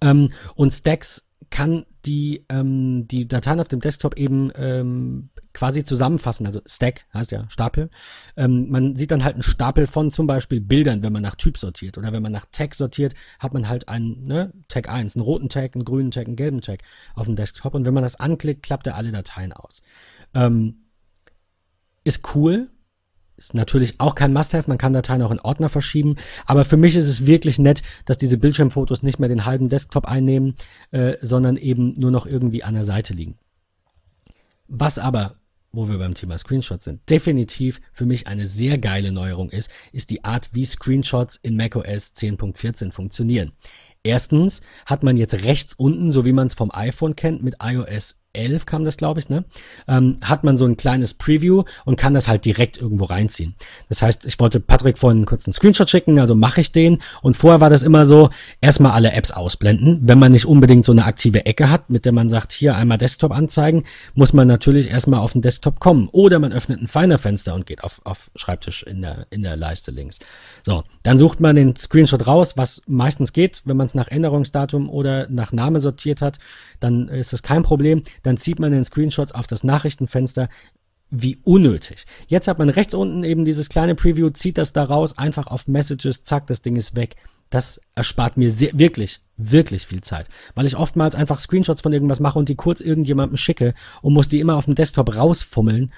Ähm, 0.00 0.32
und 0.54 0.72
Stacks 0.72 1.27
kann 1.50 1.86
die, 2.04 2.44
ähm, 2.48 3.06
die 3.08 3.26
Dateien 3.26 3.60
auf 3.60 3.68
dem 3.68 3.80
Desktop 3.80 4.16
eben 4.16 4.50
ähm, 4.54 5.30
quasi 5.54 5.84
zusammenfassen. 5.84 6.46
Also 6.46 6.60
Stack 6.66 7.06
heißt 7.14 7.32
ja 7.32 7.48
Stapel. 7.48 7.90
Ähm, 8.36 8.70
man 8.70 8.96
sieht 8.96 9.10
dann 9.10 9.24
halt 9.24 9.34
einen 9.34 9.42
Stapel 9.42 9.86
von 9.86 10.10
zum 10.10 10.26
Beispiel 10.26 10.60
Bildern, 10.60 11.02
wenn 11.02 11.12
man 11.12 11.22
nach 11.22 11.36
Typ 11.36 11.56
sortiert. 11.58 11.96
Oder 11.96 12.12
wenn 12.12 12.22
man 12.22 12.32
nach 12.32 12.46
Tag 12.50 12.74
sortiert, 12.74 13.14
hat 13.38 13.54
man 13.54 13.68
halt 13.68 13.88
einen 13.88 14.24
ne, 14.26 14.52
Tag 14.68 14.88
1, 14.88 15.16
einen 15.16 15.24
roten 15.24 15.48
Tag, 15.48 15.74
einen 15.74 15.84
grünen 15.84 16.10
Tag, 16.10 16.26
einen 16.26 16.36
gelben 16.36 16.60
Tag 16.60 16.80
auf 17.14 17.26
dem 17.26 17.36
Desktop. 17.36 17.74
Und 17.74 17.86
wenn 17.86 17.94
man 17.94 18.02
das 18.02 18.16
anklickt, 18.16 18.62
klappt 18.62 18.86
er 18.86 18.96
alle 18.96 19.12
Dateien 19.12 19.52
aus. 19.52 19.82
Ähm, 20.34 20.84
ist 22.04 22.34
cool, 22.34 22.70
ist 23.38 23.54
natürlich 23.54 23.94
auch 23.98 24.14
kein 24.14 24.32
Must-Have, 24.32 24.68
man 24.68 24.78
kann 24.78 24.92
Dateien 24.92 25.22
auch 25.22 25.30
in 25.30 25.40
Ordner 25.40 25.68
verschieben, 25.68 26.16
aber 26.44 26.64
für 26.64 26.76
mich 26.76 26.96
ist 26.96 27.06
es 27.06 27.24
wirklich 27.24 27.58
nett, 27.58 27.82
dass 28.04 28.18
diese 28.18 28.36
Bildschirmfotos 28.36 29.02
nicht 29.02 29.18
mehr 29.18 29.28
den 29.28 29.44
halben 29.44 29.68
Desktop 29.68 30.06
einnehmen, 30.06 30.56
äh, 30.90 31.14
sondern 31.22 31.56
eben 31.56 31.94
nur 31.96 32.10
noch 32.10 32.26
irgendwie 32.26 32.64
an 32.64 32.74
der 32.74 32.84
Seite 32.84 33.14
liegen. 33.14 33.38
Was 34.66 34.98
aber, 34.98 35.36
wo 35.72 35.88
wir 35.88 35.98
beim 35.98 36.14
Thema 36.14 36.36
Screenshots 36.36 36.84
sind, 36.84 37.08
definitiv 37.08 37.80
für 37.92 38.06
mich 38.06 38.26
eine 38.26 38.46
sehr 38.46 38.76
geile 38.76 39.12
Neuerung 39.12 39.50
ist, 39.50 39.70
ist 39.92 40.10
die 40.10 40.24
Art, 40.24 40.50
wie 40.52 40.64
Screenshots 40.64 41.36
in 41.36 41.56
macOS 41.56 42.14
10.14 42.14 42.90
funktionieren. 42.90 43.52
Erstens 44.02 44.60
hat 44.86 45.02
man 45.02 45.16
jetzt 45.16 45.44
rechts 45.44 45.74
unten, 45.74 46.10
so 46.10 46.24
wie 46.24 46.32
man 46.32 46.46
es 46.46 46.54
vom 46.54 46.70
iPhone 46.72 47.16
kennt, 47.16 47.42
mit 47.42 47.56
iOS 47.62 48.20
11 48.38 48.66
kam 48.66 48.84
das, 48.84 48.96
glaube 48.96 49.20
ich, 49.20 49.28
ne? 49.28 49.44
Ähm, 49.86 50.16
hat 50.22 50.44
man 50.44 50.56
so 50.56 50.64
ein 50.64 50.76
kleines 50.76 51.14
Preview 51.14 51.64
und 51.84 51.96
kann 51.96 52.14
das 52.14 52.28
halt 52.28 52.44
direkt 52.44 52.78
irgendwo 52.78 53.04
reinziehen. 53.04 53.54
Das 53.88 54.02
heißt, 54.02 54.26
ich 54.26 54.38
wollte 54.40 54.60
Patrick 54.60 54.98
vorhin 54.98 55.26
kurz 55.26 55.46
einen 55.46 55.52
Screenshot 55.52 55.90
schicken, 55.90 56.18
also 56.20 56.34
mache 56.34 56.60
ich 56.60 56.72
den. 56.72 57.02
Und 57.22 57.36
vorher 57.36 57.60
war 57.60 57.70
das 57.70 57.82
immer 57.82 58.04
so, 58.04 58.30
erstmal 58.60 58.92
alle 58.92 59.12
Apps 59.12 59.30
ausblenden. 59.30 60.00
Wenn 60.02 60.18
man 60.18 60.32
nicht 60.32 60.46
unbedingt 60.46 60.84
so 60.84 60.92
eine 60.92 61.04
aktive 61.04 61.46
Ecke 61.46 61.70
hat, 61.70 61.90
mit 61.90 62.04
der 62.04 62.12
man 62.12 62.28
sagt, 62.28 62.52
hier 62.52 62.76
einmal 62.76 62.98
Desktop 62.98 63.32
anzeigen, 63.32 63.84
muss 64.14 64.32
man 64.32 64.48
natürlich 64.48 64.90
erstmal 64.90 65.20
auf 65.20 65.32
den 65.32 65.42
Desktop 65.42 65.80
kommen. 65.80 66.08
Oder 66.12 66.38
man 66.38 66.52
öffnet 66.52 66.80
ein 66.80 66.86
Finder-Fenster 66.86 67.54
und 67.54 67.66
geht 67.66 67.84
auf, 67.84 68.00
auf 68.04 68.30
Schreibtisch 68.36 68.82
in 68.82 69.02
der, 69.02 69.26
in 69.30 69.42
der 69.42 69.56
Leiste 69.56 69.90
links. 69.90 70.18
So, 70.64 70.84
dann 71.02 71.18
sucht 71.18 71.40
man 71.40 71.56
den 71.56 71.76
Screenshot 71.76 72.26
raus, 72.26 72.56
was 72.56 72.82
meistens 72.86 73.32
geht, 73.32 73.62
wenn 73.64 73.76
man 73.76 73.86
es 73.86 73.94
nach 73.94 74.08
Änderungsdatum 74.08 74.88
oder 74.88 75.28
nach 75.28 75.52
Name 75.52 75.80
sortiert 75.80 76.22
hat, 76.22 76.38
dann 76.80 77.08
ist 77.08 77.32
das 77.32 77.42
kein 77.42 77.62
Problem 77.62 78.02
dann 78.28 78.36
zieht 78.36 78.58
man 78.58 78.72
den 78.72 78.84
Screenshots 78.84 79.32
auf 79.32 79.46
das 79.46 79.64
Nachrichtenfenster. 79.64 80.50
Wie 81.10 81.38
unnötig. 81.44 82.04
Jetzt 82.26 82.46
hat 82.46 82.58
man 82.58 82.68
rechts 82.68 82.92
unten 82.92 83.24
eben 83.24 83.46
dieses 83.46 83.70
kleine 83.70 83.94
Preview, 83.94 84.28
zieht 84.28 84.58
das 84.58 84.74
da 84.74 84.84
raus, 84.84 85.16
einfach 85.16 85.46
auf 85.46 85.66
Messages, 85.66 86.22
zack, 86.22 86.46
das 86.46 86.60
Ding 86.60 86.76
ist 86.76 86.94
weg. 86.94 87.16
Das 87.48 87.80
erspart 87.94 88.36
mir 88.36 88.50
sehr, 88.50 88.78
wirklich, 88.78 89.22
wirklich 89.38 89.86
viel 89.86 90.02
Zeit. 90.02 90.28
Weil 90.54 90.66
ich 90.66 90.76
oftmals 90.76 91.14
einfach 91.14 91.40
Screenshots 91.40 91.80
von 91.80 91.94
irgendwas 91.94 92.20
mache 92.20 92.38
und 92.38 92.50
die 92.50 92.56
kurz 92.56 92.82
irgendjemandem 92.82 93.38
schicke 93.38 93.72
und 94.02 94.12
muss 94.12 94.28
die 94.28 94.40
immer 94.40 94.56
auf 94.56 94.66
dem 94.66 94.74
Desktop 94.74 95.16
rausfummeln. 95.16 95.90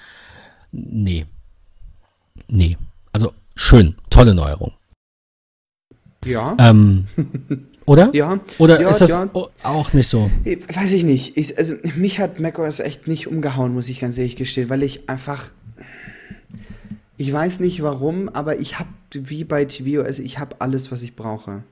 Nee. 0.71 1.25
Nee. 2.47 2.77
Also 3.11 3.33
schön, 3.57 3.95
tolle 4.09 4.33
Neuerung. 4.33 4.71
Ja. 6.23 6.55
Ähm, 6.57 7.07
Oder? 7.85 8.09
Ja. 8.13 8.39
Oder 8.57 8.81
ja, 8.81 8.89
ist 8.89 9.01
das 9.01 9.09
ja. 9.09 9.29
auch 9.63 9.93
nicht 9.93 10.07
so? 10.07 10.29
Weiß 10.45 10.91
ich 10.93 11.03
nicht. 11.03 11.37
Ich, 11.37 11.57
also, 11.57 11.75
mich 11.95 12.19
hat 12.19 12.39
macOS 12.39 12.79
echt 12.79 13.07
nicht 13.07 13.27
umgehauen, 13.27 13.73
muss 13.73 13.89
ich 13.89 13.99
ganz 13.99 14.17
ehrlich 14.17 14.35
gestehen, 14.35 14.69
weil 14.69 14.83
ich 14.83 15.09
einfach. 15.09 15.51
Ich 17.17 17.31
weiß 17.31 17.59
nicht 17.59 17.83
warum, 17.83 18.29
aber 18.29 18.59
ich 18.59 18.79
habe, 18.79 18.89
wie 19.13 19.43
bei 19.43 19.65
tvOS, 19.65 20.19
ich 20.19 20.39
habe 20.39 20.55
alles, 20.59 20.91
was 20.91 21.03
ich 21.03 21.15
brauche. 21.15 21.63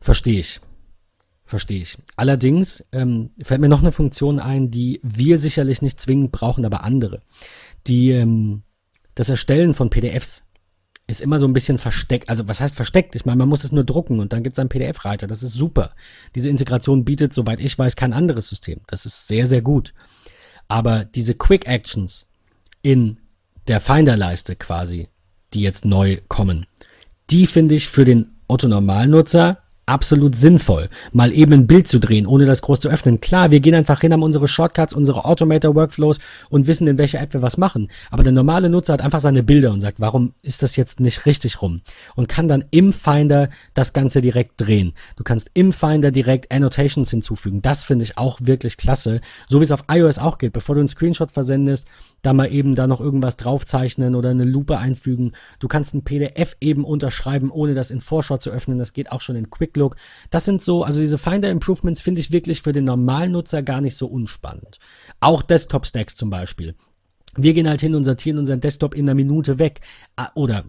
Verstehe 0.00 0.40
ich. 0.40 0.60
Verstehe 1.44 1.82
ich. 1.82 1.98
Allerdings 2.16 2.82
ähm, 2.92 3.30
fällt 3.42 3.60
mir 3.60 3.68
noch 3.68 3.82
eine 3.82 3.92
Funktion 3.92 4.40
ein, 4.40 4.70
die 4.70 5.00
wir 5.02 5.36
sicherlich 5.36 5.82
nicht 5.82 6.00
zwingend 6.00 6.32
brauchen, 6.32 6.64
aber 6.64 6.82
andere. 6.82 7.20
Die, 7.86 8.10
ähm, 8.10 8.62
das 9.14 9.28
Erstellen 9.28 9.74
von 9.74 9.90
PDFs 9.90 10.44
ist 11.12 11.20
immer 11.20 11.38
so 11.38 11.46
ein 11.46 11.52
bisschen 11.52 11.78
versteckt. 11.78 12.28
Also 12.28 12.48
was 12.48 12.60
heißt 12.60 12.74
versteckt? 12.74 13.14
Ich 13.14 13.24
meine, 13.24 13.36
man 13.36 13.48
muss 13.48 13.64
es 13.64 13.70
nur 13.70 13.84
drucken 13.84 14.18
und 14.18 14.32
dann 14.32 14.42
gibt 14.42 14.54
es 14.54 14.58
einen 14.58 14.68
PDF-Reiter. 14.68 15.26
Das 15.26 15.42
ist 15.42 15.52
super. 15.52 15.94
Diese 16.34 16.50
Integration 16.50 17.04
bietet, 17.04 17.32
soweit 17.32 17.60
ich 17.60 17.78
weiß, 17.78 17.94
kein 17.94 18.12
anderes 18.12 18.48
System. 18.48 18.80
Das 18.86 19.06
ist 19.06 19.28
sehr, 19.28 19.46
sehr 19.46 19.62
gut. 19.62 19.94
Aber 20.68 21.04
diese 21.04 21.34
Quick 21.34 21.68
Actions 21.68 22.26
in 22.80 23.18
der 23.68 23.80
Finder-Leiste 23.80 24.56
quasi, 24.56 25.08
die 25.54 25.60
jetzt 25.60 25.84
neu 25.84 26.18
kommen, 26.28 26.66
die 27.30 27.46
finde 27.46 27.74
ich 27.74 27.88
für 27.88 28.04
den 28.04 28.32
Otto-Normalnutzer 28.48 29.61
absolut 29.86 30.36
sinnvoll, 30.36 30.88
mal 31.12 31.32
eben 31.32 31.52
ein 31.52 31.66
Bild 31.66 31.88
zu 31.88 31.98
drehen, 31.98 32.26
ohne 32.26 32.46
das 32.46 32.62
groß 32.62 32.80
zu 32.80 32.88
öffnen. 32.88 33.20
Klar, 33.20 33.50
wir 33.50 33.60
gehen 33.60 33.74
einfach 33.74 34.00
hin, 34.00 34.12
haben 34.12 34.22
unsere 34.22 34.46
Shortcuts, 34.46 34.94
unsere 34.94 35.24
Automator-Workflows 35.24 36.20
und 36.50 36.66
wissen, 36.66 36.86
in 36.86 36.98
welcher 36.98 37.20
App 37.20 37.34
wir 37.34 37.42
was 37.42 37.56
machen. 37.56 37.88
Aber 38.10 38.22
der 38.22 38.32
normale 38.32 38.68
Nutzer 38.68 38.92
hat 38.92 39.02
einfach 39.02 39.20
seine 39.20 39.42
Bilder 39.42 39.72
und 39.72 39.80
sagt, 39.80 40.00
warum 40.00 40.34
ist 40.42 40.62
das 40.62 40.76
jetzt 40.76 41.00
nicht 41.00 41.26
richtig 41.26 41.62
rum? 41.62 41.80
Und 42.14 42.28
kann 42.28 42.48
dann 42.48 42.64
im 42.70 42.92
Finder 42.92 43.50
das 43.74 43.92
Ganze 43.92 44.20
direkt 44.20 44.60
drehen. 44.60 44.92
Du 45.16 45.24
kannst 45.24 45.50
im 45.54 45.72
Finder 45.72 46.10
direkt 46.10 46.52
Annotations 46.52 47.10
hinzufügen. 47.10 47.60
Das 47.60 47.82
finde 47.82 48.04
ich 48.04 48.18
auch 48.18 48.38
wirklich 48.42 48.76
klasse. 48.76 49.20
So 49.48 49.60
wie 49.60 49.64
es 49.64 49.72
auf 49.72 49.84
iOS 49.90 50.18
auch 50.18 50.38
geht. 50.38 50.52
Bevor 50.52 50.76
du 50.76 50.80
einen 50.80 50.88
Screenshot 50.88 51.32
versendest, 51.32 51.88
da 52.22 52.32
mal 52.32 52.52
eben 52.52 52.74
da 52.74 52.86
noch 52.86 53.00
irgendwas 53.00 53.36
draufzeichnen 53.36 54.14
oder 54.14 54.30
eine 54.30 54.44
Lupe 54.44 54.78
einfügen. 54.78 55.32
Du 55.58 55.68
kannst 55.68 55.94
ein 55.94 56.04
PDF 56.04 56.56
eben 56.60 56.84
unterschreiben, 56.84 57.50
ohne 57.50 57.74
das 57.74 57.90
in 57.90 58.00
Vorschau 58.00 58.38
zu 58.38 58.50
öffnen. 58.50 58.78
Das 58.78 58.92
geht 58.92 59.10
auch 59.12 59.20
schon 59.20 59.36
in 59.36 59.50
Quick 59.50 59.76
Look. 59.76 59.96
Das 60.30 60.44
sind 60.44 60.62
so, 60.62 60.84
also 60.84 61.00
diese 61.00 61.18
Finder 61.18 61.50
Improvements 61.50 62.00
finde 62.00 62.20
ich 62.20 62.32
wirklich 62.32 62.62
für 62.62 62.72
den 62.72 62.84
normalen 62.84 63.32
Nutzer 63.32 63.62
gar 63.62 63.80
nicht 63.80 63.96
so 63.96 64.06
unspannend. 64.06 64.78
Auch 65.20 65.42
Desktop 65.42 65.84
Stacks 65.84 66.16
zum 66.16 66.30
Beispiel. 66.30 66.74
Wir 67.36 67.54
gehen 67.54 67.68
halt 67.68 67.80
hin 67.80 67.94
und 67.94 68.04
sortieren 68.04 68.38
unseren 68.38 68.60
Desktop 68.60 68.94
in 68.94 69.06
einer 69.06 69.14
Minute 69.14 69.58
weg. 69.58 69.80
Oder 70.34 70.64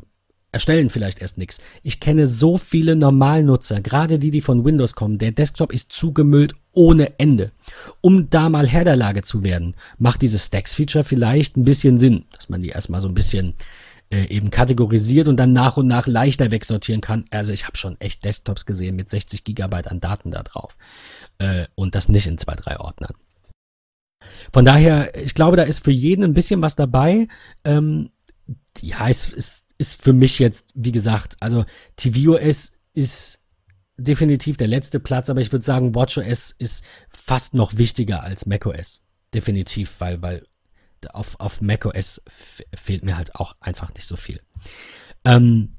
erstellen 0.53 0.89
vielleicht 0.89 1.19
erst 1.19 1.37
nichts. 1.37 1.59
Ich 1.81 1.99
kenne 1.99 2.27
so 2.27 2.57
viele 2.57 2.95
Normalnutzer, 2.95 3.81
gerade 3.81 4.19
die, 4.19 4.31
die 4.31 4.41
von 4.41 4.63
Windows 4.63 4.93
kommen. 4.93 5.17
Der 5.17 5.31
Desktop 5.31 5.73
ist 5.73 5.91
zugemüllt 5.91 6.53
ohne 6.71 7.19
Ende. 7.19 7.51
Um 8.01 8.29
da 8.29 8.49
mal 8.49 8.67
Herr 8.67 8.83
der 8.83 8.95
Lage 8.95 9.23
zu 9.23 9.43
werden, 9.43 9.75
macht 9.97 10.21
dieses 10.21 10.45
Stacks-Feature 10.45 11.03
vielleicht 11.03 11.57
ein 11.57 11.65
bisschen 11.65 11.97
Sinn, 11.97 12.25
dass 12.31 12.49
man 12.49 12.61
die 12.61 12.69
erstmal 12.69 13.01
so 13.01 13.07
ein 13.07 13.13
bisschen 13.15 13.55
äh, 14.11 14.27
eben 14.27 14.51
kategorisiert 14.51 15.27
und 15.27 15.37
dann 15.37 15.53
nach 15.53 15.77
und 15.77 15.87
nach 15.87 16.07
leichter 16.07 16.51
wegsortieren 16.51 17.01
kann. 17.01 17.25
Also 17.31 17.51
ich 17.51 17.65
habe 17.65 17.77
schon 17.77 17.99
echt 17.99 18.23
Desktops 18.23 18.65
gesehen 18.65 18.95
mit 18.95 19.09
60 19.09 19.43
Gigabyte 19.43 19.87
an 19.87 19.99
Daten 19.99 20.31
da 20.31 20.43
drauf. 20.43 20.77
Äh, 21.39 21.65
und 21.75 21.95
das 21.95 22.09
nicht 22.09 22.27
in 22.27 22.37
zwei, 22.37 22.55
drei 22.55 22.79
Ordnern. 22.79 23.13
Von 24.51 24.65
daher, 24.65 25.17
ich 25.17 25.33
glaube, 25.33 25.57
da 25.57 25.63
ist 25.63 25.83
für 25.83 25.91
jeden 25.91 26.23
ein 26.23 26.33
bisschen 26.33 26.61
was 26.61 26.75
dabei. 26.75 27.27
Ähm, 27.63 28.11
ja, 28.81 29.09
es 29.09 29.29
ist, 29.29 29.62
ist 29.83 30.01
für 30.01 30.13
mich 30.13 30.39
jetzt, 30.39 30.69
wie 30.75 30.93
gesagt, 30.93 31.35
also 31.41 31.65
tvOS 31.97 32.71
ist 32.93 33.41
definitiv 33.97 34.55
der 34.55 34.69
letzte 34.69 35.01
Platz, 35.01 35.29
aber 35.29 35.41
ich 35.41 35.51
würde 35.51 35.65
sagen, 35.65 35.93
WatchOS 35.93 36.51
ist 36.57 36.85
fast 37.09 37.53
noch 37.53 37.77
wichtiger 37.77 38.23
als 38.23 38.45
macOS. 38.45 39.03
Definitiv, 39.33 39.95
weil, 39.99 40.21
weil 40.21 40.47
auf, 41.11 41.37
auf 41.39 41.59
macOS 41.59 42.21
fehlt 42.73 43.03
mir 43.03 43.17
halt 43.17 43.35
auch 43.35 43.57
einfach 43.59 43.93
nicht 43.93 44.07
so 44.07 44.15
viel. 44.15 44.39
Ähm, 45.25 45.75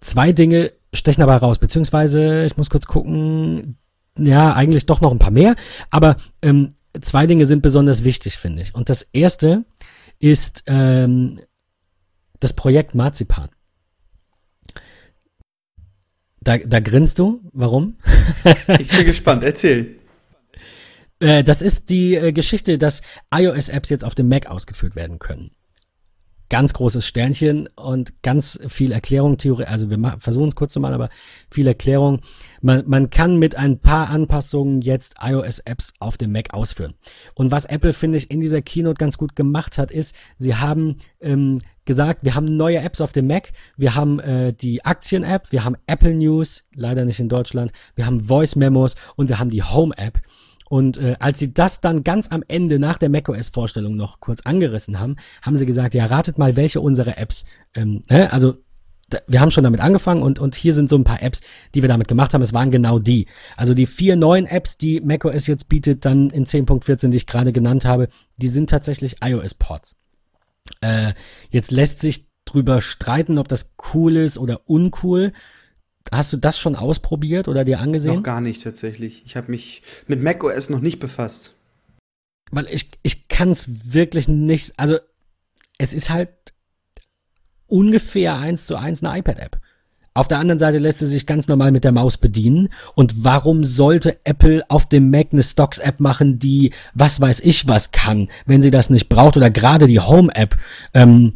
zwei 0.00 0.32
Dinge 0.32 0.72
stechen 0.94 1.20
dabei 1.20 1.36
raus, 1.36 1.58
beziehungsweise 1.58 2.46
ich 2.46 2.56
muss 2.56 2.70
kurz 2.70 2.86
gucken, 2.86 3.76
ja, 4.18 4.54
eigentlich 4.54 4.86
doch 4.86 5.02
noch 5.02 5.12
ein 5.12 5.18
paar 5.18 5.30
mehr, 5.30 5.54
aber 5.90 6.16
ähm, 6.40 6.70
zwei 7.02 7.26
Dinge 7.26 7.44
sind 7.44 7.60
besonders 7.60 8.04
wichtig, 8.04 8.38
finde 8.38 8.62
ich. 8.62 8.74
Und 8.74 8.88
das 8.88 9.02
erste 9.02 9.66
ist 10.18 10.62
ähm, 10.66 11.40
das 12.40 12.52
Projekt 12.52 12.94
Marzipan. 12.94 13.48
Da, 16.40 16.58
da 16.58 16.80
grinst 16.80 17.18
du. 17.18 17.40
Warum? 17.52 17.96
ich 18.78 18.88
bin 18.88 19.04
gespannt. 19.04 19.42
Erzähl. 19.42 19.96
Äh, 21.18 21.42
das 21.42 21.60
ist 21.62 21.90
die 21.90 22.14
äh, 22.14 22.32
Geschichte, 22.32 22.78
dass 22.78 23.02
iOS-Apps 23.34 23.88
jetzt 23.88 24.04
auf 24.04 24.14
dem 24.14 24.28
Mac 24.28 24.46
ausgeführt 24.46 24.94
werden 24.94 25.18
können 25.18 25.50
ganz 26.48 26.72
großes 26.74 27.06
Sternchen 27.06 27.68
und 27.74 28.22
ganz 28.22 28.58
viel 28.68 28.92
Erklärung, 28.92 29.36
Theorie, 29.36 29.64
also 29.64 29.90
wir 29.90 30.16
versuchen 30.18 30.48
es 30.48 30.54
kurz 30.54 30.72
zu 30.72 30.80
machen, 30.80 30.94
aber 30.94 31.10
viel 31.50 31.66
Erklärung. 31.66 32.20
Man, 32.60 32.84
man 32.86 33.10
kann 33.10 33.36
mit 33.36 33.56
ein 33.56 33.80
paar 33.80 34.10
Anpassungen 34.10 34.80
jetzt 34.80 35.16
iOS-Apps 35.20 35.94
auf 35.98 36.16
dem 36.16 36.32
Mac 36.32 36.54
ausführen. 36.54 36.94
Und 37.34 37.50
was 37.50 37.66
Apple, 37.66 37.92
finde 37.92 38.18
ich, 38.18 38.30
in 38.30 38.40
dieser 38.40 38.62
Keynote 38.62 38.98
ganz 38.98 39.18
gut 39.18 39.34
gemacht 39.34 39.78
hat, 39.78 39.90
ist, 39.90 40.14
sie 40.38 40.54
haben 40.54 40.98
ähm, 41.20 41.60
gesagt, 41.86 42.24
wir 42.24 42.34
haben 42.34 42.44
neue 42.44 42.78
Apps 42.78 43.00
auf 43.00 43.12
dem 43.12 43.26
Mac, 43.26 43.52
wir 43.76 43.94
haben 43.94 44.20
äh, 44.20 44.52
die 44.52 44.84
Aktien-App, 44.84 45.52
wir 45.52 45.64
haben 45.64 45.76
Apple 45.86 46.14
News, 46.14 46.64
leider 46.74 47.04
nicht 47.04 47.20
in 47.20 47.28
Deutschland, 47.28 47.72
wir 47.94 48.06
haben 48.06 48.20
Voice 48.20 48.56
Memos 48.56 48.96
und 49.16 49.28
wir 49.28 49.38
haben 49.38 49.50
die 49.50 49.62
Home-App. 49.62 50.20
Und 50.68 50.98
äh, 50.98 51.14
als 51.20 51.38
sie 51.38 51.54
das 51.54 51.80
dann 51.80 52.02
ganz 52.02 52.28
am 52.32 52.42
Ende 52.48 52.78
nach 52.78 52.98
der 52.98 53.08
macOS-Vorstellung 53.08 53.94
noch 53.94 54.18
kurz 54.20 54.40
angerissen 54.40 54.98
haben, 54.98 55.16
haben 55.42 55.56
sie 55.56 55.66
gesagt, 55.66 55.94
ja, 55.94 56.06
ratet 56.06 56.38
mal, 56.38 56.56
welche 56.56 56.80
unserer 56.80 57.18
Apps, 57.18 57.44
ähm, 57.74 58.02
ne? 58.10 58.32
also 58.32 58.56
wir 59.28 59.40
haben 59.40 59.52
schon 59.52 59.62
damit 59.62 59.80
angefangen 59.80 60.22
und, 60.22 60.40
und 60.40 60.56
hier 60.56 60.72
sind 60.72 60.88
so 60.88 60.96
ein 60.96 61.04
paar 61.04 61.22
Apps, 61.22 61.40
die 61.74 61.82
wir 61.82 61.88
damit 61.88 62.08
gemacht 62.08 62.34
haben. 62.34 62.42
Es 62.42 62.52
waren 62.52 62.72
genau 62.72 62.98
die. 62.98 63.26
Also 63.56 63.72
die 63.72 63.86
vier 63.86 64.16
neuen 64.16 64.46
Apps, 64.46 64.78
die 64.78 65.00
macOS 65.00 65.46
jetzt 65.46 65.68
bietet, 65.68 66.04
dann 66.04 66.30
in 66.30 66.44
10.14, 66.44 67.10
die 67.10 67.16
ich 67.16 67.28
gerade 67.28 67.52
genannt 67.52 67.84
habe, 67.84 68.08
die 68.36 68.48
sind 68.48 68.68
tatsächlich 68.68 69.16
iOS-Ports. 69.22 69.94
Äh, 70.80 71.14
jetzt 71.50 71.70
lässt 71.70 72.00
sich 72.00 72.28
drüber 72.44 72.80
streiten, 72.80 73.38
ob 73.38 73.48
das 73.48 73.74
cool 73.92 74.16
ist 74.16 74.38
oder 74.38 74.68
uncool. 74.68 75.32
Hast 76.12 76.32
du 76.32 76.36
das 76.36 76.58
schon 76.58 76.76
ausprobiert 76.76 77.48
oder 77.48 77.64
dir 77.64 77.80
angesehen? 77.80 78.14
Noch 78.14 78.22
gar 78.22 78.40
nicht 78.40 78.62
tatsächlich. 78.62 79.24
Ich 79.26 79.36
habe 79.36 79.50
mich 79.50 79.82
mit 80.06 80.22
macOS 80.22 80.70
noch 80.70 80.80
nicht 80.80 81.00
befasst. 81.00 81.52
Weil 82.50 82.68
ich, 82.70 82.90
ich 83.02 83.26
kann 83.28 83.50
es 83.50 83.92
wirklich 83.92 84.28
nicht, 84.28 84.74
also 84.78 84.98
es 85.78 85.92
ist 85.92 86.10
halt 86.10 86.30
ungefähr 87.66 88.36
eins 88.36 88.66
zu 88.66 88.76
eins 88.76 89.02
eine 89.02 89.18
iPad-App. 89.18 89.60
Auf 90.16 90.28
der 90.28 90.38
anderen 90.38 90.58
Seite 90.58 90.78
lässt 90.78 91.00
sie 91.00 91.06
sich 91.06 91.26
ganz 91.26 91.48
normal 91.48 91.72
mit 91.72 91.84
der 91.84 91.92
Maus 91.92 92.16
bedienen. 92.16 92.68
Und 92.94 93.24
warum 93.24 93.64
sollte 93.64 94.18
Apple 94.24 94.64
auf 94.68 94.88
dem 94.88 95.10
Mac 95.10 95.28
eine 95.32 95.42
Stocks-App 95.42 96.00
machen, 96.00 96.38
die 96.38 96.72
was 96.94 97.20
weiß 97.20 97.40
ich 97.40 97.68
was 97.68 97.92
kann, 97.92 98.28
wenn 98.46 98.62
sie 98.62 98.70
das 98.70 98.90
nicht 98.90 99.08
braucht? 99.08 99.36
Oder 99.36 99.50
gerade 99.50 99.86
die 99.86 100.00
Home-App. 100.00 100.56
Ähm, 100.94 101.34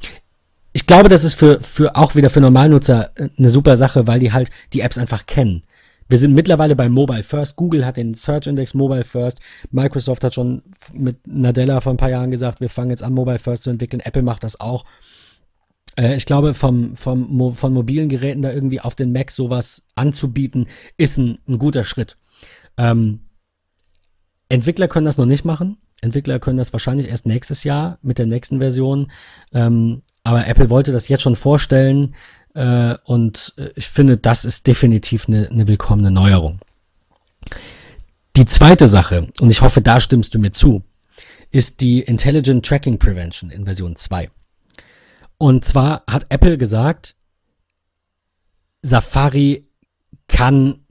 ich 0.73 0.87
glaube, 0.87 1.09
das 1.09 1.25
ist 1.25 1.35
für, 1.35 1.61
für 1.61 1.97
auch 1.97 2.15
wieder 2.15 2.31
für 2.31 2.41
Normalnutzer 2.41 3.11
äh, 3.17 3.29
eine 3.37 3.51
super 3.51 3.77
Sache, 3.77 4.07
weil 4.07 4.21
die 4.21 4.33
halt 4.33 4.51
die 4.73 4.81
Apps 4.81 4.99
einfach 4.99 5.27
kennen. 5.27 5.63
Wir 6.09 6.19
sind 6.19 6.35
mittlerweile 6.35 6.75
bei 6.75 6.89
Mobile 6.89 7.23
First. 7.23 7.55
Google 7.57 7.87
hat 7.87 7.97
den 7.97 8.15
Search 8.15 8.49
Index 8.49 8.75
Mobile 8.75 9.05
First. 9.05 9.41
Microsoft 9.71 10.25
hat 10.25 10.35
schon 10.35 10.63
mit 10.93 11.19
Nadella 11.25 11.81
vor 11.81 11.93
ein 11.93 11.99
paar 11.99 12.11
Jahren 12.11 12.33
gesagt, 12.33 12.61
wir 12.61 12.69
fangen 12.69 12.91
jetzt 12.91 13.05
an, 13.05 13.15
Mobile 13.15 13.39
First 13.39 13.63
zu 13.63 13.71
entwickeln. 13.71 14.01
Apple 14.01 14.23
macht 14.23 14.43
das 14.43 14.59
auch. 14.59 14.85
Äh, 16.01 16.17
ich 16.17 16.27
glaube, 16.27 16.55
vom, 16.55 16.97
vom, 16.97 17.55
von 17.55 17.73
mobilen 17.73 18.09
Geräten 18.09 18.43
da 18.43 18.51
irgendwie 18.51 18.81
auf 18.81 18.95
den 18.95 19.13
Mac 19.13 19.31
sowas 19.31 19.87
anzubieten, 19.95 20.67
ist 20.97 21.19
ein, 21.19 21.39
ein 21.47 21.59
guter 21.59 21.85
Schritt. 21.85 22.17
Ähm, 22.77 23.21
Entwickler 24.49 24.89
können 24.89 25.07
das 25.07 25.19
noch 25.19 25.27
nicht 25.27 25.45
machen. 25.45 25.77
Entwickler 26.01 26.39
können 26.39 26.57
das 26.57 26.73
wahrscheinlich 26.73 27.09
erst 27.09 27.27
nächstes 27.27 27.63
Jahr 27.63 27.99
mit 28.03 28.19
der 28.19 28.27
nächsten 28.27 28.59
Version. 28.59 29.13
Ähm, 29.53 30.03
aber 30.25 30.47
Apple 30.47 30.71
wollte 30.71 30.93
das 30.93 31.09
jetzt 31.09 31.23
schon 31.23 31.37
vorstellen 31.37 32.15
äh, 32.55 32.97
und 33.05 33.55
äh, 33.59 33.71
ich 33.77 33.89
finde, 33.89 34.17
das 34.17 34.45
ist 34.45 34.67
definitiv 34.67 35.29
eine, 35.29 35.49
eine 35.51 35.69
willkommene 35.69 36.11
Neuerung. 36.11 36.59
Die 38.37 38.47
zweite 38.47 38.89
Sache, 38.89 39.29
und 39.41 39.51
ich 39.51 39.61
hoffe, 39.61 39.83
da 39.83 40.01
stimmst 40.01 40.35
du 40.35 40.39
mir 40.39 40.53
zu, 40.53 40.83
ist 41.51 41.81
die 41.81 42.01
Intelligent 42.01 42.65
Tracking 42.65 42.99
Prevention 42.99 43.51
in 43.51 43.65
Version 43.65 43.97
2. 43.97 44.31
Und 45.41 45.65
zwar 45.65 46.05
hat 46.07 46.27
Apple 46.29 46.59
gesagt, 46.59 47.17
Safari 48.83 49.67
kann 50.29 50.85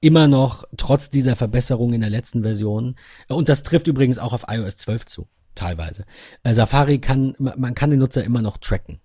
immer 0.00 0.26
noch 0.26 0.64
trotz 0.76 1.10
dieser 1.10 1.36
Verbesserung 1.36 1.92
in 1.92 2.00
der 2.00 2.10
letzten 2.10 2.42
Version, 2.42 2.96
und 3.28 3.48
das 3.48 3.62
trifft 3.62 3.86
übrigens 3.86 4.18
auch 4.18 4.32
auf 4.32 4.46
iOS 4.48 4.78
12 4.78 5.06
zu, 5.06 5.28
teilweise. 5.54 6.06
Äh, 6.42 6.54
Safari 6.54 6.98
kann, 6.98 7.36
man 7.38 7.76
kann 7.76 7.90
den 7.90 8.00
Nutzer 8.00 8.24
immer 8.24 8.42
noch 8.42 8.56
tracken 8.56 9.00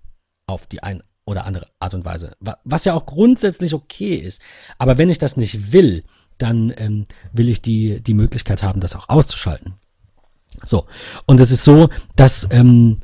auf 0.48 0.66
die 0.66 0.82
ein 0.82 1.04
oder 1.26 1.46
andere 1.46 1.68
Art 1.78 1.94
und 1.94 2.04
Weise, 2.04 2.36
was 2.64 2.86
ja 2.86 2.96
auch 2.96 3.06
grundsätzlich 3.06 3.76
okay 3.76 4.16
ist. 4.16 4.42
Aber 4.80 4.98
wenn 4.98 5.12
ich 5.12 5.20
das 5.20 5.38
nicht 5.38 5.72
will, 5.72 6.04
dann 6.40 6.74
ähm, 6.78 7.06
will 7.32 7.50
ich 7.50 7.62
die, 7.62 8.02
die 8.02 8.16
Möglichkeit 8.16 8.64
haben, 8.64 8.80
das 8.80 8.96
auch 8.96 9.08
auszuschalten. 9.10 9.76
So, 10.64 10.88
und 11.28 11.40
es 11.40 11.52
ist 11.52 11.64
so, 11.64 11.90
dass 12.16 12.48
ähm, 12.50 12.98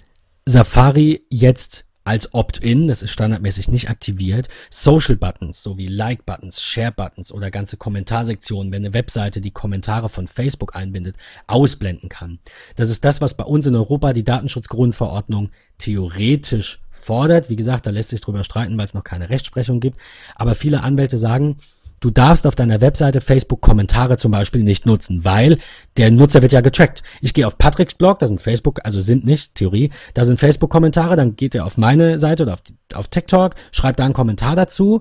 Safari 0.45 1.25
jetzt 1.29 1.85
als 2.03 2.33
Opt-in, 2.33 2.87
das 2.87 3.01
ist 3.01 3.11
standardmäßig 3.11 3.69
nicht 3.69 3.89
aktiviert, 3.89 4.49
Social 4.69 5.15
Buttons 5.15 5.63
sowie 5.63 5.87
Like 5.87 6.25
Buttons, 6.25 6.61
Share 6.61 6.91
Buttons 6.91 7.31
oder 7.31 7.49
ganze 7.49 7.77
Kommentarsektionen, 7.77 8.71
wenn 8.71 8.83
eine 8.83 8.93
Webseite 8.93 9.39
die 9.39 9.51
Kommentare 9.51 10.09
von 10.09 10.27
Facebook 10.27 10.75
einbindet, 10.75 11.15
ausblenden 11.47 12.09
kann. 12.09 12.39
Das 12.75 12.89
ist 12.89 13.05
das, 13.05 13.21
was 13.21 13.35
bei 13.35 13.45
uns 13.45 13.65
in 13.67 13.75
Europa 13.75 14.11
die 14.11 14.25
Datenschutzgrundverordnung 14.25 15.49
theoretisch 15.77 16.81
fordert. 16.91 17.49
Wie 17.49 17.55
gesagt, 17.55 17.85
da 17.85 17.91
lässt 17.91 18.09
sich 18.09 18.21
drüber 18.21 18.43
streiten, 18.43 18.77
weil 18.77 18.85
es 18.85 18.93
noch 18.93 19.03
keine 19.03 19.29
Rechtsprechung 19.29 19.79
gibt. 19.79 19.97
Aber 20.35 20.55
viele 20.55 20.81
Anwälte 20.81 21.17
sagen, 21.17 21.57
Du 22.03 22.09
darfst 22.09 22.45
auf 22.45 22.55
deiner 22.55 22.81
Webseite 22.81 23.21
Facebook-Kommentare 23.21 24.17
zum 24.17 24.29
Beispiel 24.29 24.61
nicht 24.61 24.85
nutzen, 24.85 25.23
weil 25.23 25.57
der 25.95 26.11
Nutzer 26.11 26.41
wird 26.41 26.51
ja 26.51 26.59
getrackt. 26.59 27.01
Ich 27.21 27.33
gehe 27.33 27.47
auf 27.47 27.57
Patricks 27.57 27.95
Blog, 27.95 28.19
da 28.19 28.27
sind 28.27 28.41
Facebook, 28.41 28.81
also 28.83 28.99
sind 28.99 29.23
nicht, 29.23 29.55
Theorie, 29.55 29.89
da 30.13 30.25
sind 30.25 30.37
Facebook-Kommentare, 30.37 31.15
dann 31.15 31.37
geht 31.37 31.55
er 31.55 31.65
auf 31.65 31.77
meine 31.77 32.19
Seite 32.19 32.43
oder 32.43 32.55
auf, 32.55 32.63
auf 32.93 33.07
TikTok, 33.07 33.55
schreibt 33.71 34.01
da 34.01 34.03
einen 34.03 34.13
Kommentar 34.13 34.57
dazu 34.57 34.99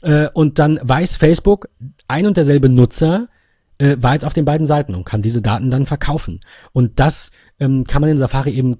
äh, 0.00 0.30
und 0.32 0.58
dann 0.58 0.80
weiß 0.82 1.16
Facebook, 1.16 1.68
ein 2.08 2.24
und 2.24 2.38
derselbe 2.38 2.70
Nutzer 2.70 3.28
äh, 3.76 3.96
war 3.98 4.14
jetzt 4.14 4.24
auf 4.24 4.32
den 4.32 4.46
beiden 4.46 4.66
Seiten 4.66 4.94
und 4.94 5.04
kann 5.04 5.20
diese 5.20 5.42
Daten 5.42 5.68
dann 5.68 5.84
verkaufen. 5.84 6.40
Und 6.72 6.98
das 6.98 7.30
ähm, 7.60 7.84
kann 7.84 8.00
man 8.00 8.08
in 8.08 8.16
Safari 8.16 8.52
eben 8.52 8.78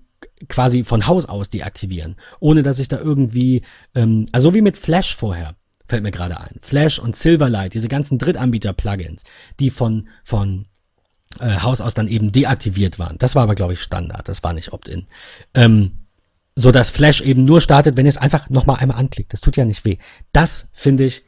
quasi 0.49 0.85
von 0.85 1.07
Haus 1.07 1.27
aus 1.27 1.51
deaktivieren, 1.51 2.17
ohne 2.41 2.63
dass 2.63 2.79
ich 2.79 2.89
da 2.89 2.99
irgendwie, 2.99 3.61
ähm, 3.95 4.27
also 4.33 4.49
so 4.49 4.55
wie 4.55 4.63
mit 4.63 4.79
Flash 4.79 5.15
vorher 5.15 5.55
fällt 5.89 6.03
mir 6.03 6.11
gerade 6.11 6.39
ein. 6.39 6.57
Flash 6.61 6.99
und 6.99 7.17
Silverlight, 7.17 7.75
diese 7.75 7.89
ganzen 7.89 8.19
Drittanbieter-Plugins, 8.19 9.25
die 9.59 9.71
von, 9.71 10.09
von 10.23 10.67
äh, 11.41 11.61
Haus 11.61 11.81
aus 11.81 11.95
dann 11.95 12.09
eben 12.09 12.31
deaktiviert 12.31 12.99
waren. 12.99 13.19
Das 13.19 13.35
war 13.35 13.43
aber, 13.43 13.55
glaube 13.55 13.73
ich, 13.73 13.81
Standard, 13.81 14.29
das 14.29 14.45
war 14.45 14.53
nicht 14.53 14.73
Opt-in. 14.73 15.07
Ähm, 15.55 15.93
so 16.55 16.73
dass 16.73 16.91
Flash 16.91 17.21
eben 17.21 17.45
nur 17.45 17.61
startet, 17.61 17.97
wenn 17.97 18.05
ihr 18.05 18.11
es 18.11 18.17
einfach 18.17 18.51
nochmal 18.51 18.77
einmal 18.77 18.99
anklickt. 18.99 19.33
Das 19.33 19.41
tut 19.41 19.57
ja 19.57 19.65
nicht 19.65 19.85
weh. 19.85 19.99
Das 20.33 20.69
finde 20.73 21.05
ich 21.05 21.23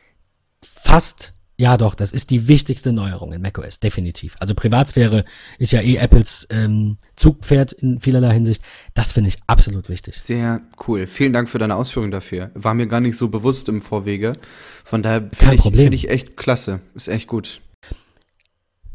fast 0.63 1.35
ja, 1.61 1.77
doch, 1.77 1.95
das 1.95 2.13
ist 2.13 2.31
die 2.31 2.49
wichtigste 2.49 2.91
Neuerung 2.91 3.33
in 3.33 3.43
macOS, 3.43 3.81
definitiv. 3.81 4.35
Also 4.41 4.55
Privatsphäre 4.55 5.27
ist 5.59 5.73
ja 5.73 5.83
eh 5.83 5.97
Apples 5.97 6.47
ähm, 6.49 6.97
Zugpferd 7.17 7.73
in 7.73 8.01
vielerlei 8.01 8.33
Hinsicht. 8.33 8.63
Das 8.95 9.13
finde 9.13 9.29
ich 9.29 9.37
absolut 9.47 9.91
wichtig. 9.91 10.17
Sehr 10.23 10.63
cool. 10.89 11.07
Vielen 11.07 11.35
Dank 11.35 11.51
für 11.51 11.59
deine 11.59 11.77
Ausführungen 11.77 12.13
dafür. 12.13 12.51
War 12.55 12.73
mir 12.73 12.87
gar 12.87 13.01
nicht 13.01 13.19
so 13.19 13.29
bewusst 13.29 13.69
im 13.69 13.83
Vorwege. 13.83 14.33
Von 14.85 15.03
daher 15.03 15.29
finde 15.35 15.57
ich, 15.57 15.63
find 15.63 15.95
ich 15.95 16.09
echt 16.09 16.39
klasse. 16.39 16.81
Ist 16.95 17.09
echt 17.09 17.27
gut. 17.27 17.61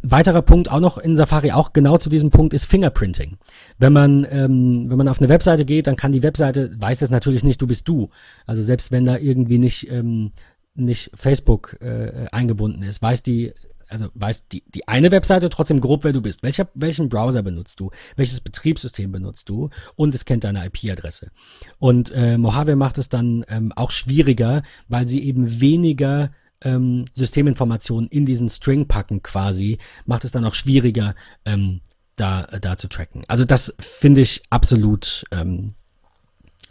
Weiterer 0.08 0.44
Punkt 0.44 0.72
auch 0.72 0.80
noch 0.80 0.98
in 0.98 1.16
Safari 1.16 1.52
auch 1.52 1.74
genau 1.74 1.98
zu 1.98 2.10
diesem 2.10 2.30
Punkt 2.30 2.54
ist 2.54 2.66
Fingerprinting. 2.66 3.38
Wenn 3.80 3.94
man 3.94 4.26
ähm, 4.30 4.86
wenn 4.88 4.98
man 4.98 5.08
auf 5.08 5.20
eine 5.20 5.30
Webseite 5.30 5.66
geht, 5.66 5.88
dann 5.88 5.96
kann 5.96 6.12
die 6.12 6.22
Webseite 6.22 6.72
weiß 6.80 7.02
es 7.02 7.10
natürlich 7.10 7.44
nicht, 7.44 7.60
du 7.60 7.66
bist 7.66 7.88
du. 7.88 8.10
Also 8.46 8.62
selbst 8.62 8.92
wenn 8.92 9.06
da 9.06 9.18
irgendwie 9.18 9.58
nicht 9.58 9.90
ähm, 9.90 10.32
nicht 10.76 11.12
Facebook 11.16 11.78
äh, 11.82 12.28
eingebunden 12.32 12.84
ist, 12.84 13.02
weiß 13.02 13.24
die, 13.24 13.54
also 13.88 14.08
weiß 14.14 14.48
die, 14.48 14.64
die 14.68 14.88
eine 14.88 15.12
Webseite 15.12 15.50
trotzdem 15.50 15.82
grob, 15.82 16.04
wer 16.04 16.14
du 16.14 16.22
bist. 16.22 16.44
Welcher, 16.44 16.68
welchen 16.74 17.10
Browser 17.10 17.44
benutzt 17.44 17.80
du? 17.80 17.92
Welches 18.16 18.40
Betriebssystem 18.42 19.12
benutzt 19.12 19.50
du? 19.50 19.70
Und 19.96 20.16
es 20.16 20.26
kennt 20.26 20.44
deine 20.44 20.66
IP-Adresse. 20.66 21.32
Und 21.80 22.12
äh, 22.12 22.38
Mojave 22.38 22.76
macht 22.76 22.98
es 22.98 23.10
dann 23.10 23.46
ähm, 23.48 23.72
auch 23.76 23.92
schwieriger, 23.92 24.64
weil 24.88 25.08
sie 25.08 25.24
eben 25.24 25.62
weniger 25.62 26.32
ähm, 26.62 27.06
Systeminformationen 27.14 28.10
in 28.10 28.26
diesen 28.26 28.50
String 28.50 28.88
packen 28.88 29.22
quasi, 29.22 29.78
macht 30.06 30.26
es 30.26 30.32
dann 30.32 30.46
auch 30.46 30.56
schwieriger, 30.56 31.16
ähm, 31.46 31.82
da, 32.16 32.44
da 32.44 32.78
zu 32.78 32.88
tracken. 32.88 33.24
Also 33.28 33.46
das 33.46 33.76
finde 33.80 34.22
ich 34.22 34.42
absolut, 34.50 35.26
ähm, 35.32 35.74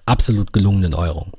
absolut 0.06 0.52
gelungene 0.52 0.90
Neuerung. 0.90 1.32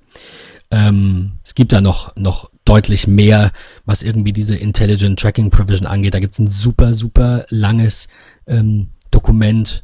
Ähm, 0.71 1.33
es 1.43 1.55
gibt 1.55 1.73
da 1.73 1.81
noch, 1.81 2.15
noch 2.15 2.49
deutlich 2.65 3.07
mehr, 3.07 3.51
was 3.85 4.03
irgendwie 4.03 4.33
diese 4.33 4.55
Intelligent 4.55 5.19
Tracking 5.19 5.51
Provision 5.51 5.87
angeht. 5.87 6.13
Da 6.13 6.19
gibt 6.19 6.33
es 6.33 6.39
ein 6.39 6.47
super, 6.47 6.93
super 6.93 7.45
langes 7.49 8.07
ähm, 8.47 8.89
Dokument, 9.11 9.83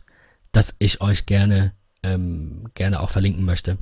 das 0.51 0.75
ich 0.79 1.01
euch 1.01 1.25
gerne, 1.25 1.73
ähm, 2.03 2.65
gerne 2.73 2.99
auch 2.99 3.11
verlinken 3.11 3.45
möchte. 3.45 3.77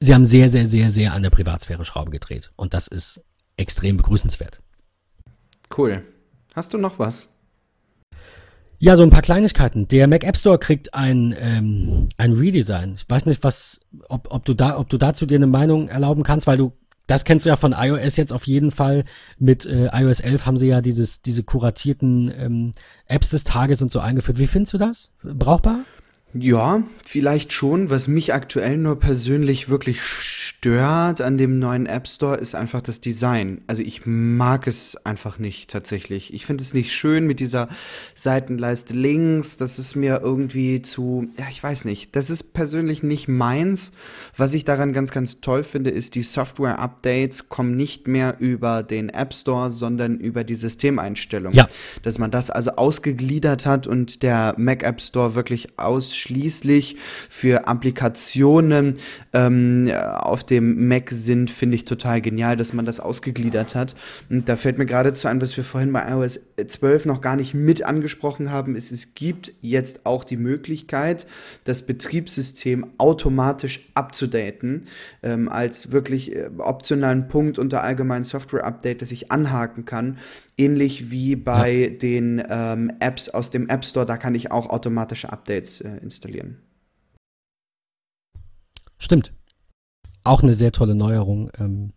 Sie 0.00 0.14
haben 0.14 0.24
sehr, 0.24 0.48
sehr, 0.48 0.66
sehr, 0.66 0.90
sehr 0.90 1.12
an 1.12 1.22
der 1.22 1.30
Privatsphäre 1.30 1.84
Schraube 1.84 2.10
gedreht. 2.10 2.50
Und 2.56 2.74
das 2.74 2.88
ist 2.88 3.22
extrem 3.56 3.96
begrüßenswert. 3.96 4.60
Cool. 5.76 6.02
Hast 6.54 6.74
du 6.74 6.78
noch 6.78 6.98
was? 6.98 7.28
Ja, 8.84 8.96
so 8.96 9.04
ein 9.04 9.10
paar 9.10 9.22
Kleinigkeiten. 9.22 9.86
Der 9.86 10.08
Mac 10.08 10.24
App 10.24 10.36
Store 10.36 10.58
kriegt 10.58 10.92
ein, 10.92 11.32
ähm, 11.38 12.08
ein 12.16 12.32
Redesign. 12.32 12.94
Ich 12.96 13.08
weiß 13.08 13.26
nicht, 13.26 13.44
was, 13.44 13.78
ob, 14.08 14.26
ob 14.32 14.44
du 14.44 14.54
da, 14.54 14.76
ob 14.76 14.88
du 14.88 14.98
dazu 14.98 15.24
dir 15.24 15.36
eine 15.36 15.46
Meinung 15.46 15.86
erlauben 15.86 16.24
kannst, 16.24 16.48
weil 16.48 16.56
du, 16.56 16.72
das 17.06 17.24
kennst 17.24 17.46
du 17.46 17.50
ja 17.50 17.54
von 17.54 17.76
iOS 17.78 18.16
jetzt 18.16 18.32
auf 18.32 18.44
jeden 18.44 18.72
Fall. 18.72 19.04
Mit 19.38 19.66
äh, 19.66 19.88
iOS 19.92 20.18
11 20.18 20.46
haben 20.46 20.56
sie 20.56 20.66
ja 20.66 20.80
dieses, 20.80 21.22
diese 21.22 21.44
kuratierten 21.44 22.34
ähm, 22.36 22.72
Apps 23.06 23.30
des 23.30 23.44
Tages 23.44 23.82
und 23.82 23.92
so 23.92 24.00
eingeführt. 24.00 24.40
Wie 24.40 24.48
findest 24.48 24.74
du 24.74 24.78
das? 24.78 25.12
Brauchbar? 25.22 25.84
Ja, 26.34 26.82
vielleicht 27.04 27.52
schon. 27.52 27.90
Was 27.90 28.08
mich 28.08 28.32
aktuell 28.32 28.78
nur 28.78 28.98
persönlich 28.98 29.68
wirklich 29.68 30.00
stört 30.62 31.20
an 31.20 31.36
dem 31.36 31.58
neuen 31.58 31.86
App 31.86 32.06
Store 32.06 32.36
ist 32.36 32.54
einfach 32.54 32.80
das 32.80 33.00
Design. 33.00 33.60
Also 33.66 33.82
ich 33.82 34.06
mag 34.06 34.66
es 34.66 34.96
einfach 35.04 35.38
nicht 35.38 35.68
tatsächlich. 35.70 36.32
Ich 36.32 36.46
finde 36.46 36.62
es 36.62 36.72
nicht 36.72 36.92
schön 36.92 37.26
mit 37.26 37.40
dieser 37.40 37.68
Seitenleiste 38.14 38.94
links. 38.94 39.56
Das 39.56 39.78
ist 39.78 39.96
mir 39.96 40.20
irgendwie 40.22 40.80
zu, 40.80 41.26
ja, 41.36 41.46
ich 41.50 41.62
weiß 41.62 41.84
nicht. 41.84 42.16
Das 42.16 42.30
ist 42.30 42.54
persönlich 42.54 43.02
nicht 43.02 43.26
meins. 43.26 43.92
Was 44.36 44.54
ich 44.54 44.64
daran 44.64 44.92
ganz, 44.92 45.10
ganz 45.10 45.40
toll 45.40 45.64
finde, 45.64 45.90
ist, 45.90 46.14
die 46.14 46.22
Software-Updates 46.22 47.48
kommen 47.48 47.76
nicht 47.76 48.06
mehr 48.06 48.36
über 48.38 48.82
den 48.82 49.08
App 49.08 49.34
Store, 49.34 49.68
sondern 49.68 50.18
über 50.18 50.44
die 50.44 50.54
Systemeinstellung. 50.54 51.52
Ja. 51.52 51.66
Dass 52.04 52.18
man 52.18 52.30
das 52.30 52.50
also 52.50 52.72
ausgegliedert 52.72 53.66
hat 53.66 53.86
und 53.86 54.22
der 54.22 54.54
Mac 54.56 54.82
App 54.82 55.00
Store 55.00 55.34
wirklich 55.34 55.78
aus 55.78 56.14
ausschließlich 56.22 56.96
für 57.28 57.66
Applikationen 57.66 58.96
ähm, 59.32 59.90
auf 59.90 60.44
dem 60.44 60.88
Mac 60.88 61.10
sind, 61.10 61.50
finde 61.50 61.76
ich 61.76 61.84
total 61.84 62.20
genial, 62.20 62.56
dass 62.56 62.72
man 62.72 62.84
das 62.84 63.00
ausgegliedert 63.00 63.74
hat. 63.74 63.94
Und 64.30 64.48
da 64.48 64.56
fällt 64.56 64.78
mir 64.78 64.86
geradezu 64.86 65.28
ein, 65.28 65.40
was 65.40 65.56
wir 65.56 65.64
vorhin 65.64 65.92
bei 65.92 66.08
iOS 66.08 66.40
12 66.66 67.06
noch 67.06 67.20
gar 67.20 67.36
nicht 67.36 67.54
mit 67.54 67.82
angesprochen 67.82 68.50
haben, 68.50 68.76
ist, 68.76 68.92
es 68.92 69.14
gibt 69.14 69.52
jetzt 69.60 70.06
auch 70.06 70.24
die 70.24 70.36
Möglichkeit, 70.36 71.26
das 71.64 71.86
Betriebssystem 71.86 72.86
automatisch 72.98 73.88
abzudaten, 73.94 74.86
ähm, 75.22 75.48
als 75.48 75.92
wirklich 75.92 76.36
äh, 76.36 76.50
optionalen 76.58 77.28
Punkt 77.28 77.58
unter 77.58 77.82
allgemeinen 77.82 78.24
Software-Update, 78.24 79.02
das 79.02 79.10
ich 79.10 79.32
anhaken 79.32 79.84
kann. 79.84 80.18
Ähnlich 80.56 81.10
wie 81.10 81.34
bei 81.34 81.72
ja. 81.72 81.88
den 81.88 82.42
ähm, 82.48 82.92
Apps 83.00 83.28
aus 83.28 83.50
dem 83.50 83.68
App 83.68 83.84
Store, 83.84 84.06
da 84.06 84.16
kann 84.16 84.34
ich 84.34 84.52
auch 84.52 84.68
automatische 84.68 85.32
Updates 85.32 85.80
äh, 85.80 85.88
installieren. 86.12 86.62
Stimmt. 88.98 89.32
Auch 90.24 90.42
eine 90.42 90.54
sehr 90.54 90.70
tolle 90.72 90.94
Neuerung. 90.94 91.50
Ähm, 91.58 91.92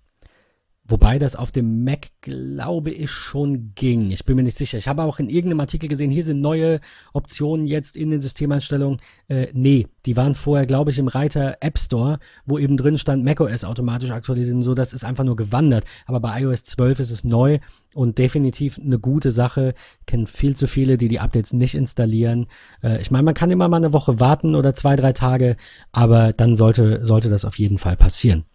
wobei 0.87 1.17
das 1.19 1.35
auf 1.35 1.51
dem 1.51 1.83
Mac, 1.83 2.09
glaube 2.21 2.91
ich, 2.91 3.09
schon 3.09 3.73
ging. 3.75 4.11
Ich 4.11 4.25
bin 4.25 4.35
mir 4.35 4.43
nicht 4.43 4.57
sicher. 4.57 4.77
Ich 4.77 4.87
habe 4.87 5.03
auch 5.03 5.19
in 5.19 5.29
irgendeinem 5.29 5.61
Artikel 5.61 5.89
gesehen, 5.89 6.11
hier 6.11 6.23
sind 6.23 6.41
neue 6.41 6.79
Optionen 7.13 7.65
jetzt 7.65 7.97
in 7.97 8.11
den 8.11 8.19
Systemeinstellungen. 8.19 8.99
Äh, 9.27 9.47
nee, 9.53 9.87
die 10.05 10.15
waren 10.15 10.35
vorher, 10.35 10.67
glaube 10.67 10.91
ich, 10.91 10.99
im 10.99 11.07
Reiter 11.07 11.57
App 11.61 11.79
Store, 11.79 12.19
wo 12.45 12.59
eben 12.59 12.77
drin 12.77 12.97
stand, 12.97 13.23
macOS 13.23 13.63
automatisch 13.63 14.11
aktualisieren. 14.11 14.61
So, 14.61 14.75
das 14.75 14.93
ist 14.93 15.03
einfach 15.03 15.23
nur 15.23 15.35
gewandert. 15.35 15.85
Aber 16.05 16.19
bei 16.19 16.41
iOS 16.41 16.63
12 16.65 16.99
ist 16.99 17.11
es 17.11 17.23
neu 17.23 17.59
und 17.95 18.19
definitiv 18.19 18.79
eine 18.79 18.99
gute 18.99 19.31
Sache. 19.31 19.73
Ich 20.01 20.05
kenne 20.05 20.27
viel 20.27 20.55
zu 20.55 20.67
viele, 20.67 20.97
die 20.97 21.07
die 21.07 21.19
Updates 21.19 21.53
nicht 21.53 21.73
installieren. 21.73 22.45
Äh, 22.83 23.01
ich 23.01 23.09
meine, 23.09 23.23
man 23.23 23.33
kann 23.33 23.49
immer 23.49 23.67
mal 23.67 23.77
eine 23.77 23.93
Woche 23.93 24.19
warten 24.19 24.53
oder 24.53 24.75
zwei, 24.75 24.95
drei 24.95 25.13
Tage, 25.13 25.57
aber 25.91 26.31
dann 26.31 26.55
sollte, 26.55 27.03
sollte 27.03 27.29
das 27.29 27.43
auf 27.43 27.57
jeden 27.57 27.79
Fall 27.79 27.95
passieren. 27.95 28.45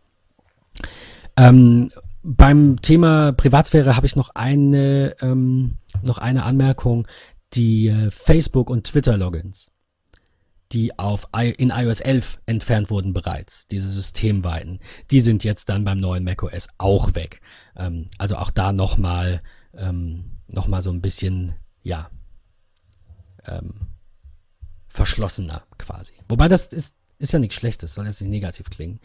Ähm, 1.36 1.88
beim 2.22 2.80
Thema 2.80 3.32
Privatsphäre 3.32 3.96
habe 3.96 4.06
ich 4.06 4.16
noch 4.16 4.30
eine, 4.34 5.16
ähm, 5.20 5.78
noch 6.02 6.18
eine 6.18 6.44
Anmerkung. 6.44 7.06
Die 7.54 7.88
äh, 7.88 8.10
Facebook- 8.10 8.70
und 8.70 8.84
Twitter-Logins 8.86 9.70
die 10.72 10.98
auf 10.98 11.28
in 11.32 11.70
iOS 11.70 12.00
11 12.00 12.40
entfernt 12.46 12.90
wurden 12.90 13.12
bereits, 13.12 13.66
diese 13.66 13.88
systemweiten, 13.88 14.78
die 15.10 15.20
sind 15.20 15.42
jetzt 15.42 15.68
dann 15.68 15.84
beim 15.84 15.98
neuen 15.98 16.24
macOS 16.24 16.68
auch 16.78 17.14
weg. 17.14 17.40
Ähm, 17.76 18.06
also 18.18 18.36
auch 18.36 18.50
da 18.50 18.72
nochmal 18.72 19.42
ähm, 19.74 20.38
noch 20.46 20.68
so 20.82 20.90
ein 20.90 21.00
bisschen, 21.00 21.54
ja, 21.82 22.10
ähm, 23.46 23.88
verschlossener 24.88 25.64
quasi. 25.78 26.12
Wobei 26.28 26.48
das 26.48 26.66
ist 26.66 26.94
ist 27.20 27.32
ja 27.32 27.38
nichts 27.38 27.56
Schlechtes, 27.56 27.94
soll 27.94 28.06
jetzt 28.06 28.20
nicht 28.20 28.30
negativ 28.30 28.70
klingen. 28.70 28.98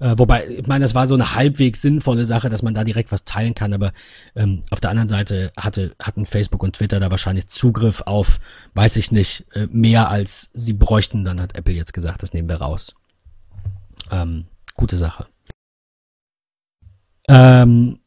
Äh, 0.00 0.14
wobei, 0.16 0.46
ich 0.48 0.66
meine, 0.66 0.84
das 0.84 0.94
war 0.94 1.06
so 1.06 1.14
eine 1.14 1.34
halbwegs 1.34 1.82
sinnvolle 1.82 2.24
Sache, 2.24 2.48
dass 2.48 2.62
man 2.62 2.74
da 2.74 2.84
direkt 2.84 3.12
was 3.12 3.24
teilen 3.24 3.54
kann, 3.54 3.72
aber 3.72 3.92
ähm, 4.34 4.62
auf 4.70 4.80
der 4.80 4.90
anderen 4.90 5.08
Seite 5.08 5.52
hatte, 5.56 5.94
hatten 6.00 6.24
Facebook 6.24 6.62
und 6.62 6.76
Twitter 6.76 6.98
da 7.00 7.10
wahrscheinlich 7.10 7.48
Zugriff 7.48 8.02
auf, 8.06 8.40
weiß 8.74 8.96
ich 8.96 9.12
nicht, 9.12 9.46
äh, 9.52 9.68
mehr 9.70 10.08
als 10.08 10.50
sie 10.54 10.72
bräuchten. 10.72 11.24
Dann 11.24 11.40
hat 11.40 11.56
Apple 11.56 11.74
jetzt 11.74 11.92
gesagt, 11.92 12.22
das 12.22 12.32
nehmen 12.32 12.48
wir 12.48 12.56
raus. 12.56 12.94
Ähm, 14.10 14.46
gute 14.74 14.96
Sache. 14.96 15.26
Ähm, 17.28 17.98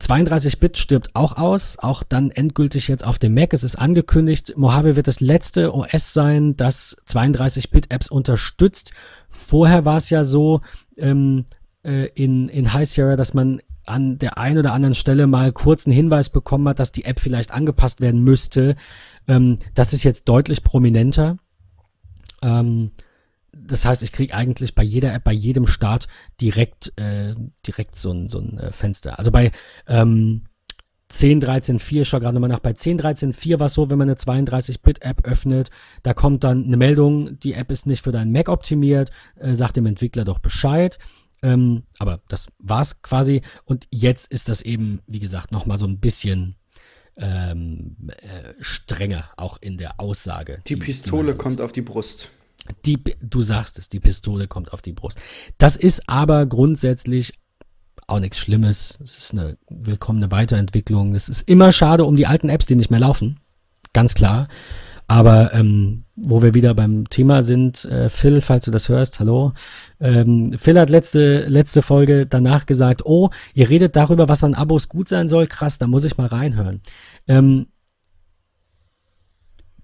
32-Bit 0.00 0.76
stirbt 0.76 1.10
auch 1.14 1.36
aus, 1.36 1.78
auch 1.78 2.02
dann 2.02 2.30
endgültig 2.30 2.88
jetzt 2.88 3.04
auf 3.04 3.18
dem 3.18 3.32
Mac. 3.34 3.54
Es 3.54 3.64
ist 3.64 3.76
angekündigt, 3.76 4.54
Mojave 4.56 4.94
wird 4.94 5.08
das 5.08 5.20
letzte 5.20 5.74
OS 5.74 6.12
sein, 6.12 6.56
das 6.56 6.98
32-Bit-Apps 7.08 8.10
unterstützt. 8.10 8.92
Vorher 9.30 9.84
war 9.86 9.96
es 9.96 10.10
ja 10.10 10.22
so 10.22 10.60
ähm, 10.98 11.46
äh, 11.82 12.08
in, 12.14 12.48
in 12.50 12.74
High 12.74 12.88
Sierra, 12.88 13.16
dass 13.16 13.32
man 13.32 13.60
an 13.86 14.18
der 14.18 14.36
einen 14.36 14.58
oder 14.58 14.72
anderen 14.72 14.94
Stelle 14.94 15.26
mal 15.26 15.52
kurz 15.52 15.86
einen 15.86 15.94
Hinweis 15.94 16.28
bekommen 16.28 16.68
hat, 16.68 16.78
dass 16.78 16.92
die 16.92 17.04
App 17.04 17.20
vielleicht 17.20 17.52
angepasst 17.52 18.00
werden 18.00 18.22
müsste. 18.22 18.76
Ähm, 19.28 19.58
das 19.74 19.92
ist 19.92 20.02
jetzt 20.02 20.28
deutlich 20.28 20.62
prominenter. 20.62 21.38
Ähm, 22.42 22.90
das 23.64 23.84
heißt, 23.84 24.02
ich 24.02 24.12
kriege 24.12 24.34
eigentlich 24.34 24.74
bei 24.74 24.82
jeder 24.82 25.12
App, 25.14 25.24
bei 25.24 25.32
jedem 25.32 25.66
Start 25.66 26.08
direkt, 26.40 26.92
äh, 26.96 27.34
direkt 27.66 27.96
so 27.96 28.12
ein, 28.12 28.28
so 28.28 28.38
ein 28.38 28.58
äh, 28.58 28.72
Fenster. 28.72 29.18
Also 29.18 29.30
bei 29.30 29.52
ähm, 29.86 30.44
10, 31.08 31.40
13, 31.40 31.78
4, 31.78 32.02
ich 32.02 32.08
schaue 32.08 32.20
gerade 32.20 32.38
mal 32.40 32.48
nach, 32.48 32.58
bei 32.58 32.72
10, 32.72 32.98
13, 32.98 33.32
4 33.32 33.60
war 33.60 33.66
es 33.66 33.74
so, 33.74 33.90
wenn 33.90 33.98
man 33.98 34.08
eine 34.08 34.16
32-Bit-App 34.16 35.24
öffnet, 35.24 35.70
da 36.02 36.14
kommt 36.14 36.42
dann 36.42 36.64
eine 36.64 36.76
Meldung, 36.76 37.38
die 37.38 37.52
App 37.52 37.70
ist 37.70 37.86
nicht 37.86 38.02
für 38.02 38.12
deinen 38.12 38.32
Mac 38.32 38.48
optimiert, 38.48 39.10
äh, 39.36 39.54
sagt 39.54 39.76
dem 39.76 39.86
Entwickler 39.86 40.24
doch 40.24 40.40
Bescheid. 40.40 40.98
Ähm, 41.42 41.84
aber 41.98 42.22
das 42.28 42.48
war's 42.58 43.02
quasi. 43.02 43.42
Und 43.64 43.86
jetzt 43.90 44.32
ist 44.32 44.48
das 44.48 44.62
eben, 44.62 45.00
wie 45.06 45.20
gesagt, 45.20 45.52
nochmal 45.52 45.78
so 45.78 45.86
ein 45.86 46.00
bisschen 46.00 46.56
ähm, 47.16 47.96
äh, 48.18 48.54
strenger, 48.60 49.30
auch 49.36 49.58
in 49.60 49.78
der 49.78 50.00
Aussage. 50.00 50.62
Die, 50.66 50.74
die 50.74 50.80
Pistole 50.80 51.34
kommt 51.34 51.60
auf 51.60 51.72
die 51.72 51.82
Brust. 51.82 52.30
Die, 52.84 52.98
du 53.20 53.42
sagst 53.42 53.78
es, 53.78 53.88
die 53.88 54.00
Pistole 54.00 54.46
kommt 54.46 54.72
auf 54.72 54.82
die 54.82 54.92
Brust. 54.92 55.18
Das 55.58 55.76
ist 55.76 56.08
aber 56.08 56.46
grundsätzlich 56.46 57.34
auch 58.06 58.20
nichts 58.20 58.38
Schlimmes. 58.38 58.98
Es 59.02 59.18
ist 59.18 59.32
eine 59.32 59.58
willkommene 59.68 60.30
Weiterentwicklung. 60.30 61.14
Es 61.14 61.28
ist 61.28 61.48
immer 61.48 61.72
schade 61.72 62.04
um 62.04 62.16
die 62.16 62.26
alten 62.26 62.48
Apps, 62.48 62.66
die 62.66 62.76
nicht 62.76 62.90
mehr 62.90 63.00
laufen. 63.00 63.40
Ganz 63.92 64.14
klar. 64.14 64.48
Aber 65.08 65.54
ähm, 65.54 66.04
wo 66.16 66.42
wir 66.42 66.54
wieder 66.54 66.74
beim 66.74 67.08
Thema 67.08 67.42
sind, 67.42 67.84
äh, 67.84 68.08
Phil, 68.08 68.40
falls 68.40 68.64
du 68.64 68.70
das 68.70 68.88
hörst, 68.88 69.20
hallo. 69.20 69.52
Ähm, 70.00 70.54
Phil 70.58 70.78
hat 70.78 70.90
letzte, 70.90 71.46
letzte 71.46 71.82
Folge 71.82 72.26
danach 72.26 72.66
gesagt, 72.66 73.06
oh, 73.06 73.30
ihr 73.54 73.68
redet 73.68 73.94
darüber, 73.94 74.28
was 74.28 74.42
an 74.42 74.54
Abos 74.54 74.88
gut 74.88 75.08
sein 75.08 75.28
soll. 75.28 75.46
Krass, 75.46 75.78
da 75.78 75.86
muss 75.86 76.04
ich 76.04 76.16
mal 76.16 76.26
reinhören. 76.26 76.80
Ähm, 77.28 77.66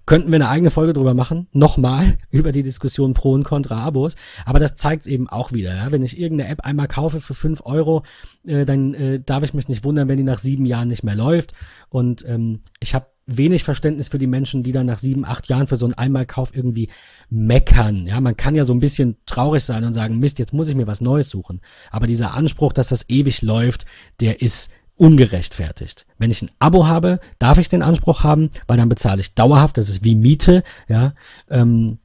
könnten 0.05 0.31
wir 0.31 0.35
eine 0.35 0.49
eigene 0.49 0.69
Folge 0.69 0.93
drüber 0.93 1.13
machen, 1.13 1.47
nochmal 1.51 2.17
über 2.29 2.51
die 2.51 2.63
Diskussion 2.63 3.13
pro 3.13 3.31
und 3.31 3.43
contra 3.43 3.77
Abos. 3.77 4.15
Aber 4.45 4.59
das 4.59 4.75
zeigt 4.75 5.03
es 5.03 5.07
eben 5.07 5.29
auch 5.29 5.51
wieder. 5.51 5.75
Ja? 5.75 5.91
Wenn 5.91 6.03
ich 6.03 6.19
irgendeine 6.19 6.49
App 6.49 6.61
einmal 6.61 6.87
kaufe 6.87 7.21
für 7.21 7.33
fünf 7.33 7.61
Euro, 7.65 8.03
äh, 8.45 8.65
dann 8.65 8.93
äh, 8.93 9.19
darf 9.19 9.43
ich 9.43 9.53
mich 9.53 9.67
nicht 9.67 9.83
wundern, 9.83 10.07
wenn 10.07 10.17
die 10.17 10.23
nach 10.23 10.39
sieben 10.39 10.65
Jahren 10.65 10.87
nicht 10.87 11.03
mehr 11.03 11.15
läuft. 11.15 11.53
Und 11.89 12.25
ähm, 12.27 12.61
ich 12.79 12.93
habe 12.93 13.07
wenig 13.25 13.63
Verständnis 13.63 14.09
für 14.09 14.17
die 14.17 14.27
Menschen, 14.27 14.63
die 14.63 14.71
dann 14.71 14.85
nach 14.85 14.99
sieben, 14.99 15.25
acht 15.25 15.47
Jahren 15.47 15.67
für 15.67 15.77
so 15.77 15.85
einen 15.85 15.93
Einmalkauf 15.93 16.55
irgendwie 16.55 16.89
meckern. 17.29 18.05
Ja, 18.05 18.19
man 18.19 18.35
kann 18.35 18.55
ja 18.55 18.65
so 18.65 18.73
ein 18.73 18.79
bisschen 18.79 19.17
traurig 19.25 19.63
sein 19.63 19.83
und 19.85 19.93
sagen, 19.93 20.19
Mist, 20.19 20.39
jetzt 20.39 20.53
muss 20.53 20.67
ich 20.67 20.75
mir 20.75 20.87
was 20.87 21.01
Neues 21.01 21.29
suchen. 21.29 21.61
Aber 21.89 22.07
dieser 22.07 22.33
Anspruch, 22.33 22.73
dass 22.73 22.87
das 22.87 23.09
ewig 23.09 23.41
läuft, 23.41 23.85
der 24.19 24.41
ist 24.41 24.71
ungerechtfertigt. 24.95 26.05
Wenn 26.17 26.31
ich 26.31 26.41
ein 26.41 26.51
Abo 26.59 26.87
habe, 26.87 27.19
darf 27.39 27.57
ich 27.57 27.69
den 27.69 27.81
Anspruch 27.81 28.23
haben, 28.23 28.51
weil 28.67 28.77
dann 28.77 28.89
bezahle 28.89 29.21
ich 29.21 29.33
dauerhaft, 29.33 29.77
das 29.77 29.89
ist 29.89 30.03
wie 30.03 30.15
Miete, 30.15 30.63
ja. 30.87 31.13
Ähm, 31.49 31.99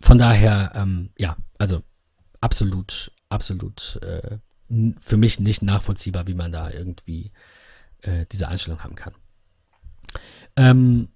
von 0.00 0.18
daher, 0.18 0.72
ähm, 0.74 1.10
ja, 1.16 1.36
also 1.58 1.82
absolut, 2.40 3.12
absolut 3.28 4.00
äh, 4.02 4.38
für 5.00 5.16
mich 5.16 5.40
nicht 5.40 5.62
nachvollziehbar, 5.62 6.26
wie 6.26 6.34
man 6.34 6.52
da 6.52 6.70
irgendwie 6.70 7.32
äh, 8.00 8.26
diese 8.30 8.48
Einstellung 8.48 8.82
haben 8.82 8.94
kann. 8.94 9.14
Ähm, 10.56 11.08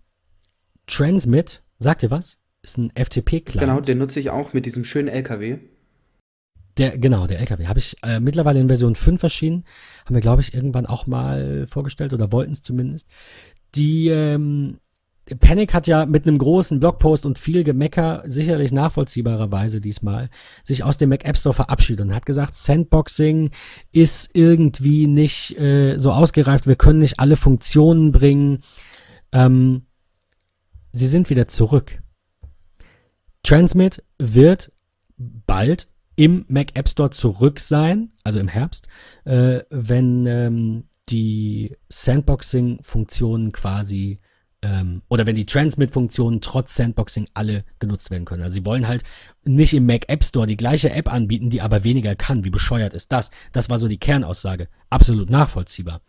Transmit, 0.86 1.62
sagt 1.78 2.02
ihr 2.02 2.10
was? 2.10 2.38
Ist 2.62 2.78
ein 2.78 2.90
FTP-Client. 2.90 3.60
Genau, 3.60 3.80
den 3.80 3.98
nutze 3.98 4.20
ich 4.20 4.30
auch 4.30 4.52
mit 4.52 4.66
diesem 4.66 4.84
schönen 4.84 5.08
LKW. 5.08 5.58
Der, 6.78 6.98
genau, 6.98 7.26
der 7.26 7.40
LKW. 7.40 7.66
Habe 7.66 7.78
ich 7.78 7.96
äh, 8.02 8.20
mittlerweile 8.20 8.60
in 8.60 8.68
Version 8.68 8.94
5 8.94 9.22
erschienen. 9.22 9.64
Haben 10.04 10.14
wir, 10.14 10.20
glaube 10.20 10.42
ich, 10.42 10.52
irgendwann 10.52 10.86
auch 10.86 11.06
mal 11.06 11.66
vorgestellt 11.66 12.12
oder 12.12 12.32
wollten 12.32 12.52
es 12.52 12.62
zumindest. 12.62 13.08
Die 13.74 14.08
ähm, 14.08 14.78
Panic 15.40 15.74
hat 15.74 15.88
ja 15.88 16.06
mit 16.06 16.26
einem 16.26 16.38
großen 16.38 16.78
Blogpost 16.78 17.26
und 17.26 17.38
viel 17.38 17.64
Gemecker, 17.64 18.22
sicherlich 18.26 18.70
nachvollziehbarerweise 18.70 19.80
diesmal, 19.80 20.30
sich 20.62 20.84
aus 20.84 20.98
dem 20.98 21.08
Mac 21.08 21.24
App 21.24 21.36
Store 21.36 21.52
verabschiedet 21.52 22.06
und 22.06 22.14
hat 22.14 22.26
gesagt, 22.26 22.54
Sandboxing 22.54 23.50
ist 23.90 24.30
irgendwie 24.34 25.08
nicht 25.08 25.58
äh, 25.58 25.98
so 25.98 26.12
ausgereift, 26.12 26.68
wir 26.68 26.76
können 26.76 27.00
nicht 27.00 27.18
alle 27.18 27.36
Funktionen 27.36 28.12
bringen. 28.12 28.62
Ähm, 29.32 29.86
sie 30.92 31.08
sind 31.08 31.28
wieder 31.28 31.48
zurück. 31.48 31.98
Transmit 33.42 34.04
wird 34.18 34.70
bald 35.16 35.88
im 36.16 36.44
Mac 36.48 36.74
App 36.74 36.88
Store 36.88 37.10
zurück 37.10 37.60
sein, 37.60 38.10
also 38.24 38.38
im 38.38 38.48
Herbst, 38.48 38.88
äh, 39.24 39.60
wenn 39.70 40.26
ähm, 40.26 40.84
die 41.08 41.76
Sandboxing-Funktionen 41.88 43.52
quasi 43.52 44.18
ähm, 44.62 45.02
oder 45.08 45.26
wenn 45.26 45.36
die 45.36 45.46
Transmit-Funktionen 45.46 46.40
trotz 46.40 46.74
Sandboxing 46.74 47.28
alle 47.34 47.64
genutzt 47.78 48.10
werden 48.10 48.24
können. 48.24 48.42
Also 48.42 48.54
sie 48.54 48.64
wollen 48.64 48.88
halt 48.88 49.04
nicht 49.44 49.74
im 49.74 49.86
Mac 49.86 50.08
App 50.08 50.24
Store 50.24 50.46
die 50.46 50.56
gleiche 50.56 50.90
App 50.90 51.12
anbieten, 51.12 51.50
die 51.50 51.60
aber 51.60 51.84
weniger 51.84 52.16
kann. 52.16 52.44
Wie 52.44 52.50
bescheuert 52.50 52.94
ist 52.94 53.12
das? 53.12 53.30
Das 53.52 53.68
war 53.68 53.78
so 53.78 53.86
die 53.86 53.98
Kernaussage. 53.98 54.68
Absolut 54.90 55.30
nachvollziehbar. 55.30 56.00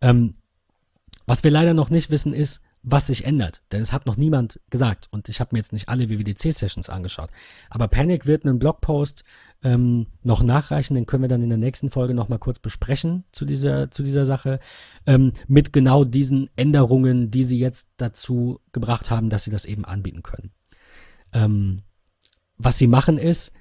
Ähm, 0.00 0.34
was 1.26 1.42
wir 1.42 1.50
leider 1.50 1.74
noch 1.74 1.90
nicht 1.90 2.10
wissen 2.10 2.32
ist, 2.32 2.60
was 2.88 3.08
sich 3.08 3.24
ändert. 3.24 3.62
Denn 3.72 3.82
es 3.82 3.92
hat 3.92 4.06
noch 4.06 4.16
niemand 4.16 4.60
gesagt. 4.70 5.08
Und 5.10 5.28
ich 5.28 5.40
habe 5.40 5.50
mir 5.52 5.58
jetzt 5.58 5.72
nicht 5.72 5.88
alle 5.88 6.08
WWDC-Sessions 6.08 6.88
angeschaut. 6.88 7.30
Aber 7.68 7.88
Panic 7.88 8.26
wird 8.26 8.46
einen 8.46 8.60
Blogpost 8.60 9.24
ähm, 9.64 10.06
noch 10.22 10.40
nachreichen. 10.44 10.94
Den 10.94 11.04
können 11.04 11.24
wir 11.24 11.28
dann 11.28 11.42
in 11.42 11.48
der 11.48 11.58
nächsten 11.58 11.90
Folge 11.90 12.14
nochmal 12.14 12.38
kurz 12.38 12.60
besprechen 12.60 13.24
zu 13.32 13.44
dieser, 13.44 13.90
zu 13.90 14.04
dieser 14.04 14.24
Sache. 14.24 14.60
Ähm, 15.04 15.32
mit 15.48 15.72
genau 15.72 16.04
diesen 16.04 16.48
Änderungen, 16.54 17.32
die 17.32 17.42
sie 17.42 17.58
jetzt 17.58 17.88
dazu 17.96 18.60
gebracht 18.70 19.10
haben, 19.10 19.30
dass 19.30 19.42
sie 19.42 19.50
das 19.50 19.64
eben 19.64 19.84
anbieten 19.84 20.22
können. 20.22 20.52
Ähm, 21.32 21.78
was 22.56 22.78
sie 22.78 22.86
machen 22.86 23.18
ist, 23.18 23.52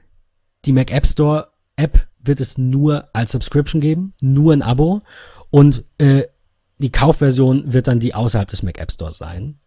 die 0.66 0.72
Mac 0.72 0.92
App 0.92 1.08
Store 1.08 1.52
App 1.78 2.08
wird 2.20 2.40
es 2.42 2.60
nur 2.60 3.10
als 3.14 3.32
Subscription 3.32 3.82
geben, 3.82 4.14
nur 4.22 4.54
ein 4.54 4.62
Abo. 4.62 5.02
Und 5.50 5.84
äh, 5.98 6.26
die 6.78 6.92
Kaufversion 6.92 7.74
wird 7.74 7.88
dann 7.88 8.00
die 8.00 8.14
außerhalb 8.14 8.50
des 8.50 8.64
Mac 8.64 8.80
App 8.80 8.92
Stores 8.92 9.18
sein. 9.18 9.60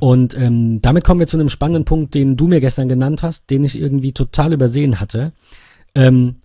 Und 0.00 0.36
ähm, 0.36 0.80
damit 0.80 1.04
kommen 1.04 1.20
wir 1.20 1.26
zu 1.26 1.36
einem 1.36 1.48
spannenden 1.48 1.84
Punkt, 1.84 2.14
den 2.14 2.36
du 2.36 2.48
mir 2.48 2.60
gestern 2.60 2.88
genannt 2.88 3.22
hast, 3.22 3.50
den 3.50 3.64
ich 3.64 3.78
irgendwie 3.78 4.12
total 4.12 4.52
übersehen 4.52 5.00
hatte. 5.00 5.32
Ähm, 5.94 6.36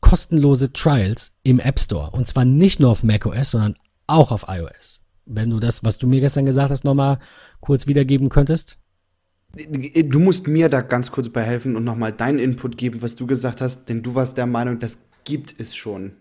kostenlose 0.00 0.72
Trials 0.72 1.32
im 1.42 1.60
App 1.60 1.80
Store. 1.80 2.10
Und 2.10 2.26
zwar 2.26 2.44
nicht 2.44 2.80
nur 2.80 2.90
auf 2.90 3.02
macOS, 3.02 3.52
sondern 3.52 3.76
auch 4.06 4.32
auf 4.32 4.46
iOS. 4.48 5.00
Wenn 5.24 5.50
du 5.50 5.60
das, 5.60 5.82
was 5.82 5.96
du 5.96 6.06
mir 6.06 6.20
gestern 6.20 6.44
gesagt 6.44 6.70
hast, 6.70 6.84
nochmal 6.84 7.18
kurz 7.60 7.86
wiedergeben 7.86 8.28
könntest. 8.28 8.78
Du 9.54 10.18
musst 10.18 10.48
mir 10.48 10.68
da 10.68 10.82
ganz 10.82 11.10
kurz 11.10 11.28
bei 11.28 11.42
helfen 11.42 11.76
und 11.76 11.84
nochmal 11.84 12.12
deinen 12.12 12.38
Input 12.38 12.76
geben, 12.76 13.00
was 13.00 13.16
du 13.16 13.26
gesagt 13.26 13.60
hast, 13.60 13.88
denn 13.88 14.02
du 14.02 14.14
warst 14.14 14.36
der 14.36 14.46
Meinung, 14.46 14.78
das 14.78 14.98
gibt 15.24 15.54
es 15.58 15.74
schon. 15.74 16.12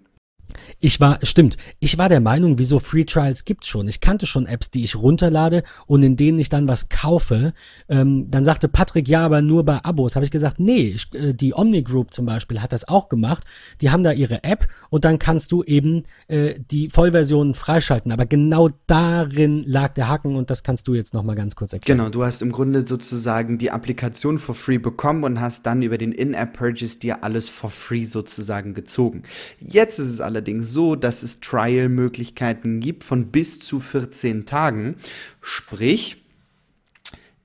Ich 0.80 1.00
war, 1.00 1.20
stimmt, 1.24 1.58
ich 1.80 1.98
war 1.98 2.10
der 2.10 2.20
Meinung, 2.20 2.58
wieso 2.60 2.80
Free 2.80 3.06
Trials 3.06 3.46
gibt's 3.46 3.68
schon. 3.68 3.88
Ich 3.88 4.02
kannte 4.02 4.26
schon 4.26 4.46
Apps, 4.46 4.72
die 4.72 4.84
ich 4.84 4.96
runterlade 4.96 5.64
und 5.88 6.04
in 6.04 6.16
denen 6.16 6.40
ich 6.40 6.50
dann 6.50 6.68
was 6.68 6.90
kaufe. 6.90 7.54
Ähm, 7.90 8.30
dann 8.30 8.46
sagte 8.46 8.68
Patrick, 8.68 9.08
ja, 9.08 9.26
aber 9.26 9.42
nur 9.42 9.66
bei 9.66 9.84
Abos. 9.84 10.16
Habe 10.16 10.26
ich 10.26 10.32
gesagt, 10.32 10.60
nee, 10.60 10.94
ich, 10.96 11.14
äh, 11.14 11.34
die 11.34 11.54
Omni 11.54 11.84
Group 11.84 12.14
zum 12.14 12.26
Beispiel 12.26 12.62
hat 12.62 12.74
das 12.74 12.88
auch 12.88 13.10
gemacht. 13.10 13.44
Die 13.82 13.90
haben 13.90 14.04
da 14.04 14.12
ihre 14.12 14.44
App 14.44 14.68
und 14.90 15.06
dann 15.06 15.20
kannst 15.20 15.52
du 15.52 15.64
eben 15.64 16.04
äh, 16.28 16.60
die 16.72 16.90
Vollversion 16.90 17.54
freischalten. 17.54 18.12
Aber 18.12 18.26
genau 18.26 18.70
darin 18.88 19.64
lag 19.64 19.94
der 19.94 20.08
Haken 20.08 20.36
und 20.36 20.50
das 20.50 20.64
kannst 20.64 20.88
du 20.88 20.94
jetzt 20.94 21.14
nochmal 21.14 21.36
ganz 21.36 21.56
kurz 21.56 21.74
erklären. 21.74 21.98
Genau, 21.98 22.10
du 22.10 22.24
hast 22.24 22.42
im 22.42 22.52
Grunde 22.52 22.86
sozusagen 22.86 23.58
die 23.58 23.72
Applikation 23.72 24.40
for 24.40 24.56
free 24.56 24.78
bekommen 24.78 25.24
und 25.24 25.42
hast 25.42 25.66
dann 25.66 25.82
über 25.82 25.98
den 25.98 26.12
In-App-Purchase 26.12 27.00
dir 27.00 27.24
alles 27.24 27.50
for 27.50 27.70
free 27.70 28.06
sozusagen 28.06 28.74
gezogen. 28.74 29.24
Jetzt 29.60 30.00
ist 30.00 30.10
es 30.10 30.22
allerdings 30.22 30.43
allerdings 30.44 30.72
so, 30.72 30.98
dass 30.98 31.24
es 31.24 31.40
Trial-Möglichkeiten 31.40 32.82
gibt 32.82 33.06
von 33.06 33.28
bis 33.28 33.60
zu 33.60 33.80
14 33.80 34.45
Tagen. 34.45 34.95
Sprich, 35.40 36.18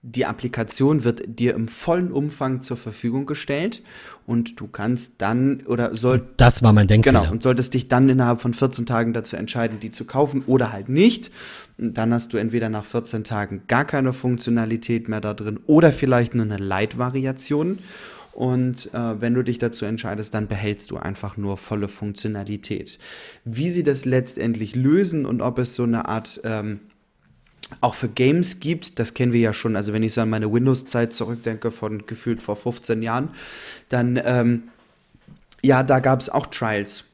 die 0.02 0.26
Applikation 0.26 1.04
wird 1.04 1.38
dir 1.38 1.54
im 1.54 1.68
vollen 1.68 2.10
Umfang 2.10 2.60
zur 2.60 2.76
Verfügung 2.76 3.26
gestellt 3.26 3.82
und 4.26 4.58
du 4.58 4.66
kannst 4.66 5.20
dann 5.20 5.62
oder 5.66 5.94
soll 5.94 6.26
das 6.36 6.62
war 6.64 6.72
mein 6.72 6.88
Denkfehler. 6.88 7.20
Genau 7.20 7.32
und 7.32 7.42
solltest 7.42 7.74
dich 7.74 7.86
dann 7.86 8.08
innerhalb 8.08 8.40
von 8.40 8.52
14 8.52 8.84
Tagen 8.84 9.12
dazu 9.12 9.36
entscheiden, 9.36 9.78
die 9.78 9.90
zu 9.90 10.04
kaufen 10.04 10.42
oder 10.46 10.72
halt 10.72 10.88
nicht. 10.88 11.30
Und 11.78 11.98
dann 11.98 12.12
hast 12.12 12.32
du 12.32 12.36
entweder 12.36 12.68
nach 12.68 12.84
14 12.84 13.22
Tagen 13.22 13.62
gar 13.68 13.84
keine 13.84 14.12
Funktionalität 14.12 15.08
mehr 15.08 15.20
da 15.20 15.34
drin 15.34 15.60
oder 15.66 15.92
vielleicht 15.92 16.34
nur 16.34 16.46
eine 16.46 16.58
Light-Variation 16.58 17.78
und 18.38 18.94
äh, 18.94 19.20
wenn 19.20 19.34
du 19.34 19.42
dich 19.42 19.58
dazu 19.58 19.84
entscheidest, 19.84 20.32
dann 20.32 20.46
behältst 20.46 20.92
du 20.92 20.96
einfach 20.96 21.36
nur 21.36 21.56
volle 21.56 21.88
Funktionalität. 21.88 23.00
Wie 23.44 23.68
sie 23.68 23.82
das 23.82 24.04
letztendlich 24.04 24.76
lösen 24.76 25.26
und 25.26 25.40
ob 25.40 25.58
es 25.58 25.74
so 25.74 25.82
eine 25.82 26.06
Art 26.06 26.40
ähm, 26.44 26.78
auch 27.80 27.96
für 27.96 28.08
Games 28.08 28.60
gibt, 28.60 29.00
das 29.00 29.14
kennen 29.14 29.32
wir 29.32 29.40
ja 29.40 29.52
schon, 29.52 29.74
also 29.74 29.92
wenn 29.92 30.04
ich 30.04 30.14
so 30.14 30.20
an 30.20 30.30
meine 30.30 30.52
Windows-Zeit 30.52 31.12
zurückdenke 31.12 31.72
von 31.72 32.06
gefühlt 32.06 32.40
vor 32.40 32.54
15 32.54 33.02
Jahren, 33.02 33.30
dann 33.88 34.20
ähm, 34.24 34.62
ja, 35.60 35.82
da 35.82 35.98
gab 35.98 36.20
es 36.20 36.28
auch 36.28 36.46
Trials. 36.46 37.06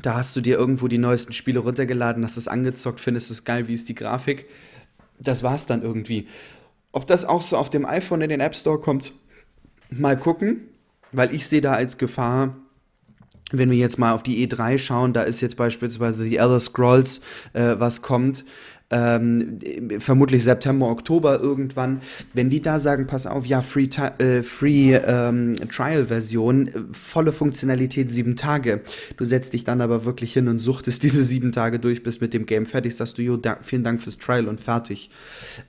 Da 0.00 0.14
hast 0.14 0.34
du 0.36 0.40
dir 0.40 0.56
irgendwo 0.56 0.88
die 0.88 0.96
neuesten 0.96 1.34
Spiele 1.34 1.58
runtergeladen, 1.58 2.24
hast 2.24 2.38
es 2.38 2.48
angezockt, 2.48 2.98
findest 2.98 3.30
es 3.30 3.44
geil, 3.44 3.68
wie 3.68 3.74
ist 3.74 3.90
die 3.90 3.94
Grafik. 3.94 4.46
Das 5.20 5.42
war 5.42 5.54
es 5.54 5.66
dann 5.66 5.82
irgendwie. 5.82 6.28
Ob 6.92 7.06
das 7.06 7.26
auch 7.26 7.42
so 7.42 7.58
auf 7.58 7.68
dem 7.68 7.84
iPhone 7.84 8.22
in 8.22 8.30
den 8.30 8.40
App 8.40 8.54
Store 8.54 8.80
kommt, 8.80 9.12
mal 9.98 10.18
gucken, 10.18 10.68
weil 11.12 11.34
ich 11.34 11.46
sehe 11.46 11.60
da 11.60 11.72
als 11.72 11.98
Gefahr, 11.98 12.56
wenn 13.52 13.70
wir 13.70 13.76
jetzt 13.76 13.98
mal 13.98 14.12
auf 14.12 14.22
die 14.22 14.46
E3 14.46 14.78
schauen, 14.78 15.12
da 15.12 15.22
ist 15.22 15.40
jetzt 15.40 15.56
beispielsweise 15.56 16.24
die 16.24 16.36
Elder 16.36 16.60
Scrolls, 16.60 17.20
äh, 17.52 17.76
was 17.78 18.02
kommt 18.02 18.44
ähm, 18.90 19.58
vermutlich 19.98 20.44
September, 20.44 20.88
Oktober 20.88 21.40
irgendwann, 21.40 22.02
wenn 22.32 22.50
die 22.50 22.60
da 22.60 22.78
sagen, 22.78 23.06
pass 23.06 23.26
auf, 23.26 23.46
ja, 23.46 23.62
Free, 23.62 23.88
äh, 24.18 24.42
Free 24.42 24.94
ähm, 24.94 25.54
Trial-Version, 25.70 26.68
äh, 26.68 26.72
volle 26.92 27.32
Funktionalität 27.32 28.10
sieben 28.10 28.36
Tage. 28.36 28.82
Du 29.16 29.24
setzt 29.24 29.52
dich 29.52 29.64
dann 29.64 29.80
aber 29.80 30.04
wirklich 30.04 30.32
hin 30.32 30.48
und 30.48 30.58
suchtest 30.58 31.02
diese 31.02 31.24
sieben 31.24 31.52
Tage 31.52 31.78
durch, 31.78 32.02
bist 32.02 32.20
mit 32.20 32.34
dem 32.34 32.46
Game 32.46 32.66
fertig, 32.66 32.94
sagst 32.94 33.18
du, 33.18 33.22
jo, 33.22 33.36
da, 33.36 33.58
vielen 33.62 33.84
Dank 33.84 34.00
fürs 34.00 34.18
Trial 34.18 34.48
und 34.48 34.60
fertig. 34.60 35.10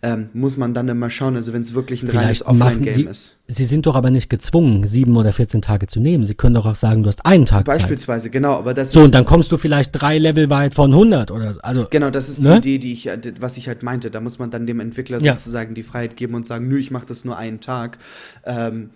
Ähm, 0.02 0.30
muss 0.34 0.58
man 0.58 0.74
dann 0.74 0.90
immer 0.90 1.10
schauen, 1.10 1.36
also 1.36 1.54
wenn 1.54 1.62
es 1.62 1.74
wirklich 1.74 2.04
ein 2.04 2.10
Vielleicht 2.10 2.46
reines 2.46 2.46
Offline-Game 2.46 3.08
ist. 3.08 3.38
Sie 3.48 3.66
sind 3.66 3.86
doch 3.86 3.94
aber 3.94 4.10
nicht 4.10 4.30
gezwungen, 4.30 4.88
sieben 4.88 5.16
oder 5.18 5.32
14 5.32 5.62
Tage 5.62 5.86
zu 5.86 6.00
nehmen. 6.00 6.24
Sie 6.24 6.34
können 6.34 6.56
doch 6.56 6.66
auch 6.66 6.76
sagen, 6.76 7.04
du 7.04 7.10
hast 7.10 7.26
einen 7.28 7.46
Tag 7.46 7.66
Beispielsweise, 7.66 8.24
Zeit. 8.24 8.32
genau, 8.32 8.54
aber 8.56 8.74
das 8.74 8.92
So, 8.92 9.02
und 9.02 9.14
dann 9.14 9.24
kommst 9.26 9.52
du 9.52 9.58
vielleicht 9.58 9.92
drei 9.94 10.18
Level 10.18 10.50
weit 10.50 10.74
von 10.74 10.92
100 10.92 11.30
oder 11.30 11.54
so. 11.54 11.62
Also, 11.62 11.86
genau, 11.90 12.10
das 12.10 12.28
ist 12.28 12.40
die 12.40 12.48
ne? 12.48 12.58
Idee, 12.58 12.80
die 12.80 12.94
ich, 12.94 13.05
was 13.40 13.58
ich 13.58 13.68
halt 13.68 13.84
meinte. 13.84 14.12
Da 14.12 14.20
muss 14.20 14.40
man 14.40 14.52
dann 14.52 14.68
dem 14.68 14.80
Entwickler 14.80 15.20
ja. 15.20 15.36
sozusagen 15.36 15.74
die 15.76 15.84
Freiheit 15.84 16.18
geben 16.18 16.34
und 16.36 16.46
sagen, 16.46 16.68
nö, 16.68 16.78
ich 16.78 16.92
mache 16.92 17.06
das 17.06 17.26
nur 17.26 17.38
einen 17.38 17.62
Tag. 17.62 17.98
Ähm, 18.46 18.90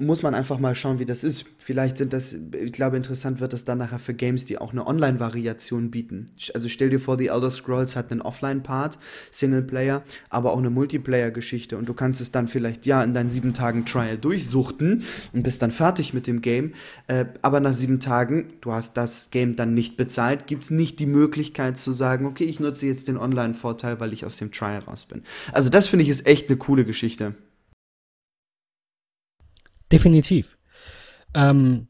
muss 0.00 0.22
man 0.22 0.34
einfach 0.34 0.58
mal 0.58 0.74
schauen, 0.74 0.98
wie 0.98 1.06
das 1.06 1.24
ist. 1.24 1.46
Vielleicht 1.58 1.98
sind 1.98 2.12
das, 2.12 2.34
ich 2.52 2.72
glaube, 2.72 2.96
interessant 2.96 3.40
wird 3.40 3.52
das 3.52 3.64
dann 3.64 3.78
nachher 3.78 3.98
für 3.98 4.14
Games, 4.14 4.44
die 4.44 4.58
auch 4.58 4.72
eine 4.72 4.86
Online-Variation 4.86 5.90
bieten. 5.90 6.26
Also 6.54 6.68
stell 6.68 6.90
dir 6.90 7.00
vor, 7.00 7.18
The 7.18 7.28
Elder 7.28 7.50
Scrolls 7.50 7.96
hat 7.96 8.10
einen 8.10 8.20
Offline-Part, 8.20 8.98
Singleplayer, 9.30 10.02
aber 10.30 10.52
auch 10.52 10.58
eine 10.58 10.70
Multiplayer-Geschichte 10.70 11.76
und 11.76 11.88
du 11.88 11.94
kannst 11.94 12.20
es 12.20 12.32
dann 12.32 12.48
vielleicht, 12.48 12.86
ja, 12.86 13.02
in 13.02 13.14
deinen 13.14 13.28
sieben 13.28 13.54
Tagen 13.54 13.84
Trial 13.84 14.18
durchsuchten 14.18 15.04
und 15.32 15.42
bist 15.42 15.62
dann 15.62 15.70
fertig 15.70 16.14
mit 16.14 16.26
dem 16.26 16.40
Game. 16.40 16.72
Äh, 17.06 17.26
aber 17.42 17.60
nach 17.60 17.74
sieben 17.74 18.00
Tagen, 18.00 18.48
du 18.60 18.72
hast 18.72 18.96
das 18.96 19.30
Game 19.30 19.56
dann 19.56 19.74
nicht 19.74 19.96
bezahlt, 19.96 20.46
gibt 20.46 20.64
es 20.64 20.70
nicht 20.70 20.98
die 20.98 21.06
Möglichkeit 21.06 21.78
zu 21.78 21.92
sagen, 21.92 22.26
okay, 22.26 22.44
ich 22.44 22.60
nutze 22.60 22.86
jetzt 22.86 23.08
den 23.08 23.16
Online-Vorteil, 23.16 24.00
weil 24.00 24.12
ich 24.12 24.24
aus 24.24 24.36
dem 24.36 24.52
Trial 24.52 24.80
raus 24.80 25.06
bin. 25.06 25.22
Also 25.52 25.70
das 25.70 25.88
finde 25.88 26.02
ich 26.02 26.08
ist 26.08 26.26
echt 26.26 26.48
eine 26.48 26.56
coole 26.58 26.84
Geschichte. 26.84 27.34
Definitiv. 29.92 30.58
Ähm, 31.34 31.88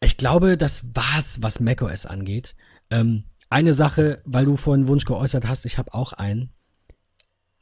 ich 0.00 0.16
glaube, 0.16 0.56
das 0.56 0.84
war's, 0.94 1.42
was 1.42 1.60
macOS 1.60 2.06
angeht. 2.06 2.54
Ähm, 2.90 3.24
eine 3.50 3.74
Sache, 3.74 4.22
weil 4.24 4.44
du 4.44 4.56
vorhin 4.56 4.86
Wunsch 4.86 5.04
geäußert 5.04 5.46
hast, 5.46 5.64
ich 5.64 5.78
habe 5.78 5.92
auch 5.94 6.12
einen. 6.12 6.50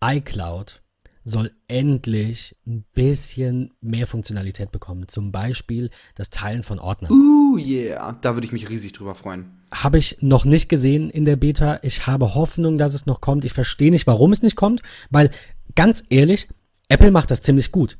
iCloud 0.05 0.83
soll 1.25 1.53
endlich 1.67 2.57
ein 2.67 2.85
bisschen 2.95 3.73
mehr 3.81 4.07
Funktionalität 4.07 4.71
bekommen. 4.71 5.09
Zum 5.09 5.33
Beispiel 5.33 5.91
das 6.15 6.31
Teilen 6.31 6.63
von 6.63 6.79
Ordnern. 6.79 7.13
Uh, 7.13 7.59
yeah. 7.59 8.13
Da 8.21 8.35
würde 8.35 8.47
ich 8.47 8.53
mich 8.53 8.69
riesig 8.69 8.93
drüber 8.93 9.15
freuen. 9.15 9.51
Habe 9.71 9.99
ich 9.99 10.19
noch 10.21 10.45
nicht 10.45 10.69
gesehen 10.69 11.11
in 11.11 11.25
der 11.25 11.37
Beta. 11.37 11.81
Ich 11.83 12.07
habe 12.07 12.35
Hoffnung, 12.35 12.79
dass 12.79 12.95
es 12.95 13.07
noch 13.07 13.21
kommt. 13.21 13.45
Ich 13.45 13.53
verstehe 13.53 13.91
nicht, 13.91 14.07
warum 14.07 14.33
es 14.33 14.43
nicht 14.43 14.57
kommt, 14.57 14.83
weil 15.11 15.31
ganz 15.75 16.05
ehrlich, 16.09 16.49
Apple 16.89 17.11
macht 17.11 17.31
das 17.31 17.43
ziemlich 17.43 17.73
gut. 17.73 17.99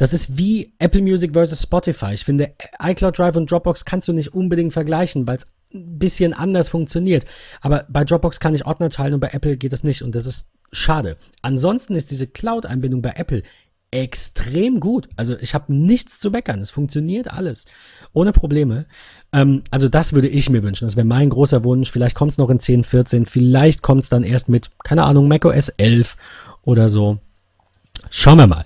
Das 0.00 0.14
ist 0.14 0.38
wie 0.38 0.72
Apple 0.78 1.02
Music 1.02 1.34
versus 1.34 1.60
Spotify. 1.60 2.14
Ich 2.14 2.24
finde, 2.24 2.54
iCloud 2.82 3.18
Drive 3.18 3.36
und 3.36 3.50
Dropbox 3.50 3.84
kannst 3.84 4.08
du 4.08 4.14
nicht 4.14 4.32
unbedingt 4.32 4.72
vergleichen, 4.72 5.26
weil 5.26 5.36
es 5.36 5.46
ein 5.74 5.98
bisschen 5.98 6.32
anders 6.32 6.70
funktioniert. 6.70 7.26
Aber 7.60 7.84
bei 7.86 8.02
Dropbox 8.04 8.40
kann 8.40 8.54
ich 8.54 8.64
Ordner 8.64 8.88
teilen 8.88 9.12
und 9.12 9.20
bei 9.20 9.28
Apple 9.28 9.58
geht 9.58 9.74
das 9.74 9.84
nicht 9.84 10.00
und 10.00 10.14
das 10.14 10.24
ist 10.24 10.48
schade. 10.72 11.18
Ansonsten 11.42 11.96
ist 11.96 12.10
diese 12.10 12.26
Cloud-Einbindung 12.26 13.02
bei 13.02 13.12
Apple 13.14 13.42
extrem 13.90 14.80
gut. 14.80 15.06
Also 15.16 15.36
ich 15.38 15.52
habe 15.52 15.70
nichts 15.74 16.18
zu 16.18 16.30
meckern. 16.30 16.62
Es 16.62 16.70
funktioniert 16.70 17.30
alles. 17.30 17.66
Ohne 18.14 18.32
Probleme. 18.32 18.86
Ähm, 19.34 19.64
also 19.70 19.90
das 19.90 20.14
würde 20.14 20.28
ich 20.28 20.48
mir 20.48 20.62
wünschen. 20.62 20.86
Das 20.86 20.96
wäre 20.96 21.06
mein 21.06 21.28
großer 21.28 21.62
Wunsch. 21.62 21.90
Vielleicht 21.90 22.16
kommt 22.16 22.32
es 22.32 22.38
noch 22.38 22.48
in 22.48 22.58
10, 22.58 22.84
14. 22.84 23.26
Vielleicht 23.26 23.82
kommt 23.82 24.04
es 24.04 24.08
dann 24.08 24.22
erst 24.22 24.48
mit, 24.48 24.70
keine 24.82 25.02
Ahnung, 25.02 25.28
macOS 25.28 25.68
11 25.68 26.16
oder 26.62 26.88
so. 26.88 27.18
Schauen 28.08 28.38
wir 28.38 28.46
mal. 28.46 28.64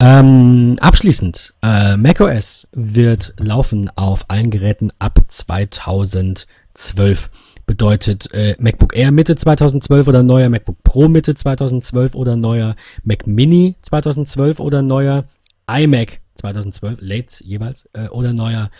Ähm, 0.00 0.76
abschließend, 0.80 1.54
äh, 1.62 1.96
macOS 1.96 2.68
wird 2.72 3.34
laufen 3.36 3.90
auf 3.96 4.26
allen 4.28 4.50
Geräten 4.50 4.92
ab 5.00 5.18
2012. 5.26 7.30
Bedeutet 7.66 8.32
äh, 8.32 8.54
MacBook 8.60 8.96
Air 8.96 9.10
Mitte 9.10 9.34
2012 9.34 10.06
oder 10.06 10.22
neuer 10.22 10.48
MacBook 10.48 10.84
Pro 10.84 11.08
Mitte 11.08 11.34
2012 11.34 12.14
oder 12.14 12.36
neuer 12.36 12.76
Mac 13.02 13.26
Mini 13.26 13.74
2012 13.82 14.60
oder 14.60 14.82
neuer 14.82 15.24
iMac 15.68 16.20
2012, 16.34 16.98
late 17.00 17.44
jeweils, 17.44 17.88
äh, 17.92 18.08
oder 18.08 18.32
neuer. 18.32 18.70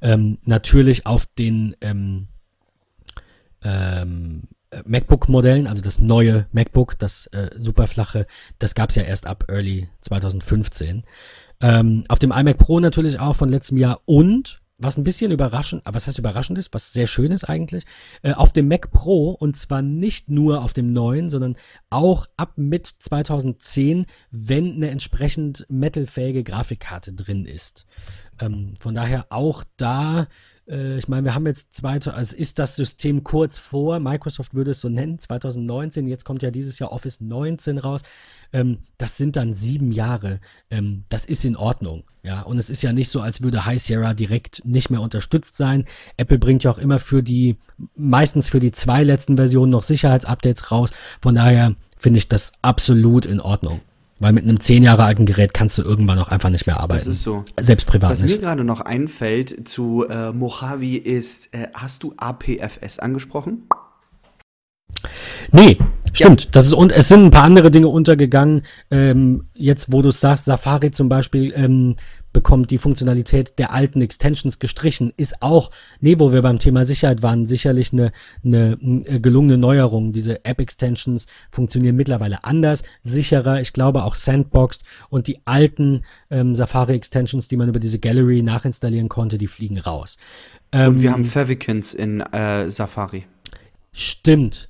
Ähm, 0.00 0.38
natürlich 0.44 1.06
auf 1.06 1.26
den 1.26 1.74
ähm, 1.80 2.28
ähm, 3.62 4.42
äh, 4.42 4.55
MacBook-Modellen, 4.84 5.66
also 5.66 5.82
das 5.82 6.00
neue 6.00 6.46
MacBook, 6.52 6.98
das 6.98 7.26
äh, 7.28 7.50
super 7.56 7.86
flache, 7.86 8.26
das 8.58 8.74
gab 8.74 8.90
es 8.90 8.96
ja 8.96 9.02
erst 9.02 9.26
ab 9.26 9.44
Early 9.48 9.88
2015. 10.00 11.02
Ähm, 11.60 12.04
auf 12.08 12.18
dem 12.18 12.32
iMac 12.32 12.58
Pro 12.58 12.80
natürlich 12.80 13.18
auch 13.18 13.36
von 13.36 13.48
letztem 13.48 13.78
Jahr 13.78 14.00
und 14.04 14.60
was 14.78 14.98
ein 14.98 15.04
bisschen 15.04 15.32
überraschend, 15.32 15.82
was 15.86 16.06
heißt 16.06 16.18
überraschend 16.18 16.58
ist, 16.58 16.74
was 16.74 16.92
sehr 16.92 17.06
schön 17.06 17.32
ist 17.32 17.44
eigentlich, 17.44 17.84
äh, 18.22 18.32
auf 18.34 18.52
dem 18.52 18.68
Mac 18.68 18.90
Pro 18.90 19.30
und 19.30 19.56
zwar 19.56 19.80
nicht 19.80 20.28
nur 20.28 20.62
auf 20.62 20.74
dem 20.74 20.92
neuen, 20.92 21.30
sondern 21.30 21.56
auch 21.88 22.26
ab 22.36 22.52
mit 22.56 22.86
2010, 22.86 24.06
wenn 24.30 24.74
eine 24.74 24.90
entsprechend 24.90 25.64
metalfähige 25.70 26.44
Grafikkarte 26.44 27.14
drin 27.14 27.46
ist. 27.46 27.86
Ähm, 28.40 28.74
von 28.78 28.94
daher 28.94 29.26
auch 29.30 29.64
da 29.76 30.26
äh, 30.68 30.98
ich 30.98 31.08
meine, 31.08 31.24
wir 31.24 31.34
haben 31.34 31.46
jetzt 31.46 31.74
zweite, 31.74 32.14
also 32.14 32.36
ist 32.36 32.58
das 32.58 32.76
System 32.76 33.24
kurz 33.24 33.58
vor, 33.58 34.00
Microsoft 34.00 34.54
würde 34.54 34.72
es 34.72 34.80
so 34.80 34.88
nennen, 34.88 35.18
2019, 35.18 36.08
jetzt 36.08 36.24
kommt 36.24 36.42
ja 36.42 36.50
dieses 36.50 36.78
Jahr 36.78 36.92
Office 36.92 37.20
19 37.20 37.78
raus. 37.78 38.02
Ähm, 38.52 38.78
das 38.98 39.16
sind 39.16 39.36
dann 39.36 39.54
sieben 39.54 39.92
Jahre. 39.92 40.40
Ähm, 40.70 41.04
das 41.08 41.26
ist 41.26 41.44
in 41.44 41.56
Ordnung. 41.56 42.04
Ja, 42.22 42.42
und 42.42 42.58
es 42.58 42.70
ist 42.70 42.82
ja 42.82 42.92
nicht 42.92 43.08
so, 43.08 43.20
als 43.20 43.42
würde 43.42 43.66
High 43.66 43.80
Sierra 43.80 44.12
direkt 44.12 44.64
nicht 44.64 44.90
mehr 44.90 45.00
unterstützt 45.00 45.56
sein. 45.56 45.84
Apple 46.16 46.38
bringt 46.38 46.64
ja 46.64 46.72
auch 46.72 46.78
immer 46.78 46.98
für 46.98 47.22
die, 47.22 47.56
meistens 47.94 48.48
für 48.48 48.58
die 48.58 48.72
zwei 48.72 49.04
letzten 49.04 49.36
Versionen 49.36 49.70
noch 49.70 49.84
Sicherheitsupdates 49.84 50.72
raus. 50.72 50.92
Von 51.20 51.36
daher 51.36 51.76
finde 51.96 52.18
ich 52.18 52.28
das 52.28 52.52
absolut 52.62 53.26
in 53.26 53.40
Ordnung. 53.40 53.80
Weil 54.18 54.32
mit 54.32 54.44
einem 54.44 54.60
zehn 54.60 54.82
Jahre 54.82 55.04
alten 55.04 55.26
Gerät 55.26 55.52
kannst 55.52 55.76
du 55.76 55.82
irgendwann 55.82 56.18
auch 56.18 56.28
einfach 56.28 56.48
nicht 56.48 56.66
mehr 56.66 56.80
arbeiten. 56.80 57.04
Das 57.04 57.06
ist 57.06 57.22
so. 57.22 57.44
Selbst 57.60 57.86
privat 57.86 58.10
Was 58.10 58.22
nicht. 58.22 58.36
mir 58.36 58.40
gerade 58.40 58.64
noch 58.64 58.80
einfällt 58.80 59.68
zu 59.68 60.06
äh, 60.08 60.32
Mojave 60.32 60.96
ist, 60.96 61.52
äh, 61.52 61.68
hast 61.74 62.02
du 62.02 62.14
APFS 62.16 62.98
angesprochen? 62.98 63.68
Nee, 65.52 65.78
stimmt. 66.12 66.44
Ja. 66.44 66.50
Das 66.52 66.66
ist, 66.66 66.72
und 66.72 66.92
es 66.92 67.08
sind 67.08 67.24
ein 67.24 67.30
paar 67.30 67.44
andere 67.44 67.70
Dinge 67.70 67.88
untergegangen. 67.88 68.62
Ähm, 68.90 69.48
jetzt, 69.54 69.92
wo 69.92 70.00
du 70.00 70.10
sagst, 70.10 70.46
Safari 70.46 70.90
zum 70.90 71.08
Beispiel 71.08 71.52
ähm, 71.54 71.96
bekommt 72.36 72.70
die 72.70 72.76
Funktionalität 72.76 73.58
der 73.58 73.72
alten 73.72 74.02
Extensions 74.02 74.58
gestrichen, 74.58 75.10
ist 75.16 75.40
auch, 75.40 75.70
nee, 76.02 76.18
wo 76.18 76.34
wir 76.34 76.42
beim 76.42 76.58
Thema 76.58 76.84
Sicherheit 76.84 77.22
waren, 77.22 77.46
sicherlich 77.46 77.94
eine, 77.94 78.12
eine, 78.44 78.76
eine 78.78 79.06
äh, 79.06 79.20
gelungene 79.20 79.56
Neuerung. 79.56 80.12
Diese 80.12 80.44
App-Extensions 80.44 81.28
funktionieren 81.50 81.96
mittlerweile 81.96 82.44
anders, 82.44 82.82
sicherer, 83.02 83.62
ich 83.62 83.72
glaube 83.72 84.04
auch 84.04 84.14
sandboxed 84.14 84.84
und 85.08 85.28
die 85.28 85.40
alten 85.46 86.02
ähm, 86.28 86.54
Safari-Extensions, 86.54 87.48
die 87.48 87.56
man 87.56 87.70
über 87.70 87.80
diese 87.80 87.98
Gallery 87.98 88.42
nachinstallieren 88.42 89.08
konnte, 89.08 89.38
die 89.38 89.46
fliegen 89.46 89.78
raus. 89.78 90.18
und 90.72 91.00
wir 91.00 91.08
ähm, 91.08 91.14
haben 91.14 91.24
Favicons 91.24 91.94
in 91.94 92.20
äh, 92.20 92.70
Safari. 92.70 93.24
Stimmt, 93.92 94.68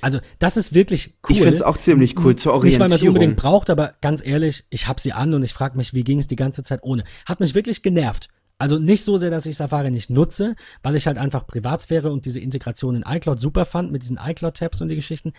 also, 0.00 0.18
das 0.38 0.56
ist 0.56 0.74
wirklich 0.74 1.14
cool. 1.28 1.36
Ich 1.36 1.38
finde 1.38 1.54
es 1.54 1.62
auch 1.62 1.76
ziemlich 1.76 2.18
cool 2.18 2.36
zur 2.36 2.52
Orientierung. 2.52 2.86
Nicht, 2.86 2.92
weil 2.92 2.98
man 2.98 3.06
es 3.06 3.08
unbedingt 3.08 3.36
braucht, 3.36 3.70
aber 3.70 3.92
ganz 4.00 4.24
ehrlich, 4.24 4.64
ich 4.70 4.88
habe 4.88 5.00
sie 5.00 5.12
an 5.12 5.34
und 5.34 5.42
ich 5.42 5.52
frage 5.52 5.76
mich, 5.76 5.94
wie 5.94 6.04
ging 6.04 6.18
es 6.18 6.26
die 6.26 6.36
ganze 6.36 6.62
Zeit 6.62 6.80
ohne. 6.82 7.04
Hat 7.26 7.40
mich 7.40 7.54
wirklich 7.54 7.82
genervt. 7.82 8.28
Also 8.58 8.78
nicht 8.78 9.04
so 9.04 9.18
sehr, 9.18 9.30
dass 9.30 9.44
ich 9.46 9.56
Safari 9.56 9.90
nicht 9.90 10.08
nutze, 10.08 10.56
weil 10.82 10.96
ich 10.96 11.06
halt 11.06 11.18
einfach 11.18 11.46
Privatsphäre 11.46 12.10
und 12.10 12.24
diese 12.24 12.40
Integration 12.40 12.94
in 12.94 13.04
iCloud 13.06 13.38
super 13.38 13.66
fand 13.66 13.92
mit 13.92 14.02
diesen 14.02 14.18
iCloud-Tabs 14.22 14.80
und 14.80 14.88
die 14.88 14.94
Geschichten. 14.94 15.34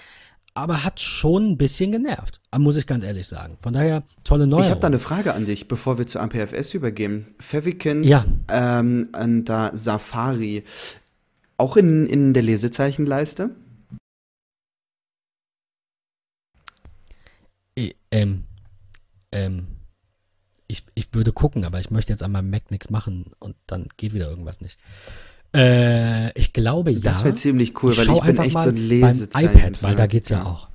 Aber 0.53 0.83
hat 0.83 0.99
schon 0.99 1.51
ein 1.51 1.57
bisschen 1.57 1.91
genervt, 1.91 2.41
muss 2.57 2.77
ich 2.77 2.87
ganz 2.87 3.03
ehrlich 3.03 3.27
sagen. 3.27 3.57
Von 3.59 3.73
daher, 3.73 4.03
tolle 4.23 4.47
Neuerung. 4.47 4.65
Ich 4.65 4.71
habe 4.71 4.81
da 4.81 4.87
eine 4.87 4.99
Frage 4.99 5.33
an 5.33 5.45
dich, 5.45 5.67
bevor 5.67 5.97
wir 5.99 6.07
zu 6.07 6.19
AMPFS 6.19 6.73
übergehen. 6.73 7.27
Favicons 7.39 8.07
ja. 8.07 8.23
ähm, 8.49 9.09
an 9.13 9.45
der 9.45 9.71
Safari, 9.75 10.63
auch 11.57 11.77
in, 11.77 12.07
in 12.07 12.33
der 12.33 12.43
Lesezeichenleiste? 12.43 13.51
Ähm, 18.11 18.43
ähm, 19.31 19.67
ich, 20.67 20.83
ich 20.95 21.13
würde 21.13 21.31
gucken, 21.31 21.63
aber 21.65 21.79
ich 21.79 21.91
möchte 21.91 22.11
jetzt 22.11 22.23
an 22.23 22.31
meinem 22.31 22.49
Mac 22.49 22.71
nichts 22.71 22.89
machen 22.89 23.31
und 23.39 23.55
dann 23.67 23.87
geht 23.97 24.13
wieder 24.13 24.29
irgendwas 24.29 24.61
nicht. 24.61 24.77
Äh, 25.55 26.37
ich 26.37 26.53
glaube 26.53 26.91
ja. 26.91 26.99
Das 26.99 27.23
wäre 27.23 27.35
ziemlich 27.35 27.81
cool, 27.81 27.93
ich 27.93 27.99
weil 27.99 28.09
ich 28.09 28.21
bin 28.21 28.37
echt 28.37 28.61
so 28.61 28.69
ein 28.69 28.75
Lesezeichen. 28.75 29.57
iPad, 29.57 29.83
weil 29.83 29.95
da 29.95 30.07
geht's 30.07 30.29
ja, 30.29 30.45
auch. 30.45 30.67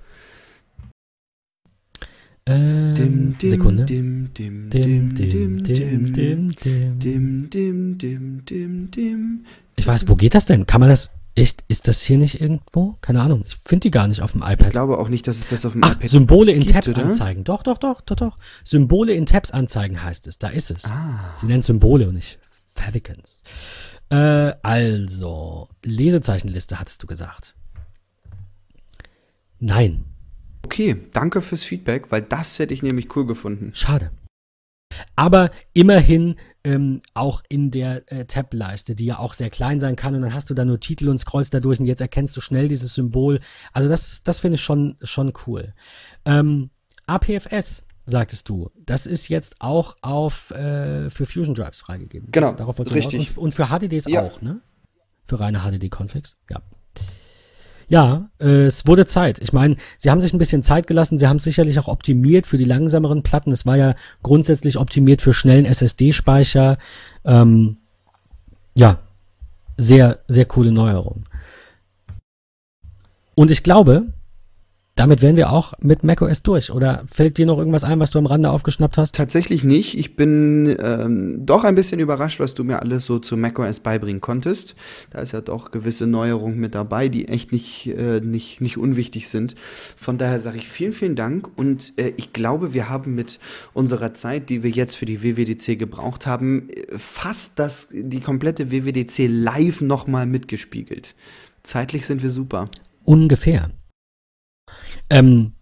Ähm, 2.44 3.36
Sekunde. 3.40 3.84
Dim, 3.84 4.34
dim, 4.34 4.68
dim, 4.68 5.14
dim, 5.14 5.62
dim, 5.62 6.12
dim, 6.12 6.52
dim, 6.52 7.48
dim, 7.48 7.98
dim, 7.98 8.44
dim, 8.44 8.90
dim. 8.90 9.44
Ich 9.76 9.86
weiß, 9.86 10.08
wo 10.08 10.16
geht 10.16 10.34
das 10.34 10.46
denn? 10.46 10.66
Kann 10.66 10.80
man 10.80 10.90
das 10.90 11.10
Echt? 11.34 11.64
Ist 11.68 11.88
das 11.88 12.02
hier 12.02 12.18
nicht 12.18 12.40
irgendwo? 12.40 12.96
Keine 13.00 13.22
Ahnung. 13.22 13.44
Ich 13.46 13.56
finde 13.64 13.84
die 13.84 13.90
gar 13.90 14.06
nicht 14.06 14.20
auf 14.20 14.32
dem 14.32 14.42
iPad. 14.42 14.60
Ich 14.60 14.70
glaube 14.70 14.98
auch 14.98 15.08
nicht, 15.08 15.26
dass 15.26 15.38
es 15.38 15.46
das 15.46 15.64
auf 15.64 15.72
dem 15.72 15.82
Ach, 15.82 15.94
iPad 15.94 16.10
Symbole 16.10 16.52
in 16.52 16.60
gibt, 16.60 16.72
Tabs 16.72 16.88
oder? 16.88 17.04
anzeigen. 17.04 17.44
Doch, 17.44 17.62
doch, 17.62 17.78
doch, 17.78 18.02
doch, 18.02 18.16
doch. 18.16 18.36
Symbole 18.64 19.14
in 19.14 19.24
Tabs 19.24 19.50
anzeigen 19.50 20.02
heißt 20.02 20.26
es. 20.26 20.38
Da 20.38 20.48
ist 20.48 20.70
es. 20.70 20.84
Ah. 20.86 21.34
Sie 21.38 21.46
nennt 21.46 21.64
Symbole 21.64 22.08
und 22.08 22.14
nicht 22.14 22.38
Favicons. 22.74 23.42
Äh, 24.10 24.52
also, 24.62 25.68
Lesezeichenliste 25.84 26.78
hattest 26.78 27.02
du 27.02 27.06
gesagt. 27.06 27.54
Nein. 29.58 30.04
Okay, 30.64 30.96
danke 31.12 31.40
fürs 31.40 31.64
Feedback, 31.64 32.10
weil 32.10 32.22
das 32.22 32.58
hätte 32.58 32.74
ich 32.74 32.82
nämlich 32.82 33.14
cool 33.16 33.26
gefunden. 33.26 33.70
Schade. 33.74 34.10
Aber 35.16 35.50
immerhin 35.72 36.36
ähm, 36.64 37.00
auch 37.14 37.42
in 37.48 37.70
der 37.70 38.10
äh, 38.12 38.24
Tab-Leiste, 38.24 38.94
die 38.94 39.06
ja 39.06 39.18
auch 39.18 39.34
sehr 39.34 39.50
klein 39.50 39.80
sein 39.80 39.96
kann. 39.96 40.14
Und 40.14 40.22
dann 40.22 40.34
hast 40.34 40.50
du 40.50 40.54
da 40.54 40.64
nur 40.64 40.80
Titel 40.80 41.08
und 41.08 41.18
scrollst 41.18 41.52
da 41.54 41.60
durch 41.60 41.80
und 41.80 41.86
jetzt 41.86 42.00
erkennst 42.00 42.36
du 42.36 42.40
schnell 42.40 42.68
dieses 42.68 42.94
Symbol. 42.94 43.40
Also 43.72 43.88
das, 43.88 44.22
das 44.22 44.40
finde 44.40 44.56
ich 44.56 44.62
schon, 44.62 44.96
schon 45.02 45.32
cool. 45.46 45.74
Ähm, 46.24 46.70
APFS, 47.06 47.84
sagtest 48.06 48.48
du, 48.48 48.70
das 48.86 49.06
ist 49.06 49.28
jetzt 49.28 49.60
auch 49.60 49.96
auf 50.02 50.50
äh, 50.52 51.10
für 51.10 51.26
Fusion 51.26 51.54
Drives 51.54 51.80
freigegeben. 51.80 52.28
Genau, 52.30 52.48
das, 52.48 52.56
darauf 52.56 52.78
richtig. 52.78 53.36
Und, 53.36 53.38
und, 53.38 53.54
für 53.54 53.66
HDDs 53.66 54.06
ja. 54.06 54.22
auch, 54.22 54.40
ne? 54.40 54.60
Für 55.26 55.40
reine 55.40 55.60
HDD-Configs, 55.60 56.36
ja. 56.50 56.60
Ja, 57.92 58.30
äh, 58.40 58.64
es 58.64 58.86
wurde 58.86 59.04
Zeit. 59.04 59.38
Ich 59.40 59.52
meine, 59.52 59.76
sie 59.98 60.10
haben 60.10 60.22
sich 60.22 60.32
ein 60.32 60.38
bisschen 60.38 60.62
Zeit 60.62 60.86
gelassen. 60.86 61.18
Sie 61.18 61.28
haben 61.28 61.36
es 61.36 61.44
sicherlich 61.44 61.78
auch 61.78 61.88
optimiert 61.88 62.46
für 62.46 62.56
die 62.56 62.64
langsameren 62.64 63.22
Platten. 63.22 63.52
Es 63.52 63.66
war 63.66 63.76
ja 63.76 63.94
grundsätzlich 64.22 64.78
optimiert 64.78 65.20
für 65.20 65.34
schnellen 65.34 65.66
SSD-Speicher. 65.66 66.78
Ähm, 67.26 67.76
ja, 68.74 68.98
sehr, 69.76 70.20
sehr 70.26 70.46
coole 70.46 70.72
Neuerung. 70.72 71.24
Und 73.34 73.50
ich 73.50 73.62
glaube, 73.62 74.06
damit 74.94 75.22
wären 75.22 75.36
wir 75.36 75.50
auch 75.50 75.72
mit 75.80 76.04
macOS 76.04 76.42
durch. 76.42 76.70
Oder 76.70 77.02
fällt 77.06 77.38
dir 77.38 77.46
noch 77.46 77.58
irgendwas 77.58 77.82
ein, 77.82 77.98
was 77.98 78.10
du 78.10 78.18
am 78.18 78.26
Rande 78.26 78.50
aufgeschnappt 78.50 78.98
hast? 78.98 79.14
Tatsächlich 79.14 79.64
nicht. 79.64 79.96
Ich 79.96 80.16
bin 80.16 80.76
ähm, 80.80 81.46
doch 81.46 81.64
ein 81.64 81.74
bisschen 81.74 81.98
überrascht, 81.98 82.40
was 82.40 82.54
du 82.54 82.62
mir 82.62 82.80
alles 82.80 83.06
so 83.06 83.18
zu 83.18 83.38
macOS 83.38 83.80
beibringen 83.80 84.20
konntest. 84.20 84.74
Da 85.10 85.20
ist 85.20 85.32
ja 85.32 85.40
doch 85.40 85.70
gewisse 85.70 86.06
Neuerungen 86.06 86.58
mit 86.58 86.74
dabei, 86.74 87.08
die 87.08 87.28
echt 87.28 87.52
nicht, 87.52 87.86
äh, 87.86 88.20
nicht, 88.20 88.60
nicht 88.60 88.76
unwichtig 88.76 89.28
sind. 89.28 89.54
Von 89.96 90.18
daher 90.18 90.40
sage 90.40 90.58
ich 90.58 90.68
vielen, 90.68 90.92
vielen 90.92 91.16
Dank. 91.16 91.48
Und 91.56 91.98
äh, 91.98 92.12
ich 92.18 92.34
glaube, 92.34 92.74
wir 92.74 92.90
haben 92.90 93.14
mit 93.14 93.40
unserer 93.72 94.12
Zeit, 94.12 94.50
die 94.50 94.62
wir 94.62 94.70
jetzt 94.70 94.96
für 94.96 95.06
die 95.06 95.22
WWDC 95.22 95.78
gebraucht 95.78 96.26
haben, 96.26 96.68
fast 96.94 97.58
das, 97.58 97.88
die 97.92 98.20
komplette 98.20 98.70
WWDC 98.70 99.26
live 99.26 99.80
nochmal 99.80 100.26
mitgespiegelt. 100.26 101.14
Zeitlich 101.62 102.04
sind 102.04 102.22
wir 102.22 102.30
super. 102.30 102.66
Ungefähr. 103.04 103.70
Ähm, 105.12 105.52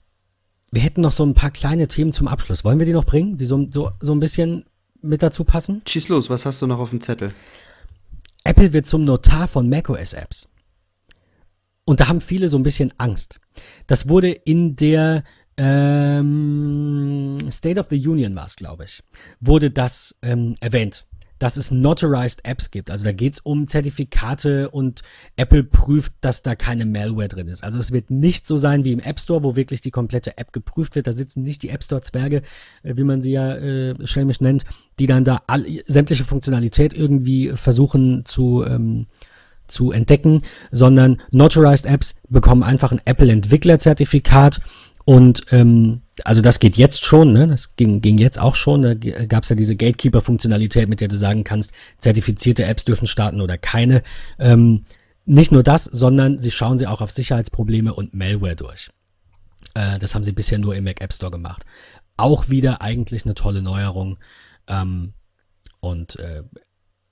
wir 0.71 0.81
hätten 0.81 1.01
noch 1.01 1.11
so 1.11 1.25
ein 1.25 1.35
paar 1.35 1.51
kleine 1.51 1.89
Themen 1.89 2.13
zum 2.13 2.29
Abschluss. 2.29 2.65
Wollen 2.65 2.79
wir 2.79 2.87
die 2.87 2.93
noch 2.93 3.05
bringen, 3.05 3.37
die 3.37 3.45
so, 3.45 3.67
so, 3.71 3.91
so 3.99 4.13
ein 4.13 4.21
bisschen 4.21 4.65
mit 5.03 5.25
dazu 5.25 5.43
passen? 5.43 5.83
Schieß 5.89 6.09
los, 6.09 6.31
was 6.31 6.47
hast 6.47 6.63
du 6.63 6.69
noch 6.69 6.79
auf 6.79 6.91
dem 6.91 7.01
Zettel? 7.01 7.35
Apple 8.45 8.73
wird 8.73 8.87
zum 8.87 9.05
Notar 9.05 9.49
von 9.49 9.69
macOS-Apps. 9.69 10.49
Und 11.85 11.99
da 11.99 12.07
haben 12.07 12.21
viele 12.21 12.49
so 12.49 12.57
ein 12.57 12.63
bisschen 12.63 12.95
Angst. 12.99 13.41
Das 13.89 14.09
wurde 14.09 14.31
in 14.31 14.77
der 14.77 15.25
ähm, 15.57 17.39
State 17.51 17.81
of 17.81 17.89
the 17.91 18.09
Union 18.09 18.37
war 18.37 18.47
es, 18.47 18.55
glaube 18.55 18.85
ich, 18.85 19.03
wurde 19.41 19.73
das 19.73 20.15
ähm, 20.23 20.55
erwähnt 20.61 21.07
dass 21.41 21.57
es 21.57 21.73
Notarized 21.73 22.45
Apps 22.45 22.71
gibt. 22.71 22.91
Also 22.91 23.05
da 23.05 23.13
geht 23.13 23.33
es 23.33 23.41
um 23.41 23.67
Zertifikate 23.67 24.71
und 24.71 25.03
Apple 25.37 25.65
prüft, 25.65 26.13
dass 26.21 26.43
da 26.43 26.55
keine 26.55 26.87
Malware 26.87 27.29
drin 27.29 27.49
ist. 27.49 27.65
Also 27.65 27.79
es 27.79 27.91
wird 27.91 28.11
nicht 28.11 28.47
so 28.47 28.57
sein 28.57 28.85
wie 28.85 28.93
im 28.93 29.01
App 29.01 29.19
Store, 29.19 29.43
wo 29.43 29.57
wirklich 29.57 29.81
die 29.81 29.91
komplette 29.91 30.39
App 30.39 30.53
geprüft 30.53 30.95
wird. 30.95 31.07
Da 31.07 31.13
sitzen 31.13 31.43
nicht 31.43 31.63
die 31.63 31.71
App 31.71 31.83
Store 31.83 32.03
Zwerge, 32.03 32.43
äh, 32.83 32.97
wie 32.97 33.05
man 33.05 33.23
sie 33.23 33.33
ja 33.33 33.57
äh, 33.57 34.07
schelmisch 34.07 34.41
nennt, 34.41 34.65
die 34.99 35.07
dann 35.07 35.25
da 35.25 35.43
all, 35.47 35.65
sämtliche 35.87 36.25
Funktionalität 36.25 36.95
irgendwie 36.95 37.53
versuchen 37.55 38.25
zu 38.25 38.65
ähm, 38.65 39.07
zu 39.71 39.93
entdecken, 39.93 40.43
sondern 40.71 41.23
Notarized 41.31 41.87
Apps 41.87 42.17
bekommen 42.29 42.63
einfach 42.63 42.93
ein 42.93 43.01
Apple 43.05 43.31
Entwickler-Zertifikat 43.31 44.61
und 45.05 45.45
ähm, 45.51 46.03
also 46.25 46.43
das 46.43 46.61
geht 46.61 46.77
jetzt 46.77 47.03
schon, 47.03 47.33
ne? 47.33 47.47
Das 47.47 47.77
ging, 47.77 48.01
ging 48.01 48.19
jetzt 48.19 48.39
auch 48.39 48.55
schon. 48.55 48.83
Da 48.83 48.95
gab 48.95 49.45
es 49.45 49.49
ja 49.49 49.57
diese 49.57 49.77
Gatekeeper-Funktionalität, 49.77 50.89
mit 50.89 51.01
der 51.01 51.09
du 51.09 51.17
sagen 51.17 51.45
kannst, 51.45 51.73
zertifizierte 51.99 52.65
Apps 52.65 52.85
dürfen 52.85 53.07
starten 53.07 53.41
oder 53.41 53.59
keine. 53.59 54.03
Ähm, 54.39 54.85
nicht 55.25 55.53
nur 55.53 55.63
das, 55.63 55.85
sondern 55.85 56.39
sie 56.39 56.51
schauen 56.51 56.79
sie 56.79 56.87
auch 56.87 57.01
auf 57.01 57.11
Sicherheitsprobleme 57.11 57.95
und 57.95 58.15
Malware 58.15 58.57
durch. 58.57 58.91
Äh, 59.75 59.99
das 59.99 60.15
haben 60.15 60.25
sie 60.25 60.33
bisher 60.33 60.59
nur 60.59 60.75
im 60.75 60.85
Mac 60.85 61.01
App 61.01 61.13
Store 61.13 61.31
gemacht. 61.31 61.65
Auch 62.17 62.49
wieder 62.49 62.83
eigentlich 62.83 63.25
eine 63.25 63.35
tolle 63.35 63.63
Neuerung. 63.63 64.19
Ähm, 64.67 65.15
und 65.81 66.19
äh, 66.19 66.43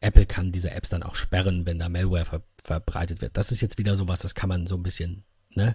Apple 0.00 0.26
kann 0.26 0.52
diese 0.52 0.70
Apps 0.70 0.90
dann 0.90 1.02
auch 1.02 1.14
sperren, 1.14 1.66
wenn 1.66 1.78
da 1.78 1.88
Malware 1.88 2.24
ver 2.24 2.42
verbreitet 2.62 3.22
wird. 3.22 3.36
Das 3.36 3.50
ist 3.50 3.62
jetzt 3.62 3.78
wieder 3.78 3.96
sowas, 3.96 4.20
das 4.20 4.34
kann 4.34 4.50
man 4.50 4.66
so 4.66 4.76
ein 4.76 4.82
bisschen, 4.82 5.24
ne? 5.54 5.74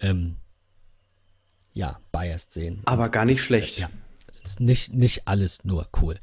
Ähm, 0.00 0.38
ja, 1.72 1.98
biased 2.12 2.52
sehen. 2.52 2.82
Aber 2.84 3.08
gar 3.08 3.24
nicht 3.24 3.42
schlecht. 3.42 3.78
Ja, 3.78 3.90
es 4.28 4.40
ist 4.40 4.60
nicht, 4.60 4.94
nicht 4.94 5.28
alles 5.28 5.64
nur 5.64 5.88
cool. 6.00 6.18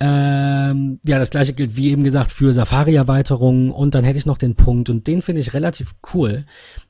Ähm, 0.00 1.00
ja, 1.04 1.18
das 1.18 1.30
gleiche 1.30 1.52
gilt 1.54 1.76
wie 1.76 1.90
eben 1.90 2.04
gesagt 2.04 2.32
für 2.32 2.52
Safari-Erweiterungen 2.52 3.70
und 3.70 3.94
dann 3.94 4.04
hätte 4.04 4.18
ich 4.18 4.26
noch 4.26 4.38
den 4.38 4.56
Punkt 4.56 4.90
und 4.90 5.06
den 5.06 5.22
finde 5.22 5.40
ich 5.40 5.54
relativ 5.54 5.94
cool, 6.12 6.46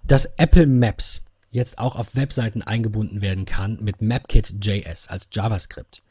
dass 0.07 0.25
Apple 0.37 0.67
Maps 0.67 1.21
jetzt 1.51 1.79
auch 1.79 1.97
auf 1.97 2.17
Webseiten 2.17 2.63
eingebunden 2.63 3.21
werden 3.21 3.45
kann 3.45 3.79
mit 3.81 4.03
MapKit.js 4.03 5.09
als 5.09 5.29
JavaScript. 5.31 6.03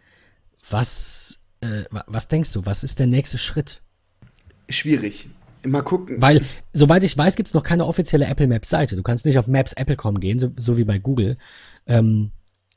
Was, 0.69 1.40
äh, 1.61 1.83
was 1.90 2.27
denkst 2.30 2.53
du, 2.53 2.66
was 2.66 2.83
ist 2.83 3.00
der 3.00 3.08
nächste 3.08 3.38
Schritt? 3.38 3.82
Schwierig. 4.69 5.30
Mal 5.66 5.82
gucken. 5.82 6.22
Weil, 6.22 6.42
soweit 6.74 7.03
ich 7.03 7.17
weiß, 7.17 7.35
gibt 7.35 7.48
es 7.48 7.53
noch 7.53 7.64
keine 7.64 7.85
offizielle 7.85 8.25
Apple 8.25 8.48
Maps 8.48 8.69
Seite. 8.69 8.95
Du 8.95 9.03
kannst 9.03 9.25
nicht 9.25 9.38
auf 9.38 9.48
Maps 9.48 9.74
Apple.com 9.74 10.19
gehen, 10.19 10.40
so, 10.40 10.51
so, 10.58 10.77
wie 10.77 10.83
bei 10.83 11.00
Google. 11.00 11.38
Ähm, 11.88 12.32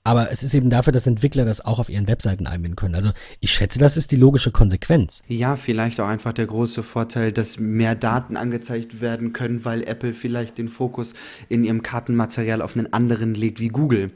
aber 0.06 0.30
es 0.30 0.44
ist 0.44 0.54
eben 0.54 0.70
dafür, 0.70 0.92
dass 0.92 1.08
Entwickler 1.08 1.44
das 1.44 1.64
auch 1.64 1.80
auf 1.80 1.88
ihren 1.88 2.06
Webseiten 2.06 2.46
einbinden 2.46 2.76
können. 2.76 2.94
Also 2.94 3.10
ich 3.40 3.50
schätze, 3.50 3.80
das 3.80 3.96
ist 3.96 4.12
die 4.12 4.16
logische 4.16 4.52
Konsequenz. 4.52 5.24
Ja, 5.26 5.56
vielleicht 5.56 5.98
auch 5.98 6.06
einfach 6.06 6.32
der 6.32 6.46
große 6.46 6.84
Vorteil, 6.84 7.32
dass 7.32 7.58
mehr 7.58 7.96
Daten 7.96 8.36
angezeigt 8.36 9.00
werden 9.00 9.32
können, 9.32 9.64
weil 9.64 9.82
Apple 9.82 10.14
vielleicht 10.14 10.58
den 10.58 10.68
Fokus 10.68 11.14
in 11.48 11.64
ihrem 11.64 11.82
Kartenmaterial 11.82 12.62
auf 12.62 12.76
einen 12.76 12.92
anderen 12.92 13.34
legt 13.34 13.58
wie 13.58 13.66
Google. 13.66 14.12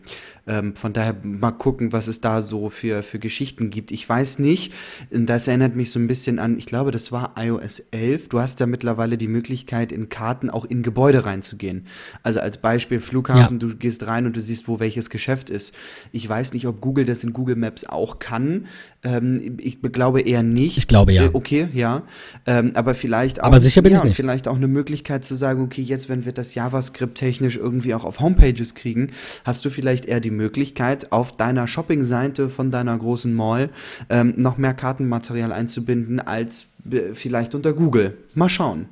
Ähm, 0.46 0.76
von 0.76 0.92
daher 0.92 1.16
mal 1.22 1.50
gucken, 1.50 1.92
was 1.92 2.06
es 2.06 2.20
da 2.20 2.40
so 2.40 2.70
für, 2.70 3.02
für 3.02 3.18
Geschichten 3.18 3.70
gibt. 3.70 3.90
Ich 3.90 4.08
weiß 4.08 4.38
nicht, 4.38 4.72
das 5.10 5.48
erinnert 5.48 5.76
mich 5.76 5.90
so 5.90 5.98
ein 5.98 6.06
bisschen 6.06 6.38
an, 6.38 6.56
ich 6.56 6.66
glaube, 6.66 6.92
das 6.92 7.10
war 7.10 7.34
iOS 7.36 7.80
11. 7.90 8.28
Du 8.28 8.40
hast 8.40 8.60
ja 8.60 8.66
mittlerweile 8.66 9.18
die 9.18 9.28
Möglichkeit, 9.28 9.92
in 9.92 10.08
Karten 10.08 10.50
auch 10.50 10.64
in 10.64 10.82
Gebäude 10.82 11.24
reinzugehen. 11.24 11.86
Also 12.22 12.40
als 12.40 12.58
Beispiel 12.58 13.00
Flughafen, 13.00 13.60
ja. 13.60 13.68
du 13.68 13.76
gehst 13.76 14.06
rein 14.06 14.26
und 14.26 14.36
du 14.36 14.40
siehst, 14.40 14.68
wo 14.68 14.78
welches 14.78 15.10
Geschäft 15.10 15.50
ist. 15.50 15.74
Ich 16.12 16.28
weiß 16.28 16.52
nicht, 16.52 16.66
ob 16.66 16.80
Google 16.80 17.04
das 17.04 17.24
in 17.24 17.32
Google 17.32 17.56
Maps 17.56 17.84
auch 17.84 18.18
kann. 18.18 18.66
Ähm, 19.02 19.58
ich 19.60 19.80
glaube 19.80 20.20
eher 20.20 20.42
nicht. 20.42 20.76
Ich 20.76 20.88
glaube 20.88 21.12
ja. 21.12 21.24
Äh, 21.24 21.30
okay, 21.32 21.68
ja. 21.72 22.02
Ähm, 22.46 22.72
aber 22.74 22.94
vielleicht 22.94 23.40
auch. 23.40 23.46
Aber 23.46 23.60
sicher 23.60 23.82
bin 23.82 23.92
ja, 23.92 23.98
ich 23.98 24.04
nicht. 24.04 24.16
Vielleicht 24.16 24.48
auch 24.48 24.56
eine 24.56 24.68
Möglichkeit 24.68 25.24
zu 25.24 25.34
sagen, 25.34 25.62
okay, 25.62 25.82
jetzt, 25.82 26.08
wenn 26.08 26.24
wir 26.24 26.32
das 26.32 26.54
JavaScript 26.54 27.16
technisch 27.16 27.56
irgendwie 27.56 27.94
auch 27.94 28.04
auf 28.04 28.20
Homepages 28.20 28.74
kriegen, 28.74 29.12
hast 29.44 29.64
du 29.64 29.70
vielleicht 29.70 30.06
eher 30.06 30.20
die 30.20 30.30
Möglichkeit, 30.30 31.12
auf 31.12 31.32
deiner 31.32 31.66
Shopping-Seite 31.66 32.48
von 32.48 32.70
deiner 32.70 32.96
großen 32.98 33.32
Mall 33.32 33.70
ähm, 34.08 34.34
noch 34.36 34.58
mehr 34.58 34.74
Kartenmaterial 34.74 35.52
einzubinden 35.52 36.20
als 36.20 36.66
äh, 36.90 37.14
vielleicht 37.14 37.54
unter 37.54 37.72
Google. 37.72 38.18
Mal 38.34 38.48
schauen. 38.48 38.86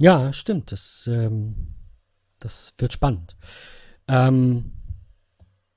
Ja, 0.00 0.32
stimmt. 0.32 0.72
Das, 0.72 1.08
ähm, 1.12 1.74
das 2.38 2.74
wird 2.78 2.92
spannend. 2.92 3.36
Ähm, 4.06 4.72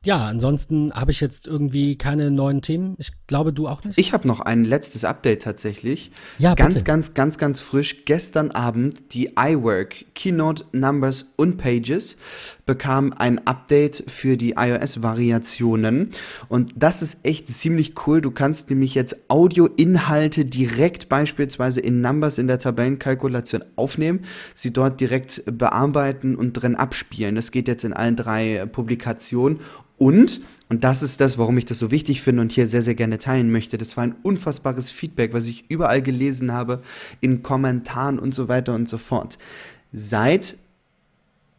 ja, 0.03 0.25
ansonsten 0.25 0.91
habe 0.93 1.11
ich 1.11 1.21
jetzt 1.21 1.45
irgendwie 1.45 1.95
keine 1.95 2.31
neuen 2.31 2.63
Themen. 2.63 2.95
Ich 2.97 3.11
glaube, 3.27 3.53
du 3.53 3.67
auch 3.67 3.83
nicht. 3.83 3.99
Ich 3.99 4.13
habe 4.13 4.27
noch 4.27 4.39
ein 4.39 4.63
letztes 4.63 5.05
Update 5.05 5.43
tatsächlich. 5.43 6.11
Ja, 6.39 6.55
ganz, 6.55 6.73
bitte. 6.73 6.85
ganz, 6.85 7.13
ganz, 7.13 7.37
ganz 7.37 7.61
frisch. 7.61 8.05
Gestern 8.05 8.49
Abend 8.49 9.13
die 9.13 9.33
iWork 9.37 10.05
Keynote 10.15 10.65
Numbers 10.71 11.31
und 11.37 11.57
Pages 11.57 12.17
bekam 12.65 13.13
ein 13.13 13.45
Update 13.45 14.05
für 14.07 14.37
die 14.37 14.55
iOS-Variationen. 14.57 16.09
Und 16.49 16.71
das 16.75 17.03
ist 17.03 17.19
echt 17.23 17.49
ziemlich 17.49 17.93
cool. 18.07 18.21
Du 18.21 18.31
kannst 18.31 18.71
nämlich 18.71 18.95
jetzt 18.95 19.15
Audio-Inhalte 19.27 20.45
direkt 20.45 21.09
beispielsweise 21.09 21.79
in 21.79 22.01
Numbers 22.01 22.39
in 22.39 22.47
der 22.47 22.57
Tabellenkalkulation 22.57 23.63
aufnehmen, 23.75 24.21
sie 24.55 24.73
dort 24.73 24.99
direkt 24.99 25.43
bearbeiten 25.45 26.35
und 26.35 26.53
drin 26.53 26.75
abspielen. 26.75 27.35
Das 27.35 27.51
geht 27.51 27.67
jetzt 27.67 27.83
in 27.83 27.93
allen 27.93 28.15
drei 28.15 28.65
Publikationen 28.65 29.59
und, 30.01 30.41
und 30.67 30.83
das 30.83 31.03
ist 31.03 31.21
das, 31.21 31.37
warum 31.37 31.59
ich 31.59 31.65
das 31.65 31.77
so 31.77 31.91
wichtig 31.91 32.23
finde 32.23 32.41
und 32.41 32.51
hier 32.51 32.65
sehr, 32.65 32.81
sehr 32.81 32.95
gerne 32.95 33.19
teilen 33.19 33.51
möchte, 33.51 33.77
das 33.77 33.97
war 33.97 34.03
ein 34.03 34.15
unfassbares 34.23 34.89
Feedback, 34.89 35.31
was 35.31 35.47
ich 35.47 35.69
überall 35.69 36.01
gelesen 36.01 36.51
habe, 36.51 36.81
in 37.19 37.43
Kommentaren 37.43 38.17
und 38.17 38.33
so 38.33 38.47
weiter 38.47 38.73
und 38.73 38.89
so 38.89 38.97
fort. 38.97 39.37
Seit 39.93 40.55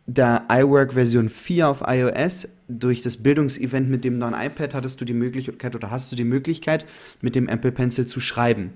der 0.07 0.47
iWork 0.51 0.95
Version 0.95 1.29
4 1.29 1.69
auf 1.69 1.85
iOS 1.87 2.49
durch 2.67 3.01
das 3.01 3.19
Bildungsevent 3.19 3.89
mit 3.89 4.03
dem 4.03 4.19
neuen 4.19 4.35
iPad 4.35 4.75
hattest 4.75 5.01
du 5.01 5.05
die 5.05 5.13
Möglichkeit 5.13 5.77
oder 5.77 5.93
hast 5.93 6.11
du 6.11 6.17
die 6.17 6.25
Möglichkeit, 6.25 6.85
mit 7.21 7.37
dem 7.37 7.49
Apple 7.49 7.71
Pencil 7.71 8.07
zu 8.07 8.19
schreiben. 8.19 8.73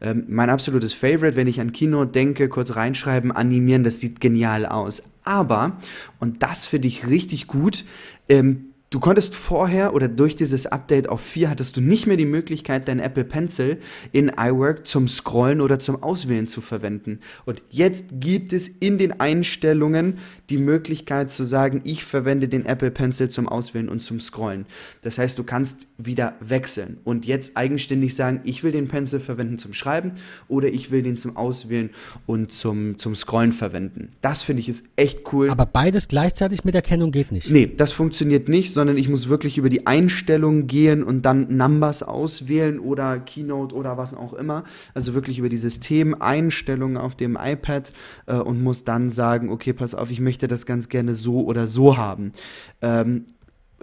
Ähm, 0.00 0.24
mein 0.28 0.48
absolutes 0.48 0.94
Favorite, 0.94 1.36
wenn 1.36 1.46
ich 1.46 1.60
an 1.60 1.72
Kino 1.72 2.06
denke, 2.06 2.48
kurz 2.48 2.74
reinschreiben, 2.74 3.32
animieren, 3.32 3.84
das 3.84 4.00
sieht 4.00 4.18
genial 4.18 4.64
aus. 4.64 5.02
Aber, 5.24 5.78
und 6.20 6.42
das 6.42 6.64
finde 6.64 6.88
ich 6.88 7.06
richtig 7.06 7.48
gut, 7.48 7.84
ähm, 8.30 8.69
Du 8.92 8.98
konntest 8.98 9.36
vorher 9.36 9.94
oder 9.94 10.08
durch 10.08 10.34
dieses 10.34 10.66
Update 10.66 11.08
auf 11.08 11.20
4 11.20 11.48
hattest 11.48 11.76
du 11.76 11.80
nicht 11.80 12.08
mehr 12.08 12.16
die 12.16 12.24
Möglichkeit, 12.24 12.88
deinen 12.88 12.98
Apple 12.98 13.22
Pencil 13.22 13.78
in 14.10 14.32
iWork 14.36 14.84
zum 14.84 15.06
Scrollen 15.06 15.60
oder 15.60 15.78
zum 15.78 16.02
Auswählen 16.02 16.48
zu 16.48 16.60
verwenden. 16.60 17.20
Und 17.44 17.62
jetzt 17.70 18.06
gibt 18.10 18.52
es 18.52 18.66
in 18.66 18.98
den 18.98 19.20
Einstellungen 19.20 20.18
die 20.50 20.58
Möglichkeit 20.58 21.30
zu 21.30 21.44
sagen, 21.44 21.82
ich 21.84 22.02
verwende 22.02 22.48
den 22.48 22.66
Apple 22.66 22.90
Pencil 22.90 23.28
zum 23.28 23.46
Auswählen 23.46 23.88
und 23.88 24.00
zum 24.00 24.18
Scrollen. 24.18 24.66
Das 25.02 25.18
heißt, 25.18 25.38
du 25.38 25.44
kannst 25.44 25.86
wieder 25.96 26.34
wechseln 26.40 26.98
und 27.04 27.26
jetzt 27.26 27.56
eigenständig 27.56 28.16
sagen, 28.16 28.40
ich 28.42 28.64
will 28.64 28.72
den 28.72 28.88
Pencil 28.88 29.20
verwenden 29.20 29.56
zum 29.56 29.72
Schreiben 29.72 30.14
oder 30.48 30.66
ich 30.66 30.90
will 30.90 31.04
den 31.04 31.16
zum 31.16 31.36
Auswählen 31.36 31.90
und 32.26 32.52
zum, 32.52 32.98
zum 32.98 33.14
Scrollen 33.14 33.52
verwenden. 33.52 34.14
Das 34.20 34.42
finde 34.42 34.62
ich 34.62 34.68
ist 34.68 34.86
echt 34.96 35.32
cool. 35.32 35.48
Aber 35.48 35.66
beides 35.66 36.08
gleichzeitig 36.08 36.64
mit 36.64 36.74
Erkennung 36.74 37.12
geht 37.12 37.30
nicht. 37.30 37.48
Nee, 37.50 37.68
das 37.68 37.92
funktioniert 37.92 38.48
nicht, 38.48 38.79
sondern 38.80 38.96
ich 38.96 39.10
muss 39.10 39.28
wirklich 39.28 39.58
über 39.58 39.68
die 39.68 39.86
Einstellungen 39.86 40.66
gehen 40.66 41.02
und 41.02 41.26
dann 41.26 41.54
Numbers 41.54 42.02
auswählen 42.02 42.80
oder 42.80 43.18
Keynote 43.18 43.74
oder 43.74 43.98
was 43.98 44.14
auch 44.14 44.32
immer. 44.32 44.64
Also 44.94 45.12
wirklich 45.12 45.38
über 45.38 45.50
die 45.50 45.58
Systemeinstellungen 45.58 46.96
auf 46.96 47.14
dem 47.14 47.36
iPad 47.38 47.92
äh, 48.24 48.36
und 48.36 48.62
muss 48.62 48.84
dann 48.84 49.10
sagen, 49.10 49.50
okay, 49.50 49.74
pass 49.74 49.94
auf, 49.94 50.10
ich 50.10 50.20
möchte 50.20 50.48
das 50.48 50.64
ganz 50.64 50.88
gerne 50.88 51.14
so 51.14 51.44
oder 51.44 51.66
so 51.66 51.98
haben. 51.98 52.32
Ähm, 52.80 53.26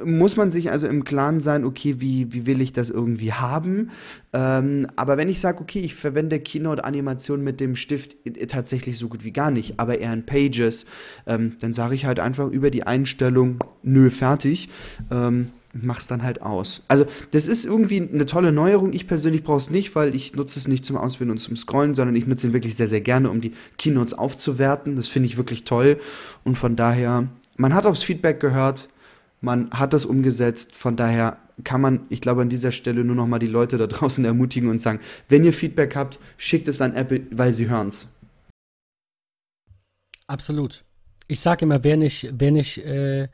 muss 0.03 0.35
man 0.37 0.51
sich 0.51 0.71
also 0.71 0.87
im 0.87 1.03
Klaren 1.03 1.39
sein, 1.39 1.65
okay, 1.65 1.95
wie, 1.99 2.31
wie 2.33 2.45
will 2.45 2.61
ich 2.61 2.73
das 2.73 2.89
irgendwie 2.89 3.33
haben? 3.33 3.89
Ähm, 4.33 4.87
aber 4.95 5.17
wenn 5.17 5.29
ich 5.29 5.39
sage, 5.39 5.61
okay, 5.61 5.79
ich 5.79 5.95
verwende 5.95 6.39
Keynote-Animation 6.39 7.43
mit 7.43 7.59
dem 7.59 7.75
Stift 7.75 8.15
tatsächlich 8.47 8.97
so 8.97 9.09
gut 9.09 9.23
wie 9.23 9.31
gar 9.31 9.51
nicht, 9.51 9.79
aber 9.79 9.99
eher 9.99 10.13
in 10.13 10.25
Pages, 10.25 10.85
ähm, 11.25 11.55
dann 11.61 11.73
sage 11.73 11.95
ich 11.95 12.05
halt 12.05 12.19
einfach 12.19 12.49
über 12.49 12.69
die 12.69 12.83
Einstellung, 12.83 13.57
nö, 13.81 14.09
fertig. 14.09 14.69
Ähm, 15.09 15.49
mach's 15.73 16.07
dann 16.07 16.23
halt 16.23 16.41
aus. 16.41 16.83
Also, 16.87 17.05
das 17.31 17.47
ist 17.47 17.65
irgendwie 17.65 18.01
eine 18.01 18.25
tolle 18.25 18.51
Neuerung. 18.51 18.93
Ich 18.93 19.07
persönlich 19.07 19.43
brauche 19.43 19.57
es 19.57 19.69
nicht, 19.69 19.95
weil 19.95 20.15
ich 20.15 20.35
nutze 20.35 20.59
es 20.59 20.67
nicht 20.67 20.85
zum 20.85 20.97
Auswählen 20.97 21.31
und 21.31 21.37
zum 21.37 21.55
Scrollen, 21.55 21.93
sondern 21.93 22.15
ich 22.15 22.27
nutze 22.27 22.47
ihn 22.47 22.53
wirklich 22.53 22.75
sehr, 22.75 22.87
sehr 22.87 23.01
gerne, 23.01 23.29
um 23.29 23.41
die 23.41 23.53
Keynotes 23.77 24.13
aufzuwerten. 24.13 24.95
Das 24.95 25.07
finde 25.07 25.27
ich 25.27 25.37
wirklich 25.37 25.63
toll. 25.63 25.97
Und 26.43 26.57
von 26.57 26.75
daher, 26.75 27.27
man 27.57 27.73
hat 27.73 27.85
aufs 27.85 28.03
Feedback 28.03 28.39
gehört 28.39 28.89
man 29.41 29.69
hat 29.71 29.93
das 29.93 30.05
umgesetzt. 30.05 30.75
Von 30.75 30.95
daher 30.95 31.37
kann 31.63 31.81
man, 31.81 32.05
ich 32.09 32.21
glaube, 32.21 32.41
an 32.41 32.49
dieser 32.49 32.71
Stelle 32.71 33.03
nur 33.03 33.15
noch 33.15 33.27
mal 33.27 33.39
die 33.39 33.47
Leute 33.47 33.77
da 33.77 33.87
draußen 33.87 34.23
ermutigen 34.25 34.69
und 34.69 34.81
sagen, 34.81 34.99
wenn 35.29 35.43
ihr 35.43 35.53
Feedback 35.53 35.95
habt, 35.95 36.19
schickt 36.37 36.67
es 36.67 36.81
an 36.81 36.95
Apple, 36.95 37.21
weil 37.31 37.53
sie 37.53 37.69
hören 37.69 37.89
es. 37.89 38.07
Absolut. 40.27 40.83
Ich 41.27 41.39
sage 41.39 41.65
immer, 41.65 41.83
wer 41.83 41.97
nicht, 41.97 42.29
wer 42.33 42.51
nicht 42.51 42.79
äh, 42.79 43.29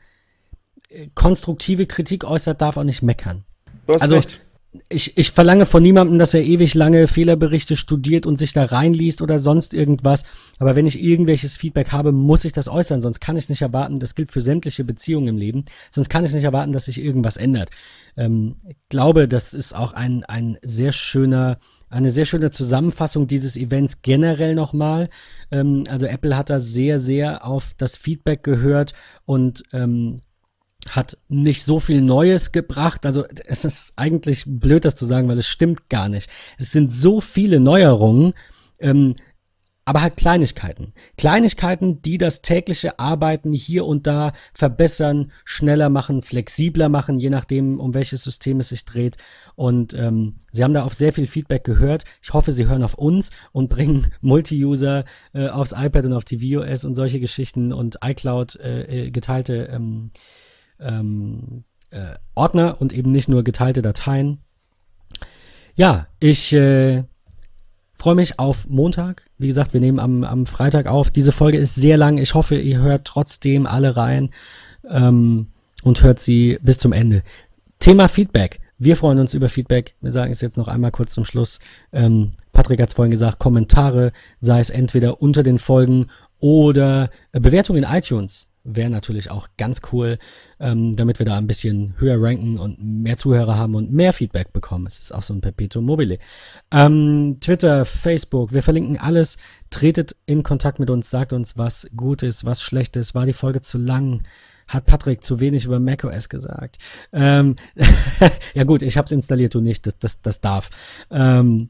konstruktive 1.14 1.86
Kritik 1.86 2.24
äußert, 2.24 2.60
darf 2.60 2.76
auch 2.76 2.84
nicht 2.84 3.02
meckern. 3.02 3.44
Du 3.86 3.94
hast 3.94 4.02
also, 4.02 4.16
recht 4.16 4.43
ich, 4.88 5.16
ich 5.16 5.30
verlange 5.30 5.66
von 5.66 5.82
niemandem, 5.82 6.18
dass 6.18 6.34
er 6.34 6.42
ewig 6.42 6.74
lange 6.74 7.06
Fehlerberichte 7.06 7.76
studiert 7.76 8.26
und 8.26 8.36
sich 8.36 8.52
da 8.52 8.64
reinliest 8.64 9.22
oder 9.22 9.38
sonst 9.38 9.72
irgendwas. 9.72 10.24
Aber 10.58 10.74
wenn 10.74 10.86
ich 10.86 11.02
irgendwelches 11.02 11.56
Feedback 11.56 11.92
habe, 11.92 12.12
muss 12.12 12.44
ich 12.44 12.52
das 12.52 12.68
äußern. 12.68 13.00
Sonst 13.00 13.20
kann 13.20 13.36
ich 13.36 13.48
nicht 13.48 13.62
erwarten, 13.62 14.00
das 14.00 14.14
gilt 14.14 14.32
für 14.32 14.40
sämtliche 14.40 14.84
Beziehungen 14.84 15.28
im 15.28 15.36
Leben, 15.36 15.64
sonst 15.90 16.08
kann 16.08 16.24
ich 16.24 16.32
nicht 16.32 16.44
erwarten, 16.44 16.72
dass 16.72 16.86
sich 16.86 17.00
irgendwas 17.00 17.36
ändert. 17.36 17.70
Ähm, 18.16 18.56
ich 18.68 18.76
glaube, 18.88 19.28
das 19.28 19.54
ist 19.54 19.74
auch 19.74 19.92
ein, 19.92 20.24
ein 20.24 20.58
sehr 20.62 20.92
schöner, 20.92 21.58
eine 21.88 22.10
sehr 22.10 22.24
schöne 22.24 22.50
Zusammenfassung 22.50 23.26
dieses 23.26 23.56
Events 23.56 24.02
generell 24.02 24.54
nochmal. 24.54 25.08
Ähm, 25.50 25.84
also 25.88 26.06
Apple 26.06 26.36
hat 26.36 26.50
da 26.50 26.58
sehr, 26.58 26.98
sehr 26.98 27.46
auf 27.46 27.74
das 27.78 27.96
Feedback 27.96 28.42
gehört 28.42 28.92
und 29.24 29.62
ähm, 29.72 30.22
hat 30.90 31.18
nicht 31.28 31.64
so 31.64 31.80
viel 31.80 32.00
Neues 32.00 32.52
gebracht. 32.52 33.06
Also 33.06 33.24
es 33.46 33.64
ist 33.64 33.92
eigentlich 33.96 34.44
blöd, 34.46 34.84
das 34.84 34.96
zu 34.96 35.06
sagen, 35.06 35.28
weil 35.28 35.38
es 35.38 35.48
stimmt 35.48 35.88
gar 35.88 36.08
nicht. 36.08 36.28
Es 36.58 36.72
sind 36.72 36.90
so 36.92 37.20
viele 37.20 37.60
Neuerungen, 37.60 38.34
ähm, 38.78 39.14
aber 39.86 40.00
halt 40.00 40.16
Kleinigkeiten. 40.16 40.94
Kleinigkeiten, 41.18 42.00
die 42.00 42.16
das 42.16 42.40
tägliche 42.40 42.98
Arbeiten 42.98 43.52
hier 43.52 43.84
und 43.84 44.06
da 44.06 44.32
verbessern, 44.54 45.30
schneller 45.44 45.90
machen, 45.90 46.22
flexibler 46.22 46.88
machen, 46.88 47.18
je 47.18 47.28
nachdem, 47.28 47.78
um 47.80 47.92
welches 47.92 48.22
System 48.22 48.60
es 48.60 48.70
sich 48.70 48.86
dreht. 48.86 49.18
Und 49.56 49.92
ähm, 49.92 50.36
Sie 50.52 50.64
haben 50.64 50.72
da 50.72 50.84
auf 50.84 50.94
sehr 50.94 51.12
viel 51.12 51.26
Feedback 51.26 51.64
gehört. 51.64 52.04
Ich 52.22 52.32
hoffe, 52.32 52.52
Sie 52.52 52.66
hören 52.66 52.82
auf 52.82 52.94
uns 52.94 53.30
und 53.52 53.68
bringen 53.74 54.12
Multi-User 54.22 55.04
äh, 55.34 55.48
aufs 55.48 55.72
iPad 55.72 56.06
und 56.06 56.14
auf 56.14 56.24
die 56.24 56.38
VOS 56.38 56.84
und 56.84 56.94
solche 56.94 57.20
Geschichten 57.20 57.72
und 57.72 57.98
iCloud 58.02 58.56
äh, 58.56 59.06
äh 59.06 59.10
geteilte 59.10 59.68
ähm, 59.70 60.12
ähm, 60.80 61.64
äh, 61.90 62.14
Ordner 62.34 62.80
und 62.80 62.92
eben 62.92 63.12
nicht 63.12 63.28
nur 63.28 63.44
geteilte 63.44 63.82
Dateien. 63.82 64.38
Ja, 65.76 66.06
ich 66.20 66.52
äh, 66.52 67.04
freue 67.98 68.14
mich 68.14 68.38
auf 68.38 68.68
Montag. 68.68 69.28
Wie 69.38 69.46
gesagt, 69.46 69.72
wir 69.72 69.80
nehmen 69.80 69.98
am, 69.98 70.24
am 70.24 70.46
Freitag 70.46 70.86
auf. 70.86 71.10
Diese 71.10 71.32
Folge 71.32 71.58
ist 71.58 71.74
sehr 71.74 71.96
lang. 71.96 72.18
Ich 72.18 72.34
hoffe, 72.34 72.56
ihr 72.56 72.78
hört 72.78 73.06
trotzdem 73.06 73.66
alle 73.66 73.96
rein 73.96 74.30
ähm, 74.88 75.48
und 75.82 76.02
hört 76.02 76.20
sie 76.20 76.58
bis 76.62 76.78
zum 76.78 76.92
Ende. 76.92 77.22
Thema 77.78 78.08
Feedback. 78.08 78.60
Wir 78.78 78.96
freuen 78.96 79.18
uns 79.18 79.34
über 79.34 79.48
Feedback. 79.48 79.94
Wir 80.00 80.10
sagen 80.10 80.32
es 80.32 80.40
jetzt 80.40 80.56
noch 80.56 80.68
einmal 80.68 80.90
kurz 80.90 81.14
zum 81.14 81.24
Schluss. 81.24 81.60
Ähm, 81.92 82.32
Patrick 82.52 82.80
hat 82.80 82.88
es 82.88 82.94
vorhin 82.94 83.10
gesagt, 83.12 83.38
Kommentare, 83.38 84.12
sei 84.40 84.60
es 84.60 84.70
entweder 84.70 85.22
unter 85.22 85.42
den 85.42 85.58
Folgen 85.58 86.08
oder 86.40 87.10
äh, 87.32 87.40
Bewertungen 87.40 87.84
in 87.84 87.90
iTunes 87.90 88.48
wäre 88.64 88.90
natürlich 88.90 89.30
auch 89.30 89.48
ganz 89.56 89.82
cool, 89.92 90.18
ähm, 90.58 90.96
damit 90.96 91.18
wir 91.18 91.26
da 91.26 91.36
ein 91.36 91.46
bisschen 91.46 91.94
höher 91.98 92.16
ranken 92.18 92.58
und 92.58 92.82
mehr 92.82 93.16
Zuhörer 93.16 93.56
haben 93.56 93.74
und 93.74 93.92
mehr 93.92 94.12
Feedback 94.12 94.52
bekommen. 94.52 94.86
Es 94.86 94.98
ist 94.98 95.14
auch 95.14 95.22
so 95.22 95.34
ein 95.34 95.42
Perpetuum 95.42 95.84
mobile. 95.84 96.18
Ähm, 96.70 97.36
Twitter, 97.40 97.84
Facebook, 97.84 98.52
wir 98.52 98.62
verlinken 98.62 98.98
alles. 98.98 99.36
Tretet 99.70 100.16
in 100.26 100.42
Kontakt 100.42 100.78
mit 100.78 100.90
uns, 100.90 101.10
sagt 101.10 101.32
uns, 101.32 101.56
was 101.58 101.86
gut 101.94 102.22
ist, 102.22 102.44
was 102.44 102.62
schlecht 102.62 102.96
ist. 102.96 103.14
War 103.14 103.26
die 103.26 103.32
Folge 103.34 103.60
zu 103.60 103.78
lang? 103.78 104.22
Hat 104.66 104.86
Patrick 104.86 105.22
zu 105.22 105.40
wenig 105.40 105.66
über 105.66 105.78
macOS 105.78 106.30
gesagt? 106.30 106.78
Ähm, 107.12 107.56
ja 108.54 108.64
gut, 108.64 108.80
ich 108.80 108.96
habe 108.96 109.04
es 109.04 109.12
installiert, 109.12 109.54
du 109.54 109.60
nicht. 109.60 109.86
Das, 109.86 109.98
das, 109.98 110.22
das 110.22 110.40
darf. 110.40 110.70
Ähm, 111.10 111.68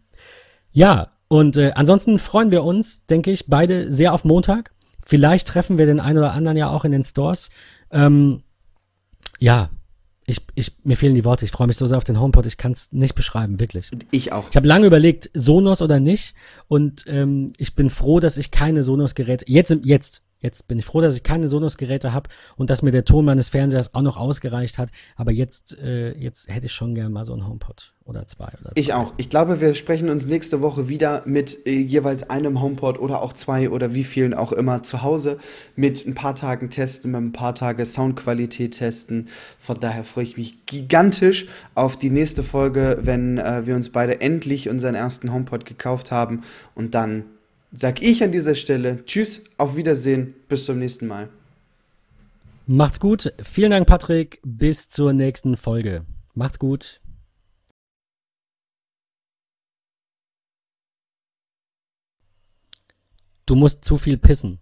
ja, 0.70 1.10
und 1.28 1.56
äh, 1.56 1.72
ansonsten 1.74 2.20
freuen 2.20 2.52
wir 2.52 2.62
uns, 2.62 3.04
denke 3.06 3.32
ich, 3.32 3.46
beide 3.48 3.90
sehr 3.90 4.12
auf 4.12 4.24
Montag. 4.24 4.73
Vielleicht 5.04 5.48
treffen 5.48 5.78
wir 5.78 5.86
den 5.86 6.00
einen 6.00 6.18
oder 6.18 6.32
anderen 6.32 6.56
ja 6.56 6.70
auch 6.70 6.84
in 6.84 6.92
den 6.92 7.04
Stores. 7.04 7.50
Ähm, 7.90 8.42
ja, 9.38 9.70
ich, 10.26 10.40
ich, 10.54 10.72
mir 10.84 10.96
fehlen 10.96 11.14
die 11.14 11.24
Worte. 11.24 11.44
Ich 11.44 11.50
freue 11.50 11.66
mich 11.66 11.76
so 11.76 11.86
sehr 11.86 11.98
auf 11.98 12.04
den 12.04 12.18
HomePod. 12.18 12.46
Ich 12.46 12.56
kann 12.56 12.72
es 12.72 12.92
nicht 12.92 13.14
beschreiben, 13.14 13.60
wirklich. 13.60 13.90
Ich 14.10 14.32
auch. 14.32 14.48
Ich 14.50 14.56
habe 14.56 14.66
lange 14.66 14.86
überlegt, 14.86 15.30
Sonos 15.34 15.82
oder 15.82 16.00
nicht. 16.00 16.34
Und 16.66 17.04
ähm, 17.06 17.52
ich 17.58 17.74
bin 17.74 17.90
froh, 17.90 18.20
dass 18.20 18.38
ich 18.38 18.50
keine 18.50 18.82
Sonos-Geräte 18.82 19.44
jetzt 19.48 19.76
jetzt 19.82 20.22
Jetzt 20.44 20.68
bin 20.68 20.78
ich 20.78 20.84
froh, 20.84 21.00
dass 21.00 21.16
ich 21.16 21.22
keine 21.22 21.48
Sonos-Geräte 21.48 22.12
habe 22.12 22.28
und 22.56 22.68
dass 22.68 22.82
mir 22.82 22.90
der 22.90 23.06
Ton 23.06 23.24
meines 23.24 23.48
Fernsehers 23.48 23.94
auch 23.94 24.02
noch 24.02 24.18
ausgereicht 24.18 24.76
hat. 24.76 24.90
Aber 25.16 25.32
jetzt, 25.32 25.78
äh, 25.78 26.12
jetzt 26.18 26.48
hätte 26.52 26.66
ich 26.66 26.72
schon 26.72 26.94
gern 26.94 27.12
mal 27.12 27.24
so 27.24 27.32
einen 27.32 27.48
HomePod 27.48 27.94
oder 28.04 28.26
zwei. 28.26 28.52
Oder 28.60 28.72
ich 28.74 28.92
auch. 28.92 29.14
Ich 29.16 29.30
glaube, 29.30 29.62
wir 29.62 29.72
sprechen 29.72 30.10
uns 30.10 30.26
nächste 30.26 30.60
Woche 30.60 30.86
wieder 30.86 31.22
mit 31.24 31.66
äh, 31.66 31.70
jeweils 31.70 32.28
einem 32.28 32.60
HomePod 32.60 32.98
oder 32.98 33.22
auch 33.22 33.32
zwei 33.32 33.70
oder 33.70 33.94
wie 33.94 34.04
vielen 34.04 34.34
auch 34.34 34.52
immer 34.52 34.82
zu 34.82 35.02
Hause 35.02 35.38
mit 35.76 36.06
ein 36.06 36.14
paar 36.14 36.34
Tagen 36.34 36.68
testen, 36.68 37.12
mit 37.12 37.22
ein 37.22 37.32
paar 37.32 37.54
Tage 37.54 37.86
Soundqualität 37.86 38.76
testen. 38.76 39.28
Von 39.58 39.80
daher 39.80 40.04
freue 40.04 40.24
ich 40.24 40.36
mich 40.36 40.66
gigantisch 40.66 41.46
auf 41.74 41.96
die 41.96 42.10
nächste 42.10 42.42
Folge, 42.42 42.98
wenn 43.00 43.38
äh, 43.38 43.66
wir 43.66 43.76
uns 43.76 43.88
beide 43.88 44.20
endlich 44.20 44.68
unseren 44.68 44.94
ersten 44.94 45.32
HomePod 45.32 45.64
gekauft 45.64 46.10
haben 46.10 46.42
und 46.74 46.94
dann 46.94 47.24
sag 47.74 48.00
ich 48.02 48.22
an 48.22 48.32
dieser 48.32 48.54
Stelle 48.54 49.04
Tschüss, 49.04 49.42
auf 49.58 49.76
Wiedersehen, 49.76 50.34
bis 50.48 50.64
zum 50.64 50.78
nächsten 50.78 51.06
Mal. 51.06 51.28
Macht's 52.66 53.00
gut. 53.00 53.34
Vielen 53.42 53.72
Dank, 53.72 53.86
Patrick. 53.86 54.40
Bis 54.42 54.88
zur 54.88 55.12
nächsten 55.12 55.56
Folge. 55.56 56.06
Macht's 56.34 56.58
gut. 56.58 57.00
Du 63.44 63.56
musst 63.56 63.84
zu 63.84 63.98
viel 63.98 64.16
pissen. 64.16 64.58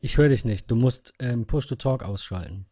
Ich 0.00 0.18
höre 0.18 0.28
dich 0.28 0.44
nicht. 0.44 0.68
Du 0.70 0.74
musst 0.74 1.14
ähm, 1.20 1.46
Push 1.46 1.68
to 1.68 1.76
Talk 1.76 2.02
ausschalten. 2.02 2.66